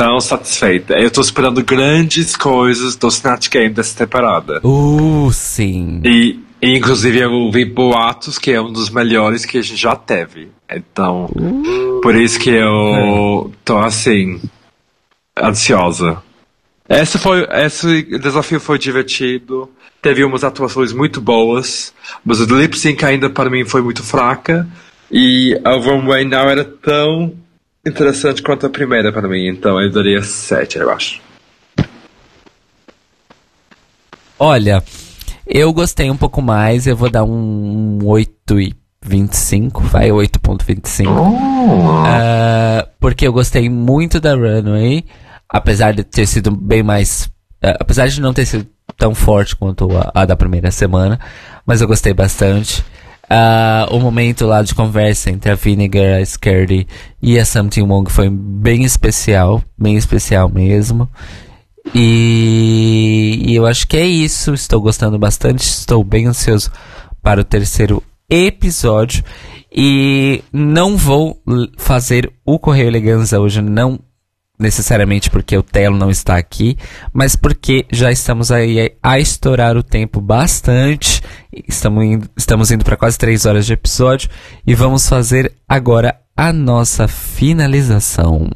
tão 0.00 0.18
satisfeita. 0.18 0.94
Eu 0.94 1.10
tô 1.10 1.20
esperando 1.20 1.62
grandes 1.62 2.34
coisas 2.34 2.96
do 2.96 3.08
Snatch 3.08 3.50
Game 3.50 3.68
dessa 3.68 3.98
temporada. 3.98 4.58
Uh, 4.66 5.30
sim. 5.30 6.00
E, 6.02 6.40
inclusive 6.62 7.18
eu 7.18 7.50
vi 7.52 7.66
boatos 7.66 8.38
que 8.38 8.50
é 8.50 8.58
um 8.62 8.72
dos 8.72 8.88
melhores 8.88 9.44
que 9.44 9.58
a 9.58 9.62
gente 9.62 9.76
já 9.76 9.94
teve. 9.94 10.48
Então, 10.70 11.26
uh, 11.26 12.00
por 12.00 12.14
isso 12.14 12.38
que 12.38 12.48
eu 12.48 13.52
tô 13.62 13.76
assim, 13.76 14.40
ansiosa. 15.38 16.22
Esse 16.88 17.18
foi, 17.18 17.46
esse 17.50 18.02
desafio 18.18 18.58
foi 18.58 18.78
divertido. 18.78 19.68
Teve 20.00 20.24
umas 20.24 20.44
atuações 20.44 20.94
muito 20.94 21.20
boas, 21.20 21.92
mas 22.24 22.40
o 22.40 22.46
lip 22.46 22.78
sync 22.78 23.04
ainda 23.04 23.28
para 23.28 23.50
mim 23.50 23.66
foi 23.66 23.82
muito 23.82 24.02
fraca. 24.02 24.66
E 25.12 25.60
a 25.62 25.72
Runway 25.72 26.24
não 26.24 26.48
era 26.48 26.64
tão 26.64 27.34
interessante 27.86 28.42
quanto 28.42 28.66
a 28.66 28.70
primeira 28.70 29.12
para 29.12 29.28
mim, 29.28 29.48
então 29.48 29.80
eu 29.80 29.90
daria 29.90 30.22
7, 30.22 30.78
eu 30.78 30.90
acho. 30.90 31.20
Olha, 34.38 34.82
eu 35.46 35.72
gostei 35.72 36.10
um 36.10 36.16
pouco 36.16 36.40
mais, 36.40 36.86
eu 36.86 36.96
vou 36.96 37.10
dar 37.10 37.24
um 37.24 37.98
8,25, 38.02 39.82
vai 39.82 40.08
8.25. 40.08 41.06
Oh. 41.08 42.02
Uh, 42.02 42.88
porque 42.98 43.26
eu 43.26 43.32
gostei 43.32 43.68
muito 43.68 44.18
da 44.18 44.34
Runway 44.34 45.04
apesar 45.50 45.92
de 45.92 46.04
ter 46.04 46.26
sido 46.26 46.50
bem 46.50 46.82
mais. 46.82 47.24
Uh, 47.62 47.76
apesar 47.80 48.06
de 48.06 48.20
não 48.20 48.32
ter 48.32 48.46
sido 48.46 48.66
tão 48.96 49.14
forte 49.14 49.56
quanto 49.56 49.88
a, 49.96 50.10
a 50.14 50.24
da 50.24 50.36
primeira 50.36 50.70
semana, 50.70 51.18
mas 51.66 51.80
eu 51.80 51.88
gostei 51.88 52.14
bastante. 52.14 52.84
Uh, 53.30 53.94
o 53.94 54.00
momento 54.00 54.44
lá 54.44 54.60
de 54.60 54.74
conversa 54.74 55.30
entre 55.30 55.52
a 55.52 55.54
Vinegar, 55.54 56.20
a 56.20 56.26
Scardy 56.26 56.84
e 57.22 57.38
a 57.38 57.44
Something 57.44 57.82
Wong 57.82 58.10
foi 58.10 58.28
bem 58.28 58.82
especial, 58.82 59.62
bem 59.78 59.96
especial 59.96 60.48
mesmo. 60.48 61.08
E, 61.94 63.40
e 63.46 63.54
eu 63.54 63.66
acho 63.66 63.86
que 63.86 63.96
é 63.96 64.04
isso. 64.04 64.52
Estou 64.52 64.80
gostando 64.80 65.18
bastante, 65.18 65.60
estou 65.60 66.02
bem 66.02 66.26
ansioso 66.26 66.72
para 67.22 67.40
o 67.40 67.44
terceiro 67.44 68.02
episódio. 68.28 69.22
E 69.72 70.42
não 70.52 70.96
vou 70.96 71.40
fazer 71.76 72.32
o 72.44 72.58
Correio 72.58 72.88
Eleganza 72.88 73.38
hoje, 73.38 73.62
não 73.62 74.00
necessariamente 74.60 75.30
porque 75.30 75.56
o 75.56 75.62
Telo 75.62 75.96
não 75.96 76.10
está 76.10 76.36
aqui, 76.36 76.76
mas 77.12 77.34
porque 77.34 77.86
já 77.90 78.12
estamos 78.12 78.52
aí 78.52 78.92
a 79.02 79.18
estourar 79.18 79.76
o 79.76 79.82
tempo 79.82 80.20
bastante. 80.20 81.22
Estamos 81.66 82.04
indo, 82.04 82.30
estamos 82.36 82.70
indo 82.70 82.84
para 82.84 82.96
quase 82.96 83.18
três 83.18 83.46
horas 83.46 83.66
de 83.66 83.72
episódio 83.72 84.28
e 84.66 84.74
vamos 84.74 85.08
fazer 85.08 85.52
agora 85.68 86.20
a 86.36 86.52
nossa 86.52 87.08
finalização. 87.08 88.48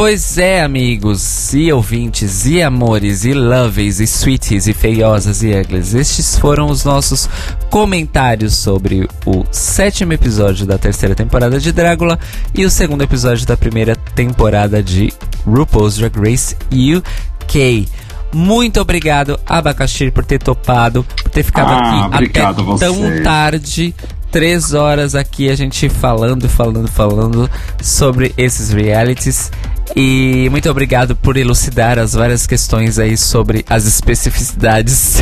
Pois 0.00 0.38
é, 0.38 0.62
amigos 0.62 1.52
e 1.52 1.70
ouvintes, 1.70 2.46
e 2.46 2.62
amores, 2.62 3.26
e 3.26 3.34
loves, 3.34 4.00
e 4.00 4.04
sweeties, 4.04 4.66
e 4.66 4.72
feiosas, 4.72 5.42
e 5.42 5.52
ugly. 5.52 5.78
Estes 5.78 6.38
foram 6.38 6.70
os 6.70 6.86
nossos 6.86 7.28
comentários 7.68 8.56
sobre 8.56 9.06
o 9.26 9.44
sétimo 9.52 10.14
episódio 10.14 10.64
da 10.64 10.78
terceira 10.78 11.14
temporada 11.14 11.60
de 11.60 11.70
Drácula 11.70 12.18
e 12.54 12.64
o 12.64 12.70
segundo 12.70 13.02
episódio 13.02 13.46
da 13.46 13.58
primeira 13.58 13.94
temporada 13.94 14.82
de 14.82 15.12
RuPaul's 15.44 15.98
Drag 15.98 16.18
Race 16.18 16.56
UK. 16.72 17.86
Muito 18.32 18.80
obrigado, 18.80 19.38
Abacaxi, 19.44 20.10
por 20.10 20.24
ter 20.24 20.38
topado, 20.38 21.04
por 21.04 21.28
ter 21.28 21.42
ficado 21.42 21.72
Ah, 21.72 22.06
aqui 22.06 22.40
até 22.40 22.40
tão 22.78 23.22
tarde. 23.22 23.94
Três 24.32 24.72
horas 24.72 25.14
aqui 25.14 25.50
a 25.50 25.56
gente 25.56 25.90
falando, 25.90 26.48
falando, 26.48 26.88
falando 26.88 27.50
sobre 27.82 28.32
esses 28.38 28.72
realities. 28.72 29.50
E 29.96 30.48
muito 30.50 30.70
obrigado 30.70 31.16
por 31.16 31.36
elucidar 31.36 31.98
as 31.98 32.14
várias 32.14 32.46
questões 32.46 32.98
aí 32.98 33.16
sobre 33.16 33.64
as 33.68 33.86
especificidades 33.86 35.16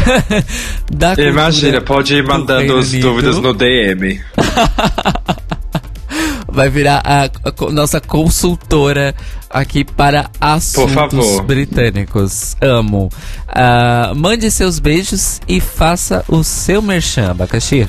da 0.92 1.08
cultura 1.08 1.30
Imagina, 1.30 1.80
pode 1.80 2.14
ir 2.14 2.22
do 2.22 2.28
mandando 2.28 2.76
as 2.76 2.90
dúvidas 2.92 3.38
no 3.38 3.54
DM. 3.54 4.20
Vai 6.50 6.68
virar 6.68 7.02
a, 7.04 7.24
a 7.24 7.70
nossa 7.70 8.00
consultora 8.00 9.14
aqui 9.48 9.84
para 9.84 10.28
assuntos 10.40 11.40
britânicos. 11.40 12.56
Amo. 12.60 13.10
Ah, 13.46 14.12
mande 14.16 14.50
seus 14.50 14.78
beijos 14.78 15.40
e 15.46 15.60
faça 15.60 16.24
o 16.26 16.42
seu 16.42 16.82
merchan, 16.82 17.30
Abacaxi. 17.30 17.88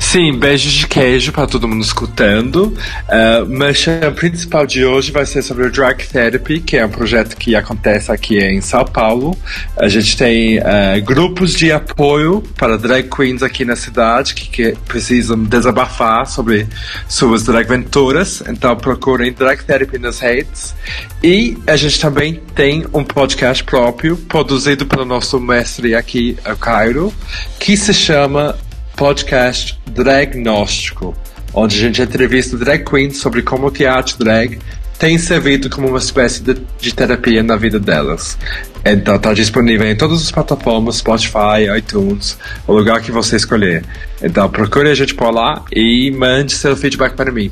Sim, 0.00 0.36
beijos 0.36 0.72
de 0.72 0.88
queijo 0.88 1.30
para 1.30 1.46
todo 1.46 1.68
mundo 1.68 1.84
escutando. 1.84 2.76
Uh, 3.06 3.44
o 3.44 3.46
merchan 3.46 4.12
principal 4.12 4.66
de 4.66 4.84
hoje 4.84 5.12
vai 5.12 5.24
ser 5.24 5.42
sobre 5.42 5.66
o 5.66 5.70
Drag 5.70 6.04
Therapy, 6.04 6.58
que 6.58 6.78
é 6.78 6.84
um 6.84 6.88
projeto 6.88 7.36
que 7.36 7.54
acontece 7.54 8.10
aqui 8.10 8.38
em 8.38 8.60
São 8.60 8.84
Paulo. 8.84 9.38
A 9.76 9.88
gente 9.88 10.16
tem 10.16 10.58
uh, 10.58 10.62
grupos 11.04 11.54
de 11.54 11.70
apoio 11.70 12.42
para 12.56 12.76
drag 12.76 13.08
queens 13.08 13.42
aqui 13.42 13.64
na 13.64 13.76
cidade 13.76 14.34
que, 14.34 14.48
que 14.48 14.72
precisam 14.88 15.44
desabafar 15.44 16.26
sobre 16.26 16.66
suas 17.06 17.44
drag 17.44 17.68
venturas. 17.68 18.42
Então 18.48 18.74
procurem 18.76 19.32
Drag 19.32 19.62
Therapy 19.62 19.98
nas 19.98 20.18
redes. 20.18 20.74
E 21.22 21.56
a 21.66 21.76
gente 21.76 22.00
também 22.00 22.40
tem 22.54 22.84
um 22.92 23.04
podcast 23.04 23.62
próprio, 23.62 24.16
produzido 24.16 24.86
pelo 24.86 25.04
nosso 25.04 25.38
mestre 25.38 25.94
aqui, 25.94 26.36
o 26.50 26.56
Cairo, 26.56 27.14
que 27.60 27.76
se 27.76 27.92
chama 27.94 28.56
podcast 29.04 29.80
Dragnóstico, 29.92 31.16
onde 31.54 31.74
a 31.74 31.78
gente 31.80 32.02
entrevista 32.02 32.54
drag 32.58 32.84
queens 32.84 33.16
sobre 33.16 33.40
como 33.40 33.68
o 33.68 33.70
teatro 33.70 34.18
drag 34.18 34.58
tem 34.98 35.16
servido 35.16 35.70
como 35.70 35.88
uma 35.88 35.96
espécie 35.96 36.42
de, 36.42 36.58
de 36.78 36.94
terapia 36.94 37.42
na 37.42 37.56
vida 37.56 37.80
delas. 37.80 38.36
Então 38.84 39.16
está 39.16 39.32
disponível 39.32 39.90
em 39.90 39.96
todas 39.96 40.20
as 40.20 40.30
plataformas, 40.30 40.96
Spotify, 40.96 41.64
iTunes, 41.78 42.36
o 42.66 42.74
lugar 42.74 43.00
que 43.00 43.10
você 43.10 43.36
escolher. 43.36 43.82
Então 44.22 44.50
procure 44.50 44.90
a 44.90 44.94
gente 44.94 45.14
por 45.14 45.30
lá 45.32 45.64
e 45.72 46.10
mande 46.10 46.52
seu 46.52 46.76
feedback 46.76 47.14
para 47.14 47.32
mim. 47.32 47.50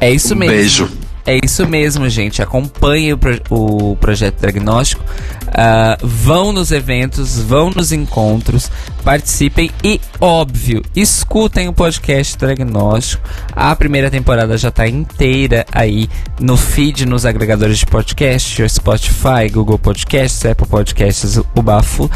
É 0.00 0.10
isso 0.10 0.32
Um 0.32 0.38
mesmo. 0.38 0.54
beijo. 0.56 0.90
É 1.26 1.38
isso 1.44 1.68
mesmo, 1.68 2.08
gente. 2.08 2.40
Acompanhe 2.40 3.12
o, 3.12 3.18
pro- 3.18 3.42
o 3.50 3.94
projeto 3.96 4.40
Diagnóstico. 4.40 5.04
Ah, 5.52 5.96
vão 6.02 6.52
nos 6.52 6.70
eventos, 6.70 7.40
vão 7.40 7.70
nos 7.70 7.92
encontros, 7.92 8.70
participem 9.02 9.70
e, 9.82 10.00
óbvio, 10.20 10.82
escutem 10.94 11.68
o 11.68 11.72
podcast 11.72 12.36
Diagnóstico. 12.36 13.28
A 13.52 13.74
primeira 13.74 14.10
temporada 14.10 14.56
já 14.56 14.68
está 14.68 14.86
inteira 14.86 15.66
aí 15.72 16.08
no 16.38 16.56
feed, 16.56 17.06
nos 17.06 17.24
agregadores 17.24 17.78
de 17.78 17.86
podcast, 17.86 18.68
Spotify, 18.68 19.48
Google 19.50 19.78
Podcasts, 19.78 20.44
Apple 20.44 20.66
Podcasts, 20.66 21.36
o 21.36 21.62
bafo 21.62 22.10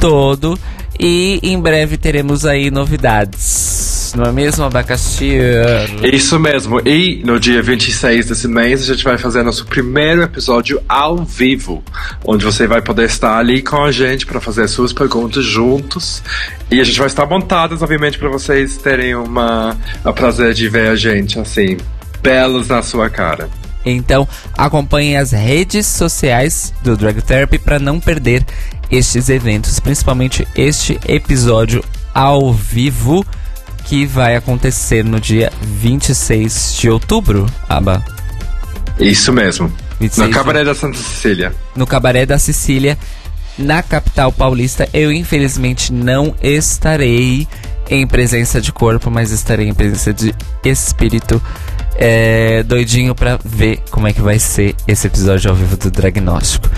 todo. 0.00 0.58
E 0.98 1.40
em 1.42 1.60
breve 1.60 1.96
teremos 1.98 2.46
aí 2.46 2.70
novidades. 2.70 3.95
Não 4.16 4.24
é 4.24 4.32
mesmo, 4.32 4.64
Abacaxi? 4.64 5.36
Isso 6.02 6.40
mesmo. 6.40 6.80
E 6.88 7.22
no 7.22 7.38
dia 7.38 7.62
26 7.62 8.28
desse 8.28 8.48
mês 8.48 8.80
a 8.80 8.94
gente 8.94 9.04
vai 9.04 9.18
fazer 9.18 9.42
nosso 9.42 9.66
primeiro 9.66 10.22
episódio 10.22 10.80
ao 10.88 11.18
vivo, 11.18 11.84
onde 12.24 12.42
você 12.42 12.66
vai 12.66 12.80
poder 12.80 13.04
estar 13.04 13.36
ali 13.36 13.60
com 13.60 13.84
a 13.84 13.92
gente 13.92 14.24
para 14.24 14.40
fazer 14.40 14.66
suas 14.68 14.90
perguntas 14.90 15.44
juntos. 15.44 16.22
E 16.70 16.80
a 16.80 16.84
gente 16.84 16.96
vai 16.98 17.08
estar 17.08 17.26
montados, 17.26 17.82
obviamente, 17.82 18.16
para 18.18 18.30
vocês 18.30 18.78
terem 18.78 19.14
uma 19.14 19.76
o 20.02 20.12
prazer 20.14 20.54
de 20.54 20.66
ver 20.66 20.88
a 20.88 20.96
gente 20.96 21.38
assim, 21.38 21.76
belos 22.22 22.68
na 22.68 22.82
sua 22.82 23.10
cara. 23.10 23.50
Então 23.84 24.26
acompanhe 24.56 25.14
as 25.14 25.30
redes 25.30 25.86
sociais 25.86 26.72
do 26.82 26.96
Drag 26.96 27.20
Therapy 27.20 27.58
para 27.58 27.78
não 27.78 28.00
perder 28.00 28.46
estes 28.90 29.28
eventos, 29.28 29.78
principalmente 29.78 30.48
este 30.56 30.98
episódio 31.06 31.84
ao 32.14 32.50
vivo 32.50 33.22
que 33.86 34.04
vai 34.04 34.36
acontecer 34.36 35.04
no 35.04 35.18
dia 35.20 35.52
26 35.62 36.76
de 36.80 36.90
outubro, 36.90 37.46
Aba. 37.68 38.04
Isso 38.98 39.32
mesmo. 39.32 39.72
26 40.00 40.28
No 40.28 40.34
Cabaré 40.34 40.64
da 40.64 40.74
Santa 40.74 40.98
Cecília. 40.98 41.54
no 41.74 41.86
Cabaré 41.86 42.26
da 42.26 42.38
Sicília, 42.38 42.98
na 43.56 43.82
capital 43.82 44.30
paulista. 44.32 44.88
Eu 44.92 45.10
infelizmente 45.12 45.92
não 45.92 46.34
estarei 46.42 47.46
em 47.88 48.06
presença 48.06 48.60
de 48.60 48.72
corpo, 48.72 49.10
mas 49.10 49.30
estarei 49.30 49.68
em 49.68 49.74
presença 49.74 50.12
de 50.12 50.34
espírito. 50.64 51.40
É, 51.98 52.62
doidinho 52.62 53.14
pra 53.14 53.38
ver 53.42 53.80
como 53.90 54.06
é 54.06 54.12
que 54.12 54.20
vai 54.20 54.38
ser 54.38 54.74
esse 54.86 55.06
episódio 55.06 55.50
ao 55.50 55.56
vivo 55.56 55.76
do 55.76 55.90
Diagnóstico. 55.90 56.68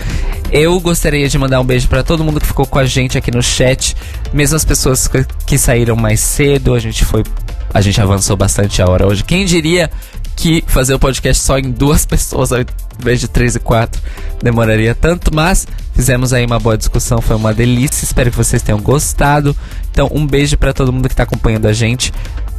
Eu 0.51 0.79
gostaria 0.79 1.29
de 1.29 1.37
mandar 1.37 1.59
um 1.59 1.65
beijo 1.65 1.87
pra 1.87 2.01
todo 2.03 2.23
mundo 2.23 2.39
que 2.39 2.47
ficou 2.47 2.65
com 2.65 2.79
a 2.79 2.85
gente 2.85 3.17
aqui 3.17 3.29
no 3.29 3.43
chat, 3.43 3.95
mesmo 4.33 4.55
as 4.55 4.65
pessoas 4.65 5.09
que, 5.45 5.57
saíram 5.57 5.95
mais 5.95 6.19
cedo. 6.19 6.73
A 6.73 6.79
gente 6.79 7.05
foi, 7.05 7.23
a 7.71 7.81
gente 7.81 8.01
avançou 8.01 8.35
bastante 8.35 8.81
a 8.81 8.89
hora 8.89 9.05
hoje. 9.05 9.23
Quem 9.23 9.45
diria 9.45 9.91
que 10.35 10.63
fazer 10.65 10.93
o 10.93 10.99
podcast 10.99 11.43
só 11.43 11.59
em 11.59 11.69
duas 11.69 12.05
pessoas 12.07 12.51
ao 12.51 12.59
invés 12.99 13.19
de 13.19 13.27
três 13.27 13.55
e 13.55 13.59
quatro 13.59 14.01
demoraria 14.41 14.95
tanto, 14.95 15.33
mas 15.33 15.67
fizemos 15.93 16.31
aí 16.33 16.45
uma 16.45 16.59
boa 16.59 16.77
discussão, 16.77 17.21
foi 17.21 17.35
uma 17.35 17.53
delícia. 17.53 18.05
Espero 18.05 18.31
que 18.31 18.37
vocês 18.37 18.61
tenham 18.61 18.79
gostado. 18.79 19.55
Então, 19.91 20.09
um 20.11 20.25
beijo 20.25 20.57
pra 20.57 20.73
todo 20.73 20.91
mundo 20.93 21.09
que 21.09 21.15
tá 21.15 21.23
acompanhando 21.23 21.67
a 21.67 21.73
gente, 21.73 22.11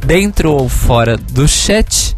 dentro 0.05 0.51
ou 0.51 0.69
fora 0.69 1.17
do 1.17 1.47
chat. 1.47 2.15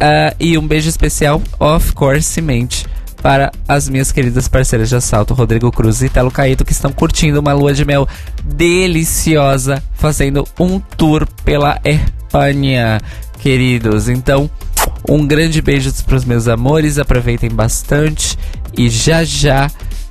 Ah, 0.00 0.34
e 0.38 0.56
um 0.56 0.66
beijo 0.66 0.88
especial, 0.88 1.42
of 1.58 1.92
course, 1.92 2.40
mente, 2.40 2.86
para 3.20 3.50
as 3.66 3.88
minhas 3.88 4.12
queridas 4.12 4.46
parceiras 4.46 4.88
de 4.88 4.96
assalto, 4.96 5.34
Rodrigo 5.34 5.72
Cruz 5.72 6.02
e 6.02 6.08
Telo 6.08 6.30
Caíto, 6.30 6.64
que 6.64 6.72
estão 6.72 6.92
curtindo 6.92 7.40
uma 7.40 7.52
lua 7.52 7.74
de 7.74 7.84
mel 7.84 8.06
deliciosa, 8.44 9.82
fazendo 9.94 10.46
um 10.58 10.78
tour 10.78 11.26
pela 11.44 11.80
Espanha, 11.84 13.00
queridos. 13.40 14.08
Então, 14.08 14.48
um 15.08 15.26
grande 15.26 15.60
beijo 15.60 15.92
para 16.04 16.16
os 16.16 16.24
meus 16.24 16.46
amores, 16.46 16.98
aproveitem 16.98 17.50
bastante 17.50 18.38
e 18.76 18.88
já 18.88 19.24
já 19.24 19.70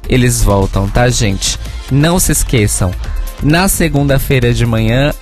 eles 0.09 0.41
voltam, 0.41 0.87
tá, 0.89 1.09
gente? 1.09 1.57
Não 1.91 2.19
se 2.19 2.31
esqueçam, 2.31 2.91
na 3.41 3.67
segunda-feira 3.67 4.53
de 4.53 4.65
manhã 4.65 5.13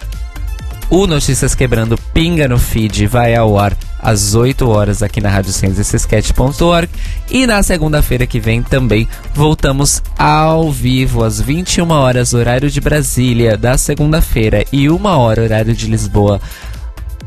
o 0.90 1.08
Notícias 1.08 1.56
Quebrando 1.56 1.98
pinga 2.14 2.48
no 2.48 2.60
feed 2.60 3.08
vai 3.08 3.36
ao 3.36 3.58
ar 3.60 3.76
às 4.06 4.36
8 4.36 4.70
horas 4.70 5.02
aqui 5.02 5.20
na 5.20 5.30
radiocienciasketch.org 5.30 6.88
e 7.32 7.48
na 7.48 7.64
segunda-feira 7.64 8.28
que 8.28 8.40
vem 8.40 8.62
também 8.62 9.08
voltamos 9.34 10.04
ao 10.16 10.72
vivo 10.72 11.24
às 11.24 11.42
21 11.42 11.90
horas 11.90 12.36
horário 12.36 12.70
de 12.70 12.80
Brasília 12.80 13.58
da 13.58 13.80
segunda-feira 13.80 14.64
e 14.72 14.88
1 14.88 15.06
hora 15.06 15.42
horário 15.42 15.74
de 15.74 15.88
Lisboa 15.88 16.40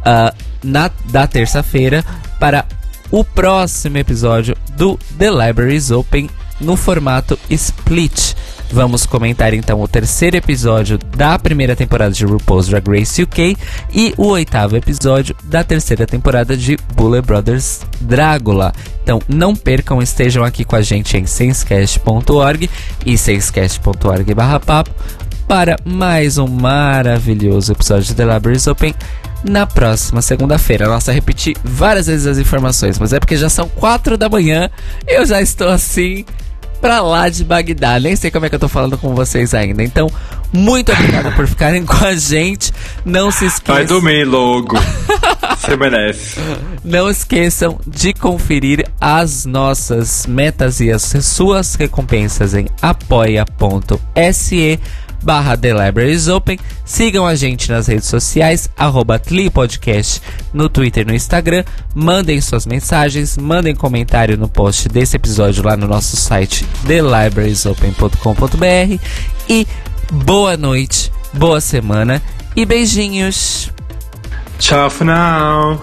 ah, 0.04 0.32
na, 0.62 0.88
da 1.06 1.26
terça-feira 1.26 2.04
para 2.38 2.64
o 3.10 3.24
próximo 3.24 3.98
episódio 3.98 4.56
do 4.76 4.96
The 5.18 5.30
Libraries 5.30 5.90
Open 5.90 6.30
no 6.60 6.76
formato 6.76 7.36
Split. 7.50 8.36
Vamos 8.70 9.06
comentar 9.06 9.54
então 9.54 9.80
o 9.80 9.88
terceiro 9.88 10.36
episódio 10.36 10.98
da 10.98 11.38
primeira 11.38 11.74
temporada 11.74 12.12
de 12.12 12.24
RuPaul's 12.24 12.68
Drag 12.68 12.86
Race 12.86 13.22
UK 13.22 13.56
e 13.92 14.14
o 14.16 14.26
oitavo 14.26 14.76
episódio 14.76 15.34
da 15.44 15.64
terceira 15.64 16.06
temporada 16.06 16.56
de 16.56 16.76
Bullet 16.94 17.26
Brothers 17.26 17.80
Drácula. 18.00 18.72
Então 19.02 19.20
não 19.26 19.56
percam, 19.56 20.02
estejam 20.02 20.44
aqui 20.44 20.64
com 20.64 20.76
a 20.76 20.82
gente 20.82 21.16
em 21.16 21.24
sensecast.org 21.24 22.68
e 23.06 23.16
sensecast.org 23.16 24.34
papo 24.66 24.90
para 25.46 25.76
mais 25.82 26.36
um 26.36 26.46
maravilhoso 26.46 27.72
episódio 27.72 28.04
de 28.04 28.14
The 28.14 28.34
Libraries 28.34 28.66
Open 28.66 28.94
na 29.42 29.66
próxima 29.66 30.20
segunda-feira. 30.20 30.86
Nossa, 30.86 31.10
repeti 31.10 31.56
várias 31.64 32.06
vezes 32.06 32.26
as 32.26 32.36
informações, 32.36 32.98
mas 32.98 33.14
é 33.14 33.18
porque 33.18 33.36
já 33.36 33.48
são 33.48 33.66
quatro 33.66 34.18
da 34.18 34.28
manhã, 34.28 34.68
eu 35.06 35.24
já 35.24 35.40
estou 35.40 35.68
assim 35.68 36.26
pra 36.80 37.00
lá 37.00 37.28
de 37.28 37.44
Bagdá. 37.44 37.98
Nem 38.00 38.16
sei 38.16 38.30
como 38.30 38.46
é 38.46 38.48
que 38.48 38.54
eu 38.54 38.58
tô 38.60 38.68
falando 38.68 38.96
com 38.96 39.14
vocês 39.14 39.54
ainda. 39.54 39.82
Então, 39.82 40.10
Muito 40.52 40.92
obrigado 40.92 41.34
por 41.34 41.46
ficarem 41.46 41.84
com 41.84 42.04
a 42.04 42.14
gente. 42.14 42.72
Não 43.04 43.30
se 43.30 43.46
esqueçam. 43.46 43.74
Vai 43.74 43.84
dormir 43.84 44.24
logo. 44.24 44.76
Você 45.58 45.76
merece. 45.76 46.36
Não 46.84 47.10
esqueçam 47.10 47.78
de 47.86 48.14
conferir 48.14 48.86
as 49.00 49.44
nossas 49.44 50.26
metas 50.26 50.80
e 50.80 50.90
as 50.90 51.02
suas 51.22 51.74
recompensas 51.74 52.54
em 52.54 52.66
apoia.se 52.80 54.80
barra 55.22 55.56
The 55.56 55.72
Libraries 55.72 56.28
Open. 56.28 56.58
Sigam 56.84 57.26
a 57.26 57.34
gente 57.34 57.70
nas 57.70 57.86
redes 57.86 58.08
sociais, 58.08 58.70
arroba 58.76 59.20
Podcast 59.52 60.22
no 60.52 60.68
Twitter 60.68 61.02
e 61.02 61.06
no 61.06 61.14
Instagram. 61.14 61.64
Mandem 61.94 62.40
suas 62.40 62.66
mensagens, 62.66 63.36
mandem 63.36 63.74
comentário 63.74 64.36
no 64.36 64.48
post 64.48 64.88
desse 64.88 65.16
episódio 65.16 65.64
lá 65.64 65.76
no 65.76 65.86
nosso 65.86 66.16
site 66.16 66.64
thelibrariesopen.com.br 66.86 69.02
e 69.48 69.66
boa 70.10 70.56
noite, 70.56 71.12
boa 71.32 71.60
semana 71.60 72.22
e 72.56 72.64
beijinhos! 72.64 73.70
Tchau 74.58 74.90
for 74.90 75.04
now. 75.04 75.80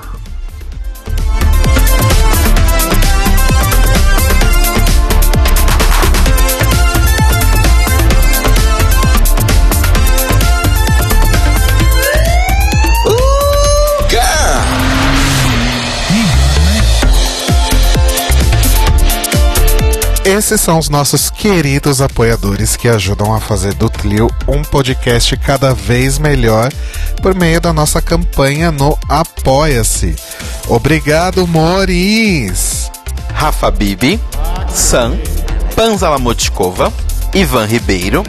Esses 20.25 20.59
são 20.59 20.79
os 20.79 20.89
nossos 20.89 21.29
queridos 21.29 22.01
apoiadores 22.01 22.75
que 22.75 22.89
ajudam 22.89 23.31
a 23.31 23.39
fazer 23.39 23.75
do 23.75 23.87
Tlio 23.87 24.27
um 24.47 24.63
podcast 24.63 25.37
cada 25.37 25.71
vez 25.71 26.17
melhor 26.17 26.73
por 27.21 27.35
meio 27.35 27.61
da 27.61 27.71
nossa 27.71 28.01
campanha 28.01 28.71
no 28.71 28.97
Apoia-se. 29.07 30.15
Obrigado, 30.67 31.45
Moris! 31.45 32.89
Rafa 33.35 33.69
Bibi, 33.69 34.19
Sam, 34.73 35.15
Panza 35.75 36.09
Lamotkova, 36.09 36.91
Ivan 37.31 37.65
Ribeiro, 37.65 38.23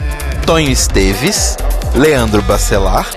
Tonho 0.45 0.69
Esteves, 0.69 1.57
Leandro 1.95 2.43
Bacelar, 2.43 3.09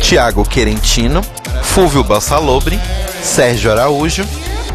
Tiago 0.00 0.44
Querentino, 0.44 1.22
Fúvio 1.64 2.04
Bassalobre, 2.04 2.78
Sérgio 3.20 3.72
Araújo, 3.72 4.24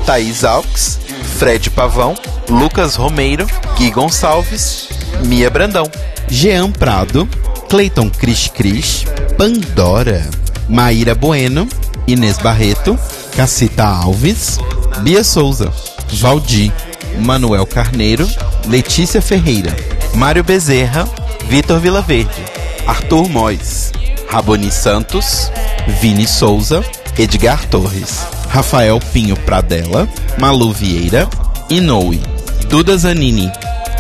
Thaís 0.06 0.43
Alves, 0.43 1.00
Fred 1.33 1.69
Pavão, 1.71 2.15
Lucas 2.49 2.95
Romeiro, 2.95 3.47
Gui 3.77 3.91
Gonçalves, 3.91 4.89
Mia 5.25 5.49
Brandão, 5.49 5.89
Jean 6.29 6.71
Prado, 6.71 7.27
Cleiton 7.69 8.09
Cris 8.09 8.47
Cris, 8.47 9.05
Pandora, 9.37 10.29
Maíra 10.69 11.15
Bueno, 11.15 11.67
Inês 12.07 12.37
Barreto, 12.37 12.97
Cacita 13.35 13.85
Alves, 13.85 14.59
Bia 15.01 15.23
Souza, 15.23 15.71
Valdir, 16.13 16.71
Manuel 17.19 17.65
Carneiro, 17.65 18.27
Letícia 18.67 19.21
Ferreira, 19.21 19.75
Mário 20.13 20.43
Bezerra, 20.43 21.07
Vitor 21.47 21.79
Vilaverde, 21.79 22.43
Arthur 22.87 23.27
Mois, 23.27 23.91
Raboni 24.29 24.71
Santos, 24.71 25.51
Vini 25.99 26.27
Souza, 26.27 26.83
Edgar 27.17 27.66
Torres, 27.67 28.25
Rafael 28.50 29.00
Pinho 29.11 29.35
Pradella, 29.38 30.08
Malu 30.38 30.72
Vieira, 30.72 31.30
Inoue, 31.69 32.22
Duda 32.69 32.98
Zanini, 32.98 33.51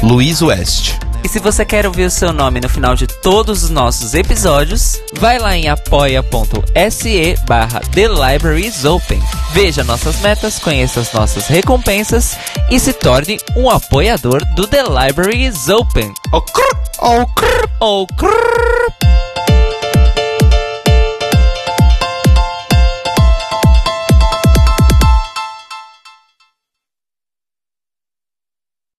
Luiz 0.01 0.41
West. 0.41 0.95
E 1.23 1.29
se 1.29 1.39
você 1.39 1.63
quer 1.63 1.85
ouvir 1.85 2.05
o 2.05 2.11
seu 2.11 2.33
nome 2.33 2.59
no 2.59 2.67
final 2.67 2.95
de 2.95 3.07
todos 3.07 3.63
os 3.63 3.69
nossos 3.69 4.13
episódios, 4.13 4.99
vai 5.13 5.39
lá 5.39 5.55
em 5.55 5.69
apoia.se 5.69 7.35
barra 7.47 7.79
The 7.79 8.07
Libraries 8.09 8.83
Open. 8.83 9.21
Veja 9.53 9.85
nossas 9.85 10.19
metas, 10.19 10.59
conheça 10.59 10.99
as 10.99 11.13
nossas 11.13 11.47
recompensas 11.47 12.37
e 12.69 12.77
se 12.77 12.91
torne 12.91 13.39
um 13.55 13.69
apoiador 13.69 14.43
do 14.53 14.67
The 14.67 14.83
Libraries 14.83 15.69
Open. 15.69 16.13
Oh, 16.33 16.41
crrr, 16.41 16.77
oh, 16.99 17.25
crrr, 17.27 17.69
oh, 17.79 18.07
crrr. 18.17 19.22